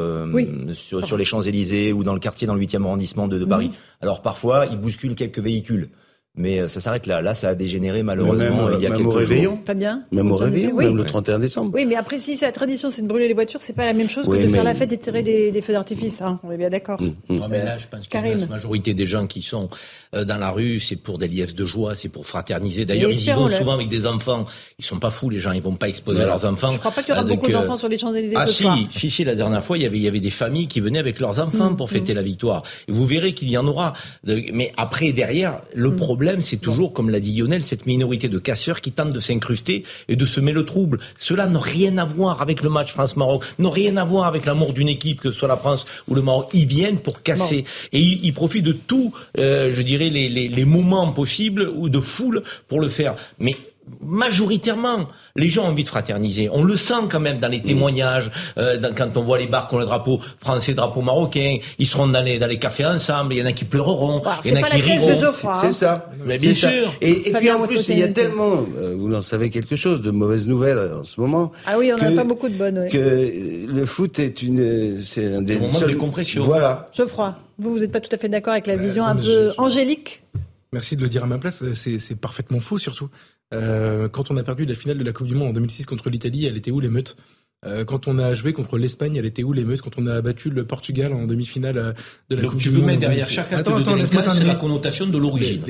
sur, 0.74 1.18
les 1.18 1.26
Champs-Élysées 1.26 1.94
ou 1.94 2.04
dans 2.04 2.14
le 2.14 2.20
quartier, 2.20 2.48
dans 2.48 2.56
le 2.56 2.62
8e 2.62 2.84
arrondissement 2.84 3.28
de, 3.28 3.46
Paris. 3.46 3.70
Mhm. 3.70 3.74
Alors 4.02 4.22
parfois, 4.22 4.66
ils 4.66 4.78
bousculent 4.78 5.16
quelques 5.16 5.40
véhicules. 5.40 5.90
Mais 6.38 6.60
euh, 6.60 6.68
ça 6.68 6.80
s'arrête 6.80 7.08
là. 7.08 7.22
Là, 7.22 7.34
ça 7.34 7.50
a 7.50 7.56
dégénéré 7.56 8.04
malheureusement 8.04 8.68
même, 8.68 8.78
il 8.78 8.84
y 8.84 8.88
a 8.88 8.92
quelques 8.92 9.08
au 9.08 9.12
réveillon, 9.12 9.52
jours. 9.52 9.64
Pas 9.66 9.74
bien. 9.74 10.04
Même 10.12 10.32
au 10.32 10.36
réveillon, 10.36 10.72
oui. 10.76 10.86
même 10.86 10.96
le 10.96 11.04
31 11.04 11.40
décembre. 11.40 11.72
Oui, 11.74 11.86
mais 11.86 11.96
après, 11.96 12.20
si 12.20 12.38
la 12.38 12.52
tradition 12.52 12.90
c'est 12.90 13.02
de 13.02 13.08
brûler 13.08 13.28
les 13.28 13.34
voitures, 13.34 13.60
c'est 13.64 13.74
pas 13.74 13.86
la 13.86 13.94
même 13.94 14.10
chose 14.10 14.26
que 14.26 14.32
de 14.32 14.48
faire 14.48 14.64
la 14.64 14.76
fête 14.76 14.92
et 14.92 14.98
de 14.98 15.02
tirer 15.02 15.24
des, 15.24 15.62
feux 15.62 15.74
d'artifice. 15.74 16.22
Hein. 16.22 16.40
On 16.44 16.52
est 16.52 16.58
bien 16.58 16.70
d'accord. 16.70 17.02
Mmh, 17.02 17.14
mmh. 17.30 17.38
Non, 17.38 17.48
mais 17.50 17.64
là, 17.64 17.78
je 17.78 17.88
pense 17.88 18.08
Karim. 18.08 18.36
que 18.36 18.42
la 18.42 18.48
majorité 18.48 18.94
des 18.94 19.08
gens 19.08 19.26
qui 19.26 19.42
sont 19.42 19.70
euh, 20.16 20.24
dans 20.26 20.38
la 20.38 20.52
rue, 20.52 20.80
c'est 20.80 20.96
pour 20.96 21.18
des 21.18 21.28
liesses 21.28 21.56
de 21.56 21.66
joie, 21.66 21.96
c'est 21.96 22.10
pour 22.10 22.28
fraterniser. 22.28 22.86
D'ailleurs, 22.86 23.12
ils 23.12 23.28
y 23.28 23.32
vont 23.32 23.50
souvent 23.50 23.74
avec 23.74 23.90
des 23.90 24.06
enfants. 24.06 24.46
Ils 24.78 24.86
sont 24.86 25.00
pas 25.00 25.10
fous, 25.10 25.30
les 25.30 25.40
gens. 25.40 25.52
Ils 25.52 25.62
vont 25.62 25.76
pas 25.76 25.90
exposer 25.90 26.24
leurs 26.24 26.46
enfants. 26.46 26.74
Je 26.74 26.78
crois 26.78 26.92
pas 26.92 27.02
qu'il 27.02 27.16
y 27.16 27.18
aura 27.18 27.26
euh, 27.26 27.36
beaucoup 27.36 27.50
euh... 27.50 27.54
d'enfants 27.54 27.78
sur 27.78 27.90
les 27.90 27.98
Champs-Élysées 27.98 28.36
ah, 28.38 28.46
si, 28.46 28.66
si, 28.92 29.10
si, 29.10 29.24
la 29.24 29.36
dernière 29.36 29.64
fois, 29.64 29.78
il 29.78 29.84
y 29.84 29.86
avait, 29.88 29.98
y 29.98 30.08
avait 30.08 30.20
des 30.20 30.30
familles 30.30 30.68
qui 30.68 30.82
venaient 30.82 31.00
avec 31.00 31.20
leurs 31.20 31.40
enfants 31.40 31.72
mm, 31.72 31.78
pour 31.78 31.90
fêter 31.90 32.14
mm. 32.14 32.18
la 32.18 32.22
victoire. 32.22 32.64
Et 32.88 32.92
vous 32.92 33.06
verrez 33.06 33.34
qu'il 33.34 33.50
y 33.50 33.58
en 33.58 33.66
aura. 33.66 33.94
Mais 34.26 34.72
après, 34.78 35.12
derrière, 35.12 35.62
le 35.74 35.90
mm. 35.90 35.96
problème 35.96 36.27
problème, 36.28 36.42
c'est 36.42 36.58
toujours, 36.58 36.92
comme 36.92 37.10
l'a 37.10 37.22
dit 37.22 37.38
Lionel, 37.38 37.64
cette 37.64 37.86
minorité 37.86 38.28
de 38.28 38.38
casseurs 38.38 38.82
qui 38.82 38.92
tentent 38.92 39.14
de 39.14 39.20
s'incruster 39.22 39.86
et 40.10 40.18
de 40.18 40.26
semer 40.26 40.52
le 40.52 40.66
trouble. 40.66 41.00
Cela 41.18 41.48
n'a 41.48 41.62
rien 41.62 41.98
à 41.98 42.04
voir 42.04 42.42
avec 42.42 42.64
le 42.64 42.70
match 42.70 42.92
France-Maroc, 42.92 43.46
n'a 43.60 43.70
rien 43.70 43.96
à 43.96 44.04
voir 44.04 44.26
avec 44.26 44.46
l'amour 44.46 44.74
d'une 44.74 44.90
équipe, 44.90 45.22
que 45.22 45.32
ce 45.32 45.40
soit 45.40 45.48
la 45.48 45.56
France 45.56 45.86
ou 46.10 46.16
le 46.16 46.22
Maroc. 46.22 46.50
Ils 46.52 46.68
viennent 46.68 47.00
pour 47.00 47.22
casser. 47.22 47.64
Et 47.94 48.02
ils, 48.02 48.34
profitent 48.34 48.66
de 48.66 48.74
tous, 48.74 49.14
euh, 49.38 49.72
je 49.72 49.82
dirais, 49.82 50.10
les, 50.10 50.28
les, 50.28 50.50
les 50.50 50.66
moments 50.66 51.14
possibles 51.14 51.72
ou 51.74 51.88
de 51.88 52.02
foule 52.02 52.44
pour 52.68 52.82
le 52.82 52.90
faire. 52.90 53.16
Mais 53.40 53.56
majoritairement, 54.02 55.08
les 55.36 55.50
gens 55.50 55.66
ont 55.66 55.68
envie 55.68 55.84
de 55.84 55.88
fraterniser. 55.88 56.50
On 56.52 56.64
le 56.64 56.76
sent 56.76 57.08
quand 57.10 57.20
même 57.20 57.40
dans 57.40 57.48
les 57.48 57.60
mm. 57.60 57.64
témoignages, 57.64 58.32
euh, 58.58 58.78
quand 58.96 59.16
on 59.16 59.24
voit 59.24 59.38
les 59.38 59.48
bars 59.48 59.68
qui 59.68 59.76
ont 59.76 59.80
le 59.80 59.86
drapeau 59.86 60.20
français, 60.38 60.74
drapeau 60.74 61.02
marocain, 61.02 61.58
ils 61.80 61.88
seront 61.88 62.08
dans 62.08 62.22
les, 62.22 62.60
cafés 62.60 62.86
ensemble, 62.86 63.34
il 63.34 63.40
y 63.40 63.44
en 63.44 63.46
a 63.46 63.52
qui 63.52 63.66
pleureront, 63.66 64.22
il 64.46 64.52
y 64.52 64.58
en 64.58 64.64
a 64.64 64.70
qui 64.70 64.82
riront. 64.82 65.32
C'est 65.32 65.48
hein. 65.48 65.72
ça, 65.72 66.10
mais 66.26 66.38
bien 66.38 66.54
sûr. 66.54 66.94
Et, 67.02 67.32
puis 67.34 67.52
en 67.52 67.66
plus, 67.68 67.88
il 67.90 68.00
y 68.00 68.04
a 68.04 68.08
tellement, 68.08 68.66
euh, 68.78 68.96
vous 68.98 69.14
en 69.14 69.22
savez 69.22 69.50
quelque 69.50 69.76
chose, 69.76 70.02
de 70.02 70.12
mauvaises 70.12 70.48
nouvelles 70.48 70.78
euh, 70.78 71.00
en 71.00 71.04
ce 71.04 71.20
moment. 71.20 71.52
Ah 71.66 71.78
oui, 71.78 71.92
on 71.94 71.98
n'a 71.98 72.12
pas 72.12 72.24
beaucoup 72.24 72.50
de 72.50 72.56
bonnes. 72.56 72.80
Ouais. 72.80 72.90
Que 72.90 73.68
le 73.68 73.86
foot 73.86 74.20
est 74.20 74.42
une, 74.42 75.00
c'est 75.02 75.36
un 75.36 75.42
des... 75.42 75.56
Le 75.56 75.96
moment 75.96 76.14
Voilà. 76.38 76.90
Geoffroy, 76.94 77.36
vous, 77.60 77.72
vous 77.74 77.80
n'êtes 77.80 77.92
pas 77.92 78.00
tout 78.00 78.14
à 78.14 78.18
fait 78.18 78.30
d'accord 78.30 78.54
avec 78.54 78.68
la 78.68 78.76
vision 78.76 79.06
un 79.06 79.16
peu 79.16 79.54
angélique 79.58 80.24
Merci 80.72 80.96
de 80.96 81.02
le 81.02 81.10
dire 81.10 81.24
à 81.24 81.28
ma 81.28 81.38
place. 81.38 81.64
C'est 81.74 82.20
parfaitement 82.20 82.60
faux, 82.60 82.78
surtout. 82.78 83.10
Euh, 83.54 84.10
quand 84.10 84.32
on 84.32 84.38
a 84.38 84.44
perdu 84.44 84.66
la 84.66 84.76
finale 84.76 84.98
de 84.98 85.04
la 85.04 85.14
Coupe 85.14 85.28
du 85.28 85.36
Monde 85.36 85.50
en 85.50 85.54
2006 85.54 85.86
contre 85.86 86.10
l'Italie, 86.10 86.46
elle 86.46 86.58
était 86.58 86.72
où 86.72 86.80
l'émeute 86.80 87.18
euh, 87.66 87.86
quand 87.86 88.08
on 88.08 88.20
a 88.20 88.36
joué 88.36 88.54
contre 88.54 88.78
l'Espagne, 88.78 89.16
elle 89.16 89.26
était 89.26 89.44
où 89.44 89.52
l'émeute 89.52 89.82
Quand 89.82 89.98
on 89.98 90.06
a 90.06 90.22
battu 90.22 90.52
le 90.52 90.66
Portugal 90.66 91.12
en 91.12 91.26
demi-finale 91.26 91.78
euh, 91.78 91.94
de 92.30 92.36
la 92.36 92.42
Coupe 92.44 92.44
Donc 92.44 92.52
Coupe 92.52 92.62
tu 92.62 92.70
veux 92.70 92.82
mettre 92.84 93.00
derrière 93.00 93.28
chaque 93.28 93.52
acte 93.52 93.68
attends, 93.68 93.80
de 93.80 93.84
délinquance 93.84 94.44
la 94.44 94.56
connotation 94.56 95.08
de 95.08 95.18
l'origine. 95.18 95.64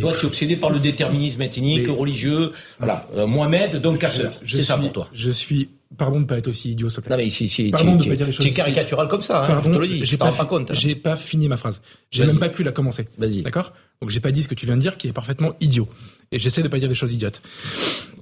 Toi, 0.00 0.12
tu 0.12 0.20
es 0.20 0.24
obsédé 0.26 0.56
par 0.56 0.70
le 0.70 0.78
déterminisme 0.78 1.40
ethnique, 1.40 1.88
religieux. 1.88 2.52
Voilà, 2.78 3.08
euh, 3.16 3.26
Mohamed, 3.26 3.76
donc 3.76 3.98
casseur. 3.98 4.34
C'est 4.46 4.62
ça 4.62 4.76
pour 4.76 4.92
toi. 4.92 5.08
Je 5.14 5.30
suis 5.30 5.70
Pardon 5.98 6.20
de 6.20 6.24
pas 6.24 6.38
être 6.38 6.46
aussi 6.46 6.70
idiot, 6.70 6.88
s'il 6.88 7.02
te 7.02 7.08
plaît. 7.08 7.16
Non, 7.16 7.22
mais 7.24 7.30
si, 7.30 7.48
si, 7.48 7.68
Pardon 7.70 7.96
de 7.96 8.04
pas 8.04 8.14
dire 8.14 8.54
caricatural 8.54 9.08
comme 9.08 9.20
ça, 9.20 9.42
hein, 9.42 9.46
Pardon, 9.48 9.72
je 9.72 9.76
te 9.76 9.80
le 9.80 9.88
dis. 9.88 10.06
J'ai 10.06 10.16
pas, 10.16 10.30
pas, 10.30 10.48
hein. 10.48 10.94
pas 11.02 11.16
fini 11.16 11.48
ma 11.48 11.56
phrase. 11.56 11.82
J'ai 12.12 12.26
même 12.26 12.38
pas 12.38 12.48
pu 12.48 12.62
la 12.62 12.70
commencer. 12.70 13.06
Vas-y. 13.18 13.42
D'accord? 13.42 13.72
Donc 14.00 14.08
j'ai 14.08 14.20
pas 14.20 14.30
dit 14.30 14.42
ce 14.42 14.48
que 14.48 14.54
tu 14.54 14.64
viens 14.64 14.76
de 14.76 14.80
dire 14.80 14.96
qui 14.96 15.08
est 15.08 15.12
parfaitement 15.12 15.52
idiot. 15.60 15.86
Et 16.32 16.38
j'essaie 16.38 16.62
de 16.62 16.68
pas 16.68 16.78
dire 16.78 16.88
des 16.88 16.94
choses 16.94 17.12
idiotes. 17.12 17.42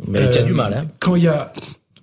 Mais 0.08 0.22
euh, 0.22 0.30
tu 0.30 0.38
as 0.38 0.42
du 0.42 0.52
mal, 0.52 0.74
hein. 0.74 0.88
Quand 0.98 1.14
il 1.14 1.22
y 1.22 1.28
a 1.28 1.52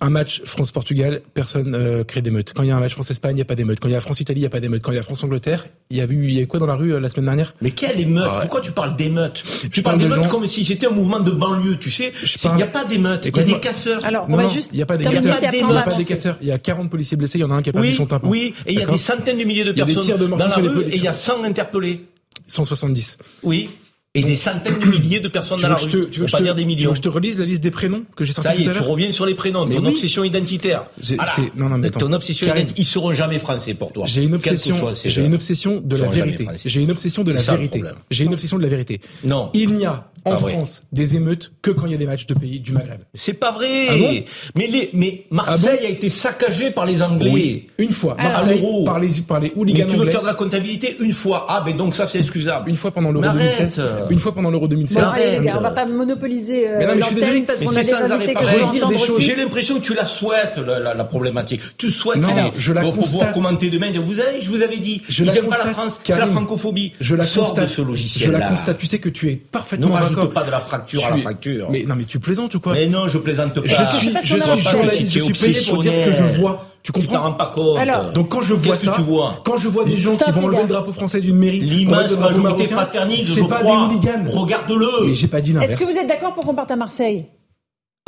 un 0.00 0.08
match 0.08 0.40
France-Portugal, 0.46 1.20
personne 1.34 1.74
euh, 1.74 2.02
crée 2.02 2.22
d'émeute. 2.22 2.54
Quand 2.54 2.62
il 2.62 2.68
y 2.68 2.70
a 2.70 2.76
un 2.78 2.80
match 2.80 2.92
France-Espagne, 2.92 3.32
il 3.32 3.36
n'y 3.36 3.42
a 3.42 3.44
pas 3.44 3.54
d'émeute. 3.54 3.78
Quand 3.78 3.88
il 3.88 3.92
y 3.92 3.96
a 3.96 4.00
France-Italie, 4.00 4.40
il 4.40 4.42
n'y 4.44 4.46
a 4.46 4.50
pas 4.50 4.60
d'émeute. 4.60 4.80
Quand 4.80 4.92
il 4.92 4.94
y 4.94 4.98
a 4.98 5.02
France-Angleterre, 5.02 5.66
il 5.90 5.98
y 5.98 6.00
a 6.00 6.04
eu, 6.04 6.24
il 6.24 6.38
y 6.38 6.40
a 6.40 6.46
quoi 6.46 6.58
dans 6.58 6.64
la 6.64 6.74
rue 6.74 6.98
la 6.98 7.08
semaine 7.10 7.26
dernière 7.26 7.54
Mais 7.60 7.70
quelle 7.70 8.00
émeute 8.00 8.24
ah, 8.26 8.38
Pourquoi 8.40 8.62
tu 8.62 8.72
parles 8.72 8.96
d'émeute 8.96 9.42
Tu 9.70 9.82
parles 9.82 9.98
d'émeute 9.98 10.22
gens... 10.22 10.28
comme 10.30 10.46
si 10.46 10.64
c'était 10.64 10.86
un 10.86 10.90
mouvement 10.92 11.20
de 11.20 11.30
banlieue, 11.30 11.76
tu 11.76 11.90
sais. 11.90 12.14
Il 12.44 12.52
n'y 12.52 12.62
a 12.62 12.68
pas 12.68 12.86
d'émeute. 12.86 13.26
Il 13.26 13.36
y 13.36 13.40
a 13.40 13.42
des 13.42 13.60
casseurs. 13.60 14.02
Alors, 14.06 14.24
on 14.30 14.36
va 14.36 14.48
juste. 14.48 14.70
Il 14.72 14.76
n'y 14.76 14.82
a 14.82 14.86
pas 14.86 14.96
des 14.96 15.04
casseurs. 15.04 15.36
Il 15.52 15.66
n'y 15.66 15.76
a 15.76 15.82
pas 15.82 15.94
des 15.94 16.04
casseurs. 16.06 16.38
Il 16.40 16.48
y 16.48 16.52
a 16.52 16.58
40 16.58 16.90
policiers 16.90 17.18
blessés. 17.18 17.36
Il 17.36 17.42
y 17.42 17.44
en 17.44 17.50
a 17.50 17.54
un 17.54 17.62
qui 17.62 17.68
a 17.68 17.72
perdu 17.74 17.88
oui, 17.88 17.94
son 17.94 18.06
tympan. 18.06 18.26
Oui, 18.26 18.54
et 18.64 18.72
il 18.72 18.78
y 18.78 18.82
a 18.82 18.86
des 18.86 18.96
centaines 18.96 19.36
de 19.36 19.44
milliers 19.44 19.64
de 19.64 19.72
personnes 19.72 20.16
dans 20.16 20.36
la 20.38 20.46
rue 20.46 20.84
et 20.84 20.96
il 20.96 21.02
y 21.02 21.08
a 21.08 21.12
100 21.12 21.44
interpellés. 21.44 22.06
170. 22.46 23.18
Oui 23.42 23.70
et 24.16 24.22
des 24.22 24.36
centaines 24.36 24.78
de 24.78 24.86
milliers 24.86 25.20
de 25.20 25.28
personnes 25.28 25.60
dans 25.60 25.68
la 25.68 25.76
rue. 25.76 25.88
Te, 25.88 26.04
tu 26.04 26.20
veux 26.20 26.26
pas 26.26 26.40
dire 26.40 26.54
des 26.54 26.64
millions. 26.64 26.90
Tu 26.92 26.92
que 26.92 26.96
je 26.96 27.02
te 27.02 27.08
relise 27.08 27.38
la 27.38 27.44
liste 27.44 27.62
des 27.62 27.70
prénoms 27.70 28.02
que 28.16 28.24
j'ai 28.24 28.32
sorti 28.32 28.48
Ça 28.48 28.56
y 28.56 28.64
est, 28.64 28.72
tu 28.72 28.80
reviens 28.80 29.10
sur 29.10 29.26
les 29.26 29.34
prénoms. 29.34 29.66
Mais 29.66 29.76
ton 29.76 29.84
obsession 29.84 30.24
identitaire. 30.24 30.86
Voilà. 31.02 31.32
Non, 31.54 31.68
non, 31.68 31.78
mais 31.78 31.90
ton 31.90 32.12
obsession 32.12 32.46
identitaire. 32.46 32.74
Ils 32.78 32.86
seront 32.86 33.12
jamais 33.12 33.38
français 33.38 33.74
pour 33.74 33.92
toi. 33.92 34.04
J'ai 34.06 34.24
une 34.24 34.34
obsession. 34.34 34.76
J'ai 35.04 35.24
une 35.24 35.34
obsession 35.34 35.80
de 35.84 35.96
la 35.96 36.08
vérité. 36.08 36.46
J'ai 36.64 36.82
une 36.82 36.90
obsession 36.90 37.22
de 37.22 37.32
la 37.32 37.40
vérité. 37.40 37.82
J'ai 38.10 38.24
une 38.24 38.32
obsession 38.32 38.56
de 38.56 38.62
la 38.62 38.68
vérité. 38.68 39.00
Non. 39.24 39.50
Il 39.54 39.74
n'y 39.74 39.84
a 39.84 40.10
en 40.26 40.36
France 40.36 40.82
des 40.92 41.14
émeutes 41.14 41.52
que 41.62 41.70
quand 41.70 41.86
il 41.86 41.92
y 41.92 41.94
a 41.94 41.98
des 41.98 42.06
matchs 42.06 42.26
de 42.26 42.34
pays 42.34 42.60
du 42.60 42.72
Maghreb. 42.72 43.00
C'est 43.14 43.34
pas 43.34 43.52
vrai. 43.52 43.88
Ah 43.88 44.62
mais 44.92 45.26
Marseille 45.30 45.78
ah 45.82 45.86
a 45.86 45.88
été 45.88 46.10
saccagée 46.10 46.70
par 46.70 46.86
les 46.86 47.02
Anglais. 47.02 47.30
Oui. 47.32 47.66
Une 47.78 47.90
fois. 47.90 48.16
Ah. 48.18 48.24
Marseille 48.24 48.62
par 48.84 48.98
les 48.98 49.08
par 49.26 49.40
les 49.40 49.52
hooligans 49.54 49.86
tu 49.88 49.96
veux 49.96 50.06
faire 50.06 50.22
de 50.22 50.26
la 50.26 50.34
comptabilité 50.34 50.96
une 51.00 51.12
fois. 51.12 51.46
Ah 51.48 51.62
ben 51.64 51.76
donc 51.76 51.94
ça 51.94 52.06
c'est 52.06 52.18
excusable. 52.18 52.68
Une 52.68 52.76
fois 52.76 52.90
pendant 52.90 53.12
l'Euro 53.12 53.26
2016. 53.32 53.80
Euh, 54.06 54.12
une 54.12 54.18
fois 54.18 54.34
pendant 54.34 54.50
l'Euro 54.50 54.68
2016. 54.68 54.96
Bon, 54.96 55.10
allez, 55.10 55.52
on 55.56 55.60
va 55.60 55.70
pas 55.70 55.86
monopoliser 55.86 56.68
euh, 56.68 56.76
mais 56.78 56.86
non, 56.86 56.94
mais 56.96 57.02
je 57.02 57.06
suis 57.06 57.14
désolé, 57.14 57.42
parce 57.42 57.58
qu'on 57.62 58.88
des 58.88 58.98
choses. 58.98 59.20
J'ai 59.20 59.36
l'impression 59.36 59.76
que 59.76 59.84
tu 59.84 59.94
la 59.94 60.06
souhaites, 60.06 60.58
la, 60.58 61.04
problématique. 61.04 61.60
Tu 61.76 61.90
souhaites 61.90 62.18
non, 62.18 62.28
aller, 62.28 62.52
je 62.56 62.72
la 62.72 62.82
pour 62.82 62.94
pouvoir 62.94 63.32
commenter 63.32 63.70
demain. 63.70 63.86
Vous 64.04 64.20
avez, 64.20 64.40
je 64.40 64.50
vous 64.50 64.62
avais 64.62 64.76
dit, 64.76 65.02
je 65.08 65.24
la 65.24 65.36
constate, 65.36 65.76
la 65.76 65.88
c'est 66.02 66.18
la 66.18 66.26
francophobie. 66.26 66.92
Je 67.00 67.14
la 67.14 67.24
constate. 67.24 67.68
Je 67.68 68.30
la 68.30 68.48
constate, 68.48 68.78
tu 68.78 68.86
sais 68.86 68.98
que 68.98 69.08
tu 69.08 69.30
es 69.30 69.36
parfaitement 69.36 69.88
d'accord. 69.88 70.10
Ne 70.10 70.16
rajoute 70.16 70.34
pas 70.34 70.44
de 70.44 70.50
la 70.50 70.60
fracture 70.60 71.04
à 71.06 71.10
la 71.10 71.16
fracture. 71.18 71.68
Mais 71.70 71.84
non, 71.84 71.94
mais 71.96 72.04
tu 72.04 72.18
plaisantes 72.18 72.54
ou 72.54 72.60
quoi? 72.60 72.74
Mais 72.74 72.86
non, 72.86 73.08
je 73.08 73.18
plaisante 73.18 73.54
pas. 73.54 73.60
Je 73.64 73.96
suis, 73.96 74.14
je 74.22 74.36
suis 74.36 74.70
journaliste, 74.70 75.12
je 75.12 75.20
suis 75.20 75.32
payé 75.32 75.60
pour 75.68 75.78
dire 75.78 75.92
ce 75.92 76.04
que 76.04 76.12
je 76.12 76.40
vois. 76.40 76.66
Tu 76.86 76.92
comprends 76.92 77.32
Tu 77.32 77.36
pas 77.36 77.46
compte. 77.46 77.78
Alors, 77.78 78.10
Donc 78.12 78.28
quand 78.28 78.42
je 78.42 78.54
vois 78.54 78.76
ça, 78.76 78.92
que 78.92 78.96
tu 78.96 79.02
vois 79.02 79.34
quand 79.44 79.56
je 79.56 79.66
vois 79.66 79.84
des 79.84 79.96
gens 79.96 80.16
qui 80.16 80.30
vont 80.30 80.44
enlever 80.44 80.62
le 80.62 80.68
drapeau 80.68 80.92
français 80.92 81.20
d'une 81.20 81.36
mairie, 81.36 81.58
l'image 81.58 82.10
de 82.10 82.16
majorité 82.16 82.68
fraternise, 82.68 83.34
c'est 83.34 83.48
pas 83.48 83.64
des 83.64 83.70
hooligans. 83.70 84.24
Regarde-le. 84.30 85.06
Mais 85.06 85.14
j'ai 85.14 85.26
pas 85.26 85.40
dit. 85.40 85.52
Est-ce 85.60 85.76
que 85.76 85.84
vous 85.84 85.98
êtes 85.98 86.06
d'accord 86.06 86.34
pour 86.34 86.44
qu'on 86.44 86.54
parte 86.54 86.70
à 86.70 86.76
Marseille? 86.76 87.26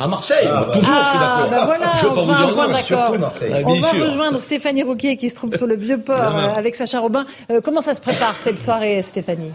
À 0.01 0.07
Marseille, 0.07 0.47
ah, 0.49 0.63
bah. 0.65 0.73
toujours, 0.73 0.95
je 0.95 1.09
suis 1.09 1.19
d'accord. 1.19 1.49
On 3.65 3.79
va 3.79 3.87
ah, 3.91 4.05
rejoindre 4.05 4.39
Stéphanie 4.39 4.83
Rouquier 4.83 5.17
qui 5.17 5.29
se 5.29 5.35
trouve 5.35 5.53
sur 5.57 5.67
le 5.67 5.75
Vieux-Port 5.75 6.37
euh, 6.37 6.53
avec 6.55 6.75
Sacha 6.75 7.01
Robin. 7.01 7.25
Euh, 7.51 7.59
comment 7.61 7.81
ça 7.81 7.93
se 7.93 7.99
prépare 7.99 8.37
cette 8.37 8.61
soirée, 8.61 9.01
Stéphanie? 9.01 9.51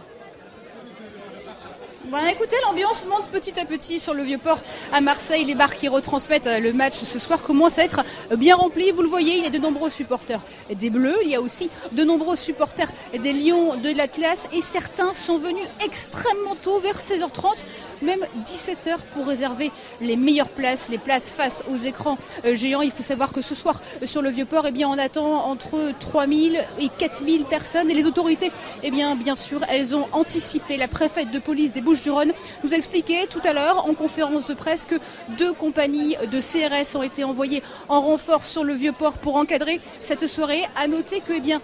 Bah, 2.15 2.31
écoutez, 2.31 2.55
l'ambiance 2.65 3.07
monte 3.07 3.27
petit 3.33 3.59
à 3.59 3.65
petit 3.65 3.99
sur 3.99 4.15
le 4.15 4.23
Vieux-Port 4.23 4.61
à 4.93 5.01
Marseille. 5.01 5.45
Les 5.45 5.57
bars 5.57 5.75
qui 5.75 5.89
retransmettent 5.89 6.47
euh, 6.47 6.61
le 6.61 6.73
match 6.73 6.95
ce 7.03 7.19
soir 7.19 7.43
commencent 7.43 7.81
à 7.81 7.83
être 7.83 8.05
euh, 8.31 8.37
bien 8.37 8.55
remplis. 8.55 8.93
Vous 8.93 9.03
le 9.03 9.09
voyez, 9.09 9.37
il 9.37 9.43
y 9.43 9.47
a 9.49 9.51
de 9.51 9.59
nombreux 9.59 9.91
supporters 9.91 10.41
des 10.73 10.91
Bleus. 10.91 11.19
Il 11.25 11.31
y 11.31 11.35
a 11.35 11.41
aussi 11.41 11.71
de 11.91 12.05
nombreux 12.05 12.37
supporters 12.37 12.87
des 13.21 13.33
Lions 13.33 13.75
de 13.75 13.91
l'Atlas. 13.91 14.47
Et 14.53 14.61
certains 14.61 15.13
sont 15.13 15.39
venus 15.39 15.65
extrêmement 15.85 16.55
tôt, 16.55 16.79
vers 16.79 16.99
16h30, 16.99 17.65
même 18.01 18.25
17h, 18.45 18.99
pour 19.13 19.27
réserver 19.27 19.73
les 20.01 20.15
meilleures 20.15 20.51
places, 20.51 20.91
les 20.91 20.99
places 20.99 21.31
face 21.31 21.65
aux 21.69 21.85
écrans 21.85 22.17
euh, 22.45 22.55
géants. 22.55 22.83
Il 22.83 22.93
faut 22.93 23.03
savoir 23.03 23.33
que 23.33 23.43
ce 23.43 23.57
soir, 23.57 23.81
sur 24.07 24.23
le 24.23 24.31
Vieux-Port, 24.31 24.67
eh 24.69 24.71
bien, 24.71 24.89
on 24.89 24.99
attend 24.99 25.49
entre 25.49 25.91
3000 25.99 26.65
et 26.79 26.89
4000 26.97 27.45
personnes. 27.47 27.91
Et 27.91 27.95
les 27.95 28.07
autorités, 28.07 28.53
eh 28.85 28.93
bien, 28.93 29.17
bien 29.17 29.35
sûr, 29.35 29.63
elles 29.69 29.97
ont 29.97 30.07
anticipé. 30.13 30.77
La 30.77 30.87
préfète 30.87 31.33
de 31.33 31.41
police 31.41 31.73
des 31.73 31.81
Bouches 31.81 32.04
nous 32.07 32.75
a 32.75 32.77
expliqué 32.77 33.27
tout 33.29 33.41
à 33.45 33.53
l'heure 33.53 33.87
en 33.89 33.95
conférence 33.95 34.47
de 34.47 34.55
presse 34.55 34.87
que 34.87 34.97
deux 35.39 35.53
compagnies 35.53 36.17
de 36.31 36.41
CRS 36.41 36.97
ont 36.97 37.03
été 37.03 37.25
envoyées 37.25 37.63
en 37.89 38.01
renfort 38.01 38.45
sur 38.45 38.65
le 38.65 38.75
Vieux-Port 38.75 39.15
pour 39.15 39.37
encadrer 39.37 39.81
cette 40.01 40.27
soirée. 40.27 40.63
À 40.77 40.87
noter 40.87 41.21
que 41.21 41.33
eh 41.37 41.41
bien, 41.41 41.61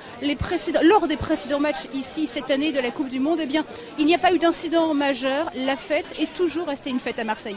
lors 0.83 1.07
des 1.07 1.17
précédents 1.17 1.61
matchs 1.61 1.87
ici 1.95 2.27
cette 2.27 2.51
année 2.51 2.73
de 2.73 2.81
la 2.81 2.91
Coupe 2.91 3.09
du 3.09 3.21
Monde, 3.21 3.39
eh 3.43 3.47
bien, 3.47 3.65
il 3.99 4.07
n'y 4.07 4.15
a 4.15 4.19
pas 4.19 4.33
eu 4.33 4.39
d'incident 4.39 4.95
majeur. 4.95 5.51
La 5.55 5.77
fête 5.77 6.19
est 6.21 6.33
toujours 6.35 6.67
restée 6.67 6.91
une 6.91 7.01
fête 7.01 7.19
à 7.19 7.25
Marseille. 7.25 7.57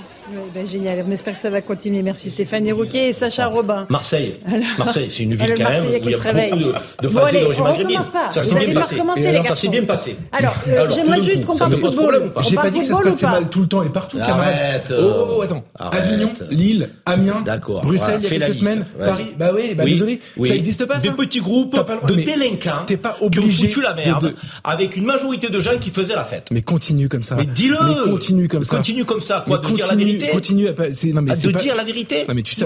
Ben, 0.53 0.67
génial, 0.67 1.03
on 1.07 1.11
espère 1.11 1.33
que 1.33 1.39
ça 1.39 1.49
va 1.49 1.61
continuer. 1.61 2.01
Merci 2.01 2.29
Stéphanie 2.29 2.71
Rouquet 2.71 3.09
et 3.09 3.13
Sacha 3.13 3.47
Robin. 3.47 3.85
Marseille, 3.89 4.39
Marseille 4.77 5.09
c'est 5.09 5.23
une 5.23 5.35
ville 5.35 5.53
quand 5.55 5.69
même 5.69 5.85
où 5.85 5.89
il 5.89 6.09
y 6.09 6.13
a 6.13 6.17
beaucoup 6.17 6.55
de, 6.57 6.73
de 7.01 7.07
bon, 7.07 7.19
allez, 7.21 7.45
on 7.45 7.63
recommence 7.63 8.09
pas. 8.09 8.29
Ça 8.29 8.41
eh, 8.43 9.55
s'est 9.55 9.67
bien, 9.69 9.83
passé. 9.83 10.17
Alors, 10.31 10.53
euh, 10.67 10.81
alors 10.81 10.89
j'aimerais 10.89 11.21
juste 11.21 11.45
qu'on 11.45 11.57
parle 11.57 11.77
football. 11.77 12.31
J'ai 12.41 12.55
pas 12.55 12.69
dit 12.73 12.79
que 12.79 12.85
ça 12.85 12.95
se 12.95 13.01
passait 13.01 13.25
mal 13.25 13.49
tout 13.49 13.61
le 13.61 13.67
temps 13.67 13.83
et 13.83 13.89
partout, 13.89 14.17
camarade. 14.17 14.81
Euh, 14.91 14.99
oh, 15.01 15.25
oh, 15.29 15.33
oh, 15.37 15.41
attends. 15.41 15.63
Avignon, 15.77 16.33
Lille, 16.49 16.89
Amiens, 17.05 17.43
Bruxelles, 17.83 18.19
il 18.23 18.23
y 18.23 18.27
a 18.27 18.39
quelques 18.39 18.55
semaines, 18.55 18.85
Paris. 18.99 19.33
Bah 19.37 19.51
oui, 19.53 19.75
bah 19.75 19.85
désolé, 19.85 20.19
ça 20.41 20.53
n'existe 20.53 20.85
pas. 20.85 20.97
Des 20.97 21.11
petits 21.11 21.41
groupes 21.41 21.75
de 22.07 22.15
délinquants 22.15 22.83
t'es 22.85 22.97
pas 22.97 23.17
obligé 23.21 23.67
qui 23.67 23.79
ont 23.79 23.81
la 23.81 23.93
merde 23.93 24.35
avec 24.63 24.95
une 24.95 25.05
majorité 25.05 25.49
de 25.49 25.59
gens 25.59 25.77
qui 25.79 25.89
faisaient 25.89 26.15
la 26.15 26.23
fête. 26.23 26.49
Mais 26.51 26.61
continue 26.61 27.09
comme 27.09 27.23
ça. 27.23 27.35
Mais 27.35 27.45
dis-le. 27.45 28.11
Continue 28.11 28.47
comme 28.47 28.63
ça. 28.63 28.77
Continue 28.77 29.05
comme 29.05 29.21
ça, 29.21 29.43
quoi, 29.45 29.57
de 29.57 29.67
dire 29.69 29.87
la 29.87 29.95
vérité. 29.95 30.27
Continue 30.27 30.67
à 30.67 30.73
ah, 30.77 30.87
de 30.87 31.51
dire 31.51 31.75
la 31.75 31.83
vérité. 31.83 32.25
Non 32.27 32.33
mais 32.33 32.41
tu 32.41 32.53
sais, 32.53 32.65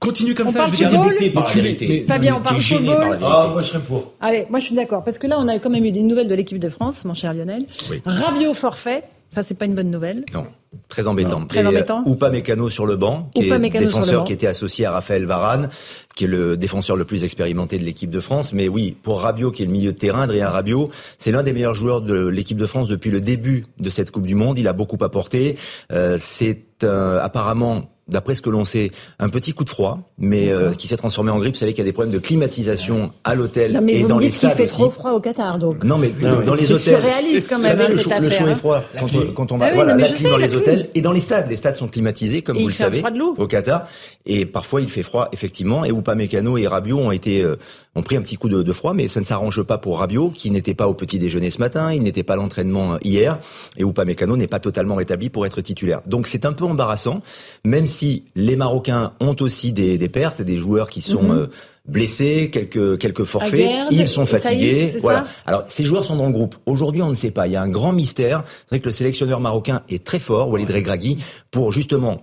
Continue 0.00 0.34
comme 0.34 0.46
on 0.46 0.50
ça. 0.50 0.60
Parle 0.60 0.74
je 0.74 0.84
vais 0.84 0.90
débiter 0.90 1.30
par 1.30 1.44
la 1.44 1.52
vérité. 1.52 2.04
Fabien, 2.08 2.36
on 2.36 2.40
parle 2.40 2.62
football. 2.62 3.18
Ah, 3.22 3.48
moi 3.52 3.60
je 3.60 3.66
serais 3.66 3.80
pour. 3.80 4.14
Allez, 4.20 4.46
moi 4.48 4.58
je 4.58 4.64
suis 4.64 4.74
d'accord 4.74 5.04
parce 5.04 5.18
que 5.18 5.26
là 5.26 5.36
on 5.38 5.46
a 5.46 5.58
quand 5.58 5.68
même 5.68 5.84
eu 5.84 5.92
des 5.92 6.00
nouvelles 6.00 6.28
de 6.28 6.34
l'équipe 6.34 6.58
de 6.58 6.68
France, 6.70 7.04
mon 7.04 7.12
cher 7.12 7.34
Lionel. 7.34 7.64
Oui. 7.90 8.00
Rabiot 8.06 8.54
forfait. 8.54 9.04
Ça, 9.32 9.42
c'est 9.42 9.54
pas 9.54 9.64
une 9.64 9.74
bonne 9.74 9.90
nouvelle. 9.90 10.24
Non. 10.34 10.46
Très 10.88 11.08
embêtant. 11.08 11.46
Très 11.46 11.66
embêtant. 11.66 12.02
Euh, 12.06 12.10
Oupa 12.10 12.30
Mécano 12.30 12.68
sur 12.68 12.86
le 12.86 12.96
banc, 12.96 13.28
qui 13.34 13.46
Oupa 13.46 13.56
est 13.56 13.58
Mécano 13.58 13.88
sur 13.88 13.98
le 13.98 14.04
défenseur 14.04 14.24
qui 14.24 14.32
était 14.32 14.46
associé 14.46 14.86
à 14.86 14.92
Raphaël 14.92 15.24
Varane, 15.24 15.68
qui 16.14 16.24
est 16.24 16.28
le 16.28 16.56
défenseur 16.56 16.96
le 16.96 17.04
plus 17.04 17.24
expérimenté 17.24 17.78
de 17.78 17.84
l'équipe 17.84 18.10
de 18.10 18.20
France. 18.20 18.52
Mais 18.52 18.68
oui, 18.68 18.96
pour 19.02 19.20
Rabiot, 19.20 19.50
qui 19.50 19.62
est 19.62 19.66
le 19.66 19.72
milieu 19.72 19.92
de 19.92 19.98
terrain, 19.98 20.22
Adrien 20.22 20.48
Rabiot, 20.48 20.90
c'est 21.18 21.32
l'un 21.32 21.42
des 21.42 21.52
meilleurs 21.52 21.74
joueurs 21.74 22.02
de 22.02 22.28
l'équipe 22.28 22.58
de 22.58 22.66
France 22.66 22.86
depuis 22.86 23.10
le 23.10 23.20
début 23.20 23.66
de 23.80 23.90
cette 23.90 24.12
Coupe 24.12 24.26
du 24.26 24.36
Monde. 24.36 24.58
Il 24.58 24.68
a 24.68 24.72
beaucoup 24.72 25.02
apporté. 25.02 25.56
Euh, 25.92 26.18
c'est 26.20 26.62
euh, 26.84 27.20
apparemment 27.20 27.90
d'après 28.10 28.34
ce 28.34 28.42
que 28.42 28.50
l'on 28.50 28.64
sait, 28.64 28.90
un 29.18 29.28
petit 29.28 29.52
coup 29.52 29.64
de 29.64 29.70
froid, 29.70 29.98
mais 30.18 30.50
euh, 30.50 30.72
qui 30.72 30.86
s'est 30.88 30.96
transformé 30.96 31.30
en 31.30 31.38
grippe. 31.38 31.54
Vous 31.54 31.58
savez 31.60 31.72
qu'il 31.72 31.80
y 31.80 31.86
a 31.86 31.88
des 31.88 31.92
problèmes 31.92 32.12
de 32.12 32.18
climatisation 32.18 33.12
à 33.24 33.34
l'hôtel 33.34 33.80
et 33.88 34.00
vous 34.02 34.08
dans 34.08 34.16
me 34.16 34.20
les 34.20 34.28
dites 34.28 34.36
stades 34.38 34.52
fait 34.52 34.64
aussi. 34.64 34.74
trop 34.74 34.90
froid 34.90 35.12
au 35.12 35.20
Qatar, 35.20 35.58
donc. 35.58 35.84
Non, 35.84 35.96
mais 35.98 36.08
dans 36.44 36.54
les 36.54 36.70
hôtels. 36.72 37.00
surréaliste 37.00 37.48
quand 37.48 37.56
Vous 37.56 37.62
même, 37.62 37.70
savez, 37.72 37.84
hein, 37.84 37.88
le, 37.90 37.98
chaud, 37.98 38.10
le 38.20 38.30
chaud 38.30 38.46
et 38.46 38.50
hein. 38.50 38.56
froid 38.56 38.82
quand, 38.98 39.14
on- 39.14 39.32
quand 39.32 39.52
on 39.52 39.58
va. 39.58 39.66
Ah 39.66 39.68
oui, 39.70 39.74
voilà, 39.76 39.96
la 39.96 40.08
clim 40.08 40.30
dans 40.30 40.36
la 40.36 40.46
les 40.46 40.52
clim. 40.52 40.60
hôtels 40.60 40.88
et 40.94 41.00
dans 41.02 41.12
les 41.12 41.20
stades. 41.20 41.48
Les 41.48 41.56
stades 41.56 41.76
sont 41.76 41.88
climatisés, 41.88 42.42
comme 42.42 42.56
Et 42.56 42.60
vous 42.60 42.64
il 42.66 42.68
le 42.68 42.74
fait 42.74 42.84
savez, 42.84 43.02
au 43.38 43.46
Qatar. 43.46 43.86
Et 44.26 44.46
parfois, 44.46 44.80
il 44.80 44.88
fait 44.88 45.02
froid, 45.02 45.28
effectivement. 45.32 45.84
Et 45.84 45.90
Upamecano 45.90 46.58
et 46.58 46.66
Rabiot 46.66 46.98
ont 46.98 47.10
été, 47.12 47.42
euh, 47.42 47.56
ont 47.96 48.02
pris 48.02 48.16
un 48.16 48.22
petit 48.22 48.36
coup 48.36 48.48
de, 48.48 48.62
de 48.62 48.72
froid, 48.72 48.94
mais 48.94 49.08
ça 49.08 49.20
ne 49.20 49.24
s'arrange 49.24 49.62
pas 49.62 49.76
pour 49.78 49.98
Rabiot, 49.98 50.30
qui 50.30 50.50
n'était 50.50 50.74
pas 50.74 50.86
au 50.86 50.94
petit 50.94 51.18
déjeuner 51.18 51.50
ce 51.50 51.58
matin, 51.58 51.92
il 51.92 52.02
n'était 52.02 52.22
pas 52.22 52.34
à 52.34 52.36
l'entraînement 52.36 52.94
euh, 52.94 52.98
hier, 53.02 53.38
et 53.76 53.82
Upamecano 53.82 54.36
n'est 54.36 54.46
pas 54.46 54.60
totalement 54.60 54.94
rétabli 54.94 55.28
pour 55.28 55.44
être 55.44 55.60
titulaire. 55.60 56.00
Donc 56.06 56.26
c'est 56.28 56.44
un 56.44 56.52
peu 56.52 56.64
embarrassant, 56.64 57.20
même 57.64 57.86
si 57.88 58.24
les 58.36 58.54
Marocains 58.56 59.12
ont 59.20 59.34
aussi 59.40 59.72
des, 59.72 59.98
des 59.98 60.08
pertes, 60.08 60.40
des 60.42 60.58
joueurs 60.58 60.88
qui 60.88 61.00
sont 61.00 61.22
Mhm. 61.22 61.30
euh, 61.32 61.46
blessés, 61.88 62.50
quelques 62.52 62.98
quelques 62.98 63.24
forfaits, 63.24 63.54
Aguerd, 63.66 63.88
ils 63.90 64.06
sont 64.08 64.24
fatigués, 64.26 64.96
voilà. 65.00 65.24
Alors, 65.44 65.64
ces 65.66 65.84
joueurs 65.84 66.04
sont 66.04 66.14
dans 66.14 66.26
le 66.26 66.32
groupe. 66.32 66.54
Aujourd'hui, 66.66 67.02
on 67.02 67.08
ne 67.08 67.14
sait 67.14 67.32
pas. 67.32 67.48
Il 67.48 67.52
y 67.52 67.56
a 67.56 67.62
un 67.62 67.68
grand 67.68 67.92
mystère. 67.92 68.44
C'est 68.46 68.68
vrai 68.76 68.80
que 68.80 68.86
le 68.86 68.92
sélectionneur 68.92 69.40
marocain 69.40 69.80
est 69.88 70.04
très 70.04 70.20
fort, 70.20 70.50
Walid 70.50 70.70
Regragui, 70.70 71.16
pour 71.50 71.72
justement 71.72 72.20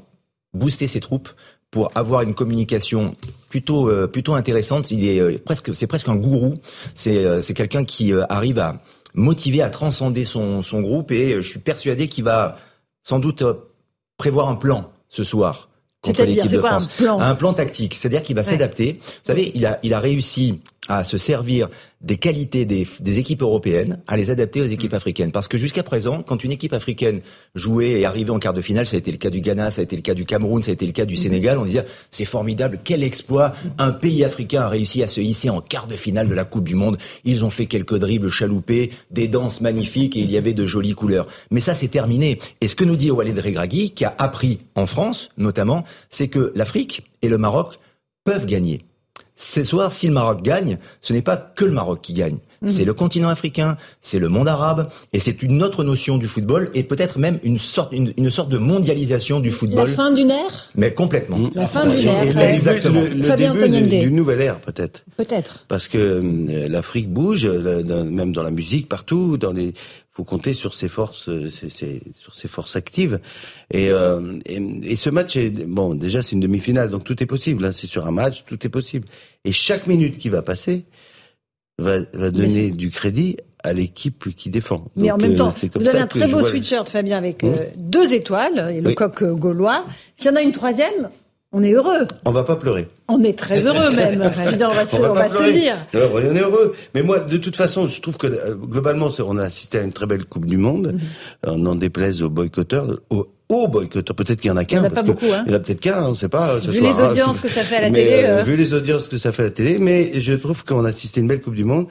booster 0.53 0.87
ses 0.87 1.01
troupes, 1.01 1.29
pour 1.71 1.91
avoir 1.95 2.21
une 2.21 2.33
communication 2.33 3.15
plutôt 3.49 3.89
euh, 3.89 4.07
plutôt 4.07 4.35
intéressante. 4.35 4.91
Il 4.91 5.05
est 5.07 5.19
euh, 5.19 5.37
presque, 5.43 5.75
c'est 5.75 5.87
presque 5.87 6.09
un 6.09 6.15
gourou. 6.15 6.55
C'est 6.95 7.25
euh, 7.25 7.41
c'est 7.41 7.53
quelqu'un 7.53 7.83
qui 7.83 8.13
arrive 8.29 8.59
à 8.59 8.77
motiver, 9.13 9.61
à 9.61 9.69
transcender 9.69 10.25
son 10.25 10.61
son 10.61 10.81
groupe. 10.81 11.11
Et 11.11 11.33
je 11.33 11.41
suis 11.47 11.59
persuadé 11.59 12.07
qu'il 12.07 12.23
va 12.23 12.57
sans 13.03 13.19
doute 13.19 13.43
prévoir 14.17 14.49
un 14.49 14.55
plan 14.55 14.91
ce 15.09 15.23
soir 15.23 15.69
contre 16.01 16.23
l'équipe 16.23 16.51
de 16.51 16.59
quoi 16.59 16.69
un 16.69 16.79
France. 16.79 16.87
plan? 16.87 17.19
Un 17.19 17.35
plan 17.35 17.53
tactique, 17.53 17.95
c'est-à-dire 17.95 18.23
qu'il 18.23 18.35
va 18.35 18.41
Ouais. 18.41 18.47
s'adapter. 18.49 18.99
Vous 19.01 19.11
savez, 19.25 19.51
il 19.55 19.65
a 19.65 19.79
il 19.83 19.93
a 19.93 19.99
réussi 19.99 20.61
à 20.87 21.03
se 21.03 21.17
servir 21.17 21.69
des 22.01 22.17
qualités 22.17 22.65
des, 22.65 22.87
des 22.99 23.19
équipes 23.19 23.41
européennes, 23.41 23.99
à 24.07 24.17
les 24.17 24.29
adapter 24.29 24.61
aux 24.61 24.65
équipes 24.65 24.93
africaines. 24.93 25.31
Parce 25.31 25.47
que 25.47 25.57
jusqu'à 25.57 25.81
présent, 25.81 26.21
quand 26.21 26.43
une 26.43 26.51
équipe 26.51 26.73
africaine 26.73 27.21
jouait 27.55 27.99
et 28.01 28.05
arrivait 28.05 28.29
en 28.29 28.39
quart 28.39 28.53
de 28.53 28.61
finale, 28.61 28.85
ça 28.85 28.95
a 28.95 28.99
été 28.99 29.11
le 29.11 29.17
cas 29.17 29.31
du 29.31 29.41
Ghana, 29.41 29.71
ça 29.71 29.81
a 29.81 29.83
été 29.83 29.95
le 29.95 30.03
cas 30.03 30.13
du 30.13 30.25
Cameroun, 30.25 30.61
ça 30.61 30.69
a 30.69 30.73
été 30.73 30.85
le 30.85 30.91
cas 30.91 31.05
du 31.05 31.17
Sénégal, 31.17 31.57
on 31.57 31.65
disait 31.65 31.85
c'est 32.11 32.25
formidable, 32.25 32.79
quel 32.83 33.03
exploit, 33.03 33.51
un 33.79 33.91
pays 33.91 34.23
africain 34.23 34.61
a 34.61 34.69
réussi 34.69 35.01
à 35.01 35.07
se 35.07 35.21
hisser 35.21 35.49
en 35.49 35.61
quart 35.61 35.87
de 35.87 35.95
finale 35.95 36.27
de 36.27 36.35
la 36.35 36.45
Coupe 36.45 36.65
du 36.65 36.75
Monde. 36.75 36.97
Ils 37.25 37.43
ont 37.43 37.49
fait 37.49 37.65
quelques 37.65 37.97
dribbles 37.97 38.29
chaloupés, 38.29 38.91
des 39.09 39.27
danses 39.27 39.61
magnifiques 39.61 40.15
et 40.15 40.19
il 40.19 40.31
y 40.31 40.37
avait 40.37 40.53
de 40.53 40.65
jolies 40.65 40.93
couleurs. 40.93 41.27
Mais 41.49 41.61
ça 41.61 41.73
c'est 41.73 41.87
terminé. 41.87 42.39
Et 42.61 42.67
ce 42.67 42.75
que 42.75 42.83
nous 42.83 42.95
dit 42.95 43.09
Walid 43.09 43.37
Regragui, 43.39 43.91
qui 43.91 44.05
a 44.05 44.15
appris 44.19 44.59
en 44.75 44.85
France 44.85 45.29
notamment, 45.37 45.83
c'est 46.09 46.27
que 46.27 46.51
l'Afrique 46.55 47.09
et 47.21 47.29
le 47.29 47.37
Maroc 47.37 47.79
peuvent 48.23 48.45
gagner. 48.45 48.81
Ce 49.39 49.63
soir, 49.63 49.91
si 49.91 50.07
le 50.07 50.13
Maroc 50.13 50.41
gagne, 50.41 50.79
ce 50.99 51.13
n'est 51.13 51.21
pas 51.21 51.37
que 51.37 51.63
le 51.63 51.71
Maroc 51.71 51.99
qui 52.01 52.13
gagne. 52.13 52.37
Mhm. 52.63 52.69
C'est 52.69 52.85
le 52.85 52.95
continent 52.95 53.29
africain, 53.29 53.77
c'est 54.01 54.17
le 54.17 54.29
monde 54.29 54.47
arabe, 54.47 54.89
et 55.13 55.19
c'est 55.19 55.43
une 55.43 55.61
autre 55.61 55.83
notion 55.83 56.17
du 56.17 56.27
football, 56.27 56.71
et 56.73 56.81
peut-être 56.81 57.19
même 57.19 57.37
une 57.43 57.59
sorte, 57.59 57.93
une, 57.93 58.13
une 58.17 58.31
sorte 58.31 58.49
de 58.49 58.57
mondialisation 58.57 59.39
du 59.39 59.49
La 59.49 59.55
football. 59.55 59.89
fin 59.89 60.11
d'une 60.11 60.31
ère 60.31 60.69
Mais 60.73 60.91
complètement. 60.91 61.37
La 61.53 61.67
fin 61.67 61.85
d'une 61.85 62.07
ère. 62.07 62.39
Exactement. 62.49 62.99
Le, 63.01 63.09
le 63.09 63.21
Fabien 63.23 63.53
début 63.53 63.99
d'une 63.99 64.15
nouvelle 64.15 64.41
ère, 64.41 64.59
peut-être. 64.59 65.03
Peut-être. 65.17 65.65
Parce 65.67 65.87
que 65.87 65.99
euh, 65.99 66.67
l'Afrique 66.67 67.13
bouge, 67.13 67.45
euh, 67.45 67.83
dans- 67.83 68.05
même 68.05 68.31
dans 68.33 68.43
la 68.43 68.49
musique, 68.51 68.89
partout. 68.89 69.37
Dans 69.37 69.53
les, 69.53 69.73
faut 70.17 70.23
compter 70.23 70.55
sur 70.55 70.73
ses 70.73 70.89
forces, 70.89 71.29
euh, 71.29 71.47
ses- 71.47 71.69
ses- 71.69 72.01
sur 72.15 72.33
ses 72.33 72.47
forces 72.47 72.75
actives. 72.75 73.19
Et, 73.71 73.91
euh, 73.91 74.39
et, 74.47 74.55
et 74.83 74.95
ce 74.95 75.11
match 75.11 75.35
est 75.35 75.51
bon. 75.51 75.93
Déjà, 75.93 76.23
c'est 76.23 76.31
une 76.31 76.39
demi-finale, 76.39 76.89
donc 76.89 77.03
tout 77.03 77.21
est 77.21 77.27
possible. 77.27 77.63
hein. 77.65 77.71
C'est 77.71 77.85
sur 77.85 78.07
un 78.07 78.11
match, 78.11 78.43
tout 78.47 78.57
est 78.65 78.69
possible. 78.69 79.07
Et 79.45 79.51
chaque 79.51 79.85
minute 79.85 80.17
qui 80.17 80.29
va 80.29 80.41
passer 80.41 80.85
va, 81.77 81.99
va 82.13 82.31
donner 82.31 82.71
du 82.71 82.89
crédit 82.89 83.37
à 83.63 83.73
l'équipe 83.73 84.33
qui 84.35 84.49
défend. 84.49 84.85
Mais 84.95 85.11
en 85.11 85.17
même 85.17 85.33
euh, 85.33 85.35
temps, 85.37 85.51
comme 85.71 85.81
vous 85.83 85.87
avez 85.87 85.99
un 85.99 86.07
très 86.07 86.27
beau 86.27 86.39
le- 86.39 86.45
sweatshirt, 86.49 86.89
Fabien, 86.89 87.17
avec 87.17 87.43
Mmh. 87.43 87.47
euh, 87.47 87.65
deux 87.77 88.13
étoiles 88.13 88.73
et 88.75 88.81
le 88.81 88.89
Oui. 88.89 88.95
coq 88.95 89.23
gaulois. 89.35 89.85
S'il 90.15 90.31
y 90.31 90.33
en 90.33 90.35
a 90.37 90.41
une 90.41 90.51
troisième, 90.51 91.09
on 91.57 91.63
est 91.63 91.71
heureux. 91.71 92.05
On 92.25 92.31
va 92.31 92.43
pas 92.43 92.55
pleurer. 92.55 92.87
On 93.07 93.23
est 93.23 93.37
très 93.37 93.65
heureux 93.65 93.89
même. 93.95 94.21
Enfin, 94.25 94.51
dire, 94.51 94.69
on 94.71 94.75
va 94.75 94.85
se, 94.85 94.97
va 94.97 95.11
on 95.11 95.13
pas 95.15 95.21
va 95.23 95.29
se 95.29 95.37
pleurer. 95.37 95.53
dire. 95.53 95.75
On 95.93 96.35
est 96.35 96.39
heureux. 96.41 96.73
Mais 96.93 97.01
moi, 97.01 97.19
de 97.19 97.37
toute 97.37 97.55
façon, 97.55 97.87
je 97.87 97.99
trouve 98.01 98.17
que 98.17 98.27
euh, 98.27 98.55
globalement, 98.55 99.09
on 99.25 99.37
a 99.37 99.43
assisté 99.43 99.79
à 99.79 99.81
une 99.81 99.93
très 99.93 100.05
belle 100.05 100.25
Coupe 100.25 100.45
du 100.45 100.57
Monde. 100.57 100.93
Mhm. 100.93 100.99
On 101.47 101.65
en 101.65 101.75
déplaise 101.75 102.21
aux 102.21 102.29
boycotteurs, 102.29 102.99
aux, 103.09 103.27
aux 103.49 103.67
boycotteurs. 103.67 104.15
Peut-être 104.15 104.41
qu'il 104.41 104.49
y 104.49 104.53
en 104.53 104.57
a 104.57 104.65
qu'un. 104.65 104.77
Il 104.77 104.79
y 104.79 104.83
en 104.83 104.87
a 104.87 104.89
pas 104.91 105.03
beaucoup, 105.03 105.25
hein. 105.33 105.43
Il 105.47 105.51
y 105.51 105.55
en 105.55 105.57
a 105.57 105.61
peut-être 105.61 105.79
qu'un, 105.81 106.03
on 106.05 106.11
ne 106.11 106.15
sait 106.15 106.29
pas. 106.29 106.59
Ce 106.61 106.69
Vu 106.69 106.77
soir, 106.79 106.91
les 106.93 107.01
hein. 107.01 107.11
audiences 107.11 107.41
que 107.41 107.47
ça 107.49 107.63
fait 107.63 107.77
à 107.77 107.81
la 107.81 107.89
Mais, 107.89 108.03
télé, 108.03 108.23
euh, 108.25 108.39
euh. 108.39 108.43
Vu 108.43 108.55
les 108.55 108.73
audiences 108.73 109.07
que 109.07 109.17
ça 109.17 109.31
fait 109.31 109.43
à 109.43 109.45
la 109.45 109.51
télé, 109.51 109.77
mais 109.79 110.19
je 110.19 110.33
trouve 110.33 110.63
qu'on 110.65 110.85
a 110.85 110.89
assisté 110.89 111.19
à 111.19 111.21
une 111.21 111.27
belle 111.27 111.41
Coupe 111.41 111.55
du 111.55 111.63
Monde. 111.65 111.87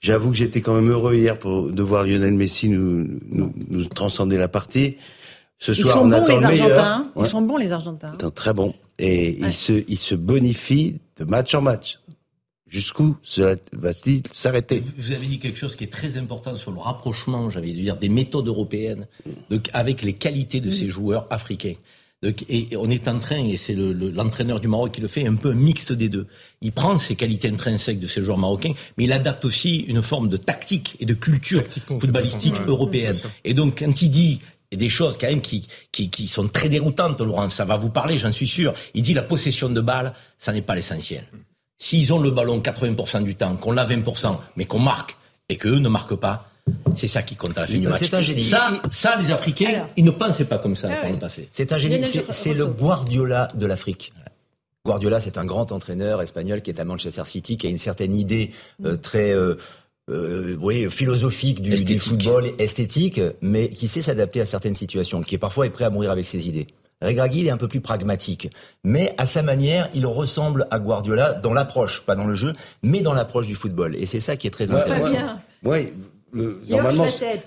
J'avoue 0.00 0.30
que 0.30 0.36
j'étais 0.36 0.60
quand 0.60 0.74
même 0.74 0.88
heureux 0.90 1.14
hier 1.14 1.36
pour, 1.38 1.66
de 1.72 1.82
voir 1.82 2.04
Lionel 2.04 2.32
Messi 2.34 2.68
nous, 2.68 3.04
nous, 3.32 3.52
nous 3.68 3.84
transcender 3.86 4.36
la 4.38 4.46
partie. 4.46 4.96
Ce 5.58 5.72
Ils 5.72 5.82
soir, 5.82 5.94
sont 5.94 6.00
on 6.02 6.06
bons 6.08 6.12
attend 6.12 6.36
les 6.36 6.40
le 6.42 6.46
meilleur. 6.46 6.78
Argentins. 6.78 7.10
Ils 7.16 7.22
Ouais. 7.22 7.28
sont 7.28 7.42
bons 7.42 7.56
les 7.56 7.72
Argentins. 7.72 8.12
Très 8.32 8.52
bon. 8.52 8.74
Et 8.98 9.38
il, 9.38 9.52
se, 9.52 9.84
il 9.88 9.98
se 9.98 10.14
bonifie 10.14 10.98
de 11.18 11.24
match 11.24 11.54
en 11.54 11.62
match. 11.62 12.00
Jusqu'où 12.66 13.16
cela 13.22 13.56
va-t-il 13.72 14.22
s'arrêter? 14.30 14.82
Vous 14.98 15.12
avez 15.12 15.26
dit 15.26 15.38
quelque 15.38 15.58
chose 15.58 15.74
qui 15.74 15.84
est 15.84 15.92
très 15.92 16.18
important 16.18 16.54
sur 16.54 16.70
le 16.70 16.78
rapprochement, 16.78 17.48
j'avais 17.48 17.72
dû 17.72 17.80
dire, 17.80 17.96
des 17.96 18.10
méthodes 18.10 18.46
européennes 18.48 19.06
donc, 19.50 19.70
avec 19.72 20.02
les 20.02 20.12
qualités 20.12 20.60
de 20.60 20.70
ces 20.70 20.90
joueurs 20.90 21.26
africains. 21.30 21.76
Donc, 22.22 22.44
et 22.48 22.76
on 22.76 22.90
est 22.90 23.06
en 23.06 23.20
train, 23.20 23.46
et 23.46 23.56
c'est 23.56 23.74
le- 23.74 23.92
le- 23.92 24.10
l'entraîneur 24.10 24.58
du 24.60 24.66
Maroc 24.66 24.90
qui 24.92 25.00
le 25.00 25.06
fait, 25.06 25.24
un 25.24 25.36
peu 25.36 25.52
un 25.52 25.54
mixte 25.54 25.92
des 25.92 26.08
deux. 26.08 26.26
Il 26.60 26.72
prend 26.72 26.98
ces 26.98 27.14
qualités 27.14 27.48
intrinsèques 27.48 28.00
de 28.00 28.08
ces 28.08 28.20
joueurs 28.20 28.38
marocains, 28.38 28.72
mais 28.96 29.04
il 29.04 29.12
adapte 29.12 29.44
aussi 29.44 29.76
une 29.76 30.02
forme 30.02 30.28
de 30.28 30.36
tactique 30.36 30.96
et 30.98 31.06
de 31.06 31.14
culture 31.14 31.62
footballistique 32.00 32.56
européenne. 32.66 33.16
Et 33.44 33.54
donc, 33.54 33.78
quand 33.78 34.02
il 34.02 34.10
dit 34.10 34.40
des 34.76 34.90
choses 34.90 35.16
quand 35.18 35.28
même 35.28 35.40
qui, 35.40 35.66
qui, 35.92 36.10
qui 36.10 36.28
sont 36.28 36.46
très 36.48 36.68
déroutantes, 36.68 37.20
Laurent, 37.20 37.48
ça 37.50 37.64
va 37.64 37.76
vous 37.76 37.90
parler, 37.90 38.18
j'en 38.18 38.32
suis 38.32 38.46
sûr. 38.48 38.74
Il 38.94 39.02
dit 39.02 39.14
la 39.14 39.22
possession 39.22 39.68
de 39.70 39.80
balle, 39.80 40.12
ça 40.38 40.52
n'est 40.52 40.62
pas 40.62 40.74
l'essentiel. 40.74 41.24
S'ils 41.78 42.12
ont 42.12 42.18
le 42.18 42.30
ballon 42.30 42.58
80% 42.60 43.22
du 43.24 43.34
temps, 43.34 43.56
qu'on 43.56 43.72
l'a 43.72 43.86
20%, 43.86 44.36
mais 44.56 44.64
qu'on 44.66 44.80
marque, 44.80 45.16
et 45.48 45.56
qu'eux 45.56 45.78
ne 45.78 45.88
marquent 45.88 46.16
pas, 46.16 46.50
c'est 46.94 47.06
ça 47.08 47.22
qui 47.22 47.34
compte 47.36 47.56
à 47.56 47.62
la 47.62 47.66
fin 47.66 47.72
C'est 47.72 47.80
du 47.80 47.86
un- 47.86 47.90
match. 47.90 48.00
c'est 48.02 48.14
un 48.14 48.20
génie. 48.20 48.42
Ça, 48.42 48.66
ça, 48.90 49.16
les 49.16 49.30
Africains, 49.30 49.86
ils 49.96 50.04
ne 50.04 50.10
pensaient 50.10 50.44
pas 50.44 50.58
comme 50.58 50.76
ça 50.76 50.88
par 50.88 51.10
le 51.10 51.16
passé. 51.16 51.48
C'est 51.50 51.72
un 51.72 51.78
génie. 51.78 52.02
C'est- 52.30 52.52
le 52.52 52.66
Guardiola 52.66 53.48
de 53.54 53.64
l'Afrique. 53.64 54.12
Guardiola, 54.84 55.20
c'est 55.20 55.38
un 55.38 55.44
grand 55.44 55.70
entraîneur 55.72 56.20
espagnol 56.22 56.62
qui 56.62 56.70
est 56.70 56.80
à 56.80 56.84
Manchester 56.84 57.22
City, 57.24 57.56
qui 57.56 57.66
a 57.66 57.70
une 57.70 57.78
certaine 57.78 58.14
idée 58.14 58.50
euh, 58.84 58.96
très 58.96 59.32
euh, 59.34 59.54
euh, 60.08 60.56
oui, 60.60 60.86
philosophique 60.90 61.62
du, 61.62 61.82
du 61.84 61.98
football, 61.98 62.46
esthétique, 62.58 63.20
mais 63.42 63.68
qui 63.68 63.88
sait 63.88 64.02
s'adapter 64.02 64.40
à 64.40 64.46
certaines 64.46 64.74
situations, 64.74 65.22
qui 65.22 65.34
est 65.34 65.38
parfois 65.38 65.66
est 65.66 65.70
prêt 65.70 65.84
à 65.84 65.90
mourir 65.90 66.10
avec 66.10 66.26
ses 66.26 66.48
idées. 66.48 66.66
Regragui, 67.00 67.40
il 67.40 67.46
est 67.46 67.50
un 67.50 67.56
peu 67.56 67.68
plus 67.68 67.80
pragmatique, 67.80 68.50
mais 68.82 69.14
à 69.18 69.26
sa 69.26 69.42
manière, 69.42 69.88
il 69.94 70.04
ressemble 70.04 70.66
à 70.72 70.80
Guardiola 70.80 71.32
dans 71.34 71.54
l'approche, 71.54 72.02
pas 72.04 72.16
dans 72.16 72.26
le 72.26 72.34
jeu, 72.34 72.54
mais 72.82 73.00
dans 73.00 73.14
l'approche 73.14 73.46
du 73.46 73.54
football. 73.54 73.94
Et 73.96 74.06
c'est 74.06 74.18
ça 74.18 74.36
qui 74.36 74.48
est 74.48 74.50
très 74.50 74.72
Ouais, 74.72 74.80
intéressant. 74.80 75.14
Le- 76.30 76.60
hoche 76.60 76.68
normalement, 76.68 77.06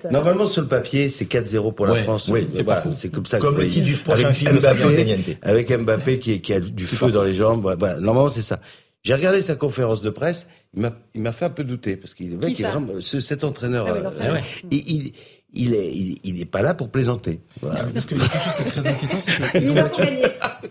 normalement 0.10 0.48
sur 0.48 0.64
le 0.64 0.68
papier, 0.68 1.10
c'est 1.10 1.26
4-0 1.26 1.72
pour 1.72 1.86
la 1.86 1.94
Ouais, 1.94 2.04
France. 2.04 2.30
oui, 2.34 2.48
c'est 2.56 2.64
Voilà, 2.64 2.82
comme 3.14 3.26
ça. 3.28 3.38
Comme 3.38 3.58
le 3.58 3.68
titre 3.68 3.86
du 3.86 3.96
prochain 3.98 4.26
Avec 4.26 4.38
film 4.38 4.58
Mbappé, 4.60 4.84
Antoniente. 4.84 5.20
avec 5.44 5.72
Mbappé 5.72 6.18
qui, 6.18 6.42
qui 6.42 6.52
a 6.54 6.60
du 6.60 6.86
feu 6.88 7.12
dans 7.12 7.22
les 7.24 7.36
jambes. 7.36 7.62
Voilà. 7.78 8.00
normalement 8.00 8.30
c'est 8.32 8.42
ça. 8.42 8.60
J'ai 9.04 9.14
regardé 9.16 9.42
sa 9.42 9.56
conférence 9.56 10.02
de 10.02 10.10
presse. 10.10 10.48
Il 10.76 10.82
m'a, 10.84 10.92
il 11.16 11.22
m'a 11.22 11.32
fait 11.32 11.46
un 11.46 11.50
peu 11.50 11.64
douter 11.64 11.96
parce 11.98 12.14
qu'il 12.14 12.34
est 12.34 12.62
ça 12.62 12.70
vraiment 12.72 12.94
ce- 13.02 13.20
cet 13.20 13.44
entraîneur. 13.44 13.88
Ah 13.90 13.94
oui, 13.94 14.00
euh, 14.00 14.04
l'entraîneur. 14.04 14.38
il, 14.72 14.78
il, 14.92 15.14
il 15.54 15.74
est, 15.74 15.92
il, 15.94 16.18
il 16.24 16.40
est 16.42 16.46
pas 16.46 16.62
là 16.62 16.74
pour 16.74 16.90
plaisanter. 16.90 17.42
Voilà. 17.62 17.84
Parce 17.94 18.06
qu'il 18.06 18.18
y 18.18 18.22
a 18.22 18.28
quelque 18.28 18.44
chose 18.46 18.56
qui 18.56 18.62
est 18.62 18.72
très 18.82 18.88
inquiétant, 18.88 19.18
c'est 19.20 19.52
qu'ils 19.52 19.64
Il 19.64 19.72
ont 19.72 19.76
battu, 19.76 20.02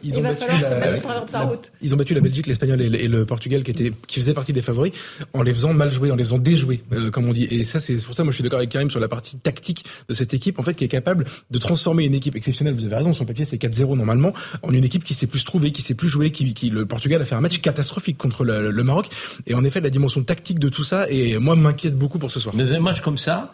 ils 0.03 0.13
Il 0.13 0.19
ont 0.19 0.23
va 0.23 0.29
battu 0.31 0.41
falloir 0.47 0.65
se 0.65 0.71
la- 0.71 0.79
mettre 0.79 0.97
en 0.97 1.01
travers 1.01 1.25
de 1.25 1.31
sa 1.31 1.39
la- 1.41 1.45
route. 1.47 1.73
Ils 1.83 1.95
ont 1.95 1.97
battu 1.97 2.15
la 2.15 2.21
Belgique, 2.21 2.47
l'Espagnol 2.47 2.81
et, 2.81 2.89
le- 2.89 3.01
et 3.03 3.09
le 3.09 3.25
Portugal 3.27 3.63
qui 3.63 3.71
étaient, 3.71 3.93
qui 4.07 4.21
faisaient 4.21 4.35
partie 4.35 4.53
des 4.53 4.63
favoris 4.63 4.93
en 5.33 5.43
les 5.43 5.53
faisant 5.55 5.73
mal 5.73 5.91
jouer, 5.93 6.11
en 6.11 6.17
les 6.17 6.25
faisant 6.25 6.39
déjouer, 6.39 6.83
euh, 6.93 7.11
comme 7.11 7.29
on 7.29 7.33
dit. 7.33 7.45
Et 7.51 7.65
ça, 7.65 7.81
c'est 7.81 7.97
pour 8.05 8.15
ça, 8.15 8.25
moi, 8.25 8.31
je 8.33 8.37
suis 8.37 8.43
d'accord 8.43 8.59
avec 8.59 8.71
Karim 8.71 8.91
sur 8.91 9.01
la 9.01 9.09
partie 9.09 9.37
tactique 9.39 9.85
de 10.09 10.15
cette 10.15 10.35
équipe, 10.35 10.59
en 10.59 10.63
fait, 10.63 10.75
qui 10.75 10.85
est 10.85 10.89
capable 10.89 11.25
de 11.51 11.59
transformer 11.59 12.05
une 12.05 12.15
équipe 12.15 12.37
exceptionnelle. 12.37 12.75
Vous 12.75 12.85
avez 12.85 12.97
raison, 12.97 13.13
sur 13.15 13.25
le 13.25 13.29
papier, 13.29 13.45
c'est 13.45 13.59
4-0 13.59 13.97
normalement, 13.97 14.33
en 14.63 14.73
une 14.73 14.85
équipe 14.85 15.05
qui 15.05 15.15
sait 15.15 15.27
plus 15.27 15.41
se 15.41 15.45
trouver, 15.45 15.73
qui 15.73 15.83
sait 15.83 15.95
plus 15.95 16.09
jouer, 16.09 16.31
qui, 16.31 16.53
qui, 16.55 16.71
le 16.71 16.87
Portugal 16.87 17.21
a 17.23 17.25
fait 17.25 17.35
un 17.35 17.41
match 17.41 17.61
catastrophique 17.61 18.19
contre 18.19 18.45
le, 18.45 18.71
le 18.71 18.83
Maroc. 18.85 19.07
Et 19.47 19.55
en 19.55 19.65
effet, 19.65 19.81
la 19.81 19.91
dimension 19.91 20.23
tactique 20.23 20.59
de 20.59 20.69
tout 20.69 20.85
ça, 20.85 21.07
et 21.11 21.39
moi, 21.39 21.57
m'inquiète 21.57 21.97
beaucoup 21.97 22.19
pour 22.19 22.31
ce 22.31 22.41
soir. 22.41 22.55
Dans 22.55 22.73
un 22.73 22.81
match 22.81 23.01
comme 23.01 23.19
ça, 23.19 23.53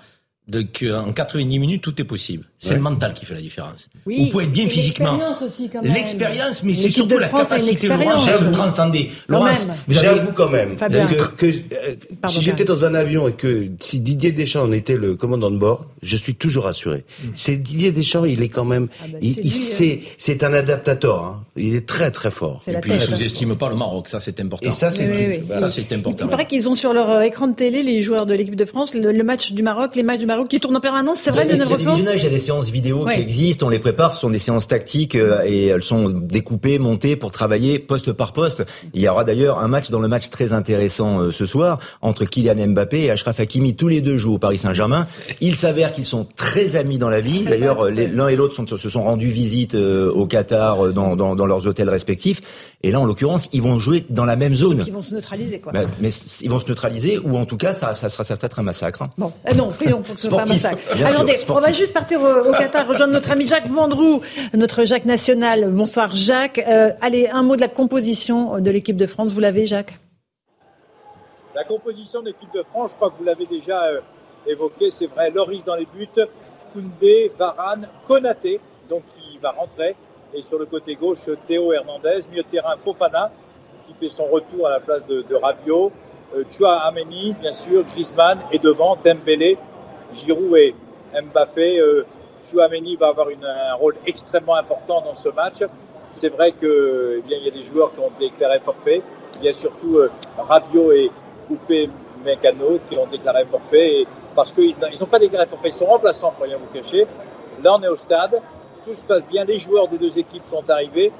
Donc 0.48 0.85
en 0.94 1.12
90 1.12 1.59
minutes, 1.59 1.82
tout 1.82 2.01
est 2.01 2.05
possible. 2.05 2.44
C'est 2.59 2.70
Ouais. 2.70 2.77
le 2.77 2.82
mental 2.82 3.12
qui 3.14 3.27
fait 3.27 3.35
la 3.35 3.40
différence. 3.40 3.89
Oui, 4.06 4.24
Vous 4.24 4.31
pouvez 4.31 4.44
être 4.44 4.52
bien 4.52 4.68
physiquement. 4.68 5.10
l'expérience 5.12 5.43
aussi, 5.43 5.68
quand 5.68 5.82
même. 5.82 5.93
L'expérience, 5.93 6.62
mais 6.62 6.74
c'est 6.74 6.82
L'équipe 6.85 6.97
surtout 6.97 7.14
de 7.16 7.20
la 7.20 7.28
France 7.28 7.52
a 7.52 7.56
une 7.59 7.64
capacité 7.66 7.86
expérience. 7.86 8.27
de 8.27 8.52
transcender. 8.52 9.10
Laurence, 9.28 9.66
J'avoue 9.89 10.32
quand 10.32 10.48
même 10.48 10.77
Fabien. 10.78 11.06
que, 11.06 11.14
que, 11.36 11.47
euh, 11.47 11.94
si 12.28 12.40
j'étais 12.40 12.64
dans 12.64 12.85
un 12.85 12.94
avion 12.94 13.28
et 13.28 13.32
que 13.35 13.68
si 13.81 14.01
Didier 14.01 14.32
Deschamps 14.32 14.73
était 14.73 14.97
le 14.97 15.16
commandant 15.16 15.51
de 15.51 15.59
bord, 15.59 15.86
je 16.02 16.16
suis 16.16 16.35
toujours 16.35 16.64
rassuré. 16.64 17.05
C'est 17.35 17.56
Didier 17.56 17.93
Deschamps, 17.93 18.24
il 18.24 18.43
est 18.43 18.48
quand 18.48 18.64
même, 18.64 18.86
bah, 18.86 19.18
il, 19.20 19.35
lui, 19.36 19.51
sait, 19.51 20.01
c'est 20.16 20.43
un 20.43 20.52
adaptateur. 20.55 21.24
Hein. 21.24 21.44
Il 21.56 21.74
est 21.74 21.86
très 21.86 22.10
très 22.10 22.31
fort. 22.31 22.62
Et 22.68 22.74
puis 22.77 22.93
il 22.93 22.94
hein. 22.94 22.98
sous-estime 22.98 23.55
pas 23.56 23.68
le 23.68 23.77
Maroc, 23.77 24.09
ça 24.09 24.20
c'est 24.20 24.40
important. 24.40 24.66
Et 24.68 24.73
ça, 24.73 24.90
c'est 24.90 25.06
Oui, 25.10 25.23
le 25.23 25.28
oui. 25.28 25.40
Voilà. 25.47 25.68
C'est 25.70 25.85
Il 25.90 25.94
important. 25.98 26.27
paraît 26.28 26.47
qu'ils 26.47 26.68
ont 26.68 26.74
sur 26.74 26.93
leur 26.94 27.10
euh, 27.10 27.20
écran 27.23 27.48
de 27.48 27.55
télé, 27.55 27.82
les 27.82 28.02
joueurs 28.02 28.24
de 28.27 28.32
l'équipe 28.35 28.56
de 28.56 28.64
France, 28.64 28.94
le, 28.94 29.12
le 29.12 29.24
match 29.24 29.52
du 29.52 29.62
Maroc, 29.62 29.94
les 29.97 30.02
matchs 30.02 30.20
du 30.20 30.27
Maroc 30.27 30.35
qui 30.44 30.60
tournent 30.60 30.76
en 30.76 30.80
permanence. 30.80 31.18
C'est 31.20 31.30
vrai, 31.30 31.44
Il 31.44 31.50
y 31.50 31.52
a- 31.52 31.56
Lionel 31.56 31.68
il 31.68 31.70
y 31.70 31.74
a 31.74 31.76
des 31.78 31.84
Rousseau 31.84 31.90
visionnages, 31.96 32.20
il 32.20 32.24
y 32.24 32.26
a 32.26 32.30
des 32.30 32.40
séances 32.40 32.70
vidéo 32.70 33.04
Ouais. 33.04 33.14
qui 33.16 33.20
existent, 33.22 33.66
on 33.66 33.70
les 33.70 33.78
prépare, 33.78 34.12
ce 34.12 34.20
sont 34.20 34.30
des 34.30 34.38
séances 34.38 34.66
tactiques 34.66 35.14
euh, 35.14 35.42
et 35.44 35.66
elles 35.66 35.82
sont 35.82 36.08
découpées, 36.08 36.78
montées 36.78 37.16
pour 37.16 37.32
travailler 37.32 37.78
poste 37.78 38.12
par 38.12 38.32
poste. 38.32 38.64
Il 38.94 39.00
y 39.00 39.08
aura 39.08 39.24
d'ailleurs 39.24 39.58
un 39.60 39.68
match 39.68 39.90
dans 39.90 40.00
le 40.00 40.08
match 40.08 40.28
très 40.30 40.52
intéressant 40.52 41.20
euh, 41.20 41.32
ce 41.32 41.46
soir 41.46 41.78
entre 42.02 42.24
Kylian 42.24 42.68
Mbappé 42.68 43.04
et 43.04 43.10
Achraf 43.10 43.40
Hakimi. 43.40 43.74
Tous 43.74 43.88
les 43.88 44.00
deux 44.00 44.16
jouent 44.18 44.34
au 44.34 44.38
Paris 44.38 44.58
Saint-Germain. 44.58 45.06
Il 45.40 45.56
s'avère 45.56 45.92
qu'ils 45.92 46.04
sont 46.06 46.26
très 46.36 46.76
amis 46.76 46.98
dans 46.98 47.08
la 47.10 47.20
vie. 47.20 47.44
D'ailleurs, 47.44 47.86
euh, 47.86 47.90
l'un 47.90 48.28
et 48.28 48.36
l'autre 48.36 48.54
se 48.76 48.88
sont 48.88 49.02
rendus 49.02 49.28
visite 49.30 49.74
euh, 49.74 50.10
au 50.12 50.26
Qatar 50.26 50.86
euh, 50.86 50.92
dans, 50.92 51.16
dans, 51.16 51.34
dans 51.36 51.46
leurs 51.46 51.66
hôtels 51.66 51.88
respectifs. 51.90 52.40
Et 52.86 52.92
là, 52.92 53.00
en 53.00 53.04
l'occurrence, 53.04 53.48
ils 53.52 53.62
vont 53.62 53.80
jouer 53.80 54.04
dans 54.10 54.24
la 54.24 54.36
même 54.36 54.54
zone. 54.54 54.84
Qui 54.84 54.92
vont 54.92 55.02
se 55.02 55.12
neutraliser, 55.12 55.58
quoi. 55.58 55.72
Bah, 55.72 55.80
mais 56.00 56.10
ils 56.42 56.48
vont 56.48 56.60
se 56.60 56.68
neutraliser 56.68 57.18
ou 57.18 57.36
en 57.36 57.44
tout 57.44 57.56
cas, 57.56 57.72
ça, 57.72 57.96
ça 57.96 58.08
sera 58.08 58.22
peut-être 58.36 58.60
un 58.60 58.62
massacre. 58.62 59.02
hein. 59.02 59.10
Bon, 59.18 59.32
euh, 59.48 59.54
non, 59.54 59.70
prions 59.70 60.02
pour 60.02 60.14
que 60.14 60.20
ce 60.20 60.28
soit 60.28 60.36
pas 60.38 60.44
un 60.44 60.46
massacre. 60.46 60.78
bien 60.94 61.06
Alors, 61.06 61.22
sûr, 61.22 61.46
des- 61.46 61.50
on 61.50 61.58
va 61.58 61.72
juste 61.72 61.92
partir 61.92 62.20
au, 62.22 62.48
au 62.48 62.52
Qatar, 62.52 62.86
rejoindre 62.86 63.12
notre 63.12 63.32
ami 63.32 63.48
Jacques 63.48 63.66
Vendroux, 63.68 64.20
notre 64.54 64.84
Jacques 64.84 65.04
national. 65.04 65.68
Bonsoir 65.72 66.14
Jacques. 66.14 66.64
Euh, 66.68 66.92
allez, 67.00 67.26
un 67.26 67.42
mot 67.42 67.56
de 67.56 67.60
la 67.60 67.66
composition 67.68 68.60
de 68.60 68.70
l'équipe 68.70 68.96
de 68.96 69.06
France. 69.06 69.32
Vous 69.32 69.40
l'avez, 69.40 69.66
Jacques? 69.66 69.98
La 71.56 71.64
composition 71.64 72.20
de 72.20 72.26
l'équipe 72.26 72.52
de 72.54 72.62
France, 72.70 72.90
je 72.92 72.96
crois 72.96 73.10
que 73.10 73.18
vous 73.18 73.24
l'avez 73.24 73.46
déjà 73.46 73.84
euh, 73.86 74.00
évoqué, 74.46 74.92
c'est 74.92 75.06
vrai, 75.06 75.30
Loris 75.30 75.64
dans 75.64 75.74
les 75.74 75.86
buts, 75.92 76.06
Koundé, 76.72 77.32
Varane, 77.36 77.88
Konaté, 78.06 78.60
donc 78.88 79.02
qui 79.16 79.38
va 79.38 79.50
rentrer, 79.50 79.96
et 80.35 80.43
sur 80.43 80.59
le 80.59 80.66
côté 80.66 80.94
gauche, 80.94 81.20
Théo 81.47 81.73
Hernandez, 81.73 82.20
milieu 82.31 82.43
de 82.43 82.48
terrain 82.48 82.77
Fofana, 82.85 83.31
qui 83.86 83.94
fait 83.94 84.09
son 84.09 84.24
retour 84.24 84.66
à 84.66 84.70
la 84.70 84.81
place 84.81 85.07
de, 85.07 85.23
de 85.23 85.35
Rabiot, 85.35 85.93
euh, 86.35 86.44
Chua 86.51 86.74
Ameni, 86.74 87.35
bien 87.40 87.53
sûr, 87.53 87.85
Griezmann, 87.85 88.39
et 88.51 88.59
devant 88.59 88.97
Dembélé, 89.03 89.57
Giroud 90.15 90.57
et 90.57 90.74
Mbappé. 91.15 91.78
Euh, 91.78 92.05
Chua 92.47 92.65
Ameni 92.65 92.97
va 92.97 93.09
avoir 93.09 93.28
un 93.28 93.74
rôle 93.74 93.97
extrêmement 94.07 94.57
important 94.57 95.01
dans 95.03 95.15
ce 95.15 95.28
match. 95.28 95.62
C'est 96.12 96.28
vrai 96.28 96.53
que, 96.53 97.19
eh 97.19 97.23
bien, 97.23 97.39
il 97.39 97.44
y 97.44 97.48
a 97.48 97.53
des 97.53 97.65
joueurs 97.65 97.93
qui 97.93 98.01
ont 98.01 98.11
déclaré 98.19 98.59
forfait. 98.61 99.03
Il 99.40 99.44
y 99.44 99.48
a 99.48 99.55
surtout 99.55 99.98
euh, 99.98 100.11
Rabiot 100.39 100.93
et 100.93 101.11
Coupé 101.47 101.89
Mécano 102.24 102.81
qui 102.89 102.97
ont 102.97 103.07
déclaré 103.07 103.44
forfait. 103.44 104.01
Et 104.01 104.07
parce 104.35 104.53
qu'ils 104.53 104.74
n'ont 104.78 105.07
pas 105.07 105.19
déclaré 105.19 105.47
forfait, 105.47 105.69
ils 105.69 105.74
sont 105.74 105.86
remplaçants 105.86 106.32
pour 106.32 106.44
rien 106.44 106.57
vous 106.57 106.73
cacher. 106.73 107.07
Là, 107.62 107.77
on 107.78 107.82
est 107.82 107.89
au 107.89 107.97
stade. 107.97 108.40
Tout 108.86 108.94
se 108.94 109.04
passe 109.04 109.24
bien. 109.28 109.44
Les 109.44 109.58
joueurs 109.58 109.88
des 109.88 109.98
deux 109.98 110.16
équipes 110.16 110.44
sont 110.48 110.70
arrivés. 110.70 111.12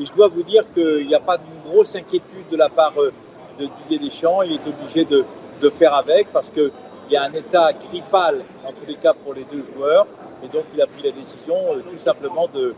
Et 0.00 0.04
je 0.04 0.10
dois 0.10 0.26
vous 0.26 0.42
dire 0.42 0.64
qu'il 0.74 1.06
n'y 1.06 1.14
a 1.14 1.20
pas 1.20 1.36
de 1.36 1.44
grosse 1.68 1.94
inquiétude 1.94 2.48
de 2.50 2.56
la 2.56 2.68
part 2.68 2.94
euh, 2.98 3.12
de 3.60 3.66
Didier 3.66 4.10
Deschamps. 4.10 4.42
Il 4.42 4.54
est 4.54 4.66
obligé 4.66 5.04
de, 5.04 5.24
faire 5.70 5.94
avec 5.94 6.32
parce 6.32 6.50
qu'il 6.50 6.72
y 7.10 7.16
a 7.16 7.22
un 7.22 7.32
état 7.32 7.72
grippal, 7.72 8.44
en 8.66 8.72
tous 8.72 8.84
les 8.88 8.96
cas, 8.96 9.14
pour 9.14 9.34
les 9.34 9.44
deux 9.44 9.62
joueurs. 9.62 10.08
Et 10.42 10.48
donc, 10.48 10.64
il 10.74 10.82
a 10.82 10.86
pris 10.88 11.04
la 11.04 11.12
décision 11.12 11.54
euh, 11.54 11.82
tout 11.88 11.98
simplement 11.98 12.48
de, 12.52 12.74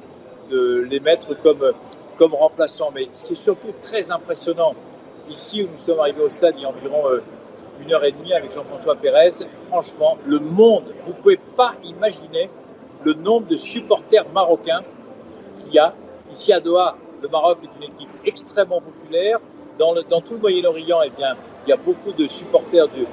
de 0.50 0.86
les 0.90 1.00
mettre 1.00 1.32
comme, 1.40 1.72
comme 2.18 2.34
remplaçants. 2.34 2.90
Mais 2.94 3.08
ce 3.14 3.24
qui 3.24 3.32
est 3.32 3.36
surtout 3.36 3.72
très 3.82 4.10
impressionnant, 4.10 4.74
ici 5.30 5.62
où 5.62 5.68
nous 5.72 5.78
sommes 5.78 6.00
arrivés 6.00 6.22
au 6.22 6.28
stade 6.28 6.54
il 6.58 6.62
y 6.62 6.66
a 6.66 6.68
environ 6.68 7.08
euh, 7.08 7.22
une 7.80 7.90
heure 7.94 8.04
et 8.04 8.12
demie 8.12 8.34
avec 8.34 8.52
Jean-François 8.52 8.96
Pérez, 8.96 9.30
franchement, 9.68 10.18
le 10.26 10.38
monde, 10.38 10.92
vous 11.06 11.12
ne 11.12 11.16
pouvez 11.16 11.40
pas 11.56 11.72
imaginer 11.84 12.50
le 13.04 13.14
nombre 13.14 13.46
de 13.48 13.56
supporters 13.56 14.26
marocains 14.32 14.82
qu'il 15.60 15.74
y 15.74 15.78
a. 15.78 15.94
Ici 16.32 16.52
à 16.52 16.60
Doha, 16.60 16.96
le 17.22 17.28
Maroc 17.28 17.58
est 17.62 17.76
une 17.76 17.92
équipe 17.92 18.10
extrêmement 18.24 18.80
populaire. 18.80 19.38
Dans, 19.78 19.94
tout 20.20 20.34
le 20.34 20.40
Moyen-Orient, 20.40 20.98
eh 21.04 21.10
il 21.66 21.70
y 21.70 21.72
a 21.72 21.76
beaucoup 21.76 22.12
de 22.12 22.28
supporters 22.28 22.88
du, 22.88 23.06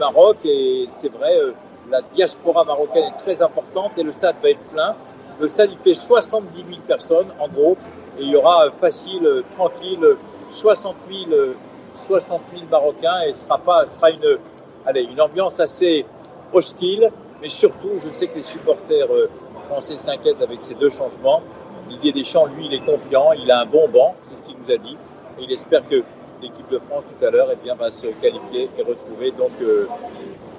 Maroc 0.00 0.38
et 0.44 0.88
c'est 1.00 1.12
vrai, 1.12 1.38
euh, 1.38 1.52
la 1.90 2.02
diaspora 2.02 2.64
marocaine 2.64 3.04
est 3.04 3.18
très 3.22 3.40
importante 3.40 3.92
et 3.96 4.02
le 4.02 4.10
stade 4.10 4.34
va 4.42 4.50
être 4.50 4.64
plein. 4.72 4.96
Le 5.38 5.46
stade, 5.46 5.70
il 5.70 5.78
fait 5.78 5.94
70 5.94 6.48
000 6.56 6.80
personnes, 6.88 7.28
en 7.38 7.46
gros, 7.46 7.76
et 8.18 8.22
il 8.22 8.30
y 8.30 8.36
aura 8.36 8.66
euh, 8.66 8.70
facile, 8.80 9.24
euh, 9.24 9.44
tranquille, 9.54 10.02
euh, 10.02 10.16
60 10.50 10.96
000, 11.08 11.30
euh, 11.32 11.54
60 11.96 12.40
000 12.52 12.64
Marocains 12.70 13.20
et 13.28 13.32
ce 13.34 13.40
sera 13.44 13.58
pas, 13.58 13.86
sera 13.86 14.10
une, 14.10 14.38
allez, 14.86 15.02
une 15.02 15.20
ambiance 15.20 15.60
assez 15.60 16.06
hostile, 16.52 17.10
mais 17.46 17.50
surtout, 17.50 18.00
je 18.04 18.10
sais 18.10 18.26
que 18.26 18.34
les 18.34 18.42
supporters 18.42 19.08
euh, 19.08 19.30
français 19.66 19.96
s'inquiètent 19.98 20.42
avec 20.42 20.64
ces 20.64 20.74
deux 20.74 20.90
changements. 20.90 21.42
Didier 21.88 22.10
Deschamps, 22.10 22.46
lui, 22.46 22.66
il 22.66 22.74
est 22.74 22.84
confiant, 22.84 23.30
il 23.34 23.48
a 23.52 23.60
un 23.60 23.66
bon 23.66 23.88
banc, 23.88 24.16
c'est 24.28 24.38
ce 24.38 24.42
qu'il 24.42 24.56
nous 24.58 24.74
a 24.74 24.76
dit, 24.78 24.96
et 25.38 25.44
il 25.44 25.52
espère 25.52 25.84
que 25.88 26.02
l'équipe 26.42 26.68
de 26.68 26.80
France 26.80 27.04
tout 27.04 27.24
à 27.24 27.30
l'heure 27.30 27.46
eh 27.52 27.56
bien, 27.62 27.76
va 27.76 27.92
se 27.92 28.08
qualifier 28.20 28.68
et 28.76 28.82
retrouver 28.82 29.30
donc 29.30 29.52
euh, 29.62 29.86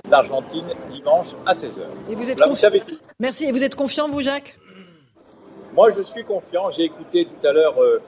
l'Argentine 0.10 0.64
dimanche 0.90 1.34
à 1.46 1.54
16h. 1.54 1.82
Et 2.10 2.16
vous 2.16 2.30
êtes 2.30 2.40
Là, 2.40 2.48
confi-. 2.48 3.02
Merci. 3.20 3.46
Et 3.48 3.52
vous 3.52 3.66
êtes 3.66 3.76
confiant, 3.76 4.08
vous, 4.08 4.22
Jacques? 4.22 4.58
Moi, 5.74 5.90
je 5.92 6.02
suis 6.04 6.24
confiant. 6.24 6.70
J'ai 6.70 6.84
écouté 6.84 7.26
tout 7.26 7.46
à 7.46 7.52
l'heure 7.52 7.84
euh, 7.84 8.02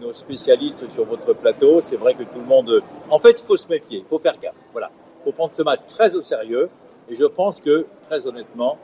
nos 0.00 0.12
spécialistes 0.12 0.90
sur 0.90 1.04
votre 1.04 1.34
plateau. 1.34 1.80
C'est 1.80 1.96
vrai 1.96 2.14
que 2.14 2.24
tout 2.24 2.40
le 2.40 2.46
monde. 2.46 2.82
En 3.10 3.20
fait, 3.20 3.36
il 3.40 3.46
faut 3.46 3.56
se 3.56 3.68
méfier. 3.68 3.98
Il 3.98 4.06
faut 4.10 4.18
faire 4.18 4.36
gaffe. 4.40 4.56
Voilà. 4.72 4.90
Il 5.20 5.24
faut 5.26 5.32
prendre 5.32 5.54
ce 5.54 5.62
match 5.62 5.82
très 5.88 6.16
au 6.16 6.20
sérieux. 6.20 6.68
Et 7.08 7.14
je 7.14 7.24
pense 7.24 7.60
que, 7.60 7.86
très 8.06 8.26
honnêtement, 8.26 8.78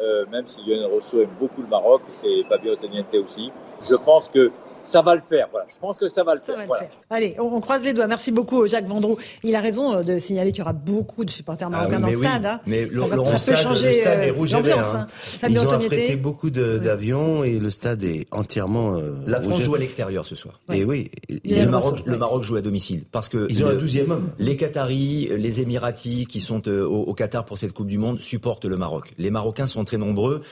euh, 0.00 0.24
même 0.30 0.46
si 0.46 0.60
Lionel 0.62 0.86
Rousseau 0.86 1.22
aime 1.22 1.34
beaucoup 1.38 1.62
le 1.62 1.68
Maroc 1.68 2.02
et 2.24 2.44
Fabio 2.48 2.72
Oteniente 2.72 3.14
aussi, 3.14 3.52
je 3.88 3.94
pense 3.94 4.28
que 4.28 4.50
ça 4.84 5.02
va 5.02 5.14
le 5.16 5.22
faire. 5.22 5.48
Voilà. 5.50 5.66
Je 5.72 5.78
pense 5.78 5.98
que 5.98 6.08
ça 6.08 6.22
va 6.22 6.34
le 6.34 6.40
faire. 6.40 6.54
va 6.56 6.62
le 6.62 6.66
Voilà. 6.68 6.84
faire. 6.84 6.92
Allez, 7.10 7.34
on, 7.38 7.44
on 7.54 7.60
croise 7.60 7.82
les 7.82 7.92
doigts. 7.92 8.06
Merci 8.06 8.30
beaucoup, 8.32 8.66
Jacques 8.68 8.86
Vendroux. 8.86 9.16
Il 9.42 9.54
a 9.56 9.60
raison 9.60 9.96
euh, 9.96 10.02
de 10.02 10.18
signaler 10.18 10.50
qu'il 10.52 10.60
y 10.60 10.62
aura 10.62 10.72
beaucoup 10.72 11.24
de 11.24 11.30
supporters 11.30 11.68
Ah 11.68 11.70
marocains 11.70 11.96
oui, 11.96 12.00
dans 12.02 12.06
mais 12.06 12.12
le 12.12 12.18
oui. 12.18 12.26
stade. 12.26 12.46
hein. 12.46 12.60
Mais 12.66 12.84
le 12.86 13.00
ça 13.02 13.08
peut 13.16 13.38
stade, 13.38 13.56
changer 13.56 13.86
le 13.88 13.92
stade 13.94 14.20
est 14.20 14.30
euh, 14.30 14.34
rouge 14.34 14.54
et 14.54 14.62
vert. 14.62 14.78
hein. 14.94 15.06
hein. 15.42 15.46
Ils 15.48 15.58
ont 15.66 15.70
affrété 15.70 16.16
beaucoup 16.16 16.50
d'avions 16.50 17.44
et 17.44 17.58
le 17.58 17.70
stade 17.70 18.04
est 18.04 18.26
entièrement. 18.32 18.94
euh, 18.96 19.12
La 19.26 19.40
France 19.42 19.60
joue 19.62 19.74
à 19.74 19.78
l'extérieur 19.78 20.24
ce 20.26 20.34
soir. 20.34 20.60
Et 20.72 20.84
oui. 20.84 21.10
Et 21.28 21.64
le 21.64 21.70
Maroc, 21.70 22.00
le 22.04 22.16
Maroc 22.16 22.42
joue 22.44 22.56
à 22.56 22.60
domicile 22.60 23.04
parce 23.10 23.28
que 23.28 23.46
Ils 23.50 23.64
ont 23.64 23.68
le- 23.68 23.74
un 23.76 23.78
12e 23.78 24.10
homme. 24.10 24.30
Les 24.38 24.56
Qataris, 24.56 25.28
les 25.36 25.60
Émiratis 25.60 26.26
qui 26.28 26.40
sont 26.40 26.62
euh, 26.68 26.84
au, 26.86 27.02
au 27.04 27.14
Qatar 27.14 27.44
pour 27.44 27.58
cette 27.58 27.72
Coupe 27.72 27.88
du 27.88 27.98
Monde 27.98 28.20
supportent 28.20 28.64
le 28.66 28.76
Maroc. 28.76 29.14
Les 29.18 29.30
Marocains 29.30 29.66
sont 29.66 29.84
très 29.84 29.98
nombreux, 29.98 30.42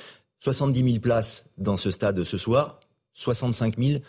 70 0.41 0.85
000 0.85 0.99
places 1.01 1.45
dans 1.59 1.77
ce 1.77 1.91
stade 1.91 2.25
ce 2.25 2.37
soir, 2.37 2.81
65 3.15 3.75
000 3.79 4.01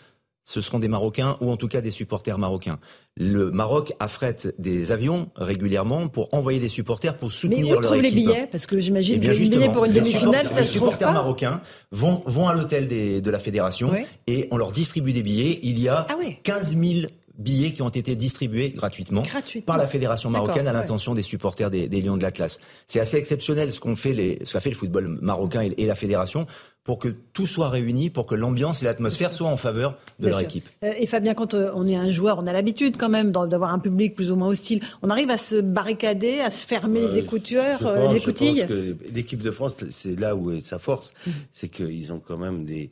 ce 0.44 0.60
seront 0.60 0.78
des 0.78 0.88
Marocains 0.88 1.36
ou 1.40 1.50
en 1.50 1.56
tout 1.56 1.68
cas 1.68 1.80
des 1.80 1.90
supporters 1.90 2.38
marocains. 2.38 2.78
Le 3.16 3.50
Maroc 3.50 3.94
affrète 3.98 4.54
des 4.58 4.92
avions 4.92 5.30
régulièrement 5.36 6.08
pour 6.08 6.28
envoyer 6.34 6.60
des 6.60 6.68
supporters 6.68 7.16
pour 7.16 7.28
Mais 7.28 7.34
soutenir 7.34 7.78
où 7.78 7.80
leur 7.80 7.90
trouvent 7.92 8.02
les 8.02 8.08
équipe. 8.08 8.26
billets? 8.26 8.46
Parce 8.50 8.66
que 8.66 8.76
Eh 8.76 8.82
j'imagine 8.82 9.14
que 9.16 9.20
bien, 9.20 9.32
les 9.32 9.48
billets 9.48 9.68
pour 9.70 9.84
une 9.86 9.92
les 9.92 10.00
demi-finale, 10.00 10.32
supporters- 10.46 10.52
ça 10.52 10.60
les 10.60 10.66
se 10.66 10.76
trouve 10.76 10.88
supporters 10.90 11.12
marocains 11.12 11.60
vont, 11.92 12.22
vont 12.26 12.46
à 12.48 12.54
l'hôtel 12.54 12.86
de 12.88 13.30
la 13.30 13.38
fédération 13.38 13.90
Oui. 13.92 14.00
et 14.26 14.48
on 14.50 14.56
leur 14.56 14.70
distribue 14.72 15.12
des 15.12 15.22
billets. 15.22 15.60
Il 15.62 15.78
y 15.80 15.88
a 15.88 16.06
Ah 16.10 16.16
oui. 16.18 16.36
15 16.42 16.76
000 16.76 17.06
billets 17.36 17.72
qui 17.72 17.82
ont 17.82 17.88
été 17.88 18.14
distribués 18.16 18.70
gratuitement, 18.70 19.22
Gratuitement. 19.22 19.66
par 19.66 19.76
la 19.78 19.86
fédération 19.88 20.30
marocaine 20.30 20.68
à 20.68 20.72
ouais. 20.72 20.78
l'intention 20.78 21.14
des 21.14 21.22
supporters 21.22 21.68
des, 21.70 21.88
des 21.88 22.00
Lions 22.00 22.16
de 22.16 22.22
l'Atlas. 22.22 22.58
C'est 22.86 23.00
assez 23.00 23.16
exceptionnel 23.16 23.72
ce 23.72 23.80
qu'ont 23.80 23.96
fait 23.96 24.12
les, 24.12 24.38
ce 24.44 24.52
qu'a 24.52 24.60
fait 24.60 24.70
le 24.70 24.76
football 24.76 25.18
marocain 25.20 25.62
et, 25.62 25.74
et 25.78 25.86
la 25.86 25.96
fédération 25.96 26.46
pour 26.84 26.98
que 26.98 27.08
tout 27.08 27.46
soit 27.46 27.70
réuni, 27.70 28.10
pour 28.10 28.26
que 28.26 28.34
l'ambiance 28.34 28.82
et 28.82 28.84
l'atmosphère 28.84 29.32
soient 29.32 29.48
en 29.48 29.56
faveur 29.56 29.92
de 30.18 30.26
Bien 30.26 30.28
leur 30.28 30.38
sûr. 30.40 30.48
équipe. 30.48 30.68
Euh, 30.84 30.92
Et 30.98 31.06
Fabien, 31.06 31.32
quand 31.34 31.54
euh, 31.54 31.70
on 31.74 31.88
est 31.88 31.96
un 31.96 32.10
joueur, 32.10 32.38
on 32.38 32.46
a 32.46 32.52
l'habitude 32.52 32.98
quand 32.98 33.08
même 33.08 33.32
d'avoir 33.32 33.72
un 33.72 33.78
public 33.78 34.14
plus 34.14 34.30
ou 34.30 34.36
moins 34.36 34.48
hostile. 34.48 34.80
On 35.02 35.08
arrive 35.08 35.30
à 35.30 35.38
se 35.38 35.56
barricader, 35.56 36.40
à 36.40 36.50
se 36.50 36.66
fermer 36.66 37.00
les 37.00 37.14
Euh, 37.16 37.20
écouteurs, 37.22 37.78
je 37.80 37.86
euh, 37.86 37.96
pense- 38.04 38.14
les 38.14 38.20
je 38.20 38.28
écoutilles. 38.28 38.60
pense 38.60 38.68
que 38.68 38.96
l'équipe 39.14 39.40
de 39.42 39.50
France, 39.50 39.76
c'est 39.90 40.20
là 40.20 40.36
où 40.36 40.50
est 40.52 40.64
sa 40.64 40.78
force, 40.78 41.12
Mhm. 41.26 41.32
c'est 41.54 41.68
qu'ils 41.68 42.12
ont 42.12 42.20
quand 42.20 42.36
même 42.36 42.64
des, 42.66 42.90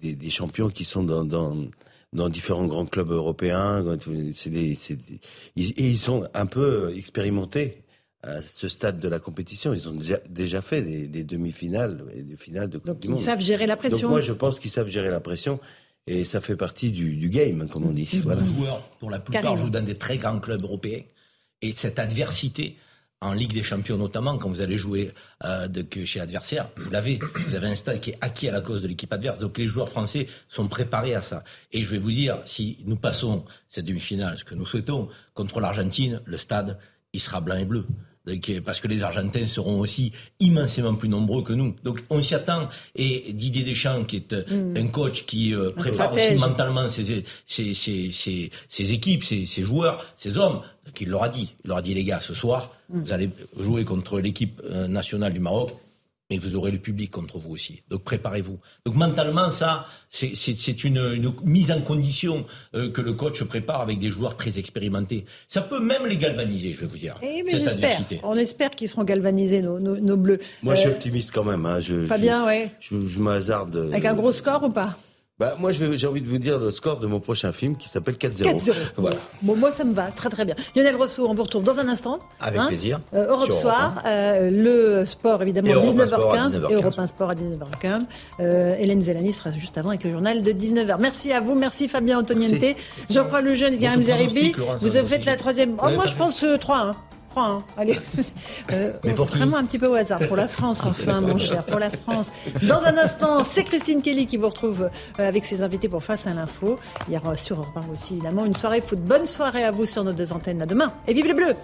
des, 0.00 0.14
des 0.14 0.30
champions 0.30 0.68
qui 0.70 0.84
sont 0.84 1.02
dans, 1.02 1.24
dans, 1.24 1.56
dans 2.14 2.28
différents 2.28 2.64
grands 2.66 2.86
clubs 2.86 3.10
européens. 3.10 3.84
C'est 4.32 4.50
des, 4.50 4.74
c'est 4.76 4.96
des- 4.96 5.20
ils- 5.56 5.70
et 5.72 5.88
ils 5.90 5.98
sont 5.98 6.26
un 6.34 6.46
peu 6.46 6.92
expérimentés 6.96 7.82
à 8.22 8.40
ce 8.40 8.68
stade 8.68 9.00
de 9.00 9.08
la 9.08 9.18
compétition. 9.18 9.74
Ils 9.74 9.88
ont 9.88 9.92
déjà, 9.94 10.18
déjà 10.30 10.62
fait 10.62 10.80
des, 10.82 11.06
des 11.08 11.24
demi-finales 11.24 12.02
et 12.16 12.22
des 12.22 12.36
finales 12.36 12.70
de 12.70 12.78
Coupe 12.78 12.86
Donc 12.86 13.00
du 13.00 13.08
ils 13.08 13.10
Monde. 13.10 13.20
savent 13.20 13.40
gérer 13.40 13.66
la 13.66 13.76
pression. 13.76 14.02
Donc 14.02 14.10
moi, 14.10 14.20
je 14.20 14.32
pense 14.32 14.58
qu'ils 14.58 14.70
savent 14.70 14.88
gérer 14.88 15.10
la 15.10 15.20
pression. 15.20 15.60
Et 16.06 16.24
ça 16.24 16.40
fait 16.42 16.56
partie 16.56 16.90
du, 16.90 17.16
du 17.16 17.30
game, 17.30 17.66
comme 17.68 17.84
on 17.86 17.90
dit. 17.90 18.08
Voilà. 18.22 18.42
Les 18.42 18.46
joueurs, 18.54 18.88
pour 19.00 19.10
la 19.10 19.18
plupart, 19.18 19.42
Carrément. 19.42 19.60
jouent 19.62 19.70
dans 19.70 19.84
des 19.84 19.94
très 19.96 20.18
grands 20.18 20.38
clubs 20.38 20.62
européens. 20.62 21.00
Et 21.62 21.72
cette 21.74 21.98
adversité 21.98 22.76
en 23.20 23.32
Ligue 23.32 23.54
des 23.54 23.62
Champions 23.62 23.96
notamment, 23.96 24.36
quand 24.38 24.48
vous 24.48 24.60
allez 24.60 24.76
jouer 24.76 25.12
euh, 25.44 25.66
de, 25.66 25.82
que 25.82 26.04
chez 26.04 26.18
l'adversaire, 26.18 26.68
vous 26.76 26.90
l'avez, 26.90 27.18
vous 27.46 27.54
avez 27.54 27.68
un 27.68 27.74
stade 27.74 28.00
qui 28.00 28.10
est 28.10 28.18
acquis 28.20 28.48
à 28.48 28.52
la 28.52 28.60
cause 28.60 28.82
de 28.82 28.88
l'équipe 28.88 29.12
adverse. 29.12 29.38
Donc 29.38 29.58
les 29.58 29.66
joueurs 29.66 29.88
français 29.88 30.26
sont 30.48 30.68
préparés 30.68 31.14
à 31.14 31.22
ça. 31.22 31.42
Et 31.72 31.82
je 31.82 31.90
vais 31.90 31.98
vous 31.98 32.12
dire, 32.12 32.40
si 32.44 32.78
nous 32.84 32.96
passons 32.96 33.44
cette 33.68 33.86
demi-finale, 33.86 34.38
ce 34.38 34.44
que 34.44 34.54
nous 34.54 34.66
souhaitons, 34.66 35.08
contre 35.32 35.60
l'Argentine, 35.60 36.20
le 36.24 36.36
stade, 36.36 36.78
il 37.12 37.20
sera 37.20 37.40
blanc 37.40 37.56
et 37.56 37.64
bleu 37.64 37.86
parce 38.64 38.80
que 38.80 38.88
les 38.88 39.02
Argentins 39.02 39.46
seront 39.46 39.80
aussi 39.80 40.12
immensément 40.40 40.94
plus 40.94 41.08
nombreux 41.08 41.42
que 41.42 41.52
nous. 41.52 41.74
Donc 41.84 42.02
on 42.10 42.22
s'y 42.22 42.34
attend. 42.34 42.68
Et 42.94 43.32
Didier 43.34 43.64
Deschamps, 43.64 44.04
qui 44.04 44.16
est 44.16 44.32
euh, 44.32 44.44
mm. 44.48 44.76
un 44.76 44.86
coach 44.88 45.26
qui 45.26 45.54
euh, 45.54 45.70
prépare 45.70 46.12
aussi 46.12 46.34
mentalement 46.34 46.88
ses, 46.88 47.24
ses, 47.44 47.74
ses, 47.74 48.50
ses 48.68 48.92
équipes, 48.92 49.24
ses, 49.24 49.62
joueurs, 49.62 50.04
ses 50.16 50.38
hommes, 50.38 50.62
qui 50.92 51.04
leur 51.06 51.22
a 51.22 51.28
dit, 51.28 51.54
il 51.64 51.68
leur 51.68 51.78
a 51.78 51.82
dit 51.82 51.94
les 51.94 52.04
gars, 52.04 52.20
ce 52.20 52.34
soir, 52.34 52.72
mm. 52.88 53.00
vous 53.00 53.12
allez 53.12 53.30
jouer 53.58 53.84
contre 53.84 54.20
l'équipe 54.20 54.60
euh, 54.64 54.86
nationale 54.86 55.32
du 55.32 55.40
Maroc 55.40 55.72
mais 56.30 56.38
vous 56.38 56.56
aurez 56.56 56.70
le 56.70 56.78
public 56.78 57.10
contre 57.10 57.38
vous 57.38 57.50
aussi. 57.50 57.82
Donc 57.90 58.02
préparez-vous. 58.02 58.58
Donc 58.86 58.94
mentalement, 58.94 59.50
ça, 59.50 59.86
c'est 60.10 60.84
une, 60.84 61.34
mise 61.44 61.70
en 61.70 61.80
condition 61.82 62.46
euh, 62.74 62.90
que 62.90 63.02
le 63.02 63.12
coach 63.12 63.42
prépare 63.44 63.82
avec 63.82 63.98
des 63.98 64.08
joueurs 64.08 64.36
très 64.36 64.58
expérimentés. 64.58 65.26
Ça 65.48 65.60
peut 65.60 65.80
même 65.80 66.06
les 66.06 66.16
galvaniser, 66.16 66.72
je 66.72 66.80
vais 66.80 66.86
vous 66.86 66.96
dire. 66.96 67.18
Eh. 67.22 67.44
On 68.22 68.36
espère 68.36 68.70
qu'ils 68.70 68.88
seront 68.88 69.04
galvanisés, 69.04 69.60
nos, 69.60 69.78
nos, 69.78 70.16
bleus. 70.16 70.40
Moi, 70.62 70.74
je 70.74 70.80
suis 70.80 70.88
euh, 70.88 70.92
optimiste 70.92 71.30
quand 71.32 71.44
même. 71.44 71.66
Hein. 71.66 71.80
Je, 71.80 72.06
pas 72.06 72.18
bien, 72.18 72.46
ouais. 72.46 72.70
Je, 72.80 73.06
je 73.06 73.18
m'hasarde. 73.18 73.88
Avec 73.92 74.06
un 74.06 74.14
gros 74.14 74.32
score 74.32 74.64
ou 74.64 74.70
pas? 74.70 74.96
Bah, 75.40 75.56
moi, 75.58 75.72
j'ai 75.72 76.06
envie 76.06 76.20
de 76.20 76.28
vous 76.28 76.38
dire 76.38 76.58
le 76.58 76.70
score 76.70 77.00
de 77.00 77.08
mon 77.08 77.18
prochain 77.18 77.50
film 77.50 77.76
qui 77.76 77.88
s'appelle 77.88 78.14
4-0. 78.14 78.44
4-0. 78.44 78.72
Voilà. 78.96 79.16
Bon, 79.42 79.56
moi, 79.56 79.72
ça 79.72 79.82
me 79.82 79.92
va 79.92 80.12
très 80.12 80.28
très 80.28 80.44
bien. 80.44 80.54
Lionel 80.76 80.94
Rousseau, 80.94 81.26
on 81.28 81.34
vous 81.34 81.42
retrouve 81.42 81.64
dans 81.64 81.80
un 81.80 81.88
instant. 81.88 82.20
Avec 82.38 82.60
hein. 82.60 82.66
plaisir. 82.68 83.00
Euh, 83.14 83.26
Europe 83.26 83.50
Soir, 83.50 84.00
euh, 84.06 84.48
le 84.48 85.04
sport 85.04 85.42
évidemment 85.42 85.72
à 85.72 85.84
19h15 85.84 86.70
et 86.70 86.74
Europe 86.74 86.94
1 86.96 87.06
Sport 87.08 87.30
à 87.30 87.34
19h15. 87.34 88.02
Euh, 88.38 88.76
Hélène 88.78 89.00
Zélani 89.00 89.32
sera 89.32 89.50
juste 89.50 89.76
avant 89.76 89.88
avec 89.88 90.04
le 90.04 90.12
journal 90.12 90.40
de 90.40 90.52
19h. 90.52 90.98
Merci 91.00 91.32
à 91.32 91.40
vous, 91.40 91.56
merci 91.56 91.88
Fabien 91.88 92.20
Antoniente, 92.20 92.76
Jean-Paul 93.10 93.44
Lejeune 93.44 93.74
et 93.74 93.78
Karim 93.78 94.02
Zeribi. 94.02 94.54
Vous 94.80 94.96
avez 94.96 95.08
fait 95.08 95.26
la 95.26 95.34
troisième. 95.34 95.76
Oh, 95.82 95.90
moi, 95.90 96.06
je 96.06 96.14
pense 96.14 96.44
3-1. 96.44 96.56
Hein. 96.70 96.96
Allez. 97.76 97.98
Euh, 98.72 98.94
Mais 99.04 99.12
pour 99.12 99.26
vraiment 99.26 99.58
un 99.58 99.64
petit 99.64 99.78
peu 99.78 99.86
au 99.86 99.94
hasard. 99.94 100.20
Pour 100.20 100.36
la 100.36 100.48
France, 100.48 100.84
enfin, 100.84 101.20
mon 101.20 101.38
cher. 101.38 101.64
Pour 101.64 101.78
la 101.78 101.90
France. 101.90 102.30
Dans 102.62 102.82
un 102.84 102.96
instant, 102.96 103.44
c'est 103.44 103.62
Christine 103.62 104.00
Kelly 104.00 104.26
qui 104.26 104.38
vous 104.38 104.48
retrouve 104.48 104.88
euh, 105.18 105.28
avec 105.28 105.44
ses 105.44 105.62
invités 105.62 105.88
pour 105.88 106.02
Face 106.02 106.26
à 106.26 106.32
l'info. 106.34 106.78
Il 107.08 107.14
y 107.14 107.16
aura 107.16 107.36
sur 107.36 107.58
Europe 107.58 107.84
aussi, 107.92 108.14
évidemment, 108.14 108.44
une 108.46 108.54
soirée 108.54 108.80
foot. 108.80 109.00
Bonne 109.00 109.26
soirée 109.26 109.64
à 109.64 109.70
vous 109.70 109.84
sur 109.84 110.02
nos 110.02 110.12
deux 110.12 110.32
antennes. 110.32 110.62
À 110.62 110.66
demain. 110.66 110.92
Et 111.06 111.12
vive 111.12 111.26
les 111.26 111.34
Bleus! 111.34 111.54